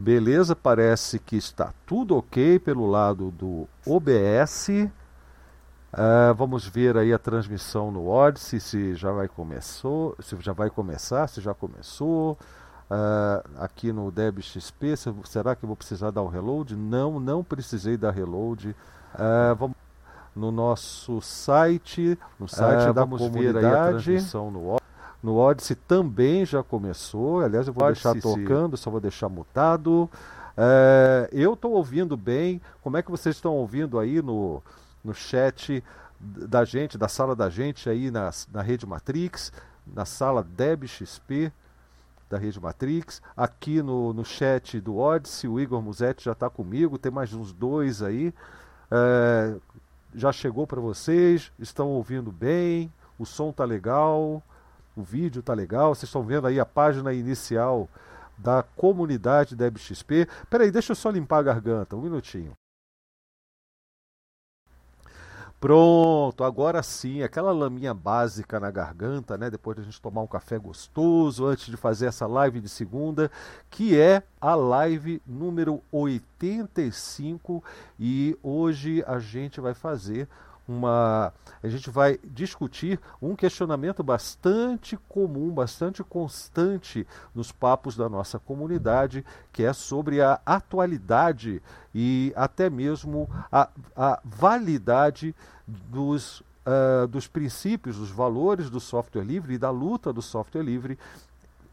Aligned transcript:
Beleza, 0.00 0.56
parece 0.56 1.18
que 1.18 1.36
está 1.36 1.74
tudo 1.84 2.16
ok 2.16 2.58
pelo 2.58 2.86
lado 2.86 3.30
do 3.32 3.68
OBS. 3.86 4.68
Uh, 4.70 4.90
ah, 5.92 6.32
vamos 6.32 6.66
ver 6.66 6.96
aí 6.96 7.12
a 7.12 7.18
transmissão 7.18 7.90
no 7.90 8.08
Odyssey, 8.08 8.60
se 8.60 8.94
já 8.94 9.12
vai 9.12 9.28
começou, 9.28 10.16
se 10.18 10.34
já 10.40 10.54
vai 10.54 10.70
começar, 10.70 11.26
se 11.28 11.42
já 11.42 11.52
começou. 11.52 12.38
Uh, 12.90 13.62
aqui 13.62 13.92
no 13.92 14.10
DebXP, 14.10 14.94
será 15.26 15.54
que 15.54 15.64
eu 15.64 15.66
vou 15.66 15.76
precisar 15.76 16.10
dar 16.10 16.22
o 16.22 16.28
um 16.28 16.28
reload? 16.28 16.74
Não, 16.74 17.20
não 17.20 17.44
precisei 17.44 17.98
dar 17.98 18.12
reload. 18.12 18.70
Uh, 19.14 19.54
vamos 19.54 19.76
no 20.34 20.50
nosso 20.50 21.20
site, 21.20 22.18
no 22.38 22.48
site 22.48 22.86
da 22.86 23.04
vamos 23.04 23.20
comunidade. 23.20 23.66
ver 23.66 23.66
aí 23.66 23.74
a 23.74 23.88
transmissão 23.88 24.50
no 24.50 24.60
Odyssey. 24.60 24.89
No 25.22 25.36
Odyssey 25.36 25.76
também 25.76 26.46
já 26.46 26.62
começou. 26.62 27.40
Aliás, 27.40 27.66
eu 27.66 27.72
vou 27.72 27.84
Odyssey, 27.84 28.12
deixar 28.14 28.28
tocando, 28.28 28.76
só 28.76 28.90
vou 28.90 29.00
deixar 29.00 29.28
mutado. 29.28 30.08
É, 30.56 31.28
eu 31.32 31.54
estou 31.54 31.72
ouvindo 31.72 32.16
bem. 32.16 32.60
Como 32.82 32.96
é 32.96 33.02
que 33.02 33.10
vocês 33.10 33.36
estão 33.36 33.54
ouvindo 33.54 33.98
aí 33.98 34.22
no, 34.22 34.62
no 35.04 35.14
chat 35.14 35.82
da 36.20 36.64
gente, 36.64 36.98
da 36.98 37.08
sala 37.08 37.34
da 37.34 37.48
gente 37.48 37.88
aí 37.88 38.10
na, 38.10 38.30
na 38.52 38.62
rede 38.62 38.86
Matrix, 38.86 39.52
na 39.86 40.04
sala 40.04 40.42
DebXP 40.42 41.52
da 42.28 42.38
rede 42.38 42.60
Matrix. 42.60 43.20
Aqui 43.36 43.82
no, 43.82 44.12
no 44.12 44.24
chat 44.24 44.80
do 44.80 44.96
Odyssey, 44.96 45.50
o 45.50 45.58
Igor 45.58 45.82
Musetti 45.82 46.24
já 46.24 46.32
está 46.32 46.48
comigo. 46.48 46.96
Tem 46.96 47.10
mais 47.10 47.34
uns 47.34 47.52
dois 47.52 48.02
aí. 48.02 48.32
É, 48.90 49.56
já 50.14 50.32
chegou 50.32 50.66
para 50.66 50.80
vocês, 50.80 51.52
estão 51.58 51.88
ouvindo 51.88 52.32
bem, 52.32 52.92
o 53.18 53.26
som 53.26 53.52
tá 53.52 53.64
legal. 53.64 54.42
O 54.96 55.02
vídeo 55.02 55.42
tá 55.42 55.54
legal. 55.54 55.94
Vocês 55.94 56.08
estão 56.08 56.22
vendo 56.22 56.46
aí 56.46 56.58
a 56.58 56.66
página 56.66 57.12
inicial 57.12 57.88
da 58.36 58.62
comunidade 58.62 59.54
da 59.54 59.70
XP. 59.70 60.26
Peraí, 60.48 60.70
deixa 60.70 60.92
eu 60.92 60.96
só 60.96 61.10
limpar 61.10 61.38
a 61.38 61.42
garganta, 61.42 61.96
um 61.96 62.00
minutinho. 62.00 62.52
Pronto, 65.60 66.42
agora 66.42 66.82
sim, 66.82 67.22
aquela 67.22 67.52
laminha 67.52 67.92
básica 67.92 68.58
na 68.58 68.70
garganta, 68.70 69.36
né? 69.36 69.50
Depois 69.50 69.76
de 69.76 69.82
a 69.82 69.84
gente 69.84 70.00
tomar 70.00 70.22
um 70.22 70.26
café 70.26 70.58
gostoso 70.58 71.44
antes 71.44 71.66
de 71.66 71.76
fazer 71.76 72.06
essa 72.06 72.26
live 72.26 72.62
de 72.62 72.68
segunda, 72.68 73.30
que 73.68 74.00
é 74.00 74.22
a 74.40 74.54
live 74.54 75.20
número 75.26 75.82
85 75.92 77.62
e 77.98 78.38
hoje 78.42 79.04
a 79.06 79.18
gente 79.18 79.60
vai 79.60 79.74
fazer 79.74 80.26
uma. 80.70 81.32
A 81.62 81.68
gente 81.68 81.90
vai 81.90 82.18
discutir 82.24 82.98
um 83.20 83.34
questionamento 83.34 84.02
bastante 84.02 84.96
comum, 85.08 85.50
bastante 85.50 86.02
constante 86.02 87.06
nos 87.34 87.52
papos 87.52 87.96
da 87.96 88.08
nossa 88.08 88.38
comunidade, 88.38 89.24
que 89.52 89.64
é 89.64 89.72
sobre 89.72 90.22
a 90.22 90.40
atualidade 90.46 91.62
e 91.94 92.32
até 92.36 92.70
mesmo 92.70 93.28
a, 93.50 93.68
a 93.96 94.20
validade 94.24 95.34
dos, 95.66 96.40
uh, 96.40 97.06
dos 97.08 97.26
princípios, 97.26 97.96
dos 97.96 98.10
valores 98.10 98.70
do 98.70 98.80
software 98.80 99.24
livre 99.24 99.54
e 99.54 99.58
da 99.58 99.70
luta 99.70 100.12
do 100.12 100.22
software 100.22 100.62
livre 100.62 100.98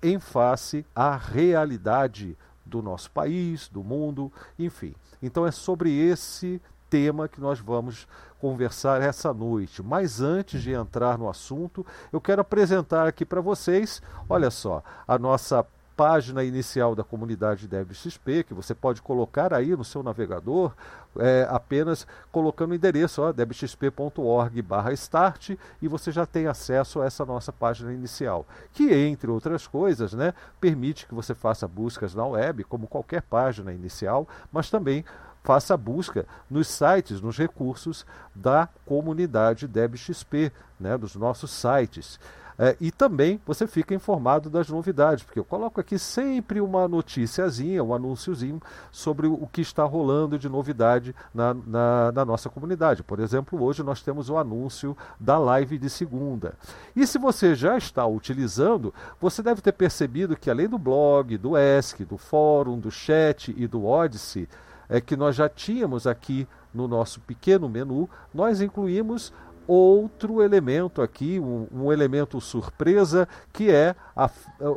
em 0.02 0.20
face 0.20 0.86
à 0.96 1.16
realidade 1.16 2.38
do 2.66 2.82
nosso 2.82 3.10
país, 3.12 3.70
do 3.70 3.84
mundo, 3.84 4.32
enfim. 4.60 4.94
Então 5.22 5.46
é 5.48 5.52
sobre 5.52 5.92
esse 5.92 6.62
tema 6.90 7.28
que 7.28 7.42
nós 7.42 7.60
vamos 7.60 8.08
conversar 8.40 9.02
essa 9.02 9.34
noite. 9.34 9.82
Mas 9.82 10.22
antes 10.22 10.62
de 10.62 10.72
entrar 10.72 11.18
no 11.18 11.30
assunto, 11.30 11.86
eu 12.12 12.22
quero 12.22 12.42
apresentar 12.42 13.08
aqui 13.08 13.26
para 13.26 13.42
vocês, 13.42 14.02
olha 14.30 14.50
só, 14.50 14.84
a 15.08 15.18
nossa 15.18 15.66
página 15.98 16.44
inicial 16.44 16.94
da 16.94 17.04
comunidade 17.04 17.68
DevXP, 17.68 18.44
que 18.44 18.54
você 18.54 18.76
pode 18.76 19.02
colocar 19.02 19.52
aí 19.52 19.76
no 19.76 19.84
seu 19.84 20.04
navegador, 20.04 20.72
é, 21.18 21.48
apenas 21.50 22.06
colocando 22.32 22.70
o 22.70 22.76
endereço 22.76 23.34
devxp.org 23.34 24.64
start 24.94 25.58
e 25.82 25.88
você 25.88 26.12
já 26.12 26.24
tem 26.24 26.46
acesso 26.46 27.02
a 27.02 27.06
essa 27.06 27.26
nossa 27.26 27.52
página 27.52 27.92
inicial, 27.92 28.46
que 28.72 28.94
entre 28.94 29.32
outras 29.32 29.66
coisas, 29.66 30.14
né, 30.14 30.36
permite 30.62 31.08
que 31.08 31.16
você 31.16 31.34
faça 31.34 31.68
buscas 31.68 32.14
na 32.14 32.28
web, 32.28 32.64
como 32.66 32.86
qualquer 32.86 33.24
página 33.24 33.74
inicial, 33.74 34.28
mas 34.52 34.70
também 34.70 35.04
faça 35.48 35.76
a 35.76 35.78
busca 35.78 36.26
nos 36.50 36.68
sites, 36.68 37.22
nos 37.22 37.38
recursos 37.38 38.06
da 38.36 38.68
comunidade 38.86 39.66
DebXP, 39.66 40.52
né, 40.78 40.98
dos 40.98 41.16
nossos 41.16 41.52
sites. 41.52 42.20
É, 42.60 42.76
e 42.82 42.92
também 42.92 43.40
você 43.46 43.66
fica 43.66 43.96
informado 43.96 44.50
das 44.50 44.68
novidades, 44.68 45.24
porque 45.24 45.40
eu 45.40 45.46
coloco 45.46 45.80
aqui 45.80 45.98
sempre 45.98 46.60
uma 46.60 46.86
noticiazinha, 46.86 47.82
um 47.82 47.94
anúnciozinho 47.94 48.60
sobre 48.92 49.28
o 49.28 49.48
que 49.48 49.62
está 49.62 49.86
rolando 49.86 50.38
de 50.38 50.50
novidade 50.50 51.16
na, 51.34 51.54
na, 51.54 52.12
na, 52.12 52.26
nossa 52.26 52.50
comunidade. 52.50 53.02
Por 53.02 53.22
exemplo, 53.22 53.64
hoje 53.64 53.84
nós 53.84 54.02
temos 54.02 54.30
o 54.30 54.38
anúncio 54.38 54.98
da 55.18 55.38
live 55.38 55.78
de 55.78 55.90
segunda. 55.90 56.56
E 56.94 57.08
se 57.08 57.18
você 57.18 57.56
já 57.56 57.78
está 57.78 58.06
utilizando, 58.06 58.94
você 59.22 59.42
deve 59.42 59.62
ter 59.62 59.72
percebido 59.72 60.36
que 60.36 60.50
além 60.50 60.68
do 60.68 60.80
blog, 60.80 61.38
do 61.38 61.54
ESC, 61.56 62.04
do 62.04 62.18
fórum, 62.18 62.78
do 62.78 62.92
chat 62.92 63.56
e 63.56 63.66
do 63.66 63.86
Odyssey, 63.86 64.46
é 64.90 65.02
que 65.02 65.16
nós 65.16 65.36
já 65.36 65.50
tínhamos 65.50 66.08
aqui 66.08 66.48
no 66.74 66.88
nosso 66.88 67.20
pequeno 67.22 67.68
menu, 67.68 68.10
nós 68.34 68.62
incluímos 68.62 69.34
outro 69.68 70.42
elemento 70.42 71.02
aqui, 71.02 71.40
um, 71.40 71.68
um 71.72 71.92
elemento 71.92 72.40
surpresa, 72.40 73.28
que 73.52 73.70
é 73.70 73.96
a, 74.16 74.30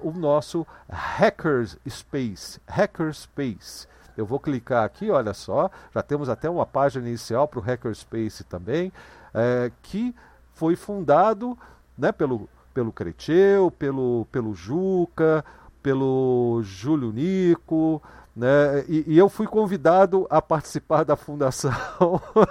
o 0.03 0.13
nosso 0.13 0.67
Hackerspace. 0.89 2.61
Hackerspace. 2.67 3.87
Eu 4.17 4.27
vou 4.27 4.41
clicar 4.41 4.85
aqui, 4.85 5.09
olha 5.11 5.33
só, 5.33 5.71
já 5.95 6.03
temos 6.03 6.29
até 6.29 6.51
uma 6.51 6.67
página 6.67 7.09
inicial 7.09 7.47
para 7.47 7.61
o 7.61 7.63
Hackerspace 7.63 8.43
também, 8.45 8.93
é, 9.33 9.71
que 9.83 10.15
foi 10.53 10.75
fundado 10.75 11.57
né, 11.97 12.11
pelo, 12.11 12.49
pelo 12.75 12.93
Creteu, 12.93 13.71
pelo, 13.71 14.27
pelo 14.33 14.55
Juca, 14.55 15.45
pelo 15.83 16.61
Júlio 16.63 17.13
Nico, 17.13 18.03
né? 18.35 18.85
E, 18.89 19.05
e, 19.07 19.19
eu 19.19 19.29
fui 19.29 19.47
convidado 19.47 20.27
a 20.31 20.41
participar 20.41 21.05
da 21.05 21.17
fundação 21.17 21.73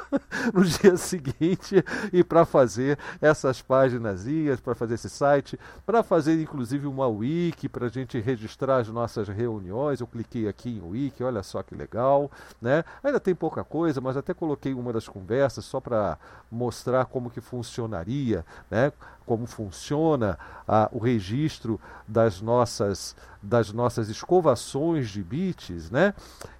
no 0.53 0.63
dia 0.63 0.97
seguinte 0.97 1.83
e 2.11 2.23
para 2.23 2.45
fazer 2.45 2.97
essas 3.21 3.61
páginas, 3.61 4.25
para 4.63 4.75
fazer 4.75 4.95
esse 4.95 5.09
site, 5.09 5.57
para 5.85 6.03
fazer 6.03 6.41
inclusive 6.41 6.85
uma 6.85 7.07
wiki 7.07 7.69
para 7.69 7.87
a 7.87 7.89
gente 7.89 8.19
registrar 8.19 8.77
as 8.77 8.89
nossas 8.89 9.27
reuniões. 9.29 10.01
Eu 10.01 10.07
cliquei 10.07 10.47
aqui 10.47 10.69
em 10.69 10.81
wiki, 10.81 11.23
olha 11.23 11.43
só 11.43 11.63
que 11.63 11.73
legal. 11.73 12.29
Né? 12.61 12.83
Ainda 13.03 13.19
tem 13.19 13.33
pouca 13.33 13.63
coisa, 13.63 14.01
mas 14.01 14.17
até 14.17 14.33
coloquei 14.33 14.73
uma 14.73 14.91
das 14.91 15.07
conversas 15.07 15.65
só 15.65 15.79
para 15.79 16.17
mostrar 16.51 17.05
como 17.05 17.29
que 17.29 17.41
funcionaria, 17.41 18.45
né? 18.69 18.91
Como 19.29 19.45
funciona 19.45 20.39
ah, 20.67 20.89
o 20.91 20.97
registro 20.97 21.79
das 22.07 22.41
nossas, 22.41 23.15
das 23.43 23.71
nossas 23.71 24.09
escovações 24.09 25.07
de 25.11 25.21
bits, 25.21 25.91
né? 25.91 26.15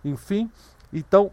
Enfim, 0.05 0.51
então 0.93 1.31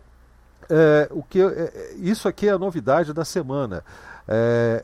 é, 0.71 1.07
o 1.11 1.23
que, 1.23 1.43
é, 1.43 1.95
isso 1.99 2.27
aqui 2.27 2.49
é 2.49 2.53
a 2.53 2.59
novidade 2.59 3.13
da 3.13 3.23
semana. 3.23 3.85
É, 4.27 4.83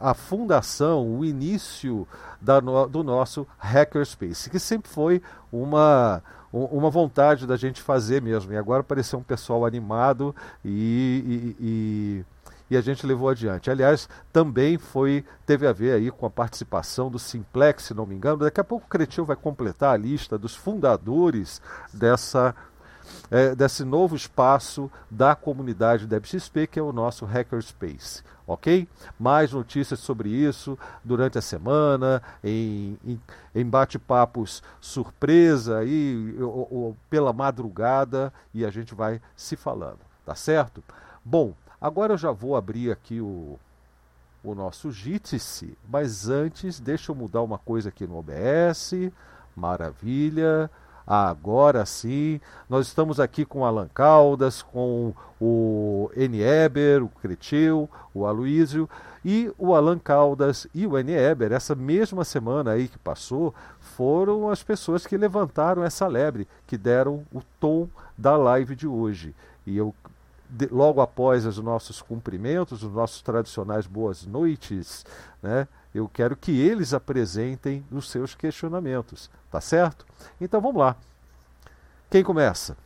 a 0.00 0.14
fundação, 0.14 1.18
o 1.18 1.24
início 1.24 2.06
da, 2.40 2.60
do 2.60 3.02
nosso 3.02 3.44
Hackerspace, 3.58 4.48
que 4.48 4.60
sempre 4.60 4.88
foi 4.88 5.20
uma, 5.50 6.22
uma 6.52 6.90
vontade 6.90 7.44
da 7.44 7.56
gente 7.56 7.82
fazer 7.82 8.22
mesmo. 8.22 8.52
E 8.52 8.56
agora 8.56 8.82
apareceu 8.82 9.18
um 9.18 9.24
pessoal 9.24 9.66
animado 9.66 10.32
e, 10.64 11.56
e, 11.58 11.66
e 11.66 12.24
e 12.70 12.76
a 12.76 12.80
gente 12.80 13.06
levou 13.06 13.28
adiante. 13.28 13.70
Aliás, 13.70 14.08
também 14.32 14.78
foi 14.78 15.24
teve 15.46 15.66
a 15.66 15.72
ver 15.72 15.92
aí 15.92 16.10
com 16.10 16.26
a 16.26 16.30
participação 16.30 17.10
do 17.10 17.18
Simplex, 17.18 17.84
se 17.84 17.94
não 17.94 18.06
me 18.06 18.14
engano. 18.14 18.38
Daqui 18.38 18.60
a 18.60 18.64
pouco 18.64 18.86
o 18.86 18.88
Cretil 18.88 19.24
vai 19.24 19.36
completar 19.36 19.94
a 19.94 19.96
lista 19.96 20.36
dos 20.36 20.54
fundadores 20.54 21.60
dessa 21.92 22.54
é, 23.30 23.54
desse 23.54 23.84
novo 23.84 24.16
espaço 24.16 24.90
da 25.10 25.34
comunidade 25.34 26.06
da 26.06 26.20
XP, 26.22 26.66
que 26.66 26.78
é 26.78 26.82
o 26.82 26.92
nosso 26.92 27.24
Hackerspace. 27.24 28.22
Ok? 28.46 28.88
Mais 29.18 29.52
notícias 29.52 30.00
sobre 30.00 30.30
isso 30.30 30.78
durante 31.04 31.36
a 31.36 31.42
semana, 31.42 32.22
em, 32.42 32.98
em, 33.04 33.20
em 33.54 33.64
bate-papos 33.66 34.62
surpresa 34.80 35.78
aí, 35.78 36.34
ou, 36.40 36.68
ou, 36.70 36.96
pela 37.10 37.32
madrugada, 37.32 38.32
e 38.54 38.64
a 38.64 38.70
gente 38.70 38.94
vai 38.94 39.20
se 39.36 39.54
falando, 39.54 39.98
tá 40.24 40.34
certo? 40.34 40.82
Bom, 41.22 41.52
Agora 41.80 42.14
eu 42.14 42.18
já 42.18 42.32
vou 42.32 42.56
abrir 42.56 42.90
aqui 42.90 43.20
o, 43.20 43.58
o 44.42 44.54
nosso 44.54 44.90
Jitsi, 44.90 45.76
mas 45.88 46.28
antes 46.28 46.80
deixa 46.80 47.12
eu 47.12 47.16
mudar 47.16 47.42
uma 47.42 47.58
coisa 47.58 47.88
aqui 47.88 48.06
no 48.06 48.18
OBS. 48.18 48.94
Maravilha. 49.54 50.70
Agora 51.06 51.86
sim, 51.86 52.38
nós 52.68 52.86
estamos 52.86 53.18
aqui 53.18 53.42
com 53.46 53.64
Alan 53.64 53.88
Caldas, 53.94 54.60
com 54.60 55.14
o 55.40 56.10
Eber, 56.14 57.02
o 57.02 57.08
Cretil, 57.08 57.88
o 58.12 58.26
Aloísio 58.26 58.86
e 59.24 59.50
o 59.56 59.74
Alan 59.74 59.98
Caldas 59.98 60.66
e 60.74 60.86
o 60.86 60.98
Eber, 60.98 61.50
essa 61.50 61.74
mesma 61.74 62.24
semana 62.24 62.72
aí 62.72 62.88
que 62.88 62.98
passou, 62.98 63.54
foram 63.80 64.50
as 64.50 64.62
pessoas 64.62 65.06
que 65.06 65.16
levantaram 65.16 65.82
essa 65.82 66.06
lebre, 66.06 66.46
que 66.66 66.76
deram 66.76 67.24
o 67.32 67.40
tom 67.58 67.88
da 68.16 68.36
live 68.36 68.76
de 68.76 68.86
hoje. 68.86 69.34
E 69.66 69.78
eu 69.78 69.94
de, 70.48 70.66
logo 70.66 71.00
após 71.00 71.44
os 71.44 71.58
nossos 71.58 72.00
cumprimentos, 72.00 72.82
os 72.82 72.92
nossos 72.92 73.22
tradicionais 73.22 73.86
boas 73.86 74.24
noites, 74.24 75.04
né? 75.42 75.68
Eu 75.94 76.08
quero 76.08 76.36
que 76.36 76.52
eles 76.52 76.92
apresentem 76.94 77.84
os 77.90 78.10
seus 78.10 78.34
questionamentos, 78.34 79.30
tá 79.50 79.60
certo? 79.60 80.06
Então 80.40 80.60
vamos 80.60 80.80
lá. 80.80 80.96
Quem 82.10 82.22
começa? 82.22 82.76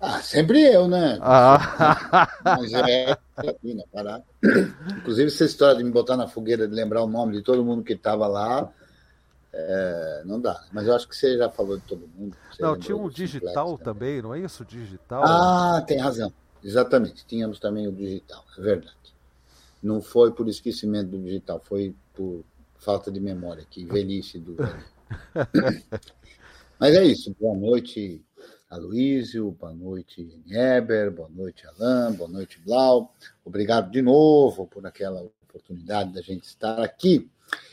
Ah, 0.00 0.20
sempre 0.22 0.62
eu, 0.62 0.88
né? 0.88 1.18
Ah. 1.20 2.28
Mas 2.42 2.72
é 2.72 3.12
aqui, 3.36 3.74
né? 3.74 3.84
Parar. 3.92 4.22
Inclusive, 4.98 5.28
essa 5.28 5.44
história 5.44 5.76
de 5.76 5.84
me 5.84 5.90
botar 5.90 6.16
na 6.16 6.26
fogueira, 6.26 6.66
de 6.66 6.74
lembrar 6.74 7.02
o 7.02 7.06
nome 7.06 7.36
de 7.36 7.42
todo 7.42 7.64
mundo 7.64 7.84
que 7.84 7.92
estava 7.92 8.26
lá, 8.26 8.70
é, 9.52 10.22
não 10.24 10.40
dá. 10.40 10.64
Mas 10.72 10.86
eu 10.86 10.94
acho 10.94 11.06
que 11.06 11.14
você 11.14 11.36
já 11.36 11.50
falou 11.50 11.76
de 11.76 11.84
todo 11.84 12.08
mundo. 12.16 12.34
Não, 12.58 12.78
tinha 12.78 12.96
um 12.96 13.10
digital 13.10 13.76
também, 13.76 14.22
não 14.22 14.34
é 14.34 14.40
isso? 14.40 14.64
Digital? 14.64 15.22
Ah, 15.22 15.82
tem 15.86 15.98
razão. 15.98 16.32
Exatamente. 16.62 17.24
Tínhamos 17.26 17.58
também 17.58 17.86
o 17.86 17.92
digital, 17.92 18.44
é 18.58 18.60
verdade. 18.60 18.96
Não 19.82 20.02
foi 20.02 20.32
por 20.32 20.48
esquecimento 20.48 21.10
do 21.10 21.18
digital, 21.18 21.60
foi 21.64 21.94
por 22.14 22.44
falta 22.78 23.10
de 23.10 23.20
memória, 23.20 23.66
que 23.68 23.84
velhice 23.84 24.38
do. 24.38 24.56
Mas 26.78 26.94
é 26.94 27.04
isso. 27.04 27.34
Boa 27.38 27.56
noite, 27.56 28.22
Aloísio, 28.68 29.50
boa 29.52 29.74
noite, 29.74 30.42
Eber, 30.48 31.10
boa 31.10 31.28
noite, 31.28 31.66
Alain, 31.66 32.14
boa 32.14 32.28
noite, 32.28 32.58
Blau. 32.60 33.14
Obrigado 33.44 33.90
de 33.90 34.00
novo 34.00 34.66
por 34.66 34.86
aquela 34.86 35.22
oportunidade 35.42 36.12
da 36.12 36.22
gente 36.22 36.44
estar 36.44 36.80
aqui. 36.80 37.28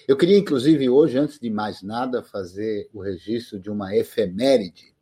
Eu 0.08 0.18
queria, 0.18 0.38
inclusive, 0.38 0.90
hoje, 0.90 1.18
antes 1.18 1.40
de 1.40 1.50
mais 1.50 1.84
nada, 1.84 2.24
fazer 2.24 2.90
o 2.94 3.02
registro 3.02 3.60
de 3.60 3.70
uma 3.70 3.96
efeméride. 3.96 4.96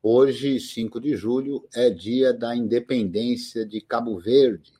Hoje, 0.00 0.60
5 0.60 1.00
de 1.00 1.16
julho, 1.16 1.66
é 1.74 1.90
dia 1.90 2.32
da 2.32 2.54
independência 2.54 3.66
de 3.66 3.80
Cabo 3.80 4.16
Verde. 4.16 4.72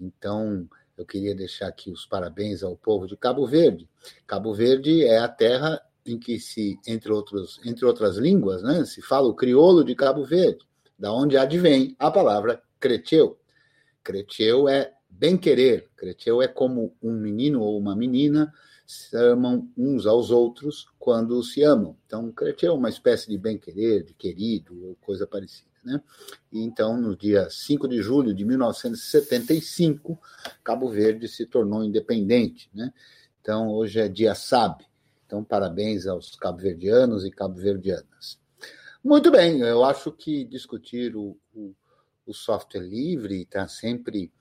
Então, 0.00 0.68
eu 0.96 1.04
queria 1.04 1.34
deixar 1.34 1.66
aqui 1.66 1.90
os 1.90 2.06
parabéns 2.06 2.62
ao 2.62 2.76
povo 2.76 3.08
de 3.08 3.16
Cabo 3.16 3.44
Verde. 3.44 3.88
Cabo 4.24 4.54
Verde 4.54 5.04
é 5.04 5.18
a 5.18 5.26
terra 5.26 5.82
em 6.06 6.16
que 6.16 6.38
se, 6.38 6.78
entre, 6.86 7.10
outros, 7.10 7.60
entre 7.64 7.84
outras 7.84 8.18
línguas, 8.18 8.62
né, 8.62 8.84
se 8.84 9.02
fala 9.02 9.26
o 9.26 9.34
crioulo 9.34 9.82
de 9.82 9.96
Cabo 9.96 10.24
Verde, 10.24 10.64
da 10.96 11.12
onde 11.12 11.36
advém 11.36 11.96
a 11.98 12.08
palavra 12.08 12.62
creteu. 12.78 13.36
Creteu 14.04 14.68
é 14.68 14.92
bem-querer, 15.10 15.90
creteu 15.96 16.40
é 16.40 16.46
como 16.46 16.94
um 17.02 17.14
menino 17.14 17.60
ou 17.62 17.76
uma 17.76 17.96
menina 17.96 18.52
se 18.86 19.16
amam 19.16 19.68
uns 19.76 20.06
aos 20.06 20.30
outros 20.30 20.86
quando 20.98 21.42
se 21.42 21.62
amam. 21.62 21.96
Então, 22.06 22.30
creteu 22.30 22.72
é 22.72 22.76
uma 22.76 22.88
espécie 22.88 23.28
de 23.28 23.36
bem-querer, 23.36 24.04
de 24.04 24.14
querido, 24.14 24.86
ou 24.86 24.94
coisa 24.96 25.26
parecida. 25.26 25.70
Né? 25.84 26.00
E 26.52 26.62
então, 26.62 26.96
no 26.96 27.16
dia 27.16 27.48
5 27.50 27.88
de 27.88 28.00
julho 28.00 28.34
de 28.34 28.44
1975, 28.44 30.18
Cabo 30.62 30.88
Verde 30.88 31.28
se 31.28 31.46
tornou 31.46 31.84
independente. 31.84 32.70
Né? 32.72 32.92
Então, 33.40 33.68
hoje 33.70 34.00
é 34.00 34.08
dia 34.08 34.34
SAB, 34.34 34.82
então, 35.26 35.42
parabéns 35.42 36.06
aos 36.06 36.36
cabo-verdianos 36.36 37.24
e 37.24 37.30
cabo-verdianas. 37.30 38.38
Muito 39.02 39.30
bem, 39.30 39.60
eu 39.60 39.84
acho 39.84 40.12
que 40.12 40.44
discutir 40.44 41.16
o, 41.16 41.36
o, 41.52 41.74
o 42.24 42.32
software 42.32 42.82
livre 42.82 43.42
está 43.42 43.66
sempre 43.66 44.32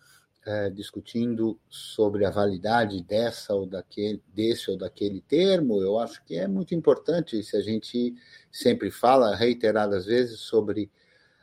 é, 0.45 0.69
discutindo 0.69 1.59
sobre 1.67 2.25
a 2.25 2.29
validade 2.29 3.01
dessa 3.03 3.53
ou 3.53 3.65
daquele, 3.65 4.21
desse 4.33 4.69
ou 4.69 4.77
daquele 4.77 5.21
termo, 5.21 5.81
eu 5.81 5.99
acho 5.99 6.23
que 6.23 6.35
é 6.35 6.47
muito 6.47 6.75
importante 6.75 7.41
se 7.43 7.57
a 7.57 7.61
gente 7.61 8.15
sempre 8.51 8.91
fala 8.91 9.35
reiteradas 9.35 10.05
vezes 10.05 10.39
sobre 10.39 10.91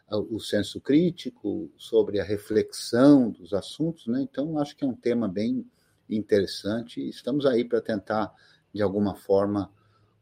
o 0.09 0.39
senso 0.39 0.79
crítico, 0.81 1.73
sobre 1.77 2.21
a 2.21 2.25
reflexão 2.25 3.31
dos 3.31 3.55
assuntos, 3.55 4.07
né? 4.07 4.21
Então, 4.21 4.59
acho 4.59 4.77
que 4.77 4.85
é 4.85 4.87
um 4.87 4.95
tema 4.95 5.27
bem 5.27 5.67
interessante 6.09 7.09
estamos 7.09 7.47
aí 7.47 7.65
para 7.65 7.81
tentar 7.81 8.33
de 8.73 8.83
alguma 8.83 9.15
forma 9.15 9.71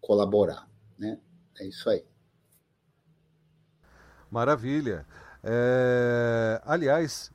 colaborar. 0.00 0.68
Né? 0.98 1.18
É 1.58 1.66
isso 1.66 1.88
aí. 1.88 2.04
Maravilha. 4.30 5.06
É... 5.42 6.60
Aliás, 6.64 7.32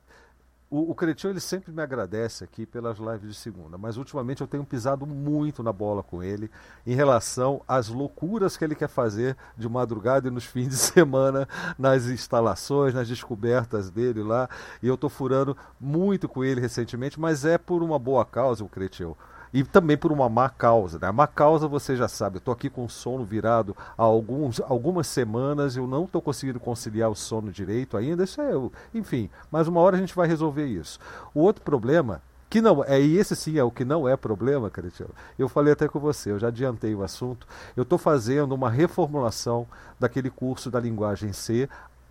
o, 0.68 0.90
o 0.90 0.94
Cretinho 0.94 1.32
ele 1.32 1.40
sempre 1.40 1.70
me 1.72 1.80
agradece 1.80 2.42
aqui 2.42 2.66
pelas 2.66 2.98
lives 2.98 3.28
de 3.28 3.34
segunda, 3.34 3.78
mas 3.78 3.96
ultimamente 3.96 4.40
eu 4.40 4.46
tenho 4.46 4.64
pisado 4.64 5.06
muito 5.06 5.62
na 5.62 5.72
bola 5.72 6.02
com 6.02 6.22
ele 6.22 6.50
em 6.86 6.94
relação 6.94 7.62
às 7.68 7.88
loucuras 7.88 8.56
que 8.56 8.64
ele 8.64 8.74
quer 8.74 8.88
fazer 8.88 9.36
de 9.56 9.68
madrugada 9.68 10.26
e 10.28 10.30
nos 10.30 10.44
fins 10.46 10.68
de 10.68 10.76
semana 10.76 11.48
nas 11.78 12.06
instalações, 12.06 12.94
nas 12.94 13.08
descobertas 13.08 13.90
dele 13.90 14.22
lá. 14.22 14.48
E 14.82 14.88
eu 14.88 14.94
estou 14.94 15.08
furando 15.08 15.56
muito 15.80 16.28
com 16.28 16.44
ele 16.44 16.60
recentemente, 16.60 17.20
mas 17.20 17.44
é 17.44 17.56
por 17.58 17.82
uma 17.82 17.98
boa 17.98 18.24
causa, 18.24 18.64
o 18.64 18.68
Cretinho 18.68 19.16
e 19.56 19.64
também 19.64 19.96
por 19.96 20.12
uma 20.12 20.28
má 20.28 20.50
causa. 20.50 20.98
Né? 20.98 21.08
A 21.08 21.12
má 21.12 21.26
causa 21.26 21.66
você 21.66 21.96
já 21.96 22.06
sabe, 22.08 22.36
eu 22.36 22.38
estou 22.40 22.52
aqui 22.52 22.68
com 22.68 22.84
o 22.84 22.90
sono 22.90 23.24
virado 23.24 23.74
há 23.96 24.02
alguns, 24.02 24.60
algumas 24.60 25.06
semanas, 25.06 25.78
eu 25.78 25.86
não 25.86 26.04
estou 26.04 26.20
conseguindo 26.20 26.60
conciliar 26.60 27.10
o 27.10 27.14
sono 27.14 27.50
direito 27.50 27.96
ainda, 27.96 28.24
isso 28.24 28.38
é, 28.38 28.50
enfim, 28.92 29.30
mas 29.50 29.66
uma 29.66 29.80
hora 29.80 29.96
a 29.96 29.98
gente 29.98 30.14
vai 30.14 30.28
resolver 30.28 30.66
isso. 30.66 30.98
O 31.34 31.40
outro 31.40 31.62
problema 31.62 32.20
que 32.50 32.60
não 32.60 32.84
é 32.84 33.00
e 33.00 33.16
esse 33.16 33.34
sim 33.34 33.58
é 33.58 33.64
o 33.64 33.70
que 33.70 33.82
não 33.82 34.06
é 34.06 34.14
problema, 34.14 34.68
Cristiano. 34.68 35.14
Eu 35.38 35.48
falei 35.48 35.72
até 35.72 35.88
com 35.88 35.98
você, 35.98 36.32
eu 36.32 36.38
já 36.38 36.48
adiantei 36.48 36.94
o 36.94 37.02
assunto. 37.02 37.46
Eu 37.74 37.82
estou 37.82 37.98
fazendo 37.98 38.54
uma 38.54 38.68
reformulação 38.68 39.66
daquele 39.98 40.28
curso 40.28 40.70
da 40.70 40.78
linguagem 40.78 41.32
C 41.32 41.66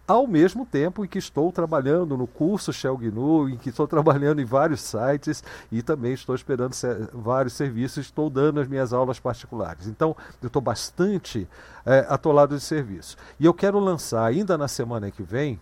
ao 0.08 0.28
mesmo 0.28 0.66
tempo 0.66 1.04
em 1.04 1.08
que 1.08 1.18
estou 1.18 1.52
trabalhando 1.52 2.16
no 2.16 2.28
curso 2.28 2.72
Shell 2.72 2.98
GNU, 2.98 3.50
em 3.50 3.58
que 3.58 3.70
estou 3.70 3.88
trabalhando 3.88 4.40
em 4.40 4.46
vários 4.46 4.82
sites 4.82 5.44
e 5.72 5.82
também 5.82 6.14
estou 6.14 6.36
esperando 6.36 6.74
ser, 6.74 7.10
vários 7.12 7.54
serviços, 7.54 8.06
estou 8.06 8.30
dando 8.30 8.60
as 8.60 8.68
minhas 8.68 8.94
aulas 8.94 9.20
particulares. 9.20 9.88
Então, 9.88 10.16
eu 10.42 10.48
estou 10.48 10.62
bastante 10.62 11.48
é, 11.86 12.06
atolado 12.08 12.56
de 12.56 12.62
serviço. 12.62 13.18
E 13.40 13.46
eu 13.46 13.54
quero 13.54 13.80
lançar 13.80 14.26
ainda 14.26 14.58
na 14.58 14.68
semana 14.68 15.10
que 15.10 15.24
vem 15.24 15.60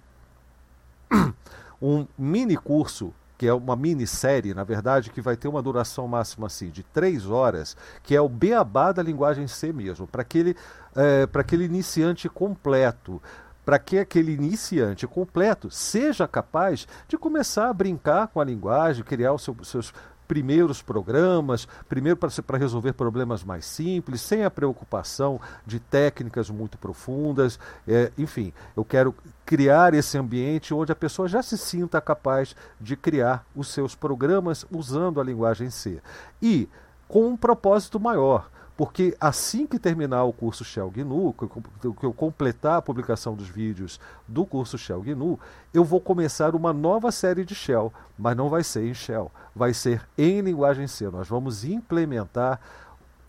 um 1.81 2.06
mini 2.18 2.57
curso 2.57 3.13
que 3.36 3.48
é 3.48 3.54
uma 3.54 3.75
minissérie, 3.75 4.54
na 4.54 4.63
verdade, 4.63 5.10
que 5.10 5.19
vai 5.19 5.36
ter 5.36 5.50
uma 5.50 5.62
duração 5.62 6.07
máxima 6.07 6.48
assim, 6.48 6.69
de 6.69 6.81
três 6.81 7.25
horas, 7.30 7.75
que 8.01 8.16
é 8.16 8.22
o 8.22 8.30
beabá 8.30 8.94
da 8.94 9.04
linguagem 9.04 9.48
C 9.48 9.74
mesmo, 9.74 10.07
para 10.07 10.22
aquele, 10.22 10.56
é, 10.96 11.28
aquele 11.34 11.66
iniciante 11.66 12.30
completo 12.30 13.22
para 13.65 13.80
que 13.80 13.98
aquele 13.98 14.33
iniciante 14.33 15.07
completo 15.07 15.69
seja 15.69 16.27
capaz 16.27 16.88
de 17.08 17.17
começar 17.17 17.70
a 17.70 17.74
brincar 17.74 18.27
com 18.27 18.39
a 18.39 18.46
linguagem, 18.46 19.03
criar 19.03 19.34
os 19.34 19.41
seu, 19.41 19.55
seus 19.63 19.93
primeiros 20.27 20.82
programas, 20.82 21.67
primeiro 21.88 22.17
para 22.17 22.58
resolver 22.58 22.93
problemas 22.93 23.43
mais 23.43 23.65
simples, 23.65 24.22
sem 24.22 24.43
a 24.43 24.51
preocupação 24.51 25.39
de 25.65 25.79
técnicas 25.79 26.50
muito 26.50 26.77
profundas. 26.77 27.60
É, 27.88 28.12
enfim, 28.17 28.53
eu 28.75 28.84
quero 28.84 29.13
criar 29.46 29.93
esse 29.93 30.17
ambiente 30.17 30.74
onde 30.74 30.91
a 30.91 30.96
pessoa 30.96 31.27
já 31.27 31.43
se 31.43 31.58
sinta 31.58 32.01
capaz 32.01 32.55
de 32.79 32.96
criar 32.96 33.46
os 33.55 33.67
seus 33.67 33.96
programas 33.96 34.65
usando 34.72 35.20
a 35.20 35.24
linguagem 35.24 35.70
C. 35.70 36.01
E 36.41 36.67
com 37.08 37.27
um 37.27 37.38
propósito 37.38 38.00
maior 38.00 38.50
porque 38.75 39.15
assim 39.20 39.68
que 39.68 39.77
terminar 39.77 40.24
o 40.24 40.34
curso 40.34 40.63
Shell 40.63 40.89
GNU, 40.89 41.34
que 41.34 42.06
eu 42.06 42.13
completar 42.13 42.77
a 42.77 42.82
publicação 42.82 43.36
dos 43.36 43.48
vídeos 43.48 44.00
do 44.27 44.46
curso 44.46 44.77
Shell 44.77 45.01
GNU, 45.01 45.39
eu 45.74 45.84
vou 45.84 46.01
começar 46.01 46.56
uma 46.56 46.74
nova 46.74 47.12
série 47.12 47.46
de 47.46 47.53
Shell, 47.53 47.94
mas 48.18 48.36
não 48.36 48.50
vai 48.50 48.63
ser 48.63 48.88
em 48.88 48.94
Shell, 48.94 49.32
vai 49.56 49.74
ser 49.74 50.01
em 50.18 50.42
linguagem 50.42 50.88
C. 50.88 51.08
Nós 51.10 51.27
vamos 51.27 51.63
implementar 51.63 52.60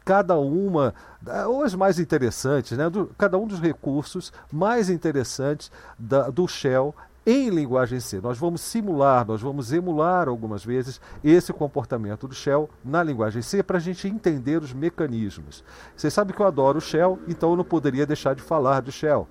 cada 0.04 0.36
uma, 0.36 0.94
os 1.62 1.74
mais 1.74 1.98
interessantes, 1.98 2.76
né, 2.76 2.90
do, 2.90 3.06
cada 3.18 3.38
um 3.38 3.46
dos 3.46 3.60
recursos 3.60 4.32
mais 4.52 4.90
interessantes 4.90 5.70
da, 5.98 6.28
do 6.30 6.46
Shell 6.46 6.94
em 7.26 7.48
linguagem 7.48 8.00
C. 8.00 8.20
Nós 8.20 8.38
vamos 8.38 8.60
simular, 8.60 9.26
nós 9.26 9.40
vamos 9.40 9.72
emular 9.72 10.28
algumas 10.28 10.64
vezes 10.64 11.00
esse 11.22 11.52
comportamento 11.52 12.28
do 12.28 12.34
Shell 12.34 12.68
na 12.84 13.02
linguagem 13.02 13.42
C 13.42 13.62
para 13.62 13.78
a 13.78 13.80
gente 13.80 14.06
entender 14.06 14.62
os 14.62 14.72
mecanismos. 14.72 15.64
Vocês 15.96 16.12
sabem 16.12 16.34
que 16.34 16.42
eu 16.42 16.46
adoro 16.46 16.78
o 16.78 16.80
Shell, 16.80 17.18
então 17.26 17.50
eu 17.50 17.56
não 17.56 17.64
poderia 17.64 18.06
deixar 18.06 18.34
de 18.34 18.42
falar 18.42 18.80
do 18.80 18.92
Shell. 18.92 19.26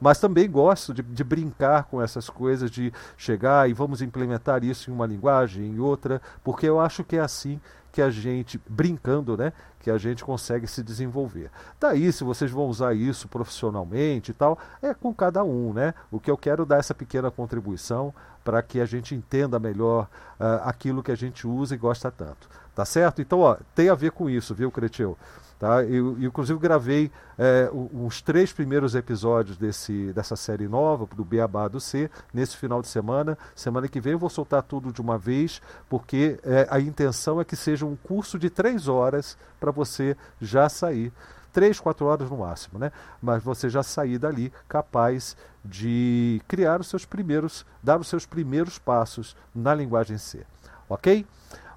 Mas 0.00 0.18
também 0.18 0.50
gosto 0.50 0.94
de, 0.94 1.02
de, 1.02 1.22
brincar 1.22 1.84
com 1.84 2.00
essas 2.00 2.30
coisas, 2.30 2.70
de 2.70 2.92
chegar 3.16 3.68
e 3.68 3.72
vamos 3.72 4.00
implementar 4.02 4.64
isso 4.64 4.90
em 4.90 4.94
uma 4.94 5.06
linguagem, 5.06 5.66
em 5.66 5.78
outra, 5.78 6.20
porque 6.42 6.66
eu 6.66 6.80
acho 6.80 7.04
que 7.04 7.16
é 7.16 7.20
assim 7.20 7.60
que 7.92 8.00
a 8.00 8.10
gente, 8.10 8.60
brincando, 8.68 9.36
né, 9.36 9.52
que 9.80 9.90
a 9.90 9.98
gente 9.98 10.24
consegue 10.24 10.66
se 10.66 10.82
desenvolver. 10.82 11.50
Daí, 11.78 12.12
se 12.12 12.22
vocês 12.22 12.50
vão 12.50 12.66
usar 12.66 12.94
isso 12.94 13.28
profissionalmente 13.28 14.30
e 14.30 14.34
tal, 14.34 14.58
é 14.80 14.94
com 14.94 15.12
cada 15.12 15.42
um, 15.42 15.72
né? 15.72 15.94
O 16.10 16.20
que 16.20 16.30
eu 16.30 16.36
quero 16.36 16.64
dar 16.64 16.78
essa 16.78 16.94
pequena 16.94 17.30
contribuição 17.30 18.14
para 18.44 18.62
que 18.62 18.80
a 18.80 18.86
gente 18.86 19.14
entenda 19.14 19.58
melhor 19.58 20.08
uh, 20.38 20.62
aquilo 20.64 21.02
que 21.02 21.10
a 21.10 21.16
gente 21.16 21.46
usa 21.46 21.74
e 21.74 21.78
gosta 21.78 22.10
tanto. 22.10 22.48
Tá 22.74 22.84
certo? 22.84 23.20
Então, 23.20 23.40
ó, 23.40 23.56
tem 23.74 23.88
a 23.88 23.94
ver 23.94 24.12
com 24.12 24.30
isso, 24.30 24.54
viu, 24.54 24.70
Cretil? 24.70 25.16
Tá? 25.60 25.84
Eu, 25.84 26.18
eu, 26.18 26.28
inclusive, 26.28 26.58
gravei 26.58 27.12
é, 27.36 27.70
os 27.70 28.22
três 28.22 28.50
primeiros 28.50 28.94
episódios 28.94 29.58
desse, 29.58 30.10
dessa 30.14 30.34
série 30.34 30.66
nova, 30.66 31.06
do 31.14 31.22
Beabá 31.22 31.68
do 31.68 31.78
C, 31.78 32.10
nesse 32.32 32.56
final 32.56 32.80
de 32.80 32.88
semana. 32.88 33.36
Semana 33.54 33.86
que 33.86 34.00
vem 34.00 34.14
eu 34.14 34.18
vou 34.18 34.30
soltar 34.30 34.62
tudo 34.62 34.90
de 34.90 35.02
uma 35.02 35.18
vez, 35.18 35.60
porque 35.86 36.40
é, 36.42 36.66
a 36.70 36.80
intenção 36.80 37.42
é 37.42 37.44
que 37.44 37.54
seja 37.54 37.84
um 37.84 37.94
curso 37.94 38.38
de 38.38 38.48
três 38.48 38.88
horas 38.88 39.36
para 39.60 39.70
você 39.70 40.16
já 40.40 40.66
sair. 40.70 41.12
Três, 41.52 41.78
quatro 41.78 42.06
horas 42.06 42.30
no 42.30 42.38
máximo, 42.38 42.78
né? 42.78 42.90
Mas 43.20 43.42
você 43.42 43.68
já 43.68 43.82
sair 43.82 44.16
dali 44.16 44.50
capaz 44.66 45.36
de 45.62 46.40
criar 46.48 46.80
os 46.80 46.88
seus 46.88 47.04
primeiros, 47.04 47.66
dar 47.82 48.00
os 48.00 48.08
seus 48.08 48.24
primeiros 48.24 48.78
passos 48.78 49.36
na 49.54 49.74
linguagem 49.74 50.16
C. 50.16 50.46
Ok? 50.88 51.26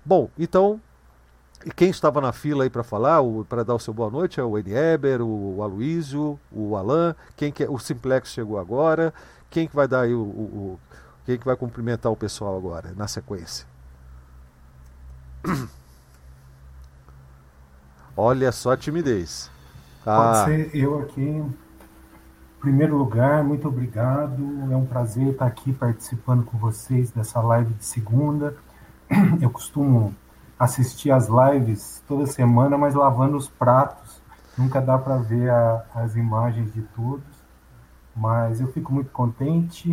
Bom, 0.06 0.30
então 0.40 0.80
quem 1.72 1.90
estava 1.90 2.20
na 2.20 2.32
fila 2.32 2.64
aí 2.64 2.70
para 2.70 2.84
falar, 2.84 3.20
para 3.48 3.64
dar 3.64 3.76
o 3.76 3.80
seu 3.80 3.94
boa 3.94 4.10
noite, 4.10 4.40
é 4.40 4.44
o 4.44 4.58
Enieber, 4.58 5.22
o, 5.22 5.58
o 5.58 5.64
Aloísio, 5.64 6.40
o 6.52 6.76
Alan, 6.76 7.16
quem 7.36 7.52
que 7.52 7.64
é, 7.64 7.70
o 7.70 7.80
Simplex 7.80 8.30
chegou 8.30 8.60
agora, 8.60 9.14
quem 9.50 9.68
que 9.68 9.76
vai 9.76 9.88
dar 9.88 10.02
aí 10.02 10.14
o, 10.14 10.22
o, 10.22 10.24
o, 10.24 10.80
quem 11.26 11.38
que 11.38 11.46
vai 11.46 11.56
cumprimentar 11.56 12.12
o 12.12 12.16
pessoal 12.16 12.58
agora, 12.58 12.94
na 12.96 13.08
sequência? 13.08 13.66
Olha 18.16 18.52
só 18.52 18.74
a 18.74 18.78
timidez. 18.78 19.50
Ah. 20.06 20.44
Pode 20.46 20.46
ser 20.46 20.76
eu 20.76 21.00
aqui. 21.00 21.22
Em 21.22 21.54
primeiro 22.60 22.96
lugar, 22.96 23.44
muito 23.44 23.68
obrigado. 23.68 24.38
É 24.72 24.76
um 24.76 24.86
prazer 24.86 25.30
estar 25.30 25.48
aqui 25.48 25.74
participando 25.74 26.44
com 26.46 26.58
vocês 26.58 27.12
dessa 27.12 27.42
live 27.42 27.74
de 27.74 27.84
segunda. 27.84 28.56
Eu 29.42 29.50
costumo 29.50 30.16
assistir 30.58 31.12
as 31.12 31.28
lives 31.28 32.04
toda 32.08 32.26
semana, 32.26 32.78
mas 32.78 32.94
lavando 32.94 33.38
os 33.38 33.48
pratos. 33.48 34.22
Nunca 34.58 34.80
dá 34.80 34.98
para 34.98 35.18
ver 35.18 35.50
a, 35.50 35.84
as 35.96 36.16
imagens 36.16 36.72
de 36.74 36.82
todos, 36.96 37.26
mas 38.16 38.62
eu 38.62 38.68
fico 38.72 38.94
muito 38.94 39.12
contente. 39.12 39.92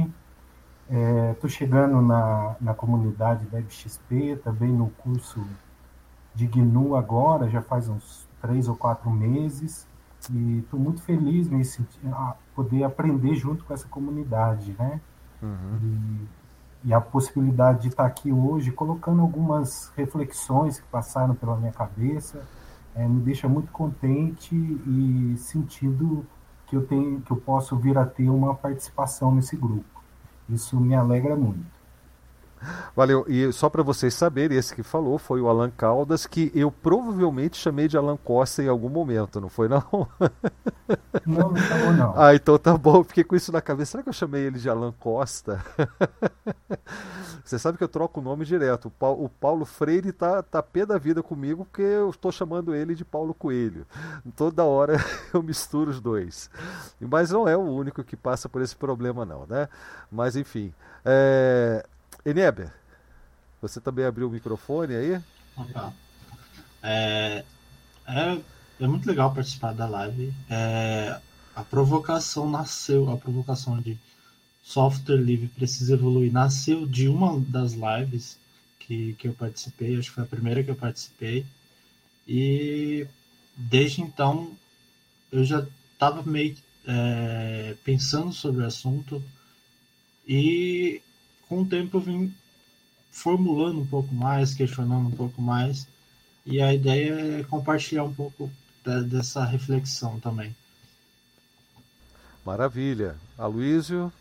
Estou 1.32 1.48
é, 1.48 1.52
chegando 1.52 2.02
na, 2.02 2.56
na 2.60 2.74
comunidade 2.74 3.46
da 3.46 3.62
XP, 3.62 4.40
também 4.42 4.70
no 4.70 4.90
curso 4.90 5.44
de 6.34 6.46
GNU 6.46 6.96
agora, 6.96 7.48
já 7.48 7.62
faz 7.62 7.88
uns 7.88 8.28
três 8.40 8.68
ou 8.68 8.76
quatro 8.76 9.10
meses, 9.10 9.86
e 10.30 10.58
estou 10.58 10.78
muito 10.78 11.00
feliz 11.02 11.50
em 11.50 11.62
poder 12.54 12.84
aprender 12.84 13.34
junto 13.34 13.64
com 13.64 13.72
essa 13.72 13.88
comunidade, 13.88 14.74
né? 14.78 15.00
Uhum. 15.42 15.78
E, 15.82 16.39
e 16.84 16.94
a 16.94 17.00
possibilidade 17.00 17.82
de 17.82 17.88
estar 17.88 18.06
aqui 18.06 18.32
hoje 18.32 18.72
colocando 18.72 19.20
algumas 19.20 19.92
reflexões 19.96 20.80
que 20.80 20.86
passaram 20.86 21.34
pela 21.34 21.56
minha 21.56 21.72
cabeça 21.72 22.42
é, 22.94 23.06
me 23.06 23.20
deixa 23.20 23.48
muito 23.48 23.70
contente 23.70 24.54
e 24.54 25.34
sentindo 25.38 26.26
que 26.66 26.76
eu 26.76 26.86
tenho 26.86 27.20
que 27.20 27.30
eu 27.30 27.36
posso 27.36 27.76
vir 27.76 27.96
a 27.98 28.06
ter 28.06 28.28
uma 28.28 28.54
participação 28.54 29.34
nesse 29.34 29.56
grupo. 29.56 30.02
Isso 30.48 30.78
me 30.80 30.94
alegra 30.94 31.36
muito. 31.36 31.79
Valeu. 32.94 33.24
E 33.28 33.52
só 33.52 33.68
para 33.68 33.82
vocês 33.82 34.14
saberem, 34.14 34.56
esse 34.56 34.74
que 34.74 34.82
falou 34.82 35.18
foi 35.18 35.40
o 35.40 35.48
Alan 35.48 35.70
Caldas, 35.70 36.26
que 36.26 36.50
eu 36.54 36.70
provavelmente 36.70 37.56
chamei 37.56 37.88
de 37.88 37.96
Alan 37.96 38.16
Costa 38.16 38.62
em 38.62 38.68
algum 38.68 38.88
momento, 38.88 39.40
não 39.40 39.48
foi 39.48 39.68
não? 39.68 39.82
Não, 41.26 41.50
não 41.50 41.56
chamou 41.56 41.92
não. 41.92 42.14
Ah, 42.16 42.34
então 42.34 42.58
tá 42.58 42.76
bom. 42.76 43.02
Fiquei 43.04 43.24
com 43.24 43.36
isso 43.36 43.52
na 43.52 43.60
cabeça. 43.60 43.92
Será 43.92 44.02
que 44.02 44.08
eu 44.08 44.12
chamei 44.12 44.42
ele 44.42 44.58
de 44.58 44.68
Alan 44.68 44.92
Costa? 44.98 45.64
Você 47.44 47.58
sabe 47.58 47.78
que 47.78 47.84
eu 47.84 47.88
troco 47.88 48.20
o 48.20 48.22
nome 48.22 48.44
direto. 48.44 48.92
O 49.00 49.28
Paulo 49.28 49.64
Freire 49.64 50.12
tá, 50.12 50.42
tá 50.42 50.62
pé 50.62 50.86
da 50.86 50.98
vida 50.98 51.22
comigo 51.22 51.64
porque 51.64 51.82
eu 51.82 52.10
estou 52.10 52.30
chamando 52.30 52.74
ele 52.74 52.94
de 52.94 53.04
Paulo 53.04 53.34
Coelho. 53.34 53.86
Toda 54.36 54.64
hora 54.64 54.96
eu 55.34 55.42
misturo 55.42 55.90
os 55.90 56.00
dois. 56.00 56.50
Mas 57.00 57.30
não 57.30 57.48
é 57.48 57.56
o 57.56 57.60
único 57.60 58.04
que 58.04 58.16
passa 58.16 58.48
por 58.48 58.62
esse 58.62 58.76
problema 58.76 59.24
não, 59.24 59.46
né? 59.46 59.68
Mas 60.10 60.36
enfim. 60.36 60.72
É... 61.04 61.84
Enieber, 62.24 62.72
você 63.60 63.80
também 63.80 64.04
abriu 64.04 64.28
o 64.28 64.30
microfone 64.30 64.94
aí? 64.94 65.22
É, 66.82 67.44
é, 68.06 68.40
é 68.80 68.86
muito 68.86 69.06
legal 69.06 69.34
participar 69.34 69.72
da 69.72 69.86
live. 69.86 70.32
É, 70.48 71.20
a 71.54 71.62
provocação 71.62 72.48
nasceu, 72.48 73.10
a 73.10 73.16
provocação 73.16 73.80
de 73.80 73.98
software 74.62 75.16
livre 75.16 75.48
precisa 75.48 75.94
evoluir 75.94 76.32
nasceu 76.32 76.86
de 76.86 77.08
uma 77.08 77.40
das 77.40 77.72
lives 77.72 78.38
que, 78.78 79.14
que 79.14 79.28
eu 79.28 79.32
participei, 79.32 79.98
acho 79.98 80.08
que 80.08 80.14
foi 80.14 80.24
a 80.24 80.26
primeira 80.26 80.62
que 80.62 80.70
eu 80.70 80.76
participei. 80.76 81.46
E 82.26 83.06
desde 83.56 84.02
então 84.02 84.52
eu 85.32 85.44
já 85.44 85.66
estava 85.92 86.22
meio 86.22 86.56
é, 86.86 87.76
pensando 87.84 88.32
sobre 88.32 88.62
o 88.62 88.66
assunto 88.66 89.22
e 90.26 91.02
com 91.50 91.62
o 91.62 91.66
tempo 91.66 91.96
eu 91.96 92.00
vim 92.00 92.34
formulando 93.10 93.80
um 93.80 93.86
pouco 93.86 94.14
mais, 94.14 94.54
questionando 94.54 95.08
um 95.08 95.10
pouco 95.10 95.42
mais, 95.42 95.84
e 96.46 96.60
a 96.60 96.72
ideia 96.72 97.40
é 97.40 97.42
compartilhar 97.42 98.04
um 98.04 98.14
pouco 98.14 98.48
dessa 99.08 99.44
reflexão 99.44 100.20
também. 100.20 100.54
Maravilha. 102.46 103.16
Aloísio? 103.36 104.12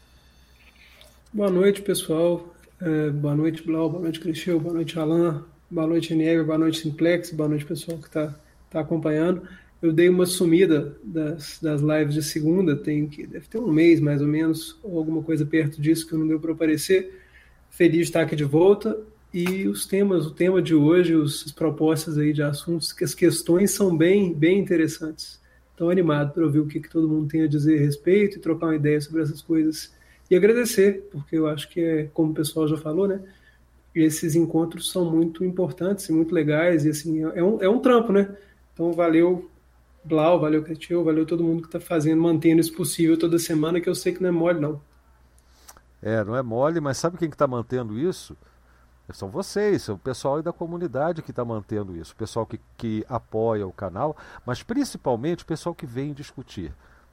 Boa 1.31 1.51
noite, 1.51 1.83
pessoal. 1.83 2.51
É, 2.81 3.11
boa 3.11 3.35
noite, 3.35 3.61
Blau. 3.61 3.89
Boa 3.89 4.01
noite, 4.01 4.19
Cristian. 4.19 4.57
Boa 4.57 4.73
noite, 4.73 4.97
Alan. 4.97 5.45
Boa 5.69 5.85
noite, 5.85 6.15
Nieve. 6.15 6.43
Boa 6.43 6.57
noite, 6.57 6.79
Simplex. 6.79 7.31
Boa 7.31 7.47
noite, 7.47 7.63
pessoal 7.63 7.99
que 7.99 8.07
está 8.07 8.35
tá 8.71 8.79
acompanhando. 8.79 9.47
Eu 9.81 9.93
dei 9.93 10.09
uma 10.09 10.25
sumida 10.25 10.97
das, 11.03 11.59
das 11.61 11.81
lives 11.81 12.15
de 12.15 12.23
segunda, 12.23 12.75
tem 12.75 13.07
que 13.07 13.25
deve 13.25 13.47
ter 13.47 13.59
um 13.59 13.71
mês 13.71 13.99
mais 14.01 14.19
ou 14.19 14.27
menos, 14.27 14.77
ou 14.83 14.97
alguma 14.97 15.23
coisa 15.23 15.45
perto 15.45 15.81
disso 15.81 16.05
que 16.05 16.15
não 16.15 16.27
deu 16.27 16.39
para 16.39 16.51
aparecer. 16.51 17.18
Feliz 17.69 17.97
de 17.97 18.03
estar 18.03 18.21
aqui 18.21 18.35
de 18.35 18.43
volta. 18.43 18.99
E 19.33 19.67
os 19.67 19.85
temas, 19.85 20.25
o 20.25 20.31
tema 20.31 20.61
de 20.61 20.73
hoje, 20.73 21.13
os, 21.13 21.45
as 21.45 21.51
propostas 21.51 22.17
aí 22.17 22.33
de 22.33 22.41
assuntos, 22.41 22.91
que 22.91 23.03
as 23.03 23.13
questões 23.13 23.71
são 23.71 23.95
bem, 23.95 24.33
bem 24.33 24.59
interessantes. 24.59 25.39
Estou 25.71 25.89
animado 25.89 26.33
para 26.33 26.43
ouvir 26.43 26.59
o 26.59 26.65
que, 26.65 26.79
que 26.79 26.89
todo 26.89 27.07
mundo 27.07 27.27
tem 27.29 27.43
a 27.43 27.47
dizer 27.47 27.77
a 27.77 27.81
respeito 27.81 28.37
e 28.37 28.41
trocar 28.41 28.67
uma 28.67 28.75
ideia 28.75 28.99
sobre 28.99 29.21
essas 29.21 29.41
coisas. 29.41 29.93
E 30.29 30.35
agradecer, 30.35 31.07
porque 31.11 31.37
eu 31.37 31.47
acho 31.47 31.69
que 31.69 31.79
é, 31.79 32.03
como 32.13 32.31
o 32.31 32.35
pessoal 32.35 32.67
já 32.67 32.75
falou, 32.75 33.07
né? 33.07 33.21
Esses 33.95 34.35
encontros 34.35 34.91
são 34.91 35.09
muito 35.09 35.43
importantes 35.43 36.07
e 36.09 36.11
muito 36.11 36.33
legais, 36.33 36.85
e 36.85 36.89
assim, 36.89 37.23
é 37.23 37.43
um, 37.43 37.61
é 37.61 37.69
um 37.69 37.79
trampo, 37.79 38.11
né? 38.11 38.35
Então, 38.73 38.93
valeu, 38.93 39.49
Blau, 40.03 40.39
valeu, 40.39 40.63
Cretil, 40.63 41.03
valeu 41.03 41.25
todo 41.25 41.43
mundo 41.43 41.61
que 41.61 41.67
está 41.67 41.79
fazendo, 41.79 42.21
mantendo 42.21 42.61
isso 42.61 42.73
possível 42.73 43.17
toda 43.17 43.39
semana, 43.39 43.79
que 43.81 43.89
eu 43.89 43.95
sei 43.95 44.13
que 44.13 44.21
não 44.21 44.29
é 44.29 44.31
mole, 44.31 44.59
não. 44.59 44.81
É, 46.01 46.23
não 46.23 46.35
é 46.35 46.41
mole, 46.41 46.79
mas 46.79 46.97
sabe 46.97 47.17
quem 47.17 47.29
está 47.29 47.47
mantendo 47.47 47.97
isso? 47.97 48.37
São 49.11 49.29
vocês, 49.29 49.89
o 49.89 49.97
pessoal 49.97 50.41
da 50.41 50.53
comunidade 50.53 51.23
que 51.23 51.31
está 51.31 51.43
mantendo 51.43 51.97
isso, 51.97 52.13
o 52.13 52.15
pessoal 52.15 52.45
que, 52.45 52.59
que 52.77 53.03
apoia 53.09 53.65
o 53.65 53.73
canal, 53.73 54.15
mas 54.45 54.61
principalmente 54.61 55.43
o 55.43 55.47
pessoal 55.47 55.73
que 55.73 55.85
vem 55.85 56.13
discutir. 56.13 56.71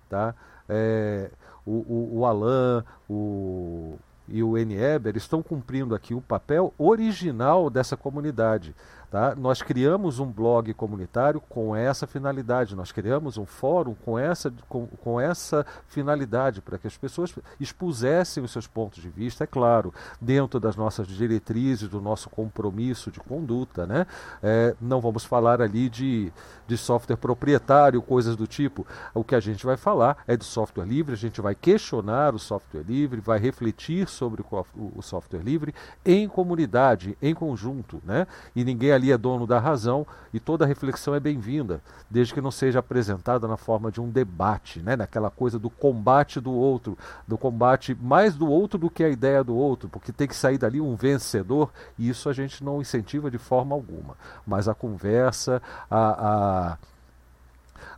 Tá? 0.09 0.35
É, 0.69 1.31
o, 1.65 1.73
o, 1.73 2.19
o 2.19 2.27
Alan, 2.27 2.85
o, 3.09 3.99
e 4.29 4.43
o 4.43 4.59
N. 4.59 4.75
Eber 4.75 5.17
estão 5.17 5.43
cumprindo 5.43 5.95
aqui 5.95 6.15
o 6.15 6.21
papel 6.21 6.75
original 6.79 7.71
dessa 7.71 7.97
comunidade. 7.97 8.75
Tá? 9.17 9.35
Nós 9.35 9.63
criamos 9.63 10.19
um 10.19 10.27
blog 10.27 10.75
comunitário 10.75 11.41
com 11.41 11.75
essa 11.75 12.07
finalidade, 12.07 12.77
nós 12.77 12.93
criamos 12.93 13.39
um 13.39 13.47
fórum 13.47 13.95
com 13.95 14.19
essa, 14.19 14.53
com, 14.69 14.87
com 14.87 15.19
essa 15.19 15.65
finalidade, 15.89 16.61
para 16.61 16.77
que 16.77 16.87
as 16.87 16.99
pessoas 16.99 17.35
expusessem 17.59 18.45
os 18.45 18.51
seus 18.51 18.67
pontos 18.67 19.03
de 19.03 19.09
vista, 19.09 19.45
é 19.45 19.47
claro, 19.47 19.95
dentro 20.21 20.61
das 20.61 20.77
nossas 20.77 21.07
diretrizes, 21.07 21.89
do 21.89 21.99
nosso 21.99 22.29
compromisso 22.29 23.11
de 23.11 23.19
conduta. 23.19 23.87
Né? 23.87 24.07
É, 24.43 24.77
não 24.79 25.01
vamos 25.01 25.25
falar 25.25 25.63
ali 25.63 25.89
de, 25.89 26.31
de 26.67 26.77
software 26.77 27.17
proprietário, 27.17 28.03
coisas 28.03 28.37
do 28.37 28.47
tipo. 28.47 28.87
O 29.15 29.25
que 29.25 29.35
a 29.35 29.41
gente 29.41 29.65
vai 29.65 29.79
falar 29.79 30.19
é 30.27 30.37
de 30.37 30.45
software 30.45 30.85
livre, 30.85 31.15
a 31.15 31.17
gente 31.17 31.41
vai 31.41 31.55
questionar 31.55 32.35
o 32.35 32.39
software 32.39 32.83
livre, 32.83 33.19
vai 33.23 33.39
refletir 33.39 34.09
sobre 34.09 34.43
o, 34.43 34.67
o 34.95 35.01
software 35.01 35.41
livre 35.41 35.75
em 36.05 36.29
comunidade, 36.29 37.17
em 37.23 37.35
conjunto. 37.35 38.03
Né? 38.05 38.27
E 38.55 38.63
ninguém 38.63 38.93
ali 38.93 39.06
ali 39.07 39.13
é 39.13 39.19
dono 39.19 39.47
da 39.47 39.61
razão 39.61 40.05
e 40.33 40.41
toda 40.41 40.67
reflexão 40.67 41.15
é 41.15 41.21
bem-vinda, 41.21 41.81
desde 42.11 42.35
que 42.35 42.41
não 42.41 42.51
seja 42.51 42.81
apresentada 42.81 43.47
na 43.47 43.57
forma 43.57 43.91
de 43.91 44.01
um 44.01 44.11
debate, 44.11 44.81
né? 44.81 44.97
naquela 44.97 45.31
coisa 45.31 45.59
do 45.59 45.71
combate 45.71 46.41
do 46.41 46.53
outro, 46.53 46.99
do 47.27 47.39
combate 47.39 47.97
mais 48.01 48.35
do 48.35 48.49
outro 48.49 48.79
do 48.79 48.91
que 48.91 49.05
a 49.05 49.09
ideia 49.09 49.45
do 49.45 49.55
outro, 49.55 49.89
porque 49.89 50.13
tem 50.13 50.27
que 50.27 50.35
sair 50.35 50.59
dali 50.59 50.81
um 50.81 50.97
vencedor 50.97 51.71
e 51.97 52.09
isso 52.09 52.29
a 52.29 52.33
gente 52.33 52.65
não 52.65 52.81
incentiva 52.81 53.31
de 53.31 53.39
forma 53.39 53.75
alguma. 53.75 54.17
Mas 54.47 54.69
a 54.69 54.75
conversa, 54.75 55.63
a, 55.89 56.73
a 56.73 56.79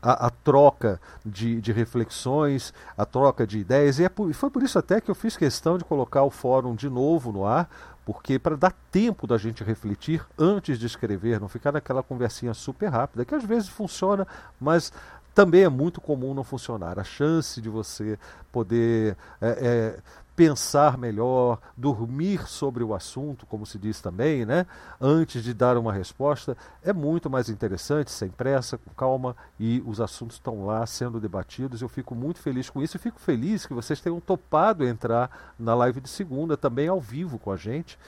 a, 0.01 0.27
a 0.27 0.31
troca 0.31 1.01
de, 1.25 1.61
de, 1.61 1.73
reflexões, 1.73 2.73
a 2.97 3.05
troca 3.05 3.47
de 3.47 3.59
ideias. 3.59 3.99
E 3.99 4.05
é 4.05 4.09
por, 4.09 4.33
foi 4.33 4.51
por 4.51 4.63
isso 4.63 4.79
até 4.79 5.01
que 5.01 5.11
eu 5.11 5.15
fiz 5.15 5.37
questão 5.37 5.77
de 5.77 5.85
colocar 5.85 6.23
o 6.23 6.31
fórum 6.31 6.75
de 6.75 6.89
novo 6.89 7.33
no 7.33 7.45
ar, 7.45 7.69
porque 8.09 8.39
para 8.39 8.57
dar 8.57 8.73
tempo 8.91 9.27
da 9.27 9.37
gente 9.37 9.63
refletir 9.63 10.25
antes 10.39 10.79
de 10.79 10.87
escrever, 10.87 11.39
não 11.39 11.47
ficar 11.47 11.73
naquela 11.73 12.03
conversinha 12.03 12.55
super 12.55 12.87
rápida, 12.89 13.23
que 13.23 13.35
às 13.35 13.45
vezes 13.45 13.69
funciona, 13.69 14.27
mas 14.59 14.91
também 15.35 15.65
é 15.65 15.69
muito 15.69 16.01
comum 16.01 16.33
não 16.33 16.43
funcionar. 16.43 16.99
A 16.99 17.05
chance 17.05 17.61
de 17.61 17.69
você 17.69 18.19
poder 18.51 19.15
é, 19.43 19.49
é, 19.49 20.01
pensar 20.39 20.97
melhor, 20.97 21.59
dormir 21.77 22.47
sobre 22.47 22.85
o 22.85 22.95
assunto, 22.95 23.45
como 23.45 23.67
se 23.67 23.77
diz 23.77 24.01
também, 24.01 24.47
né? 24.47 24.67
antes 25.01 25.43
de 25.43 25.53
dar 25.53 25.77
uma 25.77 25.93
resposta, 25.93 26.57
é 26.81 26.93
muito 26.93 27.29
mais 27.29 27.49
interessante, 27.49 28.13
sem 28.13 28.29
pressa, 28.29 28.79
com 28.79 28.89
calma, 28.93 29.35
e 29.59 29.83
os 29.85 30.01
assuntos 30.01 30.37
estão 30.37 30.65
lá 30.65 30.87
sendo 30.87 31.19
debatidos. 31.19 31.83
Eu 31.83 31.89
fico 31.89 32.15
muito 32.15 32.39
feliz 32.39 32.71
com 32.71 32.81
isso 32.81 32.97
e 32.97 33.01
fico 33.01 33.19
feliz 33.19 33.67
que 33.67 33.75
vocês 33.75 34.01
tenham 34.01 34.21
topado 34.21 34.87
entrar 34.87 35.29
na 35.59 35.75
live 35.75 36.01
de 36.01 36.09
segunda, 36.09 36.57
também 36.57 36.87
ao 36.87 37.01
vivo 37.01 37.37
com 37.37 37.51
a 37.51 37.57
gente 37.57 37.99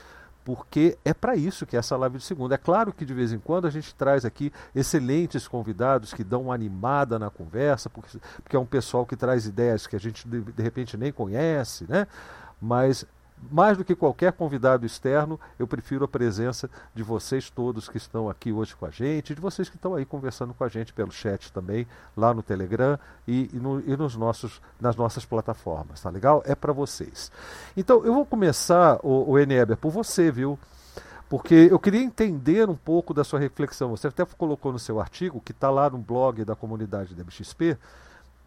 porque 0.45 0.97
é 1.05 1.13
para 1.13 1.37
isso 1.37 1.67
que 1.67 1.77
é 1.77 1.79
essa 1.79 1.97
live 1.97 2.19
de 2.19 2.25
segunda. 2.25 2.55
É 2.55 2.59
claro 2.59 2.93
que 2.93 3.05
de 3.05 3.15
vez 3.15 3.33
em 3.33 3.39
quando 3.39 3.67
a 3.67 3.71
gente 3.71 3.95
traz 3.95 4.25
aqui 4.25 4.53
excelentes 4.75 5.47
convidados 5.47 6.15
que 6.15 6.25
dão 6.25 6.43
uma 6.43 6.55
animada 6.55 7.19
na 7.19 7.31
conversa, 7.31 7.91
porque, 7.91 8.19
porque 8.43 8.57
é 8.57 8.59
um 8.59 8.67
pessoal 8.67 9.05
que 9.05 9.17
traz 9.17 9.47
ideias 9.47 9.87
que 9.87 9.97
a 9.97 10.01
gente 10.01 10.27
de, 10.27 10.41
de 10.41 10.63
repente 10.63 10.97
nem 10.97 11.13
conhece, 11.13 11.85
né? 11.89 12.07
Mas 12.61 13.07
mais 13.51 13.79
do 13.79 13.85
que 13.85 13.95
qualquer 13.95 14.33
convidado 14.33 14.85
externo, 14.85 15.39
eu 15.59 15.67
prefiro 15.67 16.05
a 16.05 16.09
presença 16.09 16.69
de 16.95 17.03
vocês 17.03 17.49
todos 17.49 17.89
que 17.89 17.97
estão 17.97 18.29
aqui 18.29 18.53
hoje 18.53 18.75
com 18.75 18.87
a 18.87 18.91
gente, 18.91 19.35
de 19.35 19.41
vocês 19.41 19.69
que 19.69 19.77
estão 19.77 19.95
aí 19.95 20.05
conversando 20.05 20.53
com 20.53 20.65
a 20.65 20.69
gente 20.69 20.93
pelo 20.93 21.11
chat 21.11 21.53
também, 21.53 21.87
lá 22.17 22.35
no 22.35 22.43
Telegram 22.43 22.99
e, 23.27 23.51
e, 23.53 23.57
no, 23.57 23.81
e 23.81 23.97
nos 23.97 24.17
nossos, 24.17 24.61
nas 24.81 24.97
nossas 24.97 25.25
plataformas, 25.25 26.03
tá 26.03 26.11
legal? 26.11 26.43
É 26.45 26.55
para 26.55 26.73
vocês. 26.73 27.31
Então, 27.77 28.05
eu 28.05 28.13
vou 28.13 28.27
começar, 28.27 28.99
o, 29.03 29.31
o 29.31 29.39
Eneber, 29.39 29.77
por 29.77 29.91
você, 29.91 30.31
viu? 30.31 30.59
Porque 31.29 31.69
eu 31.71 31.79
queria 31.79 32.03
entender 32.03 32.69
um 32.69 32.75
pouco 32.75 33.15
da 33.15 33.23
sua 33.23 33.39
reflexão. 33.39 33.91
Você 33.91 34.09
até 34.09 34.25
colocou 34.25 34.73
no 34.73 34.81
seu 34.81 35.01
artigo, 35.01 35.41
que 35.41 35.53
está 35.53 35.71
lá 35.71 35.89
no 35.89 35.99
blog 35.99 36.45
da 36.45 36.57
comunidade 36.57 37.15
da 37.15 37.23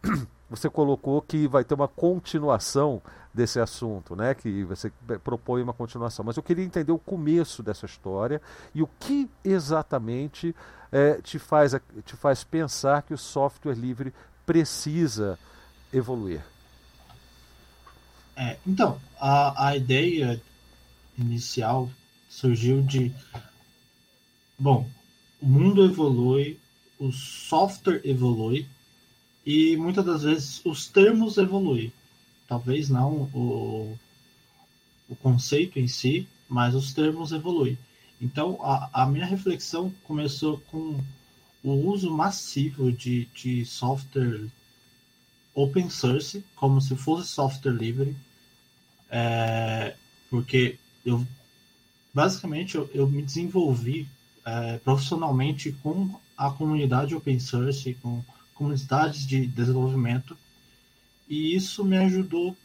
você 0.50 0.70
colocou 0.70 1.22
que 1.22 1.48
vai 1.48 1.64
ter 1.64 1.74
uma 1.74 1.88
continuação 1.88 3.02
desse 3.34 3.60
assunto, 3.60 4.16
né? 4.16 4.34
Que 4.36 4.64
você 4.64 4.92
propõe 5.24 5.62
uma 5.64 5.74
continuação. 5.74 6.24
Mas 6.24 6.38
eu 6.38 6.44
queria 6.44 6.64
entender 6.64 6.92
o 6.92 7.00
começo 7.00 7.64
dessa 7.64 7.86
história 7.86 8.42
e 8.76 8.82
o 8.84 8.90
que 9.00 9.30
exatamente 9.44 10.56
é, 10.92 11.20
te, 11.22 11.40
faz, 11.40 11.74
te 12.06 12.16
faz 12.16 12.44
pensar 12.44 13.02
que 13.02 13.14
o 13.14 13.18
software 13.18 13.74
livre 13.74 14.14
precisa 14.46 15.40
evoluir. 15.92 16.44
É, 18.36 18.58
então, 18.66 19.00
a, 19.20 19.70
a 19.70 19.78
ideia 19.78 20.42
inicial 21.18 21.90
surgiu 22.30 22.82
de 22.82 23.14
bom, 24.58 24.90
o 25.42 25.46
mundo 25.46 25.84
evolui, 25.86 26.60
o 27.00 27.12
software 27.12 28.02
evolui 28.04 28.68
e 29.46 29.76
muitas 29.78 30.06
das 30.06 30.24
vezes 30.24 30.62
os 30.66 30.88
termos 30.88 31.38
evoluem. 31.38 31.92
Talvez 32.48 32.90
não 32.90 33.30
o, 33.34 33.98
o 35.10 35.16
conceito 35.16 35.80
em 35.80 35.88
si, 35.88 36.28
mas 36.48 36.76
os 36.76 36.94
termos 36.94 37.32
evoluem. 37.32 37.78
Então, 38.22 38.60
a, 38.62 38.90
a 39.04 39.06
minha 39.06 39.26
reflexão 39.26 39.94
começou 40.04 40.60
com 40.72 41.04
o 41.64 41.72
uso 41.72 42.12
massivo 42.12 42.92
de, 42.92 43.26
de 43.34 43.66
software 43.66 44.48
open 45.54 45.90
source, 45.90 46.44
como 46.56 46.82
se 46.82 46.96
fosse 46.96 47.30
software 47.30 47.74
livre, 47.74 48.16
é, 49.10 49.96
porque 50.30 50.78
eu 51.06 51.26
basicamente 52.14 52.76
eu, 52.76 52.90
eu 52.94 53.08
me 53.08 53.22
desenvolvi 53.22 54.08
é, 54.46 54.78
profissionalmente 54.80 55.72
com 55.72 56.20
a 56.38 56.50
comunidade 56.50 57.16
open 57.16 57.40
source, 57.40 57.94
com 57.96 58.24
comunidades 58.64 59.28
de 59.28 59.46
desenvolvimento 59.46 60.38
e 61.28 61.54
isso 61.54 61.84
me 61.84 61.98
ajudou 61.98 62.56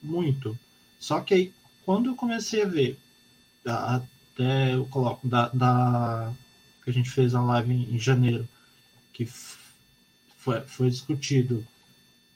muito. 0.00 0.56
Só 0.98 1.20
que 1.20 1.34
aí, 1.34 1.54
quando 1.84 2.10
eu 2.10 2.14
comecei 2.14 2.62
a 2.62 2.68
ver, 2.68 2.98
até 3.64 4.74
eu 4.74 4.86
coloco, 4.86 5.26
da, 5.26 5.48
da 5.48 6.32
que 6.84 6.90
a 6.90 6.92
gente 6.92 7.10
fez 7.10 7.34
a 7.34 7.42
live 7.42 7.72
em, 7.72 7.94
em 7.94 7.98
janeiro, 7.98 8.48
que 9.12 9.26
foi, 10.38 10.60
foi 10.62 10.88
discutido 10.88 11.66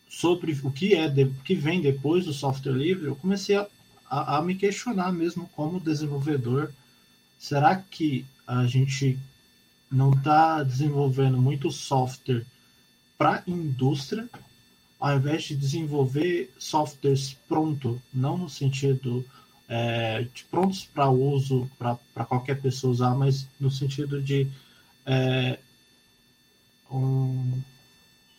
sobre 0.09 0.53
o 0.63 0.71
que 0.71 0.95
é 0.95 1.07
o 1.07 1.35
que 1.43 1.55
vem 1.55 1.81
depois 1.81 2.25
do 2.25 2.33
software 2.33 2.73
livre, 2.73 3.07
eu 3.07 3.17
comecei 3.17 3.57
a, 3.57 3.67
a, 4.09 4.39
a, 4.39 4.43
me 4.43 4.55
questionar 4.55 5.13
mesmo 5.13 5.49
como 5.55 5.81
desenvolvedor. 5.81 6.73
Será 7.39 7.77
que 7.77 8.25
a 8.47 8.67
gente 8.67 9.19
não 9.91 10.13
está 10.13 10.63
desenvolvendo 10.63 11.41
muito 11.41 11.71
software 11.71 12.45
para 13.17 13.43
indústria, 13.47 14.29
ao 14.99 15.17
invés 15.17 15.45
de 15.45 15.57
desenvolver 15.57 16.53
softwares 16.59 17.37
pronto, 17.49 18.01
não 18.13 18.37
no 18.39 18.49
sentido 18.49 19.25
é, 19.69 20.27
de 20.35 20.45
prontos 20.45 20.85
para 20.85 21.09
uso 21.09 21.71
para 21.79 22.25
qualquer 22.25 22.61
pessoa 22.61 22.93
usar, 22.93 23.15
mas 23.15 23.49
no 23.59 23.71
sentido 23.71 24.21
de 24.23 24.49
é, 25.07 25.59
um, 26.91 27.61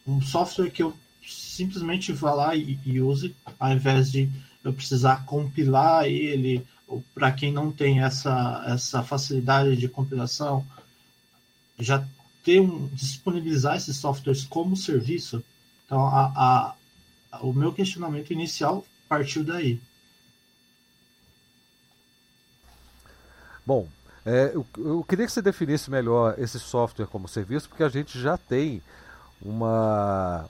um 0.07 0.21
software 0.21 0.69
que 0.69 0.83
eu 0.83 0.95
simplesmente 1.23 2.11
vá 2.11 2.33
lá 2.33 2.55
e, 2.55 2.79
e 2.85 3.01
use, 3.01 3.35
ao 3.59 3.71
invés 3.71 4.11
de 4.11 4.29
eu 4.63 4.73
precisar 4.73 5.25
compilar 5.25 6.05
ele, 6.05 6.65
para 7.13 7.31
quem 7.31 7.51
não 7.51 7.71
tem 7.71 8.01
essa, 8.01 8.63
essa 8.67 9.03
facilidade 9.03 9.75
de 9.75 9.87
compilação, 9.87 10.65
já 11.79 12.05
ter 12.45 12.61
um, 12.61 12.87
disponibilizar 12.93 13.75
esses 13.75 13.97
softwares 13.97 14.45
como 14.45 14.77
serviço. 14.77 15.43
Então, 15.85 16.05
a, 16.05 16.75
a, 17.31 17.39
o 17.41 17.51
meu 17.51 17.73
questionamento 17.73 18.31
inicial 18.31 18.85
partiu 19.09 19.43
daí. 19.43 19.81
Bom, 23.65 23.87
é, 24.23 24.51
eu, 24.53 24.65
eu, 24.77 25.03
queria 25.03 25.25
que 25.25 25.31
você 25.31 25.41
definisse 25.41 25.89
melhor 25.89 26.35
esse 26.37 26.59
software 26.59 27.07
como 27.07 27.27
serviço, 27.27 27.67
porque 27.67 27.83
a 27.83 27.89
gente 27.89 28.19
já 28.19 28.37
tem 28.37 28.81
uma 29.41 30.47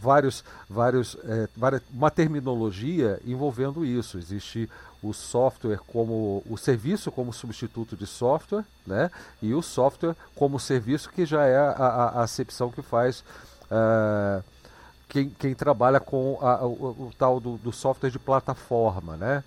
vários, 0.00 0.42
vários, 0.68 1.16
é, 1.24 1.48
uma 1.92 2.10
terminologia 2.10 3.20
envolvendo 3.24 3.84
isso. 3.84 4.18
Existe 4.18 4.68
o 5.02 5.12
software 5.12 5.80
como 5.86 6.42
o 6.48 6.56
serviço 6.56 7.10
como 7.10 7.32
substituto 7.32 7.96
de 7.96 8.06
software, 8.06 8.64
né? 8.86 9.10
E 9.42 9.52
o 9.52 9.60
software 9.60 10.14
como 10.36 10.60
serviço 10.60 11.10
que 11.10 11.26
já 11.26 11.44
é 11.44 11.56
a, 11.56 11.70
a, 11.70 12.22
acepção 12.22 12.70
que 12.70 12.82
faz 12.82 13.24
uh, 13.64 14.42
quem, 15.08 15.28
quem, 15.30 15.54
trabalha 15.54 15.98
com 15.98 16.38
a, 16.40 16.64
o, 16.64 17.08
o, 17.08 17.12
tal 17.18 17.40
do, 17.40 17.56
do, 17.58 17.72
software 17.72 18.10
de 18.10 18.18
plataforma, 18.18 19.16
né? 19.16 19.42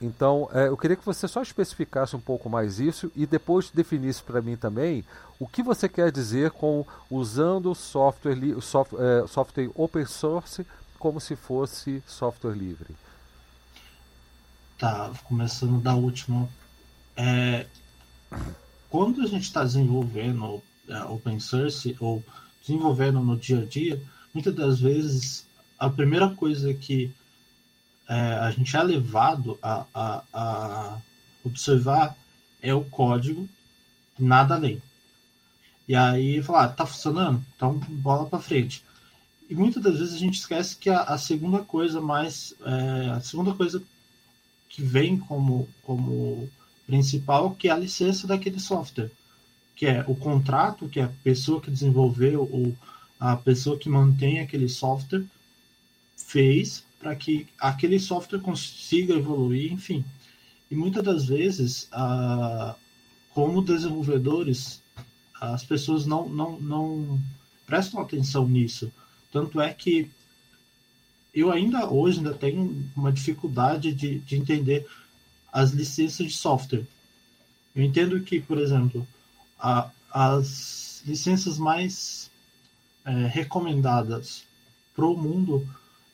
Então, 0.00 0.48
é, 0.54 0.68
eu 0.68 0.76
queria 0.78 0.96
que 0.96 1.04
você 1.04 1.28
só 1.28 1.42
especificasse 1.42 2.16
um 2.16 2.20
pouco 2.20 2.48
mais 2.48 2.80
isso 2.80 3.12
e 3.14 3.26
depois 3.26 3.70
definisse 3.70 4.22
para 4.22 4.40
mim 4.40 4.56
também 4.56 5.04
o 5.38 5.46
que 5.46 5.62
você 5.62 5.88
quer 5.88 6.10
dizer 6.10 6.52
com 6.52 6.86
usando 7.10 7.74
software, 7.74 8.34
é, 8.34 9.26
software 9.26 9.70
open 9.74 10.06
source 10.06 10.66
como 10.98 11.20
se 11.20 11.36
fosse 11.36 12.02
software 12.06 12.54
livre. 12.54 12.94
Tá, 14.80 15.12
começando 15.24 15.78
da 15.78 15.94
última. 15.94 16.48
É, 17.14 17.66
quando 18.88 19.20
a 19.20 19.26
gente 19.26 19.42
está 19.42 19.62
desenvolvendo 19.62 20.62
é, 20.88 21.02
open 21.02 21.38
source 21.38 21.94
ou 22.00 22.24
desenvolvendo 22.62 23.20
no 23.20 23.36
dia 23.36 23.60
a 23.60 23.66
dia, 23.66 24.02
muitas 24.32 24.54
das 24.54 24.80
vezes 24.80 25.46
a 25.78 25.90
primeira 25.90 26.30
coisa 26.30 26.72
que 26.72 27.12
é, 28.08 28.14
a 28.14 28.50
gente 28.52 28.74
é 28.74 28.82
levado 28.82 29.58
a, 29.62 29.84
a, 29.92 30.22
a, 30.32 30.98
observar 31.44 32.16
é 32.62 32.72
o 32.72 32.82
código, 32.82 33.46
nada 34.18 34.54
além. 34.54 34.82
E 35.86 35.94
aí 35.94 36.42
falar, 36.42 36.64
ah, 36.64 36.68
tá 36.68 36.86
funcionando? 36.86 37.44
Então 37.54 37.74
bola 37.76 38.24
para 38.24 38.38
frente. 38.38 38.82
E 39.46 39.54
muitas 39.54 39.82
das 39.82 39.98
vezes 39.98 40.14
a 40.14 40.18
gente 40.18 40.38
esquece 40.38 40.74
que 40.74 40.88
a, 40.88 41.02
a 41.02 41.18
segunda 41.18 41.58
coisa 41.58 42.00
mais, 42.00 42.54
é, 42.64 43.10
a 43.10 43.20
segunda 43.20 43.52
coisa 43.52 43.82
que 44.70 44.82
vem 44.82 45.18
como, 45.18 45.68
como 45.82 46.48
principal, 46.86 47.50
que 47.54 47.68
é 47.68 47.72
a 47.72 47.76
licença 47.76 48.26
daquele 48.26 48.60
software, 48.60 49.10
que 49.76 49.84
é 49.84 50.04
o 50.06 50.14
contrato 50.14 50.88
que 50.88 51.00
a 51.00 51.12
pessoa 51.22 51.60
que 51.60 51.70
desenvolveu 51.70 52.48
ou 52.50 52.74
a 53.18 53.36
pessoa 53.36 53.76
que 53.76 53.88
mantém 53.88 54.40
aquele 54.40 54.68
software 54.68 55.24
fez 56.16 56.84
para 56.98 57.14
que 57.16 57.46
aquele 57.58 57.98
software 57.98 58.40
consiga 58.40 59.14
evoluir, 59.14 59.72
enfim. 59.72 60.04
E 60.70 60.76
muitas 60.76 61.02
das 61.02 61.24
vezes, 61.26 61.88
ah, 61.90 62.76
como 63.30 63.62
desenvolvedores, 63.62 64.82
as 65.40 65.64
pessoas 65.64 66.06
não, 66.06 66.28
não, 66.28 66.60
não 66.60 67.20
prestam 67.66 68.00
atenção 68.00 68.46
nisso. 68.46 68.92
Tanto 69.32 69.60
é 69.60 69.72
que 69.72 70.10
eu 71.34 71.50
ainda 71.50 71.88
hoje 71.88 72.18
ainda 72.18 72.34
tenho 72.34 72.84
uma 72.96 73.12
dificuldade 73.12 73.92
de, 73.94 74.18
de 74.20 74.36
entender 74.36 74.86
as 75.52 75.70
licenças 75.70 76.26
de 76.26 76.36
software. 76.36 76.86
Eu 77.74 77.84
entendo 77.84 78.20
que, 78.20 78.40
por 78.40 78.58
exemplo, 78.58 79.06
a, 79.58 79.90
as 80.12 81.02
licenças 81.06 81.58
mais 81.58 82.30
é, 83.04 83.26
recomendadas 83.26 84.44
para 84.94 85.06
o 85.06 85.16
mundo 85.16 85.66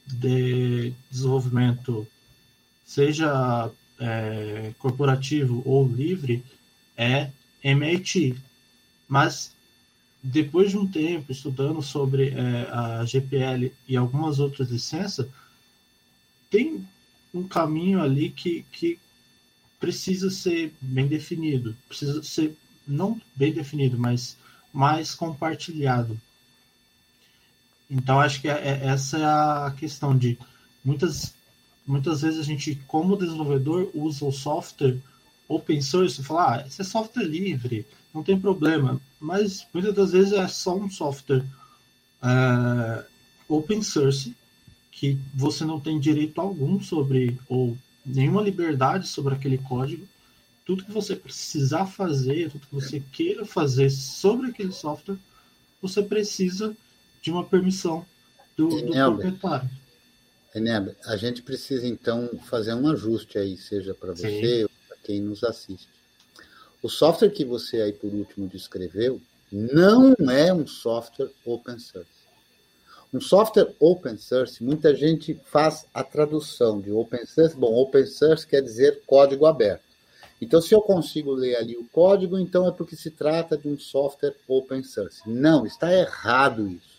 de 0.06 0.92
desenvolvimento, 1.10 2.06
seja 2.84 3.70
é, 3.98 4.72
corporativo 4.78 5.62
ou 5.64 5.88
livre, 5.88 6.44
é 6.96 7.30
MIT. 7.64 8.36
Mas 9.08 9.55
depois 10.28 10.70
de 10.70 10.76
um 10.76 10.86
tempo 10.86 11.30
estudando 11.30 11.80
sobre 11.80 12.30
é, 12.30 12.68
a 12.72 13.04
GPL 13.04 13.72
e 13.86 13.96
algumas 13.96 14.40
outras 14.40 14.70
licenças, 14.70 15.28
tem 16.50 16.86
um 17.32 17.46
caminho 17.46 18.02
ali 18.02 18.30
que, 18.30 18.64
que 18.72 18.98
precisa 19.78 20.28
ser 20.28 20.74
bem 20.80 21.06
definido, 21.06 21.76
precisa 21.86 22.22
ser 22.24 22.56
não 22.86 23.20
bem 23.36 23.52
definido, 23.52 23.96
mas 23.96 24.36
mais 24.72 25.14
compartilhado. 25.14 26.20
Então 27.88 28.18
acho 28.18 28.40
que 28.40 28.48
é, 28.48 28.52
é, 28.52 28.86
essa 28.86 29.18
é 29.18 29.24
a 29.24 29.74
questão 29.78 30.16
de 30.16 30.36
muitas 30.84 31.34
muitas 31.86 32.22
vezes 32.22 32.40
a 32.40 32.42
gente 32.42 32.74
como 32.88 33.16
desenvolvedor 33.16 33.92
usa 33.94 34.24
o 34.24 34.32
software 34.32 34.98
open 35.48 35.80
source 35.80 36.20
e 36.20 36.24
fala, 36.24 36.56
ah, 36.56 36.66
esse 36.66 36.82
é 36.82 36.84
software 36.84 37.22
livre, 37.22 37.86
não 38.16 38.22
tem 38.22 38.40
problema. 38.40 39.00
Mas 39.20 39.66
muitas 39.72 39.94
das 39.94 40.12
vezes 40.12 40.32
é 40.32 40.48
só 40.48 40.74
um 40.74 40.90
software 40.90 41.44
uh, 42.22 43.04
open 43.46 43.82
source 43.82 44.34
que 44.90 45.18
você 45.34 45.64
não 45.64 45.78
tem 45.78 46.00
direito 46.00 46.40
algum 46.40 46.80
sobre 46.80 47.38
ou 47.46 47.76
nenhuma 48.04 48.40
liberdade 48.40 49.06
sobre 49.06 49.34
aquele 49.34 49.58
código. 49.58 50.08
Tudo 50.64 50.84
que 50.84 50.90
você 50.90 51.14
precisar 51.14 51.86
fazer, 51.86 52.50
tudo 52.50 52.66
que 52.66 52.74
você 52.74 53.00
queira 53.12 53.44
fazer 53.44 53.90
sobre 53.90 54.48
aquele 54.48 54.72
software, 54.72 55.18
você 55.80 56.02
precisa 56.02 56.74
de 57.20 57.30
uma 57.30 57.44
permissão 57.44 58.04
do, 58.56 58.68
do 58.68 58.92
proprietário. 58.92 59.70
Eneb, 60.54 60.96
a 61.04 61.16
gente 61.16 61.42
precisa 61.42 61.86
então 61.86 62.30
fazer 62.46 62.72
um 62.72 62.88
ajuste 62.88 63.36
aí, 63.36 63.58
seja 63.58 63.94
para 63.94 64.12
você 64.12 64.64
ou 64.64 64.70
para 64.88 64.96
quem 65.04 65.20
nos 65.20 65.44
assiste. 65.44 65.88
O 66.82 66.88
software 66.88 67.30
que 67.30 67.44
você 67.44 67.80
aí 67.80 67.92
por 67.92 68.12
último 68.12 68.48
descreveu 68.48 69.20
não 69.50 70.14
é 70.30 70.52
um 70.52 70.66
software 70.66 71.30
open 71.44 71.78
source. 71.78 72.16
Um 73.14 73.20
software 73.20 73.74
open 73.80 74.18
source, 74.18 74.62
muita 74.62 74.94
gente 74.94 75.34
faz 75.46 75.86
a 75.94 76.02
tradução 76.02 76.80
de 76.80 76.90
open 76.90 77.24
source. 77.24 77.56
Bom, 77.56 77.74
open 77.74 78.04
source 78.06 78.46
quer 78.46 78.60
dizer 78.60 79.02
código 79.06 79.46
aberto. 79.46 79.84
Então, 80.40 80.60
se 80.60 80.74
eu 80.74 80.82
consigo 80.82 81.32
ler 81.32 81.56
ali 81.56 81.76
o 81.76 81.88
código, 81.88 82.38
então 82.38 82.68
é 82.68 82.70
porque 82.70 82.94
se 82.94 83.10
trata 83.10 83.56
de 83.56 83.68
um 83.68 83.78
software 83.78 84.34
open 84.46 84.82
source. 84.82 85.22
Não, 85.26 85.64
está 85.64 85.92
errado 85.94 86.68
isso. 86.68 86.96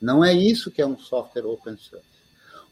Não 0.00 0.22
é 0.22 0.34
isso 0.34 0.70
que 0.70 0.82
é 0.82 0.86
um 0.86 0.98
software 0.98 1.46
open 1.46 1.76
source. 1.78 2.04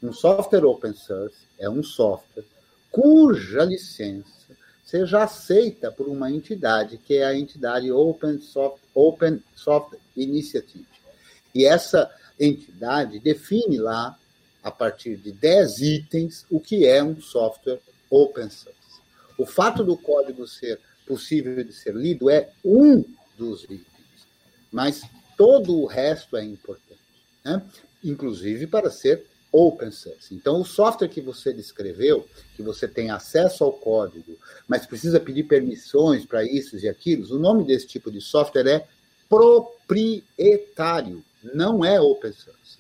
Um 0.03 0.13
software 0.13 0.67
open 0.67 0.93
source 0.93 1.37
é 1.59 1.71
um 1.71 1.83
software 1.83 2.45
cuja 2.91 3.65
licença 3.65 4.55
seja 4.85 5.23
aceita 5.23 5.91
por 5.91 6.09
uma 6.09 6.31
entidade, 6.31 6.99
que 6.99 7.15
é 7.15 7.25
a 7.25 7.35
entidade 7.35 7.91
Open 7.91 8.39
Soft, 8.39 8.83
Open 8.95 9.43
Soft 9.55 9.95
Initiative. 10.17 10.87
E 11.55 11.65
essa 11.65 12.11
entidade 12.39 13.19
define 13.19 13.79
lá, 13.79 14.19
a 14.63 14.71
partir 14.71 15.17
de 15.17 15.33
10 15.33 15.79
itens, 15.81 16.47
o 16.51 16.61
que 16.61 16.87
é 16.87 17.03
um 17.03 17.21
software 17.21 17.81
open 18.11 18.49
source. 18.51 18.75
O 19.39 19.47
fato 19.47 19.83
do 19.83 19.97
código 19.97 20.47
ser 20.47 20.81
possível 21.07 21.63
de 21.63 21.73
ser 21.73 21.95
lido 21.95 22.31
é 22.31 22.51
um 22.65 23.05
dos 23.37 23.65
itens, 23.65 24.27
mas 24.73 25.03
todo 25.37 25.77
o 25.81 25.87
resto 25.87 26.37
é 26.37 26.45
importante, 26.45 27.01
né? 27.45 27.63
inclusive 28.03 28.67
para 28.67 28.91
ser 28.91 29.27
open 29.55 29.93
source. 29.93 30.35
Então, 30.35 30.61
o 30.61 30.65
software 30.65 31.09
que 31.09 31.21
você 31.21 31.53
descreveu, 31.53 32.27
que 32.57 32.63
você 32.63 32.89
tem 32.89 33.11
acesso 33.11 33.63
ao 33.63 33.73
código, 33.73 34.37
mas 34.67 34.85
precisa 34.85 35.21
pedir 35.21 35.45
permissões 35.45 36.27
para 36.27 36.43
isso 36.43 36.77
e 36.77 36.89
aquilo, 36.89 37.33
o 37.33 37.39
nome 37.39 37.63
desse 37.63 37.87
tipo 37.87 38.11
de 38.11 38.21
software 38.21 38.67
é 38.67 38.87
proprietário, 39.29 41.25
não 41.55 41.85
é 41.85 42.01
open 42.01 42.33
source. 42.33 42.79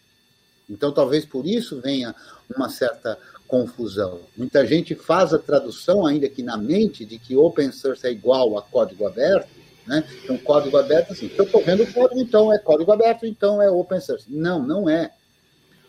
Então, 0.69 0.91
talvez 0.91 1.25
por 1.25 1.47
isso 1.47 1.81
venha 1.81 2.13
uma 2.55 2.69
certa 2.69 3.17
confusão. 3.47 4.21
Muita 4.37 4.67
gente 4.67 4.97
faz 4.97 5.33
a 5.33 5.39
tradução, 5.39 6.05
ainda 6.05 6.29
que 6.29 6.43
na 6.43 6.57
mente, 6.57 7.05
de 7.05 7.19
que 7.19 7.37
open 7.37 7.71
source 7.71 8.05
é 8.05 8.11
igual 8.11 8.59
a 8.59 8.63
código 8.63 9.07
aberto, 9.07 9.49
né? 9.87 10.03
Então, 10.25 10.37
código 10.39 10.77
aberto, 10.77 11.13
assim, 11.13 11.31
eu 11.37 11.45
estou 11.45 11.63
vendo 11.63 11.87
código, 11.93 12.21
então 12.21 12.53
é 12.53 12.59
código 12.59 12.91
aberto, 12.91 13.27
então 13.27 13.63
é 13.63 13.71
open 13.71 14.01
source. 14.01 14.25
Não, 14.29 14.61
não 14.61 14.89
é. 14.89 15.13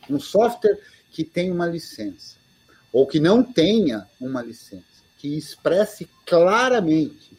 Um 0.10 0.20
software 0.20 0.80
que 1.12 1.24
tem 1.24 1.52
uma 1.52 1.66
licença, 1.66 2.36
ou 2.92 3.08
que 3.08 3.20
não 3.20 3.44
tenha 3.44 4.08
uma 4.20 4.42
licença, 4.42 4.84
que 5.18 5.38
expresse 5.38 6.10
claramente 6.26 7.38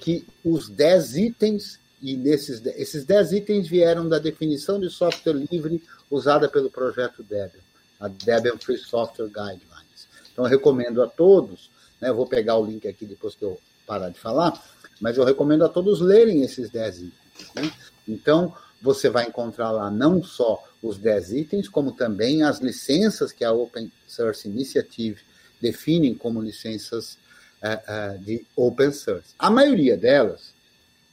que 0.00 0.26
os 0.44 0.68
10 0.68 1.16
itens, 1.16 1.78
e 2.00 2.16
nesses, 2.16 2.64
esses 2.66 3.04
10 3.04 3.32
itens 3.32 3.68
vieram 3.68 4.08
da 4.08 4.18
definição 4.18 4.80
de 4.80 4.90
software 4.90 5.34
livre 5.50 5.82
usada 6.10 6.48
pelo 6.48 6.68
projeto 6.68 7.22
Debian, 7.22 7.62
a 8.00 8.08
Debian 8.08 8.58
Free 8.58 8.76
Software 8.76 9.28
Guidelines. 9.28 10.08
Então, 10.32 10.44
eu 10.44 10.50
recomendo 10.50 11.00
a 11.02 11.06
todos, 11.06 11.70
né, 12.00 12.08
eu 12.08 12.16
vou 12.16 12.26
pegar 12.26 12.56
o 12.56 12.66
link 12.66 12.88
aqui 12.88 13.06
depois 13.06 13.36
que 13.36 13.44
eu 13.44 13.60
parar 13.86 14.08
de 14.08 14.18
falar, 14.18 14.60
mas 15.00 15.16
eu 15.16 15.24
recomendo 15.24 15.64
a 15.64 15.68
todos 15.68 16.00
lerem 16.00 16.42
esses 16.42 16.68
10 16.68 16.98
itens. 16.98 17.54
Né? 17.54 17.72
Então, 18.08 18.54
você 18.82 19.08
vai 19.08 19.26
encontrar 19.28 19.70
lá 19.70 19.90
não 19.90 20.22
só 20.22 20.62
os 20.82 20.98
10 20.98 21.32
itens, 21.32 21.68
como 21.68 21.92
também 21.92 22.42
as 22.42 22.58
licenças 22.58 23.32
que 23.32 23.44
a 23.44 23.52
Open 23.52 23.90
Source 24.06 24.48
Initiative 24.48 25.20
define 25.60 26.14
como 26.16 26.42
licenças 26.42 27.16
uh, 27.62 28.16
uh, 28.16 28.18
de 28.18 28.44
open 28.56 28.92
source. 28.92 29.34
A 29.38 29.48
maioria 29.48 29.96
delas 29.96 30.52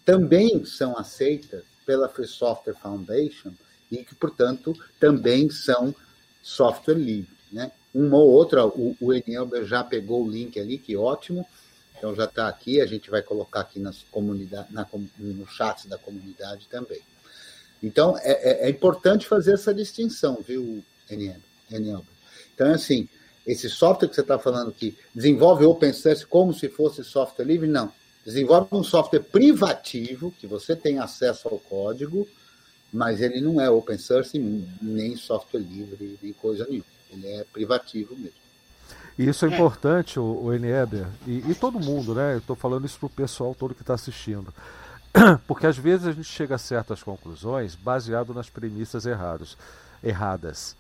também 0.04 0.66
são 0.66 0.98
aceitas 0.98 1.64
pela 1.86 2.10
Free 2.10 2.28
Software 2.28 2.74
Foundation 2.74 3.54
e 3.92 3.98
que, 4.04 4.16
portanto, 4.16 4.76
também 5.00 5.50
são 5.52 5.94
software 6.42 6.96
livre. 6.96 7.32
Né? 7.52 7.72
Uma 7.94 8.18
ou 8.18 8.30
outra, 8.30 8.66
o, 8.66 8.96
o 9.00 9.14
Enelber 9.14 9.66
já 9.66 9.84
pegou 9.84 10.26
o 10.26 10.30
link 10.30 10.60
ali, 10.60 10.80
que 10.80 10.98
ótimo, 10.98 11.46
então 11.96 12.16
já 12.16 12.26
está 12.26 12.48
aqui, 12.48 12.82
a 12.82 12.86
gente 12.86 13.10
vai 13.10 13.22
colocar 13.22 13.62
aqui 13.62 13.80
nas 13.80 14.04
comunidade, 14.04 14.74
na, 14.74 14.88
no 15.18 15.48
chat 15.48 15.88
da 15.88 15.98
comunidade 15.98 16.68
também. 16.70 17.02
Então, 17.82 18.18
é, 18.20 18.32
é, 18.32 18.68
é 18.68 18.70
importante 18.70 19.26
fazer 19.26 19.54
essa 19.54 19.74
distinção, 19.74 20.38
viu, 20.46 20.84
Enelber? 21.10 22.04
Então, 22.54 22.68
é 22.68 22.74
assim, 22.74 23.08
esse 23.48 23.70
software 23.70 24.10
que 24.10 24.16
você 24.16 24.22
está 24.22 24.38
falando 24.38 24.72
que 24.72 24.98
desenvolve 25.16 25.66
open 25.66 25.94
source 25.94 26.26
como 26.26 26.54
se 26.54 26.68
fosse 26.68 27.04
software 27.04 27.46
livre, 27.46 27.68
não. 27.68 27.92
Desenvolve 28.26 28.68
um 28.72 28.84
software 28.84 29.22
privativo, 29.22 30.32
que 30.40 30.46
você 30.46 30.76
tem 30.76 31.00
acesso 31.00 31.48
ao 31.48 31.58
código, 31.58 32.28
mas 32.92 33.22
ele 33.22 33.40
não 33.40 33.62
é 33.62 33.70
open 33.70 33.98
source, 33.98 34.38
nem 34.82 35.16
software 35.16 35.62
livre, 35.62 36.20
nem 36.22 36.34
coisa 36.34 36.66
nenhuma. 36.70 36.86
Ele 37.12 37.28
é 37.28 37.46
privativo 37.46 38.16
mesmo. 38.16 38.38
E 39.18 39.28
isso 39.28 39.46
é, 39.46 39.50
importante, 39.50 40.20
o, 40.20 40.24
o 40.24 40.54
e, 40.54 41.52
e 41.52 41.56
todo 41.56 41.80
mundo, 41.80 42.14
né? 42.16 42.36
Eu 42.36 42.38
estou 42.38 42.56
falando 42.56 42.86
isso 42.86 43.00
para 43.00 43.08
o 43.08 43.10
pessoal 43.10 43.54
todo 43.54 43.76
que 43.76 43.82
está 43.82 43.94
assistindo. 43.94 44.54
Porque 45.48 45.68
às 45.68 45.78
vezes 45.78 46.08
a 46.08 46.12
gente 46.12 46.28
chega 46.28 46.56
a 46.56 46.60
certas 46.60 47.02
conclusões 47.04 47.76
baseado 47.76 48.34
nas 48.34 48.50
premissas 48.50 49.06
erradas, 49.06 49.58
erradas. 50.04 50.76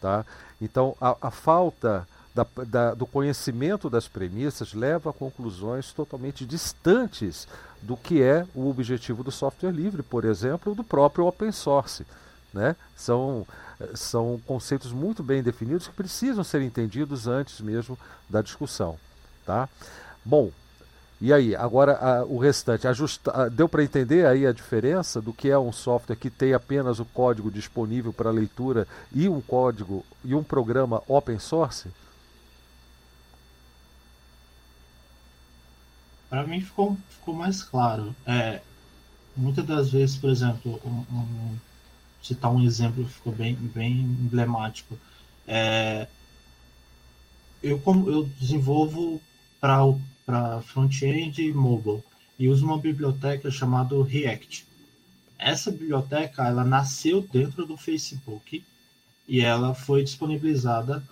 Tá? 0.00 0.24
Então, 0.60 0.96
a, 1.00 1.16
a 1.20 1.30
falta 1.30 2.06
da, 2.34 2.46
da, 2.66 2.94
do 2.94 3.06
conhecimento 3.06 3.88
das 3.88 4.06
premissas 4.06 4.74
leva 4.74 5.10
a 5.10 5.12
conclusões 5.12 5.92
totalmente 5.92 6.44
distantes 6.44 7.48
do 7.80 7.96
que 7.96 8.22
é 8.22 8.46
o 8.54 8.68
objetivo 8.68 9.24
do 9.24 9.30
software 9.30 9.70
livre, 9.70 10.02
por 10.02 10.24
exemplo, 10.24 10.74
do 10.74 10.84
próprio 10.84 11.26
open 11.26 11.50
source. 11.50 12.06
Né? 12.52 12.76
São, 12.94 13.46
são 13.94 14.40
conceitos 14.46 14.92
muito 14.92 15.22
bem 15.22 15.42
definidos 15.42 15.88
que 15.88 15.94
precisam 15.94 16.44
ser 16.44 16.60
entendidos 16.62 17.26
antes 17.26 17.60
mesmo 17.60 17.98
da 18.28 18.42
discussão. 18.42 18.98
Tá? 19.44 19.68
Bom, 20.24 20.50
E 21.18 21.32
aí, 21.32 21.56
agora 21.56 21.96
a, 21.96 22.24
o 22.24 22.38
restante, 22.38 22.86
ajusta, 22.86 23.48
deu 23.48 23.68
para 23.68 23.82
entender 23.82 24.26
aí 24.26 24.46
a 24.46 24.52
diferença 24.52 25.20
do 25.20 25.32
que 25.32 25.48
é 25.48 25.58
um 25.58 25.72
software 25.72 26.16
que 26.16 26.28
tem 26.28 26.52
apenas 26.52 26.98
o 26.98 27.06
código 27.06 27.50
disponível 27.50 28.12
para 28.12 28.30
leitura 28.30 28.86
e 29.12 29.26
um 29.28 29.40
código 29.40 30.04
e 30.22 30.34
um 30.34 30.42
programa 30.42 31.02
open 31.08 31.38
source? 31.38 31.88
Para 36.28 36.46
mim 36.46 36.60
ficou, 36.60 36.98
ficou 37.08 37.34
mais 37.34 37.62
claro. 37.62 38.14
É, 38.26 38.60
muitas 39.34 39.64
das 39.64 39.90
vezes, 39.90 40.16
por 40.16 40.28
exemplo, 40.28 40.78
um, 40.84 41.16
um, 41.16 41.56
citar 42.22 42.50
um 42.50 42.62
exemplo 42.62 43.04
que 43.04 43.14
ficou 43.14 43.32
bem, 43.32 43.54
bem 43.54 44.00
emblemático. 44.00 44.98
É, 45.48 46.08
eu, 47.62 47.80
eu 48.06 48.24
desenvolvo 48.38 49.20
para 49.58 49.82
para 50.26 50.60
front-end 50.60 51.40
e 51.40 51.54
mobile 51.54 52.02
e 52.36 52.48
uso 52.48 52.66
uma 52.66 52.78
biblioteca 52.78 53.50
chamada 53.50 54.02
React. 54.02 54.66
Essa 55.38 55.70
biblioteca 55.70 56.46
ela 56.46 56.64
nasceu 56.64 57.22
dentro 57.22 57.64
do 57.64 57.76
Facebook 57.76 58.64
e 59.28 59.40
ela 59.40 59.74
foi 59.74 60.02
disponibilizada 60.02 61.02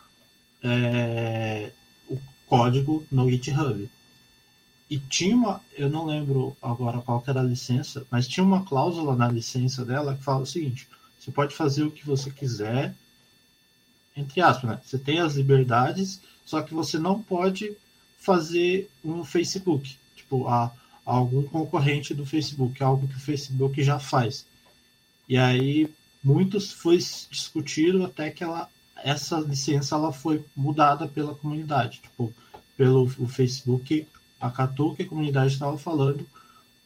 é, 0.62 1.70
o 2.08 2.18
código 2.46 3.06
no 3.10 3.30
GitHub. 3.30 3.88
E 4.90 4.98
tinha 4.98 5.34
uma, 5.34 5.60
eu 5.76 5.88
não 5.88 6.04
lembro 6.04 6.56
agora 6.60 7.00
qual 7.00 7.22
era 7.26 7.40
a 7.40 7.44
licença, 7.44 8.06
mas 8.10 8.28
tinha 8.28 8.44
uma 8.44 8.64
cláusula 8.64 9.16
na 9.16 9.28
licença 9.28 9.84
dela 9.84 10.14
que 10.14 10.24
fala 10.24 10.42
o 10.42 10.46
seguinte: 10.46 10.88
você 11.18 11.30
pode 11.30 11.54
fazer 11.54 11.84
o 11.84 11.90
que 11.90 12.06
você 12.06 12.30
quiser, 12.30 12.94
entre 14.16 14.40
aspas, 14.40 14.70
né? 14.70 14.80
Você 14.84 14.98
tem 14.98 15.20
as 15.20 15.34
liberdades, 15.34 16.20
só 16.44 16.62
que 16.62 16.74
você 16.74 16.98
não 16.98 17.22
pode 17.22 17.76
fazer 18.24 18.90
um 19.04 19.22
Facebook, 19.22 19.96
tipo, 20.16 20.48
a, 20.48 20.64
a 20.64 20.72
algum 21.04 21.42
concorrente 21.42 22.14
do 22.14 22.24
Facebook, 22.24 22.82
algo 22.82 23.06
que 23.06 23.16
o 23.16 23.20
Facebook 23.20 23.82
já 23.82 23.98
faz. 23.98 24.46
E 25.28 25.36
aí 25.36 25.88
muitos 26.22 26.72
foi 26.72 26.96
discutido 26.96 28.02
até 28.02 28.30
que 28.30 28.42
ela, 28.42 28.68
essa 28.96 29.38
licença 29.38 29.94
ela 29.94 30.10
foi 30.10 30.42
mudada 30.56 31.06
pela 31.06 31.34
comunidade, 31.34 32.00
tipo, 32.00 32.32
pelo 32.76 33.04
o 33.18 33.28
Facebook 33.28 34.06
acatou 34.40 34.92
o 34.92 34.96
que 34.96 35.02
a 35.02 35.08
comunidade 35.08 35.52
estava 35.52 35.76
falando, 35.76 36.26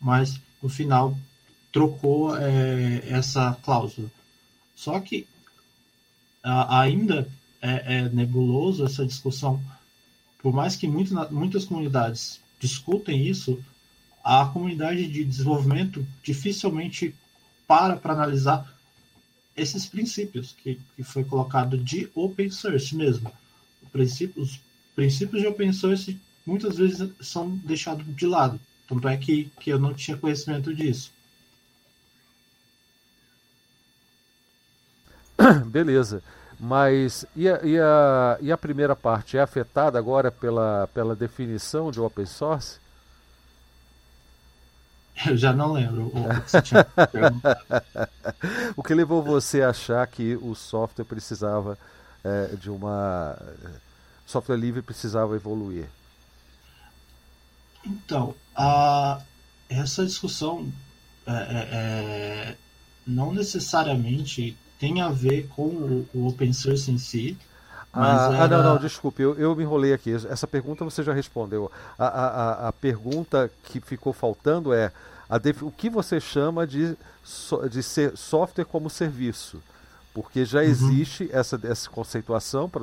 mas 0.01 0.41
no 0.61 0.69
final 0.69 1.17
trocou 1.73 2.37
é, 2.37 3.05
essa 3.09 3.57
cláusula. 3.63 4.11
Só 4.75 4.99
que 4.99 5.27
a, 6.43 6.81
ainda 6.81 7.29
é, 7.63 7.99
é 7.99 8.09
nebuloso 8.09 8.85
essa 8.85 9.07
discussão 9.07 9.63
por 10.43 10.53
mais 10.53 10.77
que 10.77 10.87
muito, 10.87 11.15
muitas 11.33 11.65
comunidades 11.65 12.41
discutem 12.59 13.27
isso, 13.27 13.63
a 14.23 14.47
comunidade 14.47 15.07
de 15.07 15.25
desenvolvimento 15.25 16.07
dificilmente 16.23 17.15
para 17.67 17.97
para 17.97 18.13
analisar 18.13 18.75
esses 19.57 19.87
princípios 19.87 20.55
que, 20.63 20.81
que 20.97 21.03
foi 21.03 21.25
colocado 21.25 21.77
de 21.77 22.09
open 22.15 22.51
source 22.51 22.95
mesmo. 22.95 23.31
Os 24.37 24.61
princípios 24.95 25.43
de 25.43 25.47
open 25.47 25.73
source 25.73 26.19
muitas 26.47 26.77
vezes 26.77 27.11
são 27.21 27.51
deixados 27.57 28.05
de 28.17 28.27
lado. 28.27 28.61
Tanto 28.87 29.09
é 29.09 29.17
que, 29.17 29.51
que 29.61 29.71
eu 29.71 29.79
não 29.79 29.93
tinha 29.93 30.17
conhecimento 30.17 30.75
disso. 30.75 31.13
Beleza. 35.67 36.23
Mas 36.59 37.25
e 37.37 37.49
a, 37.49 37.61
e, 37.63 37.79
a, 37.79 38.39
e 38.41 38.51
a 38.51 38.59
primeira 38.59 38.97
parte 38.97 39.37
é 39.37 39.41
afetada 39.41 39.99
agora 39.99 40.31
pela, 40.31 40.89
pela 40.93 41.15
definição 41.15 41.91
de 41.91 42.01
open 42.01 42.27
source? 42.27 42.81
Eu 45.27 45.37
já 45.37 45.53
não 45.53 45.73
lembro 45.73 46.07
o 46.07 46.11
que 46.43 46.51
você 46.51 46.63
tinha 46.63 46.87
O 48.77 48.83
que 48.83 48.95
levou 48.95 49.23
você 49.23 49.63
a 49.63 49.71
achar 49.71 50.07
que 50.07 50.37
o 50.37 50.55
software 50.55 51.05
precisava 51.05 51.79
é, 52.25 52.57
de 52.57 52.71
uma. 52.71 53.37
software 54.27 54.57
livre 54.57 54.83
precisava 54.83 55.37
evoluir? 55.37 55.89
Então, 57.85 58.35
a, 58.55 59.21
essa 59.69 60.05
discussão 60.05 60.73
é, 61.27 61.33
é, 61.33 61.69
é 61.73 62.57
não 63.07 63.33
necessariamente 63.33 64.57
tem 64.79 65.01
a 65.01 65.09
ver 65.09 65.49
com 65.49 65.63
o, 65.63 66.09
o 66.15 66.27
open 66.29 66.53
source 66.53 66.91
em 66.91 66.99
si. 66.99 67.37
Ah, 67.93 68.31
era... 68.33 68.45
ah, 68.45 68.49
não, 68.49 68.63
não, 68.63 68.79
desculpe, 68.79 69.23
eu, 69.23 69.35
eu 69.35 69.57
me 69.57 69.63
enrolei 69.63 69.93
aqui. 69.93 70.13
Essa 70.13 70.47
pergunta 70.47 70.85
você 70.85 71.03
já 71.03 71.13
respondeu. 71.13 71.71
A, 71.99 72.07
a, 72.07 72.69
a 72.69 72.73
pergunta 72.73 73.51
que 73.65 73.81
ficou 73.81 74.13
faltando 74.13 74.73
é 74.73 74.93
def... 75.43 75.63
o 75.63 75.71
que 75.71 75.91
você 75.91 76.21
chama 76.21 76.67
de, 76.67 76.97
de 77.71 77.83
ser 77.83 78.17
software 78.17 78.65
como 78.65 78.89
serviço? 78.89 79.61
Porque 80.15 80.45
já 80.45 80.61
uhum. 80.61 80.65
existe 80.65 81.25
uhum. 81.25 81.31
essa, 81.33 81.61
essa 81.63 81.89
conceituação, 81.91 82.69
pra, 82.69 82.83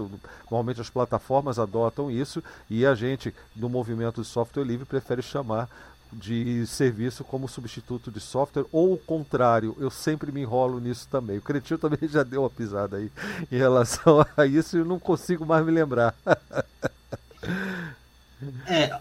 normalmente 0.49 0.81
as 0.81 0.89
plataformas 0.89 1.59
adotam 1.59 2.09
isso, 2.09 2.43
e 2.69 2.85
a 2.85 2.95
gente, 2.95 3.33
no 3.55 3.69
movimento 3.69 4.21
de 4.21 4.27
software 4.27 4.63
livre, 4.63 4.85
prefere 4.85 5.21
chamar 5.21 5.69
de 6.15 6.65
serviço 6.65 7.23
como 7.23 7.47
substituto 7.47 8.09
de 8.09 8.19
software, 8.19 8.65
ou 8.71 8.93
o 8.93 8.97
contrário, 8.97 9.75
eu 9.79 9.91
sempre 9.91 10.31
me 10.31 10.41
enrolo 10.41 10.79
nisso 10.79 11.07
também. 11.09 11.37
O 11.37 11.41
Cretinho 11.41 11.77
também 11.77 12.09
já 12.09 12.23
deu 12.23 12.43
uma 12.43 12.49
pisada 12.49 12.97
aí 12.97 13.11
em 13.51 13.57
relação 13.57 14.25
a 14.35 14.45
isso 14.45 14.77
e 14.77 14.79
eu 14.79 14.85
não 14.85 14.99
consigo 14.99 15.45
mais 15.45 15.65
me 15.65 15.71
lembrar. 15.71 16.15
é, 18.65 18.99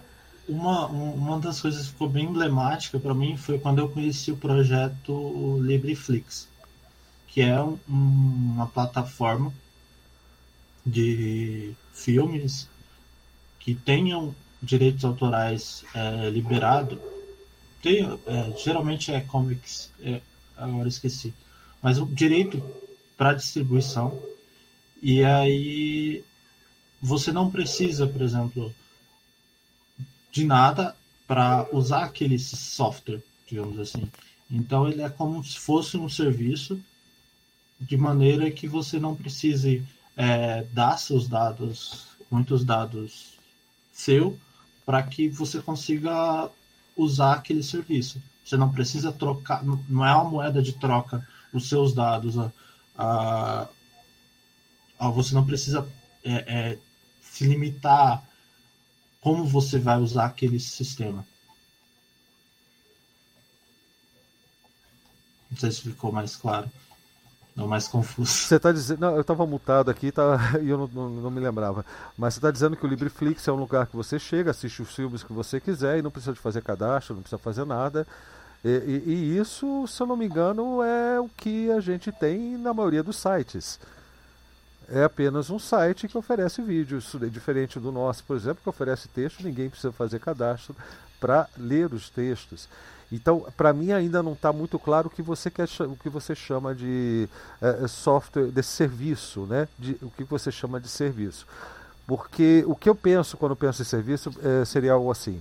uma, 0.49 0.87
uma 0.87 1.39
das 1.39 1.61
coisas 1.61 1.87
que 1.87 1.93
ficou 1.93 2.09
bem 2.09 2.27
emblemática 2.27 2.99
para 2.99 3.15
mim 3.15 3.37
foi 3.37 3.59
quando 3.59 3.79
eu 3.79 3.89
conheci 3.89 4.33
o 4.33 4.37
projeto 4.37 5.61
LibreFlix, 5.63 6.49
que 7.29 7.41
é 7.41 7.63
um, 7.63 7.79
uma 7.89 8.67
plataforma 8.67 9.53
de 10.85 11.75
filmes 11.93 12.69
que 13.59 13.75
tenham 13.75 14.35
direitos 14.65 15.05
autorais 15.05 15.85
é, 15.95 16.31
liberado, 16.31 17.01
tem, 17.83 18.03
é, 18.03 18.53
geralmente 18.63 19.13
é 19.13 19.21
comics, 19.21 19.93
é, 20.01 20.21
agora 20.57 20.89
esqueci, 20.89 21.35
mas 21.83 21.99
o 21.99 22.07
direito 22.07 22.63
para 23.17 23.35
distribuição, 23.35 24.21
e 25.03 25.23
aí 25.23 26.25
você 27.01 27.31
não 27.31 27.51
precisa, 27.51 28.07
por 28.07 28.23
exemplo, 28.23 28.75
de 30.33 30.45
nada 30.45 30.97
para 31.27 31.69
usar 31.73 32.05
aquele 32.05 32.39
software, 32.39 33.23
digamos 33.47 33.79
assim. 33.79 34.11
Então 34.51 34.89
ele 34.89 35.03
é 35.03 35.11
como 35.11 35.43
se 35.45 35.59
fosse 35.59 35.97
um 35.97 36.09
serviço, 36.09 36.81
de 37.81 37.97
maneira 37.97 38.51
que 38.51 38.67
você 38.67 38.99
não 38.99 39.15
precise 39.15 39.85
é, 40.17 40.63
dar 40.73 40.97
seus 40.97 41.29
dados, 41.29 42.07
muitos 42.31 42.65
dados 42.65 43.35
seu, 43.93 44.39
para 44.85 45.03
que 45.03 45.29
você 45.29 45.61
consiga 45.61 46.51
usar 46.97 47.35
aquele 47.35 47.63
serviço. 47.63 48.23
Você 48.45 48.57
não 48.57 48.71
precisa 48.71 49.13
trocar, 49.13 49.65
não 49.65 50.05
é 50.05 50.15
uma 50.15 50.25
moeda 50.25 50.63
de 50.63 50.73
troca 50.75 51.27
os 51.53 51.69
seus 51.69 51.95
dados. 51.95 52.39
A, 52.39 52.53
a, 52.97 53.69
a 54.99 55.09
você 55.09 55.35
não 55.35 55.47
precisa 55.47 55.89
é, 56.23 56.33
é, 56.33 56.79
se 57.23 57.47
limitar 57.47 58.23
como 59.21 59.45
você 59.45 59.79
vai 59.79 59.99
usar 59.99 60.27
aquele 60.27 60.61
sistema. 60.61 61.27
Não 65.51 65.59
sei 65.59 65.71
se 65.71 65.83
ficou 65.83 66.13
mais 66.13 66.37
claro. 66.37 66.71
Não 67.55 67.69
mais 67.69 67.87
confuso. 67.87 68.31
Você 68.31 68.57
está 68.57 68.73
dizendo. 68.73 69.01
Não, 69.01 69.15
eu 69.15 69.21
estava 69.21 69.47
mutado 69.47 69.91
aqui 69.91 70.11
tá, 70.11 70.39
e 70.61 70.69
eu 70.69 70.79
não, 70.79 70.89
não, 70.89 71.11
não, 71.23 71.31
me 71.31 71.41
lembrava. 71.41 71.87
Mas 72.19 72.35
você 72.35 72.39
está 72.39 72.51
dizendo 72.51 72.77
que 72.77 72.85
o 72.85 72.89
Libreflix 72.89 73.47
é 73.47 73.53
um 73.53 73.57
lugar 73.57 73.87
que 73.87 73.95
você 73.95 74.19
chega, 74.19 74.51
assiste 74.51 74.83
os 74.83 74.95
filmes 74.95 75.23
que 75.23 75.33
você 75.33 75.61
quiser 75.61 75.99
e 75.99 76.03
não 76.03 76.11
precisa 76.11 76.33
de 76.33 76.41
fazer 76.41 76.63
cadastro, 76.63 77.15
não 77.15 77.23
precisa 77.23 77.39
fazer 77.39 77.65
nada. 77.65 78.07
E, 78.65 78.69
e, 78.69 79.11
e 79.11 79.39
isso, 79.39 79.87
se 79.87 80.03
eu 80.03 80.07
não 80.07 80.17
me 80.17 80.25
engano, 80.25 80.83
é 80.83 81.21
o 81.21 81.29
que 81.29 81.71
a 81.71 81.81
gente 81.81 82.11
tem 82.11 82.57
na 82.59 82.75
maioria 82.75 83.03
dos 83.03 83.17
sites. 83.17 83.79
É 84.89 85.05
apenas 85.05 85.49
um 85.49 85.59
site 85.59 86.09
que 86.09 86.19
oferece 86.19 86.61
vídeo. 86.61 86.99
Isso 86.99 87.23
é 87.23 87.29
diferente 87.29 87.79
do 87.79 87.93
nosso, 87.93 88.25
por 88.25 88.37
exemplo, 88.37 88.63
que 88.63 88.69
oferece 88.69 89.07
texto, 89.09 89.43
ninguém 89.43 89.71
precisa 89.71 89.93
fazer 89.93 90.19
cadastro 90.19 90.75
para 91.21 91.49
ler 91.57 91.93
os 91.93 92.11
textos. 92.11 92.69
Então, 93.13 93.47
para 93.57 93.73
mim 93.73 93.93
ainda 93.93 94.23
não 94.23 94.33
está 94.33 94.53
muito 94.53 94.79
claro 94.79 95.09
o 95.09 95.11
que 95.11 95.23
você 95.23 95.51
quer, 95.51 95.69
o 95.81 95.97
que 95.97 96.09
você 96.09 96.35
chama 96.35 96.75
de 96.75 97.29
é, 97.61 97.87
software, 97.87 98.51
de 98.51 98.63
serviço, 98.63 99.43
né? 99.43 99.69
De, 99.79 99.97
o 100.03 100.11
que 100.11 100.25
você 100.25 100.51
chama 100.51 100.81
de 100.81 100.89
serviço. 100.89 101.47
Porque 102.07 102.65
o 102.67 102.75
que 102.75 102.89
eu 102.89 102.95
penso 102.95 103.37
quando 103.37 103.57
penso 103.57 103.83
em 103.83 103.85
serviço 103.85 104.31
é, 104.43 104.65
seria 104.65 104.93
algo 104.93 105.11
assim. 105.11 105.41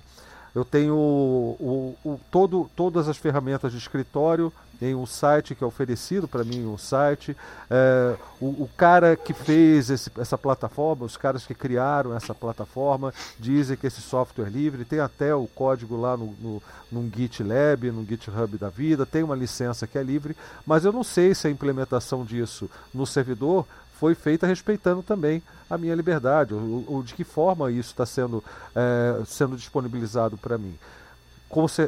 Eu 0.56 0.63
tenho 0.63 0.95
o, 0.95 1.95
o, 2.04 2.10
o, 2.12 2.19
todo, 2.30 2.69
todas 2.76 3.10
as 3.10 3.17
ferramentas 3.17 3.71
de 3.71 3.78
escritório 3.78 4.54
em 4.82 4.96
um 4.96 5.06
site 5.06 5.56
que 5.56 5.64
é 5.64 5.68
oferecido 5.68 6.28
para 6.28 6.44
mim 6.44 6.66
um 6.66 6.78
site. 6.78 7.36
É, 7.70 8.16
o, 8.40 8.48
o, 8.64 8.70
cara 8.76 9.16
que 9.16 9.34
fez 9.34 9.90
esse, 9.90 10.12
essa 10.18 10.38
plataforma, 10.38 11.06
os 11.06 11.18
caras 11.18 11.46
que 11.46 11.54
criaram 11.54 12.16
essa 12.16 12.34
plataforma, 12.34 13.14
dizem 13.40 13.78
que 13.78 13.88
esse 13.88 14.02
software 14.02 14.48
é 14.48 14.50
livre, 14.50 14.86
tem 14.86 15.00
até 15.00 15.34
o 15.34 15.48
código 15.48 15.96
lá 15.96 16.18
no, 16.18 16.36
no, 16.40 16.64
num 16.92 17.10
GitLab, 17.14 17.92
no 17.92 18.06
GitHub 18.06 18.58
da 18.58 18.70
vida, 18.70 19.06
tem 19.06 19.24
uma 19.24 19.36
licença 19.36 19.88
que 19.88 19.98
é 19.98 20.04
livre, 20.04 20.36
mas 20.66 20.86
eu 20.86 20.92
não 20.92 21.04
sei 21.04 21.34
se 21.34 21.48
a 21.48 21.52
implementação 21.52 22.26
disso 22.26 22.70
no 22.94 23.06
servidor 23.06 23.66
foi 24.00 24.16
feita 24.16 24.46
respeitando 24.46 25.02
também 25.02 25.42
a 25.70 25.78
minha 25.78 25.96
liberdade, 25.96 26.54
ou, 26.54 26.84
ou 26.88 27.04
de 27.04 27.14
que 27.14 27.24
forma 27.24 27.72
isso 27.72 27.92
está 27.92 28.06
sendo, 28.06 28.44
é, 28.76 29.22
sendo 29.26 29.56
disponibilizado 29.56 30.38
para 30.38 30.58
mim 30.58 30.78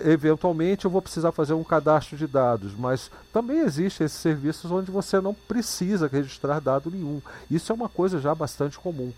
eventualmente 0.06 0.86
eu 0.86 0.91
vou 0.91 1.01
precisar 1.01 1.32
fazer 1.32 1.54
um 1.54 1.63
cadastro 1.63 2.15
de 2.15 2.28
dados, 2.28 2.73
mas 2.78 3.10
também 3.34 3.60
existem 3.60 4.06
esses 4.06 4.19
serviços 4.19 4.71
onde 4.71 4.91
você 4.91 5.19
não 5.19 5.34
precisa 5.34 6.08
registrar 6.08 6.60
dado 6.60 6.91
nenhum. 6.91 7.21
Isso 7.49 7.71
é 7.71 7.75
uma 7.75 7.89
coisa 7.89 8.19
já 8.19 8.34
bastante 8.36 8.78
comum. 8.78 9.12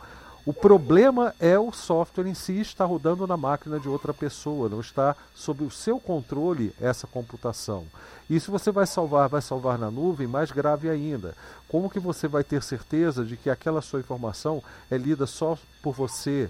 O 0.46 0.54
problema 0.54 1.36
é 1.42 1.60
o 1.60 1.74
software 1.74 2.26
em 2.26 2.34
si 2.34 2.62
estar 2.62 2.86
rodando 2.86 3.28
na 3.28 3.36
máquina 3.36 3.78
de 3.78 3.90
outra 3.90 4.14
pessoa, 4.14 4.70
não 4.70 4.80
está 4.80 5.14
sob 5.36 5.66
o 5.66 5.70
seu 5.70 6.00
controle 6.00 6.74
essa 6.80 7.06
computação. 7.06 7.86
E 8.30 8.40
se 8.40 8.50
você 8.50 8.72
vai 8.72 8.88
salvar, 8.88 9.28
vai 9.28 9.42
salvar 9.42 9.78
na 9.78 9.92
nuvem, 9.92 10.26
mais 10.26 10.50
grave 10.50 10.90
ainda. 10.90 11.36
Como 11.68 11.90
que 11.90 12.00
você 12.00 12.30
vai 12.30 12.46
ter 12.46 12.64
certeza 12.64 13.26
de 13.26 13.36
que 13.36 13.50
aquela 13.50 13.82
sua 13.82 14.00
informação 14.00 14.64
é 14.90 14.98
lida 14.98 15.26
só 15.26 15.58
por 15.84 15.94
você? 15.94 16.50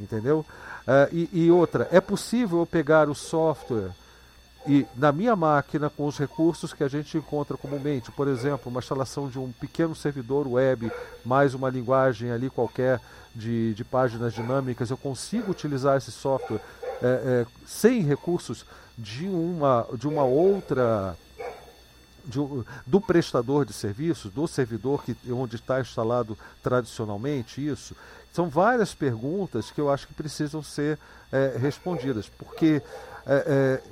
Entendeu? 0.00 0.44
Uh, 0.86 1.08
e, 1.12 1.28
e, 1.32 1.50
outra, 1.50 1.88
é 1.92 2.00
possível 2.00 2.58
eu 2.58 2.66
pegar 2.66 3.08
o 3.08 3.14
software 3.14 3.90
e 4.66 4.86
na 4.96 5.12
minha 5.12 5.36
máquina 5.36 5.90
com 5.90 6.06
os 6.06 6.18
recursos 6.18 6.72
que 6.72 6.82
a 6.82 6.88
gente 6.88 7.18
encontra 7.18 7.56
comumente, 7.56 8.10
por 8.10 8.26
exemplo, 8.26 8.70
uma 8.70 8.80
instalação 8.80 9.28
de 9.28 9.38
um 9.38 9.52
pequeno 9.52 9.94
servidor 9.94 10.48
web, 10.48 10.90
mais 11.24 11.54
uma 11.54 11.68
linguagem 11.68 12.30
ali 12.30 12.48
qualquer 12.48 13.00
de, 13.34 13.74
de 13.74 13.84
páginas 13.84 14.32
dinâmicas, 14.32 14.90
eu 14.90 14.96
consigo 14.96 15.50
utilizar 15.50 15.98
esse 15.98 16.10
software 16.10 16.60
é, 17.02 17.06
é, 17.06 17.46
sem 17.66 18.02
recursos 18.02 18.64
de 18.96 19.26
uma, 19.26 19.86
de 19.98 20.08
uma 20.08 20.24
outra 20.24 21.16
de, 22.24 22.38
do 22.86 23.00
prestador 23.00 23.64
de 23.66 23.72
serviços, 23.72 24.32
do 24.32 24.46
servidor 24.46 25.04
que, 25.04 25.16
onde 25.30 25.56
está 25.56 25.80
instalado 25.80 26.38
tradicionalmente 26.62 27.66
isso? 27.66 27.94
São 28.34 28.48
várias 28.48 28.92
perguntas 28.92 29.70
que 29.70 29.80
eu 29.80 29.88
acho 29.88 30.08
que 30.08 30.12
precisam 30.12 30.60
ser 30.60 30.98
é, 31.30 31.56
respondidas, 31.56 32.28
porque 32.28 32.82
é, 33.24 33.80
é, 33.80 33.82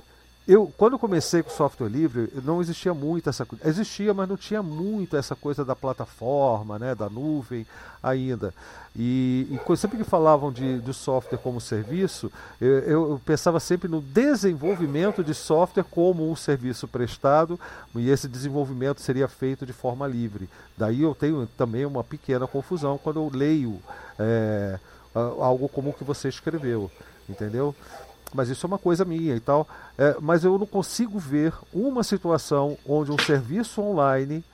eu, 0.47 0.73
quando 0.77 0.99
comecei 0.99 1.43
com 1.43 1.51
software 1.51 1.89
livre, 1.89 2.29
não 2.45 2.61
existia 2.61 2.93
muito 2.93 3.31
essa 3.31 3.47
coisa. 3.47 3.69
Existia, 3.69 4.13
mas 4.13 4.29
não 4.29 4.37
tinha 4.37 4.63
muito 4.63 5.17
essa 5.17 5.37
coisa 5.37 5.65
da 5.65 5.77
plataforma, 5.77 6.79
né, 6.79 6.95
da 6.95 7.09
nuvem 7.09 7.65
ainda. 8.03 8.53
E, 8.95 9.47
e 9.51 9.77
sempre 9.77 9.99
que 9.99 10.05
falavam 10.05 10.53
de, 10.53 10.81
de 10.81 10.93
software 10.93 11.39
como 11.39 11.61
serviço, 11.61 12.31
eu, 12.61 12.79
eu, 12.81 13.21
pensava 13.25 13.61
sempre 13.61 13.89
no 13.89 14.01
desenvolvimento 14.01 15.23
de 15.23 15.33
software 15.33 15.85
como 15.85 16.31
um 16.31 16.35
serviço 16.35 16.89
prestado, 16.89 17.59
e 17.95 18.11
esse 18.11 18.27
desenvolvimento 18.27 19.01
seria 19.01 19.29
feito 19.29 19.65
de 19.65 19.73
forma 19.73 20.09
livre. 20.09 20.49
Daí 20.77 21.03
eu 21.03 21.15
tenho 21.15 21.47
também 21.57 21.87
uma 21.87 22.03
pequena 22.03 22.49
confusão 22.49 22.99
quando 22.99 23.21
eu 23.21 23.31
leio 23.33 23.81
é, 24.19 24.79
algo 25.15 25.69
como 25.69 25.91
o 25.91 25.95
que 25.95 26.05
você 26.05 26.29
escreveu, 26.29 26.91
entendeu? 27.29 27.75
Mas 28.33 28.49
isso 28.49 28.67
é 28.67 28.69
uma 28.69 28.79
coisa 28.79 29.05
minha 29.05 29.35
e 29.35 29.41
tal. 29.41 29.69
É, 29.97 30.17
mas 30.21 30.45
eu 30.45 30.59
não 30.59 30.67
consigo 30.67 31.19
ver 31.19 31.55
uma 31.73 32.03
situação 32.03 32.77
onde 32.87 33.13
um 33.13 33.19
serviço 33.19 33.81
online 33.81 34.45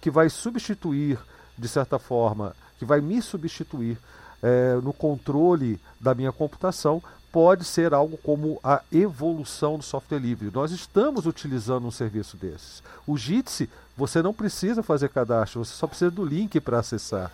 que 0.00 0.10
vai 0.10 0.30
substituir, 0.30 1.18
de 1.58 1.68
certa 1.68 1.98
forma, 1.98 2.54
que 2.78 2.84
vai 2.84 3.00
me 3.00 3.20
substituir 3.20 3.98
é, 4.42 4.74
no 4.82 4.92
controle 4.92 5.78
da 6.00 6.14
minha 6.14 6.32
computação, 6.32 7.02
pode 7.30 7.64
ser 7.64 7.94
algo 7.94 8.16
como 8.18 8.58
a 8.62 8.82
evolução 8.90 9.76
do 9.76 9.84
software 9.84 10.18
livre. 10.18 10.50
Nós 10.52 10.72
estamos 10.72 11.26
utilizando 11.26 11.86
um 11.86 11.90
serviço 11.90 12.36
desses. 12.36 12.82
O 13.06 13.16
Jitsi, 13.16 13.68
você 13.96 14.22
não 14.22 14.34
precisa 14.34 14.82
fazer 14.82 15.10
cadastro, 15.10 15.64
você 15.64 15.74
só 15.74 15.86
precisa 15.86 16.10
do 16.10 16.24
link 16.24 16.58
para 16.60 16.78
acessar. 16.78 17.30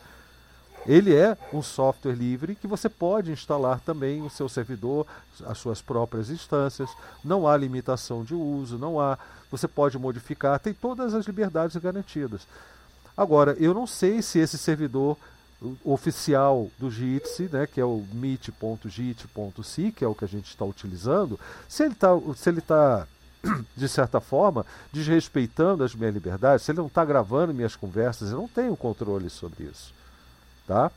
Ele 0.87 1.15
é 1.15 1.37
um 1.53 1.63
software 1.63 2.15
livre 2.15 2.55
que 2.55 2.67
você 2.67 2.89
pode 2.89 3.33
instalar 3.33 3.81
também 3.81 4.23
o 4.23 4.31
seu 4.31 4.49
servidor, 4.49 5.07
as 5.45 5.59
suas 5.59 5.83
próprias 5.83 6.31
instâncias. 6.31 6.89
Não 7.25 7.47
há 7.47 7.57
limitação 7.57 8.23
de 8.23 8.35
uso, 8.35 8.79
não 8.79 9.01
há. 9.01 9.19
Você 9.51 9.67
pode 9.67 9.99
modificar, 9.99 10.61
tem 10.61 10.73
todas 10.73 11.15
as 11.15 11.27
liberdades 11.27 11.77
garantidas. 11.77 12.47
Agora, 13.17 13.57
eu 13.59 13.75
não 13.75 13.87
sei 13.87 14.23
se 14.23 14.39
esse 14.39 14.59
servidor 14.59 15.17
oficial 15.85 16.71
do 16.79 16.91
Jitsi, 16.91 17.49
né, 17.51 17.67
que 17.67 17.81
é 17.81 17.85
o 17.85 18.05
meet.jit.si, 18.13 19.93
que 19.93 20.05
é 20.05 20.09
o 20.09 20.15
que 20.15 20.25
a 20.25 20.29
gente 20.29 20.49
está 20.49 20.65
utilizando, 20.65 21.41
se 21.67 21.83
ele 21.83 21.95
está 21.95 22.11
ele 22.47 22.61
tá, 22.61 23.09
de 23.75 23.89
certa 23.89 24.21
forma, 24.21 24.67
desrespeitando 24.93 25.83
as 25.83 25.95
minhas 25.95 26.13
liberdades, 26.13 26.65
se 26.65 26.73
ele 26.73 26.79
não 26.79 26.89
está 26.89 27.05
gravando 27.05 27.55
minhas 27.55 27.75
conversas, 27.75 28.31
eu 28.31 28.39
não 28.39 28.49
tenho 28.49 28.77
controle 28.77 29.31
sobre 29.31 29.65
isso. 29.65 29.96
Tá? 30.67 30.91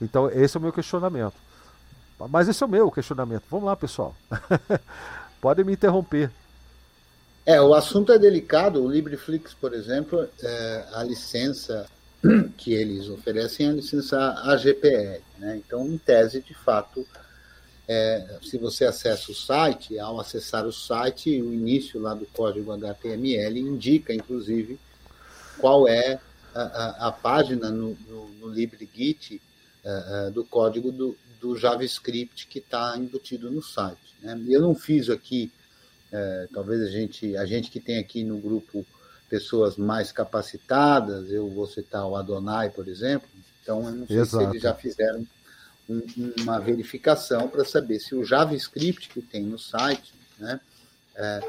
Então, 0.00 0.30
esse 0.30 0.56
é 0.56 0.60
o 0.60 0.62
meu 0.62 0.72
questionamento. 0.72 1.34
Mas 2.28 2.48
esse 2.48 2.62
é 2.62 2.66
o 2.66 2.68
meu 2.68 2.90
questionamento. 2.90 3.44
Vamos 3.50 3.66
lá, 3.66 3.76
pessoal. 3.76 4.14
Podem 5.40 5.64
me 5.64 5.72
interromper. 5.72 6.30
É, 7.46 7.60
o 7.60 7.74
assunto 7.74 8.12
é 8.12 8.18
delicado. 8.18 8.82
O 8.82 8.90
LibreFlix, 8.90 9.54
por 9.54 9.72
exemplo, 9.72 10.28
é, 10.42 10.84
a 10.92 11.02
licença 11.02 11.86
que 12.56 12.72
eles 12.72 13.08
oferecem 13.08 13.66
é 13.66 13.70
a 13.70 13.72
licença 13.72 14.34
AGPL. 14.44 15.22
Né? 15.38 15.56
Então, 15.56 15.86
em 15.86 15.96
tese, 15.96 16.42
de 16.42 16.54
fato, 16.54 17.06
é, 17.88 18.38
se 18.42 18.58
você 18.58 18.84
acessa 18.84 19.32
o 19.32 19.34
site, 19.34 19.98
ao 19.98 20.20
acessar 20.20 20.66
o 20.66 20.72
site, 20.72 21.40
o 21.40 21.52
início 21.52 22.00
lá 22.00 22.14
do 22.14 22.26
código 22.26 22.72
HTML 22.72 23.58
indica, 23.58 24.14
inclusive, 24.14 24.78
qual 25.58 25.88
é 25.88 26.20
a, 26.54 27.08
a, 27.08 27.12
página 27.12 27.70
no, 27.70 27.96
no, 28.08 28.28
no 28.28 28.48
LibreGit 28.48 29.40
uh, 29.84 30.28
uh, 30.28 30.30
do 30.30 30.44
código 30.44 30.90
do, 30.90 31.16
do 31.40 31.56
JavaScript 31.56 32.46
que 32.46 32.58
está 32.58 32.96
embutido 32.96 33.50
no 33.50 33.62
site. 33.62 34.14
Né? 34.22 34.40
Eu 34.48 34.60
não 34.60 34.74
fiz 34.74 35.08
aqui, 35.08 35.50
uh, 36.12 36.52
talvez 36.52 36.82
a 36.82 36.88
gente, 36.88 37.36
a 37.36 37.46
gente 37.46 37.70
que 37.70 37.80
tem 37.80 37.98
aqui 37.98 38.24
no 38.24 38.38
grupo 38.38 38.84
pessoas 39.28 39.76
mais 39.76 40.10
capacitadas, 40.10 41.30
eu 41.30 41.48
vou 41.48 41.66
citar 41.66 42.06
o 42.06 42.16
Adonai, 42.16 42.70
por 42.70 42.88
exemplo, 42.88 43.28
então 43.62 43.84
eu 43.84 43.92
não 43.92 44.06
sei 44.06 44.18
Exato. 44.18 44.44
se 44.44 44.50
eles 44.50 44.62
já 44.62 44.74
fizeram 44.74 45.26
um, 45.88 46.02
uma 46.40 46.58
verificação 46.58 47.48
para 47.48 47.64
saber 47.64 48.00
se 48.00 48.14
o 48.14 48.24
JavaScript 48.24 49.08
que 49.08 49.22
tem 49.22 49.44
no 49.44 49.58
site 49.58 50.12
né, 50.38 50.60
é, 51.14 51.40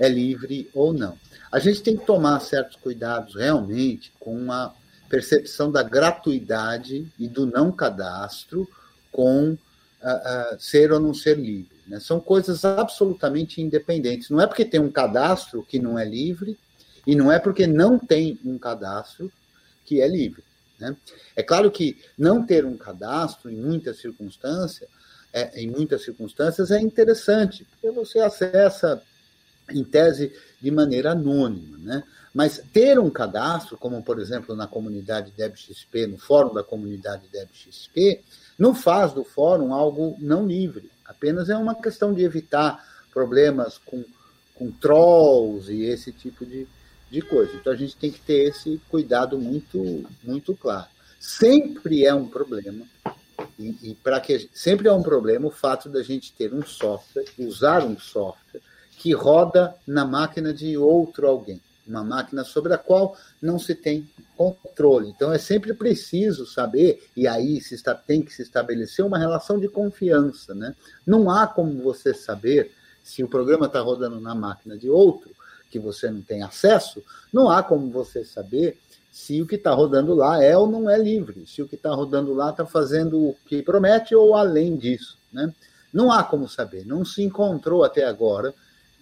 é 0.00 0.08
livre 0.08 0.68
ou 0.74 0.92
não. 0.92 1.18
A 1.50 1.58
gente 1.58 1.82
tem 1.82 1.96
que 1.96 2.06
tomar 2.06 2.40
certos 2.40 2.76
cuidados 2.76 3.34
realmente 3.34 4.12
com 4.20 4.52
a 4.52 4.72
percepção 5.08 5.70
da 5.70 5.82
gratuidade 5.82 7.06
e 7.18 7.26
do 7.26 7.44
não 7.44 7.72
cadastro 7.72 8.68
com 9.10 9.50
uh, 9.52 9.54
uh, 9.54 10.60
ser 10.60 10.92
ou 10.92 11.00
não 11.00 11.12
ser 11.12 11.36
livre. 11.36 11.76
Né? 11.86 11.98
São 11.98 12.20
coisas 12.20 12.64
absolutamente 12.64 13.60
independentes. 13.60 14.30
Não 14.30 14.40
é 14.40 14.46
porque 14.46 14.64
tem 14.64 14.80
um 14.80 14.90
cadastro 14.90 15.64
que 15.68 15.80
não 15.80 15.98
é 15.98 16.04
livre 16.04 16.56
e 17.04 17.16
não 17.16 17.32
é 17.32 17.38
porque 17.38 17.66
não 17.66 17.98
tem 17.98 18.38
um 18.44 18.56
cadastro 18.56 19.30
que 19.84 20.00
é 20.00 20.06
livre. 20.06 20.44
Né? 20.78 20.96
É 21.34 21.42
claro 21.42 21.70
que 21.70 21.98
não 22.16 22.46
ter 22.46 22.64
um 22.64 22.76
cadastro 22.76 23.50
em 23.50 23.56
muitas 23.56 23.98
circunstâncias, 23.98 24.88
é, 25.32 25.60
em 25.60 25.68
muitas 25.68 26.02
circunstâncias 26.02 26.70
é 26.70 26.80
interessante, 26.80 27.64
porque 27.64 27.90
você 27.90 28.20
acessa 28.20 29.02
em 29.70 29.84
tese, 29.84 30.32
de 30.60 30.70
maneira 30.70 31.12
anônima. 31.12 31.78
Né? 31.78 32.04
Mas 32.34 32.62
ter 32.72 32.98
um 32.98 33.10
cadastro, 33.10 33.76
como 33.76 34.02
por 34.02 34.18
exemplo 34.18 34.54
na 34.54 34.66
comunidade 34.66 35.32
DebXP, 35.36 36.06
no 36.06 36.18
fórum 36.18 36.52
da 36.52 36.62
comunidade 36.62 37.28
DebXP, 37.32 38.20
não 38.58 38.74
faz 38.74 39.12
do 39.12 39.24
fórum 39.24 39.72
algo 39.72 40.16
não 40.18 40.46
livre. 40.46 40.90
Apenas 41.04 41.48
é 41.48 41.56
uma 41.56 41.74
questão 41.74 42.12
de 42.12 42.22
evitar 42.22 42.84
problemas 43.12 43.78
com, 43.78 44.04
com 44.54 44.70
trolls 44.70 45.72
e 45.72 45.84
esse 45.84 46.12
tipo 46.12 46.46
de, 46.46 46.68
de 47.10 47.22
coisa. 47.22 47.52
Então 47.56 47.72
a 47.72 47.76
gente 47.76 47.96
tem 47.96 48.10
que 48.10 48.20
ter 48.20 48.48
esse 48.48 48.80
cuidado 48.88 49.38
muito, 49.38 50.04
muito 50.22 50.54
claro. 50.54 50.86
Sempre 51.18 52.06
é 52.06 52.14
um 52.14 52.26
problema, 52.26 52.86
e, 53.58 53.76
e 53.82 53.94
para 54.02 54.20
que 54.20 54.48
sempre 54.54 54.88
é 54.88 54.92
um 54.92 55.02
problema 55.02 55.48
o 55.48 55.50
fato 55.50 55.88
da 55.88 56.02
gente 56.02 56.32
ter 56.32 56.54
um 56.54 56.64
software, 56.64 57.26
usar 57.38 57.84
um 57.84 57.98
software 57.98 58.62
que 59.00 59.14
roda 59.14 59.74
na 59.86 60.04
máquina 60.04 60.52
de 60.52 60.76
outro 60.76 61.26
alguém, 61.26 61.58
uma 61.88 62.04
máquina 62.04 62.44
sobre 62.44 62.74
a 62.74 62.78
qual 62.78 63.16
não 63.40 63.58
se 63.58 63.74
tem 63.74 64.06
controle. 64.36 65.08
Então 65.08 65.32
é 65.32 65.38
sempre 65.38 65.72
preciso 65.72 66.44
saber, 66.44 67.02
e 67.16 67.26
aí 67.26 67.62
se 67.62 67.74
está, 67.74 67.94
tem 67.94 68.20
que 68.20 68.30
se 68.30 68.42
estabelecer 68.42 69.02
uma 69.02 69.16
relação 69.16 69.58
de 69.58 69.68
confiança. 69.68 70.54
Né? 70.54 70.74
Não 71.06 71.30
há 71.30 71.46
como 71.46 71.82
você 71.82 72.12
saber 72.12 72.72
se 73.02 73.24
o 73.24 73.28
programa 73.28 73.64
está 73.64 73.80
rodando 73.80 74.20
na 74.20 74.34
máquina 74.34 74.76
de 74.76 74.90
outro 74.90 75.30
que 75.70 75.78
você 75.78 76.10
não 76.10 76.20
tem 76.20 76.42
acesso, 76.42 77.02
não 77.32 77.48
há 77.48 77.62
como 77.62 77.90
você 77.90 78.22
saber 78.22 78.78
se 79.10 79.40
o 79.40 79.46
que 79.46 79.54
está 79.54 79.72
rodando 79.72 80.14
lá 80.14 80.44
é 80.44 80.54
ou 80.54 80.70
não 80.70 80.90
é 80.90 80.98
livre, 80.98 81.46
se 81.46 81.62
o 81.62 81.66
que 81.66 81.74
está 81.74 81.90
rodando 81.90 82.34
lá 82.34 82.50
está 82.50 82.66
fazendo 82.66 83.18
o 83.18 83.36
que 83.46 83.62
promete 83.62 84.14
ou 84.14 84.36
além 84.36 84.76
disso. 84.76 85.16
Né? 85.32 85.54
Não 85.90 86.12
há 86.12 86.22
como 86.22 86.46
saber, 86.46 86.84
não 86.84 87.02
se 87.02 87.22
encontrou 87.22 87.82
até 87.82 88.04
agora, 88.04 88.54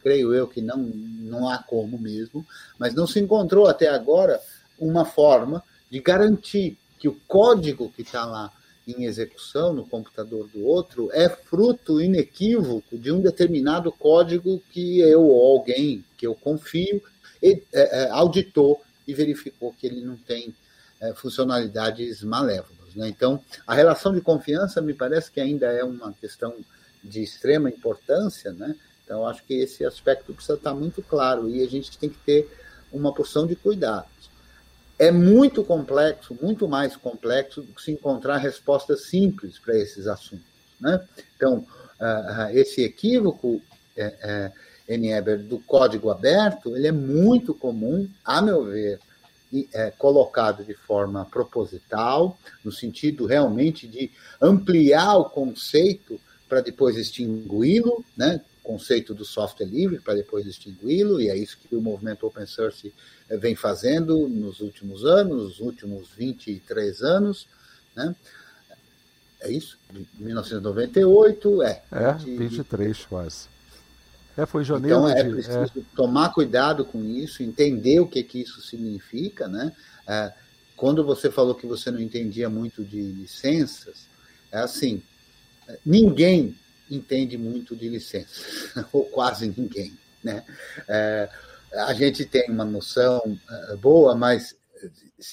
creio 0.03 0.35
eu 0.35 0.47
que 0.47 0.61
não, 0.61 0.79
não 0.79 1.49
há 1.49 1.59
como 1.59 1.99
mesmo, 1.99 2.45
mas 2.79 2.95
não 2.95 3.07
se 3.07 3.19
encontrou 3.21 3.67
até 3.67 3.89
agora 3.89 4.41
uma 4.79 5.05
forma 5.05 5.63
de 5.91 6.01
garantir 6.01 6.79
que 6.99 7.09
o 7.09 7.19
código 7.27 7.91
que 7.91 8.03
está 8.03 8.25
lá 8.25 8.53
em 8.87 9.05
execução 9.05 9.75
no 9.75 9.87
computador 9.87 10.49
do 10.49 10.65
outro 10.65 11.11
é 11.13 11.29
fruto 11.29 12.01
inequívoco 12.01 12.97
de 12.97 13.13
um 13.13 13.21
determinado 13.21 13.93
código 13.93 14.63
que 14.73 15.01
eu 15.01 15.23
ou 15.23 15.59
alguém 15.59 16.05
que 16.17 16.27
eu 16.27 16.35
confio 16.35 17.03
é, 17.43 17.61
é, 17.73 18.11
auditou 18.11 18.83
e 19.07 19.13
verificou 19.13 19.75
que 19.79 19.87
ele 19.87 20.03
não 20.03 20.17
tem 20.17 20.55
é, 21.01 21.13
funcionalidades 21.15 22.23
malévolas. 22.23 22.95
Né? 22.95 23.09
Então, 23.09 23.43
a 23.67 23.75
relação 23.75 24.15
de 24.15 24.21
confiança 24.21 24.81
me 24.81 24.95
parece 24.95 25.31
que 25.31 25.41
ainda 25.41 25.67
é 25.67 25.85
uma 25.85 26.13
questão 26.15 26.55
de 27.03 27.23
extrema 27.23 27.69
importância, 27.69 28.53
né? 28.53 28.75
Então, 29.09 29.27
acho 29.27 29.43
que 29.45 29.55
esse 29.55 29.87
aspecto 29.87 30.35
precisa 30.35 30.59
estar 30.59 30.75
muito 30.75 31.01
claro 31.01 31.49
e 31.49 31.63
a 31.63 31.67
gente 31.67 31.97
tem 31.97 32.11
que 32.11 32.19
ter 32.19 32.47
uma 32.93 33.11
porção 33.11 33.47
de 33.47 33.57
cuidados. 33.57 34.29
É 34.99 35.11
muito 35.11 35.65
complexo, 35.65 36.37
muito 36.43 36.69
mais 36.69 36.95
complexo 36.95 37.63
do 37.63 37.73
que 37.73 37.81
se 37.81 37.91
encontrar 37.91 38.37
respostas 38.37 39.07
simples 39.07 39.59
para 39.59 39.75
esses 39.79 40.07
assuntos. 40.07 40.45
Né? 40.79 41.03
Então, 41.35 41.67
uh, 41.99 42.51
esse 42.53 42.85
equívoco, 42.85 43.63
é, 43.97 44.53
é, 44.87 44.95
Eber, 44.95 45.39
do 45.39 45.59
código 45.61 46.11
aberto, 46.11 46.77
ele 46.77 46.89
é 46.89 46.93
muito 46.93 47.55
comum, 47.55 48.07
a 48.23 48.43
meu 48.43 48.65
ver, 48.65 49.01
é, 49.73 49.91
colocado 49.93 50.63
de 50.63 50.75
forma 50.75 51.25
proposital, 51.25 52.39
no 52.63 52.71
sentido 52.71 53.25
realmente 53.25 53.89
de 53.89 54.11
ampliar 54.39 55.17
o 55.17 55.31
conceito 55.31 56.21
para 56.47 56.61
depois 56.61 56.97
extingui-lo, 56.99 58.05
né? 58.15 58.43
Conceito 58.69 59.15
do 59.15 59.25
software 59.25 59.65
livre 59.65 59.99
para 59.99 60.13
depois 60.13 60.47
extingui-lo, 60.47 61.19
e 61.23 61.31
é 61.31 61.37
isso 61.37 61.57
que 61.57 61.75
o 61.75 61.81
movimento 61.81 62.27
open 62.27 62.45
source 62.45 62.93
eh, 63.27 63.37
vem 63.39 63.57
fazendo 63.57 64.29
nos 64.29 64.61
últimos 64.61 65.07
anos, 65.07 65.43
nos 65.43 65.61
últimos 65.61 66.11
23 66.11 67.01
anos, 67.01 67.49
né? 67.97 68.15
É 69.41 69.51
isso? 69.51 69.79
De 69.91 70.07
1998, 70.19 71.63
é. 71.63 71.83
É, 71.91 72.13
23 72.13 73.07
quase. 73.07 73.47
É, 74.37 74.45
foi 74.45 74.65
janeiro. 74.65 74.99
Então 74.99 75.09
é 75.09 75.23
de, 75.23 75.31
preciso 75.31 75.79
é. 75.79 75.97
tomar 75.97 76.29
cuidado 76.35 76.85
com 76.85 77.03
isso, 77.03 77.43
entender 77.43 78.01
o 78.01 78.07
que, 78.07 78.23
que 78.23 78.43
isso 78.43 78.61
significa, 78.61 79.49
né? 79.49 79.73
É, 80.07 80.31
quando 80.77 81.03
você 81.03 81.31
falou 81.31 81.55
que 81.55 81.67
você 81.67 81.91
não 81.91 82.01
entendia 82.01 82.51
muito 82.51 82.85
de 82.85 83.01
licenças, 83.01 84.07
é 84.53 84.59
assim, 84.59 85.03
ninguém 85.87 86.55
entende 86.91 87.37
muito 87.37 87.77
de 87.77 87.89
licenças, 87.89 88.73
ou 88.93 89.05
quase 89.07 89.53
ninguém. 89.57 89.97
Né? 90.23 90.45
É, 90.89 91.29
a 91.73 91.93
gente 91.93 92.25
tem 92.25 92.51
uma 92.51 92.65
noção 92.65 93.39
é, 93.71 93.77
boa, 93.77 94.15
mas 94.15 94.57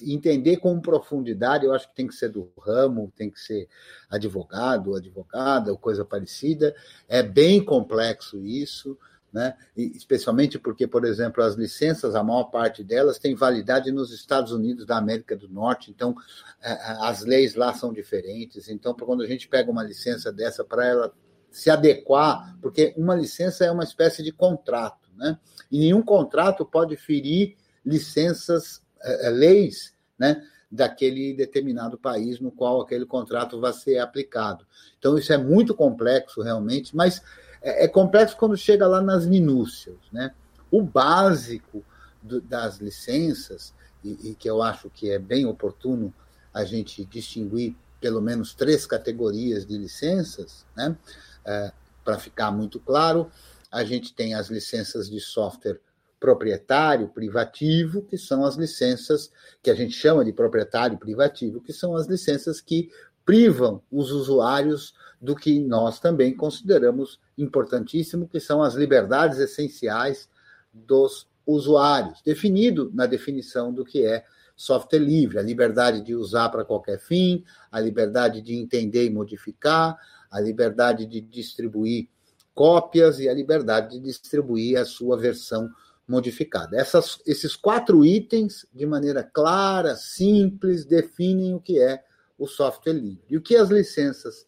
entender 0.02 0.58
com 0.58 0.80
profundidade, 0.80 1.66
eu 1.66 1.74
acho 1.74 1.88
que 1.90 1.96
tem 1.96 2.08
que 2.08 2.16
ser 2.16 2.30
do 2.30 2.52
ramo, 2.60 3.12
tem 3.16 3.30
que 3.30 3.40
ser 3.40 3.68
advogado, 4.10 4.96
advogada, 4.96 5.72
ou 5.72 5.78
coisa 5.78 6.04
parecida. 6.04 6.76
É 7.08 7.22
bem 7.22 7.64
complexo 7.64 8.44
isso, 8.44 8.98
né? 9.32 9.56
E 9.76 9.96
especialmente 9.96 10.58
porque, 10.58 10.88
por 10.88 11.06
exemplo, 11.06 11.44
as 11.44 11.56
licenças, 11.56 12.16
a 12.16 12.24
maior 12.24 12.46
parte 12.46 12.84
delas 12.84 13.20
tem 13.20 13.36
validade 13.36 13.92
nos 13.92 14.12
Estados 14.12 14.52
Unidos 14.52 14.86
da 14.86 14.98
América 14.98 15.36
do 15.36 15.50
Norte, 15.50 15.92
então 15.92 16.16
é, 16.62 16.72
as 17.02 17.22
leis 17.22 17.54
lá 17.56 17.74
são 17.74 17.94
diferentes. 17.94 18.70
Então, 18.70 18.94
quando 18.94 19.24
a 19.24 19.28
gente 19.28 19.48
pega 19.48 19.70
uma 19.70 19.84
licença 19.84 20.32
dessa 20.32 20.64
para 20.64 20.86
ela 20.86 21.14
se 21.56 21.70
adequar, 21.70 22.54
porque 22.62 22.94
uma 22.98 23.16
licença 23.16 23.64
é 23.64 23.72
uma 23.72 23.86
espécie 23.86 24.22
de 24.22 24.30
contrato, 24.34 25.10
né? 25.16 25.40
E 25.72 25.80
nenhum 25.80 26.02
contrato 26.02 26.66
pode 26.66 26.98
ferir 26.98 27.56
licenças, 27.86 28.84
é, 29.02 29.28
é, 29.28 29.30
leis, 29.30 29.94
né? 30.20 30.46
Daquele 30.70 31.34
determinado 31.34 31.98
país 31.98 32.42
no 32.42 32.52
qual 32.52 32.82
aquele 32.82 33.06
contrato 33.06 33.58
vai 33.58 33.72
ser 33.72 34.00
aplicado. 34.00 34.68
Então, 35.00 35.18
isso 35.18 35.32
é 35.32 35.38
muito 35.38 35.74
complexo, 35.74 36.42
realmente, 36.42 36.94
mas 36.94 37.22
é, 37.62 37.86
é 37.86 37.88
complexo 37.88 38.36
quando 38.36 38.58
chega 38.58 38.86
lá 38.86 39.02
nas 39.02 39.26
minúcias, 39.26 39.96
né? 40.12 40.32
O 40.70 40.82
básico 40.82 41.86
do, 42.22 42.42
das 42.42 42.80
licenças, 42.80 43.74
e, 44.04 44.32
e 44.32 44.36
que 44.36 44.50
eu 44.50 44.62
acho 44.62 44.90
que 44.90 45.10
é 45.10 45.18
bem 45.18 45.46
oportuno 45.46 46.14
a 46.54 46.66
gente 46.66 47.06
distinguir 47.06 47.78
pelo 48.02 48.22
menos 48.22 48.54
três 48.54 48.86
categorias 48.86 49.66
de 49.66 49.78
licenças, 49.78 50.66
né? 50.76 50.98
É, 51.46 51.72
Para 52.04 52.20
ficar 52.20 52.52
muito 52.52 52.80
claro, 52.80 53.32
a 53.72 53.84
gente 53.84 54.14
tem 54.14 54.34
as 54.34 54.48
licenças 54.48 55.10
de 55.10 55.20
software 55.20 55.80
proprietário 56.20 57.10
privativo, 57.10 58.02
que 58.02 58.18
são 58.18 58.46
as 58.46 58.56
licenças 58.56 59.32
que 59.62 59.70
a 59.70 59.76
gente 59.76 59.94
chama 59.94 60.24
de 60.24 60.32
proprietário 60.34 60.98
privativo, 60.98 61.62
que 61.62 61.74
são 61.74 61.96
as 61.96 62.08
licenças 62.08 62.62
que 62.62 62.90
privam 63.26 63.82
os 63.92 64.12
usuários 64.12 64.94
do 65.22 65.36
que 65.36 65.60
nós 65.60 66.00
também 66.00 66.36
consideramos 66.36 67.20
importantíssimo, 67.38 68.28
que 68.28 68.40
são 68.40 68.62
as 68.62 68.76
liberdades 68.76 69.40
essenciais 69.40 70.30
dos 70.74 71.28
usuários, 71.46 72.22
definido 72.24 72.92
na 72.94 73.06
definição 73.06 73.74
do 73.74 73.84
que 73.86 74.06
é 74.06 74.26
software 74.56 75.00
livre, 75.00 75.38
a 75.38 75.44
liberdade 75.44 76.02
de 76.02 76.16
usar 76.16 76.50
para 76.50 76.64
qualquer 76.64 77.00
fim, 77.00 77.44
a 77.72 77.80
liberdade 77.80 78.42
de 78.42 78.56
entender 78.56 79.06
e 79.06 79.10
modificar, 79.10 79.98
a 80.36 80.42
liberdade 80.42 81.06
de 81.06 81.22
distribuir 81.22 82.10
cópias 82.54 83.20
e 83.20 83.30
a 83.30 83.34
liberdade 83.34 83.92
de 83.92 84.00
distribuir 84.02 84.78
a 84.78 84.84
sua 84.84 85.18
versão 85.18 85.70
modificada. 86.06 86.78
Essas, 86.78 87.20
esses 87.26 87.56
quatro 87.56 88.06
itens, 88.06 88.66
de 88.74 88.86
maneira 88.86 89.24
clara, 89.24 89.96
simples, 89.96 90.84
definem 90.84 91.56
o 91.56 91.60
que 91.62 91.80
é 91.80 92.04
o 92.38 92.48
software 92.48 92.94
livre. 92.94 93.24
E 93.30 93.38
o 93.38 93.42
que 93.42 93.56
as 93.56 93.70
licenças 93.70 94.46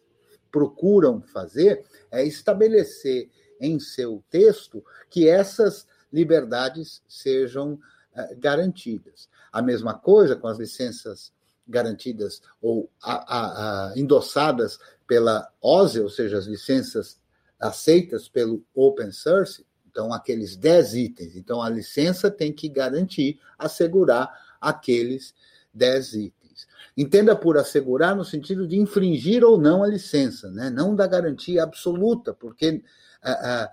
procuram 0.52 1.22
fazer 1.22 1.84
é 2.10 2.22
estabelecer 2.22 3.30
em 3.58 3.80
seu 3.80 4.22
texto 4.30 4.84
que 5.08 5.26
essas 5.26 5.86
liberdades 6.12 7.02
sejam 7.08 7.72
uh, 7.72 8.36
garantidas. 8.38 9.26
A 9.50 9.62
mesma 9.62 9.94
coisa 9.94 10.36
com 10.36 10.48
as 10.48 10.58
licenças 10.58 11.32
garantidas 11.66 12.40
ou 12.62 12.90
a, 13.02 13.12
a, 13.12 13.90
a, 13.92 13.98
endossadas 13.98 14.78
pela 15.08 15.50
OSE, 15.60 15.98
ou 16.00 16.10
seja, 16.10 16.36
as 16.36 16.44
licenças 16.44 17.18
aceitas 17.58 18.28
pelo 18.28 18.62
open 18.74 19.10
source, 19.10 19.66
então 19.90 20.12
aqueles 20.12 20.54
10 20.54 20.94
itens. 20.94 21.34
Então 21.34 21.60
a 21.60 21.68
licença 21.68 22.30
tem 22.30 22.52
que 22.52 22.68
garantir, 22.68 23.40
assegurar 23.58 24.30
aqueles 24.60 25.34
10 25.74 26.12
itens. 26.14 26.68
Entenda 26.96 27.34
por 27.34 27.56
assegurar 27.56 28.14
no 28.14 28.24
sentido 28.24 28.66
de 28.66 28.78
infringir 28.78 29.42
ou 29.42 29.58
não 29.58 29.82
a 29.82 29.88
licença, 29.88 30.50
né? 30.50 30.68
não 30.68 30.94
da 30.94 31.06
garantia 31.06 31.62
absoluta, 31.62 32.34
porque 32.34 32.82
uh, 33.24 33.30
uh, 33.30 33.68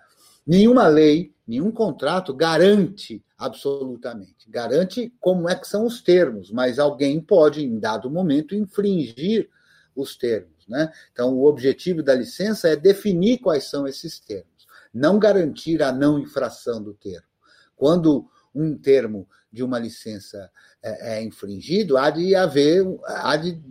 nenhuma 0.48 0.88
lei, 0.88 1.34
nenhum 1.46 1.72
contrato 1.72 2.34
garante 2.34 3.24
absolutamente. 3.38 4.50
Garante 4.50 5.14
como 5.20 5.50
é 5.50 5.56
que 5.56 5.68
são 5.68 5.86
os 5.86 6.02
termos, 6.02 6.50
mas 6.50 6.80
alguém 6.80 7.20
pode, 7.20 7.64
em 7.64 7.78
dado 7.78 8.10
momento, 8.10 8.56
infringir 8.56 9.50
os 9.96 10.16
termos. 10.16 10.55
Né? 10.68 10.92
Então, 11.12 11.34
o 11.34 11.46
objetivo 11.46 12.02
da 12.02 12.14
licença 12.14 12.68
é 12.68 12.76
definir 12.76 13.40
quais 13.40 13.70
são 13.70 13.88
esses 13.88 14.20
termos, 14.20 14.68
não 14.94 15.20
garantir 15.20 15.84
a 15.84 15.92
não 15.92 16.20
infração 16.20 16.82
do 16.82 16.94
termo. 16.94 17.28
Quando 17.76 18.28
um 18.54 18.78
termo 18.78 19.28
de 19.52 19.64
uma 19.64 19.78
licença 19.78 20.50
é, 20.82 21.18
é 21.18 21.24
infringido, 21.24 21.98
há 21.98 22.10
de 22.10 22.36
haver, 22.36 22.86
há 23.06 23.36
de 23.38 23.62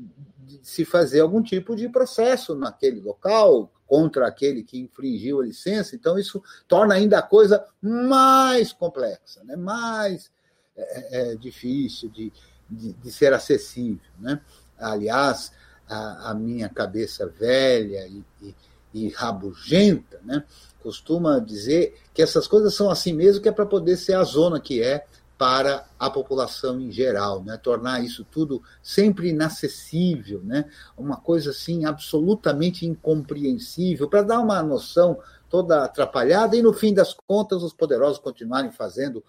se 0.63 0.85
fazer 0.85 1.21
algum 1.21 1.43
tipo 1.43 1.75
de 1.77 1.89
processo 1.89 2.55
naquele 2.55 3.01
local, 3.01 3.71
contra 3.87 4.27
aquele 4.27 4.63
que 4.63 4.79
infringiu 4.79 5.41
a 5.41 5.45
licença. 5.45 5.95
Então, 5.95 6.19
isso 6.19 6.43
torna 6.67 6.95
ainda 6.95 7.19
a 7.19 7.23
coisa 7.23 7.65
mais 7.81 8.73
complexa, 8.73 9.43
né? 9.45 9.57
mais 9.57 10.31
é, 10.77 10.83
é, 10.83 11.33
é, 11.33 11.37
difícil 11.37 12.09
de, 12.09 12.33
de, 12.69 12.93
de, 12.95 13.13
ser 13.13 13.33
acessível. 13.33 14.11
Né? 14.19 14.41
Aliás, 14.79 15.53
a, 15.89 16.31
a 16.31 16.35
minha 16.35 16.69
cabeça 16.69 17.27
velha 17.27 18.07
e, 18.07 18.25
e, 18.43 18.55
e 18.95 19.09
rabugenta 19.11 20.21
né? 20.25 20.45
costuma 20.83 21.39
dizer 21.39 21.97
que 22.13 22.23
essas 22.23 22.47
coisas 22.47 22.75
são 22.75 22.91
assim 22.91 23.13
mesmo, 23.13 23.43
que 23.43 23.49
é 23.49 23.53
para 23.53 23.67
poder 23.67 23.97
ser 23.97 24.15
a 24.15 24.25
zona 24.25 24.61
que 24.61 24.83
é 24.83 25.05
para 25.37 25.85
a 25.99 26.09
população 26.09 26.81
em 26.81 26.93
geral, 26.93 27.43
né? 27.43 27.57
tornar 27.57 28.05
isso 28.05 28.25
tudo 28.31 28.63
sempre 28.83 29.31
inacessível, 29.31 30.41
né? 30.45 30.65
uma 30.97 31.17
coisa 31.17 31.51
assim 31.51 31.85
absolutamente 31.85 32.87
incompreensível, 32.87 34.09
para 34.09 34.23
dar 34.23 34.41
uma 34.41 34.63
noção 34.63 35.19
toda 35.51 35.85
atrapalhada 35.85 36.57
e, 36.57 36.63
no 36.63 36.73
fim 36.73 36.95
das 36.95 37.15
contas, 37.27 37.63
os 37.63 37.73
poderosos 37.73 38.19
continuarem 38.19 38.71
fazendo 38.71 39.25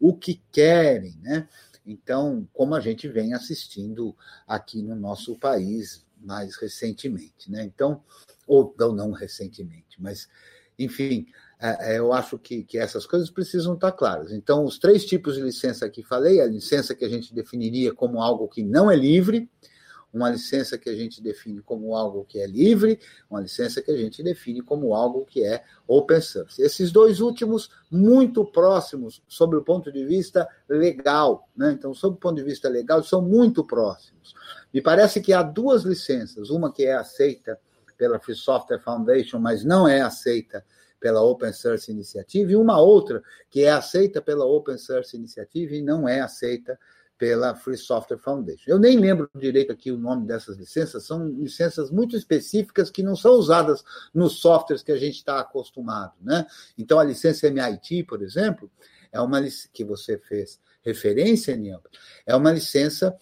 o 0.00 0.14
que 0.14 0.40
querem. 0.52 1.16
Né? 1.22 1.48
Então, 1.86 2.48
como 2.52 2.74
a 2.74 2.80
gente 2.80 3.06
vem 3.08 3.32
assistindo 3.32 4.14
aqui 4.46 4.82
no 4.82 4.96
nosso 4.96 5.38
país 5.38 6.04
mais 6.20 6.56
recentemente. 6.56 7.50
Né? 7.50 7.64
Então, 7.64 8.02
ou 8.46 8.74
não, 8.92 9.12
recentemente, 9.12 10.00
mas, 10.00 10.28
enfim, 10.78 11.26
é, 11.58 11.94
é, 11.94 11.98
eu 11.98 12.12
acho 12.12 12.38
que, 12.38 12.64
que 12.64 12.78
essas 12.78 13.06
coisas 13.06 13.30
precisam 13.30 13.74
estar 13.74 13.92
claras. 13.92 14.32
Então, 14.32 14.64
os 14.64 14.78
três 14.78 15.04
tipos 15.04 15.36
de 15.36 15.42
licença 15.42 15.88
que 15.88 16.02
falei, 16.02 16.40
a 16.40 16.46
licença 16.46 16.94
que 16.94 17.04
a 17.04 17.08
gente 17.08 17.34
definiria 17.34 17.94
como 17.94 18.20
algo 18.20 18.48
que 18.48 18.62
não 18.62 18.90
é 18.90 18.96
livre, 18.96 19.48
uma 20.16 20.30
licença 20.30 20.78
que 20.78 20.88
a 20.88 20.94
gente 20.94 21.22
define 21.22 21.60
como 21.60 21.94
algo 21.94 22.24
que 22.24 22.40
é 22.40 22.46
livre, 22.46 22.98
uma 23.30 23.40
licença 23.40 23.82
que 23.82 23.90
a 23.90 23.96
gente 23.96 24.22
define 24.22 24.62
como 24.62 24.94
algo 24.94 25.26
que 25.26 25.44
é 25.44 25.62
open 25.86 26.20
source. 26.22 26.62
Esses 26.62 26.90
dois 26.90 27.20
últimos, 27.20 27.70
muito 27.90 28.44
próximos, 28.44 29.22
sob 29.28 29.56
o 29.56 29.62
ponto 29.62 29.92
de 29.92 30.04
vista 30.06 30.48
legal. 30.66 31.48
Né? 31.54 31.72
Então, 31.72 31.92
sob 31.92 32.16
o 32.16 32.18
ponto 32.18 32.36
de 32.36 32.42
vista 32.42 32.68
legal, 32.68 33.02
são 33.02 33.20
muito 33.20 33.62
próximos. 33.62 34.34
Me 34.72 34.80
parece 34.80 35.20
que 35.20 35.34
há 35.34 35.42
duas 35.42 35.82
licenças, 35.82 36.48
uma 36.48 36.72
que 36.72 36.86
é 36.86 36.94
aceita 36.94 37.58
pela 37.98 38.18
Free 38.18 38.34
Software 38.34 38.80
Foundation, 38.80 39.38
mas 39.38 39.64
não 39.64 39.86
é 39.86 40.00
aceita 40.00 40.64
pela 40.98 41.22
Open 41.22 41.52
Source 41.52 41.92
Initiative, 41.92 42.54
e 42.54 42.56
uma 42.56 42.80
outra 42.80 43.22
que 43.50 43.62
é 43.62 43.70
aceita 43.70 44.22
pela 44.22 44.46
Open 44.46 44.78
Source 44.78 45.14
Initiative 45.14 45.76
e 45.76 45.82
não 45.82 46.08
é 46.08 46.20
aceita 46.20 46.78
pela 47.18 47.54
Free 47.54 47.76
Software 47.76 48.18
Foundation. 48.18 48.70
Eu 48.70 48.78
nem 48.78 48.98
lembro 48.98 49.30
direito 49.34 49.72
aqui 49.72 49.90
o 49.90 49.98
nome 49.98 50.26
dessas 50.26 50.56
licenças, 50.56 51.06
são 51.06 51.26
licenças 51.28 51.90
muito 51.90 52.16
específicas 52.16 52.90
que 52.90 53.02
não 53.02 53.16
são 53.16 53.32
usadas 53.32 53.82
nos 54.12 54.40
softwares 54.40 54.82
que 54.82 54.92
a 54.92 54.98
gente 54.98 55.16
está 55.16 55.40
acostumado. 55.40 56.14
Né? 56.20 56.46
Então, 56.76 56.98
a 56.98 57.04
licença 57.04 57.46
MIT, 57.46 58.04
por 58.04 58.22
exemplo, 58.22 58.70
é 59.10 59.20
uma 59.20 59.42
que 59.72 59.84
você 59.84 60.18
fez 60.18 60.60
referência, 60.82 61.56
Niel, 61.56 61.82
é 62.26 62.36
uma 62.36 62.52
licença 62.52 63.16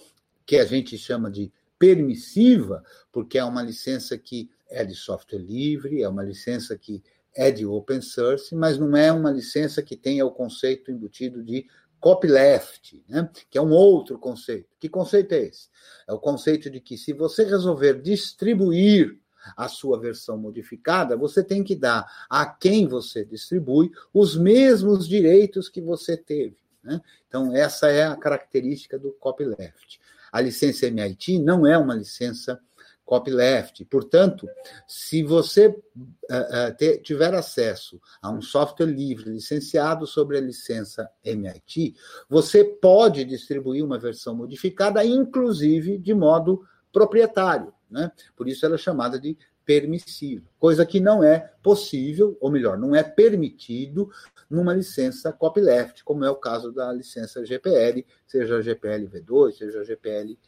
que 0.45 0.57
a 0.57 0.64
gente 0.64 0.99
chama 0.99 1.30
de 1.30 1.53
permissiva, 1.78 2.82
porque 3.12 3.38
é 3.38 3.45
uma 3.45 3.62
licença 3.62 4.18
que 4.18 4.51
é 4.68 4.84
de 4.84 4.95
software 4.95 5.38
livre, 5.38 6.03
é 6.03 6.09
uma 6.09 6.22
licença 6.22 6.76
que 6.76 7.03
é 7.34 7.51
de 7.51 7.66
open 7.66 8.01
source, 8.01 8.55
mas 8.55 8.78
não 8.78 8.97
é 8.97 9.12
uma 9.12 9.30
licença 9.30 9.82
que 9.82 9.97
tenha 9.97 10.24
o 10.24 10.30
conceito 10.30 10.90
embutido 10.90 11.42
de 11.42 11.66
copyleft, 12.05 13.02
né? 13.09 13.30
que 13.48 13.57
é 13.57 13.62
um 13.62 13.70
outro 13.70 14.18
conceito. 14.18 14.68
Que 14.78 14.90
conceito 14.90 15.32
é 15.32 15.38
esse? 15.38 15.70
É 16.07 16.12
o 16.12 16.18
conceito 16.18 16.68
de 16.68 16.78
que 16.78 16.98
se 16.98 17.14
você 17.14 17.44
resolver 17.44 18.02
distribuir 18.02 19.18
a 19.57 19.68
sua 19.68 19.98
versão 19.98 20.36
modificada, 20.36 21.16
você 21.16 21.42
tem 21.42 21.64
que 21.64 21.74
dar 21.74 22.05
a 22.28 22.44
quem 22.44 22.86
você 22.86 23.24
distribui 23.24 23.90
os 24.12 24.36
mesmos 24.36 25.09
direitos 25.09 25.70
que 25.70 25.80
você 25.80 26.14
teve. 26.14 26.59
Né? 26.82 27.00
Então, 27.26 27.57
essa 27.57 27.88
é 27.90 28.05
a 28.05 28.14
característica 28.14 28.98
do 28.98 29.12
copyleft. 29.12 29.98
A 30.30 30.42
licença 30.42 30.84
MIT 30.84 31.38
não 31.38 31.66
é 31.66 31.78
uma 31.78 31.94
licença 31.94 32.61
copyleft. 33.05 33.84
Portanto, 33.84 34.48
se 34.86 35.22
você 35.22 35.68
uh, 35.68 35.72
uh, 35.72 36.76
ter, 36.76 36.98
tiver 36.98 37.34
acesso 37.34 38.00
a 38.22 38.30
um 38.30 38.40
software 38.40 38.86
livre 38.86 39.30
licenciado 39.30 40.07
sobre 40.07 40.38
a 40.38 40.40
licença 40.40 41.09
MIT, 41.22 41.94
você 42.28 42.64
pode 42.64 43.24
distribuir 43.24 43.84
uma 43.84 43.98
versão 43.98 44.34
modificada, 44.34 45.05
inclusive 45.05 45.98
de 45.98 46.14
modo 46.14 46.64
proprietário. 46.92 47.72
Né? 47.90 48.11
Por 48.34 48.48
isso 48.48 48.64
ela 48.64 48.76
é 48.76 48.78
chamada 48.78 49.20
de 49.20 49.36
permissiva, 49.64 50.44
coisa 50.59 50.84
que 50.84 51.00
não 51.00 51.24
é 51.24 51.50
possível, 51.62 52.36
ou 52.38 52.50
melhor, 52.50 52.76
não 52.76 52.94
é 52.94 53.02
permitido 53.02 54.11
numa 54.48 54.74
licença 54.74 55.32
copyleft, 55.32 56.05
como 56.05 56.22
é 56.24 56.30
o 56.30 56.36
caso 56.36 56.70
da 56.70 56.92
licença 56.92 57.44
GPL, 57.44 58.05
seja 58.26 58.61
GPL 58.61 59.09
V2, 59.09 59.52
seja 59.52 59.82
GPL 59.82 60.38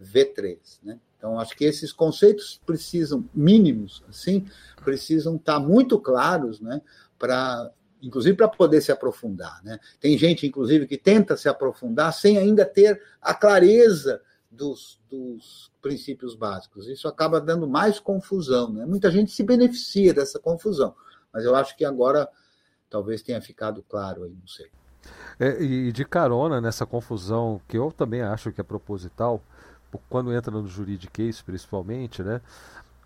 V3. 0.00 0.58
Né? 0.82 0.98
Então, 1.16 1.38
acho 1.38 1.56
que 1.56 1.64
esses 1.64 1.92
conceitos 1.92 2.60
precisam, 2.64 3.28
mínimos, 3.34 4.02
assim, 4.08 4.46
precisam 4.82 5.36
estar 5.36 5.60
muito 5.60 5.98
claros, 5.98 6.60
né, 6.60 6.80
para 7.18 7.70
inclusive 8.02 8.34
para 8.34 8.48
poder 8.48 8.80
se 8.80 8.90
aprofundar. 8.90 9.62
Né? 9.62 9.78
Tem 10.00 10.16
gente, 10.16 10.46
inclusive, 10.46 10.86
que 10.86 10.96
tenta 10.96 11.36
se 11.36 11.50
aprofundar 11.50 12.12
sem 12.14 12.38
ainda 12.38 12.64
ter 12.64 12.98
a 13.20 13.34
clareza 13.34 14.22
dos, 14.50 14.98
dos 15.08 15.70
princípios 15.82 16.34
básicos. 16.34 16.88
Isso 16.88 17.06
acaba 17.06 17.40
dando 17.40 17.68
mais 17.68 18.00
confusão. 18.00 18.72
Né? 18.72 18.86
Muita 18.86 19.10
gente 19.10 19.30
se 19.30 19.42
beneficia 19.42 20.14
dessa 20.14 20.38
confusão, 20.38 20.94
mas 21.32 21.44
eu 21.44 21.54
acho 21.54 21.76
que 21.76 21.84
agora 21.84 22.26
talvez 22.88 23.22
tenha 23.22 23.40
ficado 23.40 23.84
claro 23.88 24.24
aí, 24.24 24.32
não 24.32 24.48
sei. 24.48 24.70
É, 25.38 25.62
e 25.62 25.92
de 25.92 26.04
carona 26.04 26.60
nessa 26.60 26.84
confusão, 26.84 27.60
que 27.66 27.78
eu 27.78 27.90
também 27.90 28.20
acho 28.20 28.52
que 28.52 28.60
é 28.60 28.64
proposital, 28.64 29.42
quando 30.08 30.32
entra 30.32 30.50
no 30.50 30.66
juridiquês 30.66 31.42
principalmente, 31.42 32.22
né? 32.22 32.40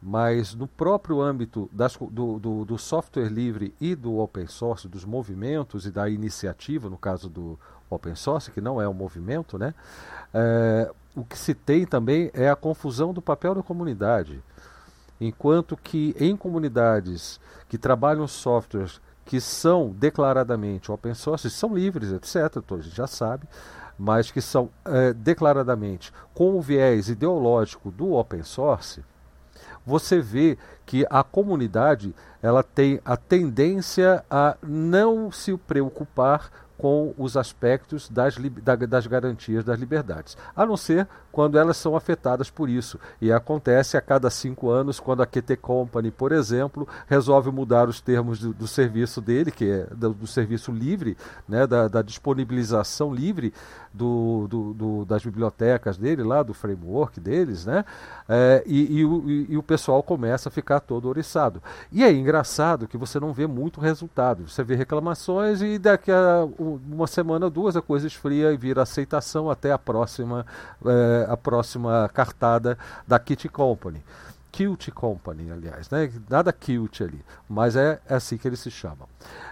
mas 0.06 0.54
no 0.54 0.68
próprio 0.68 1.22
âmbito 1.22 1.68
das, 1.72 1.96
do, 1.96 2.38
do, 2.38 2.64
do, 2.66 2.76
software 2.76 3.30
livre 3.30 3.74
e 3.80 3.94
do 3.94 4.18
open 4.18 4.46
source, 4.46 4.86
dos 4.86 5.02
movimentos 5.02 5.86
e 5.86 5.90
da 5.90 6.10
iniciativa, 6.10 6.90
no 6.90 6.98
caso 6.98 7.30
do 7.30 7.58
open 7.88 8.14
source, 8.14 8.50
que 8.50 8.60
não 8.60 8.82
é 8.82 8.86
um 8.86 8.92
movimento, 8.92 9.56
né? 9.56 9.72
É, 10.34 10.92
o 11.16 11.24
que 11.24 11.38
se 11.38 11.54
tem 11.54 11.86
também 11.86 12.30
é 12.34 12.50
a 12.50 12.56
confusão 12.56 13.14
do 13.14 13.22
papel 13.22 13.54
da 13.54 13.62
comunidade. 13.62 14.42
Enquanto 15.18 15.74
que 15.74 16.14
em 16.20 16.36
comunidades 16.36 17.40
que 17.66 17.78
trabalham 17.78 18.28
softwares 18.28 19.00
que 19.24 19.40
são 19.40 19.88
declaradamente 19.90 20.92
open 20.92 21.14
source, 21.14 21.48
são 21.48 21.74
livres, 21.74 22.12
etc., 22.12 22.62
a 22.70 22.76
gente 22.82 22.94
já 22.94 23.06
sabe, 23.06 23.48
mas 23.98 24.30
que 24.30 24.40
são 24.40 24.70
é, 24.84 25.12
declaradamente 25.12 26.12
com 26.32 26.56
o 26.56 26.60
viés 26.60 27.08
ideológico 27.08 27.90
do 27.90 28.12
open 28.14 28.42
source, 28.42 29.04
você 29.86 30.20
vê 30.20 30.58
que 30.86 31.06
a 31.10 31.22
comunidade 31.22 32.14
ela 32.42 32.62
tem 32.62 33.00
a 33.04 33.16
tendência 33.16 34.24
a 34.30 34.56
não 34.62 35.30
se 35.30 35.56
preocupar 35.56 36.50
com 36.76 37.14
os 37.16 37.36
aspectos 37.36 38.08
das, 38.08 38.36
das 38.88 39.06
garantias 39.06 39.64
das 39.64 39.78
liberdades, 39.78 40.36
a 40.54 40.66
não 40.66 40.76
ser 40.76 41.06
quando 41.34 41.58
elas 41.58 41.76
são 41.76 41.96
afetadas 41.96 42.48
por 42.48 42.68
isso. 42.68 42.98
E 43.20 43.32
acontece 43.32 43.96
a 43.96 44.00
cada 44.00 44.30
cinco 44.30 44.70
anos, 44.70 45.00
quando 45.00 45.20
a 45.20 45.26
QT 45.26 45.56
Company, 45.56 46.12
por 46.12 46.30
exemplo, 46.30 46.86
resolve 47.08 47.50
mudar 47.50 47.88
os 47.88 48.00
termos 48.00 48.38
do, 48.38 48.54
do 48.54 48.68
serviço 48.68 49.20
dele, 49.20 49.50
que 49.50 49.68
é 49.68 49.86
do, 49.94 50.14
do 50.14 50.26
serviço 50.28 50.70
livre, 50.70 51.16
né, 51.48 51.66
da, 51.66 51.88
da 51.88 52.02
disponibilização 52.02 53.12
livre 53.12 53.52
do, 53.92 54.46
do, 54.74 55.04
das 55.04 55.24
bibliotecas 55.24 55.96
dele, 55.96 56.22
lá 56.22 56.42
do 56.42 56.54
framework 56.54 57.18
deles, 57.20 57.66
né, 57.66 57.84
é, 58.28 58.62
e, 58.64 58.98
e, 58.98 59.04
o, 59.04 59.30
e, 59.30 59.56
o 59.56 59.62
pessoal 59.62 60.02
começa 60.02 60.48
a 60.48 60.52
ficar 60.52 60.80
todo 60.80 61.08
oriçado. 61.08 61.60
E 61.90 62.04
é 62.04 62.12
engraçado 62.12 62.86
que 62.86 62.96
você 62.96 63.18
não 63.18 63.32
vê 63.32 63.46
muito 63.46 63.80
resultado. 63.80 64.48
Você 64.48 64.62
vê 64.62 64.76
reclamações 64.76 65.62
e 65.62 65.78
daqui 65.78 66.12
a 66.12 66.46
uma 66.64 67.06
semana, 67.06 67.50
duas, 67.50 67.76
a 67.76 67.82
coisa 67.82 68.06
esfria 68.06 68.52
e 68.52 68.56
vira 68.56 68.82
aceitação 68.82 69.50
até 69.50 69.72
a 69.72 69.78
próxima, 69.78 70.46
é, 70.84 71.26
a 71.28 71.36
próxima 71.36 72.10
cartada 72.12 72.78
da 73.06 73.18
Kitty 73.18 73.48
Company. 73.48 74.02
Cute 74.56 74.92
Company, 74.92 75.50
aliás, 75.50 75.90
né? 75.90 76.10
nada 76.30 76.52
cute 76.52 77.02
ali, 77.02 77.20
mas 77.48 77.74
é, 77.74 78.00
é 78.08 78.14
assim 78.14 78.36
que 78.36 78.46
eles 78.46 78.60
se 78.60 78.70
chamam. 78.70 79.08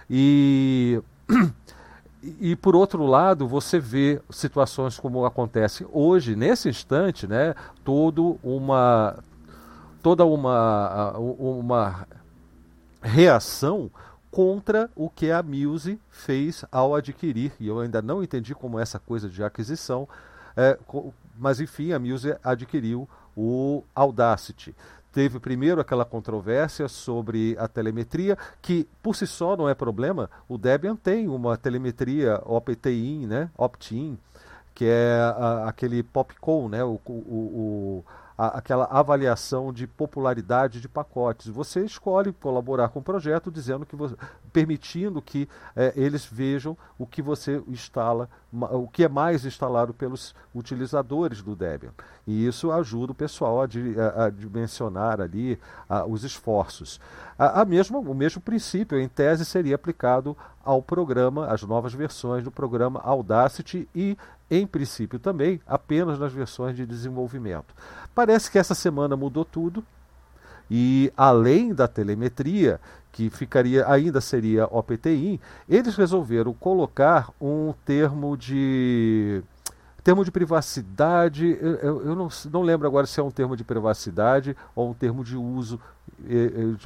E, 0.09 1.01
e 2.39 2.55
por 2.55 2.73
outro 2.73 3.05
lado, 3.05 3.45
você 3.45 3.79
vê 3.79 4.21
situações 4.29 4.97
como 4.97 5.25
acontece 5.25 5.85
hoje, 5.91 6.37
nesse 6.37 6.69
instante, 6.69 7.27
né? 7.27 7.53
Todo 7.83 8.39
uma, 8.41 9.17
toda 10.01 10.25
uma, 10.25 11.11
uma 11.17 12.07
reação 13.01 13.91
contra 14.33 14.89
o 14.95 15.11
que 15.11 15.29
a 15.29 15.43
Muse 15.43 15.99
fez 16.09 16.65
ao 16.71 16.95
adquirir, 16.95 17.53
e 17.59 17.67
eu 17.67 17.79
ainda 17.79 18.01
não 18.01 18.23
entendi 18.23 18.55
como 18.55 18.79
essa 18.79 18.97
coisa 18.97 19.29
de 19.29 19.43
aquisição, 19.43 20.09
é, 20.57 20.75
mas 21.37 21.61
enfim, 21.61 21.91
a 21.91 21.99
Muse 21.99 22.35
adquiriu 22.43 23.07
o 23.37 23.83
Audacity. 23.93 24.75
Teve 25.11 25.39
primeiro 25.39 25.79
aquela 25.79 26.03
controvérsia 26.03 26.87
sobre 26.87 27.55
a 27.59 27.67
telemetria, 27.67 28.35
que 28.59 28.87
por 29.03 29.15
si 29.15 29.27
só 29.27 29.55
não 29.55 29.69
é 29.69 29.75
problema. 29.75 30.27
O 30.49 30.57
Debian 30.57 30.95
tem 30.95 31.27
uma 31.27 31.55
telemetria 31.55 32.41
opt-in, 32.43 33.27
né? 33.27 33.51
opt-in, 33.55 34.17
que 34.73 34.85
é 34.85 35.19
a, 35.37 35.69
aquele 35.69 36.01
popcall, 36.01 36.67
né? 36.67 36.83
o, 36.83 36.99
o, 37.05 37.11
o 37.11 38.05
a, 38.37 38.57
aquela 38.57 38.85
avaliação 38.85 39.71
de 39.71 39.87
popularidade 39.87 40.81
de 40.81 40.87
pacotes. 40.87 41.47
Você 41.47 41.83
escolhe 41.85 42.33
colaborar 42.33 42.89
com 42.89 42.99
o 42.99 43.03
projeto 43.03 43.51
dizendo 43.51 43.85
que 43.85 43.95
você, 43.95 44.15
permitindo 44.51 45.21
que 45.21 45.47
é, 45.75 45.93
eles 45.95 46.25
vejam 46.25 46.77
o 46.97 47.05
que 47.05 47.21
você 47.21 47.61
instala, 47.67 48.29
o 48.51 48.87
que 48.87 49.03
é 49.03 49.09
mais 49.09 49.45
instalado 49.45 49.93
pelos 49.93 50.35
utilizadores 50.53 51.41
do 51.41 51.55
Debian. 51.55 51.91
E 52.25 52.45
isso 52.45 52.71
ajuda 52.71 53.11
o 53.11 53.15
pessoal 53.15 53.61
a, 53.61 53.65
a, 53.65 54.25
a 54.25 54.29
dimensionar 54.29 55.19
ali 55.19 55.59
os 56.07 56.23
esforços. 56.23 56.99
A 57.37 57.65
mesma, 57.65 57.97
o 57.97 58.13
mesmo 58.13 58.41
princípio, 58.41 58.99
em 58.99 59.07
tese, 59.07 59.43
seria 59.43 59.75
aplicado 59.75 60.37
ao 60.63 60.81
programa, 60.81 61.47
às 61.47 61.63
novas 61.63 61.93
versões 61.93 62.43
do 62.43 62.51
programa 62.51 63.01
Audacity 63.03 63.89
e, 63.93 64.17
em 64.49 64.65
princípio, 64.65 65.19
também 65.19 65.59
apenas 65.67 66.17
nas 66.17 66.31
versões 66.31 66.75
de 66.75 66.85
desenvolvimento. 66.85 67.73
Parece 68.13 68.49
que 68.49 68.59
essa 68.59 68.75
semana 68.75 69.15
mudou 69.15 69.43
tudo. 69.43 69.83
E 70.69 71.11
além 71.15 71.73
da 71.73 71.87
telemetria, 71.87 72.79
que 73.11 73.29
ficaria 73.29 73.87
ainda 73.87 74.19
seria 74.21 74.65
OPTIN, 74.65 75.39
eles 75.69 75.95
resolveram 75.95 76.53
colocar 76.53 77.29
um 77.39 77.73
termo 77.85 78.35
de 78.35 79.43
termo 80.03 80.25
de 80.25 80.31
privacidade, 80.31 81.57
eu, 81.61 82.01
eu 82.03 82.15
não, 82.15 82.27
não, 82.51 82.61
lembro 82.61 82.85
agora 82.85 83.07
se 83.07 83.21
é 83.21 83.23
um 83.23 83.31
termo 83.31 83.55
de 83.55 83.63
privacidade 83.63 84.55
ou 84.75 84.89
um 84.89 84.93
termo 84.93 85.23
de 85.23 85.37
uso, 85.37 85.79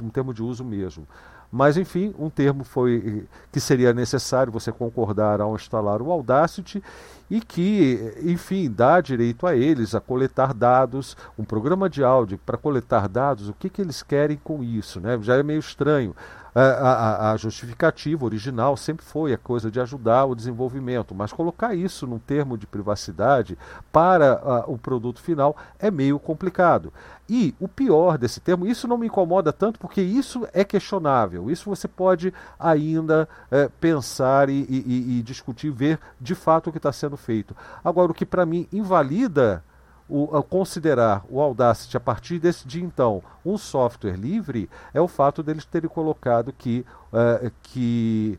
um 0.00 0.08
termo 0.08 0.32
de 0.32 0.40
uso 0.40 0.64
mesmo. 0.64 1.04
Mas, 1.50 1.78
enfim, 1.78 2.14
um 2.18 2.28
termo 2.28 2.62
foi 2.62 3.26
que 3.50 3.58
seria 3.58 3.94
necessário 3.94 4.52
você 4.52 4.70
concordar 4.70 5.40
ao 5.40 5.54
instalar 5.54 6.02
o 6.02 6.12
Audacity 6.12 6.82
e 7.30 7.40
que, 7.40 8.14
enfim, 8.22 8.70
dá 8.70 9.00
direito 9.00 9.46
a 9.46 9.56
eles 9.56 9.94
a 9.94 10.00
coletar 10.00 10.52
dados, 10.52 11.16
um 11.38 11.44
programa 11.44 11.88
de 11.88 12.04
áudio 12.04 12.38
para 12.44 12.58
coletar 12.58 13.08
dados, 13.08 13.48
o 13.48 13.54
que, 13.54 13.70
que 13.70 13.80
eles 13.80 14.02
querem 14.02 14.38
com 14.42 14.62
isso, 14.62 15.00
né? 15.00 15.18
Já 15.22 15.36
é 15.36 15.42
meio 15.42 15.60
estranho. 15.60 16.14
A, 16.54 16.62
a, 16.62 17.32
a, 17.32 17.36
justificativa 17.36 18.24
original 18.24 18.76
sempre 18.76 19.04
foi 19.04 19.32
a 19.32 19.38
coisa 19.38 19.70
de 19.70 19.80
ajudar 19.80 20.24
o 20.24 20.34
desenvolvimento, 20.34 21.14
mas 21.14 21.32
colocar 21.32 21.74
isso 21.74 22.06
num 22.06 22.18
termo 22.18 22.56
de 22.56 22.66
privacidade 22.66 23.58
para 23.92 24.64
o 24.66 24.78
produto 24.78 25.20
final 25.20 25.56
é 25.78 25.90
meio 25.90 26.18
complicado. 26.18 26.92
E 27.28 27.54
o 27.60 27.68
pior 27.68 28.16
desse 28.16 28.40
termo, 28.40 28.66
isso 28.66 28.88
não 28.88 28.96
me 28.96 29.06
incomoda 29.06 29.52
tanto 29.52 29.78
porque 29.78 30.00
isso 30.00 30.48
é 30.52 30.64
questionável. 30.64 31.50
Isso 31.50 31.68
você 31.68 31.86
pode 31.86 32.32
ainda 32.58 33.28
é, 33.50 33.68
pensar 33.80 34.48
e, 34.48 34.66
e, 34.68 35.18
e, 35.18 35.22
discutir, 35.22 35.70
ver 35.70 36.00
de 36.18 36.34
fato 36.34 36.68
o 36.68 36.72
que 36.72 36.78
está 36.78 36.90
sendo 36.90 37.18
feito. 37.18 37.54
Agora, 37.84 38.10
o 38.10 38.14
que 38.14 38.24
para 38.24 38.46
mim 38.46 38.66
invalida 38.72 39.62
o, 40.08 40.42
considerar 40.42 41.24
o 41.28 41.40
Audacity 41.40 41.96
a 41.96 42.00
partir 42.00 42.38
desse 42.38 42.66
dia 42.66 42.82
então 42.82 43.22
um 43.44 43.58
software 43.58 44.16
livre 44.16 44.70
é 44.94 45.00
o 45.00 45.08
fato 45.08 45.42
deles 45.42 45.64
terem 45.64 45.88
colocado 45.88 46.52
que, 46.52 46.84
uh, 47.12 47.50
que 47.62 48.38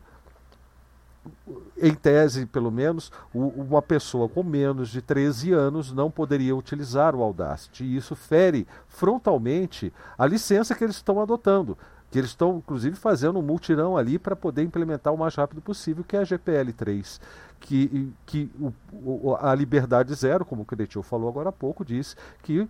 em 1.80 1.94
tese, 1.94 2.46
pelo 2.46 2.70
menos, 2.70 3.12
uma 3.32 3.82
pessoa 3.82 4.28
com 4.28 4.42
menos 4.42 4.88
de 4.88 5.02
13 5.02 5.52
anos 5.52 5.92
não 5.92 6.10
poderia 6.10 6.56
utilizar 6.56 7.14
o 7.14 7.22
Audacity. 7.22 7.84
E 7.84 7.96
isso 7.96 8.14
fere 8.16 8.66
frontalmente 8.88 9.92
a 10.16 10.26
licença 10.26 10.74
que 10.74 10.84
eles 10.84 10.96
estão 10.96 11.20
adotando. 11.20 11.76
Que 12.10 12.18
eles 12.18 12.30
estão, 12.30 12.58
inclusive, 12.58 12.96
fazendo 12.96 13.38
um 13.38 13.42
multirão 13.42 13.96
ali 13.96 14.18
para 14.18 14.34
poder 14.34 14.62
implementar 14.62 15.12
o 15.14 15.18
mais 15.18 15.34
rápido 15.34 15.60
possível, 15.60 16.02
que 16.02 16.16
é 16.16 16.20
a 16.20 16.24
GPL 16.24 16.72
3. 16.72 17.20
Que, 17.60 18.12
que 18.26 18.50
o, 18.92 19.36
a 19.38 19.54
liberdade 19.54 20.14
zero, 20.14 20.44
como 20.44 20.62
o 20.62 20.64
Cretil 20.64 21.02
falou 21.02 21.28
agora 21.28 21.50
há 21.50 21.52
pouco, 21.52 21.84
diz 21.84 22.16
que, 22.42 22.68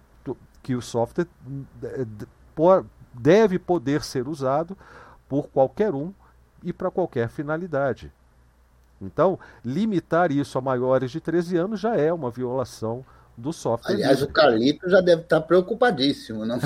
que 0.62 0.74
o 0.74 0.82
software 0.82 1.28
deve 3.14 3.58
poder 3.58 4.02
ser 4.02 4.28
usado 4.28 4.76
por 5.28 5.48
qualquer 5.48 5.94
um 5.94 6.12
e 6.62 6.72
para 6.72 6.90
qualquer 6.90 7.28
finalidade. 7.28 8.12
Então, 9.00 9.38
limitar 9.64 10.30
isso 10.30 10.58
a 10.58 10.60
maiores 10.60 11.10
de 11.10 11.20
13 11.20 11.56
anos 11.56 11.80
já 11.80 11.96
é 11.96 12.12
uma 12.12 12.30
violação 12.30 13.04
do 13.36 13.52
software. 13.52 13.94
Aliás, 13.94 14.22
o 14.22 14.28
Carlito 14.28 14.88
já 14.88 15.00
deve 15.00 15.22
estar 15.22 15.40
preocupadíssimo, 15.40 16.44
não? 16.46 16.58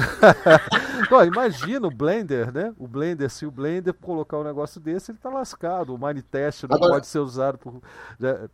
Imagina 1.26 1.86
o 1.86 1.90
Blender, 1.90 2.52
né? 2.52 2.74
O 2.78 2.88
Blender, 2.88 3.30
se 3.30 3.46
o 3.46 3.50
Blender 3.50 3.94
colocar 3.94 4.38
um 4.38 4.44
negócio 4.44 4.80
desse, 4.80 5.10
ele 5.10 5.18
está 5.18 5.30
lascado. 5.30 5.94
O 5.94 5.98
Minitest 5.98 6.64
não 6.64 6.76
Agora... 6.76 6.94
pode 6.94 7.06
ser 7.06 7.20
usado 7.20 7.58
por. 7.58 7.80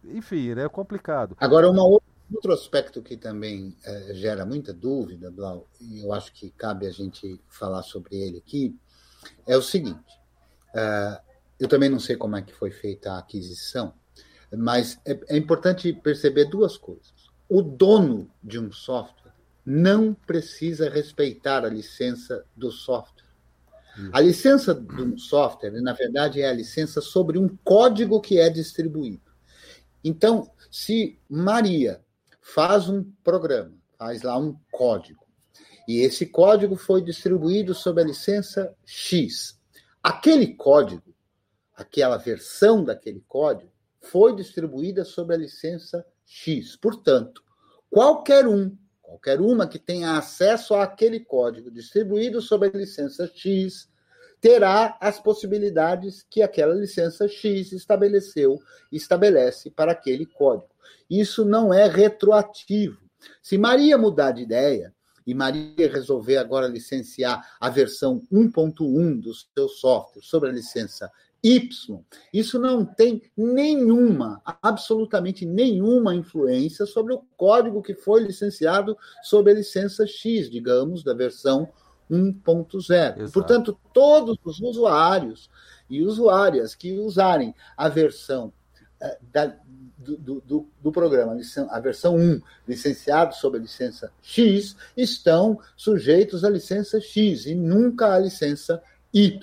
Enfim, 0.04 0.54
né? 0.54 0.64
é 0.64 0.68
complicado. 0.68 1.36
Agora, 1.40 1.70
uma 1.70 1.84
outra 1.84 2.10
outro 2.34 2.52
aspecto 2.52 3.02
que 3.02 3.16
também 3.16 3.76
é, 3.84 4.14
gera 4.14 4.46
muita 4.46 4.72
dúvida, 4.72 5.30
Blau, 5.30 5.66
e 5.80 6.00
eu 6.00 6.12
acho 6.12 6.32
que 6.32 6.50
cabe 6.50 6.86
a 6.86 6.90
gente 6.90 7.40
falar 7.48 7.82
sobre 7.82 8.16
ele 8.16 8.38
aqui, 8.38 8.78
é 9.46 9.56
o 9.56 9.62
seguinte: 9.62 10.18
é, 10.74 11.20
eu 11.58 11.68
também 11.68 11.88
não 11.88 11.98
sei 11.98 12.16
como 12.16 12.36
é 12.36 12.42
que 12.42 12.54
foi 12.54 12.70
feita 12.70 13.12
a 13.12 13.18
aquisição, 13.18 13.92
mas 14.56 14.98
é, 15.04 15.18
é 15.28 15.36
importante 15.36 15.92
perceber 15.92 16.46
duas 16.46 16.76
coisas. 16.76 17.19
O 17.50 17.60
dono 17.60 18.30
de 18.42 18.58
um 18.58 18.70
software 18.70 19.34
não 19.66 20.14
precisa 20.14 20.88
respeitar 20.88 21.64
a 21.64 21.68
licença 21.68 22.44
do 22.56 22.70
software. 22.70 23.28
A 24.12 24.20
licença 24.20 24.72
de 24.72 25.02
um 25.02 25.18
software, 25.18 25.82
na 25.82 25.92
verdade, 25.92 26.40
é 26.40 26.48
a 26.48 26.52
licença 26.52 27.00
sobre 27.00 27.38
um 27.38 27.48
código 27.64 28.20
que 28.20 28.38
é 28.38 28.48
distribuído. 28.48 29.30
Então, 30.02 30.50
se 30.70 31.18
Maria 31.28 32.00
faz 32.40 32.88
um 32.88 33.04
programa, 33.22 33.74
faz 33.98 34.22
lá 34.22 34.38
um 34.38 34.56
código, 34.70 35.26
e 35.88 35.98
esse 35.98 36.24
código 36.24 36.76
foi 36.76 37.02
distribuído 37.02 37.74
sob 37.74 38.00
a 38.00 38.04
licença 38.04 38.74
X, 38.86 39.60
aquele 40.02 40.54
código 40.54 41.10
aquela 41.80 42.18
versão 42.18 42.84
daquele 42.84 43.24
código 43.26 43.72
foi 44.00 44.36
distribuída 44.36 45.04
sob 45.04 45.32
a 45.32 45.36
licença 45.36 45.98
X. 45.98 46.19
Portanto, 46.80 47.42
qualquer 47.90 48.46
um, 48.46 48.76
qualquer 49.02 49.40
uma 49.40 49.66
que 49.66 49.78
tenha 49.78 50.16
acesso 50.16 50.74
àquele 50.74 51.20
código 51.20 51.70
distribuído 51.70 52.40
sob 52.40 52.66
a 52.66 52.70
licença 52.70 53.26
X, 53.34 53.88
terá 54.40 54.96
as 55.00 55.20
possibilidades 55.20 56.24
que 56.28 56.42
aquela 56.42 56.74
licença 56.74 57.28
X 57.28 57.72
estabeleceu, 57.72 58.58
estabelece 58.90 59.70
para 59.70 59.92
aquele 59.92 60.24
código. 60.24 60.70
Isso 61.10 61.44
não 61.44 61.74
é 61.74 61.86
retroativo. 61.86 62.98
Se 63.42 63.58
Maria 63.58 63.98
mudar 63.98 64.32
de 64.32 64.42
ideia 64.42 64.94
e 65.26 65.34
Maria 65.34 65.92
resolver 65.92 66.38
agora 66.38 66.66
licenciar 66.66 67.56
a 67.60 67.68
versão 67.68 68.22
1.1 68.32 69.20
do 69.20 69.34
seu 69.34 69.68
software 69.68 70.22
sobre 70.22 70.48
a 70.48 70.52
licença 70.52 71.10
Y. 71.42 71.68
Isso 72.32 72.58
não 72.58 72.84
tem 72.84 73.22
nenhuma, 73.36 74.42
absolutamente 74.62 75.46
nenhuma 75.46 76.14
influência 76.14 76.84
sobre 76.86 77.14
o 77.14 77.22
código 77.36 77.82
que 77.82 77.94
foi 77.94 78.22
licenciado 78.22 78.96
sob 79.22 79.50
a 79.50 79.54
licença 79.54 80.06
X, 80.06 80.50
digamos, 80.50 81.02
da 81.02 81.14
versão 81.14 81.68
1.0. 82.10 83.32
Portanto, 83.32 83.78
todos 83.92 84.36
os 84.44 84.60
usuários 84.60 85.48
e 85.88 86.02
usuárias 86.02 86.74
que 86.74 86.98
usarem 86.98 87.54
a 87.76 87.88
versão 87.88 88.52
eh, 89.00 89.18
da, 89.32 89.56
do, 89.96 90.40
do, 90.40 90.68
do, 90.80 90.92
programa, 90.92 91.36
a 91.70 91.80
versão 91.80 92.16
1, 92.16 92.40
licenciado 92.66 93.34
sob 93.34 93.58
a 93.58 93.60
licença 93.60 94.12
X, 94.22 94.76
estão 94.96 95.58
sujeitos 95.76 96.44
à 96.44 96.50
licença 96.50 97.00
X 97.00 97.46
e 97.46 97.54
nunca 97.54 98.14
à 98.14 98.18
licença 98.18 98.82
Y. 99.12 99.40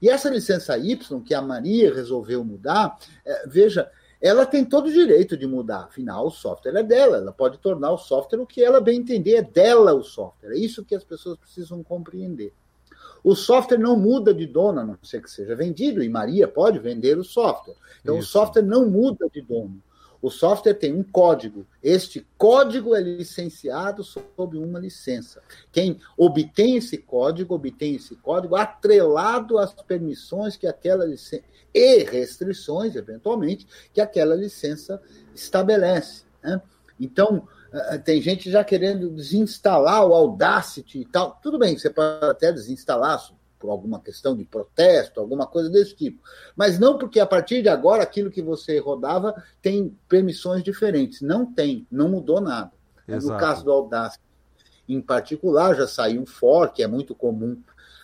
E 0.00 0.08
essa 0.08 0.28
licença 0.28 0.76
Y, 0.78 1.20
que 1.22 1.34
a 1.34 1.42
Maria 1.42 1.94
resolveu 1.94 2.44
mudar, 2.44 2.98
é, 3.24 3.46
veja, 3.46 3.90
ela 4.20 4.46
tem 4.46 4.64
todo 4.64 4.86
o 4.86 4.92
direito 4.92 5.36
de 5.36 5.46
mudar, 5.46 5.84
afinal, 5.84 6.26
o 6.26 6.30
software 6.30 6.76
é 6.76 6.82
dela, 6.82 7.18
ela 7.18 7.32
pode 7.32 7.58
tornar 7.58 7.90
o 7.92 7.98
software 7.98 8.40
o 8.40 8.46
que 8.46 8.64
ela 8.64 8.80
bem 8.80 8.98
entender, 8.98 9.34
é 9.36 9.42
dela 9.42 9.92
o 9.92 10.02
software, 10.02 10.52
é 10.52 10.58
isso 10.58 10.84
que 10.84 10.94
as 10.94 11.04
pessoas 11.04 11.36
precisam 11.36 11.82
compreender. 11.82 12.52
O 13.22 13.34
software 13.34 13.78
não 13.78 13.98
muda 13.98 14.34
de 14.34 14.46
dono, 14.46 14.80
a 14.80 14.84
não 14.84 14.98
ser 15.02 15.22
que 15.22 15.30
seja 15.30 15.56
vendido, 15.56 16.02
e 16.02 16.08
Maria 16.08 16.46
pode 16.46 16.78
vender 16.78 17.18
o 17.18 17.24
software. 17.24 17.74
Então, 18.02 18.18
isso. 18.18 18.28
o 18.28 18.30
software 18.30 18.62
não 18.62 18.88
muda 18.88 19.28
de 19.32 19.40
dono. 19.40 19.82
O 20.24 20.30
software 20.30 20.72
tem 20.72 20.90
um 20.94 21.02
código. 21.02 21.66
Este 21.82 22.26
código 22.38 22.94
é 22.94 23.00
licenciado 23.02 24.02
sob 24.02 24.56
uma 24.56 24.78
licença. 24.78 25.42
Quem 25.70 26.00
obtém 26.16 26.78
esse 26.78 26.96
código, 26.96 27.54
obtém 27.54 27.96
esse 27.96 28.16
código 28.16 28.56
atrelado 28.56 29.58
às 29.58 29.74
permissões 29.74 30.56
que 30.56 30.66
aquela 30.66 31.04
licença 31.04 31.44
e 31.74 32.04
restrições, 32.04 32.96
eventualmente, 32.96 33.66
que 33.92 34.00
aquela 34.00 34.34
licença 34.34 34.98
estabelece. 35.34 36.22
Né? 36.42 36.58
Então, 36.98 37.46
eh, 37.70 37.98
tem 37.98 38.22
gente 38.22 38.50
já 38.50 38.64
querendo 38.64 39.10
desinstalar 39.10 40.06
o 40.06 40.14
Audacity 40.14 41.00
e 41.00 41.04
tal. 41.04 41.38
Tudo 41.42 41.58
bem, 41.58 41.76
você 41.76 41.90
pode 41.90 42.24
até 42.24 42.50
desinstalar 42.50 43.20
por 43.64 43.70
alguma 43.70 43.98
questão 43.98 44.36
de 44.36 44.44
protesto, 44.44 45.18
alguma 45.18 45.46
coisa 45.46 45.70
desse 45.70 45.94
tipo. 45.94 46.22
Mas 46.54 46.78
não 46.78 46.98
porque 46.98 47.18
a 47.18 47.24
partir 47.24 47.62
de 47.62 47.68
agora 47.70 48.02
aquilo 48.02 48.30
que 48.30 48.42
você 48.42 48.78
rodava 48.78 49.42
tem 49.62 49.96
permissões 50.06 50.62
diferentes. 50.62 51.22
Não 51.22 51.46
tem, 51.46 51.86
não 51.90 52.10
mudou 52.10 52.42
nada. 52.42 52.72
Exato. 53.08 53.32
No 53.32 53.40
caso 53.40 53.64
do 53.64 53.72
Audacity. 53.72 54.22
em 54.86 55.00
particular, 55.00 55.74
já 55.74 55.88
saiu 55.88 56.20
um 56.20 56.26
fork, 56.26 56.82
é 56.82 56.86
muito 56.86 57.14
comum 57.14 57.58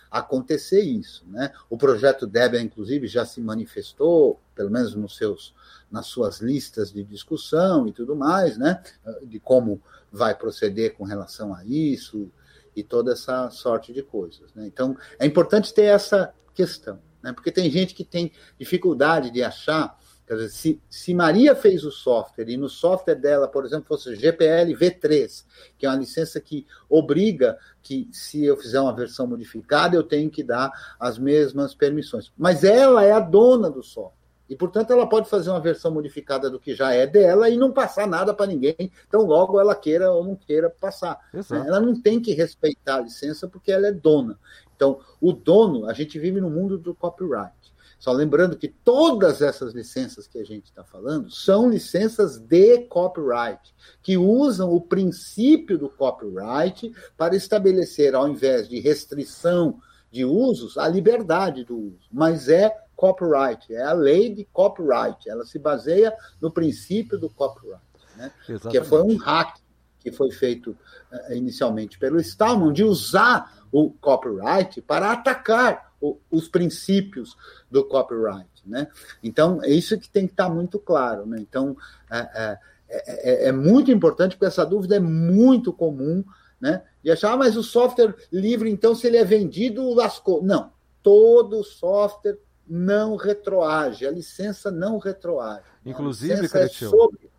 acontecer 0.09 0.81
isso. 0.81 1.23
Né? 1.27 1.51
O 1.69 1.77
projeto 1.77 2.25
Debian, 2.25 2.63
inclusive, 2.63 3.05
já 3.05 3.23
se 3.23 3.39
manifestou, 3.39 4.41
pelo 4.55 4.71
menos 4.71 4.95
nos 4.95 5.15
seus, 5.15 5.53
nas 5.91 6.07
suas 6.07 6.39
listas 6.39 6.91
de 6.91 7.03
discussão 7.03 7.87
e 7.87 7.91
tudo 7.91 8.15
mais, 8.15 8.57
né? 8.57 8.81
de 9.21 9.39
como 9.39 9.79
vai 10.11 10.33
proceder 10.33 10.95
com 10.95 11.03
relação 11.03 11.53
a 11.53 11.63
isso 11.63 12.31
e 12.75 12.83
toda 12.83 13.13
essa 13.13 13.49
sorte 13.49 13.93
de 13.93 14.01
coisas. 14.01 14.53
Né? 14.53 14.65
Então, 14.67 14.95
é 15.19 15.25
importante 15.25 15.73
ter 15.73 15.83
essa 15.83 16.33
questão, 16.53 16.99
né? 17.21 17.33
porque 17.33 17.51
tem 17.51 17.69
gente 17.69 17.93
que 17.93 18.03
tem 18.03 18.31
dificuldade 18.59 19.31
de 19.31 19.43
achar 19.43 19.97
Quer 20.31 20.35
dizer, 20.35 20.49
se, 20.49 20.81
se 20.89 21.13
Maria 21.13 21.53
fez 21.53 21.83
o 21.83 21.91
software 21.91 22.47
e 22.47 22.55
no 22.55 22.69
software 22.69 23.15
dela, 23.15 23.49
por 23.49 23.65
exemplo, 23.65 23.85
fosse 23.85 24.15
GPL 24.15 24.73
V3, 24.73 25.43
que 25.77 25.85
é 25.85 25.89
uma 25.89 25.97
licença 25.97 26.39
que 26.39 26.65
obriga 26.87 27.57
que, 27.83 28.07
se 28.13 28.45
eu 28.45 28.55
fizer 28.55 28.79
uma 28.79 28.95
versão 28.95 29.27
modificada, 29.27 29.93
eu 29.93 30.03
tenho 30.03 30.29
que 30.29 30.41
dar 30.41 30.71
as 30.97 31.19
mesmas 31.19 31.75
permissões. 31.75 32.31
Mas 32.37 32.63
ela 32.63 33.03
é 33.03 33.11
a 33.11 33.19
dona 33.19 33.69
do 33.69 33.83
software. 33.83 34.20
E, 34.51 34.55
portanto, 34.57 34.91
ela 34.91 35.07
pode 35.07 35.29
fazer 35.29 35.49
uma 35.49 35.61
versão 35.61 35.91
modificada 35.91 36.49
do 36.49 36.59
que 36.59 36.75
já 36.75 36.91
é 36.91 37.07
dela 37.07 37.49
e 37.49 37.55
não 37.55 37.71
passar 37.71 38.05
nada 38.05 38.33
para 38.33 38.47
ninguém. 38.47 38.91
Então, 39.07 39.21
logo 39.21 39.57
ela 39.57 39.73
queira 39.73 40.11
ou 40.11 40.25
não 40.25 40.35
queira 40.35 40.69
passar. 40.69 41.17
Exato. 41.33 41.65
Ela 41.65 41.79
não 41.79 42.01
tem 42.01 42.19
que 42.19 42.33
respeitar 42.33 42.97
a 42.97 42.99
licença 42.99 43.47
porque 43.47 43.71
ela 43.71 43.87
é 43.87 43.93
dona. 43.93 44.37
Então, 44.75 44.99
o 45.21 45.31
dono, 45.31 45.89
a 45.89 45.93
gente 45.93 46.19
vive 46.19 46.41
no 46.41 46.49
mundo 46.49 46.77
do 46.77 46.93
copyright. 46.93 47.55
Só 47.97 48.11
lembrando 48.11 48.57
que 48.57 48.67
todas 48.67 49.41
essas 49.41 49.73
licenças 49.73 50.27
que 50.27 50.37
a 50.37 50.43
gente 50.43 50.65
está 50.65 50.83
falando 50.83 51.31
são 51.31 51.69
licenças 51.69 52.37
de 52.37 52.79
copyright, 52.87 53.73
que 54.03 54.17
usam 54.17 54.69
o 54.69 54.81
princípio 54.81 55.77
do 55.77 55.87
copyright 55.87 56.93
para 57.15 57.37
estabelecer, 57.37 58.15
ao 58.15 58.27
invés 58.27 58.67
de 58.67 58.81
restrição 58.81 59.79
de 60.11 60.25
usos, 60.25 60.77
a 60.77 60.89
liberdade 60.89 61.63
do 61.63 61.77
uso. 61.77 62.09
Mas 62.11 62.49
é 62.49 62.80
copyright, 63.01 63.73
é 63.73 63.81
a 63.81 63.93
lei 63.93 64.31
de 64.31 64.45
copyright. 64.53 65.27
Ela 65.27 65.43
se 65.43 65.57
baseia 65.57 66.15
no 66.39 66.51
princípio 66.51 67.17
do 67.17 67.31
copyright, 67.31 67.81
né? 68.15 68.31
que 68.69 68.79
foi 68.83 69.01
um 69.01 69.17
hack 69.17 69.57
que 69.99 70.11
foi 70.11 70.31
feito 70.31 70.77
uh, 71.11 71.33
inicialmente 71.33 71.97
pelo 71.97 72.19
Stallman 72.19 72.71
de 72.71 72.83
usar 72.83 73.65
o 73.71 73.89
copyright 73.89 74.81
para 74.83 75.11
atacar 75.11 75.91
os 76.29 76.47
princípios 76.47 77.35
do 77.71 77.83
copyright. 77.83 78.49
Né? 78.65 78.87
Então, 79.23 79.63
é 79.63 79.69
isso 79.69 79.99
que 79.99 80.09
tem 80.09 80.27
que 80.27 80.33
estar 80.33 80.49
muito 80.49 80.77
claro. 80.77 81.25
Né? 81.25 81.37
Então, 81.39 81.75
é, 82.11 82.17
é, 82.19 82.59
é, 82.89 83.47
é 83.47 83.51
muito 83.51 83.91
importante, 83.91 84.35
porque 84.35 84.45
essa 84.45 84.65
dúvida 84.65 84.95
é 84.95 84.99
muito 84.99 85.73
comum, 85.73 86.23
né? 86.59 86.83
De 87.03 87.09
achar, 87.09 87.33
ah, 87.33 87.37
mas 87.37 87.57
o 87.57 87.63
software 87.63 88.15
livre, 88.31 88.69
então, 88.69 88.93
se 88.93 89.07
ele 89.07 89.17
é 89.17 89.25
vendido, 89.25 89.91
lascou. 89.93 90.43
Não, 90.43 90.71
todo 91.01 91.63
software 91.63 92.37
não 92.67 93.15
retroage, 93.15 94.05
a 94.05 94.11
licença 94.11 94.71
não 94.71 94.97
retroage. 94.97 95.63
Inclusive, 95.85 96.47
a 96.53 96.59
é 96.59 96.67
sobre... 96.67 97.29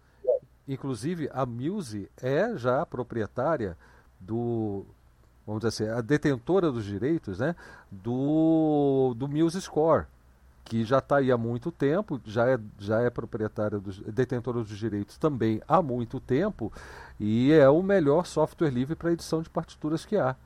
inclusive 0.68 1.30
a 1.32 1.46
Muse 1.46 2.10
é 2.20 2.56
já 2.56 2.84
proprietária 2.84 3.76
do 4.20 4.84
vamos 5.46 5.62
dizer 5.62 5.84
assim, 5.84 5.98
a 5.98 6.00
detentora 6.00 6.70
dos 6.70 6.84
direitos 6.84 7.38
né, 7.38 7.54
do, 7.90 9.14
do 9.16 9.28
Muse 9.28 9.60
Score, 9.60 10.06
que 10.64 10.84
já 10.84 10.98
está 10.98 11.16
aí 11.16 11.32
há 11.32 11.36
muito 11.36 11.70
tempo, 11.70 12.20
já 12.24 12.48
é, 12.48 12.58
já 12.78 13.00
é 13.00 13.10
proprietária, 13.10 13.78
dos, 13.78 13.98
detentora 14.00 14.58
dos 14.58 14.78
direitos 14.78 15.18
também 15.18 15.60
há 15.66 15.82
muito 15.82 16.20
tempo, 16.20 16.72
e 17.18 17.52
é 17.52 17.68
o 17.68 17.82
melhor 17.82 18.26
software 18.26 18.70
livre 18.70 18.94
para 18.94 19.12
edição 19.12 19.42
de 19.42 19.50
partituras 19.50 20.04
que 20.04 20.16
há. 20.16 20.36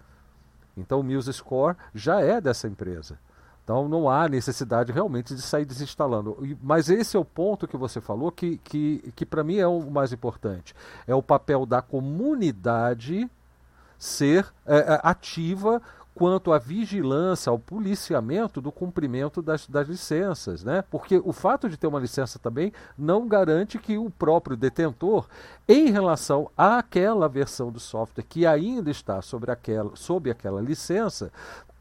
Então 0.77 1.01
o 1.01 1.03
Muse 1.03 1.33
Score 1.33 1.77
já 1.95 2.21
é 2.21 2.41
dessa 2.41 2.67
empresa. 2.67 3.19
Então 3.67 3.89
não 3.89 4.09
há 4.09 4.29
necessidade 4.29 4.93
realmente 4.93 5.35
de 5.35 5.43
sair 5.43 5.65
desinstalando. 5.65 6.39
Mas 6.63 6.89
esse 6.89 7.17
é 7.17 7.19
o 7.19 7.25
ponto 7.25 7.67
que 7.67 7.77
você 7.77 8.01
falou 8.01 8.31
que, 8.31 8.59
que, 8.59 9.13
que 9.17 9.27
para 9.27 9.43
mim 9.43 9.57
é 9.57 9.67
o 9.67 9.91
mais 9.91 10.13
importante. 10.13 10.73
É 11.05 11.13
o 11.17 11.23
papel 11.23 11.67
da 11.67 11.83
comunidade 11.83 13.29
ser 13.99 14.47
é, 14.65 14.77
é, 14.77 15.01
ativa 15.03 15.83
quanto 16.15 16.51
à 16.51 16.59
vigilância, 16.59 17.51
ao 17.51 17.59
policiamento 17.59 18.59
do 18.59 18.73
cumprimento 18.73 19.43
das, 19.43 19.67
das 19.67 19.87
licenças, 19.87 20.65
né? 20.65 20.83
Porque 20.91 21.21
o 21.23 21.31
fato 21.31 21.69
de 21.69 21.77
ter 21.77 21.87
uma 21.87 22.01
licença 22.01 22.39
também 22.39 22.73
não 22.97 23.29
garante 23.29 23.79
que 23.79 23.99
o 23.99 24.09
próprio 24.09 24.57
detentor, 24.57 25.27
em 25.69 25.91
relação 25.91 26.51
àquela 26.57 27.29
versão 27.29 27.71
do 27.71 27.79
software 27.79 28.25
que 28.27 28.47
ainda 28.47 28.91
está 28.91 29.21
sobre 29.21 29.51
aquela, 29.51 29.95
sob 29.95 30.31
aquela 30.31 30.63
licença, 30.63 31.31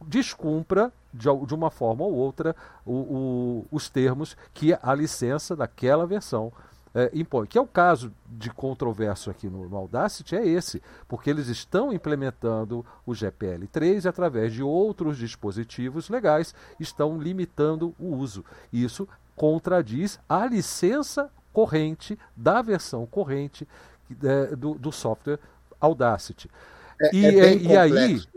descumpra 0.04 0.92
de, 1.14 1.28
de 1.46 1.54
uma 1.54 1.70
forma 1.70 2.04
ou 2.04 2.14
outra 2.14 2.56
o, 2.86 2.94
o, 2.94 3.66
os 3.72 3.90
termos 3.90 4.36
que 4.54 4.78
a 4.82 4.94
licença 4.94 5.56
daquela 5.56 6.06
versão 6.06 6.52
é, 6.96 7.12
impõe. 7.14 7.46
Que 7.46 7.58
é 7.58 7.62
o 7.62 7.68
caso 7.68 8.12
de 8.26 8.50
controverso 8.50 9.30
aqui 9.30 9.50
no, 9.50 9.68
no, 9.68 9.76
Audacity, 9.76 10.36
é 10.36 10.48
esse, 10.48 10.82
porque 11.08 11.30
eles 11.30 11.48
estão 11.48 11.92
implementando 11.92 12.86
o 13.06 13.12
GPL3 13.12 14.06
e 14.06 14.08
através 14.08 14.54
de 14.54 14.64
outros 14.64 15.18
dispositivos 15.18 16.10
legais 16.10 16.56
estão 16.80 17.20
limitando 17.20 17.94
o 18.00 18.16
uso. 18.16 18.46
Isso 18.72 19.08
contradiz 19.36 20.18
a 20.30 20.46
licença 20.46 21.30
corrente 21.52 22.18
da 22.36 22.62
versão 22.62 23.06
corrente 23.06 23.68
é, 24.24 24.56
do, 24.56 24.76
do 24.76 24.92
software 24.92 25.40
Audacity. 25.80 26.50
É, 27.02 27.16
e, 27.16 27.26
é 27.26 27.58
e 27.58 27.78
aí, 27.78 28.16
isso, 28.16 28.28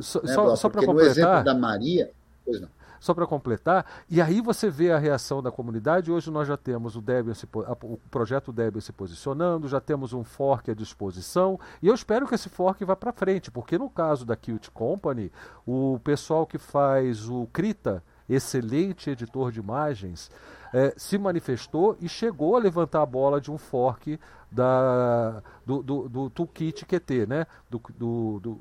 só, 0.00 0.22
né, 0.22 0.34
só, 0.34 0.56
só 0.56 0.68
para 0.68 0.84
completar, 0.84 1.06
no 1.06 1.10
exemplo 1.10 1.44
da 1.44 1.54
Maria, 1.54 2.10
pois 2.44 2.60
não 2.60 2.68
só 3.04 3.12
para 3.12 3.26
completar, 3.26 3.84
e 4.08 4.18
aí 4.18 4.40
você 4.40 4.70
vê 4.70 4.90
a 4.90 4.96
reação 4.96 5.42
da 5.42 5.50
comunidade. 5.50 6.10
Hoje 6.10 6.30
nós 6.30 6.48
já 6.48 6.56
temos 6.56 6.96
o 6.96 7.02
Debian, 7.02 7.34
se, 7.34 7.46
o 7.54 7.98
projeto 8.10 8.50
Debian 8.50 8.80
se 8.80 8.94
posicionando, 8.94 9.68
já 9.68 9.78
temos 9.78 10.14
um 10.14 10.24
fork 10.24 10.70
à 10.70 10.74
disposição, 10.74 11.60
e 11.82 11.88
eu 11.88 11.94
espero 11.94 12.26
que 12.26 12.34
esse 12.34 12.48
fork 12.48 12.82
vá 12.82 12.96
para 12.96 13.12
frente, 13.12 13.50
porque 13.50 13.76
no 13.76 13.90
caso 13.90 14.24
da 14.24 14.34
Qt 14.34 14.70
Company, 14.72 15.30
o 15.66 16.00
pessoal 16.02 16.46
que 16.46 16.56
faz 16.56 17.28
o 17.28 17.46
Krita, 17.52 18.02
excelente 18.26 19.10
editor 19.10 19.52
de 19.52 19.60
imagens, 19.60 20.30
é, 20.72 20.94
se 20.96 21.18
manifestou 21.18 21.98
e 22.00 22.08
chegou 22.08 22.56
a 22.56 22.58
levantar 22.58 23.02
a 23.02 23.06
bola 23.06 23.38
de 23.38 23.50
um 23.50 23.58
fork 23.58 24.18
da, 24.54 25.42
do, 25.66 25.82
do, 25.82 26.08
do 26.08 26.30
Toolkit 26.30 26.86
QT, 26.86 27.26
né? 27.26 27.46
do, 27.68 27.80
do, 27.98 28.40
do 28.40 28.60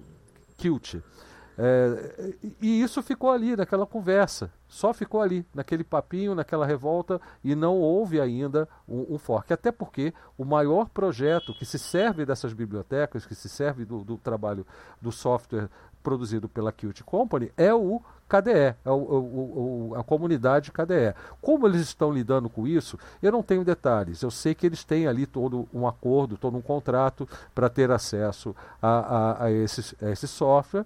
Qt. 0.58 1.02
É, 1.56 2.34
e 2.60 2.82
isso 2.82 3.04
ficou 3.04 3.30
ali 3.30 3.56
naquela 3.56 3.86
conversa, 3.86 4.52
só 4.68 4.92
ficou 4.92 5.22
ali, 5.22 5.46
naquele 5.54 5.84
papinho, 5.84 6.34
naquela 6.34 6.66
revolta, 6.66 7.22
e 7.44 7.54
não 7.54 7.78
houve 7.78 8.20
ainda 8.20 8.68
um, 8.88 9.14
um 9.14 9.18
fork. 9.20 9.54
Até 9.54 9.72
porque 9.72 10.14
o 10.36 10.44
maior 10.44 10.90
projeto 10.90 11.54
que 11.54 11.64
se 11.64 11.78
serve 11.78 12.26
dessas 12.26 12.54
bibliotecas, 12.54 13.28
que 13.28 13.36
se 13.36 13.48
serve 13.48 13.86
do, 13.86 14.04
do 14.04 14.18
trabalho 14.18 14.66
do 15.00 15.12
software 15.12 15.70
produzido 16.04 16.50
pela 16.50 16.72
Qt 16.72 17.04
Company, 17.04 17.52
é 17.58 17.74
o 17.74 18.02
KDE, 18.28 18.76
é 18.84 18.90
o, 18.90 18.94
o, 18.94 19.90
o, 19.92 19.96
a 19.96 20.04
comunidade 20.04 20.72
KDE. 20.72 21.16
Como 21.42 21.68
eles 21.68 21.82
estão 21.82 22.12
lidando 22.12 22.50
com 22.50 22.68
isso, 22.68 22.98
eu 23.22 23.32
não 23.32 23.42
tenho 23.42 23.64
detalhes. 23.64 24.22
Eu 24.22 24.32
sei 24.32 24.54
que 24.54 24.66
eles 24.66 24.84
têm 24.84 25.08
ali 25.08 25.26
todo 25.26 25.68
um 25.74 25.88
acordo, 25.88 26.38
todo 26.38 26.58
um 26.58 26.62
contrato 26.62 27.28
para 27.56 27.70
ter 27.70 27.92
acesso 27.92 28.56
a, 28.82 28.90
a, 28.90 29.44
a, 29.46 29.52
esse, 29.52 29.96
a 30.04 30.10
esse 30.10 30.28
software 30.28 30.86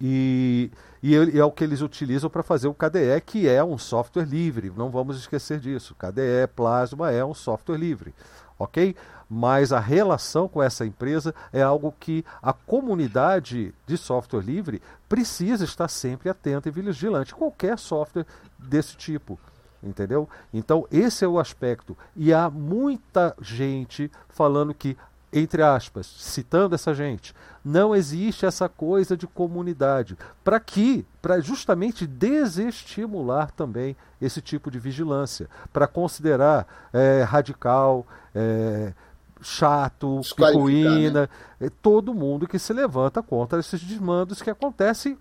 e, 0.00 0.70
e, 1.02 1.38
é 1.38 1.44
o 1.44 1.50
que 1.50 1.64
eles 1.64 1.80
utilizam 1.80 2.28
para 2.28 2.42
fazer 2.42 2.68
o 2.68 2.74
KDE, 2.74 3.20
que 3.24 3.48
é 3.48 3.64
um 3.64 3.78
software 3.78 4.24
livre. 4.24 4.72
Não 4.76 4.90
vamos 4.90 5.18
esquecer 5.18 5.58
disso. 5.58 5.94
KDE 5.94 6.46
Plasma 6.54 7.10
é 7.10 7.24
um 7.24 7.34
software 7.34 7.78
livre, 7.78 8.14
ok? 8.58 8.94
Mas 9.28 9.72
a 9.72 9.80
relação 9.80 10.48
com 10.48 10.62
essa 10.62 10.86
empresa 10.86 11.34
é 11.52 11.60
algo 11.62 11.94
que 11.98 12.24
a 12.40 12.52
comunidade 12.52 13.74
de 13.86 13.96
software 13.96 14.42
livre 14.42 14.80
precisa 15.08 15.64
estar 15.64 15.88
sempre 15.88 16.28
atenta 16.28 16.68
e 16.68 16.72
vigilante. 16.72 17.34
Qualquer 17.34 17.78
software 17.78 18.26
desse 18.58 18.96
tipo 18.96 19.38
entendeu? 19.82 20.28
Então 20.52 20.86
esse 20.90 21.24
é 21.24 21.28
o 21.28 21.38
aspecto 21.38 21.96
e 22.14 22.32
há 22.32 22.50
muita 22.50 23.34
gente 23.40 24.10
falando 24.28 24.74
que 24.74 24.96
entre 25.32 25.62
aspas, 25.62 26.06
citando 26.06 26.74
essa 26.74 26.94
gente, 26.94 27.34
não 27.64 27.94
existe 27.94 28.46
essa 28.46 28.68
coisa 28.68 29.16
de 29.16 29.26
comunidade. 29.26 30.16
Para 30.44 30.60
que? 30.60 31.04
Para 31.20 31.40
justamente 31.40 32.06
desestimular 32.06 33.50
também 33.50 33.96
esse 34.20 34.40
tipo 34.40 34.70
de 34.70 34.78
vigilância, 34.78 35.48
para 35.72 35.86
considerar 35.86 36.88
é, 36.92 37.22
radical, 37.22 38.06
é, 38.34 38.94
chato, 39.42 40.20
picuína, 40.34 41.28
né? 41.60 41.70
todo 41.82 42.14
mundo 42.14 42.48
que 42.48 42.58
se 42.58 42.72
levanta 42.72 43.22
contra 43.22 43.60
esses 43.60 43.80
desmandos 43.82 44.40
que 44.40 44.50
acontecem 44.50 45.18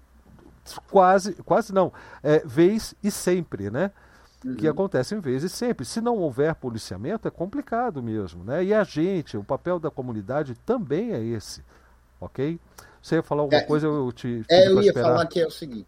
quase, 0.89 1.33
quase 1.43 1.73
não, 1.73 1.91
é, 2.23 2.39
vez 2.45 2.95
e 3.03 3.11
sempre, 3.11 3.69
né? 3.69 3.91
Uhum. 4.45 4.55
que 4.55 4.67
acontecem 4.67 5.19
vezes 5.19 5.51
sempre. 5.51 5.85
Se 5.85 5.99
não 5.99 6.17
houver 6.17 6.53
policiamento, 6.55 7.27
é 7.27 7.31
complicado 7.31 8.01
mesmo. 8.01 8.43
Né? 8.43 8.65
E 8.65 8.73
a 8.73 8.83
gente, 8.83 9.37
o 9.37 9.43
papel 9.43 9.79
da 9.79 9.89
comunidade 9.89 10.55
também 10.65 11.13
é 11.13 11.21
esse. 11.21 11.63
ok? 12.19 12.59
Você 13.01 13.15
ia 13.15 13.23
falar 13.23 13.43
alguma 13.43 13.61
é, 13.61 13.63
coisa, 13.63 13.85
eu 13.85 14.11
te. 14.11 14.43
É, 14.49 14.67
eu 14.67 14.81
ia 14.81 14.93
falar 14.93 15.25
que 15.27 15.39
é 15.39 15.45
o 15.45 15.51
seguinte. 15.51 15.87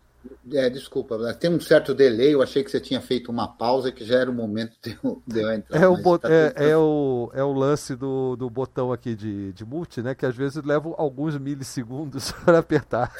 É, 0.53 0.69
desculpa, 0.69 1.17
tem 1.33 1.49
um 1.49 1.59
certo 1.59 1.93
delay, 1.93 2.33
eu 2.33 2.41
achei 2.41 2.63
que 2.63 2.69
você 2.71 2.79
tinha 2.79 3.01
feito 3.01 3.31
uma 3.31 3.47
pausa 3.47 3.91
que 3.91 4.03
já 4.03 4.19
era 4.19 4.29
o 4.29 4.33
momento 4.33 4.73
de 4.81 4.97
eu, 5.01 5.21
de 5.25 5.39
eu 5.41 5.51
entrar. 5.53 5.81
É 5.81 5.87
o, 5.87 5.97
bot, 5.97 6.21
tá 6.21 6.29
é, 6.29 6.53
é, 6.69 6.77
o, 6.77 7.31
é 7.33 7.43
o 7.43 7.53
lance 7.53 7.95
do, 7.95 8.35
do 8.35 8.49
botão 8.49 8.91
aqui 8.91 9.15
de, 9.15 9.53
de 9.53 9.65
multi, 9.65 10.01
né? 10.01 10.15
Que 10.15 10.25
às 10.25 10.35
vezes 10.35 10.61
leva 10.63 10.93
alguns 10.97 11.37
milissegundos 11.37 12.31
para 12.45 12.59
apertar. 12.59 13.13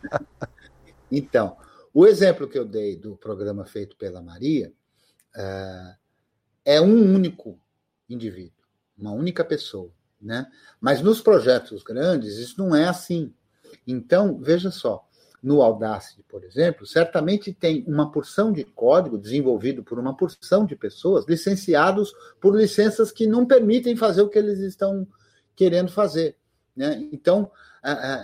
então, 1.10 1.56
o 1.98 2.06
exemplo 2.06 2.46
que 2.46 2.58
eu 2.58 2.66
dei 2.66 2.94
do 2.94 3.16
programa 3.16 3.64
feito 3.64 3.96
pela 3.96 4.20
Maria 4.20 4.70
é, 5.34 5.94
é 6.66 6.78
um 6.78 7.14
único 7.14 7.58
indivíduo, 8.06 8.52
uma 8.98 9.12
única 9.12 9.42
pessoa. 9.42 9.90
Né? 10.20 10.46
Mas 10.78 11.00
nos 11.00 11.22
projetos 11.22 11.82
grandes, 11.82 12.36
isso 12.36 12.58
não 12.58 12.76
é 12.76 12.86
assim. 12.86 13.32
Então, 13.86 14.38
veja 14.38 14.70
só, 14.70 15.08
no 15.42 15.62
Audacity, 15.62 16.22
por 16.28 16.44
exemplo, 16.44 16.84
certamente 16.84 17.50
tem 17.54 17.82
uma 17.88 18.12
porção 18.12 18.52
de 18.52 18.62
código 18.62 19.16
desenvolvido 19.16 19.82
por 19.82 19.98
uma 19.98 20.14
porção 20.14 20.66
de 20.66 20.76
pessoas 20.76 21.24
licenciados 21.26 22.12
por 22.38 22.54
licenças 22.54 23.10
que 23.10 23.26
não 23.26 23.46
permitem 23.46 23.96
fazer 23.96 24.20
o 24.20 24.28
que 24.28 24.38
eles 24.38 24.58
estão 24.58 25.08
querendo 25.54 25.90
fazer. 25.90 26.36
Né? 26.76 27.08
Então, 27.10 27.50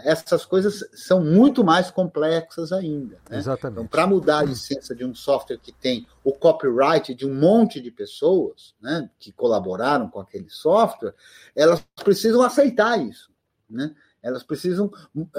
essas 0.04 0.44
coisas 0.44 0.84
são 0.94 1.22
muito 1.22 1.62
mais 1.62 1.90
complexas 1.90 2.72
ainda. 2.72 3.18
Né? 3.30 3.38
Exatamente. 3.38 3.78
Então, 3.78 3.86
para 3.86 4.06
mudar 4.06 4.38
a 4.38 4.44
licença 4.44 4.94
de 4.94 5.04
um 5.04 5.14
software 5.14 5.58
que 5.58 5.72
tem 5.72 6.06
o 6.24 6.32
copyright 6.32 7.14
de 7.14 7.26
um 7.26 7.34
monte 7.34 7.80
de 7.80 7.90
pessoas 7.90 8.74
né, 8.80 9.08
que 9.18 9.30
colaboraram 9.32 10.08
com 10.08 10.20
aquele 10.20 10.50
software, 10.50 11.14
elas 11.54 11.84
precisam 12.04 12.42
aceitar 12.42 12.98
isso. 13.00 13.30
Né? 13.70 13.94
elas 14.22 14.42
precisam 14.44 14.90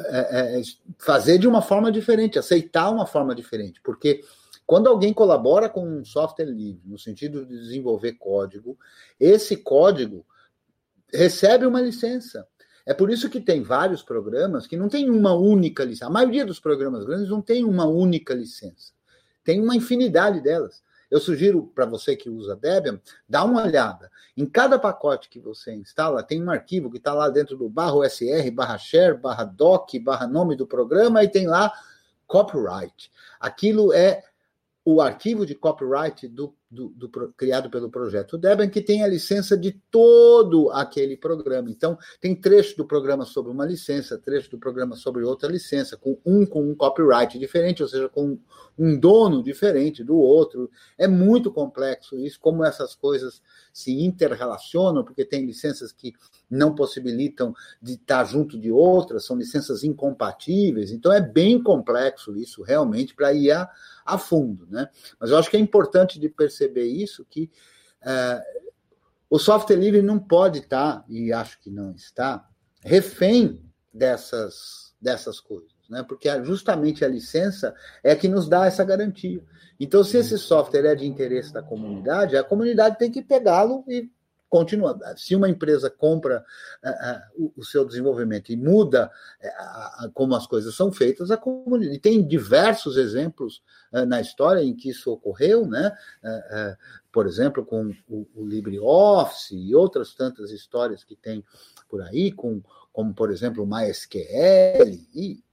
é, 0.07 0.59
é, 0.59 0.61
fazer 0.97 1.37
de 1.37 1.47
uma 1.47 1.61
forma 1.61 1.91
diferente, 1.91 2.37
aceitar 2.37 2.89
uma 2.89 3.05
forma 3.05 3.33
diferente, 3.33 3.79
porque 3.81 4.23
quando 4.65 4.87
alguém 4.87 5.13
colabora 5.13 5.69
com 5.69 5.87
um 5.87 6.05
software 6.05 6.45
livre, 6.45 6.81
no 6.85 6.97
sentido 6.97 7.45
de 7.45 7.57
desenvolver 7.57 8.13
código, 8.13 8.77
esse 9.19 9.57
código 9.57 10.25
recebe 11.13 11.65
uma 11.65 11.81
licença. 11.81 12.47
É 12.85 12.93
por 12.93 13.09
isso 13.09 13.29
que 13.29 13.39
tem 13.39 13.63
vários 13.63 14.03
programas 14.03 14.67
que 14.67 14.75
não 14.75 14.89
tem 14.89 15.09
uma 15.09 15.33
única 15.33 15.83
licença. 15.83 16.07
A 16.07 16.09
maioria 16.09 16.45
dos 16.45 16.59
programas 16.59 17.05
grandes 17.05 17.29
não 17.29 17.41
tem 17.41 17.63
uma 17.63 17.85
única 17.85 18.33
licença. 18.33 18.91
Tem 19.43 19.61
uma 19.61 19.75
infinidade 19.75 20.41
delas. 20.41 20.83
Eu 21.09 21.19
sugiro 21.19 21.71
para 21.75 21.85
você 21.85 22.15
que 22.15 22.29
usa 22.29 22.55
Debian, 22.55 22.99
dá 23.29 23.43
uma 23.43 23.63
olhada. 23.63 24.09
Em 24.35 24.45
cada 24.45 24.79
pacote 24.79 25.29
que 25.29 25.39
você 25.39 25.71
instala, 25.73 26.23
tem 26.23 26.43
um 26.43 26.49
arquivo 26.49 26.89
que 26.89 26.97
está 26.97 27.13
lá 27.13 27.29
dentro 27.29 27.55
do 27.55 27.69
barra 27.69 27.95
USR, 27.97 28.49
barra 28.51 28.77
share, 28.77 29.15
barra 29.15 29.43
doc, 29.43 29.91
barra 30.01 30.25
nome 30.25 30.55
do 30.55 30.65
programa, 30.65 31.23
e 31.23 31.27
tem 31.27 31.45
lá 31.45 31.71
copyright. 32.25 33.11
Aquilo 33.39 33.93
é 33.93 34.23
o 34.83 34.99
arquivo 34.99 35.45
de 35.45 35.53
copyright 35.53 36.27
do, 36.27 36.53
do, 36.73 36.89
do, 36.89 37.09
criado 37.37 37.69
pelo 37.69 37.89
projeto 37.89 38.37
Debian, 38.37 38.67
que 38.67 38.81
tem 38.81 39.03
a 39.03 39.07
licença 39.07 39.55
de 39.55 39.71
todo 39.91 40.71
aquele 40.71 41.15
programa. 41.15 41.69
Então, 41.69 41.97
tem 42.19 42.35
trecho 42.35 42.75
do 42.75 42.85
programa 42.85 43.25
sobre 43.25 43.51
uma 43.51 43.65
licença, 43.65 44.17
trecho 44.17 44.49
do 44.49 44.57
programa 44.57 44.95
sobre 44.95 45.23
outra 45.23 45.51
licença, 45.51 45.95
com 45.95 46.17
um 46.25 46.45
com 46.45 46.67
um 46.67 46.75
copyright 46.75 47.37
diferente, 47.37 47.83
ou 47.83 47.87
seja, 47.87 48.09
com 48.09 48.39
um 48.77 48.99
dono 48.99 49.43
diferente 49.43 50.03
do 50.03 50.17
outro. 50.17 50.69
É 50.97 51.07
muito 51.07 51.51
complexo 51.51 52.17
isso, 52.17 52.39
como 52.39 52.65
essas 52.65 52.95
coisas 52.95 53.41
se 53.71 54.03
interrelacionam, 54.03 55.03
porque 55.03 55.23
tem 55.23 55.45
licenças 55.45 55.91
que 55.91 56.13
não 56.49 56.73
possibilitam 56.73 57.53
de 57.81 57.93
estar 57.93 58.23
junto 58.25 58.59
de 58.59 58.71
outras, 58.71 59.25
são 59.25 59.37
licenças 59.37 59.83
incompatíveis. 59.83 60.91
Então, 60.91 61.13
é 61.13 61.21
bem 61.21 61.61
complexo 61.61 62.35
isso, 62.35 62.63
realmente, 62.63 63.13
para 63.13 63.31
ir 63.31 63.51
a 63.51 63.69
a 64.05 64.17
fundo. 64.17 64.67
Né? 64.69 64.87
Mas 65.19 65.31
eu 65.31 65.37
acho 65.37 65.49
que 65.49 65.57
é 65.57 65.59
importante 65.59 66.19
de 66.19 66.29
perceber 66.29 66.62
isso, 66.67 67.25
que 67.29 67.49
é, 68.05 68.43
o 69.29 69.39
software 69.39 69.77
livre 69.77 70.01
não 70.01 70.19
pode 70.19 70.59
estar, 70.59 71.03
e 71.09 71.33
acho 71.33 71.59
que 71.59 71.69
não 71.69 71.91
está, 71.91 72.47
refém 72.81 73.63
dessas, 73.93 74.93
dessas 75.01 75.39
coisas. 75.39 75.73
Né? 75.89 76.03
Porque 76.03 76.29
justamente 76.43 77.03
a 77.03 77.07
licença 77.07 77.73
é 78.03 78.15
que 78.15 78.27
nos 78.27 78.47
dá 78.47 78.65
essa 78.65 78.83
garantia. 78.83 79.43
Então, 79.79 80.03
se 80.03 80.17
esse 80.17 80.37
software 80.37 80.85
é 80.85 80.95
de 80.95 81.05
interesse 81.05 81.51
da 81.51 81.61
comunidade, 81.61 82.37
a 82.37 82.43
comunidade 82.43 82.97
tem 82.97 83.11
que 83.11 83.21
pegá-lo 83.21 83.83
e 83.87 84.09
continua. 84.53 84.99
Se 85.17 85.35
uma 85.35 85.49
empresa 85.49 85.89
compra 85.89 86.45
uh, 86.83 87.43
uh, 87.43 87.53
o 87.57 87.65
seu 87.65 87.83
desenvolvimento 87.83 88.51
e 88.51 88.55
muda 88.55 89.09
uh, 89.41 90.11
como 90.13 90.35
as 90.35 90.45
coisas 90.45 90.75
são 90.75 90.91
feitas, 90.91 91.31
a 91.31 91.37
comunidade. 91.37 91.95
E 91.95 91.99
tem 91.99 92.23
diversos 92.23 92.95
exemplos 92.97 93.63
na 94.07 94.21
história 94.21 94.61
em 94.61 94.75
que 94.75 94.89
isso 94.89 95.11
ocorreu, 95.11 95.67
né? 95.67 95.91
por 97.11 97.27
exemplo, 97.27 97.65
com 97.65 97.91
o, 98.07 98.27
o 98.35 98.45
LibreOffice 98.45 99.55
e 99.55 99.75
outras 99.75 100.13
tantas 100.13 100.51
histórias 100.51 101.03
que 101.03 101.15
tem 101.15 101.43
por 101.89 102.01
aí, 102.01 102.31
com, 102.31 102.61
como, 102.91 103.13
por 103.13 103.31
exemplo, 103.31 103.63
o 103.63 103.67
MySQL, 103.67 104.99
e 105.15 105.43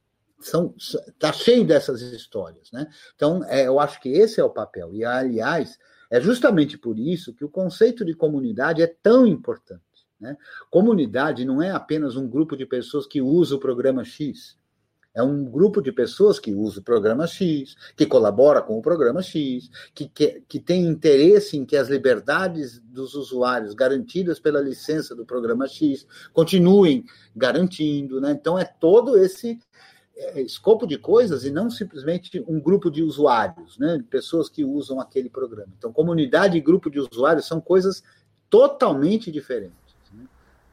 são 0.40 0.74
está 0.76 1.32
cheio 1.32 1.66
dessas 1.66 2.00
histórias, 2.00 2.72
né? 2.72 2.86
Então, 3.14 3.44
é, 3.44 3.66
eu 3.66 3.78
acho 3.78 4.00
que 4.00 4.08
esse 4.08 4.40
é 4.40 4.44
o 4.44 4.50
papel. 4.50 4.94
E 4.94 5.04
aliás, 5.04 5.78
é 6.10 6.20
justamente 6.20 6.76
por 6.76 6.98
isso 6.98 7.32
que 7.32 7.44
o 7.44 7.48
conceito 7.48 8.04
de 8.04 8.14
comunidade 8.14 8.82
é 8.82 8.86
tão 8.86 9.26
importante. 9.26 9.80
Né? 10.20 10.36
Comunidade 10.68 11.44
não 11.44 11.62
é 11.62 11.70
apenas 11.70 12.16
um 12.16 12.28
grupo 12.28 12.56
de 12.56 12.66
pessoas 12.66 13.06
que 13.06 13.22
usa 13.22 13.54
o 13.54 13.60
programa 13.60 14.04
X. 14.04 14.58
É 15.12 15.22
um 15.22 15.44
grupo 15.44 15.82
de 15.82 15.90
pessoas 15.90 16.38
que 16.38 16.54
usa 16.54 16.78
o 16.78 16.84
programa 16.84 17.26
X, 17.26 17.74
que 17.96 18.06
colabora 18.06 18.62
com 18.62 18.78
o 18.78 18.82
programa 18.82 19.22
X, 19.22 19.68
que, 19.92 20.08
que, 20.08 20.42
que 20.48 20.60
tem 20.60 20.86
interesse 20.86 21.56
em 21.56 21.64
que 21.64 21.76
as 21.76 21.88
liberdades 21.88 22.78
dos 22.78 23.14
usuários 23.14 23.74
garantidas 23.74 24.38
pela 24.38 24.60
licença 24.60 25.14
do 25.14 25.26
programa 25.26 25.66
X 25.66 26.06
continuem 26.32 27.04
garantindo. 27.34 28.20
Né? 28.20 28.30
Então, 28.30 28.56
é 28.56 28.64
todo 28.64 29.18
esse 29.18 29.58
escopo 30.36 30.86
de 30.86 30.98
coisas 30.98 31.44
e 31.44 31.50
não 31.50 31.70
simplesmente 31.70 32.44
um 32.46 32.60
grupo 32.60 32.90
de 32.90 33.02
usuários, 33.02 33.78
né? 33.78 34.02
pessoas 34.10 34.48
que 34.48 34.64
usam 34.64 35.00
aquele 35.00 35.28
programa. 35.28 35.72
Então, 35.78 35.92
comunidade 35.92 36.56
e 36.56 36.60
grupo 36.60 36.90
de 36.90 37.00
usuários 37.00 37.46
são 37.46 37.60
coisas 37.60 38.02
totalmente 38.48 39.30
diferentes. 39.30 39.74
Né? 40.12 40.24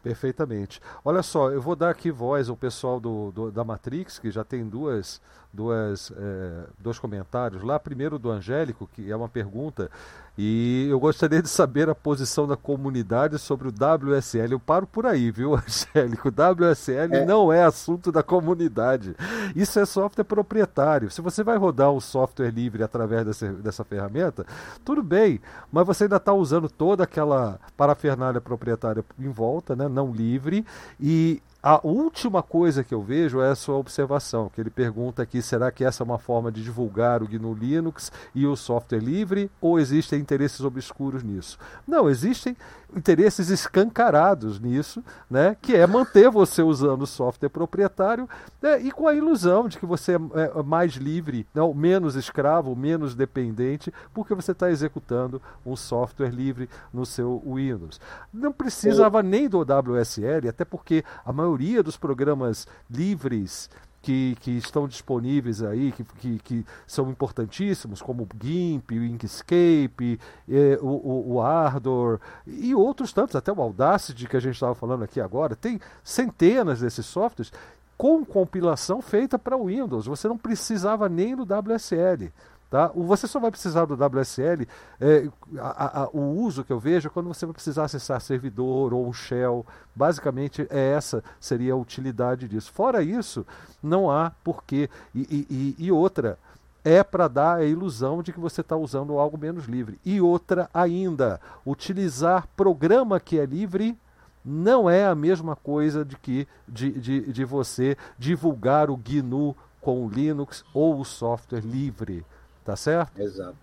Perfeitamente. 0.03 0.81
Olha 1.03 1.23
só, 1.23 1.51
eu 1.51 1.61
vou 1.61 1.75
dar 1.75 1.89
aqui 1.89 2.11
voz 2.11 2.49
ao 2.49 2.57
pessoal 2.57 2.99
do, 2.99 3.31
do 3.31 3.51
da 3.51 3.63
Matrix, 3.63 4.19
que 4.19 4.31
já 4.31 4.43
tem 4.43 4.67
duas, 4.67 5.21
duas, 5.57 6.13
é, 6.15 6.67
dois 6.77 6.99
comentários 6.99 7.63
lá. 7.63 7.79
Primeiro 7.79 8.19
do 8.19 8.29
Angélico, 8.29 8.87
que 8.93 9.11
é 9.11 9.15
uma 9.15 9.27
pergunta 9.27 9.89
e 10.37 10.85
eu 10.87 10.99
gostaria 10.99 11.41
de 11.41 11.49
saber 11.49 11.89
a 11.89 11.95
posição 11.95 12.47
da 12.47 12.55
comunidade 12.55 13.39
sobre 13.39 13.67
o 13.67 13.71
WSL. 13.71 14.51
Eu 14.51 14.59
paro 14.59 14.85
por 14.85 15.07
aí, 15.07 15.31
viu, 15.31 15.55
Angélico? 15.57 16.29
WSL 16.29 17.15
é. 17.15 17.25
não 17.25 17.51
é 17.51 17.63
assunto 17.63 18.11
da 18.11 18.21
comunidade. 18.21 19.15
Isso 19.55 19.79
é 19.79 19.85
software 19.85 20.23
proprietário. 20.23 21.09
Se 21.09 21.21
você 21.21 21.43
vai 21.43 21.57
rodar 21.57 21.91
um 21.91 21.99
software 21.99 22.51
livre 22.51 22.83
através 22.83 23.25
dessa, 23.25 23.51
dessa 23.53 23.83
ferramenta, 23.83 24.45
tudo 24.85 25.01
bem, 25.01 25.41
mas 25.71 25.87
você 25.87 26.03
ainda 26.03 26.17
está 26.17 26.33
usando 26.33 26.69
toda 26.69 27.03
aquela 27.03 27.59
parafernália 27.75 28.39
proprietária 28.39 29.03
em 29.17 29.29
volta, 29.29 29.75
né, 29.75 29.87
não 29.87 30.11
livre, 30.11 30.63
e 30.99 31.41
a 31.61 31.79
última 31.83 32.43
coisa 32.43 32.83
que 32.83 32.93
eu 32.93 33.01
vejo 33.01 33.41
é 33.41 33.49
a 33.49 33.55
sua 33.55 33.75
observação, 33.75 34.49
que 34.49 34.61
ele 34.61 34.69
pergunta 34.69 35.23
aqui, 35.23 35.41
será 35.41 35.71
que 35.71 35.83
essa 35.83 36.03
é 36.03 36.05
uma 36.05 36.19
forma 36.19 36.51
de 36.51 36.63
divulgar 36.63 37.23
o 37.23 37.27
GNU 37.27 37.53
Linux 37.53 38.11
e 38.33 38.45
o 38.45 38.55
software 38.55 38.99
livre, 38.99 39.49
ou 39.59 39.79
existem 39.79 40.19
interesses 40.19 40.61
obscuros 40.61 41.23
nisso? 41.23 41.57
Não, 41.87 42.09
existem 42.09 42.55
interesses 42.95 43.49
escancarados 43.49 44.59
nisso, 44.59 45.03
né, 45.29 45.55
que 45.61 45.75
é 45.75 45.85
manter 45.85 46.29
você 46.29 46.61
usando 46.61 47.05
software 47.05 47.49
proprietário 47.49 48.29
né, 48.61 48.79
e 48.81 48.91
com 48.91 49.07
a 49.07 49.13
ilusão 49.13 49.67
de 49.67 49.77
que 49.77 49.85
você 49.85 50.13
é, 50.13 50.59
é 50.59 50.63
mais 50.63 50.93
livre, 50.93 51.45
não, 51.53 51.73
menos 51.73 52.15
escravo, 52.15 52.75
menos 52.75 53.13
dependente, 53.13 53.93
porque 54.13 54.33
você 54.33 54.51
está 54.51 54.69
executando 54.71 55.41
um 55.65 55.75
software 55.75 56.29
livre 56.29 56.69
no 56.93 57.05
seu 57.05 57.41
Windows. 57.45 57.99
Não 58.33 58.51
precisava 58.51 59.21
nem 59.21 59.49
do 59.49 59.61
WSL, 59.61 60.47
até 60.49 60.63
porque 60.63 61.03
a 61.25 61.33
maioria 61.33 61.83
dos 61.83 61.97
programas 61.97 62.67
livres 62.89 63.69
que, 64.07 64.37
que, 64.39 64.51
estão 64.51 64.87
disponíveis 64.87 65.61
aí, 65.61 65.91
que, 65.91 66.01
que, 66.05 66.39
que, 66.39 66.65
são 66.87 67.09
importantíssimos, 67.09 68.01
como 68.01 68.23
o 68.23 68.27
GIMP, 68.41 68.91
o 68.91 69.03
Inkscape, 69.03 70.17
eh, 70.47 70.79
o, 70.81 70.87
o, 70.87 71.33
o, 71.33 71.41
Ardor 71.41 72.17
e 72.47 72.73
outros 72.73 73.11
tantos, 73.11 73.35
até 73.35 73.51
o 73.51 73.61
Audacity 73.61 74.25
que 74.25 74.37
a 74.37 74.39
gente 74.39 74.53
estava 74.53 74.73
falando 74.73 75.03
aqui 75.03 75.19
agora, 75.19 75.57
tem 75.57 75.77
centenas 76.05 76.79
desses 76.79 77.05
softwares 77.05 77.51
com 77.97 78.23
compilação 78.23 79.01
feita 79.01 79.37
para 79.37 79.57
Windows. 79.57 80.05
Você 80.05 80.29
não 80.29 80.37
precisava 80.37 81.09
nem 81.09 81.35
do 81.35 81.43
WSL. 81.43 82.31
Tá? 82.69 82.91
Você 82.93 83.27
só 83.27 83.39
vai 83.39 83.49
precisar 83.49 83.85
do 83.85 83.93
WSL, 83.93 84.67
é, 84.99 85.29
a, 85.57 86.01
a, 86.01 86.09
o 86.09 86.41
uso 86.41 86.65
que 86.65 86.73
eu 86.73 86.79
vejo 86.79 87.07
é 87.07 87.09
quando 87.09 87.27
você 87.27 87.45
vai 87.45 87.53
precisar 87.53 87.85
acessar 87.85 88.19
servidor 88.19 88.93
ou 88.93 89.11
shell. 89.13 89.65
Basicamente, 89.95 90.67
é 90.69 90.91
essa 90.91 91.23
seria 91.39 91.73
a 91.73 91.77
utilidade 91.77 92.45
disso. 92.47 92.71
Fora 92.73 93.01
isso, 93.01 93.45
não 93.81 94.11
há 94.11 94.31
porquê. 94.43 94.89
E, 95.15 95.75
e, 95.79 95.85
e 95.85 95.91
outra, 95.91 96.37
é 96.83 97.03
para 97.03 97.27
dar 97.27 97.57
a 97.57 97.65
ilusão 97.65 98.21
de 98.21 98.33
que 98.33 98.39
você 98.39 98.61
está 98.61 98.75
usando 98.75 99.17
algo 99.17 99.37
menos 99.37 99.65
livre. 99.65 99.97
E 100.05 100.19
outra 100.19 100.69
ainda, 100.73 101.39
utilizar 101.65 102.47
programa 102.55 103.19
que 103.19 103.39
é 103.39 103.45
livre 103.45 103.97
não 104.43 104.89
é 104.89 105.05
a 105.05 105.15
mesma 105.15 105.55
coisa 105.55 106.05
de 106.05 106.17
que 106.17 106.47
de, 106.67 106.91
de, 106.91 107.31
de 107.33 107.45
você 107.45 107.97
divulgar 108.17 108.89
o 108.89 108.97
GNU 108.97 109.55
com 109.81 110.05
o 110.05 110.09
Linux 110.09 110.63
ou 110.73 110.99
o 110.99 111.05
software 111.05 111.61
livre. 111.61 112.25
Tá 112.67 112.75
certo? 112.75 113.17
Exato. 113.17 113.55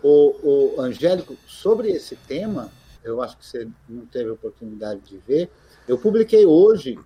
O, 0.00 0.76
o 0.76 0.80
Angélico, 0.80 1.36
sobre 1.44 1.90
esse 1.90 2.14
tema, 2.14 2.70
eu 3.02 3.20
acho 3.20 3.36
que 3.36 3.44
você 3.44 3.68
não 3.88 4.06
teve 4.06 4.30
oportunidade 4.30 5.00
de 5.00 5.18
ver. 5.18 5.50
Eu 5.88 5.98
publiquei 5.98 6.46
hoje 6.46 6.96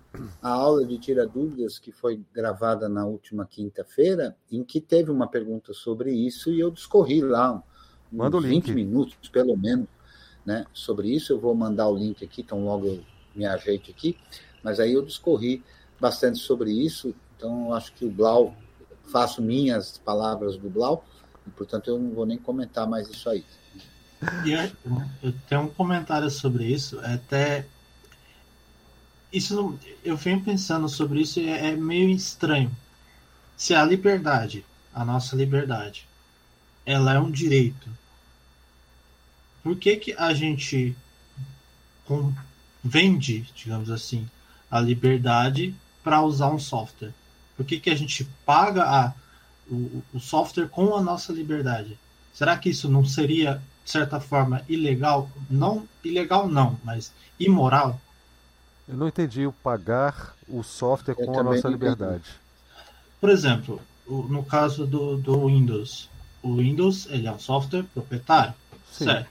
a 0.43 0.49
aula 0.49 0.85
de 0.85 0.95
Tira 0.99 1.25
Dúvidas, 1.25 1.79
que 1.79 1.91
foi 1.91 2.21
gravada 2.31 2.87
na 2.87 3.03
última 3.07 3.47
quinta-feira, 3.47 4.37
em 4.51 4.63
que 4.63 4.79
teve 4.79 5.09
uma 5.09 5.25
pergunta 5.25 5.73
sobre 5.73 6.13
isso 6.13 6.51
e 6.51 6.59
eu 6.59 6.69
discorri 6.69 7.19
lá 7.19 7.63
uns 8.11 8.15
Manda 8.15 8.39
20 8.39 8.71
minutos, 8.71 9.27
pelo 9.27 9.57
menos, 9.57 9.87
né, 10.45 10.67
sobre 10.71 11.09
isso. 11.09 11.33
Eu 11.33 11.39
vou 11.39 11.55
mandar 11.55 11.87
o 11.87 11.97
link 11.97 12.23
aqui, 12.23 12.41
então 12.41 12.63
logo 12.63 12.85
eu 12.85 12.99
me 13.33 13.47
ajeite 13.47 13.89
aqui. 13.89 14.15
Mas 14.61 14.79
aí 14.79 14.93
eu 14.93 15.01
discorri 15.01 15.63
bastante 15.99 16.37
sobre 16.37 16.71
isso, 16.71 17.15
então 17.35 17.69
eu 17.69 17.73
acho 17.73 17.91
que 17.93 18.05
o 18.05 18.11
Blau, 18.11 18.55
faço 19.05 19.41
minhas 19.41 19.97
palavras 19.97 20.57
do 20.57 20.69
Blau, 20.69 21.03
e, 21.47 21.49
portanto, 21.51 21.89
eu 21.89 21.99
não 21.99 22.11
vou 22.11 22.25
nem 22.25 22.37
comentar 22.37 22.87
mais 22.87 23.09
isso 23.09 23.29
aí. 23.29 23.43
E 24.45 24.51
eu 25.21 25.33
tenho 25.49 25.61
um 25.61 25.69
comentário 25.69 26.29
sobre 26.29 26.65
isso. 26.65 26.99
É 27.01 27.13
até 27.15 27.65
isso 29.33 29.55
não, 29.55 29.79
eu 30.03 30.15
venho 30.15 30.41
pensando 30.41 30.87
sobre 30.87 31.21
isso 31.21 31.39
e 31.39 31.49
é, 31.49 31.69
é 31.69 31.75
meio 31.75 32.09
estranho. 32.11 32.71
Se 33.57 33.73
a 33.73 33.83
liberdade, 33.83 34.63
a 34.93 35.03
nossa 35.03 35.35
liberdade, 35.35 36.07
ela 36.85 37.15
é 37.15 37.19
um 37.19 37.31
direito, 37.31 37.89
por 39.63 39.75
que, 39.75 39.95
que 39.95 40.13
a 40.13 40.33
gente 40.33 40.95
vende, 42.83 43.49
digamos 43.55 43.89
assim, 43.89 44.29
a 44.69 44.79
liberdade 44.79 45.73
para 46.03 46.21
usar 46.21 46.49
um 46.49 46.59
software? 46.59 47.13
Por 47.57 47.65
que, 47.65 47.79
que 47.79 47.89
a 47.89 47.95
gente 47.95 48.25
paga 48.45 48.83
a 48.83 49.13
o, 49.69 50.03
o 50.13 50.19
software 50.19 50.67
com 50.67 50.95
a 50.95 51.01
nossa 51.01 51.31
liberdade. 51.31 51.97
Será 52.33 52.57
que 52.57 52.69
isso 52.69 52.89
não 52.89 53.05
seria, 53.05 53.61
de 53.83 53.91
certa 53.91 54.19
forma, 54.19 54.61
ilegal? 54.67 55.29
Não 55.49 55.87
ilegal, 56.03 56.47
não, 56.47 56.77
mas 56.83 57.13
imoral? 57.39 57.99
Eu 58.87 58.97
não 58.97 59.07
entendi 59.07 59.45
o 59.45 59.53
pagar 59.53 60.35
o 60.47 60.63
software 60.63 61.15
Eu 61.17 61.25
com 61.25 61.39
a 61.39 61.43
nossa 61.43 61.67
liberdade. 61.67 62.25
Por 63.21 63.29
exemplo, 63.29 63.81
no 64.07 64.43
caso 64.43 64.85
do, 64.85 65.17
do 65.17 65.47
Windows, 65.47 66.09
o 66.41 66.57
Windows 66.57 67.07
ele 67.09 67.27
é 67.27 67.31
um 67.31 67.39
software 67.39 67.83
proprietário, 67.93 68.53
Sim. 68.91 69.05
certo? 69.05 69.29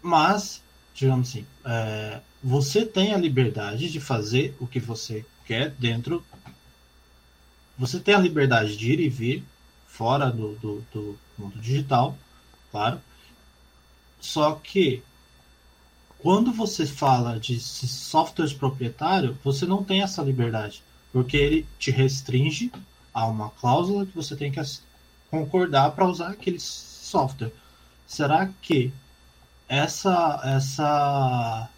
Mas, 0.00 0.62
digamos 0.94 1.28
assim, 1.28 1.44
é, 1.64 2.20
você 2.42 2.86
tem 2.86 3.12
a 3.12 3.18
liberdade 3.18 3.90
de 3.90 4.00
fazer 4.00 4.56
o 4.58 4.66
que 4.66 4.80
você 4.80 5.24
quer 5.44 5.70
dentro 5.70 6.24
você 7.78 8.00
tem 8.00 8.14
a 8.14 8.18
liberdade 8.18 8.76
de 8.76 8.92
ir 8.92 9.00
e 9.00 9.08
vir 9.08 9.44
fora 9.86 10.30
do, 10.30 10.54
do, 10.56 10.84
do 10.92 11.18
mundo 11.38 11.58
digital, 11.58 12.16
claro. 12.70 13.00
Só 14.20 14.54
que 14.56 15.02
quando 16.18 16.52
você 16.52 16.84
fala 16.84 17.38
de 17.38 17.60
softwares 17.60 18.52
proprietário, 18.52 19.38
você 19.44 19.64
não 19.64 19.84
tem 19.84 20.02
essa 20.02 20.22
liberdade, 20.22 20.82
porque 21.12 21.36
ele 21.36 21.66
te 21.78 21.90
restringe 21.92 22.72
a 23.14 23.26
uma 23.26 23.50
cláusula 23.50 24.04
que 24.04 24.14
você 24.14 24.34
tem 24.34 24.50
que 24.50 24.60
concordar 25.30 25.92
para 25.92 26.08
usar 26.08 26.30
aquele 26.30 26.58
software. 26.58 27.52
Será 28.06 28.50
que 28.60 28.92
essa 29.68 30.40
essa 30.44 31.68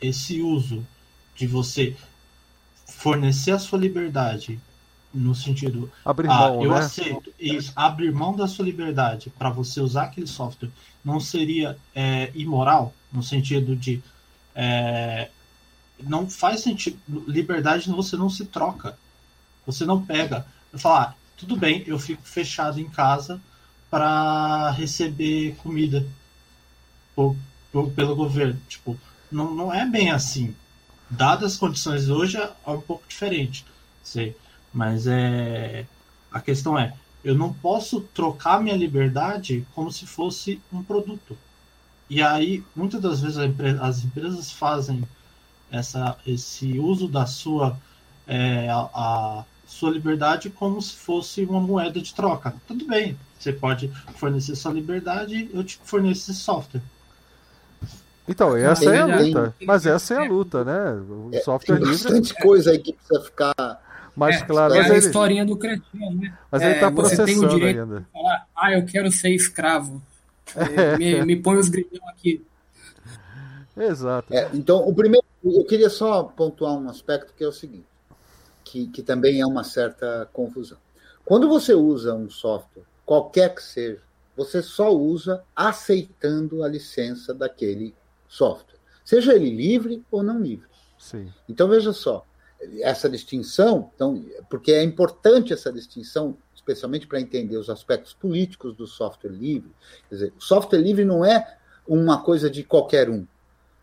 esse 0.00 0.40
uso 0.42 0.86
de 1.34 1.46
você 1.46 1.96
fornecer 2.86 3.52
a 3.52 3.58
sua 3.58 3.78
liberdade 3.78 4.60
no 5.16 5.34
sentido 5.34 5.90
abrir 6.04 6.28
ah, 6.28 6.34
mão, 6.34 6.62
eu 6.62 6.70
né? 6.70 6.78
aceito 6.78 7.32
isso 7.38 7.72
abrir 7.74 8.12
mão 8.12 8.36
da 8.36 8.46
sua 8.46 8.64
liberdade 8.64 9.30
para 9.30 9.50
você 9.50 9.80
usar 9.80 10.04
aquele 10.04 10.26
software 10.26 10.70
não 11.04 11.18
seria 11.18 11.76
é, 11.94 12.30
imoral 12.34 12.94
no 13.12 13.22
sentido 13.22 13.74
de 13.74 14.02
é, 14.54 15.28
não 16.02 16.28
faz 16.28 16.60
sentido 16.60 16.98
liberdade 17.26 17.90
você 17.90 18.16
não 18.16 18.28
se 18.28 18.44
troca 18.44 18.98
você 19.66 19.84
não 19.84 20.04
pega. 20.04 20.46
Falar 20.74 21.02
ah, 21.02 21.14
tudo 21.36 21.56
bem 21.56 21.82
eu 21.86 21.98
fico 21.98 22.22
fechado 22.22 22.78
em 22.78 22.88
casa 22.88 23.40
para 23.90 24.70
receber 24.70 25.56
comida 25.56 26.06
por, 27.14 27.34
por, 27.72 27.90
pelo 27.90 28.14
governo. 28.14 28.60
Tipo 28.68 28.98
não, 29.30 29.54
não 29.54 29.74
é 29.74 29.84
bem 29.84 30.10
assim. 30.10 30.54
Dadas 31.08 31.52
as 31.52 31.58
condições 31.58 32.08
hoje 32.08 32.36
é 32.36 32.70
um 32.70 32.80
pouco 32.80 33.04
diferente 33.08 33.64
sei 34.06 34.36
mas 34.76 35.06
é 35.06 35.86
a 36.30 36.38
questão 36.38 36.78
é, 36.78 36.92
eu 37.24 37.34
não 37.34 37.50
posso 37.50 38.02
trocar 38.12 38.60
minha 38.60 38.76
liberdade 38.76 39.66
como 39.74 39.90
se 39.90 40.06
fosse 40.06 40.60
um 40.70 40.82
produto. 40.82 41.36
E 42.10 42.22
aí, 42.22 42.62
muitas 42.74 43.00
das 43.00 43.22
vezes 43.22 43.38
as 43.80 44.04
empresas 44.04 44.52
fazem 44.52 45.02
essa, 45.72 46.18
esse 46.26 46.78
uso 46.78 47.08
da 47.08 47.24
sua 47.24 47.78
é, 48.26 48.68
a, 48.68 48.88
a, 48.92 49.44
sua 49.66 49.90
liberdade 49.90 50.50
como 50.50 50.80
se 50.82 50.94
fosse 50.94 51.42
uma 51.46 51.58
moeda 51.58 51.98
de 51.98 52.14
troca. 52.14 52.54
Tudo 52.68 52.86
bem, 52.86 53.18
você 53.38 53.54
pode 53.54 53.90
fornecer 54.16 54.54
sua 54.56 54.74
liberdade, 54.74 55.50
eu 55.54 55.64
te 55.64 55.80
forneço 55.82 56.30
esse 56.30 56.38
software. 56.38 56.82
Então, 58.28 58.54
essa 58.54 58.94
é 58.94 59.00
a 59.00 59.06
luta. 59.06 59.54
Mas 59.64 59.86
essa 59.86 60.14
é 60.14 60.18
a 60.18 60.28
luta, 60.28 60.64
né? 60.64 60.92
O 61.08 61.30
é, 61.32 61.40
software 61.40 61.78
livre. 61.78 61.96
Tem 61.96 62.02
bastante 62.12 62.34
coisa 62.42 62.72
aí 62.72 62.78
que 62.78 62.92
precisa 62.92 63.20
ficar 63.22 63.85
mas 64.16 64.36
é, 64.36 64.44
claro. 64.44 64.74
É 64.74 64.78
mas 64.78 64.90
a 64.90 64.96
ele... 64.96 65.06
historinha 65.06 65.44
do 65.44 65.56
cretino, 65.56 66.14
né? 66.14 66.36
Mas 66.50 66.62
ele 66.62 66.74
está 66.74 66.86
é, 66.86 66.90
processando 66.90 67.26
tem 67.26 67.38
o 67.38 67.48
direito 67.48 67.80
ainda. 67.80 68.00
De 68.00 68.06
falar, 68.12 68.48
ah, 68.56 68.72
eu 68.72 68.86
quero 68.86 69.12
ser 69.12 69.30
escravo. 69.30 70.02
É, 70.54 70.96
me, 70.96 71.24
me 71.24 71.36
põe 71.36 71.56
os 71.56 71.68
grilhão 71.68 72.08
aqui. 72.08 72.46
Exato. 73.76 74.32
É, 74.32 74.48
então, 74.54 74.78
o 74.88 74.94
primeiro, 74.94 75.26
eu 75.44 75.64
queria 75.64 75.90
só 75.90 76.22
pontuar 76.22 76.74
um 76.74 76.88
aspecto 76.88 77.34
que 77.36 77.42
é 77.42 77.48
o 77.48 77.52
seguinte, 77.52 77.84
que, 78.64 78.86
que 78.86 79.02
também 79.02 79.40
é 79.40 79.46
uma 79.46 79.64
certa 79.64 80.28
confusão. 80.32 80.78
Quando 81.24 81.48
você 81.48 81.74
usa 81.74 82.14
um 82.14 82.30
software, 82.30 82.84
qualquer 83.04 83.54
que 83.54 83.62
seja, 83.62 84.00
você 84.36 84.62
só 84.62 84.94
usa 84.94 85.42
aceitando 85.54 86.62
a 86.62 86.68
licença 86.68 87.34
daquele 87.34 87.92
software, 88.28 88.78
seja 89.04 89.34
ele 89.34 89.50
livre 89.50 90.04
ou 90.10 90.22
não 90.22 90.40
livre. 90.40 90.68
Sim. 90.98 91.32
Então 91.48 91.68
veja 91.68 91.92
só, 91.92 92.24
essa 92.80 93.08
distinção, 93.08 93.90
então, 93.94 94.24
porque 94.48 94.72
é 94.72 94.82
importante 94.82 95.52
essa 95.52 95.72
distinção, 95.72 96.36
especialmente 96.54 97.06
para 97.06 97.20
entender 97.20 97.56
os 97.56 97.70
aspectos 97.70 98.14
políticos 98.14 98.74
do 98.74 98.86
software 98.86 99.30
livre. 99.30 99.70
Quer 100.08 100.14
dizer, 100.14 100.32
o 100.36 100.40
software 100.42 100.80
livre 100.80 101.04
não 101.04 101.24
é 101.24 101.58
uma 101.86 102.22
coisa 102.22 102.50
de 102.50 102.62
qualquer 102.64 103.08
um. 103.08 103.26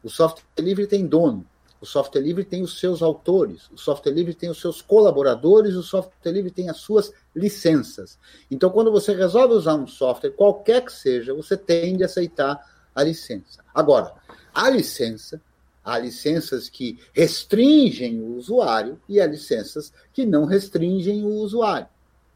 O 0.03 0.09
software 0.09 0.43
livre 0.59 0.85
tem 0.85 1.05
dono, 1.05 1.45
o 1.79 1.85
software 1.85 2.21
livre 2.21 2.43
tem 2.43 2.61
os 2.63 2.79
seus 2.79 3.01
autores, 3.01 3.69
o 3.71 3.77
software 3.77 4.13
livre 4.13 4.33
tem 4.33 4.49
os 4.49 4.59
seus 4.59 4.81
colaboradores, 4.81 5.75
o 5.75 5.83
software 5.83 6.31
livre 6.31 6.51
tem 6.51 6.69
as 6.69 6.77
suas 6.77 7.11
licenças. 7.35 8.17
Então, 8.49 8.69
quando 8.69 8.91
você 8.91 9.13
resolve 9.13 9.53
usar 9.53 9.75
um 9.75 9.87
software, 9.87 10.31
qualquer 10.31 10.83
que 10.83 10.91
seja, 10.91 11.33
você 11.33 11.55
tende 11.55 12.03
a 12.03 12.05
aceitar 12.05 12.59
a 12.93 13.03
licença. 13.03 13.63
Agora, 13.73 14.13
a 14.53 14.69
licença 14.69 15.41
Há 15.83 15.97
licenças 15.97 16.69
que 16.69 16.97
restringem 17.13 18.21
o 18.21 18.35
usuário 18.35 18.99
e 19.07 19.19
há 19.19 19.27
licenças 19.27 19.91
que 20.13 20.25
não 20.25 20.45
restringem 20.45 21.23
o 21.23 21.29
usuário. 21.29 21.87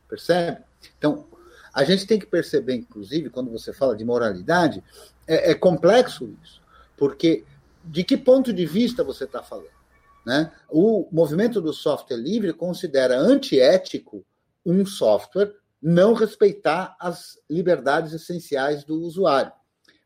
Percebe? 0.10 0.62
Então, 0.98 1.26
a 1.74 1.84
gente 1.84 2.06
tem 2.06 2.20
que 2.20 2.26
perceber, 2.26 2.76
inclusive, 2.76 3.30
quando 3.30 3.52
você 3.52 3.72
fala 3.72 3.96
de 3.96 4.04
moralidade, 4.04 4.84
é, 5.28 5.52
é 5.52 5.54
complexo 5.54 6.36
isso. 6.44 6.62
Porque 6.98 7.46
de 7.84 8.04
que 8.04 8.18
ponto 8.18 8.52
de 8.52 8.66
vista 8.66 9.04
você 9.04 9.24
está 9.24 9.42
falando? 9.42 9.78
Né? 10.26 10.52
O 10.70 11.08
movimento 11.12 11.62
do 11.62 11.72
software 11.72 12.18
livre 12.18 12.52
considera 12.52 13.18
antiético 13.18 14.26
um 14.66 14.86
software 14.86 15.54
não 15.82 16.14
respeitar 16.14 16.98
as 17.00 17.40
liberdades 17.50 18.12
essenciais 18.12 18.84
do 18.84 19.00
usuário. 19.02 19.52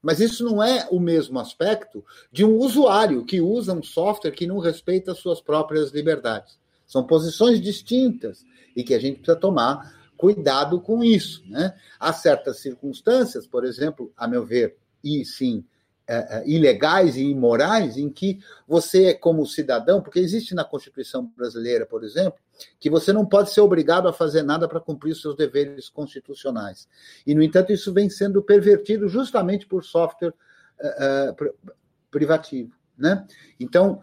Mas 0.01 0.19
isso 0.19 0.43
não 0.43 0.63
é 0.63 0.87
o 0.89 0.99
mesmo 0.99 1.39
aspecto 1.39 2.03
de 2.31 2.43
um 2.43 2.57
usuário 2.57 3.23
que 3.23 3.39
usa 3.39 3.73
um 3.73 3.83
software 3.83 4.31
que 4.31 4.47
não 4.47 4.57
respeita 4.57 5.11
as 5.11 5.19
suas 5.19 5.39
próprias 5.39 5.91
liberdades. 5.91 6.59
São 6.87 7.05
posições 7.05 7.61
distintas 7.61 8.43
e 8.75 8.83
que 8.83 8.93
a 8.93 8.99
gente 8.99 9.17
precisa 9.17 9.37
tomar 9.37 10.11
cuidado 10.17 10.81
com 10.81 11.03
isso. 11.03 11.43
Né? 11.47 11.73
Há 11.99 12.11
certas 12.13 12.59
circunstâncias, 12.59 13.47
por 13.47 13.63
exemplo, 13.63 14.11
a 14.17 14.27
meu 14.27 14.45
ver, 14.45 14.75
e 15.03 15.23
sim, 15.25 15.63
é, 16.07 16.39
é, 16.39 16.43
ilegais 16.47 17.15
e 17.15 17.23
imorais, 17.23 17.97
em 17.97 18.09
que 18.09 18.39
você, 18.67 19.13
como 19.13 19.45
cidadão, 19.45 20.01
porque 20.01 20.19
existe 20.19 20.53
na 20.53 20.63
Constituição 20.63 21.31
brasileira, 21.37 21.85
por 21.85 22.03
exemplo, 22.03 22.39
que 22.79 22.89
você 22.89 23.13
não 23.13 23.25
pode 23.25 23.51
ser 23.51 23.61
obrigado 23.61 24.07
a 24.07 24.13
fazer 24.13 24.43
nada 24.43 24.67
para 24.67 24.79
cumprir 24.79 25.11
os 25.11 25.21
seus 25.21 25.35
deveres 25.35 25.89
constitucionais. 25.89 26.87
E, 27.25 27.33
no 27.33 27.41
entanto, 27.41 27.71
isso 27.71 27.93
vem 27.93 28.09
sendo 28.09 28.41
pervertido 28.41 29.07
justamente 29.07 29.65
por 29.65 29.83
software 29.83 30.33
uh, 30.79 31.69
privativo. 32.09 32.75
Né? 32.97 33.25
Então, 33.59 34.01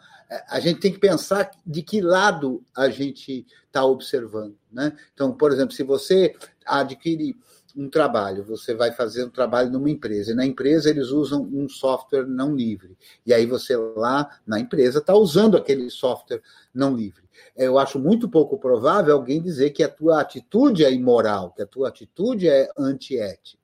a 0.48 0.60
gente 0.60 0.80
tem 0.80 0.92
que 0.92 0.98
pensar 0.98 1.50
de 1.66 1.82
que 1.82 2.00
lado 2.00 2.64
a 2.76 2.88
gente 2.88 3.46
está 3.66 3.84
observando. 3.84 4.56
Né? 4.70 4.96
Então, 5.14 5.32
por 5.32 5.52
exemplo, 5.52 5.74
se 5.74 5.82
você 5.82 6.34
adquire 6.66 7.36
um 7.76 7.88
trabalho, 7.88 8.44
você 8.44 8.74
vai 8.74 8.92
fazer 8.92 9.24
um 9.24 9.30
trabalho 9.30 9.70
numa 9.70 9.90
empresa, 9.90 10.32
e 10.32 10.34
na 10.34 10.44
empresa 10.44 10.90
eles 10.90 11.08
usam 11.08 11.42
um 11.42 11.68
software 11.68 12.26
não 12.26 12.54
livre. 12.54 12.96
E 13.24 13.32
aí 13.32 13.46
você 13.46 13.76
lá 13.76 14.28
na 14.46 14.58
empresa 14.58 14.98
está 14.98 15.14
usando 15.14 15.56
aquele 15.56 15.90
software 15.90 16.42
não 16.74 16.94
livre. 16.94 17.28
Eu 17.56 17.78
acho 17.78 17.98
muito 17.98 18.28
pouco 18.28 18.58
provável 18.58 19.14
alguém 19.14 19.40
dizer 19.40 19.70
que 19.70 19.82
a 19.82 19.88
tua 19.88 20.20
atitude 20.20 20.84
é 20.84 20.92
imoral, 20.92 21.52
que 21.52 21.62
a 21.62 21.66
tua 21.66 21.88
atitude 21.88 22.48
é 22.48 22.70
antiética. 22.76 23.58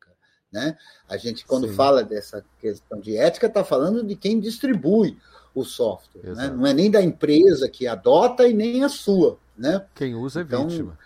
Né? 0.52 0.76
A 1.08 1.16
gente, 1.16 1.44
quando 1.44 1.68
Sim. 1.68 1.74
fala 1.74 2.04
dessa 2.04 2.44
questão 2.60 3.00
de 3.00 3.16
ética, 3.16 3.46
está 3.46 3.64
falando 3.64 4.04
de 4.04 4.14
quem 4.14 4.38
distribui 4.38 5.18
o 5.54 5.64
software. 5.64 6.34
Né? 6.34 6.48
Não 6.48 6.66
é 6.66 6.72
nem 6.72 6.90
da 6.90 7.02
empresa 7.02 7.68
que 7.68 7.86
adota 7.86 8.46
e 8.46 8.54
nem 8.54 8.84
a 8.84 8.88
sua. 8.88 9.38
Né? 9.56 9.84
Quem 9.94 10.14
usa 10.14 10.40
é 10.40 10.42
então, 10.42 10.68
vítima. 10.68 10.98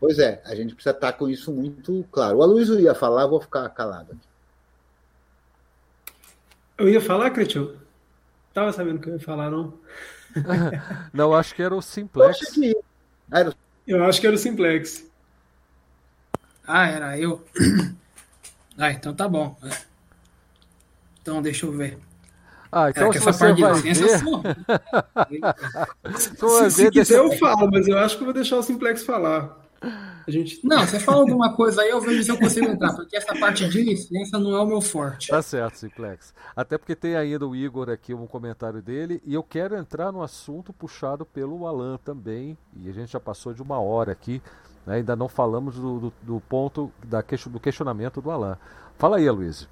Pois 0.00 0.18
é, 0.18 0.40
a 0.44 0.54
gente 0.54 0.74
precisa 0.74 0.94
estar 0.94 1.12
com 1.14 1.28
isso 1.28 1.52
muito 1.52 2.06
claro. 2.12 2.38
O 2.38 2.42
Aloysio 2.42 2.78
ia 2.78 2.94
falar, 2.94 3.26
vou 3.26 3.40
ficar 3.40 3.68
calado 3.70 4.12
aqui. 4.12 4.28
Eu 6.78 6.88
ia 6.88 7.00
falar, 7.00 7.30
Cretil? 7.30 7.76
Tava 8.54 8.72
sabendo 8.72 9.00
que 9.00 9.08
eu 9.08 9.14
ia 9.14 9.20
falar, 9.20 9.50
não? 9.50 9.74
não, 11.12 11.34
acho 11.34 11.54
que 11.54 11.62
era 11.62 11.74
o 11.74 11.82
Simplex. 11.82 12.56
Eu, 12.56 12.84
era... 13.32 13.54
eu 13.86 14.04
acho 14.04 14.20
que 14.20 14.26
era 14.26 14.36
o 14.36 14.38
Simplex. 14.38 15.04
Ah, 16.66 16.88
era 16.88 17.18
eu. 17.18 17.44
Ah, 18.80 18.92
então 18.92 19.12
tá 19.12 19.28
bom. 19.28 19.56
Então 21.20 21.42
deixa 21.42 21.66
eu 21.66 21.72
ver. 21.72 21.98
Ah, 22.70 22.90
então 22.90 23.08
é, 23.08 23.12
se 23.18 23.24
você 23.24 23.52
vai 23.52 23.54
ver... 23.54 23.74
se, 26.16 26.70
se 26.70 26.90
quiser 26.92 27.18
eu 27.18 27.32
falo, 27.38 27.68
mas 27.68 27.88
eu 27.88 27.98
acho 27.98 28.16
que 28.16 28.22
eu 28.22 28.26
vou 28.26 28.34
deixar 28.34 28.56
o 28.56 28.62
Simplex 28.62 29.02
falar. 29.02 29.67
A 29.80 30.30
gente... 30.30 30.60
Não, 30.64 30.86
você 30.86 30.98
fala 30.98 31.20
alguma 31.20 31.54
coisa 31.54 31.82
aí, 31.82 31.90
eu 31.90 32.00
vejo 32.00 32.22
se 32.22 32.30
eu 32.30 32.38
consigo 32.38 32.66
entrar, 32.66 32.94
porque 32.94 33.16
essa 33.16 33.34
parte 33.38 33.68
de 33.68 33.82
licença 33.82 34.38
não 34.38 34.56
é 34.56 34.60
o 34.60 34.66
meu 34.66 34.80
forte. 34.80 35.28
Tá 35.28 35.40
certo, 35.40 35.76
Simplex. 35.76 36.34
Até 36.54 36.76
porque 36.76 36.94
tem 36.94 37.16
ainda 37.16 37.46
o 37.46 37.54
Igor 37.54 37.88
aqui, 37.88 38.12
um 38.12 38.26
comentário 38.26 38.82
dele, 38.82 39.22
e 39.24 39.34
eu 39.34 39.42
quero 39.42 39.76
entrar 39.76 40.12
no 40.12 40.22
assunto 40.22 40.72
puxado 40.72 41.24
pelo 41.24 41.66
Alan 41.66 41.98
também, 42.04 42.58
e 42.76 42.88
a 42.88 42.92
gente 42.92 43.12
já 43.12 43.20
passou 43.20 43.54
de 43.54 43.62
uma 43.62 43.80
hora 43.80 44.12
aqui, 44.12 44.42
né, 44.86 44.96
ainda 44.96 45.14
não 45.14 45.28
falamos 45.28 45.76
do, 45.76 46.00
do, 46.00 46.12
do 46.22 46.40
ponto 46.48 46.92
da, 47.04 47.22
do 47.46 47.60
questionamento 47.60 48.20
do 48.20 48.30
Alan. 48.30 48.58
Fala 48.98 49.18
aí, 49.18 49.30
Luiz. 49.30 49.68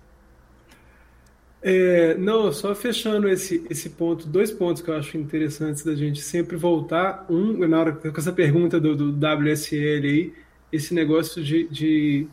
É, 1.63 2.15
não, 2.17 2.53
só 2.53 2.75
fechando 2.75 3.29
esse, 3.29 3.67
esse 3.69 3.91
ponto, 3.91 4.29
dois 4.29 4.51
pontos 4.51 4.83
que 4.83 4.91
eu 4.91 4.97
acho 4.97 5.17
interessantes 5.17 5.83
da 5.83 5.95
gente 5.95 6.21
sempre 6.21 6.57
voltar. 6.57 7.27
Um, 7.29 7.67
na 7.67 7.81
hora 7.81 7.93
com 7.93 8.09
essa 8.17 8.33
pergunta 8.33 8.79
do, 8.79 8.95
do 8.95 9.11
WSL 9.13 10.07
aí, 10.07 10.33
esse 10.73 10.95
negócio 10.95 11.43
de, 11.43 11.67
de 11.69 12.29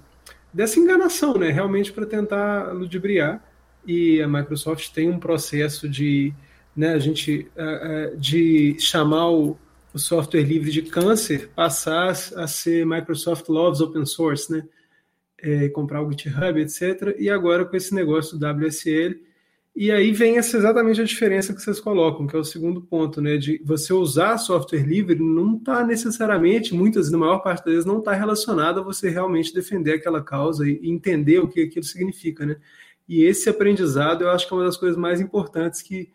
dessa 0.54 0.80
enganação, 0.80 1.38
né? 1.38 1.50
Realmente 1.50 1.92
para 1.92 2.06
tentar 2.06 2.72
ludibriar. 2.74 3.44
E 3.86 4.22
a 4.22 4.28
Microsoft 4.28 4.92
tem 4.92 5.10
um 5.10 5.20
processo 5.20 5.90
de, 5.90 6.34
né, 6.76 6.94
a 6.94 7.00
gente, 7.00 7.48
uh, 7.58 8.14
uh, 8.14 8.18
de 8.18 8.78
chamar 8.80 9.30
o, 9.30 9.58
o 9.94 10.00
software 10.00 10.44
livre 10.44 10.72
de 10.72 10.84
câncer, 10.84 11.50
passar 11.54 12.12
a 12.12 12.48
ser 12.48 12.86
Microsoft 12.86 13.50
Loves 13.50 13.82
Open 13.82 14.06
Source, 14.06 14.52
né? 14.52 14.64
É, 15.46 15.68
comprar 15.68 16.02
o 16.02 16.10
GitHub, 16.10 16.60
etc. 16.62 17.16
E 17.20 17.30
agora 17.30 17.66
com 17.66 17.76
esse 17.76 17.94
negócio 17.94 18.38
do 18.38 18.48
WSL, 18.48 19.20
e 19.76 19.92
aí 19.92 20.12
vem 20.12 20.38
essa 20.38 20.56
exatamente 20.56 21.02
a 21.02 21.04
diferença 21.04 21.54
que 21.54 21.62
vocês 21.62 21.80
colocam, 21.80 22.28
que 22.28 22.36
é 22.36 22.40
o 22.40 22.44
segundo 22.44 22.80
ponto, 22.80 23.20
né? 23.20 23.38
De 23.38 23.60
você 23.66 23.92
usar 23.92 24.38
software 24.38 24.86
livre 24.86 25.20
não 25.20 25.58
está 25.58 25.84
necessariamente, 25.86 26.76
muitas, 26.76 27.12
na 27.12 27.18
maior 27.18 27.40
parte 27.40 27.66
das 27.66 27.74
vezes, 27.74 27.86
não 27.86 28.00
está 28.00 28.14
relacionado 28.14 28.80
a 28.80 28.84
você 28.84 29.10
realmente 29.10 29.54
defender 29.54 29.96
aquela 29.96 30.24
causa 30.24 30.68
e 30.68 30.80
entender 30.84 31.40
o 31.40 31.48
que 31.48 31.62
aquilo 31.62 31.84
significa, 31.84 32.46
né? 32.46 32.56
E 33.10 33.24
esse 33.24 33.50
aprendizado 33.50 34.22
eu 34.22 34.30
acho 34.30 34.48
que 34.48 34.54
é 34.54 34.58
uma 34.58 34.66
das 34.66 34.78
coisas 34.78 34.98
mais 34.98 35.20
importantes 35.20 35.82
que 35.82 36.10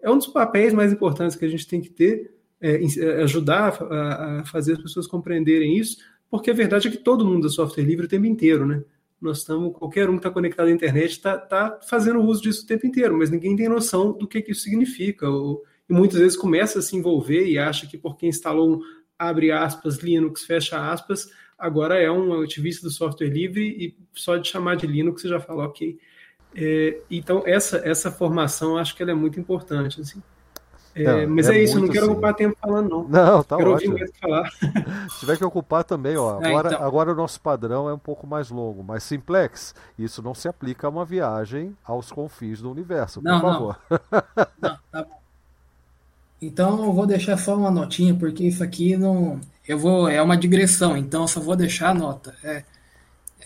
é 0.00 0.10
um 0.10 0.16
dos 0.16 0.28
papéis 0.28 0.72
mais 0.72 0.92
importantes 0.92 1.36
que 1.36 1.44
a 1.44 1.48
gente 1.48 1.66
tem 1.66 1.80
que 1.80 1.90
ter, 1.90 2.32
é, 2.60 2.80
é 2.82 3.22
ajudar 3.22 3.76
a, 3.82 4.40
a 4.40 4.44
fazer 4.44 4.74
as 4.74 4.82
pessoas 4.82 5.06
compreenderem 5.06 5.76
isso, 5.76 5.98
porque 6.30 6.50
a 6.50 6.54
verdade 6.54 6.88
é 6.88 6.90
que 6.90 6.98
todo 6.98 7.26
mundo 7.26 7.46
é 7.46 7.50
software 7.50 7.84
livre 7.84 8.06
o 8.06 8.08
tempo 8.08 8.26
inteiro, 8.26 8.64
né? 8.66 8.82
nós 9.20 9.38
estamos, 9.38 9.76
qualquer 9.76 10.08
um 10.08 10.12
que 10.12 10.20
está 10.20 10.30
conectado 10.30 10.68
à 10.68 10.70
internet 10.70 11.10
está 11.10 11.36
tá 11.36 11.78
fazendo 11.86 12.20
uso 12.20 12.42
disso 12.42 12.64
o 12.64 12.66
tempo 12.66 12.86
inteiro, 12.86 13.16
mas 13.16 13.30
ninguém 13.30 13.54
tem 13.54 13.68
noção 13.68 14.12
do 14.12 14.26
que, 14.26 14.40
que 14.40 14.52
isso 14.52 14.62
significa. 14.62 15.28
Ou, 15.28 15.62
e 15.88 15.92
muitas 15.92 16.18
vezes 16.18 16.36
começa 16.36 16.78
a 16.78 16.82
se 16.82 16.96
envolver 16.96 17.46
e 17.46 17.58
acha 17.58 17.86
que 17.86 17.98
porque 17.98 18.26
instalou 18.26 18.76
um 18.76 18.80
abre 19.18 19.52
aspas, 19.52 19.98
Linux, 19.98 20.44
fecha 20.44 20.90
aspas, 20.90 21.28
agora 21.58 22.00
é 22.00 22.10
um 22.10 22.40
ativista 22.40 22.86
do 22.86 22.90
software 22.90 23.28
livre 23.28 23.62
e 23.62 23.94
só 24.14 24.38
de 24.38 24.48
chamar 24.48 24.76
de 24.76 24.86
Linux 24.86 25.20
você 25.20 25.28
já 25.28 25.38
fala, 25.38 25.66
ok. 25.66 25.98
É, 26.54 27.02
então, 27.10 27.42
essa, 27.44 27.76
essa 27.84 28.10
formação 28.10 28.78
acho 28.78 28.96
que 28.96 29.02
ela 29.02 29.12
é 29.12 29.14
muito 29.14 29.38
importante. 29.38 30.00
Assim. 30.00 30.22
É, 30.94 31.24
não, 31.24 31.36
mas 31.36 31.48
é, 31.48 31.58
é 31.58 31.62
isso, 31.62 31.76
eu 31.76 31.82
não 31.82 31.88
quero 31.88 32.04
assim. 32.04 32.12
ocupar 32.12 32.34
tempo 32.34 32.56
falando, 32.60 32.88
não. 32.88 33.08
Não, 33.08 33.42
tá 33.42 33.56
quero 33.56 33.72
ótimo. 33.72 33.92
Ouvir 33.92 34.12
falar. 34.20 34.50
Se 34.50 35.20
tiver 35.20 35.36
que 35.36 35.44
ocupar 35.44 35.84
também, 35.84 36.16
ó. 36.16 36.40
É, 36.42 36.48
agora, 36.48 36.68
então. 36.68 36.86
agora 36.86 37.12
o 37.12 37.14
nosso 37.14 37.40
padrão 37.40 37.88
é 37.88 37.94
um 37.94 37.98
pouco 37.98 38.26
mais 38.26 38.50
longo, 38.50 38.82
mas 38.82 39.02
simplex. 39.04 39.74
Isso 39.98 40.22
não 40.22 40.34
se 40.34 40.48
aplica 40.48 40.86
a 40.86 40.90
uma 40.90 41.04
viagem 41.04 41.76
aos 41.84 42.10
confins 42.10 42.60
do 42.60 42.70
universo, 42.70 43.20
não, 43.22 43.40
por 43.40 43.52
favor. 43.52 43.78
Não. 43.90 43.98
não, 44.70 44.78
tá 44.90 45.02
bom. 45.04 45.20
Então 46.42 46.84
eu 46.84 46.92
vou 46.92 47.06
deixar 47.06 47.36
só 47.36 47.54
uma 47.54 47.70
notinha, 47.70 48.14
porque 48.14 48.44
isso 48.44 48.64
aqui 48.64 48.96
não. 48.96 49.40
Eu 49.66 49.78
vou. 49.78 50.08
É 50.08 50.20
uma 50.22 50.36
digressão, 50.36 50.96
então 50.96 51.22
eu 51.22 51.28
só 51.28 51.40
vou 51.40 51.54
deixar 51.54 51.90
a 51.90 51.94
nota. 51.94 52.34
É, 52.42 52.64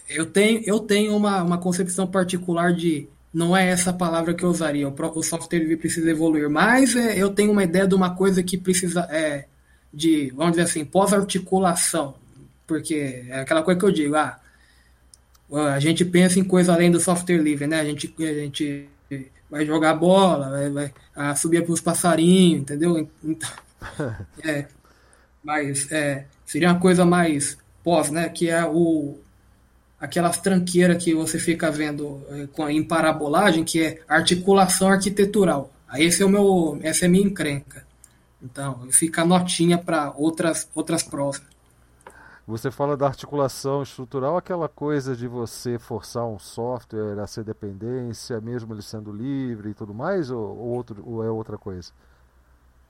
eu 0.09 0.27
tenho, 0.27 0.63
eu 0.65 0.79
tenho 0.81 1.17
uma, 1.17 1.43
uma 1.43 1.59
concepção 1.59 2.07
particular 2.07 2.73
de 2.73 3.09
não 3.35 3.57
é 3.57 3.69
essa 3.69 3.93
palavra 3.93 4.33
que 4.33 4.45
eu 4.45 4.49
usaria. 4.49 4.89
O, 4.89 5.23
software 5.23 5.59
livre 5.59 5.77
precisa 5.77 6.09
evoluir, 6.09 6.49
mas 6.49 6.95
é, 6.95 7.21
eu 7.21 7.31
tenho 7.31 7.51
uma 7.51 7.65
ideia 7.65 7.87
de 7.87 7.95
uma 7.95 8.15
coisa 8.15 8.43
que 8.45 8.57
precisa 8.57 9.09
é, 9.11 9.47
de, 9.93 10.33
vamos 10.37 10.53
dizer 10.53 10.63
assim, 10.63 10.85
pós-articulação, 10.85 12.15
porque 12.65 13.25
é 13.29 13.41
aquela 13.41 13.65
coisa 13.65 13.81
que 13.81 13.87
eu 13.87 13.91
digo, 13.91 14.15
ah, 14.15 14.39
a 15.53 15.81
gente 15.81 16.05
pensa 16.05 16.39
em 16.39 16.45
coisa 16.45 16.73
além 16.73 16.93
do 16.93 17.01
software 17.01 17.39
livre, 17.39 17.67
né? 17.67 17.81
A 17.81 17.85
gente, 17.85 18.15
a 18.19 18.35
gente 18.35 18.89
vai 19.51 19.67
jogar 19.67 19.95
bola, 19.95 20.51
vai, 20.51 20.71
vai 20.71 20.95
a 21.15 21.35
subir 21.35 21.65
para 21.65 21.73
os 21.73 21.81
passarinhos, 21.81 22.63
entendeu? 22.63 23.09
Então, 23.23 23.51
é, 24.45 24.67
mas 25.43 25.91
é, 25.91 26.25
seria 26.47 26.69
uma 26.69 26.81
coisa 26.81 27.05
mais 27.05 27.59
pós, 27.83 28.11
né? 28.11 28.29
Que 28.29 28.49
é 28.49 28.65
o 28.65 29.19
aquelas 30.05 30.39
tranqueiras 30.39 31.03
que 31.03 31.15
você 31.15 31.39
fica 31.39 31.71
vendo 31.71 32.21
é, 32.29 32.73
em 32.73 32.85
parabolagem, 32.85 33.65
que 33.65 33.83
é 33.83 34.01
articulação 34.07 34.89
arquitetural. 34.89 35.71
Esse 35.95 36.23
é 36.23 36.27
o 36.27 36.29
meu, 36.29 36.79
essa 36.83 37.07
é 37.07 37.09
a 37.09 37.11
minha 37.11 37.27
encrenca. 37.27 37.87
Então, 38.43 38.87
fica 38.91 39.25
notinha 39.25 39.79
para 39.79 40.13
outras, 40.17 40.69
outras 40.75 41.03
provas. 41.03 41.43
Você 42.47 42.71
fala 42.71 42.95
da 42.95 43.07
articulação 43.07 43.83
estrutural, 43.83 44.37
aquela 44.37 44.69
coisa 44.69 45.17
de 45.17 45.27
você 45.27 45.79
forçar 45.79 46.27
um 46.27 46.39
software 46.39 47.19
a 47.19 47.27
ser 47.27 47.43
dependência, 47.43 48.39
mesmo 48.43 48.75
ele 48.75 48.83
sendo 48.83 49.11
livre 49.11 49.71
e 49.71 49.75
tudo 49.75 49.95
mais, 49.95 50.31
ou, 50.31 50.39
ou, 50.39 50.69
outro, 50.69 51.03
ou 51.07 51.25
é 51.25 51.31
outra 51.31 51.57
coisa? 51.57 51.91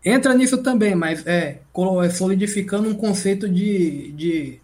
Entra 0.05 0.35
nisso 0.35 0.59
também, 0.59 0.97
mas 0.97 1.25
é, 1.25 1.61
é 2.05 2.11
solidificando 2.11 2.89
um 2.89 2.95
conceito 2.95 3.49
de, 3.49 4.11
de 4.13 4.61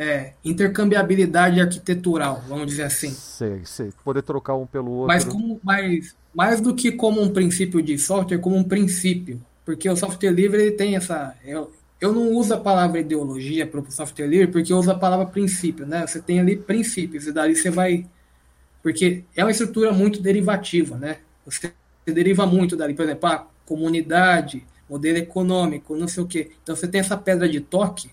é, 0.00 0.32
intercambiabilidade 0.42 1.60
arquitetural, 1.60 2.42
vamos 2.48 2.68
dizer 2.68 2.84
assim. 2.84 3.10
Sei, 3.10 3.60
sei. 3.66 3.92
Poder 4.02 4.22
trocar 4.22 4.56
um 4.56 4.64
pelo 4.64 4.90
outro. 4.92 5.08
Mas 5.08 5.26
como, 5.26 5.60
mais, 5.62 6.16
mais 6.34 6.58
do 6.58 6.74
que 6.74 6.90
como 6.90 7.20
um 7.20 7.28
princípio 7.28 7.82
de 7.82 7.98
software, 7.98 8.38
como 8.38 8.56
um 8.56 8.64
princípio. 8.64 9.44
Porque 9.62 9.90
o 9.90 9.94
software 9.94 10.30
livre 10.30 10.62
ele 10.62 10.70
tem 10.70 10.96
essa. 10.96 11.36
Eu, 11.44 11.70
eu 12.00 12.14
não 12.14 12.32
uso 12.32 12.54
a 12.54 12.56
palavra 12.56 12.98
ideologia 12.98 13.66
para 13.66 13.78
o 13.78 13.92
software 13.92 14.26
livre 14.26 14.46
porque 14.46 14.72
eu 14.72 14.78
uso 14.78 14.90
a 14.90 14.94
palavra 14.94 15.26
princípio, 15.26 15.86
né? 15.86 16.06
Você 16.06 16.18
tem 16.18 16.40
ali 16.40 16.56
princípios 16.56 17.26
e 17.26 17.32
dali 17.32 17.54
você 17.54 17.68
vai. 17.68 18.06
Porque 18.82 19.22
é 19.36 19.44
uma 19.44 19.50
estrutura 19.50 19.92
muito 19.92 20.22
derivativa, 20.22 20.96
né? 20.96 21.18
Você 21.44 21.74
deriva 22.06 22.46
muito 22.46 22.74
dali, 22.74 22.94
por 22.94 23.02
exemplo, 23.02 23.28
a 23.28 23.46
comunidade, 23.66 24.64
modelo 24.88 25.18
econômico, 25.18 25.94
não 25.94 26.08
sei 26.08 26.22
o 26.22 26.26
quê. 26.26 26.52
Então 26.62 26.74
você 26.74 26.88
tem 26.88 27.02
essa 27.02 27.18
pedra 27.18 27.46
de 27.46 27.60
toque 27.60 28.10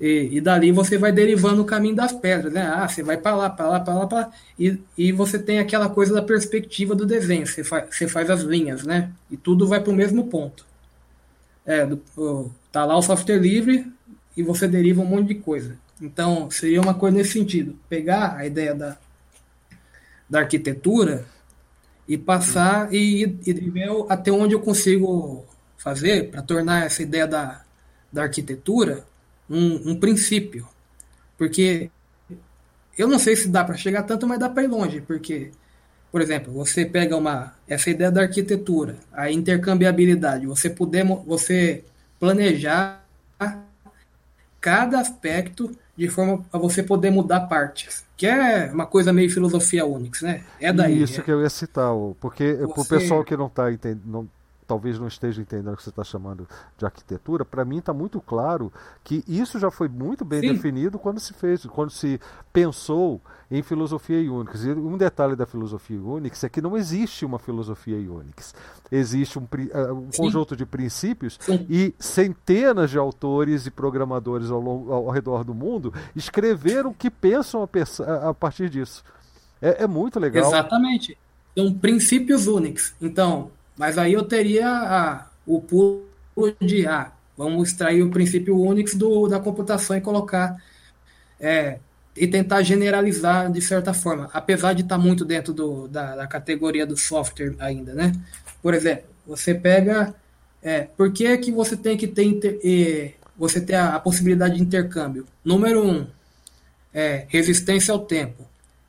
E, 0.00 0.28
e 0.32 0.40
dali 0.40 0.72
você 0.72 0.98
vai 0.98 1.12
derivando 1.12 1.62
o 1.62 1.64
caminho 1.64 1.94
das 1.94 2.12
pedras, 2.12 2.52
né? 2.52 2.62
Ah, 2.62 2.88
você 2.88 3.02
vai 3.02 3.16
para 3.16 3.36
lá, 3.36 3.50
para 3.50 3.68
lá, 3.68 3.80
para 3.80 3.94
lá, 3.94 4.06
pra 4.06 4.18
lá 4.18 4.30
e, 4.58 4.78
e 4.98 5.12
você 5.12 5.38
tem 5.38 5.58
aquela 5.58 5.88
coisa 5.88 6.12
da 6.12 6.22
perspectiva 6.22 6.94
do 6.94 7.06
desenho, 7.06 7.46
você, 7.46 7.62
fa, 7.62 7.86
você 7.88 8.08
faz 8.08 8.28
as 8.28 8.42
linhas, 8.42 8.84
né? 8.84 9.12
E 9.30 9.36
tudo 9.36 9.66
vai 9.66 9.80
para 9.80 9.92
o 9.92 9.96
mesmo 9.96 10.26
ponto. 10.26 10.66
É, 11.64 11.86
do, 11.86 12.50
tá 12.72 12.84
lá 12.84 12.96
o 12.96 13.02
software 13.02 13.38
livre 13.38 13.86
e 14.36 14.42
você 14.42 14.66
deriva 14.66 15.00
um 15.00 15.06
monte 15.06 15.28
de 15.28 15.36
coisa. 15.36 15.78
Então, 16.00 16.50
seria 16.50 16.80
uma 16.80 16.94
coisa 16.94 17.16
nesse 17.16 17.32
sentido. 17.32 17.78
Pegar 17.88 18.36
a 18.36 18.44
ideia 18.44 18.74
da, 18.74 18.98
da 20.28 20.40
arquitetura 20.40 21.24
e 22.06 22.18
passar 22.18 22.92
e, 22.92 23.22
e 23.46 23.52
ver 23.52 23.90
até 24.08 24.30
onde 24.30 24.54
eu 24.54 24.60
consigo 24.60 25.44
fazer 25.78 26.30
para 26.30 26.42
tornar 26.42 26.84
essa 26.84 27.02
ideia 27.02 27.26
da, 27.26 27.62
da 28.12 28.22
arquitetura 28.22 29.04
um, 29.48 29.90
um 29.90 29.96
princípio. 29.96 30.66
Porque 31.36 31.90
eu 32.96 33.08
não 33.08 33.18
sei 33.18 33.36
se 33.36 33.48
dá 33.48 33.64
para 33.64 33.76
chegar 33.76 34.04
tanto, 34.04 34.26
mas 34.26 34.38
dá 34.38 34.48
para 34.48 34.62
ir 34.62 34.68
longe, 34.68 35.00
porque, 35.00 35.50
por 36.10 36.20
exemplo, 36.20 36.52
você 36.52 36.84
pega 36.84 37.16
uma 37.16 37.54
essa 37.68 37.90
ideia 37.90 38.10
da 38.10 38.22
arquitetura, 38.22 38.96
a 39.12 39.30
intercambiabilidade, 39.30 40.46
você 40.46 40.70
puder 40.70 41.04
você 41.04 41.84
planejar 42.20 43.04
cada 44.60 44.98
aspecto 44.98 45.70
de 45.94 46.08
forma 46.08 46.44
a 46.50 46.56
você 46.56 46.82
poder 46.82 47.10
mudar 47.10 47.40
partes, 47.40 48.04
que 48.16 48.26
é 48.26 48.70
uma 48.72 48.86
coisa 48.86 49.12
meio 49.12 49.30
filosofia 49.30 49.84
Unix, 49.84 50.22
né? 50.22 50.42
É 50.60 50.72
daí. 50.72 51.02
Isso 51.02 51.20
é. 51.20 51.22
que 51.24 51.30
eu 51.30 51.42
ia 51.42 51.50
citar, 51.50 51.92
porque 52.18 52.54
você... 52.54 52.80
o 52.80 52.84
pessoal 52.84 53.24
que 53.24 53.36
não 53.36 53.46
está 53.46 53.70
entendendo, 53.70 54.28
talvez 54.66 54.98
não 54.98 55.06
esteja 55.06 55.40
entendendo 55.42 55.74
o 55.74 55.76
que 55.76 55.82
você 55.82 55.90
está 55.90 56.04
chamando 56.04 56.48
de 56.76 56.84
arquitetura, 56.84 57.44
para 57.44 57.64
mim 57.64 57.78
está 57.78 57.92
muito 57.92 58.20
claro 58.20 58.72
que 59.02 59.24
isso 59.26 59.58
já 59.58 59.70
foi 59.70 59.88
muito 59.88 60.24
bem 60.24 60.40
Sim. 60.40 60.54
definido 60.54 60.98
quando 60.98 61.20
se 61.20 61.32
fez, 61.34 61.64
quando 61.66 61.90
se 61.90 62.20
pensou 62.52 63.20
em 63.50 63.62
filosofia 63.62 64.18
Unix. 64.30 64.64
E 64.64 64.70
um 64.70 64.96
detalhe 64.96 65.36
da 65.36 65.46
filosofia 65.46 66.00
Unix 66.00 66.42
é 66.44 66.48
que 66.48 66.60
não 66.60 66.76
existe 66.76 67.24
uma 67.24 67.38
filosofia 67.38 67.96
Unix. 67.96 68.54
Existe 68.90 69.38
um, 69.38 69.46
eh, 69.72 69.92
um 69.92 70.08
conjunto 70.16 70.56
de 70.56 70.64
princípios 70.64 71.38
Sim. 71.40 71.66
e 71.68 71.94
centenas 71.98 72.90
de 72.90 72.98
autores 72.98 73.66
e 73.66 73.70
programadores 73.70 74.50
ao, 74.50 74.60
longo, 74.60 74.92
ao, 74.92 75.10
redor 75.10 75.44
do 75.44 75.54
mundo 75.54 75.92
escreveram 76.16 76.90
o 76.90 76.94
que 76.94 77.10
pensam 77.10 77.62
a, 77.62 78.30
a 78.30 78.34
partir 78.34 78.68
disso. 78.70 79.04
É, 79.60 79.84
é 79.84 79.86
muito 79.86 80.18
legal. 80.18 80.46
Exatamente. 80.46 81.16
São 81.56 81.72
princípios 81.72 82.46
Unix. 82.46 82.94
Então, 83.00 83.50
mas 83.76 83.98
aí 83.98 84.12
eu 84.12 84.24
teria 84.24 84.68
a, 84.68 85.26
o 85.46 85.60
pulo 85.60 86.04
de 86.60 86.86
ah, 86.86 87.12
vamos 87.36 87.68
extrair 87.68 88.02
o 88.02 88.10
princípio 88.10 88.58
Unix 88.58 88.94
do, 88.94 89.28
da 89.28 89.40
computação 89.40 89.96
e 89.96 90.00
colocar 90.00 90.56
é, 91.40 91.78
e 92.16 92.26
tentar 92.26 92.62
generalizar 92.62 93.50
de 93.50 93.60
certa 93.60 93.92
forma, 93.92 94.30
apesar 94.32 94.72
de 94.72 94.82
estar 94.82 94.98
muito 94.98 95.24
dentro 95.24 95.52
do, 95.52 95.88
da, 95.88 96.14
da, 96.14 96.26
categoria 96.26 96.86
do 96.86 96.96
software 96.96 97.54
ainda, 97.58 97.92
né? 97.92 98.12
Por 98.62 98.72
exemplo, 98.72 99.04
você 99.26 99.54
pega, 99.54 100.14
é, 100.62 100.82
por 100.82 101.12
que 101.12 101.36
que 101.38 101.50
você 101.50 101.76
tem 101.76 101.96
que 101.96 102.06
ter 102.06 102.24
inter, 102.24 102.58
você 103.36 103.60
ter 103.60 103.74
a, 103.74 103.96
a, 103.96 104.00
possibilidade 104.00 104.56
de 104.56 104.62
intercâmbio? 104.62 105.26
Número 105.44 105.84
um, 105.84 106.06
é, 106.92 107.26
resistência 107.28 107.92
ao 107.92 107.98
tempo. 108.00 108.46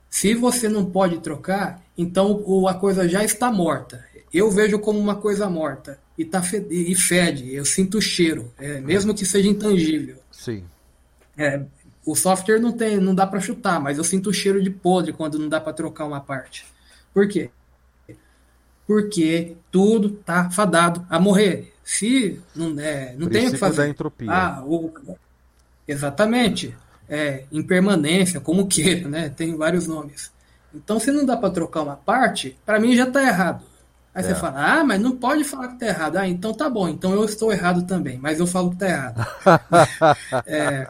Se 0.09 0.33
você 0.35 0.69
não 0.69 0.85
pode 0.85 1.17
trocar, 1.19 1.81
então 1.97 2.43
o, 2.45 2.67
a 2.67 2.75
coisa 2.75 3.09
já 3.09 3.23
está 3.23 3.51
morta 3.51 4.05
eu 4.33 4.49
vejo 4.51 4.79
como 4.79 4.99
uma 4.99 5.15
coisa 5.15 5.49
morta 5.49 5.99
e, 6.17 6.25
tá 6.25 6.41
fede, 6.41 6.67
e 6.73 6.95
fede, 6.95 7.53
eu 7.53 7.65
sinto 7.65 7.97
o 7.97 8.01
cheiro, 8.01 8.51
é, 8.57 8.79
mesmo 8.79 9.13
que 9.13 9.25
seja 9.25 9.47
intangível. 9.47 10.17
Sim. 10.31 10.63
É, 11.37 11.61
o 12.05 12.15
software 12.15 12.59
não 12.59 12.71
tem, 12.71 12.97
não 12.97 13.15
dá 13.15 13.25
para 13.25 13.39
chutar, 13.39 13.79
mas 13.79 13.97
eu 13.97 14.03
sinto 14.03 14.29
o 14.29 14.33
cheiro 14.33 14.61
de 14.61 14.69
podre 14.69 15.11
quando 15.11 15.39
não 15.39 15.49
dá 15.49 15.59
para 15.59 15.73
trocar 15.73 16.05
uma 16.05 16.21
parte. 16.21 16.65
Por 17.13 17.27
quê? 17.27 17.49
Porque 18.85 19.55
tudo 19.71 20.11
tá 20.11 20.49
fadado 20.51 21.05
a 21.09 21.19
morrer. 21.19 21.73
Se 21.83 22.39
não, 22.55 22.79
é, 22.79 23.15
não 23.17 23.27
tem 23.27 23.47
o 23.47 23.51
que 23.51 23.57
fazer. 23.57 23.77
Da 23.77 23.89
entropia. 23.89 24.31
Ah, 24.31 24.63
o, 24.65 24.91
exatamente. 25.87 26.75
É, 27.07 27.43
impermanência, 27.51 28.39
como 28.39 28.67
queira, 28.67 29.07
né? 29.07 29.29
Tem 29.29 29.55
vários 29.55 29.85
nomes. 29.85 30.31
Então, 30.73 30.99
se 30.99 31.11
não 31.11 31.25
dá 31.25 31.37
para 31.37 31.51
trocar 31.51 31.83
uma 31.83 31.95
parte, 31.95 32.57
para 32.65 32.79
mim 32.79 32.95
já 32.95 33.07
está 33.07 33.21
errado. 33.21 33.63
Aí 34.15 34.23
é. 34.23 34.27
você 34.27 34.35
fala, 34.35 34.79
ah, 34.79 34.83
mas 34.85 35.01
não 35.01 35.17
pode 35.17 35.43
falar 35.43 35.67
que 35.67 35.79
tá 35.79 35.87
errado. 35.87 36.15
Ah, 36.15 36.27
então 36.27 36.53
tá 36.53 36.69
bom, 36.69 36.87
então 36.87 37.13
eu 37.13 37.25
estou 37.25 37.51
errado 37.51 37.85
também, 37.85 38.17
mas 38.17 38.39
eu 38.39 38.47
falo 38.47 38.71
que 38.71 38.77
tá 38.77 38.87
errado. 38.87 39.27
é... 40.47 40.87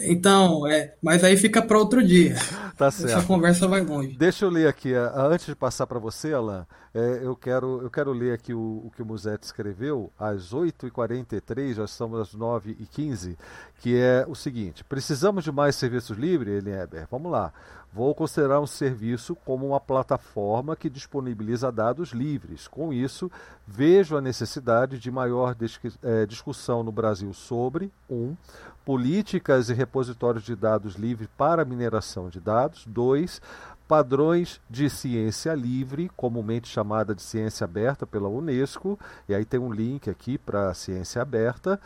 Então, 0.00 0.66
é, 0.66 0.94
mas 1.00 1.24
aí 1.24 1.36
fica 1.36 1.62
para 1.62 1.78
outro 1.78 2.04
dia. 2.04 2.34
Tá 2.76 2.90
certo. 2.90 3.16
Essa 3.16 3.26
conversa 3.26 3.66
vai 3.66 3.80
longe. 3.80 4.16
Deixa 4.16 4.44
eu 4.44 4.50
ler 4.50 4.68
aqui, 4.68 4.92
antes 4.92 5.46
de 5.46 5.54
passar 5.54 5.86
para 5.86 5.98
você, 5.98 6.34
Alan, 6.34 6.66
é, 6.94 7.20
eu, 7.22 7.34
quero, 7.34 7.80
eu 7.82 7.90
quero 7.90 8.12
ler 8.12 8.34
aqui 8.34 8.52
o, 8.52 8.82
o 8.84 8.90
que 8.94 9.02
o 9.02 9.06
Musete 9.06 9.44
escreveu, 9.44 10.10
às 10.18 10.52
8h43, 10.52 11.74
já 11.74 11.84
estamos 11.84 12.20
às 12.20 12.34
9h15, 12.34 13.36
que 13.80 13.96
é 13.96 14.26
o 14.28 14.34
seguinte: 14.34 14.84
precisamos 14.84 15.44
de 15.44 15.52
mais 15.52 15.76
serviços 15.76 16.18
livres, 16.18 16.58
Elieber? 16.58 17.06
Vamos 17.10 17.32
lá. 17.32 17.52
Vou 17.96 18.14
considerar 18.14 18.60
um 18.60 18.66
serviço 18.66 19.34
como 19.34 19.66
uma 19.68 19.80
plataforma 19.80 20.76
que 20.76 20.90
disponibiliza 20.90 21.72
dados 21.72 22.10
livres. 22.10 22.68
Com 22.68 22.92
isso, 22.92 23.32
vejo 23.66 24.18
a 24.18 24.20
necessidade 24.20 24.98
de 24.98 25.10
maior 25.10 25.56
é, 26.02 26.26
discussão 26.26 26.82
no 26.82 26.92
Brasil 26.92 27.32
sobre 27.32 27.90
um, 28.10 28.36
políticas 28.84 29.70
e 29.70 29.72
repositórios 29.72 30.44
de 30.44 30.54
dados 30.54 30.96
livres 30.96 31.26
para 31.38 31.64
mineração 31.64 32.28
de 32.28 32.38
dados. 32.38 32.84
2. 32.86 33.40
Padrões 33.88 34.60
de 34.68 34.90
ciência 34.90 35.54
livre, 35.54 36.10
comumente 36.14 36.68
chamada 36.68 37.14
de 37.14 37.22
ciência 37.22 37.64
aberta 37.64 38.06
pela 38.06 38.28
Unesco. 38.28 38.98
E 39.26 39.34
aí 39.34 39.46
tem 39.46 39.58
um 39.58 39.72
link 39.72 40.10
aqui 40.10 40.36
para 40.36 40.74
ciência 40.74 41.22
aberta, 41.22 41.80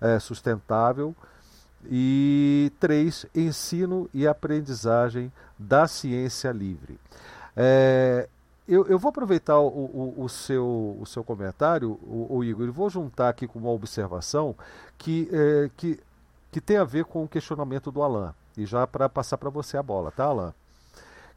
é, 0.00 0.20
sustentável. 0.20 1.12
E 1.90 2.72
três, 2.78 3.26
ensino 3.34 4.08
e 4.14 4.28
aprendizagem 4.28 5.32
da 5.58 5.86
ciência 5.86 6.50
livre. 6.50 6.98
É, 7.56 8.28
eu, 8.68 8.86
eu, 8.86 8.98
vou 8.98 9.10
aproveitar 9.10 9.58
o, 9.58 9.66
o, 9.66 10.14
o, 10.24 10.28
seu, 10.28 10.96
o 11.00 11.06
seu 11.06 11.22
comentário, 11.22 11.92
o, 12.02 12.26
o, 12.36 12.44
Igor, 12.44 12.66
e 12.66 12.70
vou 12.70 12.90
juntar 12.90 13.28
aqui 13.28 13.46
com 13.46 13.58
uma 13.58 13.70
observação 13.70 14.54
que, 14.98 15.28
é, 15.32 15.70
que, 15.76 16.00
que 16.50 16.60
tem 16.60 16.76
a 16.76 16.84
ver 16.84 17.04
com 17.04 17.24
o 17.24 17.28
questionamento 17.28 17.90
do 17.90 18.02
Alain. 18.02 18.32
E 18.56 18.66
já 18.66 18.86
para 18.86 19.08
passar 19.08 19.38
para 19.38 19.50
você 19.50 19.76
a 19.76 19.82
bola, 19.82 20.10
tá, 20.10 20.24
Alain? 20.24 20.52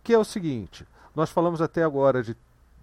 Que 0.04 0.14
é 0.14 0.18
o 0.18 0.24
seguinte: 0.24 0.88
nós 1.16 1.30
falamos 1.30 1.62
até 1.62 1.84
agora 1.84 2.24
de 2.24 2.36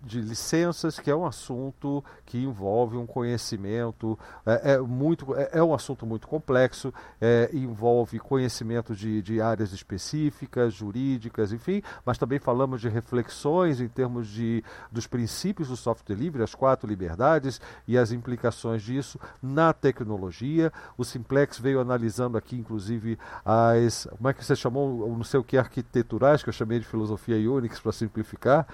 de 0.02 0.20
licenças, 0.20 0.98
que 0.98 1.10
é 1.10 1.16
um 1.16 1.26
assunto 1.26 2.04
que 2.24 2.38
envolve 2.38 2.96
um 2.96 3.06
conhecimento, 3.06 4.18
é, 4.44 4.74
é 4.74 4.78
muito, 4.78 5.34
é, 5.34 5.50
é, 5.54 5.62
um 5.62 5.74
assunto 5.74 6.06
muito 6.06 6.28
complexo, 6.28 6.92
é, 7.20 7.50
envolve 7.52 8.18
conhecimento 8.18 8.94
de, 8.94 9.20
de 9.22 9.40
áreas 9.40 9.72
específicas, 9.72 10.74
jurídicas, 10.74 11.52
enfim, 11.52 11.82
mas 12.04 12.18
também 12.18 12.38
falamos 12.38 12.80
de 12.80 12.88
reflexões 12.88 13.80
em 13.80 13.88
termos 13.88 14.28
de, 14.28 14.62
dos 14.90 15.06
princípios 15.06 15.68
do 15.68 15.76
software 15.76 16.16
livre, 16.16 16.42
as 16.42 16.54
quatro 16.54 16.88
liberdades 16.88 17.60
e 17.86 17.98
as 17.98 18.12
implicações 18.12 18.82
disso 18.82 19.18
na 19.42 19.72
tecnologia. 19.72 20.72
O 20.96 21.04
Simplex 21.04 21.58
veio 21.58 21.80
analisando 21.80 22.38
aqui, 22.38 22.56
inclusive, 22.56 23.18
as. 23.44 24.08
Como 24.16 24.28
é 24.28 24.32
que 24.32 24.44
você 24.44 24.54
chamou? 24.54 25.08
Não 25.16 25.24
sei 25.24 25.40
o 25.40 25.44
que, 25.44 25.58
arquiteturais, 25.58 26.42
que 26.42 26.48
eu 26.48 26.52
chamei 26.52 26.78
de 26.78 26.86
filosofia 26.86 27.36
Unix 27.50 27.80
para 27.80 27.92
simplificar 27.92 28.66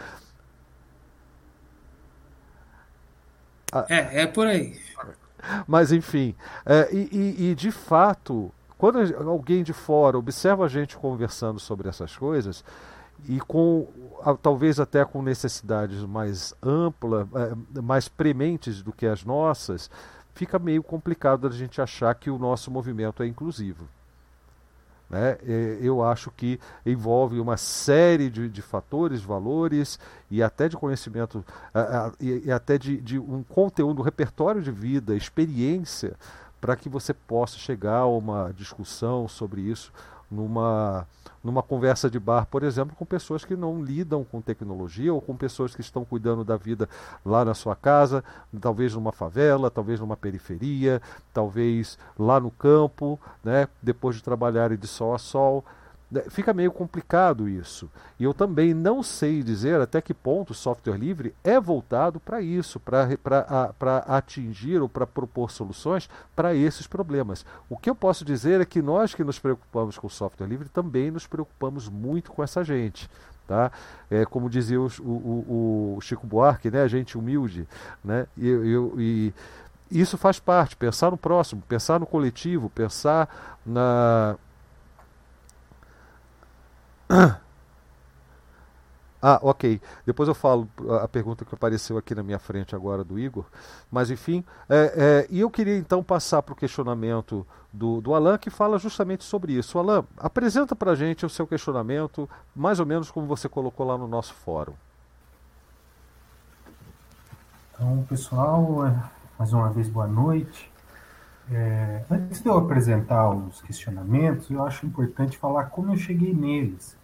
É, 3.89 4.23
é 4.23 4.27
por 4.27 4.47
aí. 4.47 4.79
Mas 5.67 5.91
enfim, 5.91 6.35
é, 6.65 6.89
e, 6.93 7.09
e, 7.11 7.51
e, 7.51 7.55
de 7.55 7.71
fato, 7.71 8.53
quando 8.79 8.99
alguém 9.29 9.63
de 9.63 9.73
fora 9.73 10.19
observa 10.19 10.65
a 10.65 10.69
gente 10.69 10.97
conversando 10.97 11.59
sobre 11.59 11.89
essas 11.89 12.17
coisas, 12.17 12.65
e 13.29 13.41
com 13.41 13.89
talvez 14.43 14.81
até 14.81 15.05
com 15.05 15.23
necessidades 15.23 16.05
mais 16.05 16.55
amplas, 16.63 17.27
é, 17.35 17.81
mais 17.81 18.09
prementes 18.09 18.83
do 18.83 18.93
que 18.93 19.07
as 19.07 19.25
nossas, 19.25 19.91
fica 20.35 20.59
meio 20.59 20.83
complicado 20.83 21.47
a 21.47 21.51
gente 21.51 21.81
achar 21.81 22.15
que 22.15 22.31
o 22.31 22.39
nosso 22.39 22.71
movimento 22.71 23.23
é 23.23 23.27
inclusivo. 23.27 23.89
Né? 25.13 25.37
Eu 25.83 26.03
acho 26.03 26.31
que 26.31 26.59
envolve 26.87 27.39
uma 27.39 27.59
série 27.59 28.31
de, 28.31 28.49
de 28.49 28.63
fatores, 28.63 29.21
valores 29.21 29.99
e 30.31 30.43
até 30.43 30.71
de 30.71 30.77
conhecimento, 30.77 31.45
e, 32.19 32.51
até 32.51 32.79
de, 32.79 32.99
de 32.99 33.19
um 33.19 33.43
conteúdo, 33.43 34.01
um 34.01 34.05
repertório 34.05 34.63
de 34.63 34.71
vida, 34.71 35.15
experiência, 35.15 36.17
para 36.59 36.75
que 36.77 36.89
você 36.89 37.13
possa 37.13 37.59
chegar 37.59 37.99
a 37.99 38.07
uma 38.07 38.53
discussão 38.57 39.29
sobre 39.29 39.61
isso 39.61 39.93
numa 40.33 41.07
numa 41.43 41.63
conversa 41.63 42.09
de 42.09 42.21
bar, 42.21 42.47
por 42.47 42.63
exemplo, 42.63 42.95
com 42.95 43.05
pessoas 43.05 43.45
que 43.45 43.57
não 43.57 43.83
lidam 43.83 44.23
com 44.23 44.41
tecnologia 44.41 45.13
ou 45.13 45.21
com 45.21 45.37
pessoas 45.37 45.75
que 45.75 45.81
estão 45.81 46.05
cuidando 46.05 46.45
da 46.45 46.57
vida 46.57 46.89
lá 47.27 47.45
na 47.45 47.53
sua 47.53 47.75
casa, 47.75 48.23
talvez 48.61 48.95
numa 48.95 49.11
favela, 49.11 49.69
talvez 49.69 49.99
numa 49.99 50.17
periferia, 50.17 51.03
talvez 51.35 51.99
lá 52.17 52.39
no 52.39 52.51
campo, 52.51 53.19
né, 53.43 53.67
depois 53.83 54.15
de 54.15 54.23
trabalharem 54.23 54.79
de 54.79 54.87
sol 54.87 55.15
a 55.15 55.19
sol. 55.19 55.65
Né, 56.13 56.25
fica 56.29 56.53
meio 56.53 56.71
complicado 56.71 57.49
isso. 57.49 57.91
E 58.21 58.25
eu 58.25 58.35
também 58.35 58.75
não 58.75 59.03
sei 59.03 59.43
dizer 59.43 59.81
até 59.81 59.99
que 60.03 60.13
ponto 60.13 60.51
o 60.51 60.55
software 60.55 60.99
livre 60.99 61.35
é 61.43 61.59
voltado 61.59 62.21
para 62.21 62.43
isso, 62.43 62.79
para 62.79 64.05
atingir 64.07 64.83
ou 64.83 64.91
para 64.91 65.07
propor 65.07 65.51
soluções 65.51 66.11
para 66.37 66.55
esses 66.55 66.87
problemas. 66.87 67.47
O 67.67 67.79
que 67.79 67.89
eu 67.89 67.95
posso 67.95 68.27
dizer 68.27 68.61
é 68.61 68.67
que 68.67 68.83
nós 68.83 69.15
que 69.15 69.25
nos 69.25 69.39
preocupamos 69.39 69.97
com 69.97 70.07
o 70.07 70.11
software 70.11 70.47
livre 70.47 70.69
também 70.69 71.11
nos 71.11 71.27
preocupamos 71.27 71.89
muito 71.89 72.31
com 72.31 72.43
essa 72.43 72.63
gente. 72.63 73.09
Tá? 73.49 73.73
É, 74.11 74.27
como 74.27 74.51
dizia 74.51 74.81
o, 74.81 74.89
o, 75.01 75.95
o 75.97 76.01
Chico 76.03 76.27
Buarque, 76.27 76.71
né? 76.71 76.83
a 76.83 76.89
gente 76.89 77.17
humilde. 77.17 77.67
Né? 78.05 78.27
E, 78.37 78.47
eu, 78.47 78.95
e 78.99 79.33
isso 79.91 80.19
faz 80.19 80.39
parte, 80.39 80.77
pensar 80.77 81.11
no 81.11 81.17
próximo, 81.17 81.63
pensar 81.67 81.99
no 81.99 82.07
coletivo, 82.07 82.69
pensar 82.69 83.59
na 83.65 84.37
Ah, 89.25 89.39
ok. 89.41 89.81
Depois 90.05 90.29
eu 90.29 90.35
falo 90.35 90.69
a 91.01 91.07
pergunta 91.07 91.45
que 91.45 91.55
apareceu 91.55 91.97
aqui 91.97 92.13
na 92.13 92.25
minha 92.25 92.41
frente 92.41 92.75
agora 92.75 93.05
do 93.05 93.17
Igor. 93.17 93.45
Mas 93.89 94.11
enfim, 94.11 94.45
é, 94.69 94.95
é, 94.97 95.27
e 95.31 95.39
eu 95.39 95.49
queria 95.49 95.77
então 95.79 96.03
passar 96.03 96.43
para 96.43 96.53
o 96.53 96.57
questionamento 96.57 97.47
do, 97.73 98.01
do 98.01 98.15
Alan, 98.15 98.37
que 98.37 98.51
fala 98.51 98.81
justamente 98.81 99.23
sobre 99.23 99.53
isso. 99.53 99.79
Alan, 99.79 100.05
apresenta 100.19 100.75
para 100.75 100.91
a 100.91 100.95
gente 100.97 101.25
o 101.25 101.31
seu 101.31 101.47
questionamento, 101.47 102.29
mais 102.55 102.81
ou 102.81 102.87
menos 102.87 103.13
como 103.13 103.29
você 103.29 103.49
colocou 103.49 103.87
lá 103.87 103.97
no 103.97 104.09
nosso 104.09 104.35
fórum. 104.35 104.75
Então, 107.75 108.05
pessoal, 108.09 108.85
é, 108.85 109.05
mais 109.39 109.53
uma 109.53 109.71
vez 109.71 109.89
boa 109.89 110.09
noite. 110.09 110.69
É, 111.49 112.05
antes 112.11 112.43
de 112.43 112.49
eu 112.49 112.59
apresentar 112.59 113.31
os 113.31 113.63
questionamentos, 113.63 114.51
eu 114.51 114.65
acho 114.65 114.85
importante 114.85 115.39
falar 115.39 115.67
como 115.67 115.93
eu 115.93 115.97
cheguei 115.97 116.35
neles. 116.35 116.97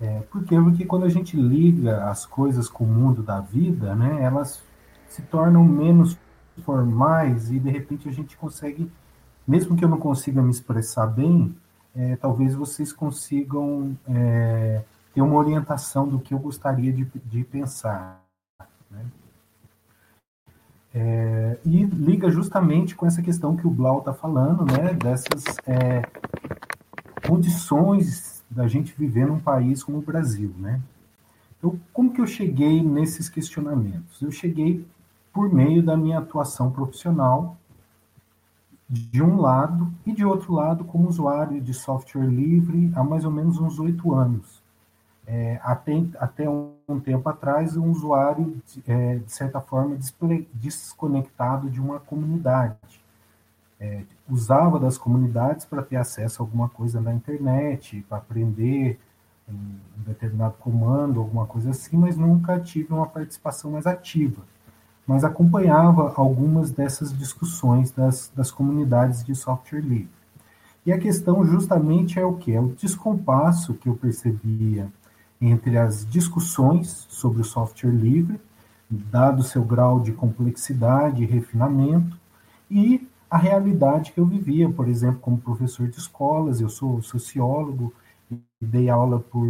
É, 0.00 0.20
por 0.30 0.44
quê? 0.44 0.56
Porque 0.56 0.84
quando 0.84 1.04
a 1.04 1.08
gente 1.08 1.36
liga 1.36 2.04
as 2.04 2.26
coisas 2.26 2.68
com 2.68 2.84
o 2.84 2.86
mundo 2.86 3.22
da 3.22 3.40
vida, 3.40 3.94
né, 3.94 4.22
elas 4.22 4.62
se 5.08 5.22
tornam 5.22 5.64
menos 5.64 6.18
formais 6.62 7.50
e 7.50 7.58
de 7.58 7.70
repente 7.70 8.08
a 8.08 8.12
gente 8.12 8.36
consegue, 8.36 8.90
mesmo 9.46 9.76
que 9.76 9.84
eu 9.84 9.88
não 9.88 9.98
consiga 9.98 10.42
me 10.42 10.50
expressar 10.50 11.06
bem, 11.06 11.56
é, 11.94 12.16
talvez 12.16 12.54
vocês 12.54 12.92
consigam 12.92 13.96
é, 14.06 14.82
ter 15.14 15.22
uma 15.22 15.36
orientação 15.36 16.06
do 16.06 16.18
que 16.18 16.34
eu 16.34 16.38
gostaria 16.38 16.92
de, 16.92 17.04
de 17.24 17.44
pensar. 17.44 18.22
Né? 18.90 19.06
É, 20.94 21.58
e 21.64 21.84
liga 21.84 22.30
justamente 22.30 22.94
com 22.94 23.06
essa 23.06 23.22
questão 23.22 23.56
que 23.56 23.66
o 23.66 23.70
Blau 23.70 24.00
está 24.00 24.12
falando, 24.12 24.64
né, 24.64 24.92
dessas 24.94 25.44
é, 25.66 26.02
condições 27.26 28.35
da 28.50 28.66
gente 28.66 28.94
viver 28.96 29.26
num 29.26 29.38
país 29.38 29.82
como 29.82 29.98
o 29.98 30.02
Brasil, 30.02 30.54
né? 30.58 30.80
Então, 31.58 31.78
como 31.92 32.12
que 32.12 32.20
eu 32.20 32.26
cheguei 32.26 32.82
nesses 32.82 33.28
questionamentos? 33.28 34.20
Eu 34.20 34.30
cheguei 34.30 34.86
por 35.32 35.52
meio 35.52 35.82
da 35.82 35.96
minha 35.96 36.18
atuação 36.18 36.70
profissional, 36.70 37.56
de 38.88 39.20
um 39.22 39.40
lado, 39.40 39.92
e 40.04 40.12
de 40.12 40.24
outro 40.24 40.52
lado, 40.52 40.84
como 40.84 41.08
usuário 41.08 41.60
de 41.60 41.74
software 41.74 42.26
livre 42.26 42.92
há 42.94 43.02
mais 43.02 43.24
ou 43.24 43.30
menos 43.30 43.58
uns 43.58 43.80
oito 43.80 44.14
anos. 44.14 44.62
É, 45.26 45.60
até, 45.64 46.04
até 46.20 46.48
um 46.48 47.00
tempo 47.02 47.28
atrás, 47.28 47.76
um 47.76 47.90
usuário, 47.90 48.62
é, 48.86 49.16
de 49.16 49.32
certa 49.32 49.60
forma, 49.60 49.98
desconectado 50.54 51.68
de 51.68 51.80
uma 51.80 51.98
comunidade 51.98 52.76
é, 53.80 54.02
usava 54.28 54.78
das 54.78 54.96
comunidades 54.96 55.64
para 55.64 55.82
ter 55.82 55.96
acesso 55.96 56.42
a 56.42 56.44
alguma 56.44 56.68
coisa 56.68 57.00
na 57.00 57.12
internet, 57.12 58.04
para 58.08 58.18
aprender 58.18 58.98
um, 59.48 59.76
determinado 59.96 60.54
comando, 60.58 61.20
alguma 61.20 61.46
coisa 61.46 61.70
assim, 61.70 61.96
mas 61.96 62.16
nunca 62.16 62.58
tive 62.58 62.92
uma 62.92 63.06
participação 63.06 63.72
mais 63.72 63.86
ativa. 63.86 64.42
Mas 65.06 65.24
acompanhava 65.24 66.12
algumas 66.16 66.70
dessas 66.70 67.16
discussões 67.16 67.90
das, 67.90 68.32
das 68.34 68.50
comunidades 68.50 69.22
de 69.24 69.34
software 69.34 69.80
livre. 69.80 70.08
E 70.84 70.92
a 70.92 70.98
questão 70.98 71.44
justamente 71.44 72.18
é 72.18 72.24
o 72.24 72.34
que? 72.34 72.52
É 72.52 72.60
o 72.60 72.68
descompasso 72.68 73.74
que 73.74 73.88
eu 73.88 73.96
percebia 73.96 74.88
entre 75.40 75.76
as 75.76 76.08
discussões 76.08 77.06
sobre 77.08 77.42
o 77.42 77.44
software 77.44 77.90
livre, 77.90 78.40
dado 78.88 79.42
seu 79.42 79.64
grau 79.64 80.00
de 80.00 80.12
complexidade 80.12 81.22
e 81.22 81.26
refinamento, 81.26 82.16
e 82.70 83.06
a 83.36 83.38
realidade 83.38 84.12
que 84.12 84.18
eu 84.18 84.24
vivia, 84.24 84.66
por 84.66 84.88
exemplo, 84.88 85.20
como 85.20 85.36
professor 85.36 85.86
de 85.86 85.98
escolas, 85.98 86.58
eu 86.58 86.70
sou 86.70 87.02
sociólogo 87.02 87.92
e 88.30 88.40
dei 88.58 88.88
aula 88.88 89.20
por 89.20 89.46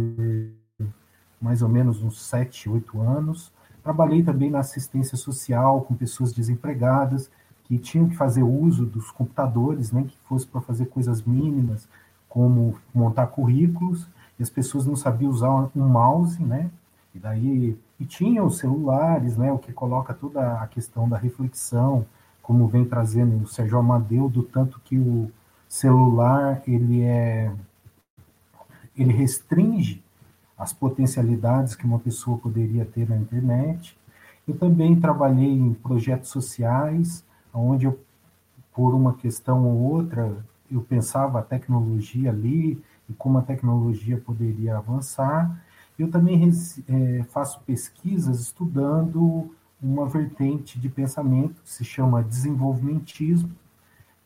mais 1.39 1.61
ou 1.61 1.69
menos 1.69 2.03
uns 2.03 2.21
sete, 2.21 2.69
oito 2.69 2.99
anos. 2.99 3.49
Trabalhei 3.81 4.21
também 4.21 4.51
na 4.51 4.59
assistência 4.59 5.15
social 5.15 5.83
com 5.83 5.95
pessoas 5.95 6.33
desempregadas 6.33 7.31
que 7.63 7.77
tinham 7.77 8.09
que 8.09 8.17
fazer 8.17 8.43
uso 8.43 8.85
dos 8.85 9.09
computadores, 9.09 9.93
nem 9.93 10.03
né, 10.03 10.09
que 10.09 10.17
fosse 10.27 10.45
para 10.45 10.59
fazer 10.59 10.87
coisas 10.87 11.23
mínimas, 11.23 11.87
como 12.27 12.75
montar 12.93 13.27
currículos, 13.27 14.05
e 14.37 14.43
as 14.43 14.49
pessoas 14.49 14.85
não 14.85 14.97
sabiam 14.97 15.31
usar 15.31 15.49
um 15.49 15.87
mouse, 15.87 16.43
né? 16.43 16.69
E 17.15 17.19
daí 17.19 17.77
e 17.97 18.05
tinham 18.05 18.47
os 18.47 18.57
celulares, 18.57 19.37
né? 19.37 19.49
O 19.49 19.57
que 19.57 19.71
coloca 19.71 20.13
toda 20.13 20.61
a 20.61 20.67
questão 20.67 21.07
da 21.07 21.17
reflexão, 21.17 22.05
como 22.47 22.65
vem 22.65 22.85
trazendo 22.85 23.43
o 23.43 23.45
Sérgio 23.45 23.77
Amadeu, 23.77 24.29
do 24.29 24.41
tanto 24.41 24.79
que 24.79 24.97
o 24.97 25.29
celular 25.67 26.63
ele 26.65 27.03
é 27.03 27.51
ele 28.95 29.11
restringe 29.11 30.01
as 30.57 30.71
potencialidades 30.71 31.75
que 31.75 31.85
uma 31.85 31.99
pessoa 31.99 32.37
poderia 32.37 32.85
ter 32.85 33.07
na 33.07 33.17
internet. 33.17 33.97
Eu 34.47 34.57
também 34.57 34.97
trabalhei 34.97 35.51
em 35.51 35.73
projetos 35.73 36.29
sociais, 36.29 37.21
onde 37.53 37.85
eu, 37.85 37.99
por 38.73 38.95
uma 38.95 39.13
questão 39.13 39.65
ou 39.65 39.95
outra, 39.95 40.33
eu 40.71 40.81
pensava 40.81 41.39
a 41.39 41.43
tecnologia 41.43 42.29
ali 42.29 42.81
e 43.09 43.13
como 43.13 43.39
a 43.39 43.41
tecnologia 43.41 44.17
poderia 44.25 44.77
avançar. 44.77 45.61
Eu 45.99 46.09
também 46.09 46.49
é, 46.87 47.23
faço 47.23 47.59
pesquisas 47.65 48.39
estudando 48.39 49.53
uma 49.81 50.07
vertente 50.07 50.79
de 50.79 50.89
pensamento 50.89 51.61
que 51.61 51.69
se 51.69 51.85
chama 51.85 52.23
desenvolvimentismo, 52.23 53.51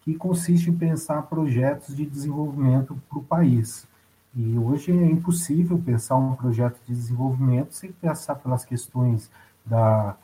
que 0.01 0.15
consiste 0.15 0.69
em 0.69 0.77
pensar 0.77 1.21
projetos 1.23 1.95
de 1.95 2.05
desenvolvimento 2.05 2.99
para 3.09 3.19
o 3.19 3.23
país. 3.23 3.87
E 4.33 4.57
hoje 4.57 4.91
é 4.91 5.05
impossível 5.05 5.77
pensar 5.77 6.15
um 6.15 6.35
projeto 6.35 6.79
de 6.85 6.93
desenvolvimento 6.93 7.73
sem 7.73 7.91
pensar 7.91 8.35
pelas 8.35 8.63
questões 8.63 9.29
da 9.65 10.15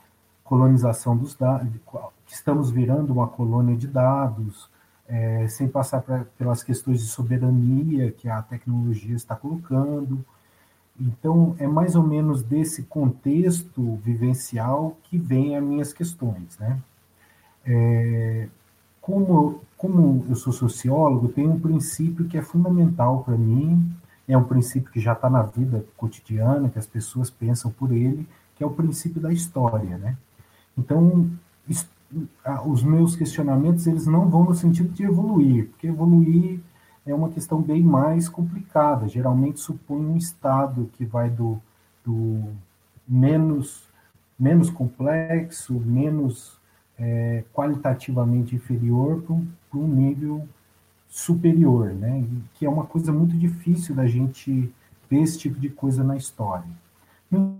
colonização 0.42 1.16
dos 1.16 1.34
dados, 1.34 1.68
que 2.24 2.32
estamos 2.32 2.70
virando 2.70 3.12
uma 3.12 3.28
colônia 3.28 3.76
de 3.76 3.86
dados, 3.86 4.70
é, 5.06 5.46
sem 5.48 5.68
passar 5.68 6.00
pra, 6.00 6.24
pelas 6.38 6.62
questões 6.62 7.00
de 7.00 7.06
soberania 7.06 8.10
que 8.12 8.28
a 8.28 8.40
tecnologia 8.42 9.14
está 9.14 9.36
colocando, 9.36 10.24
então, 11.00 11.54
é 11.58 11.66
mais 11.66 11.94
ou 11.94 12.02
menos 12.02 12.42
desse 12.42 12.82
contexto 12.84 13.96
vivencial 13.96 14.96
que 15.04 15.16
vem 15.16 15.56
as 15.56 15.62
minhas 15.62 15.92
questões. 15.92 16.58
Né? 16.58 16.78
É, 17.64 18.48
como, 19.00 19.60
como 19.76 20.26
eu 20.28 20.34
sou 20.34 20.52
sociólogo, 20.52 21.28
tem 21.28 21.46
um 21.46 21.58
princípio 21.58 22.26
que 22.26 22.36
é 22.36 22.42
fundamental 22.42 23.22
para 23.22 23.36
mim, 23.36 23.90
é 24.26 24.36
um 24.36 24.44
princípio 24.44 24.90
que 24.90 25.00
já 25.00 25.12
está 25.12 25.30
na 25.30 25.42
vida 25.42 25.84
cotidiana, 25.96 26.68
que 26.68 26.78
as 26.78 26.86
pessoas 26.86 27.30
pensam 27.30 27.70
por 27.70 27.92
ele, 27.92 28.28
que 28.56 28.64
é 28.64 28.66
o 28.66 28.70
princípio 28.70 29.20
da 29.20 29.32
história. 29.32 29.96
Né? 29.96 30.16
Então, 30.76 31.30
os 32.66 32.82
meus 32.82 33.14
questionamentos 33.14 33.86
eles 33.86 34.06
não 34.06 34.28
vão 34.28 34.44
no 34.44 34.54
sentido 34.54 34.88
de 34.90 35.04
evoluir, 35.04 35.68
porque 35.68 35.86
evoluir 35.86 36.60
é 37.10 37.14
uma 37.14 37.30
questão 37.30 37.60
bem 37.60 37.82
mais 37.82 38.28
complicada. 38.28 39.08
Geralmente 39.08 39.60
supõe 39.60 40.04
um 40.04 40.16
estado 40.16 40.90
que 40.94 41.04
vai 41.04 41.30
do, 41.30 41.60
do 42.04 42.44
menos, 43.06 43.88
menos 44.38 44.70
complexo, 44.70 45.74
menos 45.74 46.58
é, 46.98 47.44
qualitativamente 47.52 48.54
inferior 48.54 49.22
para 49.22 49.78
um 49.78 49.88
nível 49.88 50.46
superior, 51.08 51.94
né? 51.94 52.24
que 52.54 52.66
é 52.66 52.68
uma 52.68 52.84
coisa 52.84 53.12
muito 53.12 53.36
difícil 53.36 53.94
da 53.94 54.06
gente 54.06 54.72
ver 55.08 55.22
esse 55.22 55.38
tipo 55.38 55.58
de 55.58 55.70
coisa 55.70 56.04
na 56.04 56.16
história. 56.16 56.68
No 57.30 57.58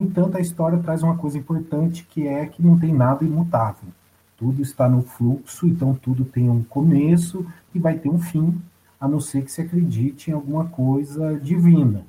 entanto, 0.00 0.36
a 0.36 0.40
história 0.40 0.78
traz 0.78 1.02
uma 1.02 1.16
coisa 1.16 1.38
importante 1.38 2.04
que 2.04 2.28
é 2.28 2.46
que 2.46 2.62
não 2.62 2.78
tem 2.78 2.92
nada 2.92 3.24
imutável. 3.24 3.88
Tudo 4.36 4.62
está 4.62 4.88
no 4.88 5.02
fluxo, 5.02 5.66
então 5.66 5.94
tudo 5.94 6.24
tem 6.24 6.50
um 6.50 6.62
começo 6.62 7.46
e 7.74 7.78
vai 7.78 7.98
ter 7.98 8.08
um 8.08 8.18
fim, 8.18 8.60
a 9.00 9.08
não 9.08 9.20
ser 9.20 9.42
que 9.42 9.52
se 9.52 9.60
acredite 9.60 10.30
em 10.30 10.34
alguma 10.34 10.66
coisa 10.66 11.38
divina. 11.38 12.04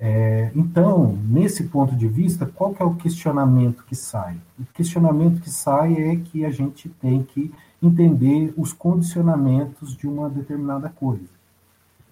É, 0.00 0.52
então, 0.54 1.18
nesse 1.24 1.64
ponto 1.64 1.96
de 1.96 2.06
vista, 2.06 2.46
qual 2.46 2.74
é 2.78 2.84
o 2.84 2.94
questionamento 2.94 3.84
que 3.84 3.96
sai? 3.96 4.36
O 4.58 4.64
questionamento 4.72 5.40
que 5.40 5.50
sai 5.50 5.94
é 5.94 6.16
que 6.16 6.44
a 6.44 6.50
gente 6.50 6.88
tem 6.88 7.22
que 7.22 7.52
entender 7.82 8.54
os 8.56 8.72
condicionamentos 8.72 9.96
de 9.96 10.06
uma 10.06 10.30
determinada 10.30 10.88
coisa. 10.88 11.38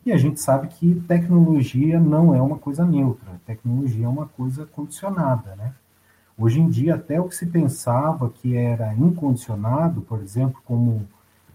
E 0.05 0.13
a 0.13 0.17
gente 0.17 0.41
sabe 0.41 0.69
que 0.69 0.95
tecnologia 1.09 1.99
não 1.99 2.35
é 2.35 2.41
uma 2.41 2.59
coisa 2.59 2.85
neutra, 2.85 3.41
tecnologia 3.45 4.07
é 4.07 4.09
uma 4.09 4.27
coisa 4.27 4.65
condicionada, 4.67 5.57
né? 5.57 5.73
Hoje 6.39 6.61
em 6.61 6.69
dia, 6.69 6.97
até 6.97 7.21
o 7.21 7.29
que 7.29 7.35
se 7.35 7.47
pensava 7.47 8.29
que 8.31 8.57
era 8.57 8.95
incondicionado, 8.95 10.03
por 10.03 10.21
exemplo, 10.21 10.61
como 10.65 11.09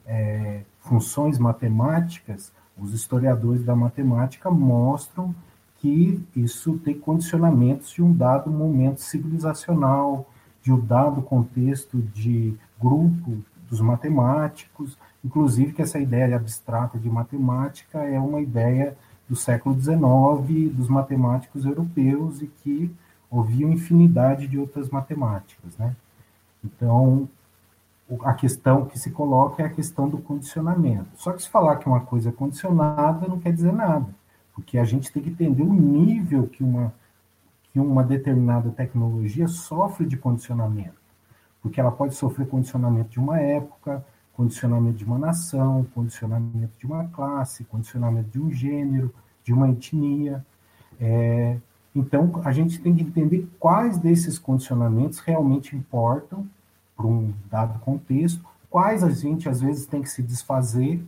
é, 0.05 0.61
funções 0.81 1.37
matemáticas, 1.37 2.51
os 2.77 2.93
historiadores 2.93 3.63
da 3.63 3.75
matemática 3.75 4.49
mostram 4.49 5.33
que 5.77 6.23
isso 6.35 6.77
tem 6.79 6.97
condicionamentos 6.97 7.89
de 7.91 8.03
um 8.03 8.13
dado 8.13 8.51
momento 8.51 9.01
civilizacional, 9.01 10.29
de 10.61 10.71
um 10.71 10.79
dado 10.79 11.21
contexto 11.21 11.99
de 11.99 12.55
grupo 12.79 13.43
dos 13.69 13.81
matemáticos, 13.81 14.97
inclusive 15.23 15.73
que 15.73 15.81
essa 15.81 15.99
ideia 15.99 16.35
abstrata 16.35 16.99
de 16.99 17.09
matemática 17.09 17.99
é 17.99 18.19
uma 18.19 18.41
ideia 18.41 18.95
do 19.27 19.35
século 19.35 19.79
XIX, 19.79 20.71
dos 20.75 20.89
matemáticos 20.89 21.65
europeus, 21.65 22.41
e 22.41 22.47
que 22.47 22.93
havia 23.31 23.65
infinidade 23.65 24.47
de 24.47 24.59
outras 24.59 24.89
matemáticas. 24.89 25.77
Né? 25.77 25.95
Então, 26.63 27.29
a 28.23 28.33
questão 28.33 28.85
que 28.85 28.99
se 28.99 29.11
coloca 29.11 29.63
é 29.63 29.65
a 29.65 29.69
questão 29.69 30.09
do 30.09 30.17
condicionamento. 30.17 31.07
Só 31.15 31.31
que 31.31 31.41
se 31.41 31.49
falar 31.49 31.77
que 31.77 31.87
uma 31.87 32.01
coisa 32.01 32.29
é 32.29 32.31
condicionada 32.31 33.27
não 33.27 33.39
quer 33.39 33.53
dizer 33.53 33.71
nada 33.71 34.07
porque 34.53 34.77
a 34.77 34.83
gente 34.83 35.11
tem 35.11 35.21
que 35.23 35.29
entender 35.29 35.63
o 35.63 35.73
nível 35.73 36.47
que 36.47 36.63
uma, 36.63 36.93
que 37.71 37.79
uma 37.79 38.03
determinada 38.03 38.69
tecnologia 38.69 39.47
sofre 39.47 40.05
de 40.05 40.17
condicionamento. 40.17 41.01
Porque 41.61 41.79
ela 41.79 41.91
pode 41.91 42.15
sofrer 42.15 42.47
condicionamento 42.47 43.09
de 43.09 43.19
uma 43.19 43.39
época, 43.39 44.05
condicionamento 44.33 44.97
de 44.97 45.05
uma 45.05 45.17
nação, 45.17 45.85
condicionamento 45.93 46.77
de 46.77 46.85
uma 46.85 47.05
classe, 47.05 47.63
condicionamento 47.65 48.29
de 48.29 48.39
um 48.39 48.51
gênero, 48.51 49.13
de 49.43 49.53
uma 49.53 49.69
etnia. 49.69 50.45
É, 50.99 51.57
então, 51.95 52.41
a 52.43 52.51
gente 52.51 52.79
tem 52.79 52.95
que 52.95 53.03
entender 53.03 53.47
quais 53.59 53.97
desses 53.97 54.39
condicionamentos 54.39 55.19
realmente 55.19 55.75
importam 55.75 56.47
para 57.01 57.09
um 57.09 57.33
dado 57.49 57.79
contexto, 57.79 58.45
quais 58.69 59.03
a 59.03 59.09
gente 59.09 59.49
às 59.49 59.59
vezes 59.59 59.85
tem 59.85 60.01
que 60.01 60.09
se 60.09 60.21
desfazer 60.21 61.03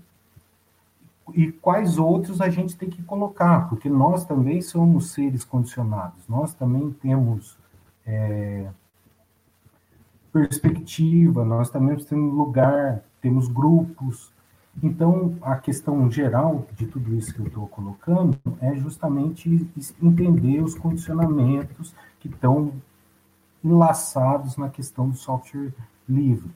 e 1.33 1.51
quais 1.51 1.97
outros 1.97 2.41
a 2.41 2.49
gente 2.49 2.75
tem 2.75 2.89
que 2.89 3.01
colocar, 3.03 3.69
porque 3.69 3.89
nós 3.89 4.25
também 4.25 4.61
somos 4.61 5.11
seres 5.11 5.43
condicionados, 5.43 6.27
nós 6.27 6.53
também 6.53 6.91
temos 6.91 7.57
é, 8.05 8.67
perspectiva, 10.31 11.45
nós 11.45 11.69
também 11.69 11.95
temos 11.97 12.33
lugar, 12.33 13.03
temos 13.21 13.47
grupos. 13.47 14.33
Então, 14.81 15.37
a 15.41 15.55
questão 15.55 16.11
geral 16.11 16.65
de 16.75 16.87
tudo 16.87 17.15
isso 17.15 17.33
que 17.33 17.39
eu 17.39 17.47
estou 17.47 17.67
colocando 17.67 18.37
é 18.59 18.75
justamente 18.75 19.69
entender 20.01 20.61
os 20.61 20.75
condicionamentos 20.75 21.95
que 22.19 22.27
estão 22.27 22.73
enlaçados 23.63 24.57
na 24.57 24.69
questão 24.69 25.09
do 25.09 25.15
software 25.15 25.73
livre. 26.07 26.51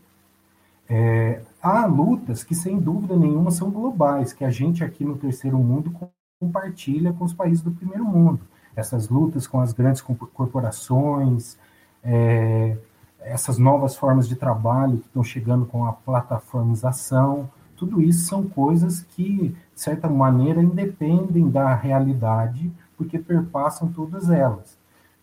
É, 0.90 1.42
há 1.62 1.86
lutas 1.86 2.44
que, 2.44 2.56
sem 2.56 2.80
dúvida 2.80 3.16
nenhuma, 3.16 3.52
são 3.52 3.70
globais, 3.70 4.34
que 4.34 4.46
a 4.46 4.50
gente 4.50 4.84
aqui 4.84 5.04
no 5.04 5.18
terceiro 5.18 5.58
mundo 5.58 5.94
compartilha 6.40 7.12
com 7.14 7.26
os 7.26 7.34
países 7.34 7.64
do 7.64 7.72
primeiro 7.72 8.06
mundo. 8.06 8.42
Essas 8.76 9.10
lutas 9.10 9.48
com 9.48 9.60
as 9.60 9.74
grandes 9.74 10.02
corporações, 10.02 11.58
é, 12.04 12.78
essas 13.20 13.58
novas 13.58 13.96
formas 13.96 14.28
de 14.28 14.36
trabalho 14.36 15.00
que 15.00 15.08
estão 15.08 15.24
chegando 15.24 15.66
com 15.66 15.86
a 15.86 15.94
plataformização, 15.94 17.50
tudo 17.76 18.02
isso 18.02 18.26
são 18.26 18.48
coisas 18.48 19.02
que, 19.02 19.50
de 19.50 19.82
certa 19.82 20.10
maneira, 20.10 20.62
independem 20.62 21.50
da 21.50 21.74
realidade, 21.76 22.72
porque 22.96 23.20
perpassam 23.20 23.92
todas 23.92 24.30
elas. 24.30 24.77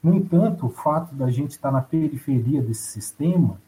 No 0.05 0.14
entanto, 0.14 0.66
o 0.66 0.68
fato 0.68 1.14
da 1.14 1.31
gente 1.31 1.52
estar 1.52 1.72
na 1.72 1.81
periferia 1.81 2.60
desse 2.60 2.93
sistema 2.93 3.59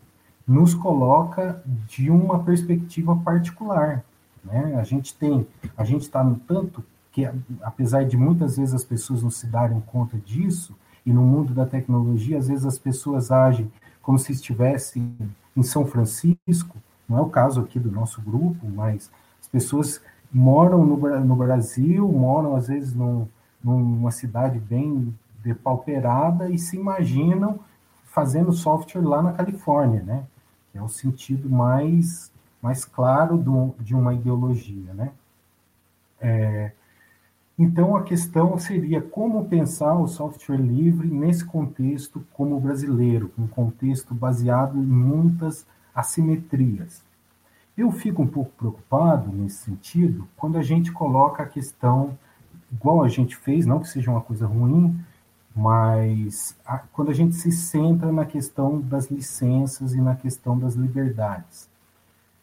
nos 0.46 0.74
coloca 0.74 1.62
de 1.88 2.10
uma 2.10 2.44
perspectiva 2.44 3.16
particular. 3.16 4.04
Né? 4.44 4.76
A 4.78 4.84
gente 4.84 5.14
tem, 5.14 5.46
a 5.74 5.82
gente 5.82 6.02
está 6.02 6.22
no 6.22 6.36
tanto 6.36 6.84
que, 7.10 7.24
apesar 7.62 8.04
de 8.04 8.18
muitas 8.18 8.58
vezes 8.58 8.74
as 8.74 8.84
pessoas 8.84 9.22
não 9.22 9.30
se 9.30 9.46
darem 9.46 9.80
conta 9.86 10.18
disso, 10.18 10.76
e 11.06 11.12
no 11.12 11.22
mundo 11.22 11.54
da 11.54 11.64
tecnologia, 11.64 12.36
às 12.36 12.48
vezes 12.48 12.66
as 12.66 12.78
pessoas 12.78 13.30
agem 13.30 13.72
como 14.02 14.18
se 14.18 14.32
estivessem 14.32 15.16
em 15.56 15.62
São 15.62 15.86
Francisco, 15.86 16.76
não 17.08 17.16
é 17.16 17.20
o 17.22 17.30
caso 17.30 17.62
aqui 17.62 17.80
do 17.80 17.90
nosso 17.90 18.20
grupo, 18.20 18.68
mas 18.68 19.10
as 19.40 19.48
pessoas 19.48 20.02
moram 20.30 20.84
no, 20.84 20.96
no 21.20 21.36
Brasil, 21.36 22.06
moram 22.12 22.56
às 22.56 22.68
vezes 22.68 22.92
num, 22.92 23.26
numa 23.64 24.10
cidade 24.10 24.58
bem 24.58 25.14
depauperada 25.46 26.50
e 26.50 26.58
se 26.58 26.76
imaginam 26.76 27.60
fazendo 28.04 28.52
software 28.52 29.06
lá 29.06 29.22
na 29.22 29.32
Califórnia, 29.32 30.02
né? 30.02 30.24
é 30.74 30.82
o 30.82 30.88
sentido 30.88 31.48
mais, 31.48 32.30
mais 32.60 32.84
claro 32.84 33.36
do, 33.36 33.74
de 33.80 33.94
uma 33.94 34.14
ideologia. 34.14 34.92
Né? 34.94 35.12
É, 36.20 36.72
então, 37.58 37.96
a 37.96 38.02
questão 38.02 38.58
seria 38.58 39.00
como 39.00 39.46
pensar 39.46 39.94
o 39.94 40.06
software 40.06 40.58
livre 40.58 41.08
nesse 41.08 41.44
contexto 41.44 42.24
como 42.32 42.60
brasileiro, 42.60 43.32
um 43.38 43.46
contexto 43.46 44.14
baseado 44.14 44.76
em 44.76 44.86
muitas 44.86 45.66
assimetrias. 45.94 47.02
Eu 47.76 47.90
fico 47.90 48.22
um 48.22 48.26
pouco 48.26 48.50
preocupado 48.52 49.30
nesse 49.30 49.64
sentido 49.64 50.28
quando 50.36 50.56
a 50.56 50.62
gente 50.62 50.92
coloca 50.92 51.42
a 51.42 51.46
questão, 51.46 52.18
igual 52.72 53.02
a 53.02 53.08
gente 53.08 53.36
fez, 53.36 53.66
não 53.66 53.80
que 53.80 53.88
seja 53.88 54.10
uma 54.10 54.20
coisa 54.20 54.46
ruim, 54.46 54.98
mas 55.56 56.54
a, 56.66 56.78
quando 56.78 57.10
a 57.10 57.14
gente 57.14 57.34
se 57.34 57.50
centra 57.50 58.12
na 58.12 58.26
questão 58.26 58.78
das 58.78 59.10
licenças 59.10 59.94
e 59.94 60.00
na 60.02 60.14
questão 60.14 60.58
das 60.58 60.74
liberdades. 60.74 61.70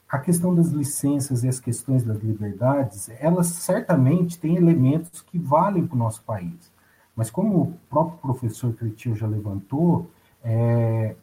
A 0.09 0.17
questão 0.17 0.53
das 0.53 0.69
licenças 0.69 1.43
e 1.43 1.47
as 1.47 1.59
questões 1.59 2.03
das 2.03 2.17
liberdades, 2.23 3.09
elas 3.19 3.47
certamente 3.47 4.39
têm 4.39 4.55
elementos 4.55 5.21
que 5.21 5.37
valem 5.37 5.85
para 5.85 5.95
o 5.95 5.99
nosso 5.99 6.23
país. 6.23 6.71
Mas 7.15 7.29
como 7.29 7.61
o 7.61 7.73
próprio 7.87 8.17
professor 8.17 8.73
Cretil 8.73 9.15
já 9.15 9.27
levantou, 9.27 10.09
é, 10.43 11.15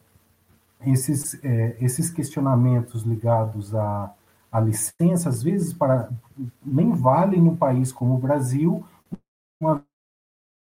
esses, 0.87 1.43
é, 1.45 1.77
esses 1.81 2.09
questionamentos 2.09 3.03
ligados 3.03 3.75
à, 3.75 4.13
à 4.51 4.61
licença, 4.61 5.29
às 5.29 5.43
vezes, 5.43 5.73
para, 5.73 6.09
nem 6.65 6.93
valem 6.93 7.41
no 7.41 7.57
país 7.57 7.93
como 7.93 8.15
o 8.15 8.19
Brasil, 8.19 8.85
uma 9.61 9.85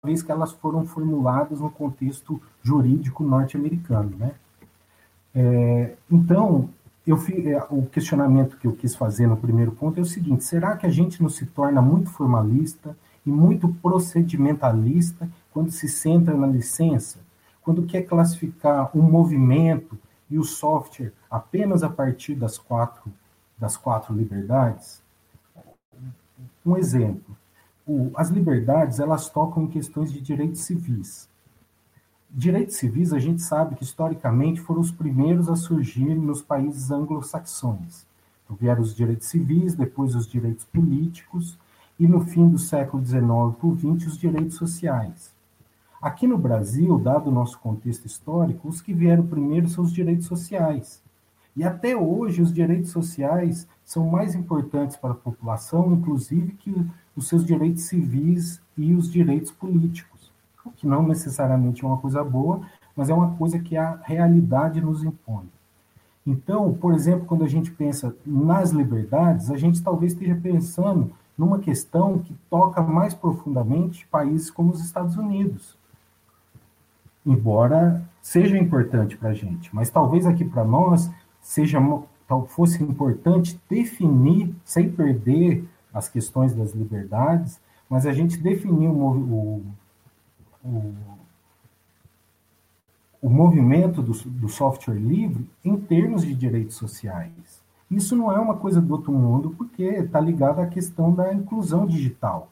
vez 0.04 0.22
que 0.22 0.32
elas 0.32 0.52
foram 0.52 0.86
formuladas 0.86 1.62
no 1.62 1.70
contexto 1.70 2.42
jurídico 2.62 3.24
norte-americano, 3.24 4.16
né? 4.18 4.34
É, 5.34 5.96
então, 6.12 6.70
eu 7.08 7.18
é, 7.18 7.64
o 7.70 7.86
questionamento 7.86 8.58
que 8.58 8.68
eu 8.68 8.74
quis 8.74 8.96
fazer 8.96 9.28
no 9.28 9.38
primeiro 9.38 9.72
ponto 9.72 9.98
é 9.98 10.02
o 10.02 10.06
seguinte: 10.06 10.44
será 10.44 10.76
que 10.76 10.86
a 10.86 10.90
gente 10.90 11.22
não 11.22 11.30
se 11.30 11.46
torna 11.46 11.82
muito 11.82 12.10
formalista 12.10 12.96
e 13.26 13.32
muito 13.32 13.70
procedimentalista 13.82 15.30
quando 15.52 15.72
se 15.72 15.88
centra 15.88 16.36
na 16.36 16.48
licença, 16.48 17.20
quando 17.62 17.86
quer 17.86 18.04
classificar 18.04 18.96
um 18.96 19.02
movimento 19.02 19.98
e 20.30 20.38
o 20.38 20.44
software 20.44 21.14
apenas 21.32 21.82
a 21.82 21.90
partir 21.90 22.36
das 22.36 22.58
quatro 22.58 23.12
das 23.58 23.78
quatro 23.78 24.14
liberdades? 24.14 25.02
Um 26.66 26.76
exemplo: 26.76 27.38
o, 27.86 28.12
as 28.16 28.30
liberdades 28.30 29.00
elas 29.00 29.30
tocam 29.30 29.64
em 29.64 29.68
questões 29.68 30.12
de 30.12 30.22
direitos 30.22 30.62
civis. 30.62 31.30
Direitos 32.30 32.78
civis, 32.78 33.14
a 33.14 33.20
gente 33.20 33.42
sabe 33.42 33.76
que 33.76 33.84
historicamente 33.84 34.60
foram 34.60 34.82
os 34.82 34.92
primeiros 34.92 35.50
a 35.50 35.56
surgir 35.56 36.16
nos 36.16 36.42
países 36.42 36.90
anglo-saxões. 36.90 38.08
Então, 38.44 38.56
vieram 38.56 38.82
os 38.82 38.96
direitos 38.96 39.28
civis, 39.28 39.76
depois 39.76 40.16
os 40.16 40.28
direitos 40.28 40.66
políticos, 40.66 41.58
e 42.00 42.08
no 42.08 42.22
fim 42.22 42.50
do 42.50 42.58
século 42.58 43.06
XIX 43.06 43.22
o 43.62 43.78
XX, 43.78 44.08
os 44.08 44.18
direitos 44.18 44.58
sociais. 44.58 45.32
Aqui 46.02 46.26
no 46.26 46.38
Brasil, 46.38 46.98
dado 46.98 47.30
o 47.30 47.32
nosso 47.32 47.60
contexto 47.60 48.08
histórico, 48.08 48.68
os 48.68 48.82
que 48.82 48.94
vieram 48.94 49.28
primeiro 49.28 49.70
são 49.70 49.84
os 49.84 49.94
direitos 49.94 50.26
sociais. 50.26 51.03
E 51.56 51.64
até 51.64 51.96
hoje, 51.96 52.42
os 52.42 52.52
direitos 52.52 52.92
sociais 52.92 53.68
são 53.86 54.08
mais 54.10 54.34
importantes 54.34 54.98
para 54.98 55.12
a 55.12 55.16
população, 55.16 55.94
inclusive, 55.94 56.54
que 56.54 56.74
os 57.16 57.28
seus 57.28 57.46
direitos 57.46 57.84
civis 57.84 58.62
e 58.76 58.94
os 58.94 59.12
direitos 59.12 59.52
políticos, 59.52 60.32
o 60.66 60.72
que 60.72 60.88
não 60.88 61.08
necessariamente 61.08 61.84
é 61.84 61.88
uma 61.88 61.98
coisa 61.98 62.24
boa, 62.24 62.62
mas 62.96 63.10
é 63.10 63.14
uma 63.14 63.36
coisa 63.36 63.60
que 63.60 63.78
a 63.78 64.00
realidade 64.04 64.82
nos 64.82 65.04
impõe. 65.04 65.48
Então, 66.26 66.74
por 66.74 66.94
exemplo, 66.94 67.26
quando 67.26 67.44
a 67.44 67.48
gente 67.48 67.70
pensa 67.70 68.16
nas 68.26 68.72
liberdades, 68.72 69.52
a 69.52 69.58
gente 69.58 69.84
talvez 69.84 70.14
esteja 70.14 70.36
pensando 70.42 71.12
numa 71.38 71.60
questão 71.60 72.20
que 72.20 72.34
toca 72.50 72.82
mais 72.82 73.14
profundamente 73.14 74.08
países 74.08 74.50
como 74.50 74.72
os 74.72 74.84
Estados 74.84 75.18
Unidos. 75.18 75.78
Embora 77.26 78.04
seja 78.22 78.58
importante 78.58 79.18
para 79.18 79.30
a 79.30 79.34
gente, 79.34 79.74
mas 79.74 79.90
talvez 79.90 80.26
aqui 80.26 80.46
para 80.46 80.64
nós 80.64 81.12
seja 81.44 81.80
fosse 82.48 82.82
importante 82.82 83.60
definir, 83.70 84.56
sem 84.66 84.90
perder 84.90 85.64
as 85.94 86.08
questões 86.08 86.56
das 86.56 86.74
liberdades, 86.74 87.62
mas 87.88 88.08
a 88.08 88.14
gente 88.14 88.38
definir 88.38 88.88
o, 88.88 88.96
o, 88.96 89.66
o, 90.66 90.94
o 93.22 93.30
movimento 93.30 94.02
do, 94.02 94.14
do 94.14 94.50
software 94.50 94.96
livre 94.96 95.48
em 95.64 95.78
termos 95.78 96.26
de 96.26 96.34
direitos 96.34 96.76
sociais. 96.78 97.62
Isso 97.92 98.16
não 98.16 98.32
é 98.32 98.40
uma 98.40 98.58
coisa 98.58 98.82
do 98.82 98.92
outro 98.94 99.12
mundo, 99.12 99.54
porque 99.56 99.84
está 99.84 100.20
ligado 100.20 100.60
à 100.60 100.66
questão 100.66 101.14
da 101.14 101.32
inclusão 101.32 101.86
digital, 101.86 102.50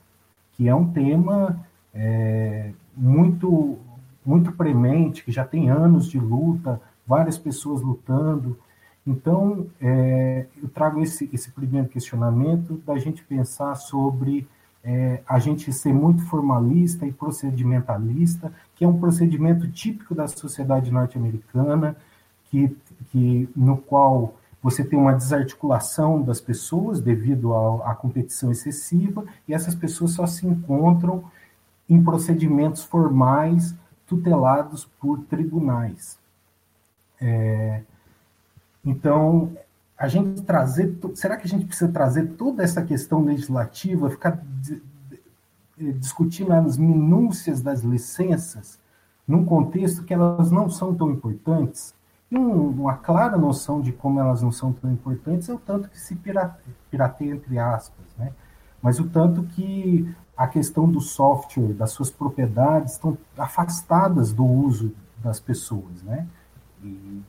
que 0.54 0.70
é 0.70 0.76
um 0.76 0.92
tema 0.92 1.66
é, 1.94 2.72
muito, 2.96 3.80
muito 4.24 4.52
premente, 4.52 5.24
que 5.24 5.32
já 5.32 5.44
tem 5.44 5.70
anos 5.70 6.08
de 6.08 6.20
luta, 6.20 6.80
várias 7.08 7.38
pessoas 7.38 7.82
lutando. 7.82 8.60
Então, 9.06 9.68
é, 9.82 10.46
eu 10.62 10.70
trago 10.70 11.02
esse, 11.02 11.30
esse 11.34 11.52
primeiro 11.52 11.88
questionamento 11.88 12.82
da 12.86 12.98
gente 13.00 13.24
pensar 13.24 13.76
sobre 13.76 14.48
é, 14.84 15.22
a 15.28 15.40
gente 15.40 15.72
ser 15.74 15.94
muito 15.94 16.26
formalista 16.26 17.06
e 17.06 17.12
procedimentalista, 17.12 18.52
que 18.76 18.84
é 18.84 18.88
um 18.88 19.00
procedimento 19.00 19.70
típico 19.72 20.14
da 20.14 20.28
sociedade 20.28 20.92
norte-americana, 20.92 21.96
que, 22.46 22.76
que, 23.12 23.50
no 23.56 23.78
qual 23.78 24.36
você 24.62 24.84
tem 24.84 24.98
uma 24.98 25.14
desarticulação 25.14 26.22
das 26.22 26.40
pessoas 26.40 27.02
devido 27.02 27.54
à 27.84 27.96
competição 27.96 28.52
excessiva, 28.52 29.26
e 29.48 29.54
essas 29.54 29.74
pessoas 29.74 30.12
só 30.12 30.28
se 30.28 30.46
encontram 30.46 31.24
em 31.90 32.04
procedimentos 32.04 32.84
formais 32.84 33.76
tutelados 34.06 34.86
por 35.00 35.20
tribunais. 35.22 36.20
É, 37.20 37.82
então, 38.84 39.52
a 39.98 40.08
gente 40.08 40.42
trazer. 40.42 40.98
Será 41.14 41.38
que 41.38 41.46
a 41.46 41.50
gente 41.50 41.66
precisa 41.66 41.92
trazer 41.92 42.30
toda 42.32 42.64
essa 42.64 42.82
questão 42.82 43.24
legislativa, 43.24 44.10
ficar 44.10 44.44
discutindo 45.78 46.52
as 46.54 46.78
minúcias 46.78 47.62
das 47.62 47.82
licenças, 47.82 48.80
num 49.28 49.46
contexto 49.46 50.04
que 50.04 50.14
elas 50.14 50.52
não 50.52 50.70
são 50.70 50.96
tão 50.96 51.12
importantes? 51.12 51.94
E 52.32 52.38
uma 52.38 52.96
clara 52.96 53.38
noção 53.38 53.82
de 53.82 53.92
como 53.92 54.20
elas 54.20 54.42
não 54.42 54.52
são 54.52 54.72
tão 54.72 54.92
importantes 54.92 55.50
é 55.50 55.54
o 55.54 55.60
tanto 55.60 55.90
que 55.90 56.00
se 56.00 56.16
pirateia, 56.16 56.76
pirateia 56.90 57.34
entre 57.36 57.60
aspas, 57.60 58.06
né? 58.18 58.32
Mas 58.82 59.00
o 59.00 59.08
tanto 59.08 59.44
que 59.44 60.16
a 60.36 60.48
questão 60.48 60.90
do 60.90 61.00
software, 61.00 61.74
das 61.74 61.92
suas 61.92 62.10
propriedades, 62.10 62.94
estão 62.94 63.16
afastadas 63.38 64.34
do 64.34 64.46
uso 64.46 64.92
das 65.18 65.40
pessoas, 65.40 66.02
né? 66.04 66.26
E, 66.84 67.22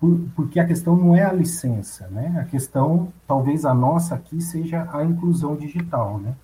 por, 0.00 0.20
porque 0.36 0.60
a 0.60 0.66
questão 0.66 0.96
não 0.96 1.14
é 1.14 1.24
a 1.24 1.32
licença, 1.32 2.08
né? 2.08 2.38
A 2.40 2.44
questão, 2.44 3.12
talvez 3.26 3.64
a 3.64 3.74
nossa 3.74 4.14
aqui, 4.14 4.40
seja 4.40 4.88
a 4.92 5.04
inclusão 5.04 5.56
digital, 5.56 6.18
né? 6.18 6.34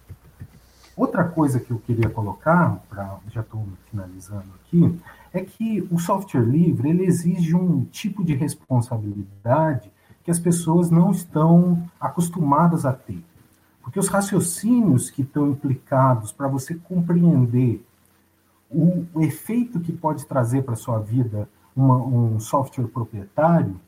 Outra 0.97 1.25
coisa 1.25 1.59
que 1.59 1.73
eu 1.73 1.79
queria 1.79 2.09
colocar, 2.09 2.81
pra, 2.89 3.19
já 3.31 3.41
estou 3.41 3.67
finalizando 3.91 4.45
aqui, 4.61 4.97
é 5.33 5.41
que 5.41 5.87
o 5.91 5.99
software 5.99 6.45
livre 6.45 6.89
ele 6.89 7.05
exige 7.05 7.55
um 7.55 7.85
tipo 7.87 8.25
de 8.25 8.35
responsabilidade 8.35 9.91
que 10.23 10.31
as 10.31 10.39
pessoas 10.39 10.91
não 10.91 11.11
estão 11.11 11.83
acostumadas 12.01 12.87
a 12.87 12.93
ter. 12.93 13.23
Porque 13.83 13.99
os 13.99 14.09
raciocínios 14.09 15.11
que 15.11 15.23
estão 15.23 15.51
implicados 15.51 16.33
para 16.33 16.49
você 16.49 16.75
compreender 16.75 17.85
o, 18.71 19.05
o, 19.13 19.21
efeito 19.21 19.79
que 19.79 19.93
pode 19.93 20.25
trazer 20.27 20.63
para 20.63 20.73
a 20.73 20.77
sua 20.77 20.99
vida 20.99 21.49
uma, 21.77 21.97
um 21.97 22.41
software 22.41 22.89
proprietário, 22.89 23.81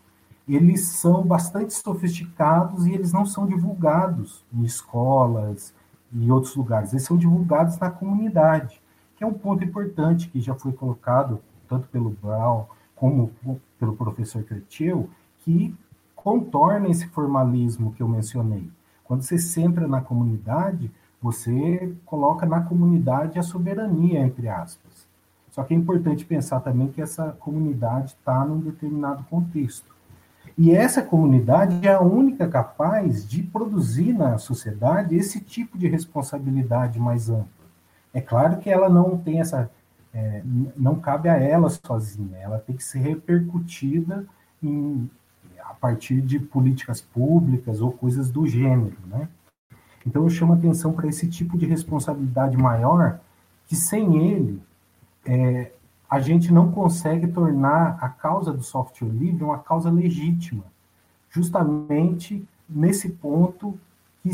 eles 0.49 0.87
são 0.87 1.25
bastante 1.25 1.75
sofisticados 1.75 2.87
e 2.87 2.93
eles 2.93 3.13
não 3.13 3.27
são 3.27 3.47
divulgados 3.47 4.45
em 4.53 4.63
escolas 4.65 5.75
e 6.13 6.31
outros 6.31 6.55
lugares. 6.55 6.93
Eles 6.93 7.05
são 7.05 7.17
divulgados 7.17 7.79
na 7.79 7.91
comunidade 7.91 8.81
que 9.17 9.25
é 9.25 9.27
um 9.27 9.33
ponto 9.33 9.65
importante 9.65 10.29
que 10.29 10.41
já 10.41 10.55
foi 10.55 10.73
colocado 10.73 11.41
tanto 11.67 11.89
pelo 11.89 12.11
Brown 12.11 12.67
como 12.95 13.33
pelo 13.79 13.97
professor 13.97 14.43
Kertiel, 14.45 15.09
que 15.41 15.75
contorna 16.15 16.89
esse 16.89 17.07
formalismo 17.09 17.93
que 17.93 18.03
eu 18.03 18.09
mencionei. 18.09 18.71
Quando 19.05 19.23
você 19.23 19.39
centra 19.39 19.87
na 19.87 20.01
comunidade, 20.01 20.91
você 21.21 21.95
coloca 22.05 22.47
na 22.47 22.61
comunidade 22.61 23.39
a 23.39 23.43
soberania, 23.43 24.21
entre 24.21 24.49
aspas. 24.49 24.96
Só 25.57 25.65
que 25.65 25.73
é 25.73 25.77
importante 25.77 26.23
pensar 26.23 26.61
também 26.61 26.89
que 26.89 27.01
essa 27.01 27.35
comunidade 27.41 28.09
está 28.09 28.45
num 28.45 28.61
determinado 28.61 29.25
contexto. 29.25 29.97
E 30.57 30.71
essa 30.71 31.03
comunidade 31.03 31.89
é 31.89 31.95
a 31.95 32.01
única 32.01 32.47
capaz 32.47 33.27
de 33.27 33.43
produzir 33.43 34.13
na 34.13 34.37
sociedade 34.37 35.17
esse 35.17 35.41
tipo 35.41 35.79
de 35.79 35.89
responsabilidade 35.89 37.01
mais 37.01 37.31
ampla. 37.31 37.49
É 38.13 38.21
claro 38.21 38.59
que 38.59 38.69
ela 38.69 38.91
não 38.91 39.17
tem 39.17 39.41
essa. 39.41 39.71
É, 40.13 40.43
não 40.77 40.97
cabe 40.97 41.29
a 41.29 41.37
ela 41.37 41.71
sozinha, 41.71 42.39
ela 42.39 42.59
tem 42.59 42.77
que 42.77 42.85
ser 42.85 43.01
repercutida 43.01 44.25
em, 44.63 45.11
a 45.61 45.75
partir 45.75 46.21
de 46.23 46.39
políticas 46.39 47.01
públicas 47.01 47.81
ou 47.81 47.93
coisas 47.93 48.31
do 48.31 48.47
gênero, 48.47 48.97
né? 49.07 49.29
Então 50.07 50.23
eu 50.23 50.31
chamo 50.31 50.53
atenção 50.53 50.93
para 50.93 51.09
esse 51.09 51.29
tipo 51.29 51.57
de 51.59 51.67
responsabilidade 51.67 52.57
maior, 52.57 53.21
que 53.67 53.77
sem 53.77 54.17
ele 54.17 54.63
é, 55.27 55.73
a 56.09 56.21
gente 56.21 56.53
não 56.53 56.71
consegue 56.71 57.27
tornar 57.27 57.99
a 58.01 58.09
causa 58.09 58.53
do 58.53 58.63
software 58.63 59.09
livre 59.09 59.43
uma 59.43 59.59
causa 59.59 59.91
legítima, 59.91 60.65
justamente 61.31 62.47
nesse 62.69 63.09
ponto 63.11 63.79
que, 64.23 64.31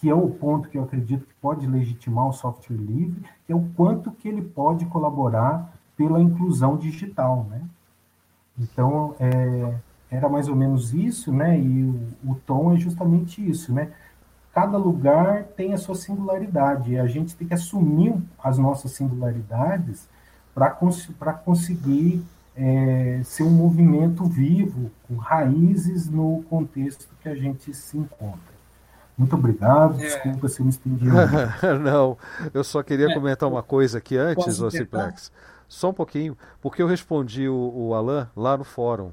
que 0.00 0.08
é 0.08 0.14
o 0.14 0.28
ponto 0.28 0.68
que 0.68 0.78
eu 0.78 0.84
acredito 0.84 1.26
que 1.26 1.34
pode 1.40 1.66
legitimar 1.66 2.28
o 2.28 2.32
software 2.32 2.76
livre, 2.76 3.22
que 3.46 3.52
é 3.52 3.56
o 3.56 3.68
quanto 3.74 4.10
que 4.12 4.28
ele 4.28 4.42
pode 4.42 4.84
colaborar 4.86 5.72
pela 5.96 6.20
inclusão 6.20 6.76
digital, 6.76 7.46
né? 7.48 7.62
Então, 8.58 9.16
é, 9.18 9.74
era 10.10 10.28
mais 10.28 10.48
ou 10.48 10.54
menos 10.54 10.92
isso, 10.92 11.32
né? 11.32 11.58
E 11.58 11.84
o, 11.84 12.32
o, 12.32 12.34
tom 12.34 12.72
é 12.72 12.76
justamente 12.76 13.46
isso, 13.48 13.72
né? 13.72 13.92
Cada 14.52 14.76
lugar 14.76 15.44
tem 15.56 15.72
a 15.72 15.78
sua 15.78 15.94
singularidade, 15.94 16.92
e 16.92 16.98
a 16.98 17.06
gente 17.06 17.34
tem 17.34 17.46
que 17.48 17.54
assumir 17.54 18.16
as 18.38 18.56
nossas 18.58 18.92
singularidades 18.92 20.08
para 20.54 20.70
cons 20.70 21.08
conseguir 21.44 22.22
é, 22.56 23.20
ser 23.24 23.42
um 23.42 23.50
movimento 23.50 24.24
vivo, 24.24 24.90
com 25.08 25.16
raízes 25.16 26.08
no 26.08 26.44
contexto 26.48 27.08
que 27.20 27.28
a 27.28 27.34
gente 27.34 27.74
se 27.74 27.98
encontra. 27.98 28.54
Muito 29.16 29.34
obrigado, 29.34 30.00
é. 30.00 30.06
desculpa 30.06 30.48
se 30.48 30.60
eu 30.60 30.64
me 30.64 30.70
estendi. 30.70 31.06
Não, 31.82 32.16
eu 32.52 32.64
só 32.64 32.82
queria 32.82 33.08
é. 33.10 33.14
comentar 33.14 33.48
uma 33.48 33.62
coisa 33.62 33.98
aqui 33.98 34.16
antes, 34.16 34.60
Ociplex. 34.60 35.30
Só 35.68 35.90
um 35.90 35.94
pouquinho, 35.94 36.36
porque 36.60 36.82
eu 36.82 36.86
respondi 36.86 37.48
o, 37.48 37.72
o 37.74 37.94
Alan 37.94 38.28
lá 38.36 38.56
no 38.56 38.64
fórum, 38.64 39.10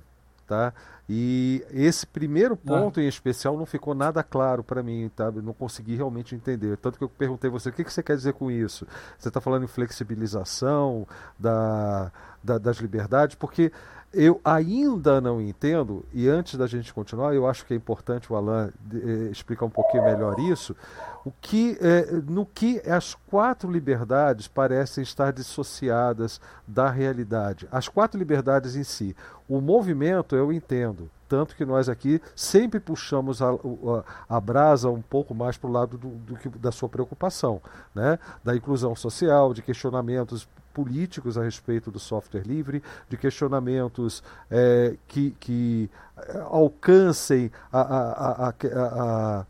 tá? 0.47 0.73
E 1.13 1.61
esse 1.73 2.07
primeiro 2.07 2.53
ah. 2.53 2.67
ponto 2.67 3.01
ah. 3.01 3.03
em 3.03 3.07
especial 3.07 3.57
não 3.57 3.65
ficou 3.65 3.93
nada 3.93 4.23
claro 4.23 4.63
para 4.63 4.81
mim, 4.81 5.11
tá? 5.13 5.25
Eu 5.25 5.41
não 5.41 5.51
consegui 5.51 5.97
realmente 5.97 6.33
entender. 6.33 6.77
Tanto 6.77 6.97
que 6.97 7.03
eu 7.03 7.09
perguntei 7.09 7.49
a 7.49 7.51
você, 7.51 7.67
o 7.67 7.73
que, 7.73 7.83
que 7.83 7.91
você 7.91 8.01
quer 8.01 8.15
dizer 8.15 8.31
com 8.31 8.49
isso? 8.49 8.87
Você 9.19 9.27
está 9.27 9.41
falando 9.41 9.65
em 9.65 9.67
flexibilização 9.67 11.05
da, 11.37 12.09
da, 12.41 12.57
das 12.57 12.77
liberdades? 12.77 13.35
Porque 13.35 13.73
eu 14.13 14.39
ainda 14.41 15.19
não 15.19 15.41
entendo, 15.41 16.05
e 16.13 16.29
antes 16.29 16.57
da 16.57 16.65
gente 16.65 16.93
continuar, 16.93 17.35
eu 17.35 17.45
acho 17.45 17.65
que 17.65 17.73
é 17.73 17.77
importante 17.77 18.31
o 18.31 18.35
Alan 18.37 18.69
eh, 18.93 19.29
explicar 19.31 19.65
um 19.65 19.69
pouquinho 19.69 20.03
melhor 20.03 20.39
isso, 20.39 20.75
o 21.23 21.31
que, 21.39 21.77
eh, 21.79 22.21
no 22.27 22.45
que 22.45 22.81
as 22.89 23.15
quatro 23.27 23.71
liberdades 23.71 24.47
parecem 24.47 25.03
estar 25.03 25.31
dissociadas 25.31 26.41
da 26.67 26.89
realidade. 26.89 27.67
As 27.71 27.87
quatro 27.87 28.17
liberdades 28.17 28.75
em 28.75 28.83
si. 28.83 29.15
O 29.47 29.61
movimento 29.61 30.35
eu 30.35 30.51
entendo, 30.51 31.09
tanto 31.29 31.55
que 31.55 31.65
nós 31.65 31.87
aqui 31.87 32.21
sempre 32.35 32.79
puxamos 32.79 33.41
a, 33.41 33.51
a, 33.51 34.37
a 34.37 34.39
brasa 34.39 34.89
um 34.89 35.01
pouco 35.01 35.35
mais 35.35 35.57
para 35.57 35.69
o 35.69 35.73
lado 35.73 35.97
do, 35.97 36.09
do, 36.09 36.59
da 36.59 36.71
sua 36.71 36.89
preocupação, 36.89 37.61
né? 37.93 38.17
da 38.43 38.55
inclusão 38.55 38.95
social, 38.95 39.53
de 39.53 39.61
questionamentos 39.61 40.47
políticos 40.73 41.37
a 41.37 41.43
respeito 41.43 41.91
do 41.91 41.99
software 41.99 42.43
livre, 42.45 42.81
de 43.09 43.17
questionamentos 43.17 44.23
é, 44.49 44.95
que, 45.07 45.31
que 45.39 45.89
é, 46.17 46.37
alcancem 46.39 47.51
a, 47.71 47.81
a, 47.81 49.45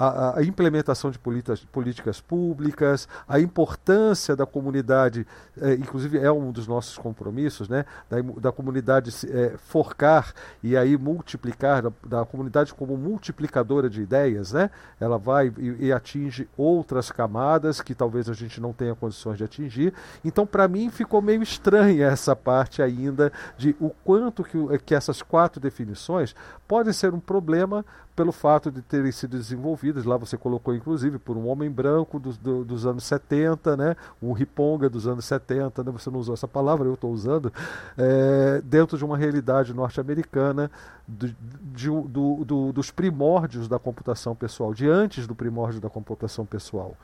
a, 0.00 0.42
implementação 0.42 1.10
de 1.10 1.18
políticas, 1.18 1.62
políticas, 1.64 2.20
públicas, 2.20 3.06
a 3.28 3.38
importância 3.38 4.34
da 4.34 4.46
comunidade, 4.46 5.26
é, 5.60 5.74
inclusive 5.74 6.18
é 6.18 6.32
um 6.32 6.50
dos 6.50 6.66
nossos 6.66 6.96
compromissos, 6.96 7.68
né, 7.68 7.84
da, 8.08 8.16
da 8.40 8.52
comunidade 8.52 9.10
é, 9.26 9.56
forcar 9.58 10.32
e 10.62 10.74
aí 10.74 10.96
multiplicar, 10.96 11.82
da, 11.82 11.92
da, 12.06 12.24
comunidade 12.24 12.72
como 12.72 12.96
multiplicadora 12.96 13.90
de 13.90 14.00
ideias, 14.00 14.52
né, 14.52 14.70
ela 14.98 15.18
vai 15.18 15.52
e, 15.58 15.86
e 15.86 15.92
atinge 15.92 16.48
outras 16.56 17.12
camadas 17.12 17.82
que 17.82 17.94
talvez 17.94 18.30
a 18.30 18.32
gente 18.32 18.58
não 18.58 18.72
tenha 18.72 18.94
condições 18.94 19.36
de 19.36 19.44
atingir. 19.44 19.92
Então, 20.24 20.46
para 20.46 20.66
mim, 20.66 20.88
ficou 20.88 21.20
meio 21.20 21.42
estranha 21.42 22.06
essa 22.06 22.34
parte 22.34 22.80
ainda 22.80 23.30
de 23.58 23.76
o 23.78 23.90
quanto 23.90 24.42
que, 24.42 24.78
que 24.78 24.94
essas 24.94 25.20
quatro 25.20 25.60
definições 25.60 26.34
podem 26.66 26.92
ser 26.92 27.12
um 27.12 27.20
problema 27.20 27.84
pelo 28.20 28.32
fato 28.32 28.70
de 28.70 28.82
terem 28.82 29.10
sido 29.10 29.38
desenvolvidas, 29.38 30.04
lá 30.04 30.14
você 30.18 30.36
colocou 30.36 30.74
inclusive 30.74 31.18
por 31.18 31.38
um 31.38 31.48
homem 31.48 31.70
branco 31.70 32.20
do, 32.20 32.34
do, 32.34 32.64
dos 32.66 32.84
anos 32.84 33.04
70, 33.04 33.78
né, 33.78 33.96
um 34.20 34.34
riponga 34.34 34.90
dos 34.90 35.06
anos 35.06 35.24
70, 35.24 35.82
né, 35.82 35.90
você 35.90 36.10
não 36.10 36.18
usou 36.18 36.34
essa 36.34 36.46
palavra, 36.46 36.86
eu 36.86 36.92
estou 36.92 37.10
usando, 37.10 37.50
é, 37.96 38.60
dentro 38.62 38.98
de 38.98 39.04
uma 39.06 39.16
realidade 39.16 39.72
norte-americana 39.72 40.70
do, 41.08 42.44
do, 42.44 42.72
dos 42.74 42.90
primórdios 42.90 43.66
da 43.66 43.78
computação 43.78 44.36
pessoal, 44.36 44.74
de 44.74 44.86
antes 44.86 45.26
do 45.26 45.34
primórdio 45.34 45.80
da 45.80 45.88
computação 45.88 46.44
pessoal. 46.44 46.94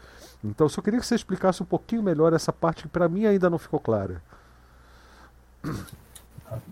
Então, 0.44 0.66
eu 0.66 0.68
só 0.68 0.82
queria 0.82 1.00
que 1.00 1.06
você 1.06 1.14
explicasse 1.14 1.62
um 1.62 1.66
pouquinho 1.66 2.02
melhor 2.02 2.34
essa 2.34 2.52
parte 2.52 2.82
que 2.82 2.88
para 2.90 3.08
mim 3.08 3.24
ainda 3.24 3.48
não 3.48 3.56
ficou 3.56 3.80
clara. 3.80 4.20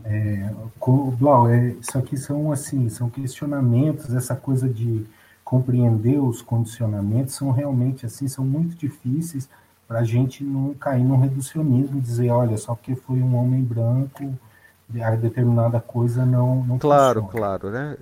É, 0.04 0.50
Blau, 1.18 1.48
é, 1.48 1.68
isso 1.80 1.98
aqui 1.98 2.16
são 2.16 2.52
assim, 2.52 2.88
são 2.88 3.10
questionamentos, 3.10 4.14
essa 4.14 4.36
coisa 4.36 4.68
de 4.68 5.06
compreender 5.44 6.18
os 6.18 6.42
condicionamentos 6.42 7.34
são 7.34 7.50
realmente 7.50 8.06
assim, 8.06 8.28
são 8.28 8.44
muito 8.44 8.76
difíceis 8.76 9.48
para 9.86 10.00
a 10.00 10.04
gente 10.04 10.42
não 10.44 10.74
cair 10.74 11.04
num 11.04 11.18
reducionismo, 11.18 12.00
dizer, 12.00 12.30
olha, 12.30 12.56
só 12.56 12.74
porque 12.74 12.94
foi 12.94 13.20
um 13.20 13.36
homem 13.36 13.62
branco, 13.62 14.38
a 15.02 15.10
determinada 15.16 15.80
coisa 15.80 16.24
não, 16.24 16.64
não 16.64 16.78
Claro, 16.78 17.22
funciona. 17.22 17.28
claro, 17.30 17.70
né? 17.70 17.96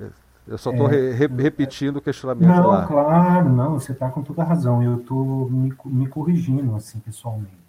Eu 0.46 0.58
só 0.58 0.70
estou 0.70 0.88
é, 0.90 1.12
re 1.12 1.26
repetindo 1.28 1.96
o 1.96 2.02
questionamento 2.02 2.62
não, 2.62 2.66
lá. 2.66 2.86
Claro, 2.86 3.48
não, 3.48 3.74
você 3.78 3.92
está 3.92 4.10
com 4.10 4.22
toda 4.22 4.42
a 4.42 4.44
razão. 4.44 4.82
Eu 4.82 4.98
estou 4.98 5.48
me, 5.50 5.72
me 5.86 6.08
corrigindo, 6.08 6.74
assim, 6.74 6.98
pessoalmente. 6.98 7.61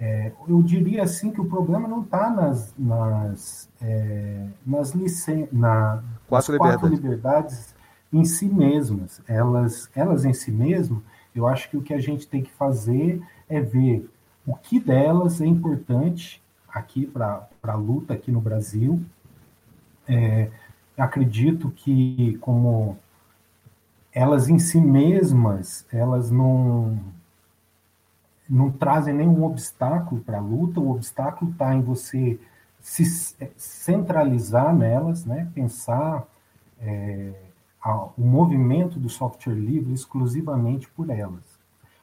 É, 0.00 0.30
eu 0.48 0.62
diria 0.62 1.02
assim 1.02 1.32
que 1.32 1.40
o 1.40 1.44
problema 1.44 1.88
não 1.88 2.02
está 2.02 2.30
nas, 2.30 2.72
nas, 2.78 3.68
é, 3.82 4.46
nas, 4.64 4.92
licen 4.92 5.48
na, 5.50 6.02
quatro, 6.28 6.52
nas 6.52 6.58
quatro 6.58 6.88
liberdades. 6.88 6.94
liberdades 6.94 7.74
em 8.12 8.24
si 8.24 8.46
mesmas. 8.46 9.20
Elas, 9.26 9.90
elas 9.94 10.24
em 10.24 10.32
si 10.32 10.52
mesmas, 10.52 11.00
eu 11.34 11.46
acho 11.46 11.68
que 11.68 11.76
o 11.76 11.82
que 11.82 11.92
a 11.92 12.00
gente 12.00 12.28
tem 12.28 12.42
que 12.42 12.52
fazer 12.52 13.20
é 13.48 13.60
ver 13.60 14.08
o 14.46 14.54
que 14.54 14.78
delas 14.78 15.40
é 15.40 15.46
importante 15.46 16.42
aqui 16.68 17.06
para 17.06 17.48
a 17.62 17.74
luta 17.74 18.14
aqui 18.14 18.30
no 18.30 18.40
Brasil. 18.40 19.02
É, 20.06 20.48
acredito 20.96 21.70
que 21.70 22.38
como 22.40 22.96
elas 24.12 24.48
em 24.48 24.58
si 24.58 24.80
mesmas, 24.80 25.86
elas 25.92 26.30
não 26.30 26.98
não 28.48 28.70
trazem 28.70 29.14
nenhum 29.14 29.44
obstáculo 29.44 30.20
para 30.20 30.38
a 30.38 30.40
luta, 30.40 30.80
o 30.80 30.90
obstáculo 30.90 31.50
está 31.50 31.74
em 31.74 31.82
você 31.82 32.38
se 32.80 33.04
centralizar 33.56 34.74
nelas, 34.74 35.24
né? 35.24 35.48
pensar 35.54 36.26
é, 36.80 37.32
a, 37.82 38.04
o 38.16 38.22
movimento 38.22 38.98
do 38.98 39.08
software 39.08 39.54
livre 39.54 39.92
exclusivamente 39.92 40.88
por 40.90 41.10
elas. 41.10 41.58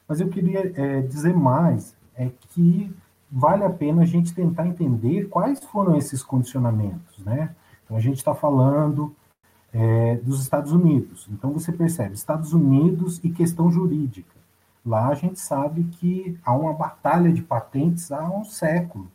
Mas 0.07 0.21
eu 0.21 0.29
queria 0.29 0.71
é, 0.75 1.01
dizer 1.01 1.35
mais, 1.35 1.95
é 2.15 2.29
que 2.49 2.93
vale 3.31 3.63
a 3.63 3.69
pena 3.69 4.03
a 4.03 4.05
gente 4.05 4.33
tentar 4.33 4.67
entender 4.67 5.27
quais 5.29 5.63
foram 5.63 5.97
esses 5.97 6.23
condicionamentos. 6.23 7.17
Né? 7.25 7.55
Então, 7.83 7.97
a 7.97 7.99
gente 7.99 8.17
está 8.17 8.35
falando 8.35 9.15
é, 9.73 10.15
dos 10.17 10.41
Estados 10.41 10.71
Unidos. 10.71 11.27
Então, 11.31 11.51
você 11.51 11.71
percebe, 11.71 12.13
Estados 12.13 12.53
Unidos 12.53 13.19
e 13.23 13.29
questão 13.29 13.71
jurídica. 13.71 14.34
Lá 14.85 15.07
a 15.09 15.15
gente 15.15 15.39
sabe 15.39 15.83
que 15.83 16.37
há 16.45 16.53
uma 16.53 16.73
batalha 16.73 17.33
de 17.33 17.41
patentes 17.41 18.11
há 18.11 18.29
um 18.29 18.45
século, 18.45 19.09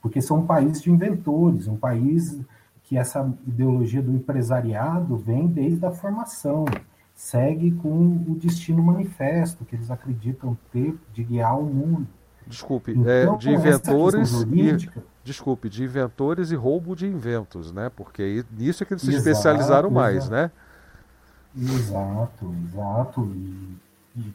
porque 0.00 0.22
são 0.22 0.38
um 0.38 0.46
país 0.46 0.80
de 0.80 0.90
inventores, 0.90 1.66
um 1.66 1.76
país 1.76 2.40
que 2.84 2.96
essa 2.96 3.28
ideologia 3.46 4.02
do 4.02 4.12
empresariado 4.12 5.16
vem 5.16 5.48
desde 5.48 5.84
a 5.84 5.90
formação, 5.90 6.64
segue 7.14 7.72
com 7.72 7.88
o 8.28 8.36
destino 8.36 8.82
manifesto 8.82 9.64
que 9.64 9.74
eles 9.74 9.90
acreditam 9.90 10.56
ter 10.72 10.96
de 11.12 11.24
guiar 11.24 11.58
o 11.58 11.64
mundo. 11.64 12.06
Desculpe, 12.46 12.92
então, 12.92 13.34
é, 13.34 13.36
de 13.36 13.50
inventores 13.50 14.30
jurídica, 14.30 15.00
e, 15.00 15.24
desculpe, 15.24 15.68
de 15.68 15.84
inventores 15.84 16.50
e 16.50 16.56
roubo 16.56 16.94
de 16.94 17.06
inventos, 17.06 17.72
né? 17.72 17.88
Porque 17.88 18.44
nisso 18.50 18.82
é 18.82 18.86
que 18.86 18.94
eles 18.94 19.02
se 19.02 19.10
exato, 19.10 19.28
especializaram 19.28 19.90
mais, 19.90 20.26
exato. 20.26 20.32
né? 20.32 20.50
Exato, 21.56 22.54
exato. 22.66 23.32
E, 23.34 23.78
e 24.16 24.34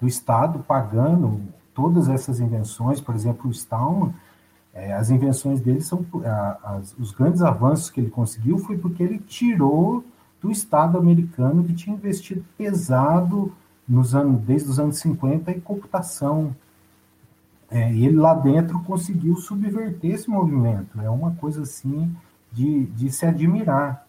do 0.00 0.06
Estado 0.06 0.60
pagando 0.60 1.40
todas 1.74 2.08
essas 2.08 2.40
invenções, 2.40 3.00
por 3.00 3.14
exemplo, 3.14 3.48
o 3.48 3.52
Stallman, 3.52 4.14
é, 4.72 4.92
as 4.92 5.10
invenções 5.10 5.60
dele 5.60 5.80
são 5.80 6.04
as, 6.62 6.94
os 6.98 7.12
grandes 7.12 7.42
avanços 7.42 7.90
que 7.90 8.00
ele 8.00 8.10
conseguiu 8.10 8.58
foi 8.58 8.76
porque 8.76 9.02
ele 9.02 9.18
tirou 9.18 10.04
do 10.40 10.50
Estado 10.50 10.98
americano 10.98 11.64
que 11.64 11.72
tinha 11.72 11.94
investido 11.94 12.44
pesado 12.58 13.52
nos 13.88 14.14
anos, 14.14 14.40
desde 14.42 14.68
os 14.68 14.78
anos 14.80 14.98
50 14.98 15.52
em 15.52 15.60
computação. 15.60 16.54
É, 17.70 17.92
e 17.92 18.04
ele 18.04 18.16
lá 18.16 18.34
dentro 18.34 18.80
conseguiu 18.80 19.36
subverter 19.36 20.12
esse 20.12 20.28
movimento. 20.28 21.00
É 21.00 21.08
uma 21.08 21.32
coisa 21.32 21.62
assim 21.62 22.14
de, 22.52 22.86
de 22.86 23.10
se 23.10 23.24
admirar. 23.26 24.06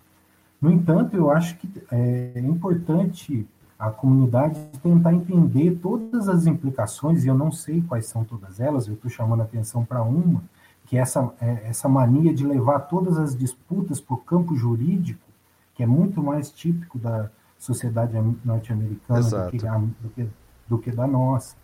No 0.61 0.71
entanto, 0.71 1.15
eu 1.15 1.29
acho 1.29 1.57
que 1.57 1.69
é 1.91 2.39
importante 2.39 3.47
a 3.77 3.89
comunidade 3.89 4.59
tentar 4.81 5.13
entender 5.13 5.79
todas 5.81 6.29
as 6.29 6.45
implicações, 6.45 7.23
e 7.23 7.27
eu 7.27 7.35
não 7.35 7.51
sei 7.51 7.81
quais 7.81 8.05
são 8.07 8.23
todas 8.23 8.59
elas, 8.59 8.87
eu 8.87 8.93
estou 8.93 9.11
chamando 9.11 9.41
a 9.41 9.43
atenção 9.43 9.83
para 9.83 10.01
uma, 10.01 10.41
que 10.85 10.97
é 10.97 11.01
essa, 11.01 11.33
é 11.41 11.67
essa 11.67 11.89
mania 11.89 12.33
de 12.33 12.45
levar 12.45 12.79
todas 12.81 13.17
as 13.17 13.35
disputas 13.35 13.99
para 13.99 14.15
o 14.15 14.17
campo 14.17 14.55
jurídico, 14.55 15.25
que 15.73 15.83
é 15.83 15.85
muito 15.85 16.23
mais 16.23 16.49
típico 16.49 16.97
da 16.97 17.29
sociedade 17.57 18.13
norte-americana 18.43 19.21
do 19.21 19.51
que, 19.51 19.57
do, 19.57 20.09
que, 20.09 20.29
do 20.69 20.77
que 20.77 20.91
da 20.91 21.07
nossa. 21.07 21.55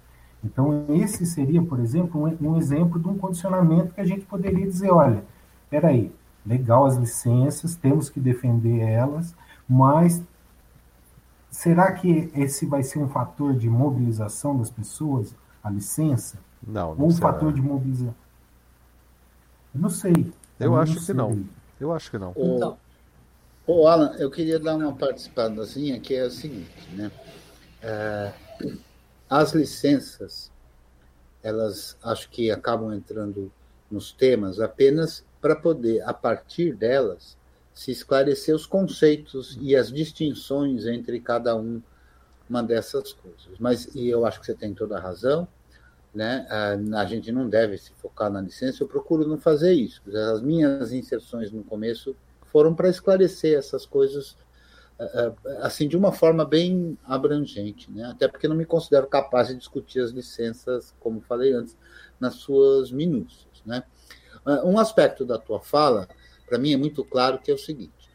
Então, 0.43 0.85
esse 0.89 1.25
seria, 1.25 1.61
por 1.61 1.79
exemplo, 1.79 2.25
um, 2.25 2.49
um 2.49 2.57
exemplo 2.57 2.99
de 2.99 3.07
um 3.07 3.17
condicionamento 3.17 3.93
que 3.93 4.01
a 4.01 4.05
gente 4.05 4.25
poderia 4.25 4.65
dizer, 4.67 4.91
olha, 4.91 5.23
peraí, 5.69 6.11
legal 6.45 6.85
as 6.85 6.97
licenças, 6.97 7.75
temos 7.75 8.09
que 8.09 8.19
defender 8.19 8.79
elas, 8.79 9.35
mas 9.69 10.21
Será 11.51 11.91
que 11.91 12.31
esse 12.33 12.65
vai 12.65 12.81
ser 12.81 12.97
um 12.99 13.09
fator 13.09 13.53
de 13.53 13.69
mobilização 13.69 14.57
das 14.57 14.71
pessoas, 14.71 15.35
a 15.61 15.69
licença? 15.69 16.39
Não, 16.65 16.95
não 16.95 17.01
Ou 17.03 17.07
um 17.07 17.11
será. 17.11 17.33
fator 17.33 17.51
de 17.53 17.61
mobilização? 17.61 18.15
Eu 19.75 19.81
não 19.81 19.89
sei. 19.89 20.33
Eu, 20.57 20.67
eu 20.67 20.75
acho 20.77 20.93
não 20.93 20.99
que 20.99 21.05
sei. 21.05 21.15
não. 21.15 21.45
Eu 21.79 21.91
acho 21.91 22.09
que 22.09 22.17
não. 22.17 22.31
O, 22.35 22.55
então. 22.55 22.77
Ô, 23.67 23.85
Alan, 23.87 24.15
eu 24.17 24.31
queria 24.31 24.57
dar 24.59 24.75
uma 24.75 24.93
participadazinha 24.93 25.99
que 25.99 26.13
é 26.15 26.21
a 26.21 26.29
seguinte, 26.31 26.89
né? 26.93 27.11
É, 27.81 28.33
as 29.29 29.51
licenças, 29.53 30.51
elas 31.43 31.97
acho 32.01 32.29
que 32.29 32.49
acabam 32.49 32.93
entrando 32.93 33.51
nos 33.89 34.13
temas 34.13 34.59
apenas 34.59 35.25
para 35.41 35.55
poder, 35.55 36.01
a 36.03 36.13
partir 36.13 36.73
delas, 36.73 37.35
se 37.81 37.89
esclarecer 37.89 38.53
os 38.55 38.67
conceitos 38.67 39.57
e 39.59 39.75
as 39.75 39.91
distinções 39.91 40.85
entre 40.85 41.19
cada 41.19 41.55
um, 41.55 41.81
uma 42.47 42.61
dessas 42.61 43.11
coisas. 43.11 43.57
Mas 43.59 43.95
e 43.95 44.07
eu 44.07 44.23
acho 44.23 44.39
que 44.39 44.45
você 44.45 44.53
tem 44.53 44.71
toda 44.71 44.97
a 44.97 45.01
razão, 45.01 45.47
né? 46.13 46.45
A 46.93 47.05
gente 47.05 47.31
não 47.31 47.49
deve 47.49 47.79
se 47.79 47.91
focar 47.93 48.29
na 48.29 48.39
licença. 48.39 48.83
Eu 48.83 48.87
procuro 48.87 49.27
não 49.27 49.39
fazer 49.39 49.73
isso. 49.73 49.99
As 50.31 50.43
minhas 50.43 50.93
inserções 50.93 51.51
no 51.51 51.63
começo 51.63 52.15
foram 52.45 52.75
para 52.75 52.87
esclarecer 52.87 53.57
essas 53.57 53.83
coisas 53.83 54.37
assim 55.61 55.87
de 55.87 55.97
uma 55.97 56.11
forma 56.11 56.45
bem 56.45 56.95
abrangente, 57.03 57.89
né? 57.89 58.03
Até 58.05 58.27
porque 58.27 58.47
não 58.47 58.55
me 58.55 58.65
considero 58.65 59.07
capaz 59.07 59.47
de 59.47 59.55
discutir 59.55 60.01
as 60.01 60.11
licenças, 60.11 60.93
como 60.99 61.19
falei 61.19 61.51
antes, 61.53 61.75
nas 62.19 62.35
suas 62.35 62.91
minúcias, 62.91 63.63
né? 63.65 63.83
Um 64.63 64.77
aspecto 64.77 65.25
da 65.25 65.39
tua 65.39 65.59
fala 65.59 66.07
para 66.51 66.59
mim 66.59 66.73
é 66.73 66.77
muito 66.77 67.05
claro 67.05 67.39
que 67.39 67.49
é 67.49 67.53
o 67.53 67.57
seguinte: 67.57 68.11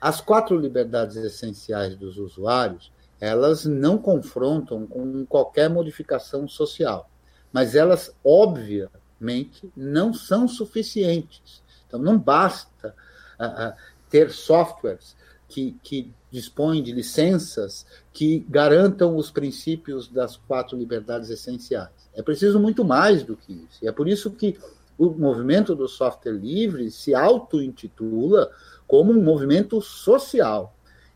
as 0.00 0.18
quatro 0.18 0.58
liberdades 0.58 1.16
essenciais 1.16 1.94
dos 1.94 2.16
usuários, 2.16 2.90
elas 3.20 3.66
não 3.66 3.98
confrontam 3.98 4.86
com 4.86 5.26
qualquer 5.26 5.68
modificação 5.68 6.48
social, 6.48 7.10
mas 7.52 7.74
elas 7.74 8.16
obviamente 8.24 9.70
não 9.76 10.14
são 10.14 10.48
suficientes. 10.48 11.62
Então 11.86 12.00
não 12.00 12.18
basta 12.18 12.94
uh, 13.38 13.68
uh, 13.68 13.72
ter 14.08 14.30
softwares 14.30 15.14
que, 15.46 15.76
que 15.82 16.10
dispõe 16.30 16.82
de 16.82 16.90
licenças 16.90 17.84
que 18.14 18.46
garantam 18.48 19.14
os 19.14 19.30
princípios 19.30 20.08
das 20.08 20.38
quatro 20.38 20.74
liberdades 20.74 21.28
essenciais. 21.28 21.90
É 22.14 22.22
preciso 22.22 22.58
muito 22.58 22.82
mais 22.82 23.22
do 23.22 23.36
que 23.36 23.52
isso. 23.52 23.84
E 23.84 23.88
é 23.88 23.92
por 23.92 24.08
isso 24.08 24.30
que 24.30 24.58
o 24.96 25.10
movimento 25.10 25.74
do 25.74 25.88
software 25.88 26.32
livre 26.32 26.90
se 26.90 27.14
auto-intitula 27.14 28.50
como 28.86 29.12
um 29.12 29.22
movimento 29.22 29.80
social. 29.80 30.74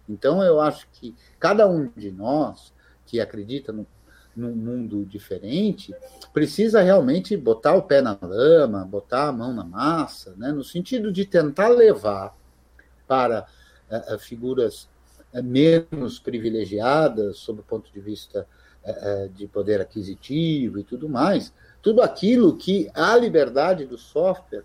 Então, 0.09 0.42
eu 0.42 0.60
acho 0.60 0.88
que 0.92 1.14
cada 1.38 1.68
um 1.68 1.90
de 1.96 2.10
nós 2.10 2.72
que 3.06 3.20
acredita 3.20 3.72
no, 3.72 3.86
num 4.38 4.55
mundo 4.55 5.05
diferente 5.05 5.94
precisa 6.32 6.80
realmente 6.80 7.36
botar 7.36 7.74
o 7.74 7.82
pé 7.82 8.00
na 8.00 8.16
lama, 8.20 8.84
botar 8.84 9.28
a 9.28 9.32
mão 9.32 9.52
na 9.52 9.64
massa, 9.64 10.34
né, 10.36 10.52
no 10.52 10.62
sentido 10.62 11.12
de 11.12 11.24
tentar 11.24 11.68
levar 11.68 12.36
para 13.06 13.46
uh, 13.90 14.18
figuras 14.18 14.88
uh, 15.34 15.42
menos 15.42 16.18
privilegiadas, 16.18 17.38
sob 17.38 17.60
o 17.60 17.64
ponto 17.64 17.92
de 17.92 18.00
vista 18.00 18.46
uh, 18.84 19.28
de 19.30 19.46
poder 19.46 19.80
aquisitivo 19.80 20.78
e 20.78 20.84
tudo 20.84 21.09
mais, 21.09 21.52
tudo 21.89 22.02
aquilo 22.02 22.55
que 22.55 22.90
a 22.93 23.16
liberdade 23.16 23.86
do 23.86 23.97
software 23.97 24.62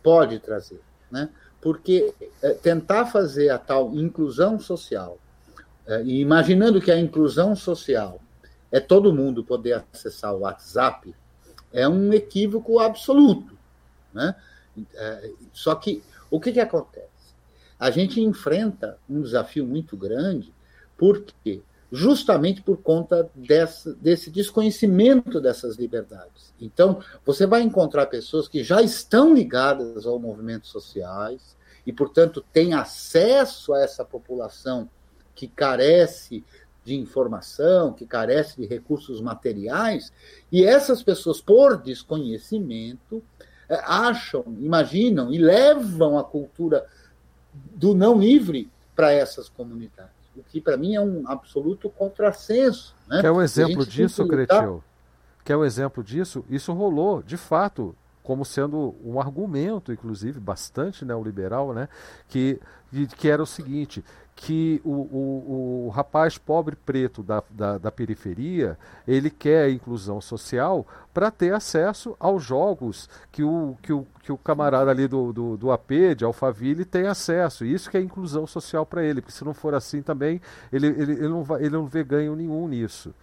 pode 0.00 0.38
trazer. 0.38 0.80
Né? 1.10 1.28
Porque 1.60 2.14
tentar 2.62 3.06
fazer 3.06 3.48
a 3.48 3.58
tal 3.58 3.92
inclusão 3.96 4.60
social, 4.60 5.18
e 6.04 6.20
imaginando 6.20 6.80
que 6.80 6.92
a 6.92 7.00
inclusão 7.00 7.56
social 7.56 8.20
é 8.70 8.78
todo 8.78 9.12
mundo 9.12 9.42
poder 9.42 9.84
acessar 9.92 10.32
o 10.32 10.42
WhatsApp, 10.42 11.12
é 11.72 11.88
um 11.88 12.12
equívoco 12.12 12.78
absoluto. 12.78 13.58
Né? 14.14 14.36
Só 15.52 15.74
que 15.74 16.00
o 16.30 16.38
que, 16.38 16.52
que 16.52 16.60
acontece? 16.60 17.10
a 17.82 17.90
gente 17.90 18.20
enfrenta 18.20 18.96
um 19.10 19.20
desafio 19.20 19.66
muito 19.66 19.96
grande, 19.96 20.54
porque 20.96 21.62
justamente 21.92 22.62
por 22.62 22.78
conta 22.78 23.28
dessa, 23.34 23.92
desse 23.94 24.30
desconhecimento 24.30 25.38
dessas 25.38 25.76
liberdades. 25.76 26.54
Então, 26.58 27.02
você 27.24 27.46
vai 27.46 27.60
encontrar 27.60 28.06
pessoas 28.06 28.48
que 28.48 28.64
já 28.64 28.80
estão 28.80 29.34
ligadas 29.34 30.06
ao 30.06 30.18
movimentos 30.18 30.70
sociais 30.70 31.54
e, 31.86 31.92
portanto, 31.92 32.42
têm 32.50 32.72
acesso 32.72 33.74
a 33.74 33.82
essa 33.82 34.06
população 34.06 34.88
que 35.34 35.46
carece 35.46 36.42
de 36.82 36.94
informação, 36.94 37.92
que 37.92 38.06
carece 38.06 38.60
de 38.60 38.66
recursos 38.66 39.20
materiais, 39.20 40.12
e 40.50 40.64
essas 40.64 41.02
pessoas, 41.02 41.40
por 41.42 41.80
desconhecimento, 41.80 43.22
eh, 43.68 43.80
acham, 43.84 44.44
imaginam 44.58 45.32
e 45.32 45.38
levam 45.38 46.18
a 46.18 46.24
cultura 46.24 46.86
do 47.52 47.94
não 47.94 48.18
livre 48.18 48.68
para 48.96 49.12
essas 49.12 49.48
comunidades. 49.48 50.21
O 50.36 50.42
que, 50.42 50.60
para 50.60 50.76
mim, 50.76 50.94
é 50.94 51.00
um 51.00 51.24
absoluto 51.26 51.90
contrassenso. 51.90 52.94
Né? 53.06 53.20
Quer 53.20 53.30
um 53.30 53.42
exemplo 53.42 53.84
disso, 53.84 54.26
Cretil? 54.26 54.82
Quer 55.44 55.56
um 55.56 55.64
exemplo 55.64 56.02
disso? 56.02 56.44
Isso 56.48 56.72
rolou, 56.72 57.22
de 57.22 57.36
fato, 57.36 57.94
como 58.22 58.44
sendo 58.44 58.94
um 59.04 59.20
argumento, 59.20 59.92
inclusive, 59.92 60.38
bastante 60.38 61.04
neoliberal, 61.04 61.74
né? 61.74 61.88
que, 62.28 62.60
que 63.18 63.28
era 63.28 63.42
o 63.42 63.46
seguinte: 63.46 64.04
que 64.34 64.80
o, 64.84 64.90
o, 64.90 65.86
o 65.86 65.88
rapaz 65.90 66.38
pobre 66.38 66.74
preto 66.74 67.22
da, 67.22 67.42
da, 67.50 67.78
da, 67.78 67.92
periferia 67.92 68.78
ele 69.06 69.30
quer 69.30 69.70
inclusão 69.70 70.20
social 70.20 70.86
para 71.12 71.30
ter 71.30 71.52
acesso 71.54 72.16
aos 72.18 72.42
jogos 72.42 73.08
que 73.30 73.42
o, 73.42 73.76
que 73.82 73.92
o, 73.92 74.06
que 74.22 74.32
o 74.32 74.38
camarada 74.38 74.90
ali 74.90 75.06
do, 75.06 75.32
do, 75.32 75.56
do 75.56 75.70
AP, 75.70 76.16
de 76.16 76.24
Alphaville, 76.24 76.84
tem 76.84 77.06
acesso. 77.06 77.64
Isso 77.64 77.90
que 77.90 77.96
é 77.96 78.00
inclusão 78.00 78.46
social 78.46 78.86
para 78.86 79.04
ele, 79.04 79.20
porque 79.20 79.36
se 79.36 79.44
não 79.44 79.52
for 79.52 79.74
assim 79.74 80.00
também, 80.00 80.40
ele, 80.72 80.86
ele, 80.86 81.12
ele, 81.12 81.28
não, 81.28 81.44
vai, 81.44 81.60
ele 81.60 81.70
não 81.70 81.86
vê 81.86 82.02
ganho 82.02 82.34
nenhum 82.34 82.66
nisso. 82.66 83.14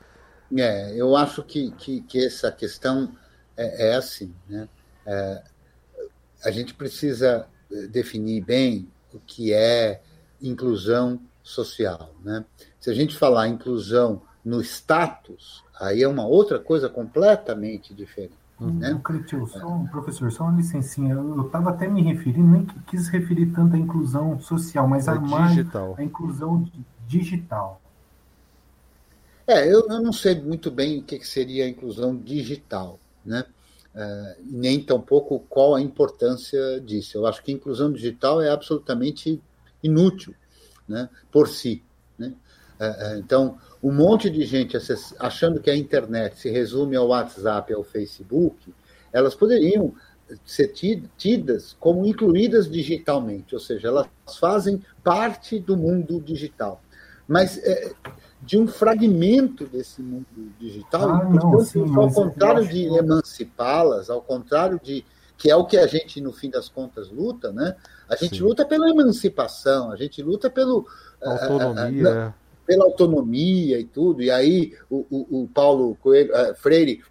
É, 0.55 0.93
eu 0.95 1.15
acho 1.15 1.43
que, 1.43 1.71
que, 1.71 2.01
que 2.01 2.25
essa 2.25 2.51
questão 2.51 3.11
é, 3.57 3.89
é 3.89 3.95
assim. 3.95 4.33
Né? 4.47 4.69
É, 5.05 5.43
a 6.45 6.51
gente 6.51 6.73
precisa 6.73 7.47
definir 7.89 8.43
bem 8.43 8.87
o 9.13 9.19
que 9.19 9.51
é 9.53 10.01
inclusão 10.41 11.19
social. 11.43 12.13
Né? 12.23 12.45
Se 12.79 12.89
a 12.89 12.93
gente 12.93 13.17
falar 13.17 13.47
inclusão 13.47 14.21
no 14.43 14.61
status, 14.61 15.63
aí 15.79 16.03
é 16.03 16.07
uma 16.07 16.25
outra 16.25 16.59
coisa 16.59 16.89
completamente 16.89 17.93
diferente. 17.93 18.37
Uhum. 18.59 18.73
Né? 18.73 18.99
Cretil, 19.03 19.47
só 19.47 19.67
um 19.67 19.87
professor, 19.87 20.31
só 20.31 20.43
uma 20.43 20.57
licencinha. 20.57 21.13
Eu 21.13 21.45
estava 21.45 21.69
até 21.69 21.87
me 21.87 22.01
referindo, 22.01 22.47
nem 22.47 22.65
quis 22.87 23.07
referir 23.07 23.47
tanto 23.47 23.75
à 23.75 23.79
inclusão 23.79 24.39
social, 24.39 24.87
mas 24.87 25.07
é 25.07 25.11
a 25.11 25.15
mais 25.19 25.55
digital. 25.55 25.95
a 25.97 26.03
inclusão 26.03 26.69
digital. 27.07 27.81
É, 29.47 29.65
eu, 29.65 29.87
eu, 29.89 30.01
não 30.01 30.11
sei 30.11 30.39
muito 30.39 30.69
bem 30.69 30.99
o 30.99 31.03
que 31.03 31.25
seria 31.25 31.65
a 31.65 31.69
inclusão 31.69 32.15
digital, 32.15 32.99
né? 33.25 33.45
É, 33.95 34.37
nem 34.43 34.79
tampouco 34.79 35.39
qual 35.49 35.73
a 35.73 35.81
importância 35.81 36.79
disso. 36.81 37.17
Eu 37.17 37.25
acho 37.25 37.41
que 37.41 37.51
a 37.51 37.55
inclusão 37.55 37.91
digital 37.91 38.39
é 38.41 38.51
absolutamente 38.51 39.41
inútil 39.83 40.33
né, 40.87 41.09
por 41.31 41.47
si. 41.47 41.83
Né? 42.17 42.33
É, 42.79 42.85
é, 42.85 43.19
então, 43.19 43.57
um 43.81 43.91
monte 43.91 44.29
de 44.29 44.45
gente 44.45 44.77
achando 45.19 45.59
que 45.59 45.69
a 45.69 45.75
internet 45.75 46.39
se 46.39 46.49
resume 46.49 46.95
ao 46.95 47.07
WhatsApp, 47.07 47.73
ao 47.73 47.83
Facebook, 47.83 48.73
elas 49.11 49.35
poderiam 49.35 49.93
ser 50.45 50.73
tidas 51.17 51.75
como 51.79 52.05
incluídas 52.05 52.69
digitalmente, 52.69 53.55
ou 53.55 53.61
seja, 53.61 53.87
elas 53.87 54.07
fazem 54.39 54.81
parte 55.03 55.59
do 55.59 55.75
mundo 55.75 56.21
digital. 56.21 56.81
Mas 57.27 57.57
é, 57.57 57.93
de 58.41 58.57
um 58.57 58.67
fragmento 58.67 59.65
desse 59.65 60.01
mundo 60.01 60.25
digital, 60.59 61.09
ah, 61.09 61.29
não, 61.29 61.59
sim, 61.59 61.83
ao 61.95 62.11
contrário 62.11 62.67
de 62.67 62.85
emancipá-las, 62.85 64.09
ao 64.09 64.21
contrário 64.21 64.79
de 64.81 65.03
que 65.39 65.49
é 65.49 65.55
o 65.55 65.65
que 65.65 65.77
a 65.77 65.87
gente, 65.87 66.19
no 66.19 66.33
fim 66.33 66.49
das 66.49 66.67
contas, 66.67 67.09
luta, 67.09 67.53
né? 67.53 67.73
A 68.09 68.15
gente 68.17 68.39
Sim. 68.39 68.43
luta 68.43 68.65
pela 68.65 68.89
emancipação, 68.89 69.89
a 69.89 69.95
gente 69.95 70.21
luta 70.21 70.49
pelo 70.49 70.85
autonomia, 71.21 72.25
uh, 72.25 72.29
uh, 72.29 72.33
pela 72.65 72.83
autonomia 72.83 73.79
e 73.79 73.85
tudo. 73.85 74.21
E 74.21 74.29
aí 74.29 74.73
o, 74.89 75.05
o, 75.09 75.43
o 75.43 75.47
Paulo 75.47 75.95
Coelho, 76.01 76.33
uh, 76.33 76.53
Freire 76.55 77.01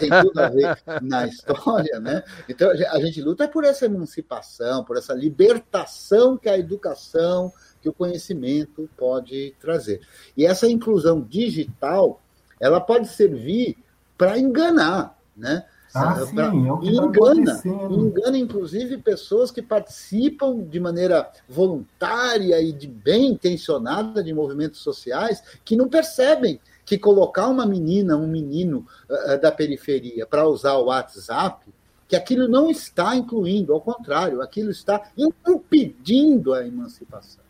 tem 0.00 0.10
tudo 0.22 0.40
a 0.40 0.48
ver 0.48 0.76
na 1.00 1.28
história, 1.28 2.00
né? 2.00 2.24
Então 2.48 2.68
a 2.68 3.00
gente 3.00 3.22
luta 3.22 3.46
por 3.46 3.62
essa 3.62 3.86
emancipação, 3.86 4.82
por 4.82 4.96
essa 4.96 5.14
libertação 5.14 6.36
que 6.36 6.48
a 6.48 6.58
educação, 6.58 7.52
que 7.80 7.88
o 7.88 7.92
conhecimento 7.92 8.90
pode 8.96 9.54
trazer. 9.60 10.00
E 10.36 10.44
essa 10.44 10.66
inclusão 10.66 11.22
digital, 11.22 12.20
ela 12.58 12.80
pode 12.80 13.06
servir 13.06 13.78
para 14.18 14.36
enganar, 14.36 15.16
né? 15.36 15.64
Ah, 15.96 16.26
sim, 16.26 16.68
é 16.68 16.72
o 16.72 16.78
que 16.78 16.88
engana, 16.88 17.62
tá 17.62 17.68
engana 17.90 18.38
inclusive 18.38 18.98
pessoas 18.98 19.50
que 19.50 19.62
participam 19.62 20.60
de 20.60 20.78
maneira 20.78 21.30
voluntária 21.48 22.60
e 22.60 22.72
de 22.72 22.86
bem 22.86 23.28
intencionada 23.28 24.22
de 24.22 24.34
movimentos 24.34 24.80
sociais 24.80 25.42
que 25.64 25.74
não 25.74 25.88
percebem 25.88 26.60
que 26.84 26.98
colocar 26.98 27.48
uma 27.48 27.66
menina, 27.66 28.16
um 28.16 28.28
menino 28.28 28.86
uh, 29.08 29.40
da 29.40 29.50
periferia 29.50 30.26
para 30.26 30.46
usar 30.46 30.74
o 30.74 30.84
WhatsApp, 30.84 31.66
que 32.06 32.14
aquilo 32.14 32.46
não 32.46 32.70
está 32.70 33.16
incluindo, 33.16 33.72
ao 33.72 33.80
contrário, 33.80 34.40
aquilo 34.40 34.70
está 34.70 35.10
impedindo 35.16 36.54
a 36.54 36.64
emancipação. 36.64 37.42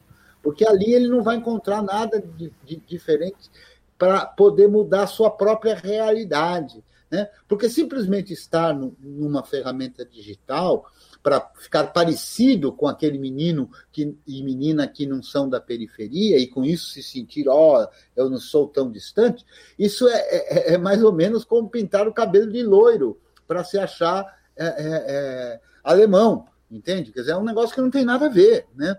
Porque 0.42 0.66
ali 0.66 0.94
ele 0.94 1.08
não 1.08 1.22
vai 1.22 1.36
encontrar 1.36 1.82
nada 1.82 2.20
de, 2.20 2.52
de 2.64 2.76
diferente 2.76 3.50
para 3.98 4.24
poder 4.24 4.68
mudar 4.68 5.02
a 5.02 5.06
sua 5.06 5.30
própria 5.30 5.74
realidade. 5.74 6.82
Né? 7.10 7.28
Porque 7.46 7.68
simplesmente 7.68 8.32
estar 8.32 8.74
no, 8.74 8.96
numa 9.00 9.44
ferramenta 9.44 10.04
digital 10.04 10.84
para 11.22 11.40
ficar 11.56 11.88
parecido 11.92 12.72
com 12.72 12.86
aquele 12.86 13.18
menino 13.18 13.70
que, 13.90 14.16
e 14.26 14.42
menina 14.42 14.86
que 14.86 15.06
não 15.06 15.22
são 15.22 15.48
da 15.48 15.60
periferia 15.60 16.38
e 16.38 16.46
com 16.46 16.64
isso 16.64 16.90
se 16.90 17.02
sentir, 17.02 17.48
ó, 17.48 17.82
oh, 17.82 17.88
eu 18.14 18.30
não 18.30 18.38
sou 18.38 18.68
tão 18.68 18.90
distante, 18.90 19.44
isso 19.78 20.08
é, 20.08 20.18
é, 20.18 20.74
é, 20.74 20.78
mais 20.78 21.02
ou 21.02 21.12
menos 21.12 21.44
como 21.44 21.68
pintar 21.68 22.06
o 22.06 22.14
cabelo 22.14 22.52
de 22.52 22.62
loiro 22.62 23.20
para 23.46 23.64
se 23.64 23.78
achar 23.78 24.24
é, 24.56 24.66
é, 24.66 25.04
é, 25.08 25.60
alemão, 25.82 26.46
entende? 26.70 27.12
Quer 27.12 27.20
dizer, 27.20 27.32
é 27.32 27.36
um 27.36 27.44
negócio 27.44 27.74
que 27.74 27.80
não 27.80 27.90
tem 27.90 28.04
nada 28.04 28.26
a 28.26 28.30
ver, 28.30 28.66
né? 28.74 28.96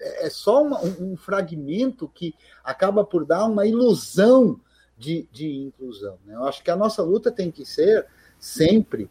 É, 0.00 0.26
é 0.26 0.30
só 0.30 0.62
uma, 0.62 0.80
um, 0.84 1.12
um 1.12 1.16
fragmento 1.16 2.08
que 2.08 2.34
acaba 2.64 3.04
por 3.04 3.24
dar 3.24 3.44
uma 3.46 3.66
ilusão 3.66 4.60
de, 5.02 5.28
de 5.32 5.48
inclusão. 5.48 6.16
Né? 6.24 6.34
Eu 6.36 6.44
acho 6.44 6.62
que 6.62 6.70
a 6.70 6.76
nossa 6.76 7.02
luta 7.02 7.32
tem 7.32 7.50
que 7.50 7.66
ser 7.66 8.06
sempre, 8.38 9.10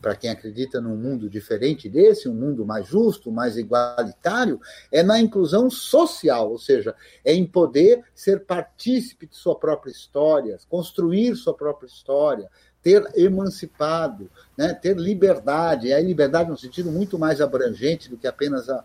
para 0.00 0.14
quem 0.14 0.30
acredita 0.30 0.80
num 0.80 0.96
mundo 0.96 1.28
diferente 1.28 1.88
desse, 1.88 2.28
um 2.28 2.34
mundo 2.34 2.64
mais 2.64 2.86
justo, 2.86 3.30
mais 3.30 3.56
igualitário, 3.56 4.60
é 4.90 5.02
na 5.02 5.18
inclusão 5.20 5.68
social, 5.68 6.50
ou 6.50 6.58
seja, 6.58 6.94
é 7.24 7.34
em 7.34 7.44
poder 7.44 8.04
ser 8.14 8.44
partícipe 8.44 9.26
de 9.26 9.36
sua 9.36 9.56
própria 9.56 9.90
história, 9.90 10.58
construir 10.68 11.34
sua 11.34 11.54
própria 11.54 11.88
história, 11.88 12.48
ter 12.80 13.04
emancipado, 13.16 14.30
né? 14.56 14.74
ter 14.74 14.96
liberdade, 14.96 15.88
e 15.88 15.92
a 15.92 16.00
liberdade 16.00 16.50
no 16.50 16.58
sentido 16.58 16.90
muito 16.90 17.18
mais 17.18 17.40
abrangente 17.40 18.08
do 18.08 18.16
que 18.16 18.26
apenas 18.28 18.68
a, 18.68 18.84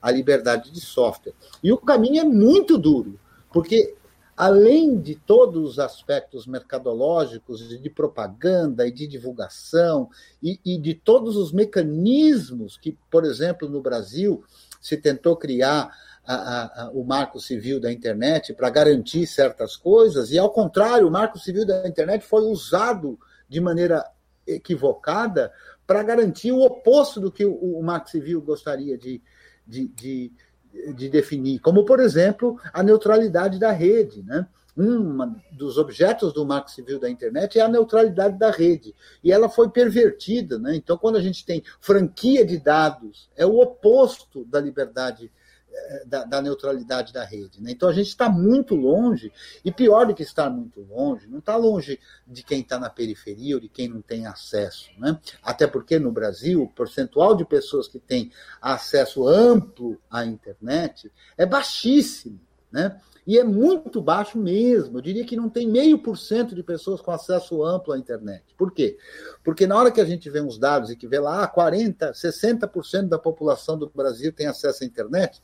a 0.00 0.10
liberdade 0.10 0.70
de 0.70 0.80
software. 0.80 1.34
E 1.62 1.72
o 1.72 1.78
caminho 1.78 2.20
é 2.20 2.24
muito 2.24 2.78
duro, 2.78 3.18
porque 3.52 3.94
além 4.36 5.00
de 5.00 5.14
todos 5.14 5.70
os 5.70 5.78
aspectos 5.78 6.46
mercadológicos, 6.46 7.66
de 7.80 7.88
propaganda 7.88 8.86
e 8.86 8.92
de 8.92 9.06
divulgação, 9.06 10.10
e, 10.42 10.60
e, 10.64 10.78
de 10.78 10.92
todos 10.94 11.36
os 11.36 11.52
mecanismos 11.52 12.76
que, 12.76 12.98
por 13.10 13.24
exemplo, 13.24 13.68
no 13.68 13.80
Brasil 13.80 14.44
se 14.80 14.96
tentou 14.98 15.36
criar 15.36 15.90
a, 16.26 16.84
a, 16.84 16.90
o 16.90 17.02
marco 17.02 17.40
civil 17.40 17.80
da 17.80 17.90
internet 17.90 18.52
para 18.52 18.68
garantir 18.68 19.26
certas 19.26 19.74
coisas, 19.74 20.30
e 20.30 20.38
ao 20.38 20.50
contrário, 20.50 21.08
o 21.08 21.10
marco 21.10 21.38
civil 21.38 21.64
da 21.64 21.88
internet 21.88 22.22
foi 22.22 22.42
usado 22.42 23.18
de 23.48 23.60
maneira 23.60 24.04
equivocada 24.46 25.50
para 25.86 26.02
garantir 26.02 26.52
o 26.52 26.60
oposto 26.60 27.20
do 27.20 27.32
que 27.32 27.44
o, 27.44 27.54
o 27.54 27.82
marco 27.82 28.10
civil 28.10 28.42
gostaria 28.42 28.98
de, 28.98 29.22
de, 29.66 29.88
de 29.88 30.32
de 30.94 31.08
definir, 31.08 31.60
como, 31.60 31.84
por 31.84 32.00
exemplo, 32.00 32.58
a 32.72 32.82
neutralidade 32.82 33.58
da 33.58 33.72
rede. 33.72 34.22
Né? 34.22 34.46
Um 34.76 35.34
dos 35.52 35.78
objetos 35.78 36.32
do 36.32 36.44
Marco 36.44 36.70
Civil 36.70 37.00
da 37.00 37.08
Internet 37.08 37.58
é 37.58 37.62
a 37.62 37.68
neutralidade 37.68 38.38
da 38.38 38.50
rede. 38.50 38.94
E 39.24 39.32
ela 39.32 39.48
foi 39.48 39.70
pervertida. 39.70 40.58
Né? 40.58 40.76
Então, 40.76 40.98
quando 40.98 41.16
a 41.16 41.22
gente 41.22 41.44
tem 41.44 41.62
franquia 41.80 42.44
de 42.44 42.58
dados, 42.58 43.30
é 43.36 43.46
o 43.46 43.58
oposto 43.58 44.44
da 44.44 44.60
liberdade 44.60 45.30
da, 46.06 46.24
da, 46.24 46.42
neutralidade 46.42 47.12
da 47.12 47.24
rede. 47.24 47.62
Né? 47.62 47.72
Então 47.72 47.88
a 47.88 47.92
gente 47.92 48.08
está 48.08 48.28
muito 48.28 48.74
longe, 48.74 49.32
e 49.64 49.72
pior 49.72 50.06
do 50.06 50.14
que 50.14 50.22
estar 50.22 50.50
muito 50.50 50.80
longe, 50.80 51.26
não 51.26 51.38
está 51.38 51.56
longe 51.56 51.98
de 52.26 52.42
quem 52.42 52.60
está 52.60 52.78
na 52.78 52.90
periferia 52.90 53.54
ou 53.54 53.60
de 53.60 53.68
quem 53.68 53.88
não 53.88 54.00
tem 54.00 54.26
acesso. 54.26 54.90
Né? 54.98 55.18
Até 55.42 55.66
porque 55.66 55.98
no 55.98 56.12
Brasil, 56.12 56.62
o 56.62 56.68
percentual 56.68 57.34
de 57.36 57.44
pessoas 57.44 57.88
que 57.88 57.98
têm 57.98 58.30
acesso 58.60 59.26
amplo 59.26 60.00
à 60.10 60.24
internet 60.24 61.10
é 61.36 61.46
baixíssimo. 61.46 62.40
Né? 62.70 63.00
E 63.26 63.38
é 63.38 63.42
muito 63.42 64.00
baixo 64.00 64.38
mesmo. 64.38 64.98
Eu 64.98 65.02
diria 65.02 65.24
que 65.24 65.34
não 65.34 65.48
tem 65.48 65.66
meio 65.66 65.98
por 65.98 66.16
cento 66.16 66.54
de 66.54 66.62
pessoas 66.62 67.00
com 67.00 67.10
acesso 67.10 67.64
amplo 67.64 67.92
à 67.92 67.98
internet. 67.98 68.44
Por 68.56 68.72
quê? 68.72 68.96
Porque 69.42 69.66
na 69.66 69.76
hora 69.76 69.90
que 69.90 70.00
a 70.00 70.04
gente 70.04 70.30
vê 70.30 70.40
uns 70.40 70.58
dados 70.58 70.90
e 70.90 70.96
que 70.96 71.08
vê 71.08 71.18
lá, 71.18 71.52
40%, 71.52 72.12
60% 72.12 73.08
da 73.08 73.18
população 73.18 73.76
do 73.76 73.90
Brasil 73.92 74.32
tem 74.32 74.46
acesso 74.46 74.84
à 74.84 74.86
internet, 74.86 75.42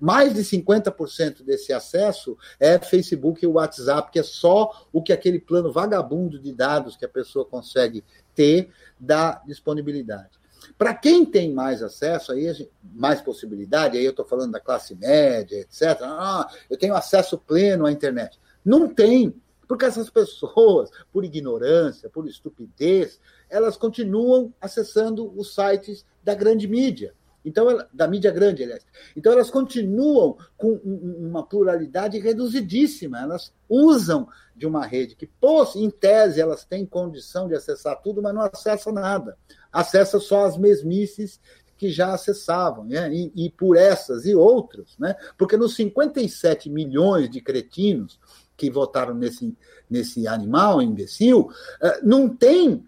mais 0.00 0.34
de 0.34 0.40
50% 0.40 1.44
desse 1.44 1.72
acesso 1.72 2.36
é 2.58 2.76
Facebook 2.78 3.44
e 3.44 3.46
WhatsApp, 3.46 4.10
que 4.10 4.18
é 4.18 4.24
só 4.24 4.88
o 4.92 5.00
que 5.00 5.12
aquele 5.12 5.38
plano 5.38 5.72
vagabundo 5.72 6.40
de 6.40 6.52
dados 6.52 6.96
que 6.96 7.04
a 7.04 7.08
pessoa 7.08 7.44
consegue 7.44 8.02
ter 8.34 8.70
dá 8.98 9.40
disponibilidade. 9.46 10.41
Para 10.76 10.94
quem 10.94 11.24
tem 11.24 11.52
mais 11.52 11.82
acesso, 11.82 12.32
aí 12.32 12.68
mais 12.82 13.20
possibilidade, 13.20 13.96
aí 13.96 14.04
eu 14.04 14.10
estou 14.10 14.24
falando 14.24 14.52
da 14.52 14.60
classe 14.60 14.94
média, 14.94 15.60
etc. 15.60 16.00
Ah, 16.02 16.48
eu 16.68 16.76
tenho 16.76 16.94
acesso 16.94 17.38
pleno 17.38 17.86
à 17.86 17.92
internet. 17.92 18.38
Não 18.64 18.88
tem, 18.88 19.34
porque 19.66 19.84
essas 19.84 20.10
pessoas, 20.10 20.90
por 21.12 21.24
ignorância, 21.24 22.08
por 22.10 22.26
estupidez, 22.26 23.20
elas 23.48 23.76
continuam 23.76 24.52
acessando 24.60 25.32
os 25.38 25.54
sites 25.54 26.04
da 26.22 26.34
grande 26.34 26.68
mídia. 26.68 27.14
Então, 27.44 27.66
da 27.92 28.06
mídia 28.06 28.30
grande, 28.30 28.62
aliás. 28.62 28.86
Então, 29.16 29.32
elas 29.32 29.50
continuam 29.50 30.36
com 30.56 30.72
uma 30.84 31.44
pluralidade 31.44 32.18
reduzidíssima. 32.18 33.20
Elas 33.20 33.52
usam 33.68 34.28
de 34.54 34.66
uma 34.66 34.86
rede 34.86 35.16
que, 35.16 35.28
em 35.76 35.90
tese, 35.90 36.40
elas 36.40 36.64
têm 36.64 36.86
condição 36.86 37.48
de 37.48 37.54
acessar 37.54 38.00
tudo, 38.00 38.22
mas 38.22 38.34
não 38.34 38.42
acessam 38.42 38.92
nada 38.92 39.36
acessa 39.72 40.20
só 40.20 40.44
as 40.44 40.58
mesmices 40.58 41.40
que 41.78 41.90
já 41.90 42.14
acessavam, 42.14 42.84
né? 42.84 43.12
e, 43.12 43.32
e, 43.34 43.50
por 43.50 43.76
essas 43.76 44.24
e 44.24 44.34
outras, 44.34 44.96
né? 44.98 45.16
porque 45.36 45.56
nos 45.56 45.74
57 45.74 46.70
milhões 46.70 47.28
de 47.28 47.40
cretinos 47.40 48.20
que 48.56 48.70
votaram 48.70 49.14
nesse, 49.14 49.56
nesse 49.90 50.28
animal 50.28 50.80
imbecil, 50.80 51.50
eh, 51.80 52.00
não 52.04 52.28
tem 52.28 52.84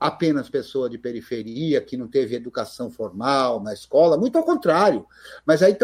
apenas 0.00 0.48
pessoa 0.48 0.88
de 0.88 0.96
periferia 0.96 1.82
que 1.82 1.94
não 1.94 2.08
teve 2.08 2.34
educação 2.34 2.90
formal 2.90 3.62
na 3.62 3.74
escola, 3.74 4.16
muito 4.16 4.38
ao 4.38 4.44
contrário. 4.44 5.06
Mas 5.44 5.62
aí 5.62 5.76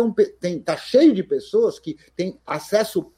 está 0.42 0.74
cheio 0.74 1.14
de 1.14 1.22
pessoas 1.22 1.78
que 1.78 1.98
têm 2.16 2.40
acesso, 2.46 3.12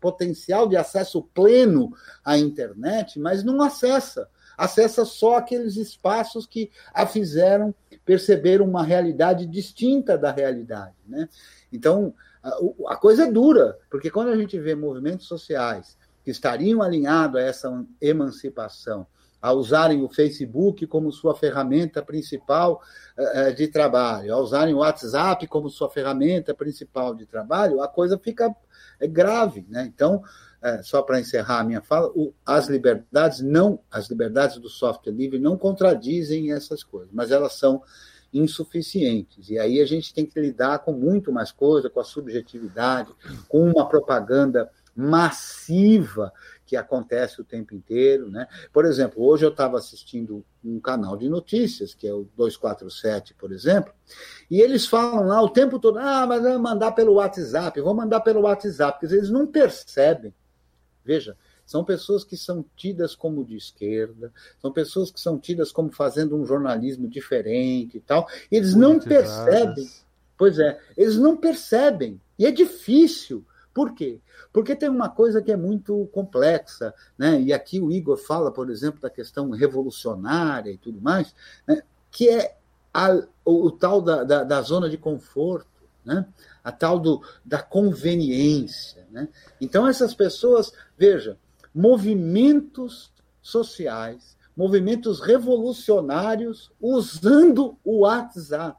potencial 0.00 0.66
de 0.66 0.78
acesso 0.78 1.22
pleno 1.34 1.92
à 2.24 2.38
internet, 2.38 3.20
mas 3.20 3.44
não 3.44 3.60
acessa 3.60 4.28
acessa 4.56 5.06
só 5.06 5.36
aqueles 5.36 5.76
espaços 5.76 6.46
que 6.46 6.70
a 6.92 7.06
fizeram 7.06 7.74
perceber 8.04 8.60
uma 8.60 8.82
realidade 8.82 9.46
distinta 9.46 10.18
da 10.18 10.30
realidade. 10.30 10.96
Né? 11.08 11.30
Então, 11.72 12.12
a, 12.42 12.58
a 12.88 12.96
coisa 12.96 13.24
é 13.24 13.32
dura, 13.32 13.78
porque 13.90 14.10
quando 14.10 14.28
a 14.28 14.36
gente 14.36 14.58
vê 14.58 14.74
movimentos 14.74 15.26
sociais 15.26 15.96
que 16.22 16.30
estariam 16.30 16.82
alinhados 16.82 17.40
a 17.40 17.42
essa 17.42 17.86
emancipação, 18.02 19.06
a 19.40 19.52
usarem 19.52 20.02
o 20.02 20.08
Facebook 20.08 20.86
como 20.86 21.10
sua 21.10 21.34
ferramenta 21.34 22.02
principal 22.02 22.82
uh, 23.16 23.54
de 23.54 23.68
trabalho, 23.68 24.34
a 24.34 24.38
usarem 24.38 24.74
o 24.74 24.78
WhatsApp 24.78 25.46
como 25.46 25.70
sua 25.70 25.90
ferramenta 25.90 26.54
principal 26.54 27.14
de 27.14 27.26
trabalho, 27.26 27.82
a 27.82 27.88
coisa 27.88 28.18
fica 28.18 28.54
é 29.00 29.06
grave. 29.06 29.66
Né? 29.68 29.90
Então, 29.92 30.22
é, 30.62 30.82
só 30.82 31.00
para 31.00 31.18
encerrar 31.18 31.60
a 31.60 31.64
minha 31.64 31.80
fala, 31.80 32.12
as 32.44 32.68
liberdades 32.68 33.40
não, 33.40 33.80
as 33.90 34.08
liberdades 34.10 34.58
do 34.58 34.68
software 34.68 35.12
livre 35.12 35.38
não 35.38 35.56
contradizem 35.56 36.52
essas 36.52 36.84
coisas, 36.84 37.10
mas 37.12 37.30
elas 37.30 37.54
são 37.54 37.82
insuficientes. 38.32 39.48
E 39.48 39.58
aí 39.58 39.80
a 39.80 39.86
gente 39.86 40.12
tem 40.12 40.26
que 40.26 40.38
lidar 40.38 40.80
com 40.80 40.92
muito 40.92 41.32
mais 41.32 41.50
coisa, 41.50 41.90
com 41.90 41.98
a 41.98 42.04
subjetividade, 42.04 43.12
com 43.48 43.70
uma 43.70 43.88
propaganda 43.88 44.70
massiva 44.94 46.32
que 46.70 46.76
acontece 46.76 47.40
o 47.40 47.44
tempo 47.44 47.74
inteiro, 47.74 48.30
né? 48.30 48.46
Por 48.72 48.84
exemplo, 48.84 49.22
hoje 49.22 49.44
eu 49.44 49.50
estava 49.50 49.76
assistindo 49.76 50.44
um 50.64 50.78
canal 50.78 51.16
de 51.16 51.28
notícias, 51.28 51.92
que 51.92 52.06
é 52.06 52.14
o 52.14 52.28
247, 52.36 53.34
por 53.34 53.52
exemplo, 53.52 53.92
e 54.48 54.60
eles 54.60 54.86
falam 54.86 55.26
lá 55.26 55.42
o 55.42 55.50
tempo 55.50 55.78
todo, 55.78 55.98
ah, 55.98 56.26
mas 56.26 56.42
vou 56.42 56.58
mandar 56.58 56.92
pelo 56.92 57.14
WhatsApp, 57.14 57.80
vou 57.80 57.94
mandar 57.94 58.20
pelo 58.20 58.42
WhatsApp, 58.42 59.00
porque 59.00 59.14
eles 59.14 59.30
não 59.30 59.46
percebem 59.46 60.32
Veja, 61.04 61.36
são 61.64 61.84
pessoas 61.84 62.24
que 62.24 62.36
são 62.36 62.64
tidas 62.76 63.14
como 63.14 63.44
de 63.44 63.56
esquerda, 63.56 64.32
são 64.60 64.70
pessoas 64.70 65.10
que 65.10 65.20
são 65.20 65.38
tidas 65.38 65.72
como 65.72 65.90
fazendo 65.90 66.36
um 66.36 66.44
jornalismo 66.44 67.08
diferente 67.08 67.96
e 67.96 68.00
tal. 68.00 68.28
E 68.50 68.56
eles 68.56 68.74
não 68.74 68.98
percebem. 68.98 69.88
Pois 70.36 70.58
é, 70.58 70.78
eles 70.96 71.16
não 71.16 71.36
percebem. 71.36 72.20
E 72.38 72.46
é 72.46 72.50
difícil. 72.50 73.44
Por 73.72 73.94
quê? 73.94 74.20
Porque 74.52 74.74
tem 74.74 74.88
uma 74.88 75.08
coisa 75.08 75.40
que 75.40 75.52
é 75.52 75.56
muito 75.56 76.08
complexa, 76.12 76.92
né? 77.16 77.40
e 77.40 77.52
aqui 77.52 77.80
o 77.80 77.92
Igor 77.92 78.16
fala, 78.16 78.50
por 78.50 78.68
exemplo, 78.68 79.00
da 79.00 79.08
questão 79.08 79.50
revolucionária 79.50 80.70
e 80.70 80.78
tudo 80.78 81.00
mais, 81.00 81.34
né? 81.66 81.82
que 82.10 82.28
é 82.28 82.56
a, 82.92 83.12
o, 83.44 83.66
o, 83.66 83.70
tal 83.70 84.02
da, 84.02 84.24
da, 84.24 84.42
da, 84.42 84.62
zona 84.62 84.90
de 84.90 84.98
conforto, 84.98 85.68
né? 86.04 86.26
a 86.64 86.72
tal 86.72 86.98
do, 86.98 87.22
da 87.44 87.62
conveniência. 87.62 89.06
Né? 89.10 89.28
Então, 89.60 89.86
essas 89.86 90.14
pessoas, 90.14 90.72
veja, 90.98 91.38
movimentos 91.72 93.12
sociais, 93.40 94.36
movimentos 94.56 95.20
revolucionários 95.20 96.72
usando 96.80 97.78
o 97.84 98.00
WhatsApp. 98.00 98.76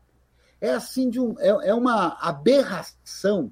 É 0.59 0.73
assim 0.73 1.09
de 1.09 1.19
um, 1.19 1.35
é, 1.39 1.69
é 1.69 1.73
uma 1.73 2.17
aberração 2.21 3.51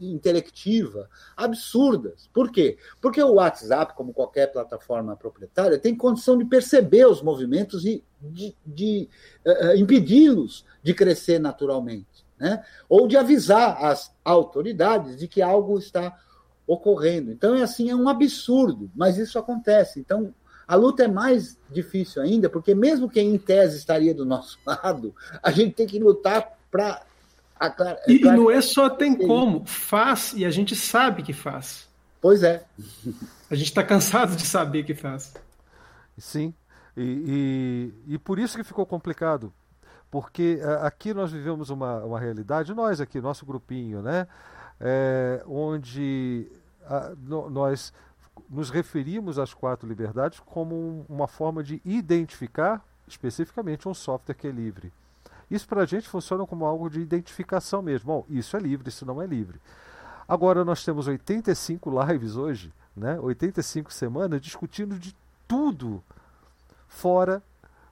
intelectiva 0.00 1.08
absurdas. 1.36 2.28
Por 2.32 2.50
quê? 2.50 2.78
Porque 3.00 3.22
o 3.22 3.34
WhatsApp, 3.34 3.94
como 3.94 4.12
qualquer 4.12 4.52
plataforma 4.52 5.16
proprietária, 5.16 5.78
tem 5.78 5.94
condição 5.94 6.36
de 6.38 6.44
perceber 6.44 7.06
os 7.06 7.22
movimentos 7.22 7.84
e 7.84 8.04
de, 8.20 8.54
de 8.64 9.08
uh, 9.46 9.76
impedi-los 9.76 10.64
de 10.82 10.94
crescer 10.94 11.38
naturalmente 11.38 12.26
né? 12.38 12.62
ou 12.88 13.06
de 13.06 13.16
avisar 13.16 13.84
as 13.84 14.14
autoridades 14.24 15.18
de 15.18 15.26
que 15.26 15.42
algo 15.42 15.78
está 15.78 16.16
ocorrendo. 16.66 17.32
Então, 17.32 17.54
é 17.54 17.62
assim, 17.62 17.90
é 17.90 17.96
um 17.96 18.08
absurdo, 18.08 18.90
mas 18.94 19.16
isso 19.18 19.38
acontece. 19.38 19.98
Então, 19.98 20.34
a 20.66 20.74
luta 20.74 21.04
é 21.04 21.08
mais 21.08 21.58
difícil 21.70 22.20
ainda, 22.22 22.48
porque 22.48 22.74
mesmo 22.74 23.08
quem 23.08 23.34
em 23.34 23.38
tese 23.38 23.78
estaria 23.78 24.14
do 24.14 24.26
nosso 24.26 24.58
lado, 24.66 25.14
a 25.42 25.50
gente 25.50 25.74
tem 25.74 25.86
que 25.86 25.98
lutar 25.98 26.58
para. 26.70 27.06
E, 28.06 28.16
e 28.16 28.20
não 28.20 28.50
é 28.50 28.60
só 28.60 28.88
tem 28.88 29.14
como, 29.14 29.64
faz 29.66 30.32
e 30.34 30.44
a 30.44 30.50
gente 30.50 30.76
sabe 30.76 31.22
que 31.22 31.32
faz. 31.32 31.88
Pois 32.20 32.42
é. 32.42 32.64
A 33.50 33.54
gente 33.54 33.68
está 33.68 33.82
cansado 33.82 34.36
de 34.36 34.46
saber 34.46 34.84
que 34.84 34.94
faz. 34.94 35.34
Sim. 36.16 36.52
E, 36.96 37.92
e, 38.06 38.14
e 38.14 38.18
por 38.18 38.38
isso 38.38 38.56
que 38.56 38.64
ficou 38.64 38.84
complicado, 38.84 39.52
porque 40.10 40.60
uh, 40.62 40.84
aqui 40.84 41.14
nós 41.14 41.30
vivemos 41.30 41.70
uma, 41.70 42.02
uma 42.04 42.18
realidade, 42.18 42.74
nós 42.74 43.00
aqui, 43.00 43.20
nosso 43.20 43.46
grupinho, 43.46 44.02
né? 44.02 44.26
É, 44.80 45.42
onde 45.46 46.46
uh, 46.82 47.16
no, 47.20 47.50
nós 47.50 47.92
nos 48.48 48.70
referimos 48.70 49.38
às 49.38 49.52
quatro 49.52 49.88
liberdades 49.88 50.40
como 50.40 50.74
um, 50.74 51.04
uma 51.08 51.26
forma 51.26 51.62
de 51.62 51.80
identificar 51.84 52.84
especificamente 53.06 53.88
um 53.88 53.94
software 53.94 54.34
que 54.34 54.46
é 54.46 54.50
livre. 54.50 54.92
Isso 55.50 55.66
para 55.66 55.82
a 55.82 55.86
gente 55.86 56.08
funciona 56.08 56.46
como 56.46 56.64
algo 56.64 56.90
de 56.90 57.00
identificação 57.00 57.82
mesmo. 57.82 58.06
Bom, 58.06 58.26
isso 58.28 58.56
é 58.56 58.60
livre, 58.60 58.88
isso 58.88 59.06
não 59.06 59.22
é 59.22 59.26
livre. 59.26 59.60
Agora 60.26 60.64
nós 60.64 60.84
temos 60.84 61.06
85 61.06 61.90
lives 62.04 62.36
hoje, 62.36 62.72
né? 62.94 63.18
85 63.18 63.92
semanas 63.92 64.40
discutindo 64.40 64.98
de 64.98 65.16
tudo 65.46 66.02
fora 66.86 67.42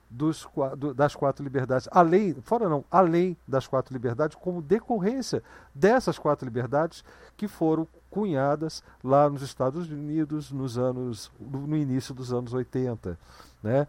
dos, 0.09 0.47
das 0.95 1.15
quatro 1.15 1.43
liberdades, 1.43 1.87
além, 1.91 2.33
fora 2.41 2.69
não, 2.69 2.85
além 2.89 3.35
das 3.47 3.67
quatro 3.67 3.93
liberdades, 3.93 4.37
como 4.39 4.61
decorrência 4.61 5.43
dessas 5.73 6.17
quatro 6.17 6.45
liberdades 6.45 7.03
que 7.35 7.47
foram 7.47 7.87
cunhadas 8.09 8.83
lá 9.03 9.29
nos 9.29 9.41
Estados 9.41 9.89
Unidos 9.89 10.51
nos 10.51 10.77
anos, 10.77 11.31
no 11.39 11.75
início 11.75 12.13
dos 12.13 12.31
anos 12.31 12.53
80 12.53 13.19
né? 13.61 13.87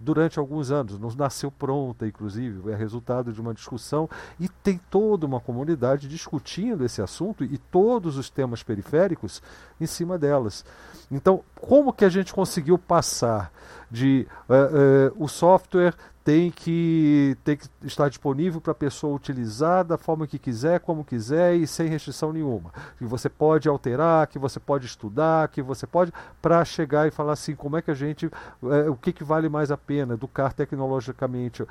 durante 0.00 0.38
alguns 0.38 0.70
anos, 0.70 0.98
nos 0.98 1.16
nasceu 1.16 1.50
pronta, 1.50 2.06
inclusive, 2.06 2.70
é 2.70 2.76
resultado 2.76 3.32
de 3.32 3.40
uma 3.40 3.54
discussão 3.54 4.08
e 4.38 4.48
tem 4.48 4.80
toda 4.90 5.26
uma 5.26 5.40
comunidade 5.40 6.08
discutindo 6.08 6.84
esse 6.84 7.00
assunto 7.00 7.44
e 7.44 7.58
todos 7.58 8.16
os 8.16 8.28
temas 8.28 8.62
periféricos 8.62 9.42
em 9.80 9.86
cima 9.86 10.18
delas. 10.18 10.64
Então, 11.10 11.42
como 11.56 11.92
que 11.92 12.04
a 12.04 12.08
gente 12.08 12.34
conseguiu 12.34 12.78
passar 12.78 13.50
de 13.90 14.26
uh, 14.48 15.14
uh, 15.16 15.24
o 15.24 15.28
software 15.28 15.94
tem 16.28 16.50
que, 16.50 17.38
tem 17.42 17.56
que 17.56 17.66
estar 17.84 18.06
disponível 18.10 18.60
para 18.60 18.72
a 18.72 18.74
pessoa 18.74 19.16
utilizar 19.16 19.82
da 19.82 19.96
forma 19.96 20.26
que 20.26 20.38
quiser, 20.38 20.78
como 20.78 21.02
quiser 21.02 21.54
e 21.54 21.66
sem 21.66 21.88
restrição 21.88 22.34
nenhuma. 22.34 22.70
Que 22.98 23.06
você 23.06 23.30
pode 23.30 23.66
alterar, 23.66 24.26
que 24.26 24.38
você 24.38 24.60
pode 24.60 24.84
estudar, 24.84 25.48
que 25.48 25.62
você 25.62 25.86
pode, 25.86 26.12
para 26.42 26.62
chegar 26.66 27.08
e 27.08 27.10
falar 27.10 27.32
assim, 27.32 27.54
como 27.54 27.78
é 27.78 27.80
que 27.80 27.90
a 27.90 27.94
gente, 27.94 28.30
é, 28.62 28.90
o 28.90 28.94
que, 28.94 29.10
que 29.10 29.24
vale 29.24 29.48
mais 29.48 29.70
a 29.70 29.78
pena, 29.78 30.12
educar 30.12 30.52
tecnologicamente 30.52 31.64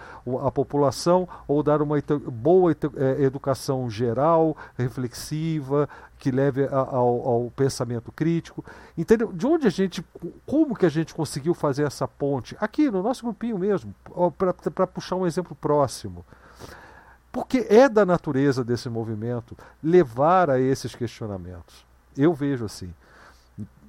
a 0.43 0.49
população 0.49 1.29
ou 1.47 1.61
dar 1.61 1.79
uma 1.79 1.97
boa 2.25 2.75
educação 3.19 3.87
geral, 3.91 4.57
reflexiva, 4.75 5.87
que 6.17 6.31
leve 6.31 6.67
ao, 6.67 7.27
ao, 7.27 7.51
pensamento 7.55 8.11
crítico. 8.11 8.63
Entendeu? 8.97 9.31
De 9.31 9.45
onde 9.45 9.67
a 9.67 9.69
gente, 9.69 10.03
como 10.45 10.75
que 10.75 10.85
a 10.85 10.89
gente 10.89 11.13
conseguiu 11.13 11.53
fazer 11.53 11.83
essa 11.83 12.07
ponte? 12.07 12.55
Aqui 12.59 12.89
no 12.89 13.03
nosso 13.03 13.23
grupinho 13.23 13.57
mesmo, 13.57 13.93
para 14.75 14.87
puxar 14.87 15.15
um 15.15 15.27
exemplo 15.27 15.55
próximo. 15.55 16.25
Porque 17.31 17.67
é 17.69 17.87
da 17.87 18.05
natureza 18.05 18.63
desse 18.63 18.89
movimento 18.89 19.55
levar 19.83 20.49
a 20.49 20.59
esses 20.59 20.95
questionamentos. 20.95 21.85
Eu 22.17 22.33
vejo 22.33 22.65
assim. 22.65 22.93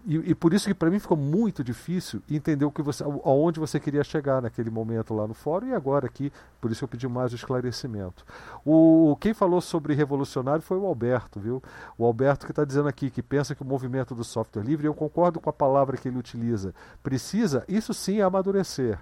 E, 0.07 0.31
e, 0.31 0.35
por 0.35 0.55
isso 0.55 0.66
que 0.66 0.75
para 0.75 0.91
mim 0.91 0.99
ficou 0.99 1.16
muito 1.16 1.62
difícil 1.62 2.23
entender 2.31 2.65
o 2.65 2.70
que 2.70 2.81
você, 2.81 3.03
aonde 3.03 3.61
você 3.61 3.79
queria 3.79 4.03
chegar 4.05 4.41
naquele 4.41 4.70
momento 4.70 5.12
lá 5.12 5.27
no 5.27 5.35
fórum 5.35 5.66
e 5.66 5.75
agora 5.75 6.07
aqui, 6.07 6.33
por 6.61 6.70
isso 6.70 6.85
eu 6.85 6.89
pedi 6.89 7.07
mais 7.09 7.33
esclarecimento. 7.33 8.25
O, 8.65 9.16
quem 9.20 9.35
falou 9.35 9.61
sobre 9.61 9.95
revolucionário 9.95 10.62
foi 10.62 10.79
o 10.79 10.87
Alberto, 10.87 11.41
viu? 11.41 11.62
O 11.97 12.05
Alberto 12.05 12.47
que 12.47 12.53
está 12.53 12.65
dizendo 12.65 12.89
aqui 12.89 13.11
que 13.11 13.23
pensa 13.23 13.55
que 13.55 13.62
o 13.62 13.66
movimento 13.66 14.15
do 14.15 14.25
software 14.25 14.62
livre, 14.62 14.87
eu 14.87 14.95
concordo 14.95 15.41
com 15.41 15.51
a 15.51 15.53
palavra 15.53 15.97
que 15.97 16.09
ele 16.09 16.19
utiliza, 16.19 16.75
precisa, 17.03 17.65
isso 17.69 17.93
sim, 17.93 18.20
amadurecer. 18.20 18.99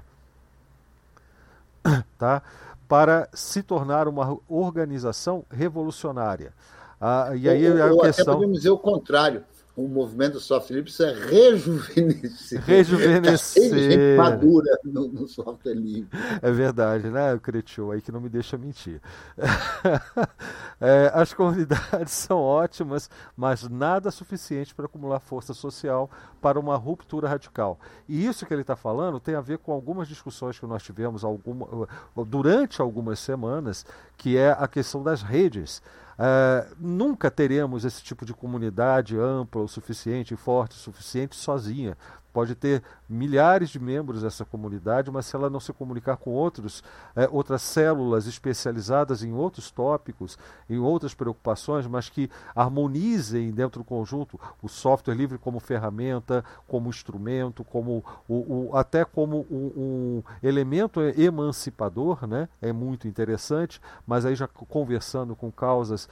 tá? 2.18 2.43
Para 2.89 3.28
se 3.32 3.62
tornar 3.62 4.09
uma 4.09 4.39
organização 4.48 5.44
revolucionária. 5.51 6.52
Ah, 7.01 7.31
e 7.35 7.48
aí 7.48 7.70
ou, 7.70 7.82
a 7.82 7.93
ou 7.93 8.01
questão... 8.01 8.23
até 8.24 8.32
podemos 8.32 8.56
dizer 8.59 8.70
o 8.70 8.78
contrário 8.78 9.44
o 9.76 9.86
movimento 9.86 10.40
software 10.40 10.76
livre 10.76 10.90
precisa 10.90 11.12
rejuvenescer. 11.26 12.64
Rejuvenescer. 12.64 13.70
Tá 13.70 13.76
gente 13.76 14.16
madura 14.16 14.78
no, 14.82 15.08
no, 15.08 15.28
software 15.28 15.74
livre. 15.74 16.08
É 16.40 16.50
verdade, 16.50 17.10
né, 17.10 17.34
o 17.34 17.40
Cretiu 17.40 17.92
aí 17.92 18.00
que 18.00 18.10
não 18.10 18.20
me 18.20 18.30
deixa 18.30 18.56
mentir. 18.56 19.02
é, 20.80 21.10
as 21.12 21.34
comunidades 21.34 22.12
são 22.14 22.38
ótimas, 22.38 23.10
mas 23.36 23.68
nada 23.68 24.10
suficiente 24.10 24.74
para 24.74 24.86
acumular 24.86 25.20
força 25.20 25.52
social 25.52 26.10
para 26.40 26.58
uma 26.58 26.76
ruptura 26.76 27.28
radical. 27.28 27.78
E 28.08 28.24
isso 28.24 28.46
que 28.46 28.54
ele 28.54 28.62
está 28.62 28.76
falando 28.76 29.20
tem 29.20 29.34
a 29.34 29.42
ver 29.42 29.58
com 29.58 29.72
algumas 29.72 30.08
discussões 30.08 30.58
que 30.58 30.64
nós 30.64 30.82
tivemos 30.82 31.22
alguma, 31.22 31.86
durante 32.26 32.80
algumas 32.80 33.18
semanas, 33.18 33.84
que 34.16 34.38
é 34.38 34.52
a 34.52 34.66
questão 34.66 35.02
das 35.02 35.20
redes. 35.20 35.82
Uh, 36.18 36.74
nunca 36.78 37.30
teremos 37.30 37.84
esse 37.84 38.02
tipo 38.02 38.24
de 38.24 38.32
comunidade 38.32 39.18
ampla 39.18 39.60
o 39.60 39.68
suficiente, 39.68 40.34
forte 40.34 40.72
o 40.72 40.78
suficiente 40.78 41.36
sozinha. 41.36 41.97
Pode 42.36 42.54
ter 42.54 42.82
milhares 43.08 43.70
de 43.70 43.80
membros 43.80 44.20
dessa 44.20 44.44
comunidade, 44.44 45.10
mas 45.10 45.24
se 45.24 45.34
ela 45.34 45.48
não 45.48 45.58
se 45.58 45.72
comunicar 45.72 46.18
com 46.18 46.32
outros, 46.32 46.84
é, 47.14 47.26
outras 47.32 47.62
células 47.62 48.26
especializadas 48.26 49.22
em 49.22 49.32
outros 49.32 49.70
tópicos, 49.70 50.36
em 50.68 50.76
outras 50.76 51.14
preocupações, 51.14 51.86
mas 51.86 52.10
que 52.10 52.28
harmonizem 52.54 53.50
dentro 53.52 53.80
do 53.80 53.84
conjunto 53.86 54.38
o 54.62 54.68
software 54.68 55.14
livre 55.14 55.38
como 55.38 55.58
ferramenta, 55.58 56.44
como 56.68 56.90
instrumento, 56.90 57.64
como 57.64 58.04
o, 58.28 58.68
o 58.68 58.76
até 58.76 59.02
como 59.02 59.46
um, 59.50 59.72
um, 59.74 60.22
elemento 60.42 61.00
emancipador, 61.00 62.26
né? 62.26 62.50
é 62.60 62.70
muito 62.70 63.08
interessante, 63.08 63.80
mas 64.06 64.26
aí 64.26 64.34
já 64.34 64.46
conversando 64.46 65.34
com 65.34 65.50
causas 65.50 66.06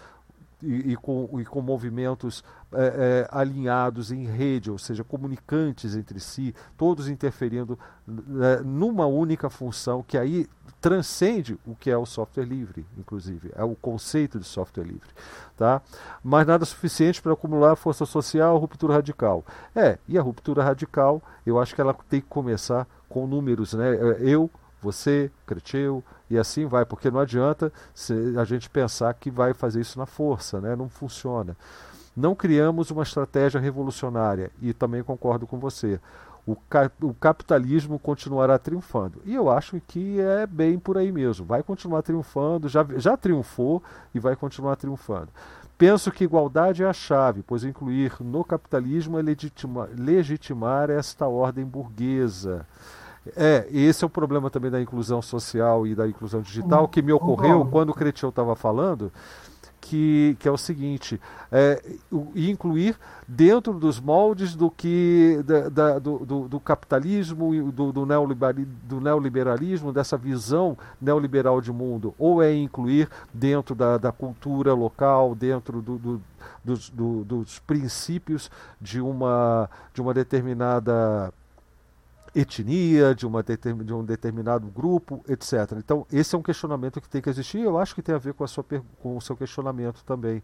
e, 0.65 0.97
com, 0.97 1.29
e 1.41 1.45
com 1.45 1.61
movimentos 1.61 2.43
é, 2.73 3.27
é, 3.29 3.29
alinhados 3.31 4.11
em 4.11 4.25
rede, 4.25 4.71
ou 4.71 4.79
seja, 4.79 5.05
comunicantes 5.05 5.97
entre 5.97 6.19
si, 6.19 6.55
todos 6.77 7.09
interferindo 7.09 7.79
é, 8.43 8.63
numa 8.63 9.07
única 9.07 9.49
função 9.51 10.03
que 10.03 10.19
aí 10.19 10.47
transcende 10.81 11.59
o 11.67 11.75
que 11.75 11.91
é 11.91 11.97
o 11.97 12.05
software 12.05 12.45
livre, 12.45 12.87
inclusive, 12.99 13.51
é 13.55 13.65
o 13.65 13.75
conceito 13.75 14.39
de 14.39 14.45
software 14.45 14.85
livre. 14.85 15.09
Tá? 15.57 15.81
Mas 16.23 16.47
nada 16.47 16.65
suficiente 16.65 17.23
para 17.23 17.33
acumular 17.33 17.77
força 17.77 18.05
social, 18.05 18.59
ruptura 18.59 18.95
radical. 18.95 19.45
É, 19.75 19.99
e 20.09 20.19
a 20.19 20.23
ruptura 20.23 20.63
radical, 20.63 21.23
eu 21.47 21.59
acho 21.59 21.75
que 21.75 21.81
ela 21.81 21.95
tem 22.09 22.21
que 22.21 22.27
começar 22.27 22.87
com 23.09 23.27
números, 23.27 23.75
né? 23.75 23.97
Eu 24.19 24.51
você, 24.85 25.31
Creteu, 25.47 26.05
e 26.31 26.39
assim 26.39 26.67
vai, 26.67 26.85
porque 26.85 27.11
não 27.11 27.19
adianta 27.19 27.73
a 28.41 28.45
gente 28.45 28.69
pensar 28.71 29.13
que 29.15 29.31
vai 29.31 29.55
fazer 29.55 29.81
isso 29.81 29.99
na 29.99 30.07
força, 30.07 30.61
né? 30.61 30.77
não 30.77 30.89
funciona. 30.89 31.57
Não 32.17 32.35
criamos 32.35 32.91
uma 32.91 33.03
estratégia 33.03 33.61
revolucionária, 33.61 34.51
e 34.63 34.73
também 34.73 35.03
concordo 35.03 35.47
com 35.47 35.59
você. 35.59 35.99
O, 36.47 36.55
ca 36.55 36.91
o 37.03 37.15
capitalismo 37.15 37.99
continuará 37.99 38.59
triunfando. 38.59 39.23
E 39.25 39.35
eu 39.35 39.51
acho 39.51 39.81
que 39.89 40.21
é 40.21 40.47
bem 40.47 40.79
por 40.79 40.99
aí 40.99 41.11
mesmo. 41.11 41.47
Vai 41.47 41.63
continuar 41.63 42.03
triunfando, 42.03 42.69
já, 42.69 42.87
já 42.97 43.17
triunfou 43.17 43.83
e 44.15 44.21
vai 44.21 44.37
continuar 44.37 44.77
triunfando. 44.77 45.31
Penso 45.77 46.13
que 46.13 46.23
igualdade 46.23 46.85
é 46.85 46.87
a 46.87 46.93
chave, 46.93 47.43
pois 47.43 47.65
incluir 47.65 48.13
no 48.21 48.45
capitalismo 48.45 49.19
é 49.19 49.23
legitima, 49.23 49.89
legitimar 49.97 50.89
esta 50.89 51.27
ordem 51.27 51.65
burguesa. 51.65 52.65
É, 53.37 53.67
esse 53.71 54.05
é 54.05 54.07
o 54.07 54.11
problema 54.11 54.51
também 54.51 54.71
da 54.71 54.81
inclusão 54.81 55.23
social 55.23 55.87
e 55.87 55.95
da 55.95 56.07
inclusão 56.07 56.43
digital, 56.43 56.87
que 56.87 57.01
me 57.01 57.13
ocorreu 57.13 57.67
quando 57.71 57.91
o 57.91 57.95
Cretil 57.95 58.29
estava 58.29 58.55
falando, 58.55 59.11
que, 59.81 60.37
que 60.41 60.49
é 60.49 60.51
o 60.51 60.57
seguinte, 60.57 61.21
é, 61.53 61.83
incluir 62.35 62.99
dentro 63.29 63.75
dos 63.75 64.01
moldes 64.01 64.55
do 64.55 64.71
que 64.71 65.43
da, 65.45 65.69
da, 65.69 65.99
do, 65.99 66.19
do, 66.19 66.49
do, 66.49 66.61
capitalismo 66.61 67.71
do, 67.71 67.93
do, 67.93 68.07
do 68.07 69.01
neoliberalismo, 69.01 69.93
dessa 69.93 70.17
visão 70.17 70.77
neoliberal 71.01 71.61
de 71.61 71.71
mundo, 71.71 72.15
ou 72.19 72.43
é 72.43 72.55
incluir 72.55 73.11
dentro 73.33 73.75
da, 73.75 73.99
da 73.99 74.11
cultura 74.11 74.73
local, 74.73 75.35
dentro 75.35 75.83
do, 75.83 75.99
do 75.99 76.23
dos, 76.65 76.91
dos 76.91 77.59
princípios 77.61 78.51
de 78.81 79.01
uma, 79.01 79.69
de 79.93 80.01
uma 80.01 80.15
determinada 80.15 81.33
etnia, 82.35 83.15
de, 83.15 83.27
uma 83.27 83.43
de 83.43 83.95
um 83.95 84.05
determinado 84.05 84.67
grupo, 84.67 85.25
etc. 85.29 85.73
Então, 85.77 86.07
esse 86.13 86.35
é 86.35 86.39
um 86.39 86.43
questionamento 86.43 87.01
que 87.01 87.09
tem 87.09 87.23
que 87.23 87.31
existir 87.31 87.59
e 87.59 87.63
eu 87.63 87.79
acho 87.79 87.95
que 87.95 88.03
tem 88.03 88.15
a 88.15 88.19
ver 88.19 88.35
com, 88.35 88.43
a 88.43 88.49
sua, 88.49 88.65
com 89.01 89.17
o 89.17 89.21
seu 89.21 89.37
questionamento 89.37 90.05
também. 90.05 90.43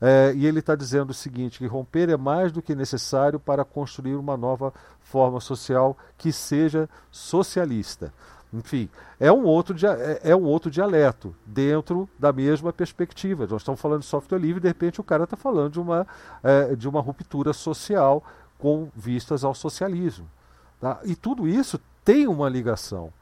É, 0.00 0.32
e 0.34 0.46
ele 0.46 0.58
está 0.58 0.74
dizendo 0.74 1.10
o 1.10 1.14
seguinte: 1.14 1.58
que 1.58 1.66
romper 1.66 2.10
é 2.10 2.16
mais 2.16 2.50
do 2.50 2.60
que 2.60 2.74
necessário 2.74 3.38
para 3.38 3.64
construir 3.64 4.16
uma 4.16 4.36
nova 4.36 4.72
forma 5.00 5.40
social 5.40 5.96
que 6.16 6.32
seja 6.32 6.88
socialista. 7.10 8.12
Enfim, 8.52 8.88
é 9.20 9.30
um 9.30 9.44
outro, 9.44 9.76
é, 9.86 10.30
é 10.30 10.36
um 10.36 10.44
outro 10.44 10.70
dialeto 10.70 11.36
dentro 11.44 12.08
da 12.18 12.32
mesma 12.32 12.72
perspectiva. 12.72 13.46
Nós 13.46 13.60
estamos 13.60 13.80
falando 13.80 14.00
de 14.00 14.06
software 14.06 14.38
livre, 14.38 14.60
de 14.60 14.68
repente 14.68 15.00
o 15.00 15.04
cara 15.04 15.24
está 15.24 15.36
falando 15.36 15.74
de 15.74 15.80
uma, 15.80 16.06
é, 16.42 16.74
de 16.74 16.88
uma 16.88 17.00
ruptura 17.00 17.52
social 17.52 18.24
com 18.58 18.88
vistas 18.96 19.44
ao 19.44 19.54
socialismo. 19.54 20.26
Tá? 20.80 21.00
E 21.04 21.14
tudo 21.14 21.48
isso 21.48 21.80
tem 22.04 22.26
uma 22.26 22.48
ligação. 22.48 23.12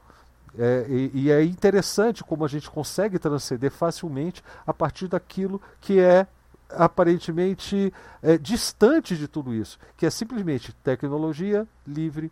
É, 0.57 0.85
e, 0.89 1.11
e, 1.13 1.31
é 1.31 1.43
interessante 1.43 2.23
como 2.23 2.43
a 2.43 2.47
gente 2.47 2.69
consegue 2.69 3.19
transcender 3.19 3.69
facilmente 3.69 4.43
a 4.65 4.73
partir 4.73 5.07
daquilo 5.07 5.61
que 5.79 5.99
é 5.99 6.25
aparentemente 6.69 7.93
é, 8.23 8.37
distante 8.37 9.15
de 9.15 9.27
tudo 9.27 9.53
isso, 9.53 9.77
que 9.95 10.05
é 10.05 10.09
simplesmente 10.09 10.73
tecnologia 10.83 11.67
livre, 11.85 12.31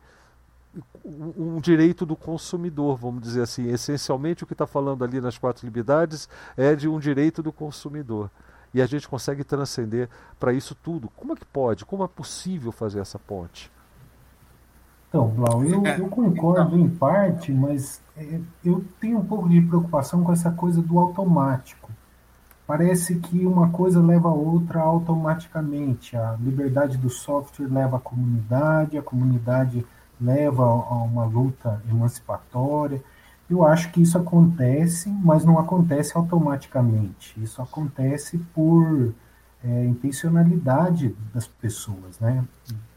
um 1.06 1.60
direito 1.62 2.06
do 2.06 2.16
consumidor, 2.16 2.98
vamos 2.98 3.22
dizer 3.22 3.42
assim. 3.42 3.70
Essencialmente, 3.70 4.44
o 4.44 4.48
que 4.48 4.54
está 4.54 4.68
falando 4.68 5.04
ali 5.04 5.22
nas 5.22 5.38
quatro 5.38 5.66
liberdades 5.66 6.28
é 6.58 6.76
de 6.76 6.88
um 6.88 7.00
direito 7.00 7.42
do 7.42 7.54
consumidor. 7.54 8.30
E 8.74 8.82
a 8.82 8.86
gente 8.86 9.08
consegue 9.08 9.44
transcender 9.44 10.10
para 10.38 10.52
isso 10.52 10.76
tudo. 10.76 11.08
Como 11.16 11.32
é 11.32 11.36
que 11.36 11.46
pode? 11.46 11.86
Como 11.86 12.04
é 12.04 12.08
possível 12.08 12.74
fazer 12.74 13.00
essa 13.00 13.18
ponte? 13.18 13.72
Então, 15.16 15.30
Blau, 15.30 15.64
eu, 15.64 15.88
é. 15.88 15.98
eu 15.98 16.10
concordo 16.10 16.78
em 16.78 16.90
parte, 16.90 17.50
mas 17.50 18.02
é, 18.18 18.38
eu 18.66 18.84
tenho 19.00 19.20
um 19.20 19.26
pouco 19.26 19.48
de 19.48 19.62
preocupação 19.62 20.26
com 20.26 20.34
essa 20.34 20.52
coisa 20.52 20.82
do 20.82 21.00
automático. 21.00 21.90
Parece 22.68 23.16
que 23.16 23.46
uma 23.46 23.70
coisa 23.70 24.02
leva 24.02 24.28
a 24.28 24.34
outra 24.34 24.82
automaticamente. 24.82 26.18
A 26.18 26.36
liberdade 26.38 26.98
do 26.98 27.10
software 27.10 27.70
leva 27.72 27.96
à 27.96 28.00
comunidade, 28.02 28.98
a 28.98 29.02
comunidade 29.02 29.88
leva 30.20 30.66
a 30.66 30.96
uma 31.04 31.24
luta 31.24 31.82
emancipatória. 31.90 33.02
Eu 33.50 33.66
acho 33.66 33.94
que 33.94 34.02
isso 34.02 34.18
acontece, 34.18 35.08
mas 35.24 35.46
não 35.46 35.58
acontece 35.58 36.18
automaticamente. 36.18 37.42
Isso 37.42 37.62
acontece 37.62 38.38
por 38.54 39.14
é, 39.64 39.86
intencionalidade 39.86 41.16
das 41.34 41.48
pessoas, 41.48 42.20
né? 42.20 42.44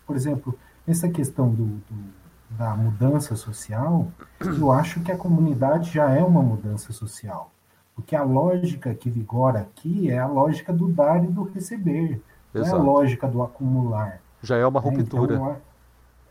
Por 0.04 0.16
exemplo, 0.16 0.58
essa 0.89 1.09
questão 1.09 1.48
do, 1.51 1.66
do, 1.66 2.12
da 2.51 2.74
mudança 2.74 3.36
social, 3.36 4.09
eu 4.40 4.73
acho 4.73 5.01
que 5.01 5.12
a 5.12 5.16
comunidade 5.16 5.90
já 5.93 6.10
é 6.10 6.23
uma 6.23 6.43
mudança 6.43 6.93
social. 6.93 7.51
Porque 7.94 8.16
a 8.16 8.23
lógica 8.23 8.94
que 8.94 9.10
vigora 9.10 9.60
aqui 9.60 10.10
é 10.10 10.19
a 10.19 10.27
lógica 10.27 10.73
do 10.73 10.89
dar 10.89 11.23
e 11.24 11.27
do 11.27 11.43
receber, 11.43 12.23
não 12.55 12.65
é 12.65 12.70
a 12.70 12.77
lógica 12.77 13.27
do 13.28 13.43
acumular. 13.43 14.20
Já 14.43 14.56
é 14.56 14.66
uma 14.66 14.81
ruptura. 14.81 15.35
Então, 15.35 15.56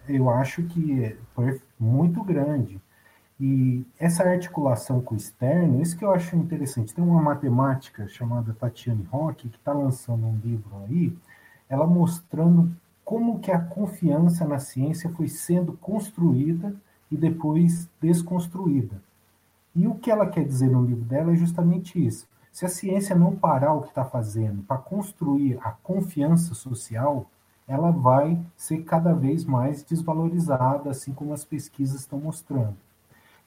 eu 0.08 0.30
acho 0.30 0.64
que 0.64 1.04
é 1.04 1.16
muito 1.78 2.24
grande. 2.24 2.82
E 3.40 3.86
essa 4.00 4.24
articulação 4.24 5.00
com 5.00 5.14
o 5.14 5.18
externo, 5.18 5.82
isso 5.82 5.96
que 5.96 6.04
eu 6.04 6.12
acho 6.12 6.36
interessante. 6.36 6.96
Tem 6.96 7.04
uma 7.04 7.22
matemática 7.22 8.08
chamada 8.08 8.56
Tatiane 8.58 9.08
Roque, 9.12 9.50
que 9.50 9.58
está 9.58 9.74
lançando 9.74 10.26
um 10.26 10.40
livro 10.44 10.72
aí, 10.88 11.16
ela 11.70 11.86
mostrando 11.86 12.72
como 13.08 13.40
que 13.40 13.54
a 13.54 13.60
confiança 13.62 14.46
na 14.46 14.60
ciência 14.60 15.10
foi 15.10 15.30
sendo 15.30 15.72
construída 15.78 16.76
e 17.10 17.16
depois 17.16 17.88
desconstruída. 18.02 19.02
E 19.74 19.88
o 19.88 19.96
que 19.96 20.12
ela 20.12 20.28
quer 20.28 20.44
dizer 20.44 20.70
no 20.70 20.84
livro 20.84 21.06
dela 21.06 21.32
é 21.32 21.36
justamente 21.38 22.06
isso. 22.06 22.28
Se 22.52 22.66
a 22.66 22.68
ciência 22.68 23.16
não 23.16 23.34
parar 23.34 23.74
o 23.74 23.84
que 23.84 23.88
está 23.88 24.04
fazendo 24.04 24.62
para 24.64 24.78
construir 24.78 25.58
a 25.64 25.72
confiança 25.72 26.54
social, 26.54 27.26
ela 27.66 27.92
vai 27.92 28.38
ser 28.58 28.84
cada 28.84 29.14
vez 29.14 29.46
mais 29.46 29.82
desvalorizada, 29.84 30.90
assim 30.90 31.14
como 31.14 31.32
as 31.32 31.46
pesquisas 31.46 32.02
estão 32.02 32.20
mostrando. 32.20 32.76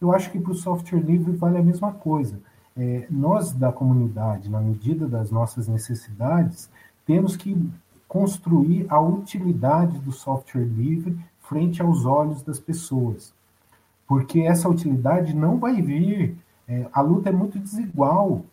Eu 0.01 0.11
acho 0.11 0.31
que 0.31 0.41
para 0.41 0.53
o 0.53 0.55
software 0.55 1.01
livre 1.01 1.37
vale 1.37 1.59
a 1.59 1.63
mesma 1.63 1.93
coisa. 1.93 2.41
É, 2.75 3.07
nós, 3.11 3.53
da 3.53 3.71
comunidade, 3.71 4.49
na 4.49 4.63
medida 4.63 5.07
das 5.07 5.31
nossas 5.31 5.69
necessidades, 5.69 6.71
temos 7.05 7.37
que 7.37 7.71
construir 8.11 8.87
a 8.89 9.01
utilidade 9.01 9.99
do 10.01 10.11
software 10.11 10.65
livre 10.65 11.17
frente 11.39 11.81
aos 11.81 12.05
olhos 12.05 12.43
das 12.43 12.59
pessoas 12.59 13.33
porque 14.11 14.41
essa 14.41 14.69
utilidade 14.69 15.37
não 15.37 15.57
vai 15.57 15.81
vir. 15.81 16.37
É, 16.67 16.89
a 16.93 17.01
luta 17.01 17.29
é 17.29 17.33
muito 17.33 17.61
desigual, 17.61 18.45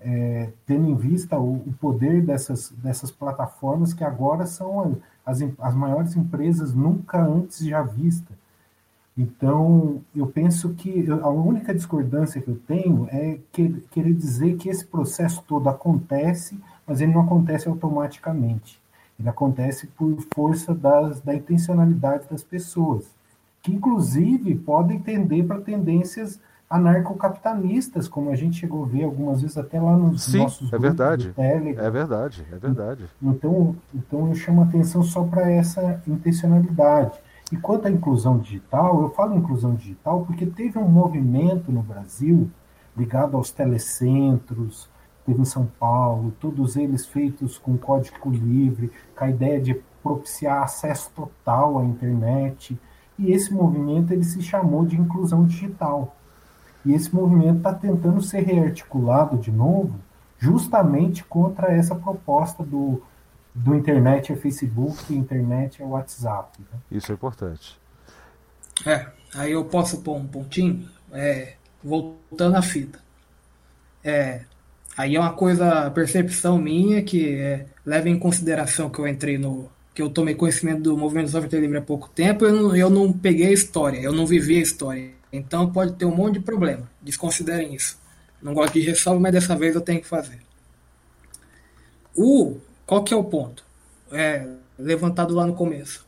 é, 0.00 0.50
tendo 0.64 0.88
em 0.88 0.96
vista 0.96 1.38
o, 1.38 1.56
o, 1.56 1.74
poder 1.78 2.24
dessas, 2.24 2.70
dessas 2.70 3.10
plataformas 3.10 3.92
que 3.92 4.02
agora 4.02 4.46
são 4.46 4.96
as, 5.26 5.42
as 5.58 5.74
maiores 5.74 6.16
empresas 6.16 6.72
nunca 6.72 7.22
antes 7.22 7.58
já 7.58 7.82
vistas. 7.82 8.34
Então, 9.14 10.00
eu 10.16 10.28
penso 10.28 10.70
que 10.70 11.04
a 11.10 11.28
única 11.28 11.74
discordância 11.74 12.40
que 12.40 12.48
eu 12.48 12.58
tenho 12.66 13.06
é 13.10 13.38
que, 13.52 13.68
querer 13.90 14.14
dizer 14.14 14.56
que 14.56 14.70
esse 14.70 14.86
processo 14.86 15.44
todo 15.46 15.68
acontece, 15.68 16.58
mas 16.86 17.02
ele 17.02 17.12
não 17.12 17.20
acontece 17.20 17.68
automaticamente. 17.68 18.81
Ele 19.22 19.28
acontece 19.28 19.86
por 19.86 20.18
força 20.34 20.74
das, 20.74 21.20
da 21.20 21.32
intencionalidade 21.32 22.26
das 22.28 22.42
pessoas 22.42 23.06
que 23.62 23.72
inclusive 23.72 24.56
podem 24.56 24.98
tender 24.98 25.46
para 25.46 25.60
tendências 25.60 26.40
anarcocapitalistas, 26.68 28.08
como 28.08 28.30
a 28.30 28.34
gente 28.34 28.58
chegou 28.58 28.82
a 28.82 28.86
ver 28.86 29.04
algumas 29.04 29.42
vezes 29.42 29.56
até 29.56 29.80
lá 29.80 29.96
nos 29.96 30.24
Sim, 30.24 30.38
nossos 30.38 30.72
é 30.72 30.78
verdade. 30.78 31.32
É 31.36 31.90
verdade, 31.90 32.44
é 32.50 32.58
verdade. 32.58 33.04
Então, 33.22 33.76
então 33.94 34.28
eu 34.28 34.34
chamo 34.34 34.62
atenção 34.62 35.02
só 35.02 35.22
para 35.22 35.50
essa 35.50 36.02
intencionalidade. 36.06 37.18
E 37.52 37.56
quanto 37.56 37.86
à 37.86 37.90
inclusão 37.90 38.38
digital, 38.38 39.02
eu 39.02 39.10
falo 39.10 39.36
inclusão 39.36 39.74
digital 39.74 40.24
porque 40.24 40.46
teve 40.46 40.78
um 40.78 40.88
movimento 40.88 41.70
no 41.70 41.82
Brasil 41.82 42.50
ligado 42.96 43.36
aos 43.36 43.50
telecentros, 43.52 44.88
teve 45.24 45.40
em 45.40 45.44
São 45.44 45.66
Paulo, 45.78 46.32
todos 46.40 46.76
eles 46.76 47.06
feitos 47.06 47.58
com 47.58 47.76
código 47.76 48.30
livre, 48.30 48.90
com 49.16 49.24
a 49.24 49.30
ideia 49.30 49.60
de 49.60 49.74
propiciar 50.02 50.62
acesso 50.62 51.10
total 51.14 51.78
à 51.78 51.84
internet, 51.84 52.78
e 53.18 53.32
esse 53.32 53.52
movimento 53.52 54.12
ele 54.12 54.24
se 54.24 54.42
chamou 54.42 54.84
de 54.84 54.96
inclusão 54.96 55.46
digital. 55.46 56.16
E 56.84 56.92
esse 56.92 57.14
movimento 57.14 57.58
está 57.58 57.72
tentando 57.72 58.20
ser 58.20 58.40
rearticulado 58.40 59.38
de 59.38 59.52
novo, 59.52 59.94
justamente 60.38 61.22
contra 61.22 61.72
essa 61.72 61.94
proposta 61.94 62.64
do, 62.64 63.00
do 63.54 63.74
internet 63.76 64.32
é 64.32 64.36
Facebook, 64.36 65.14
internet 65.14 65.80
é 65.80 65.84
WhatsApp. 65.84 66.60
Né? 66.60 66.78
Isso 66.90 67.12
é 67.12 67.14
importante. 67.14 67.80
É, 68.84 69.06
aí 69.34 69.52
eu 69.52 69.64
posso 69.64 70.00
pôr 70.00 70.16
um 70.16 70.26
pontinho, 70.26 70.88
é, 71.12 71.54
voltando 71.82 72.56
à 72.56 72.62
fita. 72.62 72.98
É, 74.02 74.42
aí 74.96 75.16
é 75.16 75.20
uma 75.20 75.32
coisa, 75.32 75.90
percepção 75.90 76.58
minha 76.58 77.02
que 77.02 77.34
é, 77.34 77.66
leva 77.84 78.08
em 78.08 78.18
consideração 78.18 78.90
que 78.90 78.98
eu 78.98 79.06
entrei 79.06 79.38
no, 79.38 79.70
que 79.94 80.00
eu 80.00 80.08
tomei 80.08 80.34
conhecimento 80.34 80.82
do 80.82 80.96
movimento 80.96 81.26
do 81.26 81.32
software 81.32 81.60
livre 81.60 81.78
há 81.78 81.82
pouco 81.82 82.08
tempo, 82.08 82.44
eu 82.44 82.52
não, 82.52 82.76
eu 82.76 82.90
não 82.90 83.12
peguei 83.12 83.48
a 83.48 83.52
história, 83.52 83.98
eu 84.00 84.12
não 84.12 84.26
vivi 84.26 84.58
a 84.58 84.62
história. 84.62 85.10
Então 85.32 85.70
pode 85.70 85.94
ter 85.94 86.04
um 86.04 86.14
monte 86.14 86.34
de 86.34 86.40
problema. 86.40 86.90
Desconsiderem 87.00 87.74
isso. 87.74 87.98
Não 88.42 88.54
gosto 88.54 88.74
de 88.74 88.80
ressalva, 88.80 89.20
mas 89.20 89.32
dessa 89.32 89.56
vez 89.56 89.74
eu 89.74 89.80
tenho 89.80 90.00
que 90.00 90.06
fazer. 90.06 90.40
O, 92.14 92.58
qual 92.86 93.02
que 93.02 93.14
é 93.14 93.16
o 93.16 93.24
ponto? 93.24 93.64
É, 94.10 94.46
levantado 94.78 95.34
lá 95.34 95.46
no 95.46 95.54
começo. 95.54 96.04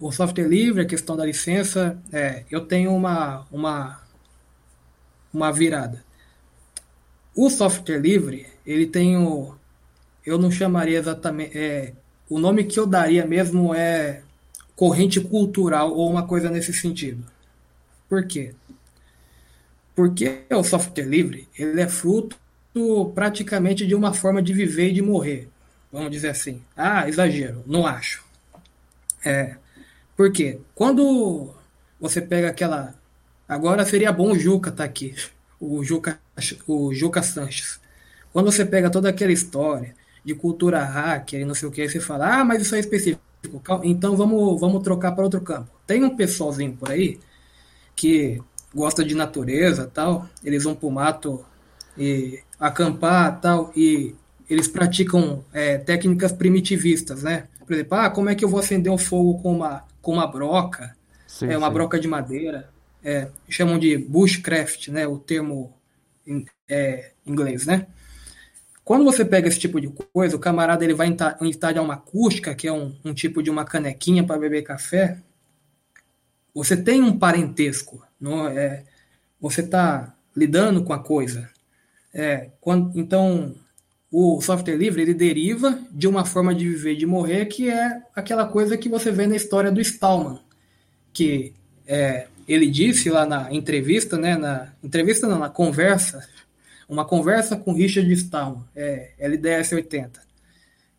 O 0.00 0.10
software 0.10 0.48
livre, 0.48 0.82
a 0.82 0.86
questão 0.86 1.16
da 1.16 1.24
licença, 1.24 1.98
é, 2.12 2.44
eu 2.50 2.62
tenho 2.62 2.94
uma, 2.94 3.46
uma, 3.50 4.00
uma 5.32 5.52
virada. 5.52 6.04
O 7.34 7.50
software 7.50 7.98
livre, 7.98 8.46
ele 8.66 8.86
tem 8.86 9.16
o. 9.16 9.54
Eu 10.24 10.38
não 10.38 10.50
chamaria 10.50 10.98
exatamente. 10.98 11.56
É, 11.56 11.92
o 12.28 12.38
nome 12.38 12.64
que 12.64 12.78
eu 12.78 12.86
daria 12.86 13.26
mesmo 13.26 13.74
é 13.74 14.22
corrente 14.76 15.20
cultural 15.20 15.92
ou 15.92 16.10
uma 16.10 16.26
coisa 16.26 16.50
nesse 16.50 16.72
sentido. 16.72 17.24
Por 18.08 18.26
quê? 18.26 18.54
Porque 19.94 20.42
o 20.50 20.64
software 20.64 21.04
livre 21.04 21.48
ele 21.56 21.80
é 21.80 21.88
fruto 21.88 22.36
praticamente 23.14 23.86
de 23.86 23.94
uma 23.94 24.12
forma 24.12 24.42
de 24.42 24.52
viver 24.52 24.88
e 24.88 24.94
de 24.94 25.02
morrer. 25.02 25.48
Vamos 25.92 26.10
dizer 26.10 26.28
assim. 26.28 26.62
Ah, 26.76 27.08
exagero, 27.08 27.62
não 27.66 27.86
acho. 27.86 28.24
É, 29.24 29.56
porque 30.16 30.60
quando 30.74 31.54
você 32.00 32.20
pega 32.20 32.48
aquela. 32.48 32.94
Agora 33.48 33.84
seria 33.84 34.12
bom 34.12 34.32
o 34.32 34.38
Juca 34.38 34.70
estar 34.70 34.84
tá 34.84 34.88
aqui. 34.88 35.14
O 35.60 35.84
Juca, 35.84 36.18
o 36.66 36.92
Juca 36.92 37.22
Sanches. 37.22 37.80
Quando 38.32 38.50
você 38.50 38.64
pega 38.64 38.90
toda 38.90 39.08
aquela 39.08 39.32
história 39.32 39.94
de 40.24 40.34
cultura 40.34 40.82
hacker 40.82 41.40
e 41.40 41.44
não 41.44 41.54
sei 41.54 41.68
o 41.68 41.72
que, 41.72 41.88
você 41.88 42.00
fala, 42.00 42.40
ah, 42.40 42.44
mas 42.44 42.62
isso 42.62 42.74
é 42.74 42.80
específico. 42.80 43.22
Então 43.82 44.16
vamos, 44.16 44.60
vamos 44.60 44.82
trocar 44.82 45.12
para 45.12 45.24
outro 45.24 45.40
campo. 45.40 45.70
Tem 45.86 46.02
um 46.02 46.16
pessoalzinho 46.16 46.74
por 46.76 46.90
aí 46.90 47.20
que 47.94 48.40
gosta 48.74 49.04
de 49.04 49.14
natureza 49.14 49.90
tal, 49.92 50.28
eles 50.42 50.64
vão 50.64 50.74
pro 50.74 50.90
mato 50.90 51.44
e 51.96 52.40
acampar 52.58 53.40
tal, 53.40 53.72
e 53.76 54.14
eles 54.48 54.66
praticam 54.66 55.44
é, 55.52 55.78
técnicas 55.78 56.32
primitivistas, 56.32 57.22
né? 57.22 57.44
Por 57.64 57.72
exemplo, 57.72 57.98
ah, 57.98 58.10
como 58.10 58.28
é 58.28 58.34
que 58.34 58.44
eu 58.44 58.48
vou 58.48 58.60
acender 58.60 58.92
um 58.92 58.98
fogo 58.98 59.40
com 59.40 59.54
uma, 59.56 59.84
com 60.02 60.12
uma 60.12 60.26
broca? 60.26 60.96
Sim, 61.26 61.46
é 61.46 61.56
uma 61.56 61.68
sim. 61.68 61.72
broca 61.72 61.98
de 61.98 62.08
madeira. 62.08 62.68
É, 63.02 63.28
chamam 63.48 63.78
de 63.78 63.96
bushcraft, 63.96 64.88
né? 64.88 65.06
O 65.06 65.18
termo 65.18 65.74
é, 66.68 67.12
inglês, 67.26 67.66
né? 67.66 67.86
Quando 68.84 69.04
você 69.04 69.24
pega 69.24 69.48
esse 69.48 69.58
tipo 69.58 69.80
de 69.80 69.88
coisa, 69.88 70.36
o 70.36 70.38
camarada 70.38 70.84
ele 70.84 70.94
vai 70.94 71.08
instalar 71.40 71.82
uma 71.82 71.94
acústica, 71.94 72.54
que 72.54 72.68
é 72.68 72.72
um, 72.72 72.94
um 73.02 73.14
tipo 73.14 73.42
de 73.42 73.50
uma 73.50 73.64
canequinha 73.64 74.24
para 74.24 74.38
beber 74.38 74.62
café. 74.62 75.18
Você 76.54 76.76
tem 76.76 77.02
um 77.02 77.18
parentesco, 77.18 78.06
não 78.20 78.46
é? 78.46 78.84
Você 79.40 79.62
está 79.62 80.14
lidando 80.36 80.84
com 80.84 80.92
a 80.92 80.98
coisa. 80.98 81.48
É, 82.12 82.50
quando, 82.60 82.98
então, 82.98 83.54
o 84.10 84.40
software 84.40 84.76
livre 84.76 85.02
ele 85.02 85.14
deriva 85.14 85.78
de 85.90 86.06
uma 86.06 86.24
forma 86.24 86.54
de 86.54 86.68
viver 86.68 86.92
e 86.92 86.98
de 86.98 87.06
morrer 87.06 87.46
que 87.46 87.70
é 87.70 88.02
aquela 88.14 88.46
coisa 88.46 88.76
que 88.76 88.88
você 88.88 89.10
vê 89.10 89.26
na 89.26 89.34
história 89.34 89.72
do 89.72 89.80
Stallman, 89.80 90.38
que 91.12 91.54
é, 91.86 92.28
ele 92.46 92.66
disse 92.66 93.10
lá 93.10 93.24
na 93.26 93.52
entrevista, 93.52 94.16
né, 94.16 94.36
na 94.36 94.72
entrevista 94.82 95.26
não, 95.26 95.38
na 95.38 95.48
conversa, 95.48 96.26
uma 96.88 97.04
conversa 97.04 97.56
com 97.56 97.72
Richard 97.72 98.10
Stallman, 98.12 98.64
é, 98.74 99.12
LDS 99.18 99.72
80, 99.72 100.20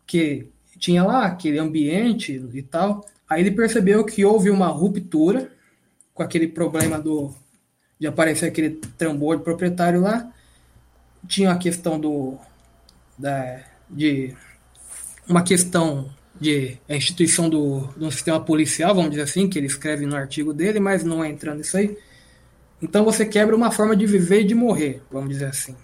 que 0.06 0.48
tinha 0.78 1.04
lá 1.04 1.26
aquele 1.26 1.58
ambiente 1.58 2.32
e 2.52 2.62
tal, 2.62 3.06
aí 3.28 3.40
ele 3.40 3.50
percebeu 3.50 4.04
que 4.04 4.24
houve 4.24 4.50
uma 4.50 4.68
ruptura 4.68 5.50
com 6.12 6.22
aquele 6.22 6.48
problema 6.48 6.98
do 6.98 7.34
de 7.98 8.06
aparecer 8.06 8.46
aquele 8.46 8.70
trambolho 8.98 9.40
proprietário 9.40 10.02
lá, 10.02 10.30
tinha 11.26 11.50
a 11.50 11.56
questão 11.56 11.98
do 11.98 12.36
da, 13.18 13.62
de 13.88 14.34
uma 15.26 15.42
questão 15.42 16.10
de 16.40 16.78
a 16.88 16.94
instituição 16.94 17.48
do, 17.48 17.80
do 17.96 18.10
sistema 18.10 18.40
policial, 18.40 18.94
vamos 18.94 19.10
dizer 19.10 19.22
assim, 19.22 19.48
que 19.48 19.58
ele 19.58 19.66
escreve 19.66 20.06
no 20.06 20.16
artigo 20.16 20.52
dele, 20.52 20.80
mas 20.80 21.04
não 21.04 21.24
é 21.24 21.28
entrando 21.28 21.58
nisso 21.58 21.76
aí. 21.76 21.96
Então 22.80 23.04
você 23.04 23.24
quebra 23.24 23.56
uma 23.56 23.70
forma 23.70 23.96
de 23.96 24.06
viver 24.06 24.42
e 24.42 24.44
de 24.44 24.54
morrer, 24.54 25.02
vamos 25.10 25.30
dizer 25.30 25.46
assim. 25.46 25.74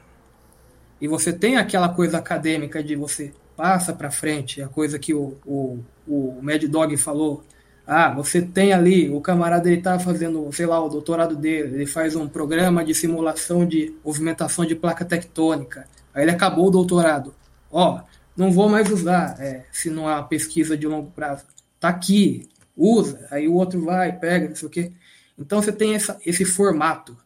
E 1.00 1.08
você 1.08 1.32
tem 1.32 1.56
aquela 1.56 1.88
coisa 1.88 2.18
acadêmica 2.18 2.82
de 2.82 2.94
você 2.94 3.32
passa 3.56 3.92
para 3.92 4.10
frente, 4.10 4.62
a 4.62 4.68
coisa 4.68 4.98
que 4.98 5.14
o, 5.14 5.36
o, 5.44 5.78
o 6.06 6.38
Mad 6.42 6.62
Dog 6.64 6.96
falou. 6.96 7.44
Ah, 7.86 8.10
você 8.14 8.40
tem 8.40 8.72
ali, 8.72 9.10
o 9.10 9.20
camarada 9.20 9.68
ele 9.68 9.82
tá 9.82 9.98
fazendo, 9.98 10.50
sei 10.52 10.66
lá, 10.66 10.80
o 10.80 10.88
doutorado 10.88 11.34
dele, 11.34 11.74
ele 11.74 11.86
faz 11.86 12.14
um 12.14 12.28
programa 12.28 12.84
de 12.84 12.94
simulação 12.94 13.66
de 13.66 13.92
movimentação 14.04 14.64
de 14.64 14.76
placa 14.76 15.04
tectônica. 15.04 15.88
Aí 16.14 16.22
ele 16.22 16.30
acabou 16.30 16.68
o 16.68 16.70
doutorado. 16.70 17.34
Ó, 17.70 18.00
não 18.36 18.50
vou 18.50 18.68
mais 18.68 18.90
usar 18.90 19.36
é, 19.40 19.66
se 19.70 19.90
não 19.90 20.08
há 20.08 20.22
pesquisa 20.22 20.76
de 20.76 20.86
longo 20.86 21.10
prazo. 21.10 21.44
Tá 21.78 21.88
aqui, 21.88 22.48
usa, 22.76 23.26
aí 23.30 23.46
o 23.46 23.54
outro 23.54 23.84
vai, 23.84 24.18
pega, 24.18 24.48
não 24.48 24.56
sei 24.56 24.68
o 24.68 24.70
quê. 24.70 24.92
Então 25.38 25.60
você 25.60 25.72
tem 25.72 25.94
essa, 25.94 26.18
esse 26.24 26.44
formato. 26.44 27.16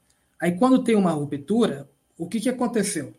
Aí 0.41 0.53
quando 0.53 0.83
tem 0.83 0.97
uma 0.97 1.11
ruptura, 1.11 1.89
o 2.19 2.27
que, 2.29 2.41
que 2.41 2.49
aconteceu? 2.49 3.15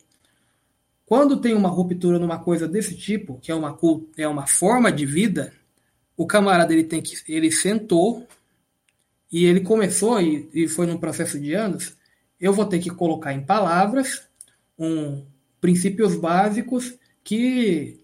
Quando 1.06 1.40
tem 1.40 1.54
uma 1.54 1.70
ruptura 1.70 2.20
numa 2.20 2.40
coisa 2.40 2.68
desse 2.68 2.96
tipo, 2.96 3.40
que 3.40 3.52
é 3.52 3.56
uma, 3.56 3.78
é 4.18 4.28
uma 4.28 4.46
forma 4.46 4.92
de 4.92 5.06
vida, 5.06 5.54
o 6.18 6.28
camarada 6.28 6.74
ele 6.74 6.84
tem 6.84 7.02
que 7.02 7.16
ele 7.32 7.52
sentou 7.52 8.28
e 9.32 9.46
ele 9.46 9.62
começou 9.62 10.20
e, 10.20 10.50
e 10.54 10.68
foi 10.68 10.86
num 10.86 10.98
processo 10.98 11.40
de 11.40 11.54
anos. 11.54 11.96
Eu 12.40 12.52
vou 12.52 12.66
ter 12.66 12.80
que 12.80 12.90
colocar 12.90 13.34
em 13.34 13.46
palavras 13.46 14.28
um 14.78 15.26
princípios 15.62 16.16
básicos 16.16 16.98
que 17.28 18.00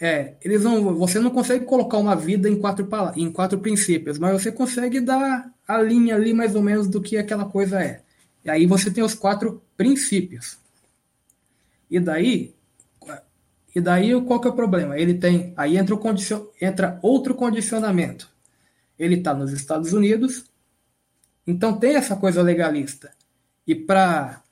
é, 0.00 0.34
eles 0.42 0.64
não, 0.64 0.92
você 0.96 1.20
não 1.20 1.30
consegue 1.30 1.64
colocar 1.64 1.98
uma 1.98 2.16
vida 2.16 2.50
em 2.50 2.58
quatro, 2.58 2.88
em 3.14 3.30
quatro 3.30 3.60
princípios, 3.60 4.18
mas 4.18 4.42
você 4.42 4.50
consegue 4.50 4.98
dar 5.00 5.54
a 5.68 5.80
linha 5.80 6.16
ali 6.16 6.34
mais 6.34 6.56
ou 6.56 6.62
menos 6.62 6.88
do 6.88 7.00
que 7.00 7.16
aquela 7.16 7.44
coisa 7.44 7.80
é. 7.80 8.02
E 8.44 8.50
aí 8.50 8.66
você 8.66 8.90
tem 8.90 9.04
os 9.04 9.14
quatro 9.14 9.62
princípios. 9.76 10.58
E 11.88 12.00
daí, 12.00 12.56
e 13.72 13.80
daí 13.80 14.20
qual 14.22 14.40
que 14.40 14.48
é 14.48 14.50
o 14.50 14.56
problema? 14.56 14.98
Ele 14.98 15.14
tem, 15.14 15.54
aí 15.56 15.76
entra, 15.76 15.94
o 15.94 15.98
condicion, 15.98 16.48
entra 16.60 16.98
outro 17.02 17.36
condicionamento. 17.36 18.28
Ele 18.98 19.14
está 19.14 19.32
nos 19.32 19.52
Estados 19.52 19.92
Unidos, 19.92 20.44
então 21.46 21.78
tem 21.78 21.94
essa 21.94 22.16
coisa 22.16 22.42
legalista. 22.42 23.12
E 23.64 23.76
para 23.76 24.42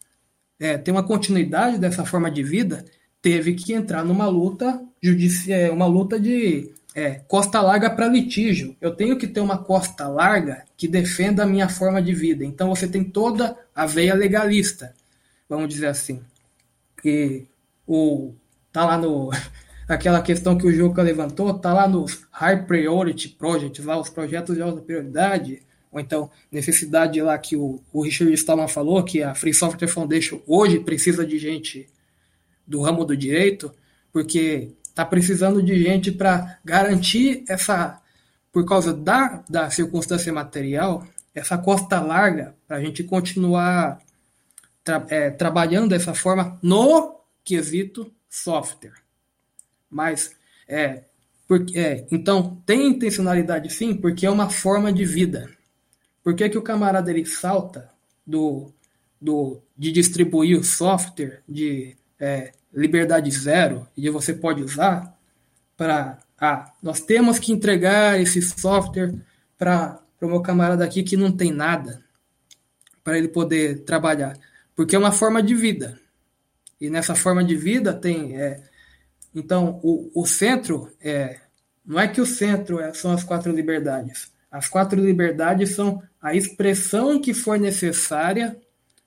é, 0.61 0.79
ter 0.79 0.93
uma 0.93 1.03
continuidade 1.03 1.79
dessa 1.79 2.05
forma 2.05 2.31
de 2.31 2.45
vida, 2.45 2.85
teve 3.25 3.55
que 3.55 3.73
entrar 3.73 4.05
numa 4.05 4.27
luta 4.27 4.83
judicial, 5.03 5.59
é, 5.59 5.71
uma 5.71 5.87
luta 5.87 6.21
de 6.21 6.71
é, 6.95 7.23
costa 7.27 7.59
larga 7.63 7.89
para 7.89 8.07
litígio. 8.07 8.77
Eu 8.83 8.95
tenho 8.95 9.17
que 9.17 9.27
ter 9.27 9.41
uma 9.41 9.57
costa 9.57 10.07
larga 10.07 10.65
que 10.77 10.87
defenda 10.87 11.43
a 11.43 11.47
minha 11.47 11.67
forma 11.67 12.03
de 12.03 12.13
vida. 12.13 12.45
Então 12.45 12.69
você 12.69 12.87
tem 12.87 13.03
toda 13.03 13.57
a 13.75 13.87
veia 13.87 14.13
legalista, 14.15 14.95
vamos 15.49 15.71
dizer 15.71 15.87
assim. 15.87 16.21
E 17.03 17.47
o 17.87 18.35
tá 18.71 18.85
lá 18.85 18.99
no 18.99 19.31
aquela 19.89 20.21
questão 20.21 20.59
que 20.59 20.67
o 20.67 20.73
Juca 20.73 21.01
levantou, 21.01 21.55
tá 21.55 21.73
lá 21.73 21.89
nos 21.89 22.27
High 22.31 22.67
Priority 22.67 23.31
Projects, 23.31 23.87
lá 23.87 23.99
os 23.99 24.11
projetos 24.11 24.55
de 24.55 24.61
alta 24.61 24.83
prioridade, 24.83 25.63
ou 25.91 25.99
então 25.99 26.31
necessidade 26.53 27.23
lá 27.23 27.39
que 27.39 27.57
o, 27.57 27.81
o 27.91 28.03
Richard 28.03 28.35
Stallman 28.35 28.69
falou, 28.69 29.03
que 29.03 29.23
a 29.23 29.35
Free 29.35 29.55
Software 29.55 29.89
Foundation 29.89 30.43
hoje 30.47 30.79
precisa 30.79 31.25
de 31.25 31.39
gente 31.39 31.89
do 32.67 32.81
ramo 32.81 33.05
do 33.05 33.17
direito, 33.17 33.73
porque 34.13 34.73
está 34.85 35.05
precisando 35.05 35.63
de 35.63 35.83
gente 35.83 36.13
para 36.13 36.59
garantir 36.65 37.45
essa, 37.49 38.01
por 38.53 38.65
causa 38.65 38.93
da, 38.95 39.45
da 39.49 39.69
circunstância 39.71 40.33
material, 40.33 41.07
essa 41.35 41.59
costa 41.59 42.01
larga, 42.01 42.55
para 42.67 42.77
a 42.77 42.81
gente 42.81 43.03
continuar 43.03 44.01
tra 44.85 45.05
é, 45.09 45.31
trabalhando 45.31 45.89
dessa 45.89 46.15
forma 46.15 46.59
no 46.63 47.21
quesito 47.45 48.13
software. 48.31 48.95
Mas, 49.91 50.37
é, 50.69 51.05
porque, 51.49 51.79
é, 51.79 52.07
então, 52.11 52.63
tem 52.65 52.89
intencionalidade 52.89 53.71
sim, 53.71 53.97
porque 53.97 54.27
é 54.27 54.31
uma 54.31 54.49
forma 54.49 54.93
de 54.93 55.05
vida. 55.05 55.51
Por 56.23 56.35
que, 56.35 56.49
que 56.49 56.59
o 56.59 56.63
camarada 56.63 57.11
ele 57.11 57.27
salta 57.27 57.91
do, 58.27 58.73
do, 59.21 59.61
de 59.77 59.91
distribuir 59.91 60.59
o 60.59 60.65
software, 60.65 61.43
de 61.49 61.97
é, 62.19 62.53
liberdade 62.73 63.31
zero 63.31 63.87
e 63.97 64.09
você 64.11 64.33
pode 64.33 64.63
usar 64.63 65.17
para 65.77 66.19
ah, 66.41 66.73
nós 66.83 67.01
temos 67.01 67.39
que 67.39 67.53
entregar 67.53 68.21
esse 68.21 68.43
software 68.43 69.15
para 69.57 70.01
o 70.21 70.27
meu 70.27 70.43
camarada 70.43 70.85
aqui 70.85 71.03
que 71.03 71.17
não 71.17 71.33
tem 71.33 71.53
nada 71.53 72.03
para 73.03 73.17
ele 73.17 73.29
poder 73.29 73.85
trabalhar, 73.85 74.37
porque 74.75 74.97
é 74.97 74.99
uma 74.99 75.13
forma 75.13 75.43
de 75.43 75.55
vida. 75.55 75.99
E 76.81 76.91
nessa 76.91 77.15
forma 77.15 77.45
de 77.45 77.57
vida 77.57 77.93
tem 77.93 78.37
é, 78.37 78.63
então 79.35 79.81
o, 79.83 80.11
o 80.15 80.27
centro 80.27 80.91
é 81.01 81.41
não 81.85 82.01
é 82.01 82.09
que 82.09 82.21
o 82.21 82.27
centro 82.27 82.81
é, 82.81 82.93
são 82.95 83.13
as 83.13 83.23
quatro 83.23 83.53
liberdades. 83.53 84.33
As 84.51 84.69
quatro 84.69 85.01
liberdades 85.01 85.71
são 85.71 86.03
a 86.21 86.35
expressão 86.35 87.21
que 87.21 87.35
for 87.35 87.59
necessária 87.59 88.57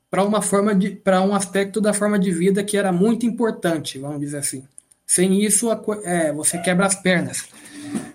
para 0.10 0.24
uma 0.24 0.42
forma 0.42 0.74
de 0.74 0.92
para 0.92 1.22
um 1.22 1.36
aspecto 1.36 1.82
da 1.82 1.94
forma 1.94 2.18
de 2.18 2.32
vida 2.32 2.64
que 2.64 2.78
era 2.78 2.92
muito 2.92 3.26
importante, 3.26 4.00
vamos 4.00 4.20
dizer 4.20 4.38
assim. 4.38 4.64
Sem 5.06 5.42
isso, 5.44 5.70
é, 6.04 6.34
você 6.34 6.58
quebra 6.58 6.86
as 6.86 6.96
pernas. 6.96 7.48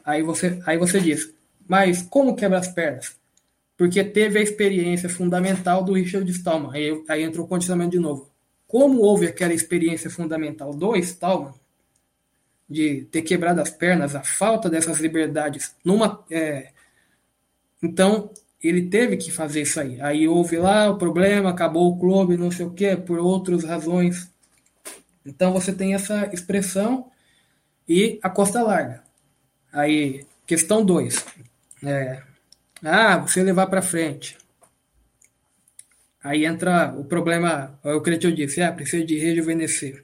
Aí 0.05 0.23
você, 0.23 0.61
aí 0.67 0.77
você 0.77 1.01
diz, 1.01 1.33
mas 1.67 2.03
como 2.03 2.37
quebra 2.37 2.59
as 2.59 2.69
pernas? 2.69 3.17
Porque 3.77 4.05
teve 4.05 4.39
a 4.39 4.43
experiência 4.43 5.09
fundamental 5.09 5.83
do 5.83 5.95
Richard 5.95 6.31
Stallman. 6.31 6.71
Aí, 6.73 7.05
aí 7.09 7.23
entrou 7.23 7.47
o 7.47 7.49
condicionamento 7.49 7.93
de 7.93 7.99
novo. 7.99 8.31
Como 8.67 9.01
houve 9.01 9.27
aquela 9.27 9.55
experiência 9.55 10.11
fundamental 10.11 10.75
do 10.75 10.97
Stallman, 10.97 11.55
de 12.69 13.07
ter 13.11 13.23
quebrado 13.23 13.61
as 13.61 13.71
pernas, 13.71 14.15
a 14.15 14.23
falta 14.23 14.69
dessas 14.69 14.99
liberdades, 14.99 15.75
numa, 15.85 16.25
é, 16.31 16.71
então 17.83 18.31
ele 18.63 18.89
teve 18.89 19.17
que 19.17 19.31
fazer 19.31 19.63
isso 19.63 19.81
aí. 19.81 20.01
Aí 20.01 20.29
houve 20.29 20.57
lá 20.57 20.89
o 20.89 20.97
problema, 20.97 21.51
acabou 21.51 21.91
o 21.91 21.99
clube, 21.99 22.37
não 22.37 22.51
sei 22.51 22.67
o 22.67 22.71
quê, 22.71 22.97
por 22.97 23.19
outras 23.19 23.65
razões. 23.65 24.31
Então 25.27 25.53
você 25.53 25.73
tem 25.73 25.95
essa 25.95 26.27
expressão 26.33 27.11
e 27.89 28.19
a 28.23 28.31
costa 28.31 28.63
larga. 28.63 29.03
Aí, 29.73 30.27
questão 30.47 30.85
2. 30.85 31.25
É, 31.85 32.23
ah, 32.83 33.19
você 33.19 33.43
levar 33.43 33.67
para 33.67 33.83
frente. 33.83 34.37
Aí 36.23 36.45
entra 36.45 36.95
o 36.97 37.05
problema, 37.05 37.79
é 37.83 37.93
o 37.95 38.01
que 38.01 38.11
eu 38.11 38.31
disse, 38.31 38.63
ah, 38.63 38.73
precisa 38.73 39.05
de 39.05 39.19
rejuvenescer. 39.19 40.03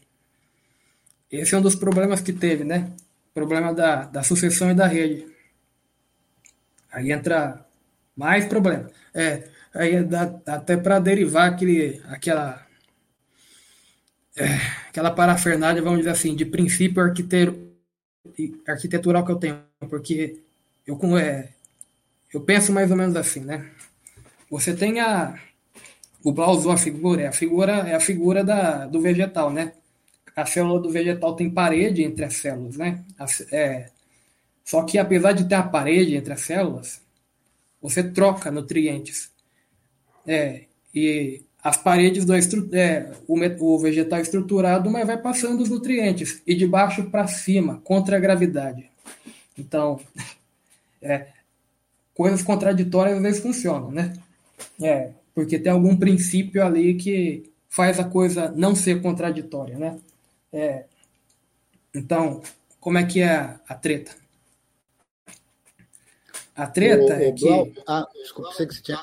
Esse 1.30 1.54
é 1.54 1.58
um 1.58 1.62
dos 1.62 1.76
problemas 1.76 2.20
que 2.20 2.32
teve, 2.32 2.64
né? 2.64 2.90
Problema 3.32 3.72
da, 3.72 4.04
da 4.06 4.22
sucessão 4.22 4.70
e 4.70 4.74
da 4.74 4.86
rede. 4.86 5.26
Aí 6.90 7.12
entra 7.12 7.67
mais 8.18 8.44
problema. 8.46 8.90
É, 9.14 9.48
aí 9.72 10.02
dá, 10.02 10.40
até 10.44 10.76
para 10.76 10.98
derivar 10.98 11.52
aquele, 11.52 12.02
aquela, 12.06 12.66
é, 14.36 14.46
aquela 14.88 15.12
parafernália, 15.12 15.80
vamos 15.80 16.00
dizer 16.00 16.10
assim, 16.10 16.34
de 16.34 16.44
princípio 16.44 17.00
arquitetural 18.66 19.24
que 19.24 19.30
eu 19.30 19.36
tenho, 19.36 19.62
porque 19.88 20.42
eu, 20.84 20.98
é, 21.16 21.50
eu 22.34 22.40
penso 22.40 22.72
mais 22.72 22.90
ou 22.90 22.96
menos 22.96 23.14
assim, 23.14 23.40
né? 23.40 23.70
Você 24.50 24.74
tem 24.74 24.98
a. 24.98 25.38
O 26.24 26.32
Blau 26.32 26.50
usou 26.50 26.72
a 26.72 26.76
figura, 26.76 27.22
é 27.22 27.26
a 27.28 27.32
figura, 27.32 27.72
é 27.88 27.94
a 27.94 28.00
figura 28.00 28.42
da, 28.42 28.86
do 28.86 29.00
vegetal, 29.00 29.52
né? 29.52 29.74
A 30.34 30.44
célula 30.44 30.80
do 30.80 30.90
vegetal 30.90 31.36
tem 31.36 31.48
parede 31.48 32.02
entre 32.02 32.24
as 32.24 32.34
células, 32.34 32.76
né? 32.76 33.04
é, 33.52 33.90
só 34.64 34.82
que 34.82 34.98
apesar 34.98 35.32
de 35.32 35.48
ter 35.48 35.54
a 35.54 35.62
parede 35.62 36.16
entre 36.16 36.32
as 36.32 36.40
células, 36.40 37.00
você 37.80 38.02
troca 38.02 38.50
nutrientes. 38.50 39.30
É, 40.26 40.64
e 40.94 41.42
as 41.62 41.76
paredes 41.76 42.24
do 42.24 42.34
é, 42.34 43.12
o, 43.26 43.38
o 43.60 43.78
vegetal 43.78 44.20
estruturado, 44.20 44.90
mas 44.90 45.06
vai 45.06 45.16
passando 45.16 45.62
os 45.62 45.68
nutrientes 45.68 46.42
e 46.46 46.54
de 46.54 46.66
baixo 46.66 47.04
para 47.10 47.26
cima, 47.26 47.80
contra 47.84 48.16
a 48.16 48.20
gravidade. 48.20 48.90
Então, 49.56 50.00
é, 51.02 51.28
coisas 52.14 52.42
contraditórias 52.42 53.16
às 53.16 53.22
vezes 53.22 53.40
funcionam, 53.40 53.90
né? 53.90 54.12
É, 54.80 55.10
porque 55.34 55.58
tem 55.58 55.70
algum 55.70 55.96
princípio 55.96 56.64
ali 56.64 56.94
que 56.94 57.50
faz 57.68 58.00
a 58.00 58.04
coisa 58.04 58.50
não 58.56 58.74
ser 58.74 59.00
contraditória, 59.00 59.78
né? 59.78 59.98
É, 60.52 60.84
então, 61.94 62.42
como 62.80 62.98
é 62.98 63.04
que 63.04 63.20
é 63.20 63.56
a, 63.68 63.74
treta? 63.74 64.12
A 66.58 66.66
treta 66.66 67.16
o, 67.16 67.22
é 67.22 67.28
o 67.28 67.34
que. 67.34 67.44
Blau... 67.44 67.68
Ah, 67.86 68.04
desculpa, 68.14 68.50
você 68.50 68.66
que 68.66 68.74
você 68.74 68.82
tinha. 68.82 69.00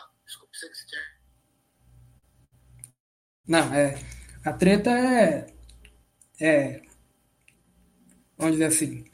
Não, 3.47 3.73
é. 3.73 3.97
A 4.43 4.51
treta 4.51 4.89
é. 4.91 5.47
É. 6.41 6.81
Vamos 8.37 8.55
dizer 8.55 8.65
assim. 8.65 9.05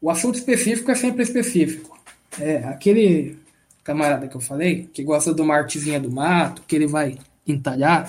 O 0.00 0.08
assunto 0.08 0.36
específico 0.36 0.88
é 0.88 0.94
sempre 0.94 1.24
específico. 1.24 1.98
É, 2.40 2.58
aquele 2.58 3.38
camarada 3.82 4.28
que 4.28 4.36
eu 4.36 4.40
falei, 4.40 4.88
que 4.92 5.02
gosta 5.02 5.34
de 5.34 5.42
uma 5.42 5.56
artezinha 5.56 5.98
do 5.98 6.12
mato, 6.12 6.62
que 6.62 6.76
ele 6.76 6.86
vai 6.86 7.18
entalhar, 7.46 8.08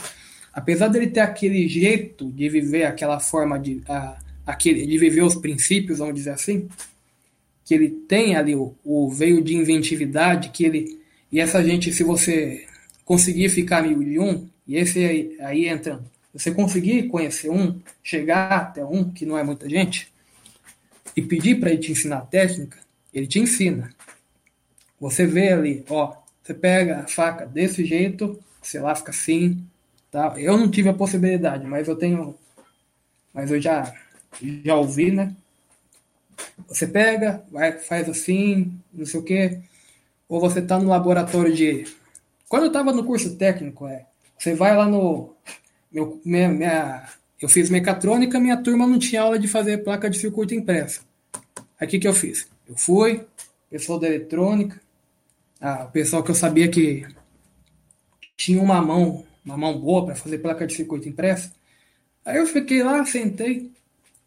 apesar 0.54 0.90
dele 0.90 1.08
ter 1.08 1.22
aquele 1.22 1.68
jeito 1.68 2.32
de 2.32 2.50
viver 2.50 2.84
aquela 2.84 3.20
forma 3.20 3.58
de, 3.58 3.82
a, 3.88 4.18
aquele, 4.46 4.86
de 4.86 4.98
viver 4.98 5.24
os 5.24 5.36
princípios, 5.36 6.00
vamos 6.00 6.16
dizer 6.16 6.32
assim, 6.32 6.70
que 7.66 7.74
ele 7.74 7.90
tem 7.90 8.36
ali 8.36 8.56
o, 8.56 8.76
o 8.86 9.10
veio 9.10 9.44
de 9.44 9.56
inventividade, 9.56 10.50
que 10.50 10.64
ele 10.64 11.06
e 11.32 11.40
essa 11.42 11.62
gente, 11.62 11.92
se 11.92 12.04
você 12.04 12.66
conseguir 13.04 13.50
ficar 13.50 13.80
amigo 13.80 14.04
de 14.06 14.18
um, 14.18 14.48
e 14.66 14.78
esse 14.78 15.04
aí, 15.04 15.36
aí 15.42 15.66
entra, 15.68 16.02
você 16.34 16.52
conseguir 16.52 17.10
conhecer 17.10 17.50
um, 17.50 17.80
chegar 18.02 18.52
até 18.52 18.86
um, 18.86 19.12
que 19.12 19.26
não 19.26 19.38
é 19.38 19.44
muita 19.44 19.68
gente, 19.68 20.12
e 21.14 21.22
pedir 21.22 21.60
para 21.60 21.72
ele 21.72 21.80
te 21.80 21.92
ensinar 21.92 22.20
a 22.20 22.26
técnica, 22.26 22.78
ele 23.14 23.28
te 23.28 23.40
ensina. 23.40 23.94
Você 25.00 25.26
vê 25.26 25.52
ali, 25.52 25.84
ó, 25.90 26.16
você 26.42 26.54
pega 26.54 27.00
a 27.00 27.08
faca 27.08 27.46
desse 27.46 27.84
jeito, 27.84 28.40
você 28.62 28.80
lasca 28.80 29.12
assim, 29.12 29.62
tá? 30.10 30.36
Eu 30.38 30.58
não 30.58 30.72
tive 30.72 30.90
a 30.90 30.94
possibilidade, 30.94 31.66
mas 31.68 31.88
eu 31.88 31.96
tenho, 31.96 32.36
mas 33.34 33.52
eu 33.52 33.60
já 33.62 33.94
já 34.64 34.76
ouvi, 34.76 35.12
né? 35.12 35.36
Você 36.68 36.88
pega, 36.88 37.44
vai, 37.52 37.74
faz 37.74 38.10
assim, 38.10 38.78
não 38.94 39.06
sei 39.06 39.20
o 39.20 39.24
quê, 39.24 39.60
ou 40.28 40.40
você 40.40 40.62
tá 40.62 40.80
no 40.80 40.90
laboratório 40.90 41.54
de 41.54 41.86
quando 42.48 42.64
eu 42.64 42.68
estava 42.68 42.94
no 42.94 43.04
curso 43.04 43.36
técnico, 43.36 43.88
é, 43.88 44.06
você 44.38 44.54
vai 44.54 44.76
lá 44.76 44.88
no 44.88 45.36
meu, 45.92 46.22
minha, 46.26 46.50
minha, 46.50 47.10
eu 47.42 47.48
fiz 47.48 47.70
mecatrônica, 47.70 48.40
minha 48.40 48.58
turma 48.58 48.86
não 48.86 49.00
tinha 49.00 49.22
aula 49.22 49.40
de 49.40 49.48
fazer 49.48 49.84
placa 49.84 50.10
de 50.10 50.18
circuito 50.18 50.54
impressa. 50.54 51.02
Aí 51.80 51.88
o 51.88 51.90
que, 51.90 52.00
que 52.00 52.08
eu 52.08 52.14
fiz? 52.14 52.48
Eu 52.68 52.76
fui, 52.76 53.26
pessoal 53.70 54.00
da 54.00 54.08
eletrônica, 54.08 54.80
a, 55.60 55.86
o 55.86 55.92
pessoal 55.92 56.24
que 56.24 56.32
eu 56.32 56.36
sabia 56.36 56.68
que 56.68 57.06
tinha 58.36 58.62
uma 58.62 58.82
mão, 58.82 59.26
uma 59.44 59.58
mão 59.58 59.80
boa 59.80 60.06
para 60.06 60.16
fazer 60.16 60.40
placa 60.40 60.68
de 60.68 60.74
circuito 60.74 61.08
impressa. 61.08 61.52
Aí 62.24 62.38
eu 62.38 62.46
fiquei 62.46 62.84
lá, 62.84 63.06
sentei, 63.06 63.72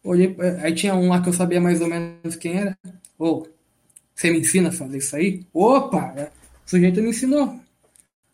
olhei, 0.03 0.35
aí 0.61 0.73
tinha 0.73 0.95
um 0.95 1.09
lá 1.09 1.21
que 1.21 1.29
eu 1.29 1.33
sabia 1.33 1.61
mais 1.61 1.81
ou 1.81 1.87
menos 1.87 2.35
quem 2.35 2.57
era. 2.57 2.77
Ô, 3.17 3.25
oh, 3.25 3.47
você 4.15 4.31
me 4.31 4.39
ensina 4.39 4.69
a 4.69 4.71
fazer 4.71 4.97
isso 4.97 5.15
aí? 5.15 5.45
Opa! 5.53 6.13
É, 6.17 6.31
o 6.65 6.69
sujeito 6.69 7.01
me 7.01 7.09
ensinou. 7.09 7.59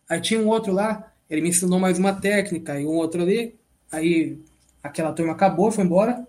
Aí 0.09 0.21
tinha 0.21 0.39
um 0.39 0.47
outro 0.47 0.71
lá, 0.71 1.11
ele 1.29 1.41
me 1.41 1.49
ensinou 1.49 1.79
mais 1.79 1.97
uma 1.97 2.13
técnica, 2.13 2.79
e 2.79 2.85
um 2.85 2.89
outro 2.89 3.21
ali. 3.21 3.55
Aí 3.91 4.39
aquela 4.83 5.13
turma 5.13 5.33
acabou, 5.33 5.71
foi 5.71 5.83
embora. 5.83 6.25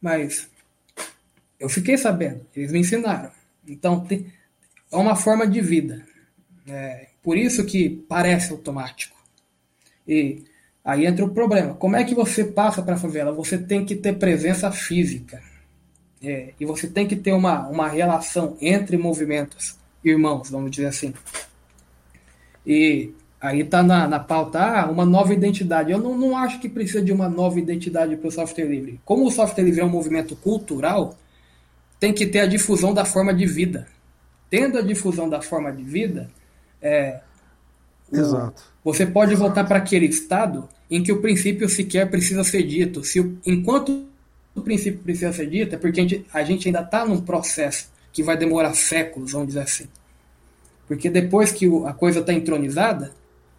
Mas 0.00 0.48
eu 1.58 1.68
fiquei 1.68 1.96
sabendo, 1.96 2.46
eles 2.54 2.72
me 2.72 2.80
ensinaram. 2.80 3.30
Então 3.66 4.04
tem, 4.04 4.32
é 4.92 4.96
uma 4.96 5.16
forma 5.16 5.46
de 5.46 5.60
vida. 5.60 6.06
É, 6.66 7.08
por 7.22 7.36
isso 7.36 7.64
que 7.64 7.88
parece 7.88 8.52
automático. 8.52 9.16
E 10.06 10.44
aí 10.84 11.06
entra 11.06 11.24
o 11.24 11.30
problema. 11.30 11.74
Como 11.74 11.96
é 11.96 12.04
que 12.04 12.14
você 12.14 12.44
passa 12.44 12.82
para 12.82 12.94
a 12.94 12.98
favela? 12.98 13.32
Você 13.32 13.56
tem 13.56 13.84
que 13.84 13.96
ter 13.96 14.18
presença 14.18 14.70
física. 14.70 15.40
É, 16.22 16.52
e 16.58 16.64
você 16.64 16.86
tem 16.86 17.06
que 17.06 17.16
ter 17.16 17.32
uma, 17.32 17.68
uma 17.68 17.88
relação 17.88 18.56
entre 18.60 18.96
movimentos, 18.96 19.76
irmãos, 20.02 20.50
vamos 20.50 20.70
dizer 20.70 20.86
assim. 20.86 21.12
E 22.66 23.12
aí 23.40 23.60
está 23.60 23.82
na, 23.82 24.08
na 24.08 24.18
pauta 24.18 24.58
ah, 24.58 24.90
uma 24.90 25.04
nova 25.04 25.34
identidade. 25.34 25.92
Eu 25.92 25.98
não, 25.98 26.16
não 26.16 26.36
acho 26.36 26.60
que 26.60 26.68
precisa 26.68 27.02
de 27.02 27.12
uma 27.12 27.28
nova 27.28 27.58
identidade 27.58 28.16
para 28.16 28.28
o 28.28 28.32
software 28.32 28.64
livre. 28.64 29.00
Como 29.04 29.26
o 29.26 29.30
software 29.30 29.64
livre 29.64 29.80
é 29.80 29.84
um 29.84 29.90
movimento 29.90 30.34
cultural, 30.36 31.16
tem 32.00 32.12
que 32.12 32.26
ter 32.26 32.40
a 32.40 32.46
difusão 32.46 32.94
da 32.94 33.04
forma 33.04 33.32
de 33.34 33.46
vida. 33.46 33.86
Tendo 34.48 34.78
a 34.78 34.82
difusão 34.82 35.28
da 35.28 35.42
forma 35.42 35.72
de 35.72 35.82
vida, 35.82 36.30
é, 36.80 37.20
Exato. 38.12 38.62
O, 38.82 38.92
você 38.92 39.06
pode 39.06 39.34
voltar 39.34 39.64
para 39.64 39.78
aquele 39.78 40.06
estado 40.06 40.68
em 40.90 41.02
que 41.02 41.12
o 41.12 41.20
princípio 41.20 41.68
sequer 41.68 42.10
precisa 42.10 42.44
ser 42.44 42.62
dito. 42.62 43.02
Se 43.02 43.20
o, 43.20 43.38
enquanto 43.46 44.06
o 44.54 44.60
princípio 44.60 45.00
precisa 45.00 45.32
ser 45.32 45.48
dito, 45.48 45.74
é 45.74 45.78
porque 45.78 46.00
a 46.00 46.02
gente, 46.02 46.26
a 46.32 46.42
gente 46.44 46.68
ainda 46.68 46.80
está 46.80 47.04
num 47.04 47.20
processo 47.20 47.88
que 48.12 48.22
vai 48.22 48.36
demorar 48.36 48.74
séculos, 48.74 49.32
vamos 49.32 49.48
dizer 49.48 49.60
assim. 49.60 49.86
Porque 50.86 51.10
depois 51.10 51.50
que 51.50 51.66
a 51.86 51.92
coisa 51.92 52.20
está 52.20 52.32
entronizada, 52.32 53.12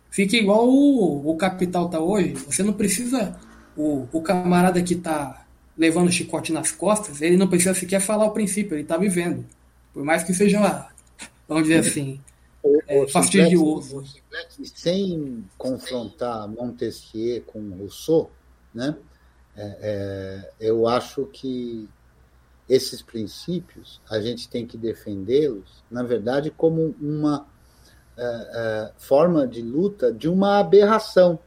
fica 0.09 0.37
igual 0.37 0.67
o, 0.67 1.29
o 1.29 1.35
capital 1.35 1.87
está 1.87 1.99
hoje. 1.99 2.33
Você 2.47 2.63
não 2.63 2.73
precisa. 2.73 3.35
O, 3.75 4.07
o 4.13 4.21
camarada 4.21 4.81
que 4.81 4.93
está 4.93 5.45
levando 5.77 6.09
chicote 6.11 6.53
nas 6.53 6.71
costas, 6.71 7.21
ele 7.21 7.35
não 7.35 7.47
precisa 7.47 7.73
sequer 7.73 7.99
falar 7.99 8.25
o 8.25 8.31
princípio, 8.31 8.75
ele 8.75 8.83
está 8.83 8.95
vivendo. 8.95 9.45
Por 9.93 10.05
mais 10.05 10.23
que 10.23 10.33
seja, 10.33 10.87
vamos 11.47 11.63
dizer 11.63 11.79
assim, 11.79 12.19
é, 12.87 13.07
fastidioso. 13.07 14.03
Sem 14.73 15.45
confrontar 15.57 16.47
Montesquieu 16.47 17.41
com 17.43 17.69
Rousseau, 17.77 18.31
né? 18.73 18.97
É, 19.55 19.77
é, 20.59 20.67
eu 20.67 20.87
acho 20.87 21.25
que 21.27 21.87
esses 22.67 23.01
princípios 23.01 24.01
a 24.09 24.19
gente 24.19 24.49
tem 24.49 24.65
que 24.65 24.77
defendê-los, 24.77 25.83
na 25.89 26.03
verdade, 26.03 26.51
como 26.51 26.95
uma 26.99 27.47
é, 28.17 28.23
é, 28.23 28.91
forma 28.97 29.47
de 29.47 29.61
luta 29.61 30.11
de 30.11 30.27
uma 30.27 30.57
aberração, 30.57 31.39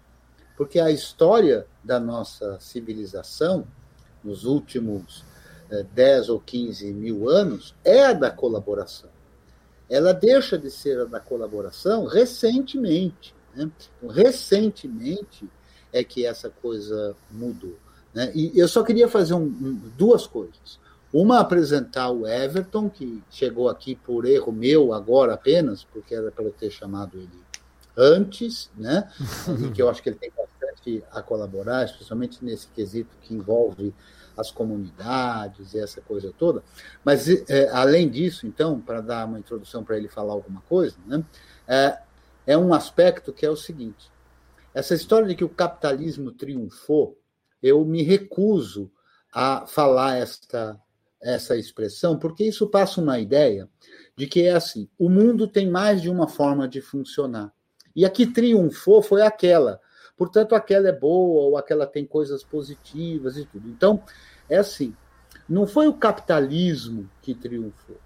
porque 0.56 0.80
a 0.80 0.90
história 0.90 1.66
da 1.82 2.00
nossa 2.00 2.58
civilização 2.60 3.66
nos 4.24 4.44
últimos 4.44 5.24
é, 5.70 5.82
10 5.82 6.30
ou 6.30 6.40
15 6.40 6.92
mil 6.92 7.28
anos 7.28 7.74
é 7.84 8.06
a 8.06 8.12
da 8.12 8.30
colaboração 8.30 9.10
ela 9.88 10.12
deixa 10.12 10.58
de 10.58 10.70
ser 10.70 11.00
a 11.00 11.04
da 11.04 11.20
colaboração 11.20 12.06
recentemente. 12.06 13.34
Né? 13.54 13.70
Então, 13.98 14.08
recentemente 14.08 15.48
é 15.92 16.04
que 16.04 16.26
essa 16.26 16.50
coisa 16.50 17.16
mudou. 17.30 17.76
Né? 18.12 18.30
E 18.34 18.58
eu 18.58 18.68
só 18.68 18.82
queria 18.82 19.08
fazer 19.08 19.34
um, 19.34 19.44
um, 19.44 19.80
duas 19.96 20.26
coisas. 20.26 20.78
Uma, 21.12 21.40
apresentar 21.40 22.10
o 22.10 22.26
Everton, 22.26 22.90
que 22.90 23.22
chegou 23.30 23.68
aqui 23.68 23.96
por 23.96 24.26
erro 24.26 24.52
meu 24.52 24.92
agora 24.92 25.34
apenas, 25.34 25.82
porque 25.84 26.14
era 26.14 26.30
para 26.30 26.44
eu 26.44 26.52
ter 26.52 26.70
chamado 26.70 27.16
ele 27.16 27.48
antes, 27.96 28.70
né? 28.76 29.10
e 29.66 29.70
que 29.70 29.80
eu 29.80 29.88
acho 29.88 30.02
que 30.02 30.10
ele 30.10 30.18
tem 30.18 30.30
bastante 30.30 31.02
a 31.10 31.22
colaborar, 31.22 31.84
especialmente 31.84 32.44
nesse 32.44 32.68
quesito 32.68 33.16
que 33.22 33.34
envolve 33.34 33.94
as 34.38 34.50
comunidades 34.50 35.74
e 35.74 35.78
essa 35.80 36.00
coisa 36.00 36.32
toda. 36.36 36.62
Mas, 37.04 37.28
é, 37.28 37.68
além 37.70 38.08
disso, 38.08 38.46
então, 38.46 38.80
para 38.80 39.00
dar 39.00 39.26
uma 39.26 39.38
introdução 39.38 39.82
para 39.82 39.96
ele 39.96 40.08
falar 40.08 40.32
alguma 40.32 40.60
coisa, 40.62 40.96
né, 41.06 41.24
é, 41.66 41.98
é 42.46 42.56
um 42.56 42.72
aspecto 42.72 43.32
que 43.32 43.44
é 43.44 43.50
o 43.50 43.56
seguinte: 43.56 44.10
essa 44.72 44.94
história 44.94 45.26
de 45.26 45.34
que 45.34 45.44
o 45.44 45.48
capitalismo 45.48 46.30
triunfou, 46.30 47.18
eu 47.62 47.84
me 47.84 48.02
recuso 48.02 48.90
a 49.32 49.66
falar 49.66 50.16
esta, 50.16 50.80
essa 51.20 51.56
expressão, 51.56 52.18
porque 52.18 52.44
isso 52.44 52.68
passa 52.68 53.00
uma 53.00 53.18
ideia 53.18 53.68
de 54.16 54.26
que 54.26 54.42
é 54.42 54.52
assim: 54.52 54.88
o 54.98 55.08
mundo 55.08 55.48
tem 55.48 55.68
mais 55.68 56.00
de 56.00 56.08
uma 56.08 56.28
forma 56.28 56.68
de 56.68 56.80
funcionar. 56.80 57.52
E 57.94 58.04
a 58.04 58.10
que 58.10 58.26
triunfou 58.26 59.02
foi 59.02 59.22
aquela. 59.22 59.80
Portanto, 60.18 60.56
aquela 60.56 60.88
é 60.88 60.92
boa, 60.92 61.44
ou 61.44 61.56
aquela 61.56 61.86
tem 61.86 62.04
coisas 62.04 62.42
positivas 62.42 63.36
e 63.36 63.46
tudo. 63.46 63.68
Então, 63.68 64.02
é 64.50 64.58
assim: 64.58 64.92
não 65.48 65.64
foi 65.64 65.86
o 65.86 65.94
capitalismo 65.94 67.08
que 67.22 67.34
triunfou. 67.34 67.96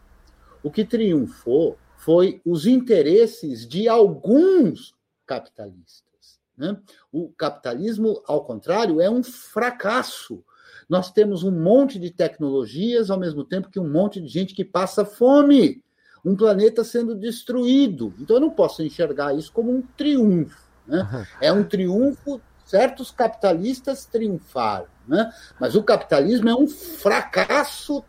O 0.63 0.71
que 0.71 0.85
triunfou 0.85 1.79
foi 1.97 2.41
os 2.45 2.67
interesses 2.67 3.67
de 3.67 3.89
alguns 3.89 4.95
capitalistas. 5.27 6.39
Né? 6.57 6.79
O 7.11 7.31
capitalismo, 7.31 8.23
ao 8.27 8.45
contrário, 8.45 9.01
é 9.01 9.09
um 9.09 9.23
fracasso. 9.23 10.45
Nós 10.89 11.11
temos 11.11 11.43
um 11.43 11.51
monte 11.51 11.99
de 11.99 12.11
tecnologias, 12.11 13.11
ao 13.11 13.19
mesmo 13.19 13.43
tempo 13.43 13.71
que 13.71 13.81
um 13.81 13.89
monte 13.89 14.21
de 14.21 14.29
gente 14.29 14.55
que 14.55 14.65
passa 14.65 15.05
fome. 15.05 15.83
Um 16.25 16.37
planeta 16.37 16.85
sendo 16.85 17.15
destruído. 17.15 18.15
Então, 18.21 18.37
eu 18.37 18.41
não 18.41 18.51
posso 18.51 18.83
enxergar 18.83 19.35
isso 19.35 19.51
como 19.53 19.73
um 19.73 19.83
triunfo. 19.83 20.72
Né? 20.87 21.27
É 21.41 21.53
um 21.53 21.65
triunfo 21.65 22.41
certos 22.65 23.11
capitalistas 23.11 24.07
triunfaram, 24.07 24.87
né? 25.07 25.31
mas 25.61 25.75
o 25.75 25.83
capitalismo 25.83 26.49
é 26.49 26.55
um 26.55 26.67
fracasso 26.67 28.03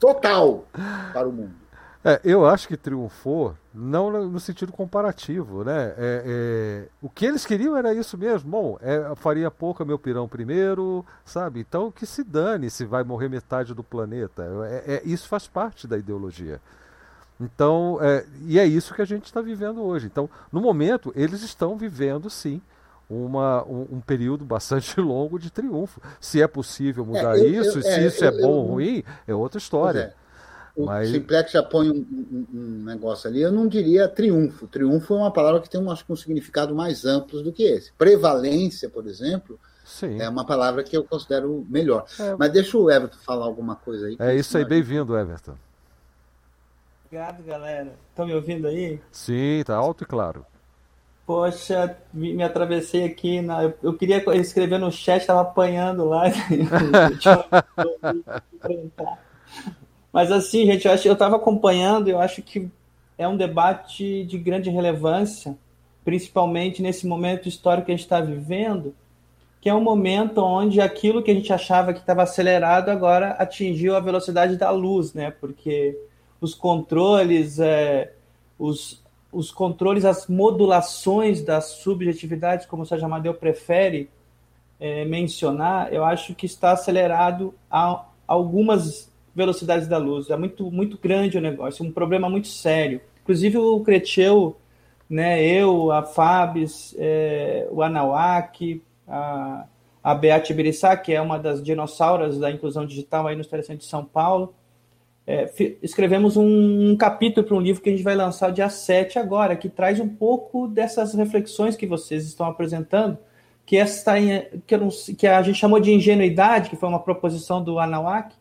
total 0.00 0.66
para 1.12 1.28
o 1.28 1.32
mundo. 1.32 1.64
É, 2.06 2.20
eu 2.22 2.44
acho 2.44 2.68
que 2.68 2.76
triunfou, 2.76 3.56
não 3.72 4.28
no 4.28 4.38
sentido 4.38 4.70
comparativo, 4.70 5.64
né? 5.64 5.94
É, 5.96 6.22
é, 6.26 6.88
o 7.00 7.08
que 7.08 7.24
eles 7.24 7.46
queriam 7.46 7.74
era 7.74 7.94
isso 7.94 8.18
mesmo. 8.18 8.50
Bom, 8.50 8.78
é, 8.82 9.14
faria 9.16 9.50
pouco 9.50 9.82
meu 9.86 9.98
pirão 9.98 10.28
primeiro, 10.28 11.02
sabe? 11.24 11.60
Então 11.60 11.90
que 11.90 12.04
se 12.04 12.22
dane 12.22 12.68
se 12.68 12.84
vai 12.84 13.02
morrer 13.04 13.30
metade 13.30 13.72
do 13.72 13.82
planeta. 13.82 14.44
É, 14.66 14.96
é 14.96 15.02
isso 15.06 15.26
faz 15.26 15.48
parte 15.48 15.86
da 15.88 15.96
ideologia. 15.96 16.60
Então, 17.40 17.98
é, 18.00 18.24
e 18.46 18.58
é 18.58 18.66
isso 18.66 18.94
que 18.94 19.02
a 19.02 19.04
gente 19.04 19.24
está 19.24 19.40
vivendo 19.40 19.82
hoje. 19.82 20.06
Então, 20.06 20.28
no 20.52 20.60
momento, 20.60 21.12
eles 21.16 21.42
estão 21.42 21.76
vivendo 21.76 22.30
sim 22.30 22.60
uma, 23.08 23.64
um, 23.64 23.86
um, 23.92 24.00
período 24.00 24.44
bastante 24.44 24.98
longo 25.00 25.38
de 25.38 25.50
triunfo. 25.50 26.00
Se 26.20 26.40
é 26.40 26.46
possível 26.46 27.04
mudar 27.04 27.36
eu, 27.38 27.48
isso, 27.48 27.78
eu, 27.78 27.82
se 27.82 28.06
isso 28.06 28.24
é 28.24 28.30
bom 28.30 28.48
ou 28.48 28.66
ruim, 28.66 29.02
é 29.26 29.34
outra 29.34 29.58
história. 29.58 30.14
O 30.76 30.86
Mas... 30.86 31.08
Simplex 31.10 31.52
já 31.52 31.62
põe 31.62 31.88
um, 31.88 31.94
um, 31.94 32.46
um, 32.52 32.84
negócio 32.84 33.28
ali, 33.28 33.40
eu 33.40 33.52
não 33.52 33.68
diria 33.68 34.08
triunfo. 34.08 34.66
Triunfo 34.66 35.14
é 35.14 35.18
uma 35.18 35.32
palavra 35.32 35.60
que 35.60 35.70
tem 35.70 35.80
um, 35.80 35.90
acho, 35.90 36.04
um 36.08 36.16
significado 36.16 36.74
mais 36.74 37.04
amplo 37.04 37.42
do 37.42 37.52
que 37.52 37.62
esse. 37.62 37.92
Prevalência, 37.92 38.88
por 38.88 39.06
exemplo, 39.06 39.58
Sim. 39.84 40.20
é 40.20 40.28
uma 40.28 40.44
palavra 40.44 40.82
que 40.82 40.96
eu 40.96 41.04
considero 41.04 41.64
melhor. 41.70 42.06
É... 42.18 42.34
Mas 42.36 42.50
deixa 42.50 42.76
o 42.76 42.90
Everton 42.90 43.18
falar 43.18 43.44
alguma 43.44 43.76
coisa 43.76 44.06
aí. 44.06 44.16
É 44.18 44.34
isso 44.34 44.58
aí, 44.58 44.64
bem-vindo, 44.64 45.16
Everton. 45.16 45.54
Obrigado, 47.14 47.44
galera. 47.44 47.94
Estão 48.10 48.26
me 48.26 48.34
ouvindo 48.34 48.66
aí? 48.66 48.98
Sim, 49.12 49.62
tá 49.64 49.76
alto 49.76 50.02
e 50.02 50.06
claro. 50.06 50.44
Poxa, 51.24 51.96
me, 52.12 52.34
me 52.34 52.42
atravessei 52.42 53.04
aqui. 53.04 53.40
Na, 53.40 53.62
eu, 53.62 53.72
eu, 53.84 53.94
queria 53.96 54.16
escrever 54.34 54.78
no 54.80 54.90
chat, 54.90 55.20
estava 55.20 55.42
apanhando 55.42 56.04
lá. 56.06 56.24
Mas 60.12 60.32
assim, 60.32 60.66
gente, 60.66 60.88
eu 60.88 60.92
acho, 60.92 61.06
eu 61.06 61.12
estava 61.12 61.36
acompanhando, 61.36 62.08
eu 62.08 62.18
acho 62.18 62.42
que 62.42 62.68
é 63.16 63.28
um 63.28 63.36
debate 63.36 64.24
de 64.24 64.36
grande 64.36 64.68
relevância, 64.68 65.56
principalmente 66.04 66.82
nesse 66.82 67.06
momento 67.06 67.48
histórico 67.48 67.86
que 67.86 67.92
a 67.92 67.94
gente 67.94 68.06
está 68.06 68.20
vivendo, 68.20 68.92
que 69.60 69.68
é 69.68 69.74
um 69.74 69.80
momento 69.80 70.38
onde 70.38 70.80
aquilo 70.80 71.22
que 71.22 71.30
a 71.30 71.34
gente 71.34 71.52
achava 71.52 71.92
que 71.92 72.00
estava 72.00 72.24
acelerado 72.24 72.88
agora 72.88 73.36
atingiu 73.38 73.94
a 73.94 74.00
velocidade 74.00 74.56
da 74.56 74.72
luz, 74.72 75.14
né? 75.14 75.30
Porque 75.30 75.96
os 76.44 76.54
controles, 76.54 77.58
é, 77.58 78.12
os, 78.58 79.02
os 79.32 79.50
controles, 79.50 80.04
as 80.04 80.26
modulações 80.26 81.42
das 81.42 81.64
subjetividades, 81.82 82.66
como 82.66 82.82
o 82.82 82.86
Sérgio 82.86 83.06
Amadeu 83.06 83.32
prefere 83.32 84.10
é, 84.78 85.06
mencionar, 85.06 85.90
eu 85.90 86.04
acho 86.04 86.34
que 86.34 86.44
está 86.44 86.72
acelerado 86.72 87.54
a 87.70 88.04
algumas 88.26 89.10
velocidades 89.34 89.88
da 89.88 89.96
luz. 89.96 90.28
É 90.28 90.36
muito, 90.36 90.70
muito 90.70 90.98
grande 90.98 91.38
o 91.38 91.40
negócio, 91.40 91.82
um 91.82 91.90
problema 91.90 92.28
muito 92.28 92.48
sério. 92.48 93.00
Inclusive 93.22 93.56
o 93.56 93.80
Creteu, 93.80 94.54
né, 95.08 95.42
eu, 95.42 95.90
a 95.90 96.02
Fabs, 96.02 96.94
é, 96.98 97.66
o 97.70 97.82
Anauak, 97.82 98.82
a, 99.08 99.64
a 100.02 100.14
Beate 100.14 100.52
Birissá, 100.52 100.94
que 100.94 101.14
é 101.14 101.22
uma 101.22 101.38
das 101.38 101.62
dinossauras 101.62 102.38
da 102.38 102.50
inclusão 102.50 102.84
digital 102.84 103.26
aí 103.26 103.34
no 103.34 103.44
Telecentro 103.46 103.80
de 103.82 103.88
São 103.88 104.04
Paulo, 104.04 104.54
é, 105.26 105.50
escrevemos 105.82 106.36
um, 106.36 106.90
um 106.90 106.96
capítulo 106.96 107.46
para 107.46 107.56
um 107.56 107.60
livro 107.60 107.82
que 107.82 107.88
a 107.88 107.92
gente 107.92 108.04
vai 108.04 108.14
lançar 108.14 108.52
dia 108.52 108.68
7 108.68 109.18
agora, 109.18 109.56
que 109.56 109.68
traz 109.68 109.98
um 109.98 110.08
pouco 110.08 110.68
dessas 110.68 111.14
reflexões 111.14 111.76
que 111.76 111.86
vocês 111.86 112.24
estão 112.26 112.46
apresentando, 112.46 113.16
que, 113.64 113.76
essa, 113.76 114.14
que, 114.66 114.76
não, 114.76 114.88
que 115.16 115.26
a 115.26 115.42
gente 115.42 115.58
chamou 115.58 115.80
de 115.80 115.92
ingenuidade, 115.92 116.68
que 116.68 116.76
foi 116.76 116.88
uma 116.88 117.00
proposição 117.00 117.64
do 117.64 117.78
Anawak, 117.78 118.34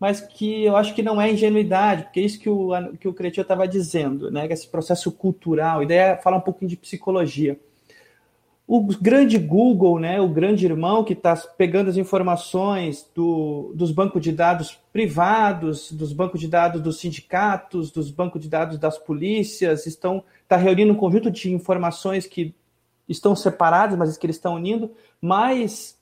mas 0.00 0.20
que 0.20 0.64
eu 0.64 0.76
acho 0.76 0.94
que 0.94 1.02
não 1.02 1.20
é 1.20 1.30
ingenuidade, 1.30 2.04
porque 2.04 2.20
é 2.20 2.22
isso 2.24 2.38
que 2.38 2.50
o, 2.50 2.70
que 2.98 3.08
o 3.08 3.14
Cretil 3.14 3.42
estava 3.42 3.66
dizendo, 3.66 4.30
né? 4.30 4.46
Esse 4.48 4.68
processo 4.68 5.10
cultural, 5.10 5.82
ideia 5.82 6.12
é 6.12 6.16
falar 6.16 6.36
um 6.36 6.42
pouquinho 6.42 6.68
de 6.68 6.76
psicologia. 6.76 7.58
O 8.70 8.82
grande 8.82 9.38
Google, 9.38 9.98
né, 9.98 10.20
o 10.20 10.28
grande 10.28 10.66
irmão 10.66 11.02
que 11.02 11.14
está 11.14 11.34
pegando 11.34 11.88
as 11.88 11.96
informações 11.96 13.10
do, 13.14 13.72
dos 13.74 13.90
bancos 13.90 14.20
de 14.20 14.30
dados 14.30 14.78
privados, 14.92 15.90
dos 15.90 16.12
bancos 16.12 16.38
de 16.38 16.48
dados 16.48 16.82
dos 16.82 17.00
sindicatos, 17.00 17.90
dos 17.90 18.10
bancos 18.10 18.42
de 18.42 18.46
dados 18.46 18.76
das 18.76 18.98
polícias, 18.98 19.86
estão 19.86 20.22
está 20.42 20.58
reunindo 20.58 20.92
um 20.92 20.96
conjunto 20.96 21.30
de 21.30 21.50
informações 21.50 22.26
que 22.26 22.54
estão 23.08 23.34
separadas, 23.34 23.96
mas 23.96 24.18
que 24.18 24.26
eles 24.26 24.36
estão 24.36 24.56
unindo, 24.56 24.90
mas 25.18 25.98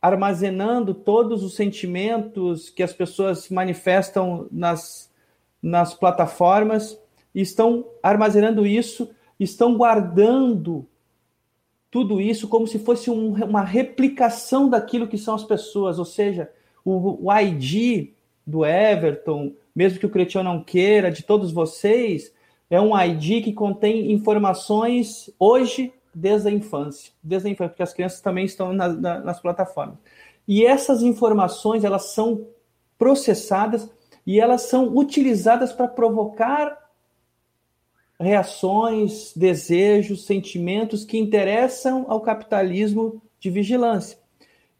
armazenando 0.00 0.94
todos 0.94 1.42
os 1.42 1.54
sentimentos 1.54 2.70
que 2.70 2.82
as 2.82 2.94
pessoas 2.94 3.50
manifestam 3.50 4.46
nas, 4.50 5.12
nas 5.62 5.92
plataformas, 5.92 6.98
estão 7.34 7.84
armazenando 8.02 8.66
isso, 8.66 9.10
estão 9.38 9.76
guardando 9.76 10.86
tudo 11.94 12.20
isso 12.20 12.48
como 12.48 12.66
se 12.66 12.80
fosse 12.80 13.08
um, 13.08 13.34
uma 13.44 13.62
replicação 13.62 14.68
daquilo 14.68 15.06
que 15.06 15.16
são 15.16 15.32
as 15.32 15.44
pessoas, 15.44 15.96
ou 15.96 16.04
seja, 16.04 16.50
o, 16.84 17.28
o 17.28 17.32
ID 17.32 18.10
do 18.44 18.66
Everton, 18.66 19.52
mesmo 19.72 20.00
que 20.00 20.06
o 20.06 20.10
Cretião 20.10 20.42
não 20.42 20.60
queira, 20.60 21.08
de 21.08 21.22
todos 21.22 21.52
vocês, 21.52 22.32
é 22.68 22.80
um 22.80 23.00
ID 23.00 23.44
que 23.44 23.52
contém 23.52 24.10
informações 24.10 25.30
hoje 25.38 25.92
desde 26.12 26.48
a 26.48 26.50
infância, 26.50 27.12
desde 27.22 27.46
a 27.46 27.52
infância, 27.52 27.68
porque 27.68 27.84
as 27.84 27.92
crianças 27.92 28.20
também 28.20 28.44
estão 28.44 28.72
na, 28.72 28.88
na, 28.88 29.20
nas 29.20 29.38
plataformas. 29.38 29.96
E 30.48 30.66
essas 30.66 31.00
informações 31.00 31.84
elas 31.84 32.06
são 32.06 32.44
processadas 32.98 33.88
e 34.26 34.40
elas 34.40 34.62
são 34.62 34.96
utilizadas 34.96 35.72
para 35.72 35.86
provocar 35.86 36.76
reações, 38.18 39.32
desejos, 39.34 40.26
sentimentos 40.26 41.04
que 41.04 41.18
interessam 41.18 42.06
ao 42.08 42.20
capitalismo 42.20 43.22
de 43.40 43.50
vigilância. 43.50 44.18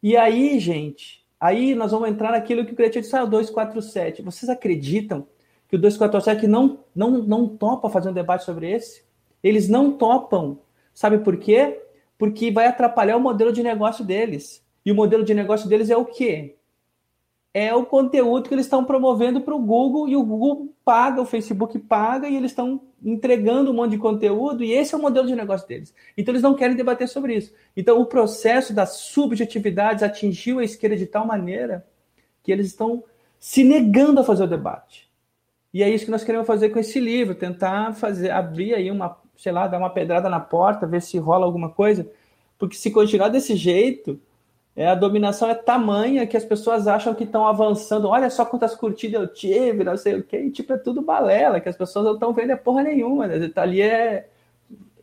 E 0.01 0.15
aí, 0.15 0.59
gente, 0.59 1.25
aí 1.39 1.75
nós 1.75 1.91
vamos 1.91 2.09
entrar 2.09 2.31
naquilo 2.31 2.65
que 2.65 2.73
o 2.73 2.75
Creativo 2.75 3.01
disse, 3.03 3.15
ah, 3.15 3.23
o 3.23 3.27
247. 3.27 4.21
Vocês 4.21 4.49
acreditam 4.49 5.27
que 5.67 5.75
o 5.75 5.79
247 5.79 6.47
não, 6.47 6.79
não, 6.95 7.11
não 7.23 7.47
topa 7.47 7.89
fazer 7.89 8.09
um 8.09 8.13
debate 8.13 8.45
sobre 8.45 8.71
esse? 8.71 9.03
Eles 9.43 9.67
não 9.67 9.91
topam 9.91 10.59
Sabe 10.95 11.19
por 11.19 11.37
quê? 11.37 11.81
Porque 12.17 12.49
vai 12.49 12.65
atrapalhar 12.65 13.17
o 13.17 13.19
modelo 13.19 13.51
de 13.51 13.61
negócio 13.61 14.03
deles. 14.03 14.65
E 14.85 14.91
o 14.91 14.95
modelo 14.95 15.25
de 15.25 15.33
negócio 15.33 15.67
deles 15.67 15.89
é 15.89 15.97
o 15.97 16.05
quê? 16.05 16.55
É 17.53 17.75
o 17.75 17.85
conteúdo 17.85 18.47
que 18.47 18.55
eles 18.55 18.65
estão 18.65 18.85
promovendo 18.85 19.41
para 19.41 19.53
o 19.53 19.59
Google 19.59 20.07
e 20.07 20.15
o 20.15 20.23
Google 20.23 20.73
paga, 20.85 21.21
o 21.21 21.25
Facebook 21.25 21.77
paga 21.79 22.29
e 22.29 22.35
eles 22.35 22.51
estão 22.51 22.81
entregando 23.05 23.71
um 23.71 23.73
monte 23.73 23.91
de 23.91 23.97
conteúdo 23.99 24.63
e 24.63 24.73
esse 24.73 24.95
é 24.95 24.97
o 24.97 25.01
modelo 25.01 25.27
de 25.27 25.35
negócio 25.35 25.67
deles. 25.67 25.93
Então 26.17 26.31
eles 26.31 26.41
não 26.41 26.55
querem 26.55 26.75
debater 26.75 27.07
sobre 27.07 27.35
isso. 27.35 27.53
Então 27.77 28.01
o 28.01 28.05
processo 28.05 28.73
das 28.73 28.95
subjetividades 28.97 30.03
atingiu 30.03 30.59
a 30.59 30.63
esquerda 30.63 30.97
de 30.97 31.05
tal 31.05 31.25
maneira 31.25 31.85
que 32.43 32.51
eles 32.51 32.67
estão 32.67 33.03
se 33.39 33.63
negando 33.63 34.19
a 34.19 34.23
fazer 34.23 34.43
o 34.43 34.47
debate. 34.47 35.07
E 35.71 35.83
é 35.83 35.89
isso 35.89 36.05
que 36.05 36.11
nós 36.11 36.23
queremos 36.23 36.47
fazer 36.47 36.69
com 36.69 36.79
esse 36.79 36.99
livro, 36.99 37.35
tentar 37.35 37.93
fazer 37.93 38.31
abrir 38.31 38.73
aí 38.73 38.89
uma 38.89 39.23
sei 39.37 39.51
lá, 39.51 39.67
dar 39.67 39.77
uma 39.77 39.89
pedrada 39.89 40.29
na 40.29 40.39
porta, 40.39 40.87
ver 40.87 41.01
se 41.01 41.17
rola 41.17 41.45
alguma 41.45 41.69
coisa. 41.69 42.09
Porque 42.57 42.75
se 42.75 42.91
continuar 42.91 43.29
desse 43.29 43.55
jeito, 43.55 44.19
é, 44.75 44.87
a 44.87 44.95
dominação 44.95 45.49
é 45.49 45.55
tamanha 45.55 46.27
que 46.27 46.35
as 46.35 46.43
pessoas 46.43 46.85
acham 46.85 47.13
que 47.15 47.23
estão 47.23 47.47
avançando. 47.47 48.09
Olha 48.09 48.29
só 48.29 48.43
quantas 48.43 48.75
curtidas 48.75 49.21
eu 49.21 49.27
tive, 49.27 49.85
não 49.85 49.95
sei 49.95 50.15
o 50.15 50.23
quê. 50.23 50.37
E, 50.37 50.51
tipo, 50.51 50.73
é 50.73 50.77
tudo 50.77 51.01
balela, 51.01 51.61
que 51.61 51.69
as 51.69 51.77
pessoas 51.77 52.05
não 52.05 52.13
estão 52.15 52.33
vendo 52.33 52.51
é 52.51 52.55
porra 52.57 52.83
nenhuma. 52.83 53.25
Né? 53.25 53.47
Tá 53.47 53.61
ali 53.61 53.81
é 53.81 54.27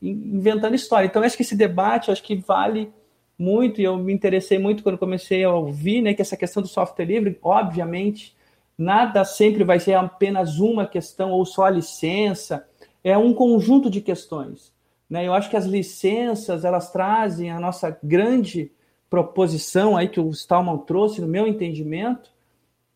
inventando 0.02 0.74
história. 0.74 1.06
Então, 1.06 1.22
acho 1.22 1.36
que 1.36 1.42
esse 1.42 1.56
debate, 1.56 2.10
acho 2.10 2.22
que 2.22 2.36
vale 2.36 2.92
muito, 3.38 3.80
e 3.80 3.84
eu 3.84 3.96
me 3.96 4.12
interessei 4.12 4.58
muito 4.58 4.82
quando 4.82 4.98
comecei 4.98 5.42
a 5.42 5.54
ouvir, 5.54 6.02
né, 6.02 6.12
que 6.12 6.22
essa 6.22 6.36
questão 6.36 6.62
do 6.62 6.68
software 6.68 7.06
livre, 7.06 7.38
obviamente, 7.42 8.36
nada 8.76 9.24
sempre 9.24 9.64
vai 9.64 9.80
ser 9.80 9.94
apenas 9.94 10.58
uma 10.58 10.86
questão 10.86 11.30
ou 11.30 11.44
só 11.46 11.64
a 11.64 11.70
licença, 11.70 12.66
é 13.02 13.16
um 13.16 13.32
conjunto 13.32 13.88
de 13.88 14.00
questões. 14.00 14.72
Né? 15.08 15.26
Eu 15.26 15.34
acho 15.34 15.48
que 15.48 15.56
as 15.56 15.64
licenças 15.64 16.64
elas 16.64 16.90
trazem 16.92 17.50
a 17.50 17.58
nossa 17.58 17.96
grande 18.02 18.70
proposição 19.12 19.94
aí 19.94 20.08
que 20.08 20.18
o 20.18 20.30
Stallman 20.30 20.78
trouxe, 20.78 21.20
no 21.20 21.28
meu 21.28 21.46
entendimento, 21.46 22.30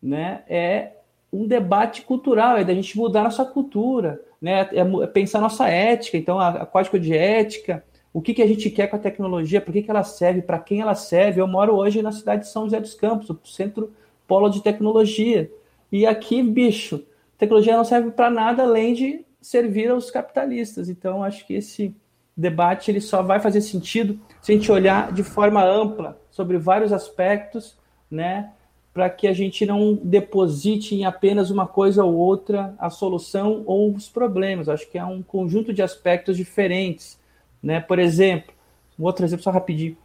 né, 0.01 0.41
é 0.49 0.93
um 1.31 1.45
debate 1.45 2.01
cultural, 2.01 2.57
é 2.57 2.63
da 2.63 2.73
gente 2.73 2.97
mudar 2.97 3.21
nossa 3.21 3.45
cultura, 3.45 4.19
né, 4.41 4.67
é 4.71 5.05
pensar 5.05 5.39
nossa 5.39 5.67
ética, 5.69 6.17
então 6.17 6.39
a, 6.39 6.49
a 6.49 6.65
código 6.65 6.99
de 6.99 7.15
ética, 7.15 7.83
o 8.11 8.19
que, 8.19 8.33
que 8.33 8.41
a 8.41 8.47
gente 8.47 8.67
quer 8.71 8.87
com 8.87 8.95
a 8.95 8.99
tecnologia, 8.99 9.61
por 9.61 9.71
que, 9.71 9.83
que 9.83 9.91
ela 9.91 10.03
serve, 10.03 10.41
para 10.41 10.57
quem 10.57 10.81
ela 10.81 10.95
serve. 10.95 11.39
Eu 11.39 11.47
moro 11.47 11.75
hoje 11.75 12.01
na 12.01 12.11
cidade 12.11 12.45
de 12.45 12.47
São 12.47 12.63
José 12.63 12.79
dos 12.79 12.95
Campos, 12.95 13.29
o 13.29 13.39
centro 13.43 13.93
polo 14.27 14.49
de 14.49 14.63
tecnologia. 14.63 15.51
E 15.91 16.03
aqui, 16.03 16.41
bicho, 16.41 17.05
tecnologia 17.37 17.77
não 17.77 17.85
serve 17.85 18.09
para 18.09 18.31
nada 18.31 18.63
além 18.63 18.95
de 18.95 19.23
servir 19.39 19.91
aos 19.91 20.09
capitalistas. 20.09 20.89
Então, 20.89 21.21
acho 21.21 21.45
que 21.45 21.53
esse 21.53 21.95
debate 22.37 22.91
ele 22.91 23.01
só 23.01 23.23
vai 23.23 23.39
fazer 23.39 23.61
sentido 23.61 24.19
se 24.41 24.51
a 24.51 24.55
gente 24.55 24.71
olhar 24.71 25.11
de 25.11 25.23
forma 25.23 25.63
ampla 25.63 26.21
sobre 26.29 26.57
vários 26.57 26.93
aspectos, 26.93 27.75
né? 28.09 28.51
para 28.93 29.11
que 29.11 29.27
a 29.27 29.33
gente 29.33 29.63
não 29.63 29.93
deposite 29.93 30.95
em 30.95 31.05
apenas 31.05 31.51
uma 31.51 31.67
coisa 31.67 32.03
ou 32.03 32.15
outra 32.15 32.73
a 32.79 32.89
solução 32.89 33.61
ou 33.67 33.93
os 33.93 34.09
problemas. 34.09 34.67
Acho 34.67 34.89
que 34.89 34.97
é 34.97 35.05
um 35.05 35.21
conjunto 35.21 35.71
de 35.71 35.83
aspectos 35.83 36.35
diferentes. 36.35 37.19
Né? 37.61 37.79
Por 37.79 37.99
exemplo, 37.99 38.51
um 38.97 39.03
outro 39.03 39.23
exemplo 39.23 39.43
só 39.43 39.51
rapidinho. 39.51 39.95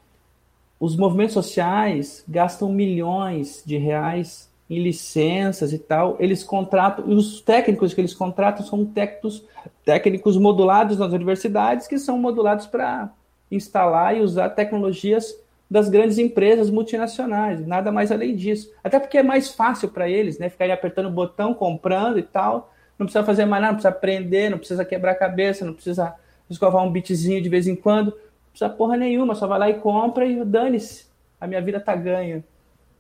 Os 0.79 0.95
movimentos 0.95 1.33
sociais 1.33 2.23
gastam 2.29 2.71
milhões 2.71 3.63
de 3.65 3.79
reais 3.79 4.52
em 4.73 4.83
licenças 4.83 5.71
e 5.75 5.79
tal. 5.79 6.17
Eles 6.19 6.43
contratam, 6.43 7.05
e 7.07 7.15
os 7.15 7.43
técnicos 7.43 7.93
que 7.93 8.01
eles 8.01 8.15
contratam 8.15 8.65
são 8.65 8.87
técnicos, 8.87 9.45
técnicos 9.85 10.39
modulados 10.39 10.99
nas 10.99 11.13
universidades, 11.13 11.87
que 11.87 11.99
são 11.99 12.17
modulados 12.17 12.67
para 12.67 13.11
instalar 13.51 14.17
e 14.17 14.21
usar 14.21 14.49
tecnologias 14.49 15.39
das 15.71 15.91
grandes 15.91 16.17
empresas 16.17 16.71
multinacionais, 16.71 17.67
nada 17.67 17.93
mais 17.93 18.11
além 18.11 18.35
disso. 18.35 18.73
Até 18.83 18.99
porque 18.99 19.19
é 19.19 19.23
mais 19.23 19.51
fácil 19.51 19.91
para 19.91 20.09
eles, 20.09 20.39
né? 20.39 20.49
Ficarem 20.49 20.73
apertando 20.73 21.07
o 21.07 21.11
botão, 21.11 21.53
comprando 21.53 22.19
e 22.19 22.23
tal. 22.23 22.73
Não 22.99 23.05
precisa 23.05 23.25
fazer 23.25 23.45
mais 23.45 23.61
nada, 23.61 23.73
não 23.73 23.79
precisa 23.79 23.95
aprender, 23.95 24.51
não 24.51 24.59
precisa 24.59 24.85
quebrar 24.87 25.13
a 25.13 25.17
cabeça, 25.17 25.67
não 25.67 25.75
precisa 25.75 26.15
escovar 26.49 26.83
um 26.83 26.91
bitzinho 26.91 27.43
de 27.43 27.49
vez 27.49 27.67
em 27.67 27.77
quando. 27.77 28.09
Não 28.09 28.51
precisa 28.51 28.71
porra 28.71 28.97
nenhuma, 28.97 29.35
só 29.35 29.47
vai 29.47 29.59
lá 29.59 29.71
e 29.71 29.75
compra 29.75 30.25
e 30.25 30.43
dane-se. 30.45 31.07
A 31.39 31.47
minha 31.47 31.61
vida 31.61 31.79
tá 31.79 31.95
ganha. 31.95 32.43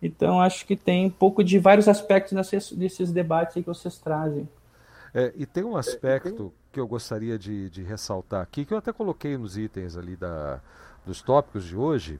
Então, 0.02 0.40
acho 0.40 0.66
que 0.66 0.74
tem 0.74 1.06
um 1.06 1.10
pouco 1.10 1.44
de 1.44 1.58
vários 1.58 1.86
aspectos 1.86 2.32
nesses, 2.32 2.72
desses 2.72 3.12
debates 3.12 3.54
que 3.54 3.62
vocês 3.62 3.98
trazem. 3.98 4.48
É, 5.14 5.32
e 5.36 5.46
tem 5.46 5.62
um 5.62 5.76
aspecto 5.76 6.52
que 6.72 6.80
eu 6.80 6.86
gostaria 6.88 7.38
de, 7.38 7.70
de 7.70 7.82
ressaltar 7.82 8.42
aqui, 8.42 8.64
que 8.64 8.74
eu 8.74 8.78
até 8.78 8.92
coloquei 8.92 9.36
nos 9.36 9.56
itens 9.56 9.96
ali 9.96 10.16
da, 10.16 10.58
dos 11.06 11.20
tópicos 11.22 11.64
de 11.64 11.76
hoje, 11.76 12.18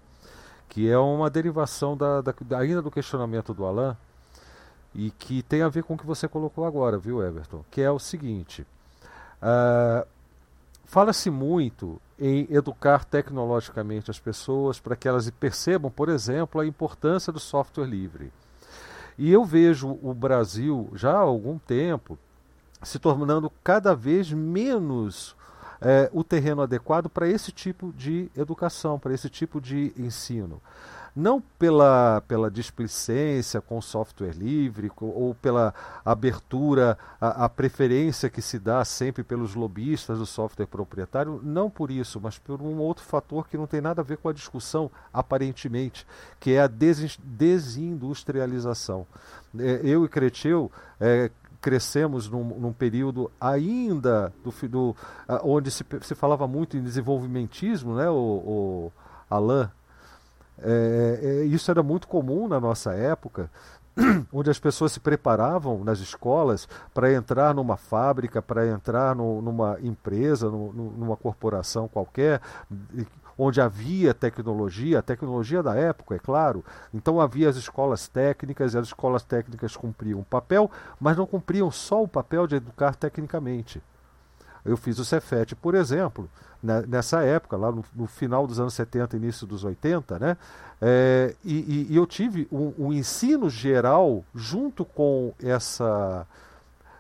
que 0.69 0.89
é 0.89 0.97
uma 0.99 1.29
derivação 1.29 1.97
da, 1.97 2.21
da, 2.21 2.35
ainda 2.59 2.83
do 2.83 2.91
questionamento 2.91 3.53
do 3.53 3.65
Alain 3.65 3.97
e 4.95 5.11
que 5.11 5.43
tem 5.43 5.63
a 5.63 5.69
ver 5.69 5.83
com 5.85 5.95
o 5.95 5.99
que 5.99 6.07
você 6.07 6.29
colocou 6.29 6.67
agora, 6.67 6.99
viu, 6.99 7.23
Everton? 7.23 7.65
Que 7.71 7.81
é 7.81 7.91
o 7.91 7.99
seguinte: 7.99 8.63
uh, 9.43 10.07
fala-se 10.93 11.31
muito 11.31 11.98
em 12.19 12.47
educar 12.51 13.06
tecnologicamente 13.06 14.10
as 14.10 14.20
pessoas 14.20 14.78
para 14.78 14.94
que 14.94 15.09
elas 15.09 15.31
percebam, 15.31 15.90
por 15.90 16.10
exemplo, 16.10 16.60
a 16.60 16.66
importância 16.66 17.32
do 17.32 17.40
software 17.40 17.86
livre. 17.86 18.31
E 19.16 19.32
eu 19.32 19.43
vejo 19.43 19.98
o 20.02 20.12
Brasil 20.12 20.90
já 20.94 21.12
há 21.12 21.20
algum 21.20 21.59
tempo 21.59 22.19
se 22.82 22.98
tornando 22.98 23.51
cada 23.64 23.94
vez 23.94 24.31
menos 24.31 25.35
é, 25.81 26.10
o 26.12 26.23
terreno 26.23 26.60
adequado 26.60 27.09
para 27.09 27.27
esse 27.27 27.51
tipo 27.52 27.90
de 27.97 28.31
educação, 28.36 28.98
para 28.98 29.14
esse 29.14 29.31
tipo 29.31 29.62
de 29.62 29.94
ensino. 29.97 30.60
Não 31.15 31.43
pela, 31.59 32.23
pela 32.27 32.51
displicência 32.51 33.61
com 33.61 33.83
software 33.83 34.33
livre 34.33 34.91
ou 34.99 35.35
pela 35.35 35.75
abertura, 36.03 36.97
a, 37.21 37.45
a 37.45 37.51
preferência 37.51 38.31
que 38.31 38.41
se 38.41 38.59
dá 38.59 38.83
sempre 38.83 39.23
pelos 39.23 39.55
lobistas 39.55 40.19
do 40.19 40.25
software 40.25 40.65
proprietário, 40.67 41.39
não 41.43 41.69
por 41.69 41.91
isso, 41.91 42.19
mas 42.19 42.39
por 42.39 42.63
um 42.63 42.79
outro 42.79 43.05
fator 43.05 43.47
que 43.47 43.59
não 43.59 43.67
tem 43.67 43.83
nada 43.83 44.01
a 44.01 44.05
ver 44.05 44.17
com 44.17 44.31
a 44.31 44.33
discussão, 44.33 44.91
aparentemente, 45.13 46.07
que 46.41 46.53
é 46.53 46.63
a 46.63 46.67
desindustrialização. 46.67 49.07
É, 49.59 49.83
eu 49.85 50.07
e 50.07 50.09
Creteu 50.09 50.73
é, 50.99 51.31
crescemos 51.61 52.27
num, 52.29 52.59
num 52.59 52.73
período 52.73 53.31
ainda 53.39 54.33
do, 54.43 54.51
do, 54.69 54.97
onde 55.45 55.71
se, 55.71 55.85
se 56.01 56.15
falava 56.15 56.49
muito 56.49 56.75
em 56.77 56.83
desenvolvimentismo, 56.83 57.97
né, 57.97 58.09
o, 58.09 58.15
o 58.15 58.91
Alain? 59.31 59.69
É, 60.63 61.19
é, 61.23 61.45
isso 61.45 61.71
era 61.71 61.83
muito 61.83 62.07
comum 62.07 62.47
na 62.47 62.61
nossa 62.61 62.93
época, 62.93 63.51
onde 64.33 64.51
as 64.51 64.59
pessoas 64.59 64.93
se 64.93 65.01
preparavam 65.01 65.85
nas 65.85 65.99
escolas 65.99 66.69
para 66.95 67.13
entrar 67.13 67.55
numa 67.55 67.77
fábrica, 67.77 68.41
para 68.41 68.67
entrar 68.67 69.15
no, 69.15 69.43
numa 69.43 69.79
empresa, 69.83 70.49
no, 70.49 70.73
numa 70.73 71.17
corporação 71.17 71.89
qualquer, 71.89 72.41
onde 73.37 73.61
havia 73.61 74.15
tecnologia, 74.15 75.01
a 75.01 75.03
tecnologia 75.03 75.63
da 75.63 75.75
época, 75.75 76.15
é 76.15 76.19
claro. 76.19 76.65
Então 76.93 77.21
havia 77.21 77.49
as 77.49 77.57
escolas 77.57 78.09
técnicas, 78.09 78.75
e 78.75 78.79
as 78.79 78.87
escolas 78.87 79.25
técnicas 79.25 79.77
cumpriam 79.77 80.21
um 80.21 80.25
papel, 80.25 80.71
mas 81.01 81.17
não 81.17 81.27
cumpriam 81.27 81.71
só 81.71 82.03
o 82.03 82.09
papel 82.09 82.47
de 82.47 82.57
educar 82.57 82.95
tecnicamente. 82.95 83.83
Eu 84.65 84.77
fiz 84.77 84.99
o 84.99 85.05
Cefet, 85.05 85.55
por 85.57 85.75
exemplo, 85.75 86.29
né, 86.63 86.85
nessa 86.87 87.23
época, 87.23 87.57
lá 87.57 87.73
no, 87.73 87.85
no, 87.95 88.07
final 88.07 88.47
dos 88.47 88.61
anos 88.61 88.75
70, 88.75 89.17
início 89.17 89.47
dos 89.47 89.65
80, 89.65 90.19
né? 90.19 90.37
É, 90.81 91.35
e, 91.45 91.89
e, 91.91 91.97
eu 91.97 92.07
tive 92.07 92.47
um, 92.51 92.73
um 92.79 92.93
ensino 92.93 93.49
geral 93.49 94.25
junto 94.35 94.85
com 94.85 95.33
essa 95.43 96.27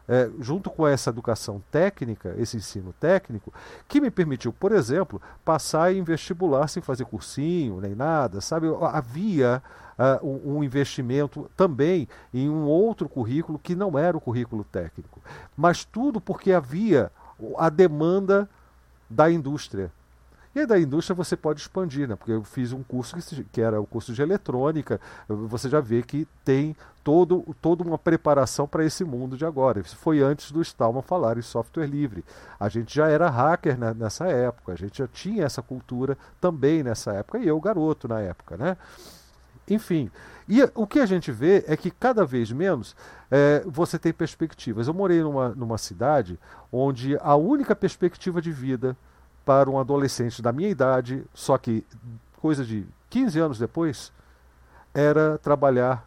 é, 0.08 0.28
junto 0.40 0.68
com 0.68 0.86
essa 0.86 1.10
educação 1.10 1.62
técnica, 1.70 2.34
esse 2.36 2.56
ensino 2.56 2.92
técnico, 2.98 3.52
que 3.88 4.00
me 4.00 4.10
permitiu, 4.10 4.52
por 4.52 4.72
exemplo, 4.72 5.22
passar 5.44 5.94
em 5.94 6.02
vestibular 6.02 6.68
sem 6.68 6.82
fazer 6.82 7.04
cursinho 7.04 7.80
nem 7.80 7.94
nada, 7.94 8.40
sabe? 8.40 8.66
Havia 8.92 9.62
uh, 9.98 10.26
um, 10.26 10.58
um 10.58 10.64
investimento 10.64 11.50
também 11.56 12.08
em 12.34 12.48
um 12.48 12.64
outro 12.64 13.08
currículo 13.08 13.58
que 13.58 13.74
não 13.74 13.98
era 13.98 14.16
o 14.16 14.20
currículo 14.20 14.64
técnico, 14.64 15.20
mas 15.56 15.84
tudo 15.84 16.20
porque 16.20 16.52
havia 16.52 17.10
a 17.56 17.68
demanda 17.68 18.48
da 19.08 19.30
indústria. 19.30 19.90
E 20.54 20.60
aí 20.60 20.66
da 20.66 20.78
indústria 20.78 21.14
você 21.14 21.34
pode 21.34 21.60
expandir, 21.60 22.06
né? 22.06 22.14
porque 22.14 22.32
eu 22.32 22.44
fiz 22.44 22.72
um 22.72 22.82
curso 22.82 23.16
que, 23.16 23.44
que 23.44 23.60
era 23.60 23.80
o 23.80 23.86
curso 23.86 24.12
de 24.12 24.20
eletrônica, 24.20 25.00
você 25.26 25.66
já 25.68 25.80
vê 25.80 26.02
que 26.02 26.28
tem 26.44 26.76
todo, 27.02 27.42
toda 27.62 27.82
uma 27.82 27.96
preparação 27.96 28.68
para 28.68 28.84
esse 28.84 29.02
mundo 29.02 29.34
de 29.34 29.46
agora. 29.46 29.80
Isso 29.80 29.96
foi 29.96 30.20
antes 30.20 30.52
do 30.52 30.60
Stallman 30.60 31.00
falar 31.00 31.38
em 31.38 31.42
software 31.42 31.86
livre. 31.86 32.22
A 32.60 32.68
gente 32.68 32.94
já 32.94 33.08
era 33.08 33.30
hacker 33.30 33.78
né, 33.78 33.94
nessa 33.96 34.26
época, 34.26 34.72
a 34.72 34.76
gente 34.76 34.98
já 34.98 35.08
tinha 35.08 35.44
essa 35.44 35.62
cultura 35.62 36.18
também 36.38 36.82
nessa 36.82 37.12
época, 37.12 37.38
e 37.38 37.48
eu 37.48 37.58
garoto 37.58 38.06
na 38.06 38.20
época, 38.20 38.58
né? 38.58 38.76
Enfim, 39.68 40.10
e 40.48 40.62
o 40.74 40.86
que 40.86 40.98
a 40.98 41.06
gente 41.06 41.30
vê 41.30 41.64
é 41.66 41.76
que 41.76 41.90
cada 41.90 42.24
vez 42.24 42.50
menos 42.50 42.96
é, 43.30 43.62
você 43.66 43.98
tem 43.98 44.12
perspectivas. 44.12 44.88
Eu 44.88 44.94
morei 44.94 45.22
numa, 45.22 45.50
numa 45.50 45.78
cidade 45.78 46.38
onde 46.70 47.16
a 47.20 47.36
única 47.36 47.74
perspectiva 47.74 48.42
de 48.42 48.52
vida 48.52 48.96
para 49.44 49.70
um 49.70 49.78
adolescente 49.78 50.42
da 50.42 50.52
minha 50.52 50.68
idade, 50.68 51.24
só 51.32 51.56
que 51.56 51.84
coisa 52.40 52.64
de 52.64 52.84
15 53.08 53.38
anos 53.38 53.58
depois, 53.58 54.12
era 54.92 55.38
trabalhar 55.38 56.06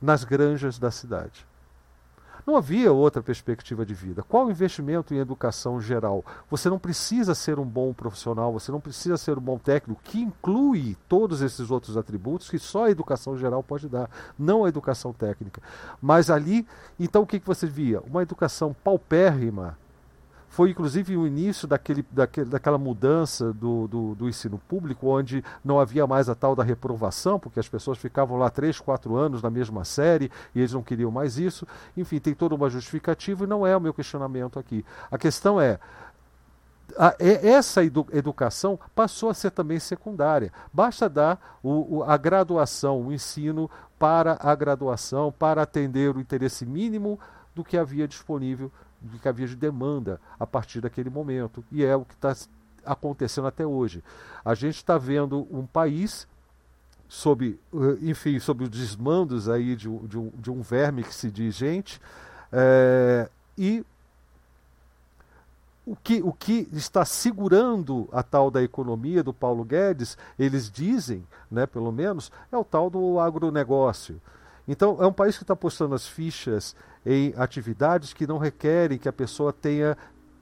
nas 0.00 0.22
granjas 0.24 0.78
da 0.78 0.90
cidade. 0.90 1.47
Não 2.48 2.56
havia 2.56 2.90
outra 2.90 3.22
perspectiva 3.22 3.84
de 3.84 3.92
vida. 3.92 4.22
Qual 4.22 4.46
o 4.46 4.50
investimento 4.50 5.12
em 5.12 5.18
educação 5.18 5.78
geral? 5.78 6.24
Você 6.48 6.70
não 6.70 6.78
precisa 6.78 7.34
ser 7.34 7.58
um 7.58 7.64
bom 7.66 7.92
profissional, 7.92 8.50
você 8.50 8.72
não 8.72 8.80
precisa 8.80 9.18
ser 9.18 9.36
um 9.36 9.40
bom 9.42 9.58
técnico, 9.58 10.00
que 10.02 10.22
inclui 10.22 10.96
todos 11.06 11.42
esses 11.42 11.70
outros 11.70 11.94
atributos 11.94 12.48
que 12.48 12.58
só 12.58 12.86
a 12.86 12.90
educação 12.90 13.36
geral 13.36 13.62
pode 13.62 13.86
dar, 13.86 14.10
não 14.38 14.64
a 14.64 14.68
educação 14.70 15.12
técnica. 15.12 15.60
Mas 16.00 16.30
ali, 16.30 16.66
então 16.98 17.20
o 17.20 17.26
que, 17.26 17.38
que 17.38 17.46
você 17.46 17.66
via? 17.66 18.00
Uma 18.00 18.22
educação 18.22 18.74
paupérrima, 18.82 19.76
foi 20.48 20.70
inclusive 20.70 21.16
o 21.16 21.26
início 21.26 21.68
daquele, 21.68 22.04
daquele, 22.10 22.48
daquela 22.48 22.78
mudança 22.78 23.52
do, 23.52 23.86
do, 23.86 24.14
do, 24.14 24.28
ensino 24.28 24.58
público, 24.58 25.08
onde 25.08 25.44
não 25.64 25.78
havia 25.78 26.06
mais 26.06 26.28
a 26.28 26.34
tal 26.34 26.56
da 26.56 26.64
reprovação, 26.64 27.38
porque 27.38 27.60
as 27.60 27.68
pessoas 27.68 27.98
ficavam 27.98 28.36
lá 28.38 28.48
três, 28.50 28.80
quatro 28.80 29.14
anos 29.14 29.42
na 29.42 29.50
mesma 29.50 29.84
série 29.84 30.30
e 30.54 30.60
eles 30.60 30.72
não 30.72 30.82
queriam 30.82 31.10
mais 31.10 31.38
isso. 31.38 31.66
Enfim, 31.96 32.18
tem 32.18 32.34
toda 32.34 32.54
uma 32.54 32.70
justificativa 32.70 33.44
e 33.44 33.46
não 33.46 33.66
é 33.66 33.76
o 33.76 33.80
meu 33.80 33.92
questionamento 33.92 34.58
aqui. 34.58 34.84
A 35.10 35.18
questão 35.18 35.60
é. 35.60 35.78
A, 36.96 37.14
essa 37.20 37.84
edu, 37.84 38.06
educação 38.12 38.80
passou 38.94 39.28
a 39.28 39.34
ser 39.34 39.50
também 39.50 39.78
secundária. 39.78 40.50
Basta 40.72 41.08
dar 41.08 41.58
o, 41.62 41.98
o, 41.98 42.02
a 42.02 42.16
graduação, 42.16 43.02
o 43.02 43.12
ensino 43.12 43.70
para 43.98 44.38
a 44.40 44.54
graduação, 44.54 45.30
para 45.30 45.62
atender 45.62 46.16
o 46.16 46.20
interesse 46.20 46.64
mínimo 46.64 47.20
do 47.54 47.62
que 47.62 47.76
havia 47.76 48.08
disponível 48.08 48.72
do 49.00 49.18
que 49.18 49.28
havia 49.28 49.46
de 49.46 49.56
demanda 49.56 50.20
a 50.38 50.46
partir 50.46 50.80
daquele 50.80 51.10
momento. 51.10 51.64
E 51.70 51.84
é 51.84 51.94
o 51.94 52.04
que 52.04 52.14
está 52.14 52.34
acontecendo 52.84 53.46
até 53.46 53.66
hoje. 53.66 54.02
A 54.44 54.54
gente 54.54 54.76
está 54.76 54.98
vendo 54.98 55.46
um 55.50 55.66
país 55.66 56.26
sob, 57.08 57.58
eh, 57.72 57.98
enfim, 58.02 58.38
sob 58.38 58.64
os 58.64 58.70
desmandos 58.70 59.48
aí 59.48 59.74
de, 59.74 59.88
de, 60.06 60.18
um, 60.18 60.30
de 60.34 60.50
um 60.50 60.60
verme 60.60 61.02
que 61.02 61.14
se 61.14 61.30
diz 61.30 61.54
gente, 61.54 62.00
é, 62.52 63.28
e 63.56 63.84
o 65.86 65.96
que, 65.96 66.22
o 66.22 66.32
que 66.32 66.68
está 66.72 67.02
segurando 67.04 68.08
a 68.12 68.22
tal 68.22 68.50
da 68.50 68.62
economia 68.62 69.22
do 69.22 69.32
Paulo 69.32 69.64
Guedes, 69.64 70.18
eles 70.38 70.70
dizem, 70.70 71.26
né, 71.50 71.66
pelo 71.66 71.90
menos, 71.90 72.30
é 72.52 72.56
o 72.58 72.64
tal 72.64 72.90
do 72.90 73.18
agronegócio. 73.18 74.20
Então, 74.66 74.98
é 75.00 75.06
um 75.06 75.12
país 75.12 75.38
que 75.38 75.44
está 75.44 75.56
postando 75.56 75.94
as 75.94 76.06
fichas 76.06 76.76
em 77.04 77.32
atividades 77.36 78.12
que 78.12 78.26
não 78.26 78.38
requerem 78.38 78.98
que 78.98 79.08
a 79.08 79.12
pessoa 79.12 79.52
tenha 79.52 79.96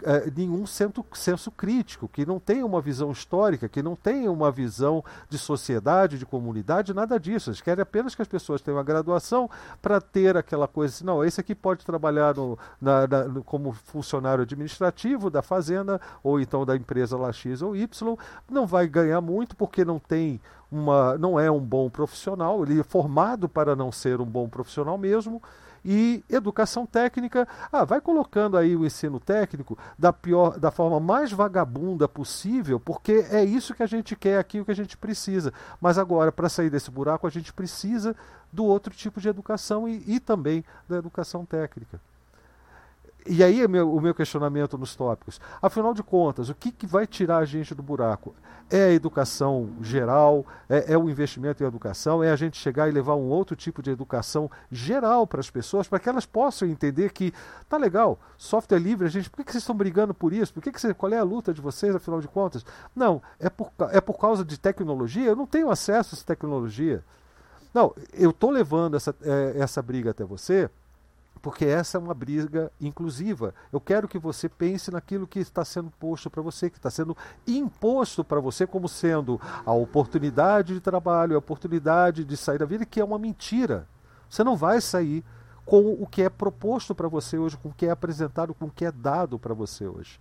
é, 0.04 0.30
nenhum 0.36 0.66
senso, 0.66 1.04
senso 1.14 1.50
crítico, 1.50 2.08
que 2.08 2.26
não 2.26 2.38
tem 2.38 2.62
uma 2.62 2.80
visão 2.80 3.10
histórica, 3.10 3.68
que 3.68 3.82
não 3.82 3.96
tem 3.96 4.28
uma 4.28 4.50
visão 4.50 5.02
de 5.28 5.38
sociedade, 5.38 6.18
de 6.18 6.26
comunidade, 6.26 6.92
nada 6.92 7.18
disso. 7.18 7.50
Eles 7.50 7.60
querem 7.60 7.82
apenas 7.82 8.14
que 8.14 8.22
as 8.22 8.28
pessoas 8.28 8.60
tenham 8.60 8.78
a 8.78 8.82
graduação 8.82 9.48
para 9.80 10.00
ter 10.00 10.36
aquela 10.36 10.68
coisa 10.68 10.94
assim, 10.94 11.04
não, 11.04 11.24
esse 11.24 11.40
aqui 11.40 11.54
pode 11.54 11.84
trabalhar 11.84 12.34
no, 12.34 12.58
na, 12.80 13.06
na, 13.06 13.24
no, 13.24 13.44
como 13.44 13.72
funcionário 13.72 14.42
administrativo 14.42 15.30
da 15.30 15.40
fazenda, 15.40 16.00
ou 16.22 16.40
então 16.40 16.66
da 16.66 16.76
empresa 16.76 17.16
lá 17.16 17.32
X 17.32 17.62
ou 17.62 17.74
Y, 17.74 18.16
não 18.50 18.66
vai 18.66 18.86
ganhar 18.86 19.20
muito 19.20 19.56
porque 19.56 19.84
não 19.84 19.98
tem 19.98 20.40
uma, 20.70 21.16
não 21.16 21.38
é 21.40 21.50
um 21.50 21.60
bom 21.60 21.88
profissional, 21.88 22.62
ele 22.62 22.80
é 22.80 22.84
formado 22.84 23.48
para 23.48 23.74
não 23.74 23.90
ser 23.90 24.20
um 24.20 24.26
bom 24.26 24.48
profissional 24.48 24.98
mesmo 24.98 25.40
e 25.88 26.24
educação 26.28 26.84
técnica, 26.84 27.46
ah, 27.70 27.84
vai 27.84 28.00
colocando 28.00 28.56
aí 28.56 28.74
o 28.74 28.84
ensino 28.84 29.20
técnico 29.20 29.78
da 29.96 30.12
pior, 30.12 30.58
da 30.58 30.72
forma 30.72 30.98
mais 30.98 31.30
vagabunda 31.30 32.08
possível, 32.08 32.80
porque 32.80 33.24
é 33.30 33.44
isso 33.44 33.72
que 33.72 33.84
a 33.84 33.86
gente 33.86 34.16
quer 34.16 34.40
aqui, 34.40 34.60
o 34.60 34.64
que 34.64 34.72
a 34.72 34.76
gente 34.76 34.96
precisa. 34.96 35.52
Mas 35.80 35.96
agora, 35.96 36.32
para 36.32 36.48
sair 36.48 36.70
desse 36.70 36.90
buraco, 36.90 37.24
a 37.24 37.30
gente 37.30 37.52
precisa 37.52 38.16
do 38.52 38.64
outro 38.64 38.92
tipo 38.92 39.20
de 39.20 39.28
educação 39.28 39.88
e, 39.88 40.02
e 40.08 40.18
também 40.18 40.64
da 40.88 40.96
educação 40.96 41.46
técnica. 41.46 42.00
E 43.28 43.42
aí 43.42 43.60
é 43.60 43.66
meu, 43.66 43.92
o 43.92 44.00
meu 44.00 44.14
questionamento 44.14 44.78
nos 44.78 44.94
tópicos. 44.94 45.40
Afinal 45.60 45.92
de 45.92 46.02
contas, 46.02 46.48
o 46.48 46.54
que, 46.54 46.70
que 46.70 46.86
vai 46.86 47.06
tirar 47.06 47.38
a 47.38 47.44
gente 47.44 47.74
do 47.74 47.82
buraco? 47.82 48.34
É 48.70 48.84
a 48.84 48.92
educação 48.92 49.70
geral? 49.80 50.46
É, 50.68 50.92
é 50.92 50.98
o 50.98 51.10
investimento 51.10 51.62
em 51.62 51.66
educação? 51.66 52.22
É 52.22 52.30
a 52.30 52.36
gente 52.36 52.56
chegar 52.56 52.88
e 52.88 52.92
levar 52.92 53.16
um 53.16 53.28
outro 53.28 53.56
tipo 53.56 53.82
de 53.82 53.90
educação 53.90 54.50
geral 54.70 55.26
para 55.26 55.40
as 55.40 55.50
pessoas, 55.50 55.88
para 55.88 55.98
que 55.98 56.08
elas 56.08 56.24
possam 56.24 56.68
entender 56.68 57.12
que 57.12 57.32
tá 57.68 57.76
legal, 57.76 58.18
software 58.36 58.78
livre, 58.78 59.06
a 59.06 59.10
gente, 59.10 59.28
por 59.28 59.38
que, 59.38 59.44
que 59.44 59.52
vocês 59.52 59.62
estão 59.62 59.76
brigando 59.76 60.14
por 60.14 60.32
isso? 60.32 60.54
Por 60.54 60.62
que, 60.62 60.70
que 60.70 60.80
você, 60.80 60.94
qual 60.94 61.12
é 61.12 61.18
a 61.18 61.24
luta 61.24 61.52
de 61.52 61.60
vocês, 61.60 61.94
afinal 61.94 62.20
de 62.20 62.28
contas? 62.28 62.64
Não, 62.94 63.20
é 63.40 63.50
por, 63.50 63.72
é 63.90 64.00
por 64.00 64.18
causa 64.18 64.44
de 64.44 64.58
tecnologia? 64.58 65.26
Eu 65.26 65.36
não 65.36 65.46
tenho 65.46 65.70
acesso 65.70 66.14
a 66.14 66.16
essa 66.16 66.26
tecnologia. 66.26 67.02
Não, 67.74 67.94
eu 68.14 68.30
estou 68.30 68.50
levando 68.50 68.96
essa, 68.96 69.14
é, 69.22 69.54
essa 69.58 69.82
briga 69.82 70.10
até 70.10 70.24
você 70.24 70.70
porque 71.46 71.64
essa 71.64 71.96
é 71.96 72.00
uma 72.00 72.12
briga 72.12 72.72
inclusiva. 72.80 73.54
Eu 73.72 73.80
quero 73.80 74.08
que 74.08 74.18
você 74.18 74.48
pense 74.48 74.90
naquilo 74.90 75.28
que 75.28 75.38
está 75.38 75.64
sendo 75.64 75.92
posto 75.92 76.28
para 76.28 76.42
você, 76.42 76.68
que 76.68 76.76
está 76.76 76.90
sendo 76.90 77.16
imposto 77.46 78.24
para 78.24 78.40
você 78.40 78.66
como 78.66 78.88
sendo 78.88 79.40
a 79.64 79.72
oportunidade 79.72 80.74
de 80.74 80.80
trabalho, 80.80 81.36
a 81.36 81.38
oportunidade 81.38 82.24
de 82.24 82.36
sair 82.36 82.58
da 82.58 82.66
vida, 82.66 82.84
que 82.84 83.00
é 83.00 83.04
uma 83.04 83.16
mentira. 83.16 83.86
Você 84.28 84.42
não 84.42 84.56
vai 84.56 84.80
sair 84.80 85.24
com 85.64 85.92
o 85.92 86.04
que 86.04 86.22
é 86.22 86.28
proposto 86.28 86.96
para 86.96 87.06
você 87.06 87.38
hoje, 87.38 87.56
com 87.56 87.68
o 87.68 87.72
que 87.72 87.86
é 87.86 87.90
apresentado, 87.90 88.52
com 88.52 88.64
o 88.64 88.70
que 88.70 88.84
é 88.84 88.90
dado 88.90 89.38
para 89.38 89.54
você 89.54 89.86
hoje. 89.86 90.18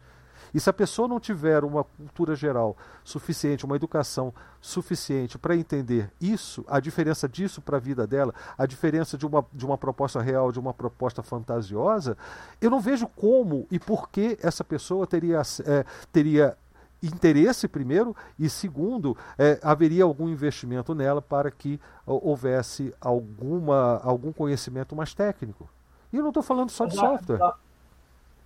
E 0.56 0.60
se 0.62 0.70
a 0.70 0.74
pessoa 0.74 1.06
não 1.06 1.20
tiver 1.20 1.66
uma 1.66 1.84
cultura 1.84 2.34
geral 2.34 2.78
suficiente, 3.04 3.66
uma 3.66 3.76
educação 3.76 4.34
suficiente 4.62 5.38
para 5.38 5.54
entender 5.54 6.10
isso, 6.20 6.64
a 6.70 6.80
diferença 6.80 7.28
disso 7.28 7.62
para 7.62 7.76
a 7.76 7.80
vida 7.80 8.08
dela, 8.08 8.34
a 8.58 8.66
diferença 8.66 9.18
de 9.18 9.26
uma, 9.26 9.46
de 9.52 9.66
uma 9.66 9.78
proposta 9.78 10.22
real, 10.22 10.54
de 10.54 10.60
uma 10.60 10.74
proposta 10.74 11.22
fantasiosa, 11.22 12.18
eu 12.62 12.70
não 12.70 12.80
vejo 12.80 13.06
como 13.06 13.68
e 13.70 13.78
por 13.78 14.08
que 14.08 14.40
essa 14.42 14.64
pessoa 14.64 15.06
teria, 15.06 15.42
é, 15.66 15.86
teria 16.10 16.58
interesse 17.04 17.68
primeiro 17.68 18.16
e 18.40 18.50
segundo 18.50 19.18
é, 19.38 19.60
haveria 19.62 20.06
algum 20.06 20.30
investimento 20.30 20.96
nela 20.96 21.22
para 21.22 21.52
que 21.52 21.82
houvesse 22.06 22.94
alguma 23.02 24.00
algum 24.02 24.32
conhecimento 24.32 24.96
mais 24.96 25.14
técnico. 25.14 25.70
E 26.14 26.16
eu 26.16 26.22
não 26.22 26.30
estou 26.30 26.42
falando 26.42 26.70
só 26.70 26.86
de 26.86 26.96
software. 26.96 27.40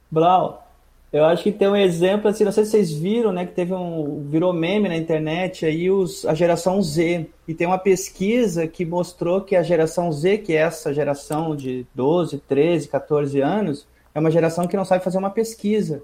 Blau, 0.10 0.69
eu 1.12 1.26
acho 1.26 1.42
que 1.42 1.52
tem 1.52 1.68
um 1.68 1.76
exemplo, 1.76 2.30
assim, 2.30 2.44
não 2.44 2.52
sei 2.52 2.66
se 2.66 2.72
vocês 2.72 2.94
viram, 2.94 3.32
né, 3.32 3.46
que 3.46 3.54
teve 3.54 3.74
um, 3.74 4.28
virou 4.28 4.54
meme 4.54 4.88
na 4.88 4.96
internet, 4.96 5.66
aí 5.66 5.90
os, 5.90 6.24
a 6.24 6.36
geração 6.36 6.82
Z, 6.84 7.28
e 7.48 7.54
tem 7.56 7.66
uma 7.66 7.80
pesquisa 7.80 8.68
que 8.68 8.86
mostrou 8.86 9.42
que 9.42 9.56
a 9.56 9.64
geração 9.64 10.12
Z, 10.12 10.38
que 10.40 10.54
é 10.54 10.58
essa 10.58 10.94
geração 10.94 11.56
de 11.56 11.88
12, 11.96 12.38
13, 12.48 12.88
14 12.88 13.42
anos, 13.42 13.88
é 14.14 14.20
uma 14.20 14.30
geração 14.30 14.68
que 14.68 14.78
não 14.78 14.86
sabe 14.86 15.04
fazer 15.04 15.18
uma 15.18 15.32
pesquisa. 15.32 16.04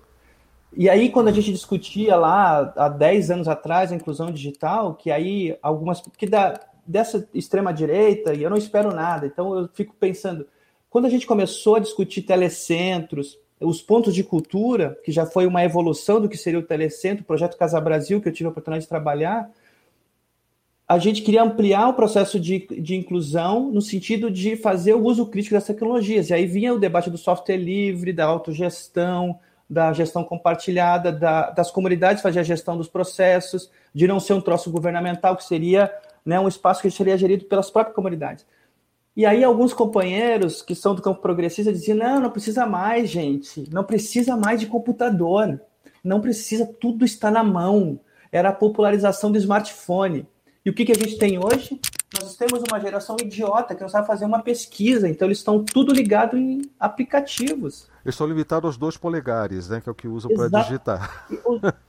E 0.76 0.90
aí, 0.90 1.10
quando 1.10 1.28
a 1.28 1.32
gente 1.32 1.52
discutia 1.52 2.16
lá, 2.16 2.74
há 2.76 2.90
10 2.90 3.32
anos 3.32 3.48
atrás, 3.48 3.92
a 3.92 3.96
inclusão 3.96 4.32
digital, 4.32 4.96
que 4.96 5.12
aí 5.12 5.56
algumas, 5.62 6.02
que 6.18 6.26
da, 6.26 6.60
dessa 6.86 7.30
extrema-direita, 7.32 8.34
e 8.34 8.42
eu 8.42 8.50
não 8.50 8.58
espero 8.58 8.94
nada, 8.94 9.28
então 9.28 9.58
eu 9.58 9.70
fico 9.72 9.96
pensando, 10.00 10.48
quando 10.90 11.06
a 11.06 11.10
gente 11.10 11.28
começou 11.28 11.76
a 11.76 11.80
discutir 11.80 12.24
telecentros, 12.24 13.38
os 13.66 13.82
pontos 13.82 14.14
de 14.14 14.24
cultura, 14.24 14.98
que 15.04 15.12
já 15.12 15.26
foi 15.26 15.46
uma 15.46 15.64
evolução 15.64 16.22
do 16.22 16.30
que 16.30 16.38
seria 16.38 16.60
o 16.60 16.64
Telecentro, 16.64 17.24
o 17.24 17.28
projeto 17.28 17.58
Casa 17.58 17.80
Brasil, 17.82 18.22
que 18.22 18.30
eu 18.30 18.34
tive 18.34 18.48
a 18.48 18.52
oportunidade 18.52 18.86
de 18.86 18.90
trabalhar, 18.90 19.50
a 20.88 21.00
gente 21.00 21.24
queria 21.24 21.42
ampliar 21.42 21.90
o 21.90 21.94
processo 21.94 22.40
de, 22.40 22.68
de 22.80 22.96
inclusão 22.96 23.72
no 23.72 23.82
sentido 23.82 24.30
de 24.30 24.56
fazer 24.56 24.94
o 24.94 25.04
uso 25.04 25.26
crítico 25.26 25.56
das 25.56 25.66
tecnologias. 25.66 26.30
E 26.30 26.34
aí 26.34 26.46
vinha 26.46 26.74
o 26.74 26.80
debate 26.80 27.10
do 27.10 27.18
software 27.18 27.58
livre, 27.58 28.14
da 28.14 28.26
autogestão, 28.26 29.40
da 29.68 29.92
gestão 29.94 30.24
compartilhada, 30.24 31.12
da, 31.12 31.50
das 31.50 31.72
comunidades 31.72 32.22
fazer 32.22 32.40
a 32.40 32.44
gestão 32.44 32.78
dos 32.78 32.88
processos, 32.88 33.72
de 33.94 34.08
não 34.08 34.20
ser 34.20 34.34
um 34.34 34.42
troço 34.42 34.70
governamental, 34.70 35.36
que 35.36 35.44
seria 35.44 35.92
né, 36.24 36.40
um 36.40 36.48
espaço 36.48 36.84
que 36.84 36.92
seria 36.92 37.18
gerido 37.18 37.46
pelas 37.46 37.72
próprias 37.72 37.96
comunidades. 37.96 38.46
E 39.16 39.26
aí 39.26 39.44
alguns 39.44 39.74
companheiros 39.74 40.62
que 40.62 40.76
são 40.76 40.94
do 40.94 41.02
campo 41.02 41.22
progressista 41.22 41.72
diziam: 41.72 41.98
não, 41.98 42.20
não 42.20 42.30
precisa 42.30 42.66
mais, 42.66 43.10
gente, 43.10 43.70
não 43.72 43.84
precisa 43.84 44.36
mais 44.36 44.60
de 44.60 44.68
computador, 44.68 45.60
não 46.04 46.20
precisa, 46.20 46.66
tudo 46.66 47.06
está 47.06 47.32
na 47.32 47.44
mão. 47.44 48.00
Era 48.32 48.50
a 48.50 48.54
popularização 48.54 49.32
do 49.32 49.38
smartphone. 49.38 50.28
E 50.66 50.70
o 50.70 50.74
que, 50.74 50.84
que 50.84 50.92
a 50.92 50.96
gente 50.96 51.18
tem 51.18 51.38
hoje? 51.38 51.80
Nós 52.20 52.36
temos 52.36 52.64
uma 52.70 52.80
geração 52.80 53.16
idiota 53.22 53.76
que 53.76 53.82
não 53.82 53.90
sabe 53.90 54.08
fazer 54.08 54.26
uma 54.26 54.42
pesquisa, 54.42 55.08
então 55.08 55.28
eles 55.28 55.38
estão 55.38 55.64
tudo 55.64 55.94
ligado 55.94 56.38
em 56.38 56.62
aplicativos. 56.80 57.88
Eles 58.04 58.16
estão 58.16 58.28
limitados 58.28 58.68
aos 58.68 58.78
dois 58.78 58.98
polegares, 58.98 59.70
né, 59.70 59.80
que 59.80 59.88
é 59.88 59.92
o 59.92 59.96
que 59.96 60.08
usam 60.08 60.34
para 60.34 60.64
digitar. 60.64 61.28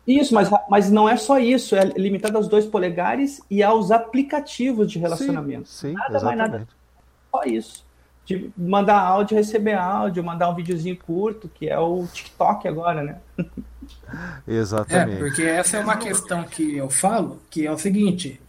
Isso, 0.06 0.34
mas, 0.34 0.50
mas 0.68 0.90
não 0.90 1.08
é 1.08 1.16
só 1.16 1.38
isso, 1.38 1.74
é 1.74 1.84
limitado 1.96 2.36
aos 2.36 2.48
dois 2.48 2.66
polegares 2.66 3.40
e 3.50 3.62
aos 3.62 3.90
aplicativos 3.90 4.90
de 4.90 4.98
relacionamento. 4.98 5.68
Sim, 5.68 5.88
sim 5.88 5.94
nada 5.94 6.16
exatamente. 6.16 6.38
mais 6.38 6.50
nada 6.50 6.68
só 7.36 7.44
isso. 7.44 7.84
De 8.24 8.50
mandar 8.56 8.98
áudio, 8.98 9.36
receber 9.36 9.74
áudio, 9.74 10.24
mandar 10.24 10.50
um 10.50 10.54
videozinho 10.54 10.96
curto, 10.96 11.48
que 11.48 11.68
é 11.68 11.78
o 11.78 12.06
TikTok 12.12 12.66
agora, 12.66 13.02
né? 13.02 13.16
Exatamente. 14.48 15.16
É, 15.16 15.18
porque 15.18 15.42
essa 15.42 15.76
é 15.76 15.80
uma 15.80 15.96
questão 15.96 16.42
que 16.42 16.76
eu 16.76 16.90
falo, 16.90 17.40
que 17.48 17.66
é 17.66 17.70
o 17.70 17.78
seguinte. 17.78 18.40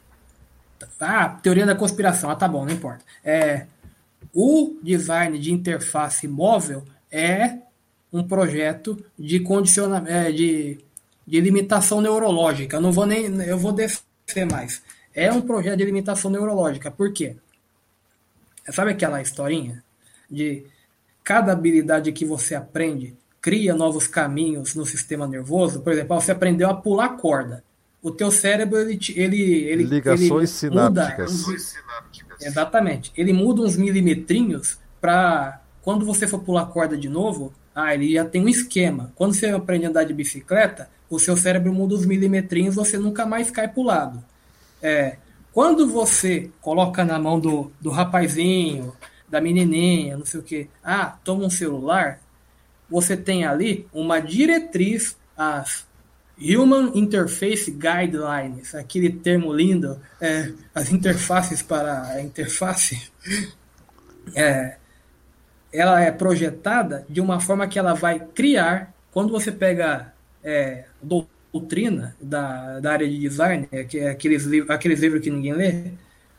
Ah, 0.99 1.29
teoria 1.29 1.65
da 1.65 1.75
conspiração, 1.75 2.29
ah, 2.29 2.35
tá 2.35 2.47
bom, 2.47 2.65
não 2.65 2.73
importa. 2.73 3.03
É, 3.23 3.67
o 4.33 4.77
design 4.81 5.37
de 5.37 5.53
interface 5.53 6.27
móvel 6.27 6.83
é 7.11 7.57
um 8.11 8.23
projeto 8.23 8.97
de 9.17 9.39
condicionamento, 9.41 10.11
é, 10.11 10.31
de, 10.31 10.79
de 11.25 11.39
limitação 11.39 12.01
neurológica. 12.01 12.77
Eu 12.77 12.81
não 12.81 12.91
vou 12.91 13.05
nem, 13.05 13.25
eu 13.43 13.59
vou 13.59 13.71
descer 13.71 14.45
mais. 14.49 14.81
É 15.13 15.31
um 15.31 15.41
projeto 15.41 15.77
de 15.77 15.85
limitação 15.85 16.31
neurológica. 16.31 16.89
Por 16.89 17.13
quê? 17.13 17.35
Sabe 18.71 18.91
aquela 18.91 19.21
historinha 19.21 19.83
de 20.29 20.65
cada 21.23 21.51
habilidade 21.51 22.11
que 22.11 22.25
você 22.25 22.55
aprende 22.55 23.15
cria 23.41 23.73
novos 23.73 24.07
caminhos 24.07 24.75
no 24.75 24.85
sistema 24.85 25.27
nervoso? 25.27 25.81
Por 25.81 25.93
exemplo, 25.93 26.19
você 26.19 26.31
aprendeu 26.31 26.69
a 26.69 26.73
pular 26.73 27.09
corda. 27.17 27.63
O 28.01 28.11
teu 28.11 28.29
cérebro, 28.29 28.77
ele... 28.77 28.99
ele, 29.15 29.43
ele 29.63 29.83
Ligações 29.83 30.31
ele 30.31 30.47
sinápticas. 30.47 31.45
Muda, 31.45 31.57
exatamente. 32.41 33.11
Ele 33.15 33.33
muda 33.33 33.61
uns 33.61 33.77
milimetrinhos 33.77 34.77
para 34.99 35.61
quando 35.81 36.05
você 36.05 36.27
for 36.27 36.39
pular 36.39 36.65
corda 36.65 36.97
de 36.97 37.07
novo, 37.07 37.53
ah, 37.73 37.93
ele 37.93 38.11
já 38.11 38.25
tem 38.25 38.43
um 38.43 38.49
esquema. 38.49 39.13
Quando 39.15 39.33
você 39.33 39.47
aprende 39.47 39.85
a 39.85 39.89
andar 39.89 40.03
de 40.03 40.13
bicicleta, 40.13 40.89
o 41.09 41.17
seu 41.17 41.37
cérebro 41.37 41.71
muda 41.71 41.95
os 41.95 42.05
milimetrinhos, 42.05 42.75
você 42.75 42.97
nunca 42.97 43.25
mais 43.25 43.49
cai 43.49 43.69
pro 43.69 43.83
lado. 43.83 44.21
É, 44.81 45.15
quando 45.57 45.87
você 45.87 46.51
coloca 46.61 47.03
na 47.03 47.17
mão 47.17 47.39
do, 47.39 47.71
do 47.81 47.89
rapazinho, 47.89 48.95
da 49.27 49.41
menininha, 49.41 50.15
não 50.15 50.23
sei 50.23 50.39
o 50.39 50.43
que, 50.43 50.69
ah, 50.83 51.17
toma 51.23 51.45
um 51.45 51.49
celular, 51.49 52.19
você 52.87 53.17
tem 53.17 53.43
ali 53.43 53.87
uma 53.91 54.19
diretriz, 54.19 55.17
as 55.35 55.87
Human 56.39 56.91
Interface 56.93 57.71
Guidelines, 57.71 58.75
aquele 58.75 59.09
termo 59.09 59.51
lindo, 59.51 59.99
é, 60.21 60.53
as 60.75 60.91
interfaces 60.91 61.63
para 61.63 62.03
a 62.03 62.21
interface, 62.21 63.11
é, 64.37 64.77
ela 65.73 65.99
é 65.99 66.11
projetada 66.11 67.03
de 67.09 67.19
uma 67.19 67.39
forma 67.39 67.67
que 67.67 67.79
ela 67.79 67.95
vai 67.95 68.19
criar, 68.19 68.93
quando 69.09 69.31
você 69.31 69.51
pega 69.51 70.13
é, 70.43 70.85
doutrina 71.59 72.15
da, 72.21 72.79
da 72.79 72.91
área 72.91 73.07
de 73.07 73.17
design, 73.17 73.67
é 73.71 73.83
que 73.83 73.99
é 73.99 74.09
aqueles, 74.09 74.43
livros, 74.43 74.69
aqueles 74.69 74.99
livros 74.99 75.21
que 75.21 75.29
ninguém 75.29 75.53
lê, 75.53 75.91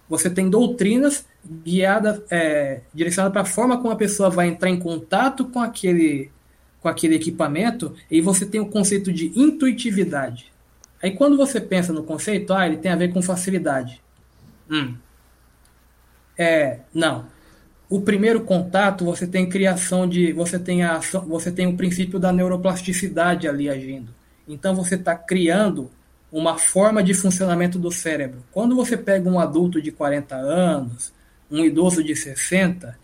você 0.09 0.31
tem 0.31 0.49
doutrinas 0.49 1.27
guiadas, 1.65 2.23
é, 2.31 2.81
direcionadas 2.95 3.33
para 3.33 3.43
a 3.43 3.53
forma 3.53 3.77
como 3.79 3.93
a 3.93 3.97
pessoa 3.97 4.31
vai 4.31 4.49
entrar 4.49 4.71
em 4.71 4.79
contato 4.79 5.45
com 5.47 5.61
aquele, 5.61 6.31
com 6.81 6.89
aquele 6.89 7.17
equipamento, 7.17 7.95
e 8.11 8.21
você 8.21 8.47
tem 8.47 8.61
o 8.61 8.67
conceito 8.67 9.13
de 9.13 9.33
intuitividade. 9.39 10.53
Aí 11.03 11.13
quando 11.13 11.37
você 11.37 11.61
pensa 11.61 11.93
no 11.93 12.03
conceito, 12.03 12.53
ah, 12.53 12.67
ele 12.67 12.79
tem 12.79 12.91
a 12.91 12.97
ver 12.97 13.13
com 13.13 13.21
facilidade. 13.21 14.01
Hum. 14.71 14.97
É, 16.37 16.81
não. 16.95 17.27
O 17.91 18.01
primeiro 18.01 18.43
contato, 18.43 19.05
você 19.05 19.27
tem 19.27 19.49
criação 19.49 20.07
de, 20.09 20.33
você 20.33 20.59
tem 20.59 20.83
a 20.83 21.01
você 21.27 21.51
tem 21.51 21.67
o 21.67 21.77
princípio 21.77 22.19
da 22.19 22.33
neuroplasticidade 22.33 23.49
ali 23.49 23.69
agindo. 23.69 24.18
Então 24.49 24.75
você 24.75 24.95
está 24.95 25.15
criando 25.15 25.91
uma 26.33 26.59
forma 26.59 27.03
de 27.03 27.15
funcionamento 27.15 27.79
do 27.79 27.91
cérebro. 27.91 28.43
Quando 28.51 28.75
você 28.75 28.97
pega 28.97 29.29
um 29.29 29.39
adulto 29.39 29.81
de 29.81 29.93
40 29.93 30.37
anos, 30.37 31.13
um 31.51 31.65
idoso 31.65 32.03
de 32.03 32.15
60, 32.15 32.99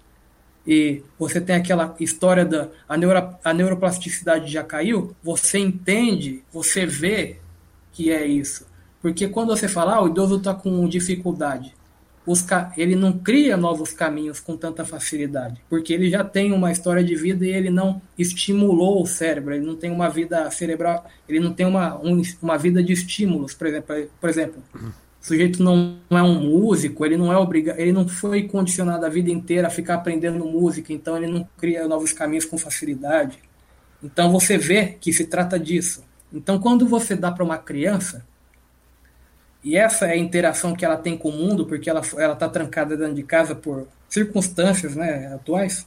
e 0.67 1.03
você 1.19 1.41
tem 1.41 1.57
aquela 1.57 1.95
história 2.01 2.45
da 2.45 2.69
a, 2.89 2.97
neuro, 2.97 3.37
a 3.45 3.53
neuroplasticidade 3.53 4.51
já 4.51 4.65
caiu, 4.65 5.15
você 5.23 5.59
entende, 5.59 6.43
você 6.53 6.87
vê 6.87 7.39
que 7.93 8.11
é 8.11 8.27
isso. 8.27 8.67
Porque 9.01 9.29
quando 9.29 9.49
você 9.49 9.69
fala, 9.69 9.97
ah, 9.97 10.03
o 10.03 10.09
idoso 10.09 10.37
está 10.37 10.55
com 10.55 10.89
dificuldade, 10.89 11.75
os, 12.27 12.45
ele 12.77 12.97
não 12.97 13.13
cria 13.13 13.57
novos 13.57 13.93
caminhos 13.93 14.41
com 14.41 14.57
tanta 14.57 14.85
facilidade, 14.85 15.61
porque 15.69 15.93
ele 15.93 16.09
já 16.09 16.25
tem 16.25 16.53
uma 16.53 16.73
história 16.73 17.05
de 17.05 17.15
vida 17.15 17.45
e 17.45 17.51
ele 17.51 17.71
não 17.71 18.01
estimulou 18.19 19.03
o 19.03 19.07
cérebro, 19.07 19.55
ele 19.55 19.67
não 19.67 19.77
tem 19.77 19.91
uma 19.91 20.09
vida 20.09 20.51
cerebral, 20.51 21.07
ele 21.29 21.41
não 21.41 21.53
tem 21.53 21.67
uma, 21.67 21.97
um, 22.01 22.23
uma 22.43 22.57
vida 22.57 22.83
de 22.83 22.93
estímulos, 22.93 23.55
por 23.55 23.67
exemplo. 23.67 24.09
Por 24.21 24.31
exemplo 24.31 24.63
o 25.25 25.27
sujeito 25.27 25.63
não, 25.63 25.97
não 26.11 26.19
é 26.19 26.23
um 26.23 26.39
músico, 26.39 27.05
ele 27.07 27.17
não 27.17 27.33
é 27.33 27.37
obrigado, 27.39 27.79
ele 27.79 27.93
não 27.93 28.07
foi 28.07 28.43
condicionado 28.43 29.07
a 29.07 29.09
vida 29.09 29.31
inteira 29.31 29.69
a 29.69 29.71
ficar 29.71 29.95
aprendendo 29.95 30.45
música, 30.45 30.93
então 30.93 31.17
ele 31.17 31.27
não 31.27 31.49
cria 31.57 31.89
novos 31.89 32.13
caminhos 32.13 32.45
com 32.45 32.59
facilidade. 32.59 33.39
Então 34.03 34.31
você 34.31 34.59
vê 34.59 34.99
que 35.01 35.15
se 35.15 35.25
trata 35.25 35.59
disso. 35.59 36.05
Então 36.31 36.59
quando 36.59 36.87
você 36.87 37.17
dá 37.17 37.33
para 37.33 37.43
uma 37.43 37.57
criança, 37.57 38.23
e 39.65 39.77
essa 39.77 40.07
é 40.07 40.13
a 40.13 40.17
interação 40.17 40.75
que 40.75 40.85
ela 40.85 40.97
tem 40.97 41.17
com 41.17 41.31
o 41.31 41.33
mundo, 41.33 41.65
porque 41.65 41.89
ela 41.89 42.01
está 42.01 42.49
trancada 42.49 42.97
dentro 42.97 43.15
de 43.15 43.23
casa 43.23 43.55
por 43.55 43.89
circunstâncias, 44.09 44.95
né, 44.95 45.33
atuais. 45.35 45.87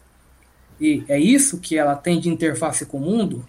E 0.82 1.06
é 1.08 1.20
isso 1.20 1.60
que 1.60 1.78
ela 1.78 1.96
tem 1.96 2.20
de 2.20 2.28
interface 2.28 2.88
com 2.88 2.98
o 2.98 3.02
mundo. 3.02 3.46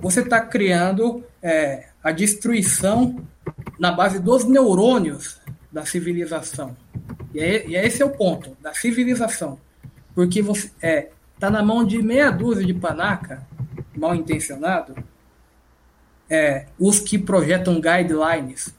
Você 0.00 0.20
está 0.20 0.40
criando 0.40 1.22
é, 1.42 1.88
a 2.02 2.10
destruição 2.10 3.22
na 3.78 3.92
base 3.92 4.18
dos 4.18 4.44
neurônios 4.44 5.40
da 5.70 5.84
civilização. 5.84 6.74
E, 7.34 7.40
é, 7.40 7.68
e 7.68 7.76
é 7.76 7.86
esse 7.86 8.02
é 8.02 8.04
o 8.06 8.10
ponto, 8.10 8.56
da 8.62 8.72
civilização. 8.72 9.58
Porque 10.14 10.40
você 10.40 10.70
é, 10.80 11.10
tá 11.38 11.50
na 11.50 11.62
mão 11.62 11.84
de 11.84 12.00
meia 12.02 12.30
dúzia 12.30 12.64
de 12.64 12.72
panaca, 12.72 13.46
mal 13.94 14.14
intencionado, 14.14 14.94
é, 16.30 16.66
os 16.78 17.00
que 17.00 17.18
projetam 17.18 17.80
guidelines. 17.80 18.74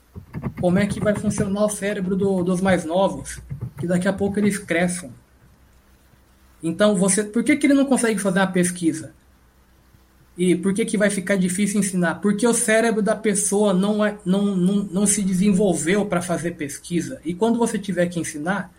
Como 0.60 0.80
é 0.80 0.86
que 0.86 1.00
vai 1.00 1.16
funcionar 1.16 1.66
o 1.66 1.70
cérebro 1.70 2.16
do, 2.16 2.44
dos 2.44 2.62
mais 2.62 2.86
novos? 2.86 3.40
Que 3.78 3.88
daqui 3.88 4.08
a 4.08 4.14
pouco 4.14 4.40
eles 4.40 4.58
crescem. 4.58 5.12
Então, 6.64 6.96
você, 6.96 7.24
por 7.24 7.44
que, 7.44 7.56
que 7.56 7.68
ele 7.68 7.74
não 7.74 7.86
consegue 7.86 8.20
fazer 8.20 8.40
uma 8.40 8.48
pesquisa? 8.48 9.14
E 10.38 10.56
por 10.56 10.74
que, 10.74 10.84
que 10.84 10.98
vai 10.98 11.10
ficar 11.10 11.38
difícil 11.38 11.80
ensinar? 11.80 12.16
Porque 12.16 12.46
o 12.46 12.54
cérebro 12.54 13.02
da 13.02 13.16
pessoa 13.16 13.74
não, 13.74 14.04
é, 14.04 14.18
não, 14.26 14.56
não, 14.56 14.76
não 14.84 15.06
se 15.08 15.22
desenvolveu 15.22 16.06
para 16.06 16.22
fazer 16.22 16.52
pesquisa. 16.52 17.22
E 17.24 17.34
quando 17.34 17.58
você 17.58 17.80
tiver 17.80 18.08
que 18.08 18.20
ensinar, 18.20 18.74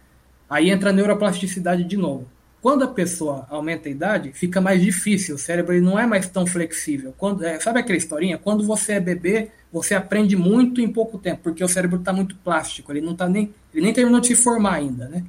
aí 0.50 0.70
entra 0.70 0.90
a 0.90 0.92
neuroplasticidade 0.92 1.84
de 1.84 1.96
novo. 1.96 2.28
Quando 2.60 2.84
a 2.84 2.88
pessoa 2.88 3.46
aumenta 3.48 3.88
a 3.88 3.92
idade, 3.92 4.32
fica 4.32 4.60
mais 4.60 4.80
difícil. 4.82 5.36
O 5.36 5.38
cérebro 5.38 5.72
ele 5.72 5.84
não 5.84 5.98
é 5.98 6.06
mais 6.06 6.28
tão 6.28 6.46
flexível. 6.46 7.14
Quando, 7.16 7.44
é, 7.44 7.60
sabe 7.60 7.78
aquela 7.80 7.96
historinha? 7.96 8.38
Quando 8.38 8.64
você 8.64 8.94
é 8.94 9.00
bebê, 9.00 9.50
você 9.72 9.94
aprende 9.94 10.34
muito 10.36 10.80
em 10.80 10.88
pouco 10.88 11.18
tempo, 11.18 11.42
porque 11.44 11.62
o 11.62 11.68
cérebro 11.68 11.98
está 11.98 12.12
muito 12.12 12.34
plástico. 12.36 12.92
Ele 12.92 13.00
não 13.00 13.14
tá 13.14 13.28
nem, 13.28 13.54
ele 13.72 13.84
nem 13.84 13.92
terminou 13.92 14.20
de 14.20 14.28
se 14.28 14.34
formar 14.34 14.74
ainda, 14.74 15.08
né? 15.08 15.24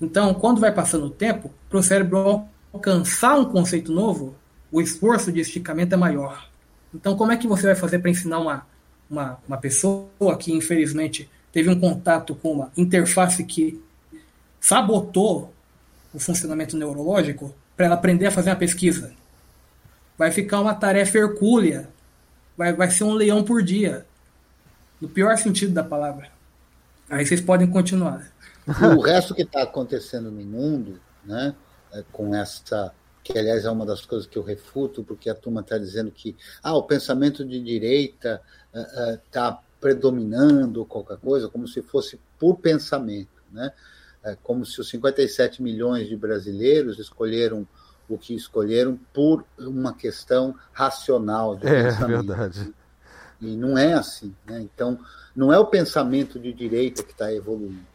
Então, 0.00 0.34
quando 0.34 0.60
vai 0.60 0.72
passando 0.72 1.06
o 1.06 1.10
tempo, 1.10 1.50
para 1.68 1.78
o 1.78 1.82
cérebro 1.82 2.44
alcançar 2.72 3.38
um 3.38 3.44
conceito 3.44 3.92
novo, 3.92 4.34
o 4.72 4.80
esforço 4.80 5.30
de 5.30 5.40
esticamento 5.40 5.94
é 5.94 5.98
maior. 5.98 6.48
Então, 6.94 7.16
como 7.16 7.32
é 7.32 7.36
que 7.36 7.46
você 7.46 7.66
vai 7.66 7.76
fazer 7.76 7.98
para 7.98 8.10
ensinar 8.10 8.38
uma, 8.38 8.66
uma, 9.08 9.38
uma 9.46 9.58
pessoa 9.58 10.08
que, 10.38 10.52
infelizmente, 10.52 11.28
teve 11.52 11.68
um 11.68 11.78
contato 11.78 12.34
com 12.34 12.52
uma 12.52 12.72
interface 12.76 13.44
que 13.44 13.80
sabotou 14.60 15.52
o 16.12 16.18
funcionamento 16.18 16.76
neurológico 16.76 17.54
para 17.76 17.86
ela 17.86 17.94
aprender 17.94 18.26
a 18.26 18.30
fazer 18.30 18.50
uma 18.50 18.56
pesquisa? 18.56 19.12
Vai 20.16 20.30
ficar 20.30 20.60
uma 20.60 20.74
tarefa 20.74 21.18
hercúlea. 21.18 21.88
Vai, 22.56 22.72
vai 22.72 22.90
ser 22.90 23.04
um 23.04 23.14
leão 23.14 23.42
por 23.42 23.62
dia. 23.62 24.06
No 25.00 25.08
pior 25.08 25.36
sentido 25.38 25.72
da 25.72 25.82
palavra. 25.82 26.28
Aí 27.08 27.24
vocês 27.24 27.40
podem 27.40 27.66
continuar. 27.66 28.30
O 28.96 29.00
resto 29.00 29.34
que 29.34 29.42
está 29.42 29.62
acontecendo 29.62 30.30
no 30.30 30.42
mundo, 30.42 31.00
né, 31.24 31.54
é, 31.92 32.04
com 32.12 32.34
essa 32.34 32.92
que 33.22 33.38
aliás 33.38 33.64
é 33.64 33.70
uma 33.70 33.84
das 33.84 34.04
coisas 34.04 34.26
que 34.26 34.36
eu 34.36 34.42
refuto, 34.42 35.04
porque 35.04 35.28
a 35.28 35.34
turma 35.34 35.60
está 35.60 35.78
dizendo 35.78 36.10
que 36.10 36.36
ah, 36.62 36.74
o 36.74 36.82
pensamento 36.82 37.44
de 37.44 37.60
direita 37.60 38.40
está 39.24 39.50
uh, 39.50 39.54
uh, 39.54 39.58
predominando 39.80 40.84
qualquer 40.84 41.18
coisa, 41.18 41.48
como 41.48 41.68
se 41.68 41.82
fosse 41.82 42.18
por 42.38 42.56
pensamento, 42.56 43.42
né? 43.52 43.72
É 44.22 44.36
como 44.42 44.66
se 44.66 44.80
os 44.80 44.88
57 44.90 45.62
milhões 45.62 46.08
de 46.08 46.16
brasileiros 46.16 46.98
escolheram 46.98 47.66
o 48.08 48.18
que 48.18 48.34
escolheram 48.34 48.98
por 49.14 49.44
uma 49.58 49.94
questão 49.94 50.54
racional 50.72 51.56
de 51.56 51.66
é, 51.66 51.84
pensamento. 51.84 52.32
É 52.32 52.36
verdade. 52.36 52.74
E 53.40 53.56
não 53.56 53.78
é 53.78 53.94
assim. 53.94 54.34
Né? 54.46 54.60
Então, 54.60 54.98
não 55.34 55.52
é 55.52 55.58
o 55.58 55.66
pensamento 55.66 56.38
de 56.38 56.52
direita 56.52 57.02
que 57.02 57.12
está 57.12 57.32
evoluindo. 57.32 57.86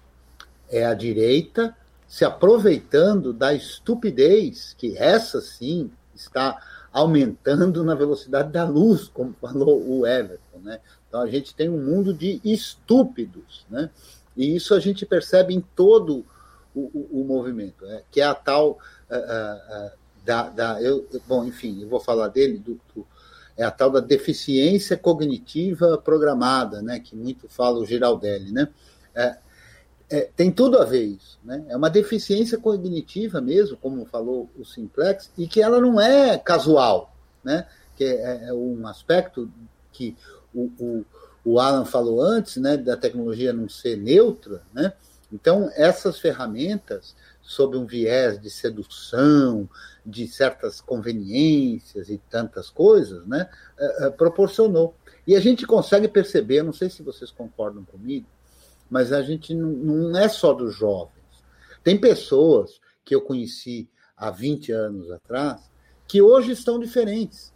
É 0.70 0.86
a 0.86 0.94
direita 0.94 1.76
se 2.08 2.24
aproveitando 2.24 3.34
da 3.34 3.54
estupidez, 3.54 4.74
que 4.78 4.98
essa 4.98 5.42
sim 5.42 5.92
está 6.14 6.58
aumentando 6.94 7.84
na 7.84 7.94
velocidade 7.94 8.52
da 8.52 8.64
luz, 8.64 9.10
como 9.10 9.34
falou 9.34 9.86
o 9.86 10.08
Everton. 10.08 10.60
Né? 10.64 10.80
Então 11.08 11.22
a 11.22 11.28
gente 11.28 11.54
tem 11.54 11.70
um 11.70 11.84
mundo 11.84 12.14
de 12.14 12.40
estúpidos, 12.44 13.66
né? 13.70 13.90
E 14.36 14.56
isso 14.56 14.74
a 14.74 14.80
gente 14.80 15.06
percebe 15.06 15.54
em 15.54 15.62
todo 15.62 16.26
o, 16.74 16.82
o, 16.82 17.22
o 17.22 17.26
movimento, 17.26 17.86
né? 17.86 18.02
que 18.12 18.22
é 18.22 18.26
a 18.26 18.36
tal 18.36 18.72
uh, 18.72 19.16
uh, 19.16 19.88
uh, 19.88 19.92
da, 20.26 20.50
da 20.50 20.82
eu, 20.82 21.08
bom, 21.28 21.46
enfim, 21.46 21.82
eu 21.82 21.88
vou 21.88 22.00
falar 22.00 22.28
dele, 22.28 22.58
do, 22.58 22.80
do, 22.94 23.08
é 23.58 23.64
a 23.64 23.72
tal 23.72 23.90
da 23.90 24.00
deficiência 24.02 24.98
cognitiva 24.98 25.98
programada, 25.98 26.82
né? 26.82 27.00
que 27.00 27.16
muito 27.16 27.48
fala 27.48 27.80
o 27.80 27.86
Giraldelli, 27.86 28.52
né? 28.52 28.68
É, 29.14 29.38
é, 30.10 30.30
tem 30.36 30.52
tudo 30.52 30.78
a 30.78 30.86
ver 30.86 31.04
isso. 31.04 31.40
Né? 31.44 31.64
É 31.70 31.78
uma 31.78 31.90
deficiência 31.90 32.58
cognitiva 32.58 33.40
mesmo, 33.42 33.78
como 33.78 34.06
falou 34.06 34.50
o 34.58 34.66
Simplex, 34.66 35.32
e 35.38 35.48
que 35.48 35.62
ela 35.62 35.80
não 35.80 36.00
é 36.00 36.38
casual, 36.38 37.16
né? 37.44 37.66
que 37.96 38.04
é, 38.04 38.50
é 38.50 38.54
um 38.54 38.86
aspecto 38.88 39.50
que 39.92 40.16
o, 40.54 40.72
o, 40.80 41.06
o, 41.46 41.60
Alan 41.60 41.86
falou 41.86 42.22
antes, 42.22 42.58
né, 42.58 42.76
da 42.76 42.98
tecnologia 42.98 43.54
não 43.54 43.70
ser 43.70 43.96
neutra. 43.96 44.64
Né? 44.74 44.92
Então, 45.32 45.70
essas 45.76 46.20
ferramentas, 46.20 47.16
sob 47.42 47.78
um 47.78 47.86
viés 47.86 48.42
de 48.42 48.50
sedução, 48.50 49.70
de 50.06 50.28
certas 50.28 50.82
conveniências 50.82 52.10
e 52.10 52.18
tantas 52.30 52.70
coisas, 52.70 53.26
né, 53.28 53.50
é, 53.78 54.06
é, 54.06 54.10
proporcionou. 54.10 54.96
E 55.28 55.36
a 55.36 55.40
gente 55.40 55.66
consegue 55.66 56.08
perceber, 56.08 56.64
não 56.64 56.74
sei 56.74 56.90
se 56.90 57.02
vocês 57.02 57.32
concordam 57.32 57.84
comigo, 57.86 58.28
mas 58.90 59.12
a 59.14 59.22
gente 59.22 59.54
não, 59.54 59.70
não 59.70 60.20
é 60.20 60.28
só 60.28 60.54
dos 60.54 60.76
jovens. 60.76 61.14
Tem 61.84 62.00
pessoas 62.00 62.80
que 63.04 63.14
eu 63.14 63.22
conheci 63.22 63.88
há 64.18 64.32
20 64.32 64.72
anos 64.72 65.12
atrás 65.12 65.70
que 66.08 66.22
hoje 66.22 66.52
estão 66.52 66.80
diferentes. 66.80 67.54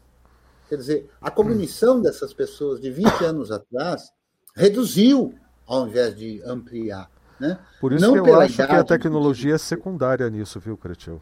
Quer 0.69 0.77
dizer, 0.77 1.09
a 1.19 1.31
cognição 1.31 1.99
dessas 1.99 2.31
pessoas 2.31 2.79
de 2.79 2.91
20 2.91 3.25
anos 3.25 3.51
atrás 3.51 4.11
reduziu 4.55 5.33
ao 5.65 5.87
invés 5.87 6.15
de 6.15 6.41
ampliar. 6.43 7.09
Né? 7.39 7.57
Por 7.81 7.91
isso 7.91 8.05
Não 8.05 8.13
que 8.13 8.29
eu 8.29 8.39
acho 8.39 8.55
que 8.55 8.61
a 8.61 8.83
tecnologia 8.83 9.55
é 9.55 9.57
secundária 9.57 10.29
nisso, 10.29 10.59
viu, 10.59 10.77
Cretil? 10.77 11.21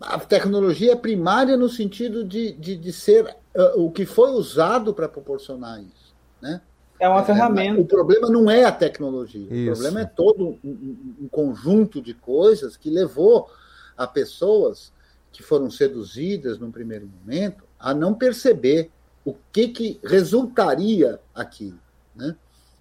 A 0.00 0.18
tecnologia 0.20 0.92
é 0.92 0.96
primária 0.96 1.56
no 1.56 1.68
sentido 1.68 2.24
de, 2.24 2.52
de, 2.52 2.76
de 2.76 2.92
ser 2.92 3.24
uh, 3.26 3.84
o 3.84 3.90
que 3.90 4.06
foi 4.06 4.30
usado 4.30 4.94
para 4.94 5.08
proporcionar 5.08 5.80
isso. 5.82 6.14
Né? 6.40 6.60
É 6.98 7.08
uma 7.08 7.22
é, 7.22 7.24
ferramenta. 7.24 7.80
O 7.80 7.86
problema 7.86 8.30
não 8.30 8.50
é 8.50 8.64
a 8.64 8.72
tecnologia. 8.72 9.46
Isso. 9.50 9.70
O 9.70 9.74
problema 9.74 10.00
é 10.02 10.04
todo 10.04 10.58
um, 10.62 11.16
um, 11.22 11.28
conjunto 11.28 12.00
de 12.00 12.14
coisas 12.14 12.76
que 12.76 12.88
levou 12.88 13.50
a 13.96 14.06
pessoas 14.06 14.92
que 15.32 15.42
foram 15.42 15.70
seduzidas 15.70 16.58
num 16.58 16.70
primeiro 16.70 17.06
momento 17.06 17.69
a 17.80 17.94
não 17.94 18.14
perceber 18.14 18.90
o 19.24 19.34
que, 19.52 19.68
que 19.68 20.00
resultaria 20.04 21.18
aquilo. 21.34 21.78
Né? 22.14 22.36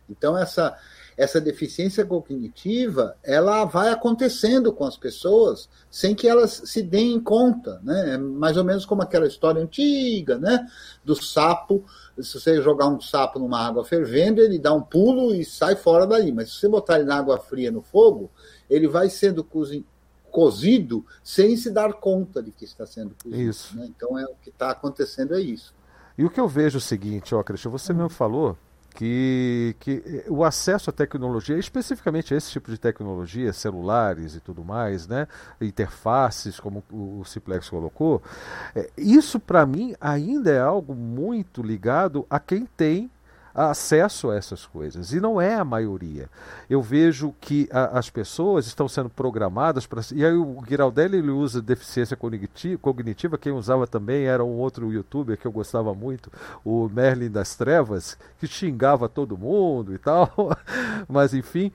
Então, 0.10 0.38
essa, 0.38 0.78
essa 1.16 1.40
deficiência 1.40 2.06
cognitiva 2.06 3.16
ela 3.24 3.66
vai 3.66 3.90
acontecendo 3.90 4.74
com 4.74 4.86
as 4.86 4.98
pessoas 4.98 5.70
sem 5.92 6.16
que 6.16 6.28
elas 6.28 6.62
se 6.66 6.82
deem 6.82 7.20
conta, 7.20 7.80
né? 7.84 8.16
É 8.16 8.18
mais 8.18 8.58
ou 8.58 8.64
menos 8.64 8.86
como 8.86 9.02
aquela 9.02 9.28
história 9.28 9.62
antiga, 9.62 10.38
né? 10.38 10.68
Do 11.04 11.16
sapo. 11.16 11.84
Se 12.18 12.40
você 12.40 12.62
jogar 12.62 12.88
um 12.88 13.00
sapo 13.02 13.38
numa 13.38 13.60
água 13.60 13.86
fervendo, 13.86 14.42
ele 14.42 14.58
dá 14.58 14.74
um 14.74 14.82
pulo 14.82 15.36
e 15.36 15.46
sai 15.46 15.76
fora 15.76 16.08
daí. 16.08 16.32
Mas 16.32 16.52
se 16.52 16.60
você 16.60 16.70
botar 16.70 16.96
ele 16.96 17.06
na 17.06 17.18
água 17.18 17.38
fria 17.38 17.70
no 17.70 17.82
fogo, 17.82 18.32
ele 18.70 18.88
vai 18.88 19.10
sendo 19.10 19.44
cozido 20.30 21.06
sem 21.24 21.58
se 21.58 21.72
dar 21.72 21.94
conta 21.94 22.42
de 22.42 22.52
que 22.52 22.66
está 22.66 22.86
sendo 22.86 23.16
cozido. 23.22 23.42
Isso. 23.42 23.78
Né? 23.78 23.88
Então 23.88 24.18
é 24.18 24.26
o 24.26 24.36
que 24.42 24.50
está 24.50 24.72
acontecendo 24.72 25.36
é 25.36 25.42
isso. 25.42 25.74
E 26.18 26.26
o 26.26 26.30
que 26.30 26.40
eu 26.40 26.48
vejo 26.48 26.78
é 26.78 26.80
o 26.80 26.82
seguinte, 26.82 27.34
ó, 27.34 27.42
Cristian, 27.44 27.72
você 27.72 27.94
mesmo 27.94 28.10
falou 28.10 28.58
que, 28.94 29.76
que 29.80 30.26
o 30.28 30.44
acesso 30.44 30.90
à 30.90 30.94
tecnologia, 30.94 31.58
especificamente 31.58 32.34
a 32.34 32.38
esse 32.38 32.52
tipo 32.52 32.70
de 32.70 32.78
tecnologia, 32.78 33.54
celulares 33.54 34.36
e 34.36 34.40
tudo 34.40 34.64
mais, 34.64 35.08
né, 35.08 35.28
interfaces, 35.62 36.60
como 36.60 36.84
o 36.92 37.24
Ciplex 37.24 37.70
colocou, 37.70 38.22
é, 38.76 38.90
isso 38.98 39.40
para 39.40 39.66
mim 39.66 39.96
ainda 40.02 40.52
é 40.52 40.60
algo 40.60 40.94
muito 40.94 41.62
ligado 41.62 42.26
a 42.30 42.40
quem 42.40 42.66
tem 42.66 43.10
acesso 43.54 44.30
a 44.30 44.36
essas 44.36 44.66
coisas. 44.66 45.12
E 45.12 45.20
não 45.20 45.40
é 45.40 45.56
a 45.56 45.66
maioria. 45.66 46.30
Eu 46.70 46.82
vejo 46.82 47.34
que 47.40 47.68
a, 47.72 47.98
as 48.00 48.10
pessoas 48.10 48.68
estão 48.68 48.88
sendo 48.88 49.10
programadas 49.10 49.86
para. 49.86 50.02
E 50.14 50.26
aí 50.26 50.34
o 50.34 50.62
Giraldelli 50.68 51.18
ele 51.18 51.32
usa 51.32 51.62
deficiência 51.62 52.18
cognitiva, 52.18 53.38
quem 53.38 53.52
usava 53.52 53.88
também 53.88 54.26
era 54.26 54.44
um 54.44 54.58
outro 54.58 54.92
youtuber 54.92 55.38
que 55.38 55.46
eu 55.46 55.52
gostava 55.52 55.94
muito, 55.94 56.32
o 56.64 56.88
Merlin 56.90 57.30
das 57.30 57.56
Trevas, 57.56 58.18
que 58.40 58.48
xingava 58.48 59.10
todo 59.10 59.38
mundo 59.38 59.94
e 59.94 59.98
tal. 59.98 60.32
mas 61.08 61.34
enfim. 61.34 61.72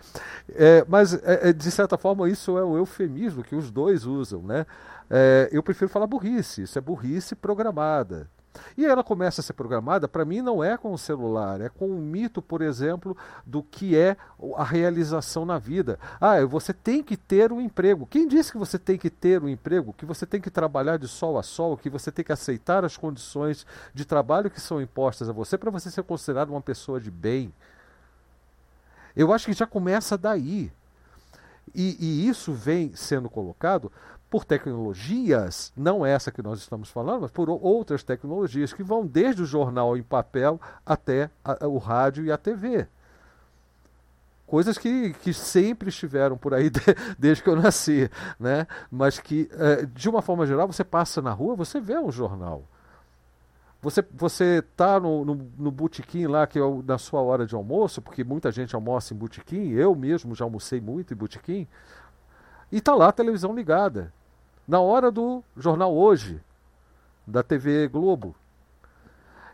É, 0.50 0.84
mas 0.88 1.14
é, 1.14 1.50
é, 1.50 1.52
de 1.52 1.70
certa 1.70 1.96
forma 1.96 2.28
isso 2.28 2.56
é 2.58 2.64
o 2.64 2.76
eufemismo 2.76 3.42
que 3.42 3.54
os 3.54 3.70
dois 3.70 4.04
usam, 4.04 4.42
né? 4.42 4.66
É, 5.10 5.48
eu 5.52 5.62
prefiro 5.62 5.90
falar 5.90 6.06
burrice, 6.06 6.62
isso 6.62 6.78
é 6.78 6.80
burrice 6.80 7.34
programada. 7.34 8.28
E 8.76 8.84
ela 8.84 9.02
começa 9.02 9.41
a 9.41 9.44
ser 9.44 9.52
programada, 9.52 10.08
para 10.08 10.24
mim, 10.24 10.41
não 10.41 10.62
é 10.62 10.76
com 10.76 10.92
o 10.92 10.99
celular, 10.99 11.60
é 11.60 11.68
com 11.68 11.86
o 11.86 11.99
mito, 12.00 12.41
por 12.41 12.62
exemplo, 12.62 13.16
do 13.44 13.62
que 13.62 13.97
é 13.97 14.16
a 14.57 14.65
realização 14.65 15.44
na 15.44 15.58
vida. 15.58 15.99
Ah, 16.20 16.44
você 16.44 16.73
tem 16.73 17.02
que 17.02 17.16
ter 17.16 17.52
um 17.52 17.60
emprego. 17.60 18.07
Quem 18.07 18.26
disse 18.26 18.52
que 18.52 18.58
você 18.58 18.78
tem 18.78 18.97
que 18.99 19.10
ter 19.10 19.42
um 19.42 19.49
emprego? 19.49 19.92
Que 19.92 20.05
você 20.05 20.26
tem 20.26 20.41
que 20.41 20.50
trabalhar 20.50 20.99
de 20.99 21.08
sol 21.08 21.39
a 21.39 21.42
sol, 21.42 21.76
que 21.76 21.91
você 21.91 22.10
tem 22.10 22.24
que 22.24 22.33
aceitar 22.33 22.84
as 22.84 22.97
condições 22.97 23.66
de 23.92 24.05
trabalho 24.05 24.50
que 24.50 24.60
são 24.60 24.81
impostas 24.81 25.28
a 25.28 25.33
você 25.33 25.58
para 25.58 25.70
você 25.70 25.91
ser 25.91 26.02
considerado 26.02 26.50
uma 26.50 26.62
pessoa 26.62 27.00
de 27.00 27.10
bem? 27.10 27.52
Eu 29.16 29.33
acho 29.33 29.47
que 29.47 29.52
já 29.52 29.66
começa 29.66 30.18
daí. 30.18 30.73
E, 31.74 31.97
e, 31.99 32.28
isso 32.28 32.52
vem 32.52 32.94
sendo 32.94 33.28
colocado 33.28 33.91
por 34.34 34.44
tecnologias, 34.44 35.72
não 35.76 36.04
essa 36.04 36.32
que 36.32 36.42
nós 36.42 36.58
estamos 36.58 36.90
falando, 36.90 37.20
mas 37.20 37.30
por 37.30 37.48
outras 37.48 38.02
tecnologias 38.02 38.72
que 38.72 38.82
vão 38.82 39.06
desde 39.06 39.42
o 39.42 39.46
jornal 39.46 39.96
em 39.96 40.02
papel 40.02 40.60
até 40.84 41.30
a, 41.44 41.68
o 41.68 41.78
rádio 41.78 42.24
e 42.24 42.32
a 42.32 42.36
TV. 42.36 42.88
Coisas 44.44 44.76
que, 44.76 45.12
que 45.22 45.32
sempre 45.32 45.88
estiveram 45.88 46.36
por 46.36 46.52
aí 46.52 46.66
de, 46.68 46.80
desde 47.16 47.44
que 47.44 47.48
eu 47.48 47.54
nasci, 47.54 48.10
né? 48.40 48.66
mas 48.90 49.20
que, 49.20 49.48
é, 49.52 49.86
de 49.86 50.08
uma 50.08 50.20
forma 50.20 50.44
geral, 50.44 50.66
você 50.66 50.82
passa 50.82 51.22
na 51.22 51.30
rua, 51.30 51.54
você 51.54 51.80
vê 51.80 51.96
um 51.96 52.10
jornal. 52.10 52.64
Você 53.80 54.04
você 54.14 54.64
tá 54.76 54.98
no, 54.98 55.24
no, 55.24 55.48
no 55.56 55.70
botequim 55.70 56.26
lá, 56.26 56.44
que 56.44 56.58
é 56.58 56.62
na 56.84 56.98
sua 56.98 57.20
hora 57.20 57.46
de 57.46 57.54
almoço, 57.54 58.02
porque 58.02 58.24
muita 58.24 58.50
gente 58.50 58.74
almoça 58.74 59.14
em 59.14 59.16
botequim, 59.16 59.70
eu 59.74 59.94
mesmo 59.94 60.34
já 60.34 60.44
almocei 60.44 60.80
muito 60.80 61.14
em 61.14 61.16
botequim, 61.16 61.68
e 62.72 62.80
tá 62.80 62.96
lá 62.96 63.10
a 63.10 63.12
televisão 63.12 63.54
ligada 63.54 64.12
na 64.66 64.80
hora 64.80 65.10
do 65.10 65.42
Jornal 65.56 65.94
Hoje, 65.94 66.40
da 67.26 67.42
TV 67.42 67.88
Globo. 67.88 68.34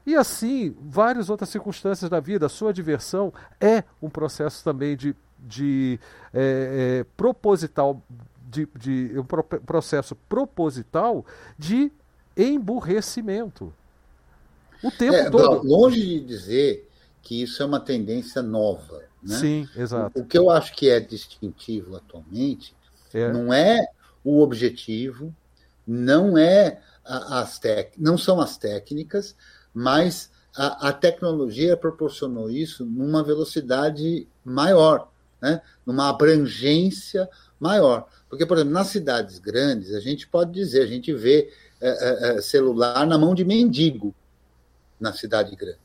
E 0.06 0.14
assim, 0.14 0.74
várias 0.80 1.28
outras 1.28 1.50
circunstâncias 1.50 2.10
da 2.10 2.20
vida. 2.20 2.46
A 2.46 2.48
sua 2.48 2.72
diversão 2.72 3.32
é 3.60 3.84
um 4.00 4.08
processo 4.08 4.64
também 4.64 4.96
de, 4.96 5.14
de 5.38 6.00
é, 6.32 7.00
é, 7.00 7.06
proposital, 7.16 8.02
de, 8.48 8.66
de 8.76 9.18
um 9.18 9.24
pro, 9.24 9.44
processo 9.44 10.16
proposital 10.28 11.24
de 11.58 11.92
emburrecimento. 12.36 13.72
O 14.82 14.90
tempo 14.90 15.14
é, 15.14 15.30
todo. 15.30 15.66
Longe 15.66 16.00
de 16.00 16.20
dizer 16.20 16.88
que 17.22 17.42
isso 17.42 17.62
é 17.62 17.66
uma 17.66 17.80
tendência 17.80 18.42
nova. 18.42 19.02
Né? 19.22 19.36
Sim, 19.36 19.68
exato. 19.76 20.18
O, 20.18 20.22
o 20.22 20.26
que 20.26 20.38
eu 20.38 20.48
acho 20.50 20.74
que 20.74 20.88
é 20.88 20.98
distintivo 20.98 21.96
atualmente 21.96 22.74
é. 23.12 23.30
não 23.30 23.52
é 23.52 23.86
o 24.24 24.40
objetivo, 24.42 25.34
não 25.86 26.36
é 26.36 26.80
as 27.04 27.58
tec... 27.58 27.94
não 27.98 28.16
são 28.16 28.40
as 28.40 28.56
técnicas, 28.56 29.34
mas 29.74 30.30
a, 30.56 30.88
a, 30.88 30.92
tecnologia 30.92 31.76
proporcionou 31.76 32.50
isso 32.50 32.84
numa 32.84 33.22
velocidade 33.22 34.28
maior, 34.44 35.10
né? 35.40 35.60
numa 35.86 36.08
abrangência 36.08 37.28
maior. 37.58 38.08
Porque, 38.28 38.46
por 38.46 38.56
exemplo, 38.56 38.72
nas 38.72 38.88
cidades 38.88 39.38
grandes, 39.38 39.94
a 39.94 40.00
gente 40.00 40.28
pode 40.28 40.52
dizer, 40.52 40.82
a 40.82 40.86
gente 40.86 41.12
vê 41.12 41.52
é, 41.80 41.88
é, 41.88 42.38
é 42.38 42.42
celular 42.42 43.06
na 43.06 43.18
mão 43.18 43.34
de 43.34 43.44
mendigo 43.44 44.14
na 45.00 45.12
cidade 45.12 45.56
grande. 45.56 45.78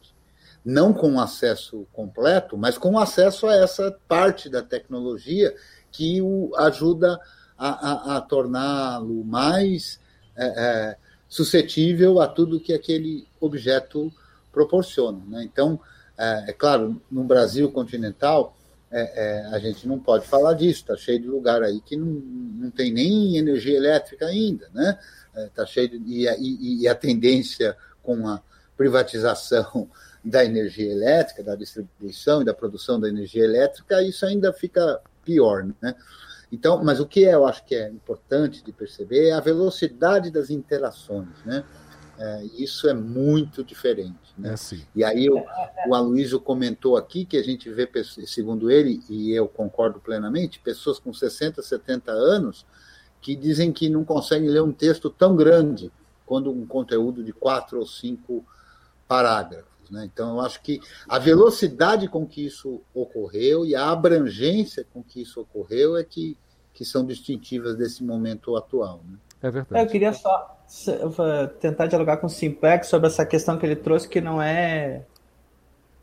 Não 0.64 0.92
com 0.92 1.20
acesso 1.20 1.88
completo, 1.94 2.58
mas 2.58 2.78
com 2.78 2.98
acesso 2.98 3.48
a 3.48 3.56
essa 3.56 3.96
parte 4.08 4.50
da 4.50 4.62
tecnologia 4.62 5.56
que 5.92 6.22
o 6.22 6.52
ajuda 6.58 7.20
a, 7.58 8.18
a 8.18 8.22
torná-lo 8.22 9.24
mais 9.24 10.00
é, 10.36 10.46
é, 10.46 10.98
suscetível 11.28 12.20
a 12.20 12.28
tudo 12.28 12.60
que 12.60 12.74
aquele 12.74 13.28
objeto 13.40 14.12
proporciona. 14.52 15.22
Né? 15.28 15.44
Então, 15.44 15.80
é, 16.18 16.46
é, 16.50 16.54
claro, 16.54 17.02
no 17.12 17.24
Brasil 17.24 17.72
continental, 17.72 18.56
é, 18.92 19.02
é, 19.02 19.46
a 19.48 19.60
gente 19.60 19.88
não 19.88 20.00
pode 20.00 20.26
falar 20.26 20.54
disso, 20.54 20.82
está 20.82 20.96
cheio 20.96 21.20
de 21.20 21.28
lugar 21.28 21.62
aí 21.64 21.82
que 21.82 21.98
não, 21.98 22.06
não 22.06 22.72
tem 22.72 22.94
nem 22.94 23.38
energia 23.38 23.76
elétrica 23.76 24.26
ainda, 24.26 24.70
né? 24.74 24.98
Está 25.36 25.66
cheio 25.66 25.90
de, 25.90 25.98
e, 26.00 26.26
e, 26.28 26.82
e 26.84 26.88
a 26.88 26.96
tendência 26.96 27.76
com 28.02 28.26
a 28.28 28.42
privatização 28.78 29.90
da 30.24 30.46
energia 30.46 30.90
elétrica, 30.90 31.44
da 31.44 31.56
distribuição 31.56 32.42
e 32.42 32.46
da 32.46 32.54
produção 32.54 33.00
da 33.00 33.10
energia 33.10 33.44
elétrica, 33.44 34.02
isso 34.02 34.26
ainda 34.26 34.54
fica 34.54 35.02
pior, 35.26 35.68
né? 35.82 35.96
Então, 36.56 36.82
mas 36.82 37.02
o 37.02 37.06
que 37.06 37.22
eu 37.22 37.46
acho 37.46 37.66
que 37.66 37.76
é 37.76 37.90
importante 37.90 38.64
de 38.64 38.72
perceber 38.72 39.28
é 39.28 39.34
a 39.34 39.42
velocidade 39.42 40.32
das 40.32 40.50
interações, 40.50 41.44
né? 41.46 41.66
É, 42.18 42.44
isso 42.58 42.88
é 42.88 42.94
muito 42.94 43.62
diferente. 43.62 44.34
Né? 44.38 44.54
É 44.54 44.78
e 44.96 45.04
aí 45.04 45.30
o, 45.30 45.44
o 45.86 45.94
Aloysio 45.94 46.40
comentou 46.40 46.96
aqui 46.96 47.26
que 47.26 47.36
a 47.36 47.44
gente 47.44 47.70
vê, 47.70 47.90
segundo 48.26 48.72
ele, 48.72 49.04
e 49.10 49.34
eu 49.34 49.50
concordo 49.50 50.00
plenamente, 50.00 50.62
pessoas 50.62 50.98
com 50.98 51.14
60, 51.14 51.62
70 51.62 52.14
anos 52.14 52.66
que 53.22 53.36
dizem 53.36 53.74
que 53.74 53.90
não 53.90 54.06
conseguem 54.06 54.48
ler 54.48 54.64
um 54.64 54.72
texto 54.72 55.10
tão 55.10 55.36
grande 55.36 55.92
quando 56.26 56.50
um 56.50 56.66
conteúdo 56.66 57.22
de 57.22 57.34
quatro 57.34 57.80
ou 57.80 57.86
cinco 57.86 58.46
parágrafos. 59.10 59.90
Né? 59.92 60.06
Então, 60.06 60.36
eu 60.36 60.42
acho 60.42 60.62
que 60.62 60.80
a 61.06 61.20
velocidade 61.20 62.08
com 62.08 62.26
que 62.26 62.46
isso 62.46 62.82
ocorreu 62.94 63.66
e 63.66 63.76
a 63.76 63.90
abrangência 63.90 64.88
com 64.94 65.04
que 65.04 65.22
isso 65.22 65.42
ocorreu 65.42 65.98
é 65.98 66.04
que 66.04 66.38
que 66.76 66.86
são 66.86 67.06
distintivas 67.06 67.76
desse 67.76 68.04
momento 68.04 68.56
atual. 68.56 69.02
Né? 69.10 69.18
É 69.42 69.50
verdade. 69.50 69.84
Eu 69.84 69.90
queria 69.90 70.14
só 70.14 70.60
tentar 71.60 71.88
dialogar 71.88 72.18
com 72.18 72.28
o 72.28 72.30
Simplex 72.30 72.88
sobre 72.88 73.08
essa 73.08 73.26
questão 73.26 73.58
que 73.58 73.66
ele 73.66 73.76
trouxe, 73.76 74.08
que 74.08 74.20
não 74.20 74.42
é 74.42 75.04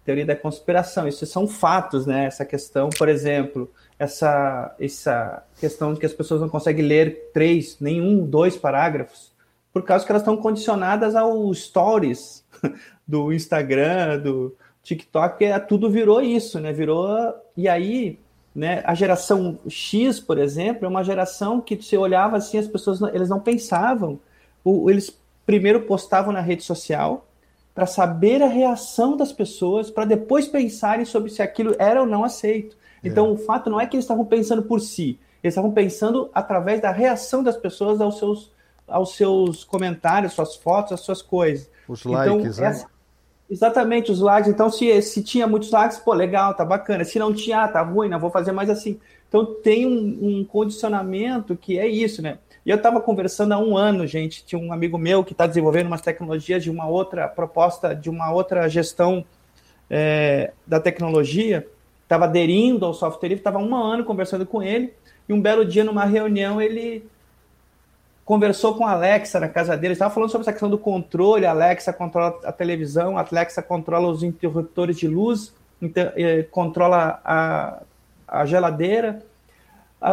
teoria 0.04 0.26
da 0.26 0.34
conspiração, 0.34 1.06
isso 1.06 1.24
são 1.26 1.46
fatos, 1.46 2.06
né? 2.06 2.24
Essa 2.24 2.44
questão, 2.44 2.90
por 2.90 3.08
exemplo, 3.08 3.70
essa, 3.96 4.74
essa 4.80 5.44
questão 5.60 5.94
de 5.94 6.00
que 6.00 6.06
as 6.06 6.12
pessoas 6.12 6.40
não 6.40 6.48
conseguem 6.48 6.84
ler 6.84 7.30
três, 7.32 7.78
nenhum, 7.78 8.26
dois 8.26 8.56
parágrafos, 8.56 9.32
por 9.72 9.84
causa 9.84 10.04
que 10.04 10.10
elas 10.10 10.22
estão 10.22 10.36
condicionadas 10.36 11.14
aos 11.14 11.66
stories 11.66 12.44
do 13.06 13.32
Instagram, 13.32 14.18
do 14.18 14.56
TikTok, 14.82 15.44
é, 15.44 15.58
tudo 15.60 15.88
virou 15.88 16.20
isso, 16.20 16.58
né? 16.58 16.72
Virou. 16.72 17.32
E 17.56 17.68
aí, 17.68 18.18
né? 18.54 18.82
A 18.84 18.94
geração 18.94 19.58
X, 19.68 20.20
por 20.20 20.38
exemplo, 20.38 20.84
é 20.84 20.88
uma 20.88 21.02
geração 21.02 21.60
que 21.60 21.76
você 21.76 21.96
olhava 21.96 22.36
assim, 22.36 22.58
as 22.58 22.68
pessoas 22.68 23.00
não, 23.00 23.08
eles 23.08 23.28
não 23.28 23.40
pensavam. 23.40 24.20
O, 24.62 24.90
eles 24.90 25.18
primeiro 25.46 25.82
postavam 25.82 26.32
na 26.32 26.40
rede 26.40 26.62
social 26.62 27.26
para 27.74 27.86
saber 27.86 28.42
a 28.42 28.48
reação 28.48 29.16
das 29.16 29.32
pessoas, 29.32 29.90
para 29.90 30.04
depois 30.04 30.46
pensarem 30.46 31.04
sobre 31.04 31.30
se 31.30 31.40
aquilo 31.40 31.74
era 31.78 32.00
ou 32.00 32.06
não 32.06 32.22
aceito. 32.22 32.76
É. 33.02 33.08
Então, 33.08 33.32
o 33.32 33.38
fato 33.38 33.70
não 33.70 33.80
é 33.80 33.86
que 33.86 33.96
eles 33.96 34.04
estavam 34.04 34.24
pensando 34.24 34.62
por 34.62 34.80
si, 34.80 35.18
eles 35.42 35.54
estavam 35.54 35.72
pensando 35.72 36.30
através 36.34 36.80
da 36.80 36.90
reação 36.90 37.42
das 37.42 37.56
pessoas 37.56 38.00
aos 38.00 38.18
seus, 38.18 38.52
aos 38.86 39.16
seus 39.16 39.64
comentários, 39.64 40.34
suas 40.34 40.54
fotos, 40.54 40.92
as 40.92 41.00
suas 41.00 41.22
coisas. 41.22 41.68
Os 41.88 42.00
então, 42.00 42.36
likes, 42.36 42.58
né? 42.58 42.84
Exatamente, 43.52 44.10
os 44.10 44.18
lags. 44.18 44.48
Então, 44.48 44.70
se, 44.70 45.02
se 45.02 45.22
tinha 45.22 45.46
muitos 45.46 45.70
lags, 45.70 45.98
pô, 45.98 46.14
legal, 46.14 46.54
tá 46.54 46.64
bacana. 46.64 47.04
Se 47.04 47.18
não 47.18 47.34
tinha, 47.34 47.64
ah, 47.64 47.68
tá 47.68 47.82
ruim, 47.82 48.08
não 48.08 48.18
vou 48.18 48.30
fazer 48.30 48.50
mais 48.50 48.70
assim. 48.70 48.98
Então, 49.28 49.44
tem 49.44 49.86
um, 49.86 50.38
um 50.38 50.42
condicionamento 50.42 51.54
que 51.54 51.78
é 51.78 51.86
isso, 51.86 52.22
né? 52.22 52.38
E 52.64 52.70
eu 52.70 52.78
estava 52.78 52.98
conversando 52.98 53.52
há 53.52 53.58
um 53.58 53.76
ano, 53.76 54.06
gente. 54.06 54.42
Tinha 54.42 54.58
um 54.58 54.72
amigo 54.72 54.96
meu 54.96 55.22
que 55.22 55.32
está 55.32 55.46
desenvolvendo 55.46 55.88
umas 55.88 56.00
tecnologias 56.00 56.62
de 56.62 56.70
uma 56.70 56.88
outra 56.88 57.28
proposta, 57.28 57.94
de 57.94 58.08
uma 58.08 58.32
outra 58.32 58.66
gestão 58.70 59.22
é, 59.90 60.52
da 60.66 60.80
tecnologia. 60.80 61.68
Estava 62.04 62.24
aderindo 62.24 62.86
ao 62.86 62.94
software 62.94 63.28
livre, 63.28 63.40
estava 63.40 63.58
um 63.58 63.76
ano 63.76 64.02
conversando 64.02 64.46
com 64.46 64.62
ele. 64.62 64.94
E 65.28 65.32
um 65.34 65.42
belo 65.42 65.62
dia, 65.62 65.84
numa 65.84 66.06
reunião, 66.06 66.58
ele 66.58 67.04
conversou 68.24 68.74
com 68.74 68.86
a 68.86 68.92
Alexa 68.92 69.40
na 69.40 69.48
casa 69.48 69.76
dele, 69.76 69.94
estava 69.94 70.12
falando 70.12 70.30
sobre 70.30 70.42
essa 70.42 70.52
questão 70.52 70.70
do 70.70 70.78
controle, 70.78 71.44
a 71.44 71.50
Alexa 71.50 71.92
controla 71.92 72.38
a 72.44 72.52
televisão, 72.52 73.18
a 73.18 73.26
Alexa 73.28 73.62
controla 73.62 74.08
os 74.08 74.22
interruptores 74.22 74.96
de 74.96 75.08
luz, 75.08 75.52
eh, 75.82 76.46
controla 76.50 77.20
a, 77.24 77.82
a 78.28 78.46
geladeira. 78.46 79.22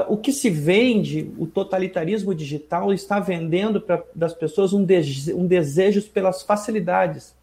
O 0.08 0.18
que 0.18 0.32
se 0.32 0.52
vende, 0.52 1.34
o 1.36 1.48
totalitarismo 1.48 2.36
digital 2.36 2.94
está 2.94 3.20
vendendo 3.20 3.82
para 3.82 4.04
das 4.14 4.36
pessoas 4.36 4.72
um, 4.72 4.86
um 5.36 5.48
desejo 5.48 6.02
pelas 6.12 6.44
facilidades. 6.44 7.34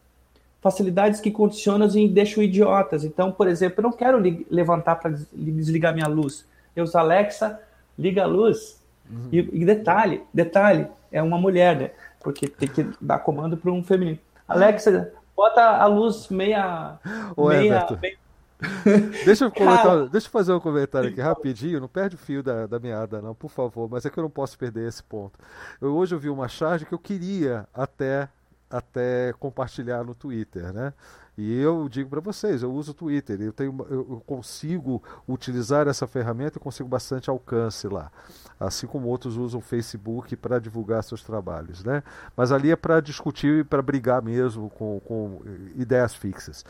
Facilidades 0.61 1.21
que 1.21 1.33
condicionam 1.33 1.89
e 1.89 2.09
deixam 2.09 2.45
idiotas. 2.45 3.03
Então, 3.03 3.33
por 3.33 3.49
exemplo, 3.49 3.81
eu 3.81 3.83
não 3.83 3.93
quero 3.93 4.23
levantar 4.49 4.95
para 4.95 5.17
desligar 5.33 5.93
minha 5.93 6.07
luz. 6.07 6.45
Eu 6.77 6.85
uso 6.85 6.97
Alexa, 6.97 7.61
liga 7.99 8.23
a 8.23 8.27
luz, 8.27 8.81
Uhum. 9.11 9.29
E, 9.33 9.39
e, 9.39 9.65
detalhe, 9.65 10.23
detalhe, 10.33 10.87
é 11.11 11.23
uma 11.23 11.39
mulher, 11.39 11.77
né? 11.77 11.91
Porque 12.21 12.49
tem 12.49 12.69
que 12.69 12.89
dar 13.01 13.21
comando 13.21 13.57
para 13.57 13.71
um 13.71 13.83
feminino. 13.83 14.19
Alexa, 14.49 15.13
bota 15.37 15.63
a 15.63 15.87
luz 15.87 16.29
meia. 16.29 16.99
Ô, 17.37 17.49
meia, 17.49 17.87
meia... 18.01 18.17
deixa, 19.25 19.45
eu 19.45 19.51
comentar, 19.51 20.09
deixa 20.09 20.27
eu 20.27 20.31
fazer 20.31 20.53
um 20.53 20.61
comentário 20.61 21.11
aqui 21.11 21.21
rapidinho. 21.21 21.81
Não 21.81 21.89
perde 21.89 22.17
o 22.17 22.19
fio 22.19 22.43
da, 22.43 22.67
da 22.67 22.79
meada, 22.79 23.21
não, 23.21 23.35
por 23.35 23.51
favor. 23.51 23.89
Mas 23.91 24.07
é 24.07 24.11
que 24.11 24.19
eu 24.19 24.23
não 24.23 24.31
posso 24.31 24.59
perder 24.59 24.89
esse 24.89 25.03
ponto. 25.03 25.39
Eu, 25.81 25.95
hoje 25.95 26.15
eu 26.15 26.19
vi 26.19 26.29
uma 26.29 26.49
charge 26.49 26.87
que 26.87 26.95
eu 26.95 26.99
queria 26.99 27.69
até, 27.75 28.29
até 28.71 29.35
compartilhar 29.39 30.03
no 30.05 30.15
Twitter, 30.15 30.73
né? 30.73 30.93
E 31.39 31.61
eu 31.61 31.87
digo 31.89 32.09
para 32.09 32.21
vocês, 32.21 32.63
eu 32.63 32.73
uso 32.73 32.93
o 32.93 32.95
Twitter, 32.95 33.39
eu, 33.43 33.53
tenho, 33.53 33.87
eu 33.91 34.23
consigo 34.27 35.03
utilizar 35.29 35.87
essa 35.87 36.07
ferramenta 36.07 36.57
e 36.57 36.61
consigo 36.61 36.89
bastante 36.89 37.29
alcance 37.29 37.87
lá. 37.89 38.11
Assim 38.59 38.87
como 38.87 39.09
outros 39.09 39.37
usam 39.37 39.61
o 39.61 39.63
Facebook 39.63 40.35
para 40.35 40.59
divulgar 40.59 41.05
seus 41.05 41.23
trabalhos. 41.23 41.85
Né? 41.85 42.03
Mas 42.35 42.53
ali 42.53 42.71
é 42.71 42.77
para 42.77 43.01
discutir 43.01 43.61
e 43.61 43.65
para 43.65 43.83
brigar 43.83 44.23
mesmo 44.23 44.71
com, 44.71 44.99
com 45.01 45.43
ideias 45.75 46.15
fixas. 46.15 46.65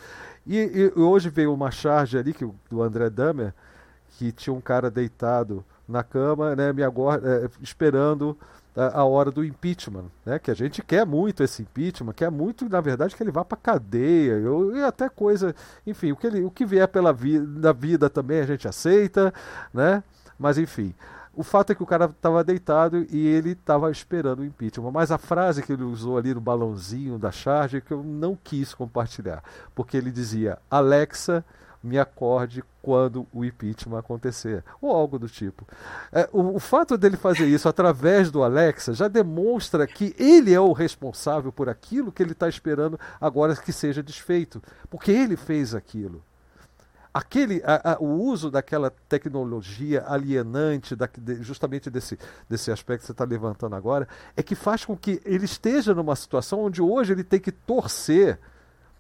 E, 0.45 0.59
e, 0.97 1.01
hoje 1.01 1.31
veio 1.31 1.55
uma 1.55 1.71
charge 1.71 2.19
ali 2.19 2.33
que, 2.33 2.45
do 2.69 2.83
André 2.83 3.09
Damer, 3.09 3.55
que 4.19 4.33
tinha 4.33 4.53
um 4.53 4.61
cara 4.61 4.91
deitado 4.91 5.65
na 5.87 6.03
cama, 6.03 6.57
né, 6.57 6.73
me 6.73 6.83
agora, 6.83 7.23
é, 7.25 7.49
esperando 7.63 8.37
a, 8.77 9.05
hora 9.05 9.31
do 9.31 9.45
impeachment, 9.45 10.05
né? 10.25 10.39
Que 10.39 10.51
a 10.51 10.55
gente 10.55 10.83
quer 10.83 11.07
muito 11.07 11.43
esse 11.43 11.63
impeachment, 11.63 12.13
quer 12.13 12.31
muito, 12.31 12.69
na 12.69 12.81
verdade, 12.81 13.17
que 13.17 13.23
ele 13.23 13.31
vá 13.31 13.45
para 13.45 13.57
cadeia, 13.57 14.33
eu, 14.33 14.77
e 14.77 14.83
até 14.83 15.09
coisa, 15.09 15.55
enfim, 15.87 16.13
o 16.13 16.17
que, 16.17 16.27
ele, 16.27 16.45
o 16.45 16.51
que 16.51 16.67
vier 16.67 16.87
pela 16.87 17.13
vida, 17.13 17.47
da 17.47 17.73
vida 17.73 18.11
também 18.11 18.41
a 18.41 18.47
gente 18.47 18.69
aceita, 18.69 19.33
né? 19.73 20.03
Mas 20.39 20.59
enfim. 20.59 20.95
O 21.35 21.43
fato 21.43 21.71
é 21.71 21.75
que 21.75 21.83
o 21.83 21.87
cara 21.87 22.07
estava 22.07 22.43
deitado 22.43 23.07
e 23.11 23.27
ele 23.27 23.51
estava 23.51 23.91
esperando 23.91 24.41
o 24.41 24.45
impeachment. 24.45 24.91
Mas 24.91 25.11
a 25.11 25.19
frase 25.19 25.63
que 25.63 25.71
ele 25.71 25.83
usou 25.83 26.17
ali 26.17 26.33
no 26.33 26.41
balãozinho 26.41 27.19
da 27.19 27.31
charge 27.31 27.77
é 27.77 27.81
que 27.83 27.93
eu 27.93 28.03
não 28.03 28.39
quis 28.43 28.73
compartilhar. 28.73 29.45
Porque 29.75 29.99
ele 29.99 30.11
dizia: 30.11 30.59
Alexa, 30.71 31.45
me 31.83 31.99
acorde 31.99 32.65
quando 32.87 33.27
o 33.33 33.45
impeachment 33.45 33.99
acontecer, 33.99 34.63
ou 34.81 34.95
algo 34.95 35.19
do 35.19 35.29
tipo. 35.29 35.67
É, 36.13 36.29
o, 36.33 36.55
o, 36.55 36.61
fato 36.61 36.97
dele 36.97 37.17
fazer 37.17 37.45
isso 37.45 37.69
através 37.69 38.31
do 38.31 38.45
Alexa 38.45 38.95
já 38.95 39.09
demonstra 39.09 39.89
que 39.89 40.15
ele 40.17 40.55
é 40.55 40.61
o 40.61 40.71
responsável 40.73 41.51
por 41.51 41.69
aquilo 41.69 42.13
que 42.13 42.23
ele 42.23 42.31
está 42.31 42.49
esperando 42.49 42.97
agora 43.21 43.57
que 43.57 43.73
seja 43.73 44.05
desfeito, 44.05 44.63
porque 44.89 45.11
ele 45.11 45.37
fez 45.37 45.75
aquilo. 45.75 46.23
Aquele, 47.13 47.61
a, 47.65 47.95
a, 47.95 47.99
o 47.99 48.23
uso 48.23 48.53
daquela 48.53 48.89
tecnologia 49.09 50.05
alienante, 50.07 50.95
da, 50.95 51.09
de, 51.19 51.43
justamente 51.43 51.91
desse, 51.91 52.17
desse 52.49 52.71
aspecto 52.71 53.01
que 53.01 53.07
você 53.07 53.13
está 53.13 53.25
levantando 53.25 53.75
agora, 53.75 54.07
é 54.37 54.45
que 54.45 54.55
faz 54.55 54.85
com 54.85 54.97
que 54.97 55.21
ele 55.25 55.45
esteja 55.45 55.93
numa 55.93 56.15
situação 56.15 56.61
onde 56.61 56.81
hoje 56.81 57.15
ele 57.15 57.25
tem 57.25 57.41
que 57.41 57.51
torcer 57.51 58.39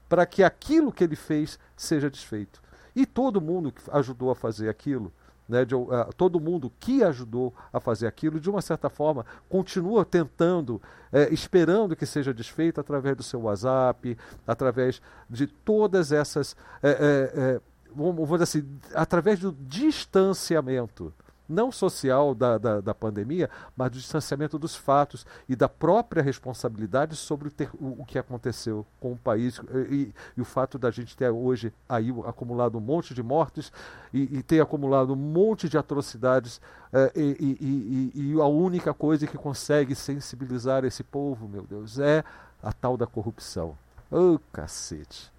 para 0.08 0.26
que 0.26 0.42
aquilo 0.42 0.92
que 0.92 1.04
ele 1.04 1.14
fez 1.14 1.56
seja 1.76 2.10
desfeito. 2.10 2.65
E 2.96 3.04
todo 3.04 3.42
mundo 3.42 3.70
que 3.70 3.82
ajudou 3.92 4.30
a 4.30 4.34
fazer 4.34 4.70
aquilo, 4.70 5.12
né, 5.46 5.66
de, 5.66 5.74
uh, 5.74 5.86
todo 6.16 6.40
mundo 6.40 6.72
que 6.80 7.04
ajudou 7.04 7.54
a 7.70 7.78
fazer 7.78 8.06
aquilo, 8.06 8.40
de 8.40 8.48
uma 8.48 8.62
certa 8.62 8.88
forma, 8.88 9.26
continua 9.48 10.02
tentando, 10.02 10.80
é, 11.12 11.32
esperando 11.32 11.94
que 11.94 12.06
seja 12.06 12.32
desfeito 12.32 12.80
através 12.80 13.14
do 13.14 13.22
seu 13.22 13.42
WhatsApp, 13.42 14.16
através 14.46 15.02
de 15.28 15.46
todas 15.46 16.10
essas. 16.10 16.56
É, 16.82 17.60
vamos 17.94 18.28
dizer 18.28 18.42
assim, 18.42 18.78
através 18.94 19.38
do 19.38 19.52
distanciamento 19.52 21.12
não 21.48 21.70
social 21.70 22.34
da, 22.34 22.58
da, 22.58 22.80
da, 22.80 22.94
pandemia, 22.94 23.48
mas 23.76 23.90
do 23.90 23.98
distanciamento 23.98 24.58
dos 24.58 24.74
fatos 24.74 25.26
e 25.48 25.54
da 25.54 25.68
própria 25.68 26.22
responsabilidade 26.22 27.16
sobre 27.16 27.48
o, 27.48 27.50
ter, 27.50 27.70
o, 27.74 28.02
o 28.02 28.04
que 28.04 28.18
aconteceu 28.18 28.86
com 29.00 29.12
o 29.12 29.16
país 29.16 29.60
e, 29.90 30.12
e, 30.36 30.40
o 30.40 30.44
fato 30.44 30.78
da 30.78 30.90
gente 30.90 31.16
ter 31.16 31.30
hoje 31.30 31.72
aí 31.88 32.12
acumulado 32.26 32.78
um 32.78 32.80
monte 32.80 33.14
de 33.14 33.22
mortes 33.22 33.72
e, 34.12 34.38
e 34.38 34.42
ter 34.42 34.60
acumulado 34.60 35.12
um 35.12 35.16
monte 35.16 35.68
de 35.68 35.78
atrocidades 35.78 36.60
é, 36.92 37.12
e, 37.14 38.12
e, 38.14 38.40
a 38.40 38.46
única 38.46 38.94
coisa 38.94 39.26
que 39.26 39.36
consegue 39.36 39.94
sensibilizar 39.94 40.84
esse 40.84 41.02
povo, 41.02 41.48
meu 41.48 41.62
Deus, 41.62 41.98
é 41.98 42.24
a 42.62 42.72
tal 42.72 42.96
da 42.96 43.06
corrupção. 43.06 43.76
Ô 44.10 44.34
oh, 44.34 44.40
cacete! 44.52 45.35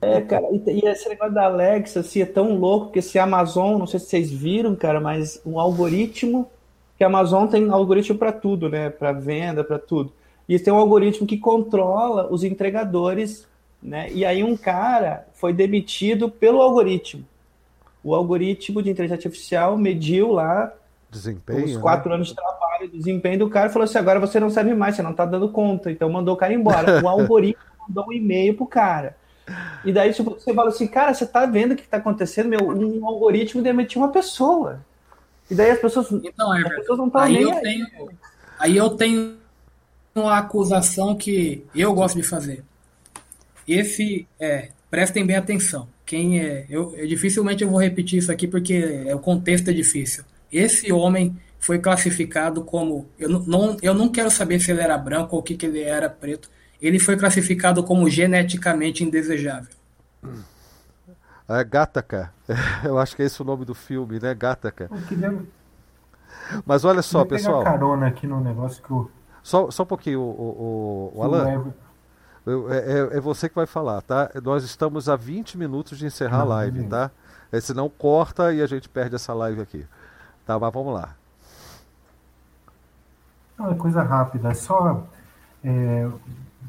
É, 0.00 0.20
cara, 0.20 0.46
e, 0.50 0.62
e, 0.66 0.88
esse 0.88 1.08
negócio 1.08 1.32
da 1.32 1.44
Alexa, 1.44 2.00
assim, 2.00 2.20
é 2.20 2.26
tão 2.26 2.58
louco 2.58 2.90
que 2.90 2.98
esse 2.98 3.18
Amazon, 3.18 3.78
não 3.78 3.86
sei 3.86 4.00
se 4.00 4.06
vocês 4.06 4.32
viram, 4.32 4.74
cara, 4.74 5.00
mas 5.00 5.40
um 5.46 5.60
algoritmo, 5.60 6.48
que 6.98 7.04
a 7.04 7.06
Amazon 7.06 7.46
tem 7.46 7.70
algoritmo 7.70 8.18
para 8.18 8.32
tudo, 8.32 8.68
né? 8.68 8.90
Para 8.90 9.12
venda, 9.12 9.62
para 9.62 9.78
tudo. 9.78 10.12
E 10.48 10.58
tem 10.58 10.72
um 10.72 10.78
algoritmo 10.78 11.26
que 11.26 11.38
controla 11.38 12.32
os 12.32 12.42
entregadores, 12.42 13.46
né? 13.82 14.10
E 14.12 14.24
aí 14.24 14.42
um 14.42 14.56
cara 14.56 15.26
foi 15.34 15.52
demitido 15.52 16.28
pelo 16.28 16.60
algoritmo. 16.60 17.24
O 18.02 18.14
algoritmo 18.14 18.82
de 18.82 18.90
inteligência 18.90 19.28
artificial 19.28 19.76
mediu 19.76 20.32
lá 20.32 20.72
desempenho, 21.10 21.64
os 21.64 21.76
quatro 21.76 22.08
né? 22.08 22.16
anos 22.16 22.28
de 22.28 22.34
trabalho, 22.34 22.88
desempenho 22.88 23.40
do 23.40 23.50
cara, 23.50 23.70
falou 23.70 23.84
assim: 23.84 23.98
agora 23.98 24.20
você 24.20 24.38
não 24.38 24.50
serve 24.50 24.74
mais, 24.74 24.96
você 24.96 25.02
não 25.02 25.10
está 25.10 25.24
dando 25.24 25.48
conta. 25.48 25.90
Então 25.90 26.08
mandou 26.10 26.34
o 26.34 26.36
cara 26.36 26.52
embora. 26.52 27.02
O 27.02 27.08
algoritmo 27.08 27.62
mandou 27.86 28.06
um 28.08 28.12
e-mail 28.12 28.54
pro 28.54 28.66
cara. 28.66 29.16
E 29.84 29.92
daí 29.92 30.12
tipo, 30.12 30.30
você 30.30 30.52
fala 30.52 30.68
assim, 30.68 30.86
cara, 30.86 31.14
você 31.14 31.26
tá 31.26 31.46
vendo 31.46 31.72
o 31.72 31.76
que 31.76 31.86
tá 31.86 31.98
acontecendo? 31.98 32.48
Meu, 32.48 32.68
um 32.68 33.06
algoritmo 33.06 33.62
demitiu 33.62 34.00
uma 34.00 34.10
pessoa. 34.10 34.84
E 35.50 35.54
daí 35.54 35.70
as 35.70 35.78
pessoas, 35.78 36.10
então, 36.10 36.52
as 36.52 36.74
pessoas 36.74 36.98
não 36.98 37.06
estão 37.06 37.20
aí 37.20 37.40
eu 37.40 37.60
tenho, 37.60 37.86
aí 38.58 38.76
eu 38.76 38.90
tenho 38.90 39.36
uma 40.14 40.38
acusação 40.38 41.14
que 41.14 41.64
eu 41.74 41.94
gosto 41.94 42.16
de 42.16 42.22
fazer. 42.22 42.64
Esse, 43.68 44.26
é, 44.40 44.70
prestem 44.90 45.24
bem 45.24 45.36
atenção. 45.36 45.88
Quem 46.04 46.40
é, 46.40 46.66
eu, 46.68 46.94
eu 46.96 47.06
dificilmente 47.06 47.62
eu 47.62 47.70
vou 47.70 47.80
repetir 47.80 48.18
isso 48.18 48.32
aqui 48.32 48.48
porque 48.48 49.04
é, 49.06 49.14
o 49.14 49.18
contexto 49.18 49.68
é 49.68 49.72
difícil. 49.72 50.24
Esse 50.50 50.92
homem 50.92 51.36
foi 51.58 51.78
classificado 51.78 52.62
como, 52.62 53.08
eu 53.18 53.28
não, 53.28 53.76
eu 53.82 53.94
não 53.94 54.08
quero 54.08 54.30
saber 54.30 54.60
se 54.60 54.70
ele 54.70 54.80
era 54.80 54.96
branco 54.96 55.34
ou 55.34 55.40
o 55.40 55.42
que, 55.42 55.56
que 55.56 55.66
ele 55.66 55.82
era 55.82 56.08
preto 56.08 56.48
ele 56.80 56.98
foi 56.98 57.16
classificado 57.16 57.82
como 57.82 58.08
geneticamente 58.08 59.02
indesejável. 59.04 59.74
É 61.48 61.64
Gataca. 61.64 62.32
Eu 62.84 62.98
acho 62.98 63.14
que 63.14 63.22
é 63.22 63.26
esse 63.26 63.40
o 63.40 63.44
nome 63.44 63.64
do 63.64 63.74
filme, 63.74 64.18
né? 64.18 64.34
Gataca. 64.34 64.90
Mas 66.64 66.84
olha 66.84 67.02
só, 67.02 67.22
eu 67.22 67.26
pessoal. 67.26 67.64
carona 67.64 68.06
aqui 68.06 68.24
no 68.24 68.40
negócio 68.40 68.80
que 68.80 68.90
eu... 68.90 69.10
só, 69.42 69.68
só 69.68 69.82
um 69.82 69.86
pouquinho, 69.86 70.20
o, 70.20 71.12
o, 71.12 71.18
o 71.18 71.22
Alan. 71.24 71.72
É, 72.46 72.52
é, 72.52 73.16
é, 73.16 73.20
você 73.20 73.48
que 73.48 73.54
vai 73.56 73.66
falar, 73.66 74.00
tá? 74.02 74.30
Nós 74.44 74.62
estamos 74.62 75.08
a 75.08 75.16
20 75.16 75.58
minutos 75.58 75.98
de 75.98 76.06
encerrar 76.06 76.42
a 76.42 76.44
live, 76.44 76.84
tá? 76.84 77.10
É, 77.50 77.60
senão 77.60 77.88
corta 77.88 78.52
e 78.52 78.62
a 78.62 78.66
gente 78.66 78.88
perde 78.88 79.16
essa 79.16 79.34
live 79.34 79.60
aqui. 79.60 79.84
Tá, 80.44 80.56
mas 80.56 80.72
vamos 80.72 80.94
lá. 80.94 81.16
Não, 83.58 83.72
é 83.72 83.74
coisa 83.74 84.02
rápida. 84.02 84.50
É 84.50 84.54
só 84.54 85.04
é, 85.64 86.08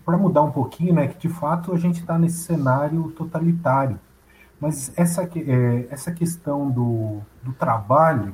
para 0.07 0.17
mudar 0.17 0.41
um 0.41 0.51
pouquinho, 0.51 0.93
né, 0.93 1.05
que 1.05 1.17
de 1.17 1.27
fato 1.27 1.73
a 1.73 1.77
gente 1.77 1.99
está 1.99 2.17
nesse 2.17 2.37
cenário 2.37 3.11
totalitário. 3.11 3.99
Mas 4.57 4.89
essa, 4.95 5.23
é, 5.23 5.87
essa 5.91 6.13
questão 6.13 6.71
do, 6.71 7.19
do 7.43 7.51
trabalho, 7.51 8.33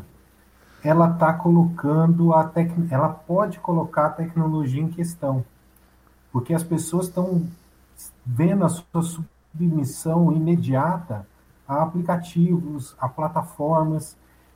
ela 0.84 1.10
está 1.10 1.34
colocando 1.34 2.32
a 2.32 2.44
tec... 2.44 2.72
ela 2.92 3.10
pode 3.10 3.58
colocar 3.58 4.06
a 4.06 4.10
tecnologia 4.12 4.84
em 4.84 4.88
questão, 4.88 5.44
porque 6.32 6.54
as 6.54 6.62
pessoas 6.62 7.08
estão 7.08 7.42
vendo 8.24 8.64
a 8.64 8.70
sua 8.70 9.02
submissão 9.02 10.32
imediata 10.32 11.26
a 11.68 11.82
aplicativos, 11.82 12.96
a 13.00 13.10
plataformas, 13.10 14.16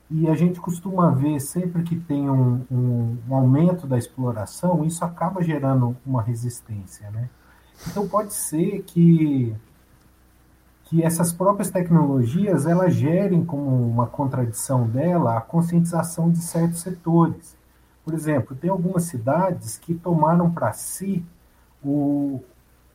e 0.09 0.27
a 0.29 0.35
gente 0.35 0.59
costuma 0.59 1.11
ver 1.11 1.39
sempre 1.39 1.83
que 1.83 1.95
tem 1.95 2.29
um, 2.29 2.65
um, 2.71 3.17
um, 3.27 3.35
aumento 3.35 3.85
da 3.85 3.97
exploração, 3.97 4.85
isso 4.85 5.03
acaba 5.03 5.43
gerando 5.43 5.97
uma 6.05 6.21
resistência, 6.21 7.11
né? 7.11 7.29
Então 7.87 8.07
pode 8.07 8.33
ser 8.33 8.83
que 8.83 9.55
que 10.85 11.03
essas 11.03 11.33
próprias 11.33 11.69
tecnologias 11.69 12.65
elas 12.65 12.93
gerem 12.93 13.43
como 13.43 13.69
uma 13.69 14.07
contradição 14.07 14.87
dela 14.87 15.37
a 15.37 15.41
conscientização 15.41 16.31
de 16.31 16.37
certos 16.37 16.79
setores. 16.79 17.57
Por 18.05 18.13
exemplo, 18.13 18.55
tem 18.55 18.69
algumas 18.69 19.03
cidades 19.03 19.77
que 19.77 19.93
tomaram 19.93 20.49
para 20.49 20.71
si 20.71 21.25
o, 21.83 22.41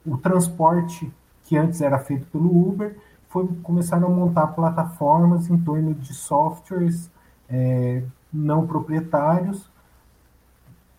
o 0.07 0.17
transporte 0.17 1.13
que 1.45 1.55
antes 1.55 1.83
era 1.83 1.99
feito 1.99 2.27
pelo 2.29 2.67
Uber 2.67 2.97
foi, 3.33 3.49
começaram 3.63 4.09
a 4.09 4.11
montar 4.11 4.49
plataformas 4.49 5.49
em 5.49 5.57
torno 5.57 5.95
de 5.95 6.13
softwares 6.13 7.11
é, 7.49 8.03
não 8.31 8.67
proprietários, 8.67 9.71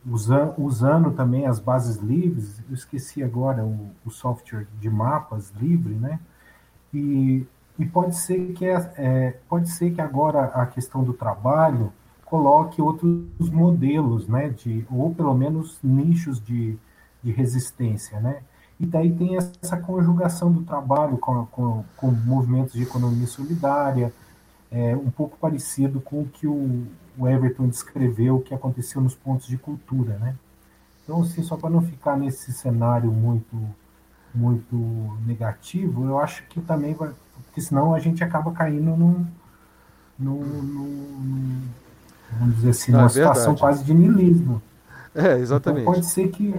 usa, 0.05 0.53
usando 0.57 1.11
também 1.11 1.45
as 1.45 1.59
bases 1.59 1.97
livres. 1.97 2.59
Eu 2.67 2.73
esqueci 2.73 3.23
agora 3.23 3.63
o, 3.63 3.91
o 4.03 4.09
software 4.09 4.67
de 4.79 4.89
mapas 4.89 5.51
livre, 5.51 5.93
né? 5.93 6.19
E, 6.91 7.45
e 7.77 7.85
pode 7.85 8.15
ser 8.15 8.53
que 8.53 8.65
é, 8.65 8.93
é, 8.97 9.37
pode 9.47 9.69
ser 9.69 9.91
que 9.91 10.01
agora 10.01 10.45
a 10.45 10.65
questão 10.65 11.03
do 11.03 11.13
trabalho 11.13 11.93
coloque 12.25 12.81
outros 12.81 13.49
modelos, 13.51 14.27
né? 14.27 14.49
De 14.49 14.85
ou 14.89 15.13
pelo 15.13 15.35
menos 15.35 15.77
nichos 15.83 16.43
de, 16.43 16.77
de 17.21 17.31
resistência, 17.31 18.19
né? 18.19 18.41
E 18.83 18.85
daí 18.85 19.13
tem 19.13 19.37
essa 19.37 19.77
conjugação 19.77 20.51
do 20.51 20.61
trabalho 20.63 21.17
com, 21.17 21.45
com, 21.45 21.85
com 21.95 22.11
movimentos 22.11 22.73
de 22.73 22.83
economia 22.83 23.25
solidária, 23.25 24.13
é, 24.69 24.93
um 24.93 25.09
pouco 25.09 25.37
parecido 25.37 26.01
com 26.01 26.23
o 26.23 26.25
que 26.25 26.45
o, 26.45 26.85
o 27.17 27.25
Everton 27.25 27.69
descreveu 27.69 28.41
que 28.41 28.53
aconteceu 28.53 28.99
nos 28.99 29.15
pontos 29.15 29.47
de 29.47 29.57
cultura, 29.57 30.17
né? 30.17 30.35
Então, 31.01 31.21
assim, 31.21 31.41
só 31.43 31.55
para 31.55 31.69
não 31.69 31.81
ficar 31.81 32.17
nesse 32.17 32.51
cenário 32.51 33.09
muito 33.09 33.55
muito 34.35 34.75
negativo, 35.25 36.05
eu 36.05 36.17
acho 36.17 36.43
que 36.47 36.59
também 36.59 36.93
vai, 36.93 37.11
porque 37.45 37.61
senão 37.61 37.93
a 37.93 37.99
gente 37.99 38.21
acaba 38.21 38.51
caindo 38.51 38.97
num, 38.97 39.25
num, 40.19 40.43
num 40.43 41.61
vamos 42.37 42.55
dizer 42.55 42.71
assim, 42.71 42.91
Não, 42.91 42.99
numa 42.99 43.05
é 43.05 43.09
situação 43.09 43.55
quase 43.55 43.83
de 43.85 43.93
niilismo. 43.93 44.61
É, 45.15 45.37
exatamente. 45.37 45.83
Então, 45.83 45.93
pode 45.93 46.05
ser 46.07 46.29
que 46.29 46.53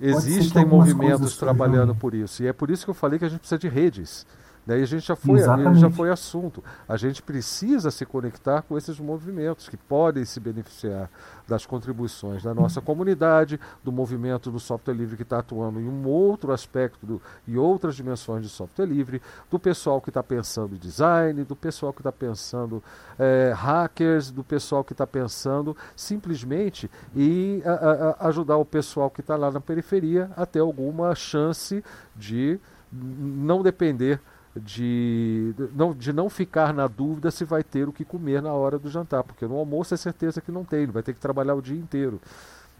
Existem 0.00 0.64
movimentos 0.64 1.36
trabalhando 1.36 1.94
por 1.94 2.14
isso. 2.14 2.42
E 2.42 2.46
é 2.46 2.52
por 2.52 2.70
isso 2.70 2.84
que 2.84 2.90
eu 2.90 2.94
falei 2.94 3.18
que 3.18 3.24
a 3.24 3.28
gente 3.28 3.40
precisa 3.40 3.58
de 3.58 3.68
redes. 3.68 4.26
Daí 4.66 4.82
a 4.82 4.86
gente 4.86 5.06
já 5.06 5.14
foi, 5.14 5.38
já 5.38 5.90
foi 5.90 6.10
assunto. 6.10 6.62
A 6.88 6.96
gente 6.96 7.22
precisa 7.22 7.90
se 7.90 8.04
conectar 8.04 8.62
com 8.62 8.76
esses 8.76 8.98
movimentos 8.98 9.68
que 9.68 9.76
podem 9.76 10.24
se 10.24 10.40
beneficiar 10.40 11.08
das 11.46 11.64
contribuições 11.64 12.42
da 12.42 12.52
nossa 12.52 12.80
comunidade, 12.80 13.60
do 13.84 13.92
movimento 13.92 14.50
do 14.50 14.58
software 14.58 14.94
livre 14.94 15.16
que 15.16 15.22
está 15.22 15.38
atuando 15.38 15.80
em 15.80 15.88
um 15.88 16.08
outro 16.08 16.52
aspecto 16.52 17.06
do, 17.06 17.22
e 17.46 17.56
outras 17.56 17.94
dimensões 17.94 18.42
de 18.42 18.48
software 18.48 18.86
livre, 18.86 19.22
do 19.48 19.58
pessoal 19.58 20.00
que 20.00 20.10
está 20.10 20.22
pensando 20.22 20.76
design, 20.76 21.44
do 21.44 21.54
pessoal 21.54 21.92
que 21.92 22.00
está 22.00 22.10
pensando 22.10 22.82
é, 23.16 23.52
hackers, 23.54 24.32
do 24.32 24.42
pessoal 24.42 24.82
que 24.82 24.92
está 24.92 25.06
pensando 25.06 25.76
simplesmente 25.94 26.90
em 27.14 27.62
a, 27.64 28.16
a, 28.20 28.28
ajudar 28.28 28.56
o 28.56 28.64
pessoal 28.64 29.08
que 29.08 29.20
está 29.20 29.36
lá 29.36 29.50
na 29.52 29.60
periferia 29.60 30.28
a 30.36 30.44
ter 30.44 30.58
alguma 30.58 31.14
chance 31.14 31.84
de 32.16 32.58
não 32.92 33.62
depender 33.62 34.20
de 34.60 35.54
não, 35.74 35.92
de 35.92 36.12
não 36.12 36.30
ficar 36.30 36.72
na 36.72 36.86
dúvida 36.86 37.30
se 37.30 37.44
vai 37.44 37.62
ter 37.62 37.88
o 37.88 37.92
que 37.92 38.04
comer 38.04 38.40
na 38.40 38.52
hora 38.52 38.78
do 38.78 38.90
jantar, 38.90 39.22
porque 39.22 39.46
no 39.46 39.56
almoço 39.56 39.94
é 39.94 39.96
certeza 39.96 40.40
que 40.40 40.50
não 40.50 40.64
tem, 40.64 40.82
ele 40.82 40.92
vai 40.92 41.02
ter 41.02 41.12
que 41.12 41.20
trabalhar 41.20 41.54
o 41.54 41.62
dia 41.62 41.76
inteiro. 41.76 42.20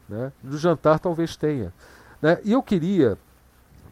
Né? 0.09 0.33
No 0.43 0.57
jantar 0.57 0.99
talvez 0.99 1.37
tenha. 1.37 1.73
Né? 2.21 2.39
E 2.45 2.53
eu 2.53 2.63
queria 2.63 3.19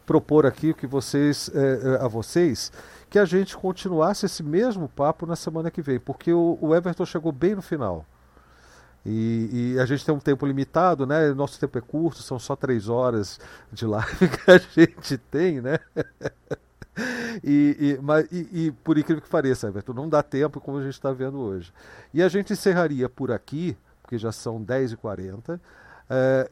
propor 0.05 0.45
aqui 0.45 0.73
que 0.73 0.87
vocês, 0.87 1.49
é, 1.53 1.99
a 2.03 2.07
vocês 2.07 2.71
que 3.09 3.19
a 3.19 3.25
gente 3.25 3.55
continuasse 3.55 4.25
esse 4.25 4.43
mesmo 4.43 4.89
papo 4.89 5.25
na 5.25 5.35
semana 5.35 5.71
que 5.71 5.81
vem, 5.81 5.99
porque 5.99 6.33
o, 6.33 6.57
o 6.61 6.75
Everton 6.75 7.05
chegou 7.05 7.31
bem 7.31 7.55
no 7.55 7.61
final. 7.61 8.05
E, 9.05 9.75
e, 9.75 9.79
a 9.79 9.85
gente 9.85 10.03
tem 10.03 10.15
um 10.15 10.19
tempo 10.19 10.47
limitado, 10.47 11.05
né? 11.05 11.31
Nosso 11.31 11.59
tempo 11.59 11.77
é 11.77 11.81
curto, 11.81 12.23
são 12.23 12.39
só 12.39 12.55
três 12.55 12.89
horas 12.89 13.39
de 13.71 13.85
live 13.85 14.29
que 14.29 14.51
a 14.51 14.57
gente 14.57 15.17
tem, 15.17 15.61
né? 15.61 15.77
e, 17.43 17.77
e, 17.79 17.99
mas, 18.01 18.27
e, 18.31 18.65
e, 18.65 18.71
por 18.71 18.97
incrível 18.97 19.21
que 19.21 19.29
pareça, 19.29 19.67
Everton, 19.67 19.93
não 19.93 20.07
dá 20.07 20.23
tempo 20.23 20.59
como 20.61 20.77
a 20.77 20.83
gente 20.83 20.93
está 20.93 21.11
vendo 21.11 21.39
hoje. 21.39 21.73
E 22.13 22.21
a 22.23 22.29
gente 22.29 22.53
encerraria 22.53 23.09
por 23.09 23.31
aqui, 23.31 23.77
porque 24.01 24.17
já 24.17 24.31
são 24.31 24.63
10h40, 24.63 25.57
uh, 25.57 25.59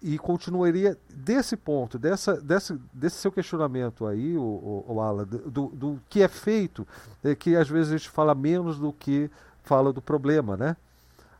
e 0.01 0.17
continuaria 0.17 0.97
desse 1.09 1.55
ponto, 1.55 1.97
dessa, 1.97 2.39
dessa, 2.41 2.79
desse 2.93 3.17
seu 3.17 3.31
questionamento 3.31 4.05
aí, 4.05 4.37
o, 4.37 4.41
o, 4.41 4.85
o 4.95 5.01
Alan, 5.01 5.25
do, 5.25 5.67
do 5.67 5.99
que 6.09 6.21
é 6.21 6.27
feito, 6.27 6.87
é 7.23 7.35
que 7.35 7.55
às 7.55 7.69
vezes 7.69 7.93
a 7.93 7.97
gente 7.97 8.09
fala 8.09 8.35
menos 8.35 8.77
do 8.79 8.91
que 8.91 9.29
fala 9.63 9.93
do 9.93 10.01
problema, 10.01 10.57
né? 10.57 10.75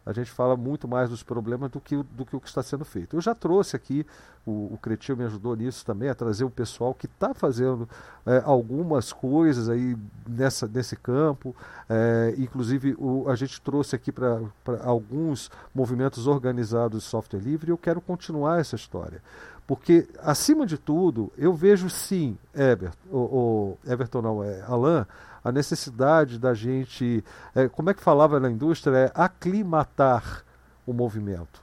A 0.06 0.12
gente 0.12 0.30
fala 0.30 0.58
muito 0.58 0.88
mais 0.88 1.10
dos 1.10 1.24
problemas 1.24 1.72
do 1.72 1.80
que, 1.80 1.96
do 1.96 2.26
que 2.26 2.36
o 2.36 2.40
que 2.40 2.48
está 2.48 2.62
sendo 2.62 2.84
feito. 2.84 3.16
Eu 3.16 3.22
já 3.22 3.34
trouxe 3.34 3.76
aqui, 3.76 4.06
o, 4.46 4.74
o 4.74 5.16
me 5.16 5.24
ajudou 5.24 5.56
nisso 5.56 5.86
também, 5.86 6.10
a 6.10 6.16
trazer 6.16 6.44
o 6.44 6.50
pessoal 6.50 6.94
que 6.94 7.06
está 7.06 7.34
fazendo 7.34 7.88
é, 8.26 8.42
algumas 8.44 9.14
coisas 9.14 9.70
aí 9.70 9.96
nessa, 10.28 10.68
nesse 10.68 10.96
campo. 10.98 11.56
É, 11.90 12.34
inclusive, 12.38 12.96
o, 12.98 13.30
a 13.30 13.36
gente 13.36 13.62
trouxe 13.62 13.96
aqui 13.96 14.12
para 14.12 14.40
alguns 14.84 15.50
movimentos 15.74 16.28
organizados 16.28 17.04
de 17.04 17.10
software 17.10 17.40
livre 17.40 17.70
e 17.70 17.72
eu 17.72 17.78
quero 17.78 18.02
continuar 18.02 18.60
essa 18.60 18.76
história. 18.76 19.22
Porque, 19.66 20.08
acima 20.20 20.66
de 20.66 20.78
tudo, 20.78 21.32
eu 21.38 21.54
vejo 21.54 21.90
sim, 21.90 22.38
Everton, 22.54 22.98
o, 23.10 23.18
o 23.18 23.78
Everton 23.86 24.22
não, 24.22 24.44
é 24.44 24.62
Alan, 24.64 25.08
a 25.44 25.52
necessidade 25.52 26.40
da 26.40 26.54
gente, 26.54 27.24
é, 27.54 27.68
como 27.68 27.90
é 27.90 27.94
que 27.94 28.02
falava 28.02 28.40
na 28.40 28.50
indústria, 28.50 28.96
é 28.98 29.12
aclimatar 29.14 30.44
o 30.86 30.94
movimento. 30.94 31.62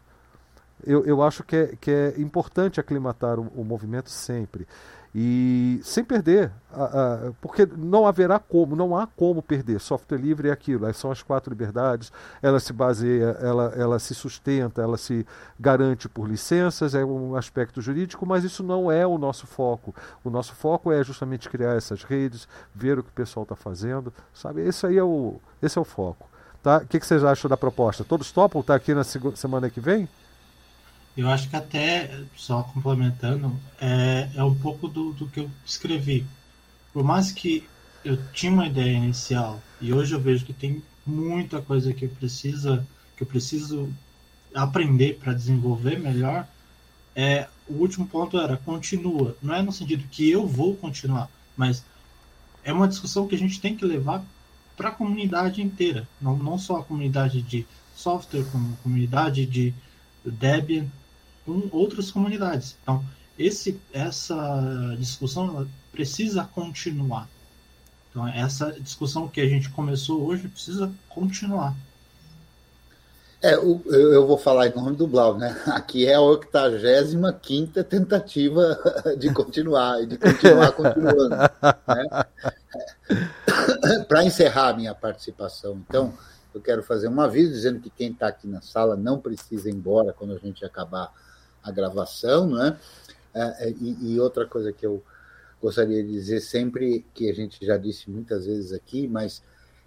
Eu, 0.85 1.05
eu 1.05 1.23
acho 1.23 1.43
que 1.43 1.57
é, 1.57 1.77
que 1.81 1.91
é 1.91 2.15
importante 2.19 2.81
aclimatar 2.81 3.39
o, 3.39 3.47
o 3.55 3.65
movimento 3.65 4.11
sempre 4.11 4.67
e 5.13 5.81
sem 5.83 6.05
perder, 6.05 6.53
a, 6.73 6.85
a, 6.85 7.33
porque 7.41 7.67
não 7.77 8.07
haverá 8.07 8.39
como, 8.39 8.77
não 8.77 8.97
há 8.97 9.09
como 9.09 9.43
perder. 9.43 9.81
Software 9.81 10.19
livre 10.19 10.49
é 10.49 10.53
aquilo, 10.53 10.93
são 10.95 11.11
as 11.11 11.21
quatro 11.21 11.51
liberdades, 11.51 12.13
ela 12.41 12.61
se 12.61 12.73
baseia, 12.73 13.37
ela, 13.41 13.73
ela 13.77 13.99
se 13.99 14.15
sustenta, 14.15 14.81
ela 14.81 14.97
se 14.97 15.27
garante 15.59 16.09
por 16.09 16.29
licenças, 16.29 16.95
é 16.95 17.05
um 17.05 17.35
aspecto 17.35 17.83
jurídico, 17.83 18.25
mas 18.25 18.45
isso 18.45 18.63
não 18.63 18.91
é 18.91 19.05
o 19.05 19.19
nosso 19.19 19.49
foco. 19.49 19.93
O 20.23 20.31
nosso 20.31 20.55
foco 20.55 20.93
é 20.93 21.03
justamente 21.03 21.49
criar 21.49 21.77
essas 21.77 22.05
redes, 22.05 22.47
ver 22.73 22.99
o 22.99 23.03
que 23.03 23.11
o 23.11 23.15
pessoal 23.15 23.43
está 23.43 23.57
fazendo, 23.57 24.13
sabe? 24.33 24.63
Esse 24.63 24.87
aí 24.87 24.97
é 24.97 25.03
o, 25.03 25.41
esse 25.61 25.77
é 25.77 25.81
o 25.81 25.85
foco. 25.85 26.29
Tá? 26.63 26.79
O 26.79 26.87
que, 26.87 27.01
que 27.01 27.07
vocês 27.07 27.25
acham 27.25 27.49
da 27.49 27.57
proposta? 27.57 28.05
Todos 28.05 28.31
topam 28.31 28.61
estar 28.61 28.75
tá 28.75 28.77
aqui 28.77 28.95
na 28.95 29.03
semana 29.03 29.69
que 29.71 29.81
vem? 29.81 30.09
Eu 31.21 31.29
acho 31.29 31.51
que 31.51 31.57
até, 31.57 32.25
só 32.35 32.63
complementando, 32.63 33.55
é, 33.79 34.31
é 34.35 34.43
um 34.43 34.55
pouco 34.55 34.89
do, 34.89 35.13
do 35.13 35.29
que 35.29 35.41
eu 35.41 35.51
escrevi. 35.67 36.27
Por 36.95 37.05
mais 37.05 37.31
que 37.31 37.69
eu 38.03 38.17
tinha 38.33 38.51
uma 38.51 38.67
ideia 38.67 38.97
inicial 38.97 39.61
e 39.83 39.93
hoje 39.93 40.15
eu 40.15 40.21
vejo 40.21 40.47
que 40.47 40.55
tem 40.55 40.83
muita 41.05 41.61
coisa 41.61 41.93
que 41.93 42.07
eu 42.07 42.09
precisa 42.09 42.87
que 43.19 43.23
eu 43.23 43.27
preciso 43.27 43.93
aprender 44.55 45.19
para 45.19 45.35
desenvolver 45.35 45.99
melhor 45.99 46.49
é 47.15 47.49
o 47.69 47.75
último 47.75 48.07
ponto 48.07 48.41
era 48.41 48.57
continua 48.57 49.37
não 49.43 49.55
é 49.55 49.61
no 49.61 49.73
sentido 49.73 50.09
que 50.11 50.31
eu 50.31 50.47
vou 50.47 50.75
continuar 50.75 51.29
mas 51.55 51.85
é 52.65 52.73
uma 52.73 52.89
discussão 52.89 53.29
que 53.29 53.35
a 53.35 53.39
gente 53.39 53.61
tem 53.61 53.77
que 53.77 53.85
levar 53.85 54.25
para 54.75 54.89
a 54.89 54.93
comunidade 54.93 55.61
inteira 55.61 56.09
não, 56.19 56.39
não 56.39 56.57
só 56.57 56.79
a 56.79 56.85
comunidade 56.85 57.43
de 57.43 57.67
software 57.95 58.45
como 58.51 58.73
a 58.73 58.83
comunidade 58.83 59.45
de 59.45 59.75
Debian 60.25 60.87
com 61.51 61.77
outras 61.77 62.11
comunidades. 62.11 62.77
Então, 62.83 63.05
esse, 63.39 63.81
essa 63.93 64.95
discussão 64.99 65.67
precisa 65.91 66.45
continuar. 66.45 67.29
Então, 68.11 68.27
essa 68.29 68.73
discussão 68.73 69.29
que 69.29 69.41
a 69.41 69.49
gente 69.49 69.71
começou 69.71 70.25
hoje 70.25 70.49
precisa 70.49 70.93
continuar. 71.09 71.75
É, 73.43 73.55
eu 73.55 74.27
vou 74.27 74.37
falar 74.37 74.67
em 74.67 74.75
nome 74.75 74.95
do 74.95 75.07
Blau, 75.07 75.39
né? 75.39 75.59
Aqui 75.69 76.07
é 76.07 76.15
a 76.15 76.21
85 76.21 77.85
tentativa 77.85 78.79
de 79.19 79.33
continuar, 79.33 80.05
de 80.07 80.19
continuar 80.19 80.73
continuando. 80.73 81.31
Né? 81.31 81.49
Para 84.07 84.25
encerrar 84.25 84.69
a 84.69 84.75
minha 84.75 84.95
participação, 84.95 85.83
então, 85.89 86.13
eu 86.55 86.61
quero 86.61 86.83
fazer 86.83 87.09
um 87.09 87.21
aviso 87.21 87.53
dizendo 87.53 87.81
que 87.81 87.89
quem 87.89 88.11
está 88.11 88.29
aqui 88.29 88.47
na 88.47 88.61
sala 88.61 88.97
não 88.97 89.19
precisa 89.19 89.71
ir 89.71 89.75
embora 89.75 90.13
quando 90.13 90.35
a 90.35 90.39
gente 90.39 90.65
acabar 90.65 91.11
a 91.63 91.71
gravação, 91.71 92.49
né? 92.51 92.79
E, 93.81 94.15
e, 94.15 94.21
outra 94.21 94.45
coisa 94.45 94.73
que 94.73 94.85
eu 94.85 95.03
gostaria 95.63 96.03
de 96.03 96.11
dizer 96.11 96.41
sempre 96.41 97.05
que 97.15 97.31
a 97.31 97.35
gente 97.35 97.65
já 97.65 97.77
disse 97.77 98.11
muitas 98.11 98.47
vezes 98.47 98.73
aqui, 98.73 99.07
mas 99.07 99.43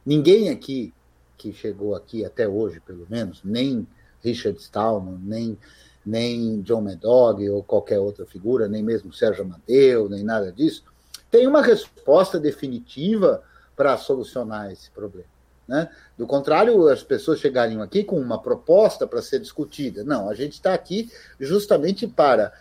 ninguém 0.05 0.49
aqui 0.49 0.93
que 1.37 1.51
chegou 1.51 1.93
aqui 1.93 2.23
até 2.23 2.47
hoje, 2.47 2.79
pelo 2.79 3.05
menos, 3.09 3.41
nem 3.43 3.85
Richard 4.21 4.57
Stallman, 4.61 5.19
nem, 5.21 5.57
nem 6.05 6.61
John 6.61 6.81
Medog 6.81 7.49
ou 7.49 7.61
qualquer 7.61 7.99
outra 7.99 8.25
figura, 8.25 8.69
nem 8.69 8.81
mesmo 8.81 9.11
Sérgio 9.11 9.43
Amadeu, 9.43 10.07
nem 10.07 10.23
nada 10.23 10.51
disso, 10.51 10.85
tem 11.29 11.45
uma 11.45 11.61
resposta 11.61 12.39
definitiva 12.39 13.43
para 13.75 13.97
solucionar 13.97 14.71
esse 14.71 14.89
problema. 14.91 15.32
Né? 15.67 15.89
Do 16.17 16.27
contrário, 16.27 16.87
as 16.87 17.03
pessoas 17.03 17.39
chegariam 17.39 17.81
aqui 17.81 18.03
com 18.03 18.19
uma 18.19 18.41
proposta 18.41 19.07
para 19.07 19.21
ser 19.21 19.39
discutida. 19.39 20.03
Não, 20.03 20.29
a 20.29 20.33
gente 20.33 20.53
está 20.53 20.73
aqui 20.73 21.11
justamente 21.39 22.05
para 22.05 22.53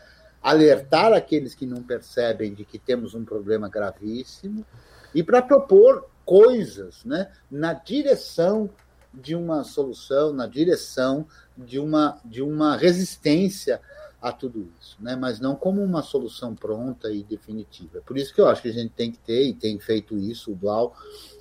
alertar 0.43 1.13
aqueles 1.13 1.55
que 1.55 1.67
não 1.67 1.83
percebem 1.83 2.53
de 2.53 2.65
que 2.65 2.79
temos 2.79 3.15
um 3.15 3.25
problema 3.25 3.69
gravíssimo 3.69 4.67
e 5.15 5.23
para 5.23 5.43
propor 5.43 6.09
coisas 6.25 7.05
né, 7.05 7.31
na 7.51 7.73
direção 7.73 8.69
de 9.13 9.35
uma 9.35 9.63
solução, 9.63 10.33
na 10.33 10.47
direção 10.47 11.27
de 11.57 11.79
uma, 11.79 12.19
de 12.25 12.43
uma 12.43 12.77
resistência 12.77 13.81
a 14.23 14.31
tudo 14.31 14.71
isso, 14.81 14.97
né? 15.01 15.17
mas 15.17 15.41
não 15.41 15.57
como 15.57 15.83
uma 15.83 16.01
solução 16.01 16.55
pronta 16.55 17.11
e 17.11 17.25
definitiva. 17.25 18.01
Por 18.07 18.17
isso 18.17 18.33
que 18.33 18.41
eu 18.41 18.49
acho 18.49 18.63
que 18.63 18.69
a 18.69 18.73
gente 18.73 18.91
tem 18.91 19.11
que 19.11 19.19
ter, 19.19 19.49
e 19.49 19.53
tem 19.53 19.79
feito 19.81 20.17
isso, 20.17 20.53
o 20.53 20.55
Blau, 20.55 20.95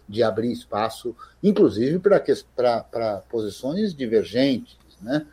de 0.10 0.24
abrir 0.24 0.52
espaço, 0.52 1.16
inclusive 1.44 2.00
para 2.00 3.22
posições 3.30 3.94
divergentes, 3.94 4.78
né? 5.00 5.28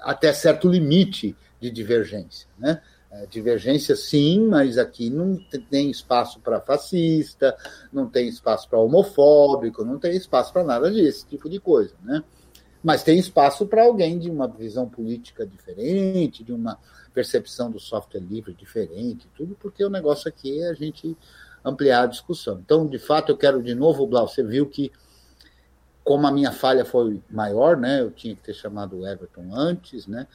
até 0.00 0.32
certo 0.32 0.68
limite 0.68 1.36
de 1.60 1.70
divergência. 1.70 2.48
Né? 2.58 2.80
É, 3.12 3.26
divergência, 3.26 3.94
sim, 3.94 4.46
mas 4.46 4.78
aqui 4.78 5.10
não 5.10 5.36
tem 5.68 5.90
espaço 5.90 6.40
para 6.40 6.60
fascista, 6.60 7.56
não 7.92 8.08
tem 8.08 8.28
espaço 8.28 8.68
para 8.68 8.78
homofóbico, 8.78 9.84
não 9.84 9.98
tem 9.98 10.16
espaço 10.16 10.52
para 10.52 10.64
nada 10.64 10.90
desse 10.90 11.26
tipo 11.26 11.50
de 11.50 11.58
coisa, 11.58 11.92
né? 12.02 12.22
Mas 12.82 13.02
tem 13.02 13.18
espaço 13.18 13.66
para 13.66 13.84
alguém 13.84 14.18
de 14.18 14.30
uma 14.30 14.48
visão 14.48 14.88
política 14.88 15.46
diferente, 15.46 16.42
de 16.42 16.52
uma 16.52 16.78
percepção 17.12 17.70
do 17.70 17.78
software 17.78 18.20
livre 18.20 18.54
diferente, 18.54 19.28
tudo, 19.36 19.56
porque 19.60 19.84
o 19.84 19.90
negócio 19.90 20.28
aqui 20.28 20.62
é 20.62 20.70
a 20.70 20.74
gente 20.74 21.16
ampliar 21.64 22.04
a 22.04 22.06
discussão. 22.06 22.58
Então, 22.64 22.86
de 22.86 22.98
fato, 22.98 23.32
eu 23.32 23.36
quero 23.36 23.62
de 23.62 23.74
novo, 23.74 24.06
Blau, 24.06 24.26
você 24.26 24.42
viu 24.42 24.66
que 24.66 24.90
como 26.02 26.26
a 26.26 26.32
minha 26.32 26.50
falha 26.50 26.84
foi 26.84 27.20
maior, 27.30 27.76
né? 27.76 28.00
Eu 28.00 28.10
tinha 28.10 28.34
que 28.34 28.42
ter 28.42 28.54
chamado 28.54 28.98
o 28.98 29.06
Everton 29.06 29.54
antes, 29.54 30.06
né? 30.06 30.26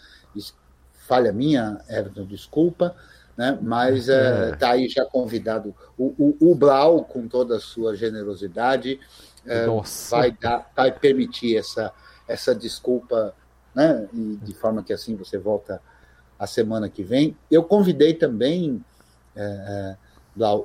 falha 1.07 1.31
minha, 1.31 1.79
Everton, 1.87 2.25
desculpa, 2.25 2.95
né? 3.37 3.57
mas 3.61 4.07
está 4.07 4.13
é. 4.13 4.49
é, 4.49 4.55
tá 4.55 4.71
aí 4.71 4.89
já 4.89 5.05
convidado. 5.05 5.75
O, 5.97 6.15
o, 6.17 6.51
o, 6.51 6.55
Blau, 6.55 7.03
com 7.03 7.27
toda 7.27 7.57
a 7.57 7.59
sua 7.59 7.95
generosidade, 7.95 8.99
é, 9.45 9.65
vai, 10.09 10.31
dar, 10.31 10.71
vai 10.75 10.91
permitir 10.91 11.57
essa, 11.57 11.93
essa 12.27 12.53
desculpa, 12.53 13.33
né? 13.73 14.07
E 14.13 14.37
de 14.41 14.53
forma 14.53 14.83
que 14.83 14.93
assim 14.93 15.15
você 15.15 15.37
volta 15.37 15.81
a 16.37 16.47
semana 16.47 16.89
que 16.89 17.03
vem. 17.03 17.35
Eu 17.49 17.63
convidei 17.63 18.13
também 18.13 18.83
é, 19.35 19.41
é 19.41 19.97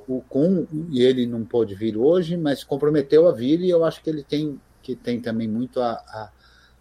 o 0.07 0.21
Kun, 0.27 0.67
e 0.89 1.01
ele 1.01 1.25
não 1.25 1.45
pôde 1.45 1.75
vir 1.75 1.95
hoje, 1.95 2.35
mas 2.35 2.63
comprometeu 2.63 3.27
a 3.27 3.31
vir, 3.31 3.61
e 3.61 3.69
eu 3.69 3.85
acho 3.85 4.03
que 4.03 4.09
ele 4.09 4.23
tem, 4.23 4.59
que 4.81 4.95
tem 4.95 5.21
também 5.21 5.47
muito 5.47 5.79
a, 5.81 5.91
a, 5.93 6.29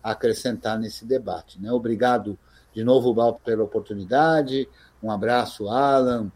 a 0.02 0.10
acrescentar 0.10 0.78
nesse 0.78 1.04
debate. 1.04 1.60
Né? 1.60 1.70
Obrigado 1.70 2.36
de 2.74 2.82
novo, 2.82 3.14
Bal, 3.14 3.40
pela 3.44 3.62
oportunidade. 3.62 4.68
Um 5.02 5.10
abraço, 5.10 5.68
Alan, 5.68 6.30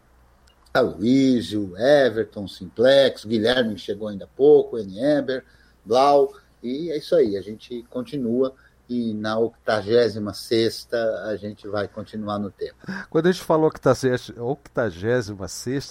Aloysio, 0.73 1.73
Everton, 1.77 2.47
Simplex, 2.47 3.25
Guilherme 3.25 3.77
chegou 3.77 4.07
ainda 4.07 4.25
há 4.25 4.29
pouco, 4.35 4.77
Eber, 4.77 5.43
Blau, 5.85 6.33
e 6.65 6.91
é 6.91 6.97
isso 6.97 7.15
aí, 7.15 7.37
a 7.37 7.41
gente 7.41 7.83
continua 7.89 8.53
e 8.89 9.13
na 9.13 9.37
86 9.37 10.87
a 11.25 11.35
gente 11.35 11.67
vai 11.67 11.87
continuar 11.87 12.39
no 12.39 12.51
tema. 12.51 12.77
Quando 13.09 13.27
a 13.27 13.31
gente 13.31 13.43
falou 13.43 13.65
86, 13.65 14.31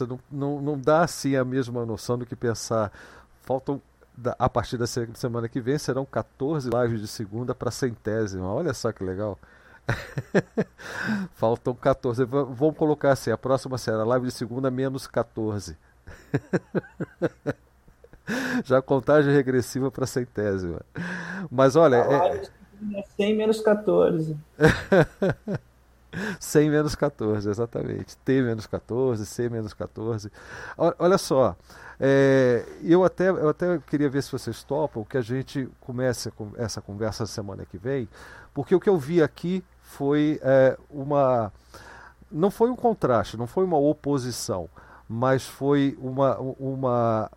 não, 0.00 0.20
não, 0.30 0.62
não 0.62 0.78
dá 0.78 1.02
assim 1.02 1.36
a 1.36 1.44
mesma 1.44 1.84
noção 1.84 2.18
do 2.18 2.26
que 2.26 2.36
pensar. 2.36 2.92
Faltam, 3.42 3.80
a 4.38 4.48
partir 4.48 4.76
da 4.76 4.86
semana 4.86 5.48
que 5.48 5.60
vem, 5.60 5.78
serão 5.78 6.04
14 6.04 6.70
lives 6.70 7.00
de 7.00 7.08
segunda 7.08 7.54
para 7.54 7.70
centésima. 7.70 8.52
Olha 8.52 8.72
só 8.72 8.92
que 8.92 9.04
legal. 9.04 9.38
Faltam 11.34 11.74
14. 11.74 12.24
Vamos 12.24 12.76
colocar 12.76 13.12
assim: 13.12 13.30
a 13.30 13.38
próxima 13.38 13.76
será 13.76 14.04
live 14.04 14.26
de 14.26 14.32
segunda 14.32 14.70
menos 14.70 15.06
14. 15.06 15.76
Já 18.64 18.80
contagem 18.82 19.32
regressiva 19.32 19.90
para 19.90 20.06
centésima. 20.06 20.80
Mas 21.50 21.76
olha. 21.76 21.96
é... 21.96 22.42
100 23.16 23.32
é 23.32 23.34
menos 23.34 23.60
14. 23.60 24.36
100 26.38 26.70
menos 26.70 26.94
14, 26.94 27.48
exatamente. 27.48 28.16
T 28.18 28.42
menos 28.42 28.66
14, 28.66 29.24
C 29.24 29.48
menos 29.48 29.72
14. 29.72 30.30
Olha 30.76 31.18
só, 31.18 31.56
é, 31.98 32.64
eu, 32.82 33.04
até, 33.04 33.30
eu 33.30 33.48
até 33.48 33.78
queria 33.78 34.08
ver 34.08 34.22
se 34.22 34.32
vocês 34.32 34.62
topam 34.62 35.04
que 35.04 35.16
a 35.16 35.20
gente 35.20 35.68
comece 35.80 36.32
essa 36.56 36.80
conversa 36.80 37.26
semana 37.26 37.64
que 37.64 37.78
vem, 37.78 38.08
porque 38.52 38.74
o 38.74 38.80
que 38.80 38.88
eu 38.88 38.98
vi 38.98 39.22
aqui 39.22 39.64
foi 39.82 40.40
é, 40.42 40.76
uma. 40.90 41.52
Não 42.30 42.50
foi 42.50 42.68
um 42.68 42.76
contraste, 42.76 43.36
não 43.36 43.46
foi 43.46 43.64
uma 43.64 43.78
oposição, 43.78 44.68
mas 45.08 45.46
foi 45.46 45.96
uma, 46.00 46.36
uma, 46.38 47.30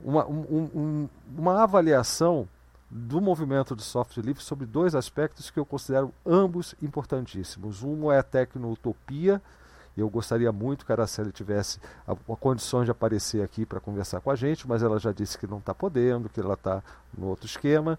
uma, 0.00 0.26
um, 0.26 0.70
um, 0.74 1.08
uma 1.36 1.62
avaliação 1.62 2.48
do 2.90 3.20
movimento 3.20 3.74
de 3.74 3.82
software 3.82 4.22
livre 4.22 4.42
sobre 4.42 4.64
dois 4.64 4.94
aspectos 4.94 5.50
que 5.50 5.58
eu 5.58 5.66
considero 5.66 6.12
ambos 6.24 6.74
importantíssimos. 6.80 7.82
Um 7.82 8.10
é 8.12 8.18
a 8.18 8.22
tecno-utopia, 8.22 9.42
eu 9.96 10.08
gostaria 10.10 10.52
muito 10.52 10.84
que 10.84 10.92
a 10.92 10.94
Araceli 10.94 11.32
tivesse 11.32 11.80
a, 12.06 12.12
a 12.12 12.36
condição 12.36 12.84
de 12.84 12.90
aparecer 12.90 13.42
aqui 13.42 13.64
para 13.64 13.80
conversar 13.80 14.20
com 14.20 14.30
a 14.30 14.36
gente, 14.36 14.68
mas 14.68 14.82
ela 14.82 14.98
já 14.98 15.10
disse 15.10 15.38
que 15.38 15.46
não 15.46 15.58
está 15.58 15.74
podendo, 15.74 16.28
que 16.28 16.38
ela 16.38 16.54
está 16.54 16.82
no 17.16 17.28
outro 17.28 17.46
esquema. 17.46 17.98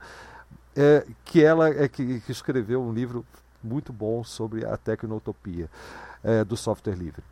É, 0.76 1.08
que 1.26 1.44
ela 1.44 1.70
é 1.70 1.88
que, 1.88 2.22
que 2.22 2.32
escreveu 2.32 2.80
um 2.80 2.94
livro 2.94 3.26
muito 3.64 3.92
bom 3.92 4.24
sobre 4.24 4.64
a 4.64 4.78
tecnotopia 4.78 5.68
é, 6.24 6.44
do 6.44 6.56
software 6.56 6.94
livre. 6.94 7.24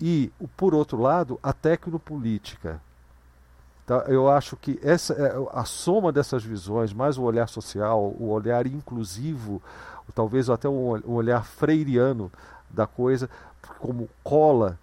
E, 0.00 0.32
por 0.56 0.74
outro 0.74 0.98
lado, 0.98 1.38
a 1.42 1.52
tecnopolítica. 1.52 2.80
Tá? 3.86 4.04
Eu 4.08 4.28
acho 4.28 4.56
que 4.56 4.80
essa, 4.82 5.14
é, 5.14 5.32
a 5.52 5.64
soma 5.64 6.10
dessas 6.10 6.42
visões, 6.42 6.92
mais 6.92 7.16
o 7.16 7.22
olhar 7.22 7.48
social, 7.48 8.12
o 8.18 8.30
olhar 8.30 8.66
inclusivo, 8.66 9.62
talvez 10.12 10.50
até 10.50 10.68
um 10.68 11.00
olhar 11.06 11.44
freiriano 11.44 12.30
da 12.68 12.84
coisa, 12.84 13.30
como 13.78 14.08
cola 14.24 14.76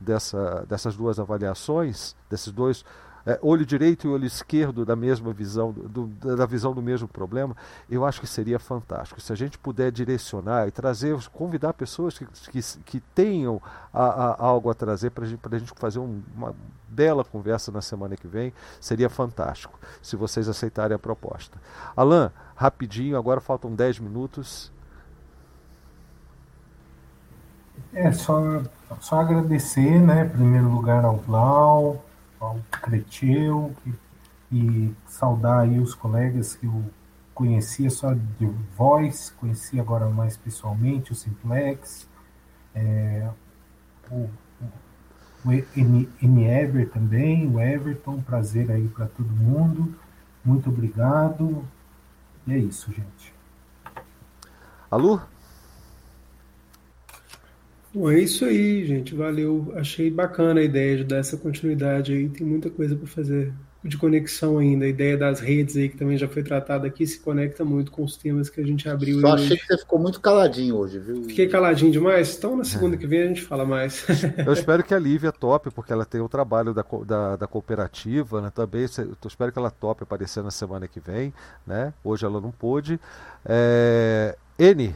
dessa, 0.00 0.66
dessas 0.68 0.96
duas 0.96 1.20
avaliações, 1.20 2.16
desses 2.28 2.52
dois 2.52 2.84
é, 3.28 3.38
olho 3.42 3.66
direito 3.66 4.06
e 4.06 4.10
olho 4.10 4.24
esquerdo 4.24 4.86
da 4.86 4.96
mesma 4.96 5.34
visão, 5.34 5.70
do, 5.70 6.06
da 6.06 6.46
visão 6.46 6.72
do 6.72 6.80
mesmo 6.80 7.06
problema, 7.06 7.54
eu 7.90 8.06
acho 8.06 8.22
que 8.22 8.26
seria 8.26 8.58
fantástico. 8.58 9.20
Se 9.20 9.30
a 9.30 9.36
gente 9.36 9.58
puder 9.58 9.92
direcionar 9.92 10.66
e 10.66 10.70
trazer, 10.70 11.14
convidar 11.28 11.74
pessoas 11.74 12.18
que, 12.18 12.24
que, 12.50 12.60
que 12.86 13.00
tenham 13.14 13.60
a, 13.92 14.02
a, 14.02 14.42
algo 14.42 14.70
a 14.70 14.74
trazer 14.74 15.10
para 15.10 15.26
gente, 15.26 15.40
a 15.44 15.58
gente 15.58 15.72
fazer 15.76 15.98
um, 15.98 16.22
uma 16.34 16.54
bela 16.88 17.22
conversa 17.22 17.70
na 17.70 17.82
semana 17.82 18.16
que 18.16 18.26
vem, 18.26 18.50
seria 18.80 19.10
fantástico, 19.10 19.78
se 20.00 20.16
vocês 20.16 20.48
aceitarem 20.48 20.94
a 20.94 20.98
proposta. 20.98 21.58
Alain, 21.94 22.30
rapidinho, 22.56 23.18
agora 23.18 23.42
faltam 23.42 23.74
10 23.74 23.98
minutos. 23.98 24.72
É, 27.92 28.10
só, 28.10 28.62
só 29.00 29.20
agradecer, 29.20 30.00
né, 30.00 30.24
em 30.24 30.28
primeiro 30.30 30.70
lugar 30.70 31.04
ao 31.04 31.18
Blau, 31.18 32.07
ao 32.40 32.58
Creteu 32.70 33.74
e, 33.86 33.94
e 34.52 34.96
saudar 35.06 35.60
aí 35.60 35.78
os 35.78 35.94
colegas 35.94 36.54
que 36.54 36.66
eu 36.66 36.84
conhecia 37.34 37.88
só 37.88 38.12
de 38.14 38.46
voz, 38.76 39.32
conheci 39.38 39.78
agora 39.78 40.08
mais 40.08 40.36
pessoalmente, 40.36 41.12
o 41.12 41.14
Simplex, 41.14 42.08
é, 42.74 43.30
o, 44.10 44.28
o 45.44 45.52
Eber 45.52 46.90
também, 46.90 47.46
o 47.46 47.60
Everton, 47.60 48.20
prazer 48.22 48.70
aí 48.70 48.88
para 48.88 49.06
todo 49.06 49.28
mundo, 49.28 49.94
muito 50.44 50.68
obrigado, 50.68 51.64
e 52.46 52.52
é 52.52 52.58
isso, 52.58 52.92
gente. 52.92 53.32
Alô? 54.90 55.20
Bom, 57.94 58.10
é 58.10 58.20
isso 58.20 58.44
aí, 58.44 58.84
gente. 58.84 59.14
Valeu. 59.14 59.72
Achei 59.76 60.10
bacana 60.10 60.60
a 60.60 60.64
ideia 60.64 60.98
de 60.98 61.04
dar 61.04 61.18
essa 61.18 61.36
continuidade 61.36 62.12
aí. 62.12 62.28
Tem 62.28 62.46
muita 62.46 62.68
coisa 62.70 62.94
para 62.94 63.06
fazer 63.06 63.52
de 63.82 63.96
conexão 63.96 64.58
ainda. 64.58 64.84
A 64.84 64.88
ideia 64.88 65.16
das 65.16 65.40
redes 65.40 65.76
aí, 65.76 65.88
que 65.88 65.96
também 65.96 66.18
já 66.18 66.28
foi 66.28 66.42
tratada 66.42 66.86
aqui, 66.86 67.06
se 67.06 67.20
conecta 67.20 67.64
muito 67.64 67.90
com 67.90 68.02
os 68.02 68.16
temas 68.16 68.50
que 68.50 68.60
a 68.60 68.66
gente 68.66 68.88
abriu. 68.88 69.20
Só 69.20 69.34
achei 69.34 69.46
hoje. 69.46 69.56
que 69.56 69.66
você 69.66 69.78
ficou 69.78 69.98
muito 69.98 70.20
caladinho 70.20 70.76
hoje, 70.76 70.98
viu? 70.98 71.24
Fiquei 71.24 71.48
caladinho 71.48 71.90
demais? 71.92 72.36
Então 72.36 72.56
na 72.56 72.64
segunda 72.64 72.96
que 72.96 73.06
vem 73.06 73.22
a 73.22 73.26
gente 73.26 73.42
fala 73.42 73.64
mais. 73.64 74.04
Eu 74.44 74.52
espero 74.52 74.82
que 74.82 74.94
a 74.94 74.98
Lívia 74.98 75.32
tope, 75.32 75.70
porque 75.70 75.92
ela 75.92 76.04
tem 76.04 76.20
o 76.20 76.28
trabalho 76.28 76.74
da, 76.74 76.84
da, 77.06 77.36
da 77.36 77.46
cooperativa, 77.46 78.40
né? 78.40 78.50
Também 78.54 78.82
eu 78.82 79.16
espero 79.26 79.52
que 79.52 79.58
ela 79.58 79.70
tope 79.70 80.02
aparecer 80.02 80.42
na 80.42 80.50
semana 80.50 80.86
que 80.86 81.00
vem, 81.00 81.32
né? 81.66 81.92
Hoje 82.02 82.24
ela 82.24 82.40
não 82.40 82.50
pôde. 82.50 83.00
É... 83.44 84.36
N, 84.58 84.94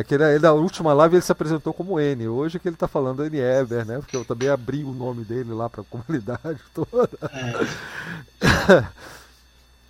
É 0.00 0.04
que 0.04 0.14
ele, 0.14 0.38
na 0.38 0.52
última 0.52 0.94
live 0.94 1.16
ele 1.16 1.22
se 1.22 1.30
apresentou 1.30 1.74
como 1.74 2.00
N. 2.00 2.26
Hoje 2.26 2.56
é 2.56 2.58
que 2.58 2.66
ele 2.66 2.74
está 2.74 2.88
falando 2.88 3.22
N 3.22 3.38
Eber, 3.38 3.84
né? 3.84 3.98
Porque 3.98 4.16
eu 4.16 4.24
também 4.24 4.48
abri 4.48 4.82
o 4.82 4.94
nome 4.94 5.24
dele 5.24 5.52
lá 5.52 5.68
para 5.68 5.82
a 5.82 5.84
comunidade 5.90 6.58
toda. 6.72 7.18
É. 7.30 8.88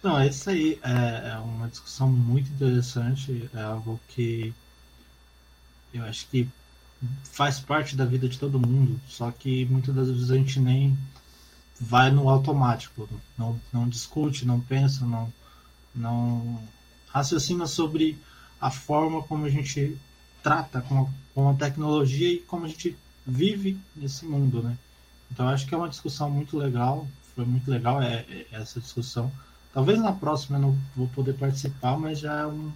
Não, 0.03 0.19
é 0.19 0.27
isso 0.27 0.51
aí. 0.51 0.81
É, 0.83 1.31
é 1.33 1.39
uma 1.39 1.69
discussão 1.69 2.09
muito 2.09 2.51
interessante. 2.51 3.49
É 3.55 3.63
algo 3.63 4.01
que 4.09 4.53
eu 5.95 6.03
acho 6.03 6.27
que 6.27 6.49
faz 7.23 7.61
parte 7.61 7.95
da 7.95 8.05
vida 8.05 8.29
de 8.29 8.37
todo 8.37 8.59
mundo. 8.59 9.01
Só 9.07 9.31
que 9.31 9.65
muitas 9.67 9.95
das 9.95 10.09
vezes 10.09 10.33
a 10.33 10.35
gente 10.35 10.59
nem 10.59 10.99
vai 11.81 12.11
no 12.11 12.29
automático. 12.29 13.09
Não, 13.39 13.61
não 13.73 13.89
discute, 13.89 14.45
não 14.45 14.59
pensa, 14.59 15.07
não, 15.07 15.33
não 15.95 16.61
raciocina 17.07 17.69
sobre 17.69 18.19
a 18.61 18.71
forma 18.71 19.23
como 19.23 19.47
a 19.47 19.51
gente 19.51 19.97
trata 20.43 20.81
com 20.83 21.03
a, 21.03 21.07
com 21.35 21.49
a 21.49 21.55
tecnologia 21.55 22.33
e 22.33 22.41
como 22.41 22.67
a 22.67 22.69
gente 22.69 22.97
vive 23.27 23.79
nesse 23.95 24.25
mundo, 24.25 24.63
né? 24.63 24.77
Então 25.31 25.49
acho 25.49 25.67
que 25.67 25.75
é 25.75 25.79
uma 25.79 25.89
discussão 25.89 26.31
muito 26.31 26.57
legal, 26.57 27.07
foi 27.35 27.45
muito 27.45 27.71
legal 27.71 28.03
é, 28.03 28.25
é, 28.29 28.47
essa 28.53 28.81
discussão. 28.81 29.31
Talvez 29.73 30.01
na 30.01 30.13
próxima 30.13 30.59
eu 30.59 30.63
não 30.63 30.79
vou 30.97 31.09
poder 31.09 31.35
participar, 31.35 31.97
mas 31.97 32.19
já 32.19 32.41
é 32.41 32.47
um, 32.47 32.73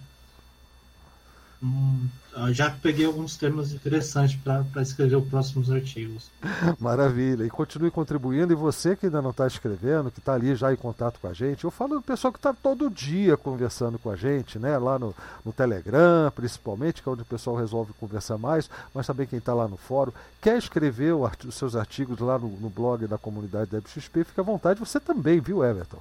um 1.65 2.07
já 2.51 2.69
peguei 2.69 3.05
alguns 3.05 3.37
temas 3.37 3.71
interessantes 3.71 4.35
para 4.35 4.81
escrever 4.81 5.15
os 5.15 5.27
próximos 5.27 5.71
artigos. 5.71 6.29
Maravilha. 6.79 7.45
E 7.45 7.49
continue 7.49 7.89
contribuindo. 7.89 8.51
E 8.51 8.55
você 8.55 8.95
que 8.95 9.05
ainda 9.05 9.21
não 9.21 9.29
está 9.29 9.47
escrevendo, 9.47 10.11
que 10.11 10.19
está 10.19 10.33
ali 10.33 10.53
já 10.55 10.73
em 10.73 10.75
contato 10.75 11.19
com 11.19 11.27
a 11.27 11.33
gente, 11.33 11.63
eu 11.63 11.71
falo 11.71 11.95
do 11.95 12.01
pessoal 12.01 12.33
que 12.33 12.39
está 12.39 12.53
todo 12.53 12.89
dia 12.89 13.37
conversando 13.37 13.97
com 13.97 14.09
a 14.09 14.15
gente, 14.15 14.59
né? 14.59 14.77
Lá 14.77 14.99
no, 14.99 15.15
no 15.45 15.53
Telegram, 15.53 16.31
principalmente, 16.35 17.01
que 17.01 17.07
é 17.07 17.11
onde 17.11 17.21
o 17.21 17.25
pessoal 17.25 17.55
resolve 17.55 17.93
conversar 17.93 18.37
mais, 18.37 18.69
mas 18.93 19.07
também 19.07 19.27
quem 19.27 19.39
está 19.39 19.53
lá 19.53 19.67
no 19.67 19.77
fórum. 19.77 20.11
Quer 20.41 20.57
escrever 20.57 21.13
os 21.13 21.55
seus 21.55 21.75
artigos 21.75 22.19
lá 22.19 22.37
no, 22.37 22.49
no 22.49 22.69
blog 22.69 23.07
da 23.07 23.17
comunidade 23.17 23.71
da 23.71 23.81
FXP, 23.81 24.25
fica 24.25 24.41
à 24.41 24.45
vontade. 24.45 24.79
Você 24.79 24.99
também, 24.99 25.39
viu, 25.39 25.63
Everton? 25.63 25.99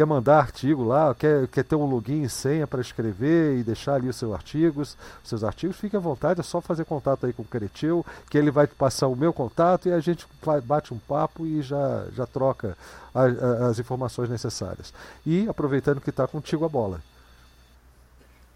Quer 0.00 0.06
mandar 0.06 0.38
artigo 0.38 0.82
lá, 0.82 1.14
quer, 1.14 1.46
quer 1.48 1.62
ter 1.62 1.76
um 1.76 1.84
login 1.84 2.22
e 2.22 2.28
senha 2.28 2.66
para 2.66 2.80
escrever 2.80 3.58
e 3.58 3.62
deixar 3.62 3.96
ali 3.96 4.08
os 4.08 4.16
seus 4.16 4.32
artigos, 4.32 4.96
os 5.22 5.28
seus 5.28 5.44
artigos, 5.44 5.76
fique 5.76 5.94
à 5.94 6.00
vontade, 6.00 6.40
é 6.40 6.42
só 6.42 6.58
fazer 6.58 6.86
contato 6.86 7.26
aí 7.26 7.34
com 7.34 7.42
o 7.42 7.44
Cretil, 7.44 8.04
que 8.30 8.38
ele 8.38 8.50
vai 8.50 8.66
te 8.66 8.74
passar 8.74 9.08
o 9.08 9.14
meu 9.14 9.30
contato 9.30 9.90
e 9.90 9.92
a 9.92 10.00
gente 10.00 10.26
bate 10.64 10.94
um 10.94 10.98
papo 10.98 11.44
e 11.44 11.60
já, 11.60 12.06
já 12.14 12.24
troca 12.24 12.78
a, 13.14 13.24
a, 13.24 13.66
as 13.66 13.78
informações 13.78 14.30
necessárias. 14.30 14.90
E 15.26 15.46
aproveitando 15.50 16.00
que 16.00 16.08
está 16.08 16.26
contigo 16.26 16.64
a 16.64 16.68
bola. 16.70 17.02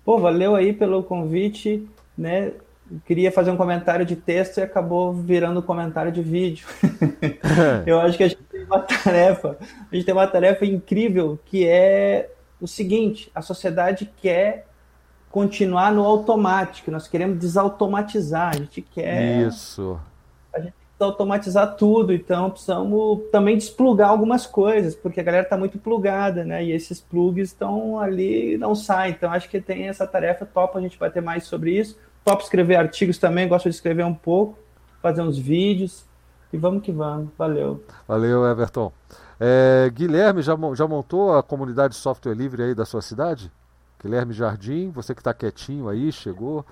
Pô, 0.02 0.18
valeu 0.18 0.56
aí 0.56 0.72
pelo 0.72 1.02
convite, 1.02 1.86
né? 2.16 2.52
queria 3.06 3.32
fazer 3.32 3.50
um 3.50 3.56
comentário 3.56 4.04
de 4.04 4.16
texto 4.16 4.58
e 4.58 4.62
acabou 4.62 5.12
virando 5.12 5.60
um 5.60 5.62
comentário 5.62 6.12
de 6.12 6.22
vídeo. 6.22 6.66
eu 7.86 8.00
acho 8.00 8.16
que 8.16 8.24
a 8.24 8.28
gente 8.28 8.42
tem 8.64 8.66
uma 8.76 8.80
tarefa, 8.80 9.58
a 9.60 9.94
gente 9.94 10.04
tem 10.04 10.14
uma 10.14 10.26
tarefa 10.26 10.64
incrível 10.64 11.38
que 11.44 11.66
é 11.66 12.30
o 12.60 12.66
seguinte: 12.66 13.30
a 13.34 13.42
sociedade 13.42 14.10
quer 14.20 14.66
continuar 15.30 15.92
no 15.92 16.04
automático, 16.04 16.90
nós 16.90 17.08
queremos 17.08 17.38
desautomatizar, 17.38 18.54
a 18.54 18.56
gente 18.56 18.80
quer. 18.80 19.46
Isso. 19.46 20.00
A 20.52 20.60
gente 20.60 20.72
precisa 20.72 21.04
automatizar 21.04 21.76
tudo, 21.76 22.12
então 22.12 22.50
precisamos 22.50 23.22
também 23.32 23.56
desplugar 23.56 24.10
algumas 24.10 24.46
coisas, 24.46 24.94
porque 24.94 25.18
a 25.18 25.24
galera 25.24 25.42
está 25.42 25.56
muito 25.56 25.78
plugada, 25.78 26.44
né? 26.44 26.64
E 26.64 26.70
esses 26.70 27.00
plugs 27.00 27.48
estão 27.48 27.98
ali 27.98 28.56
não 28.56 28.74
saem. 28.74 29.12
Então 29.12 29.32
acho 29.32 29.48
que 29.48 29.60
tem 29.60 29.88
essa 29.88 30.06
tarefa 30.06 30.46
top, 30.46 30.78
a 30.78 30.80
gente 30.80 30.98
vai 30.98 31.10
ter 31.10 31.20
mais 31.20 31.44
sobre 31.44 31.72
isso 31.72 31.98
top 32.24 32.42
escrever 32.42 32.76
artigos 32.76 33.18
também, 33.18 33.46
gosto 33.46 33.68
de 33.68 33.74
escrever 33.74 34.04
um 34.04 34.14
pouco, 34.14 34.58
fazer 35.02 35.20
uns 35.20 35.38
vídeos. 35.38 36.06
E 36.54 36.56
vamos 36.56 36.84
que 36.84 36.92
vamos. 36.92 37.30
Valeu. 37.36 37.82
Valeu, 38.06 38.46
Everton. 38.46 38.92
É, 39.40 39.90
Guilherme, 39.92 40.40
já, 40.40 40.56
já 40.76 40.86
montou 40.86 41.36
a 41.36 41.42
comunidade 41.42 41.94
de 41.94 41.98
software 41.98 42.32
livre 42.32 42.62
aí 42.62 42.76
da 42.76 42.84
sua 42.84 43.02
cidade? 43.02 43.50
Guilherme 44.00 44.32
Jardim, 44.32 44.88
você 44.90 45.16
que 45.16 45.20
está 45.20 45.34
quietinho 45.34 45.88
aí, 45.88 46.12
chegou? 46.12 46.64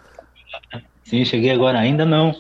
Sim, 1.03 1.25
cheguei 1.25 1.51
agora, 1.51 1.81
ainda 1.81 2.05
não. 2.05 2.33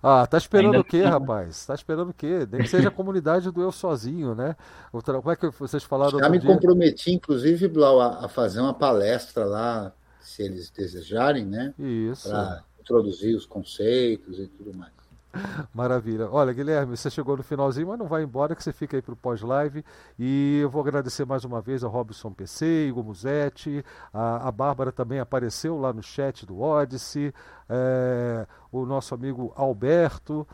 Ah, 0.00 0.24
tá 0.24 0.38
esperando 0.38 0.66
ainda 0.66 0.80
o 0.80 0.84
quê, 0.84 1.02
não. 1.02 1.10
rapaz? 1.10 1.66
Tá 1.66 1.74
esperando 1.74 2.10
o 2.10 2.14
quê? 2.14 2.46
Nem 2.48 2.62
que 2.62 2.68
seja 2.68 2.86
a 2.86 2.92
comunidade 2.92 3.50
do 3.50 3.60
eu 3.60 3.72
sozinho, 3.72 4.36
né? 4.36 4.54
Como 4.92 5.32
é 5.32 5.34
que 5.34 5.48
vocês 5.48 5.82
falaram? 5.82 6.20
Já 6.20 6.28
me 6.28 6.38
dia? 6.38 6.48
comprometi, 6.48 7.10
inclusive, 7.10 7.66
Blau, 7.66 8.00
a 8.00 8.28
fazer 8.28 8.60
uma 8.60 8.72
palestra 8.72 9.44
lá 9.44 9.92
se 10.20 10.44
eles 10.44 10.70
desejarem, 10.70 11.44
né? 11.44 11.74
Isso. 11.76 12.28
Para 12.28 12.62
introduzir 12.78 13.34
os 13.34 13.44
conceitos 13.44 14.38
e 14.38 14.46
tudo 14.46 14.72
mais. 14.78 14.97
Maravilha. 15.74 16.28
Olha, 16.30 16.52
Guilherme, 16.52 16.96
você 16.96 17.10
chegou 17.10 17.36
no 17.36 17.42
finalzinho, 17.42 17.88
mas 17.88 17.98
não 17.98 18.06
vai 18.06 18.22
embora, 18.22 18.54
que 18.54 18.62
você 18.62 18.72
fica 18.72 18.96
aí 18.96 19.02
para 19.02 19.12
o 19.12 19.16
pós-live. 19.16 19.84
E 20.18 20.60
eu 20.62 20.70
vou 20.70 20.80
agradecer 20.80 21.24
mais 21.24 21.44
uma 21.44 21.60
vez 21.60 21.84
a 21.84 21.88
Robson 21.88 22.32
PC, 22.32 22.88
Igor 22.88 23.04
Musetti, 23.04 23.84
a, 24.12 24.48
a 24.48 24.52
Bárbara 24.52 24.92
também 24.92 25.20
apareceu 25.20 25.78
lá 25.78 25.92
no 25.92 26.02
chat 26.02 26.46
do 26.46 26.60
Odyssey, 26.60 27.32
é, 27.68 28.46
o 28.72 28.84
nosso 28.86 29.14
amigo 29.14 29.52
Alberto 29.56 30.46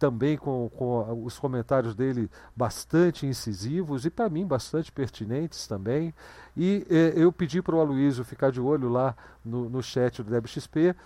também 0.00 0.38
com, 0.38 0.70
com 0.70 1.22
os 1.24 1.38
comentários 1.38 1.94
dele 1.94 2.30
bastante 2.56 3.26
incisivos 3.26 4.06
e 4.06 4.10
para 4.10 4.30
mim 4.30 4.46
bastante 4.46 4.90
pertinentes 4.90 5.66
também. 5.66 6.14
E 6.56 6.86
eh, 6.88 7.12
eu 7.14 7.30
pedi 7.30 7.60
para 7.60 7.76
o 7.76 7.80
Aloysio 7.80 8.24
ficar 8.24 8.50
de 8.50 8.62
olho 8.62 8.88
lá 8.88 9.14
no, 9.44 9.68
no 9.68 9.82
chat 9.82 10.22
do 10.22 10.30
DebXP 10.30 10.96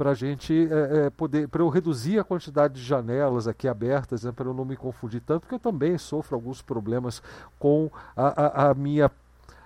para 0.00 0.14
gente 0.14 0.66
eh, 0.72 1.06
eh, 1.08 1.10
poder, 1.10 1.46
para 1.46 1.60
eu 1.60 1.68
reduzir 1.68 2.18
a 2.18 2.24
quantidade 2.24 2.72
de 2.72 2.82
janelas 2.82 3.46
aqui 3.46 3.68
abertas, 3.68 4.24
né, 4.24 4.32
para 4.32 4.48
eu 4.48 4.54
não 4.54 4.64
me 4.64 4.74
confundir 4.74 5.20
tanto, 5.20 5.42
porque 5.42 5.56
eu 5.56 5.58
também 5.58 5.98
sofro 5.98 6.34
alguns 6.34 6.62
problemas 6.62 7.22
com 7.58 7.90
a, 8.16 8.68
a, 8.68 8.70
a 8.70 8.74
minha 8.74 9.10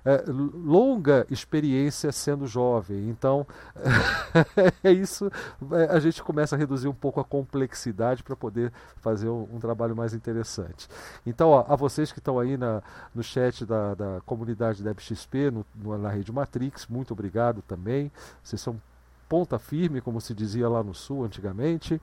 é, 0.05 0.25
longa 0.27 1.25
experiência 1.31 2.11
sendo 2.11 2.49
jovem. 2.49 3.09
Então, 3.09 3.47
é 4.83 4.91
isso. 4.91 5.31
É, 5.71 5.95
a 5.95 6.01
gente 6.01 6.21
começa 6.21 6.57
a 6.57 6.59
reduzir 6.59 6.89
um 6.89 6.95
pouco 6.95 7.21
a 7.21 7.25
complexidade 7.25 8.25
para 8.25 8.35
poder 8.35 8.73
fazer 8.97 9.29
um, 9.29 9.49
um, 9.53 9.61
trabalho 9.61 9.95
mais 9.95 10.15
interessante. 10.15 10.89
Então, 11.25 11.51
ó, 11.51 11.65
a 11.69 11.77
vocês 11.77 12.11
que 12.11 12.19
estão 12.19 12.41
aí 12.41 12.57
na, 12.57 12.83
no 13.15 13.23
chat 13.23 13.65
da, 13.65 13.95
da 13.95 14.21
comunidade 14.27 14.83
da 14.83 14.93
XP, 14.99 15.53
no, 15.53 15.65
no, 15.77 15.97
na 15.97 16.11
rede 16.11 16.33
Matrix, 16.33 16.89
muito 16.89 17.13
obrigado 17.13 17.63
também. 17.63 18.11
Vocês 18.43 18.61
são 18.61 18.81
ponta 19.35 19.59
firme, 19.59 20.01
como 20.01 20.21
se 20.21 20.33
dizia 20.33 20.69
lá 20.69 20.81
no 20.81 20.95
Sul 20.95 21.25
antigamente 21.25 22.01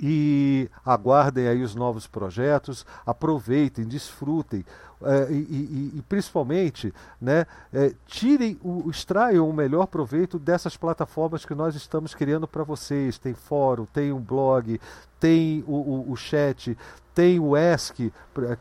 e 0.00 0.70
aguardem 0.82 1.46
aí 1.46 1.62
os 1.62 1.74
novos 1.74 2.06
projetos, 2.06 2.86
aproveitem, 3.04 3.84
desfrutem 3.84 4.64
é, 5.02 5.30
e, 5.30 5.34
e, 5.34 5.92
e, 5.98 6.02
principalmente 6.08 6.94
né, 7.20 7.46
é, 7.70 7.92
tirem, 8.06 8.58
o, 8.64 8.88
extraiam 8.88 9.46
o 9.46 9.52
melhor 9.52 9.86
proveito 9.86 10.38
dessas 10.38 10.78
plataformas 10.78 11.44
que 11.44 11.54
nós 11.54 11.74
estamos 11.74 12.14
criando 12.14 12.48
para 12.48 12.64
vocês. 12.64 13.18
Tem 13.18 13.34
fórum, 13.34 13.84
tem 13.84 14.10
um 14.10 14.20
blog, 14.20 14.80
tem 15.20 15.62
o, 15.66 15.74
o, 15.74 16.12
o 16.12 16.16
chat, 16.16 16.74
tem 17.14 17.38
o 17.38 17.54
ESC, 17.54 18.10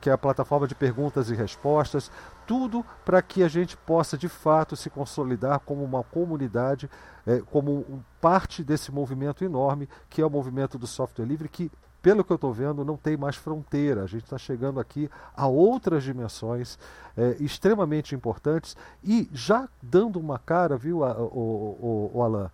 que 0.02 0.10
é 0.10 0.14
a 0.14 0.18
plataforma 0.18 0.68
de 0.68 0.76
perguntas 0.76 1.30
e 1.30 1.34
respostas, 1.34 2.12
tudo 2.48 2.86
para 3.06 3.22
que 3.22 3.44
a 3.44 3.48
gente 3.48 3.76
possa 3.78 4.18
de 4.18 4.28
fato 4.30 4.76
se 4.76 4.90
consolidar 4.90 5.60
como 5.60 5.84
uma 5.84 6.04
comunidade, 6.04 6.90
é, 7.26 7.42
como 7.52 8.04
parte 8.20 8.64
desse 8.64 8.92
movimento 8.92 9.44
enorme 9.44 9.90
que 10.10 10.22
é 10.22 10.26
o 10.26 10.30
movimento 10.30 10.78
do 10.78 10.88
software 10.88 11.26
livre, 11.26 11.50
que 11.50 11.72
pelo 12.04 12.22
que 12.22 12.34
eu 12.34 12.36
estou 12.36 12.52
vendo, 12.52 12.84
não 12.84 12.98
tem 12.98 13.16
mais 13.16 13.38
fronteira. 13.38 14.04
A 14.04 14.08
gente 14.08 14.26
está 14.26 14.38
chegando 14.38 14.78
aqui 14.78 15.10
a 15.34 15.48
outras 15.48 16.04
dimensões 16.04 16.78
é, 17.16 17.38
extremamente 17.40 18.14
importantes 18.14 18.76
e 19.02 19.30
já 19.32 19.70
dando 19.82 20.20
uma 20.20 20.38
cara, 20.38 20.76
viu, 20.76 21.00
o, 21.00 21.04
o, 21.04 22.12
o 22.14 22.22
Alan? 22.22 22.52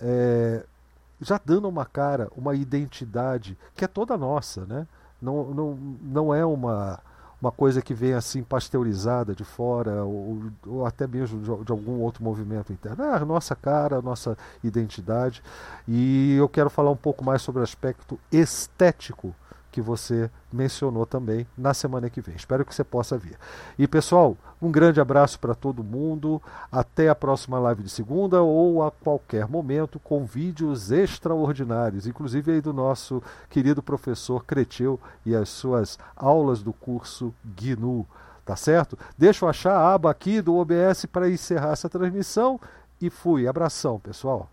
É, 0.00 0.64
já 1.20 1.38
dando 1.44 1.68
uma 1.68 1.84
cara, 1.84 2.30
uma 2.34 2.54
identidade 2.54 3.56
que 3.74 3.84
é 3.84 3.88
toda 3.88 4.16
nossa, 4.16 4.64
né? 4.64 4.86
Não, 5.20 5.44
não, 5.52 5.74
não 6.00 6.34
é 6.34 6.44
uma 6.44 6.98
uma 7.46 7.52
coisa 7.52 7.80
que 7.80 7.94
vem 7.94 8.12
assim 8.12 8.42
pasteurizada 8.42 9.34
de 9.34 9.44
fora, 9.44 10.04
ou, 10.04 10.42
ou 10.66 10.84
até 10.84 11.06
mesmo 11.06 11.40
de, 11.40 11.64
de, 11.64 11.72
algum 11.72 12.00
outro 12.00 12.22
movimento 12.22 12.72
interno. 12.72 13.04
É 13.04 13.14
a 13.14 13.24
nossa 13.24 13.54
cara, 13.54 13.98
a 13.98 14.02
nossa 14.02 14.36
identidade. 14.62 15.42
E 15.86 16.34
eu 16.34 16.48
quero 16.48 16.68
falar 16.68 16.90
um 16.90 16.96
pouco 16.96 17.24
mais 17.24 17.42
sobre 17.42 17.60
o 17.60 17.64
aspecto 17.64 18.18
estético 18.32 19.34
que 19.76 19.80
você 19.82 20.30
mencionou 20.50 21.04
também 21.04 21.46
na 21.54 21.74
semana 21.74 22.08
que 22.08 22.22
vem. 22.22 22.34
Espero 22.34 22.64
que 22.64 22.74
você 22.74 22.82
possa 22.82 23.18
vir. 23.18 23.36
E 23.78 23.86
pessoal, 23.86 24.34
um 24.60 24.70
grande 24.70 25.02
abraço 25.02 25.38
para 25.38 25.54
todo 25.54 25.84
mundo. 25.84 26.40
Até 26.72 27.10
a 27.10 27.14
próxima 27.14 27.58
live 27.58 27.82
de 27.82 27.90
segunda 27.90 28.40
ou 28.40 28.82
a 28.82 28.90
qualquer 28.90 29.46
momento 29.46 30.00
com 30.00 30.24
vídeos 30.24 30.90
extraordinários, 30.90 32.06
inclusive 32.06 32.52
aí 32.52 32.62
do 32.62 32.72
nosso 32.72 33.22
querido 33.50 33.82
professor 33.82 34.46
Creteu 34.46 34.98
e 35.26 35.36
as 35.36 35.50
suas 35.50 35.98
aulas 36.16 36.62
do 36.62 36.72
curso 36.72 37.34
GNU. 37.44 38.06
Tá 38.46 38.56
certo? 38.56 38.98
Deixa 39.18 39.44
eu 39.44 39.48
achar 39.50 39.74
a 39.74 39.92
aba 39.92 40.10
aqui 40.10 40.40
do 40.40 40.56
OBS 40.56 41.04
para 41.04 41.28
encerrar 41.28 41.72
essa 41.72 41.90
transmissão 41.90 42.58
e 42.98 43.10
fui. 43.10 43.46
Abração, 43.46 44.00
pessoal. 44.00 44.48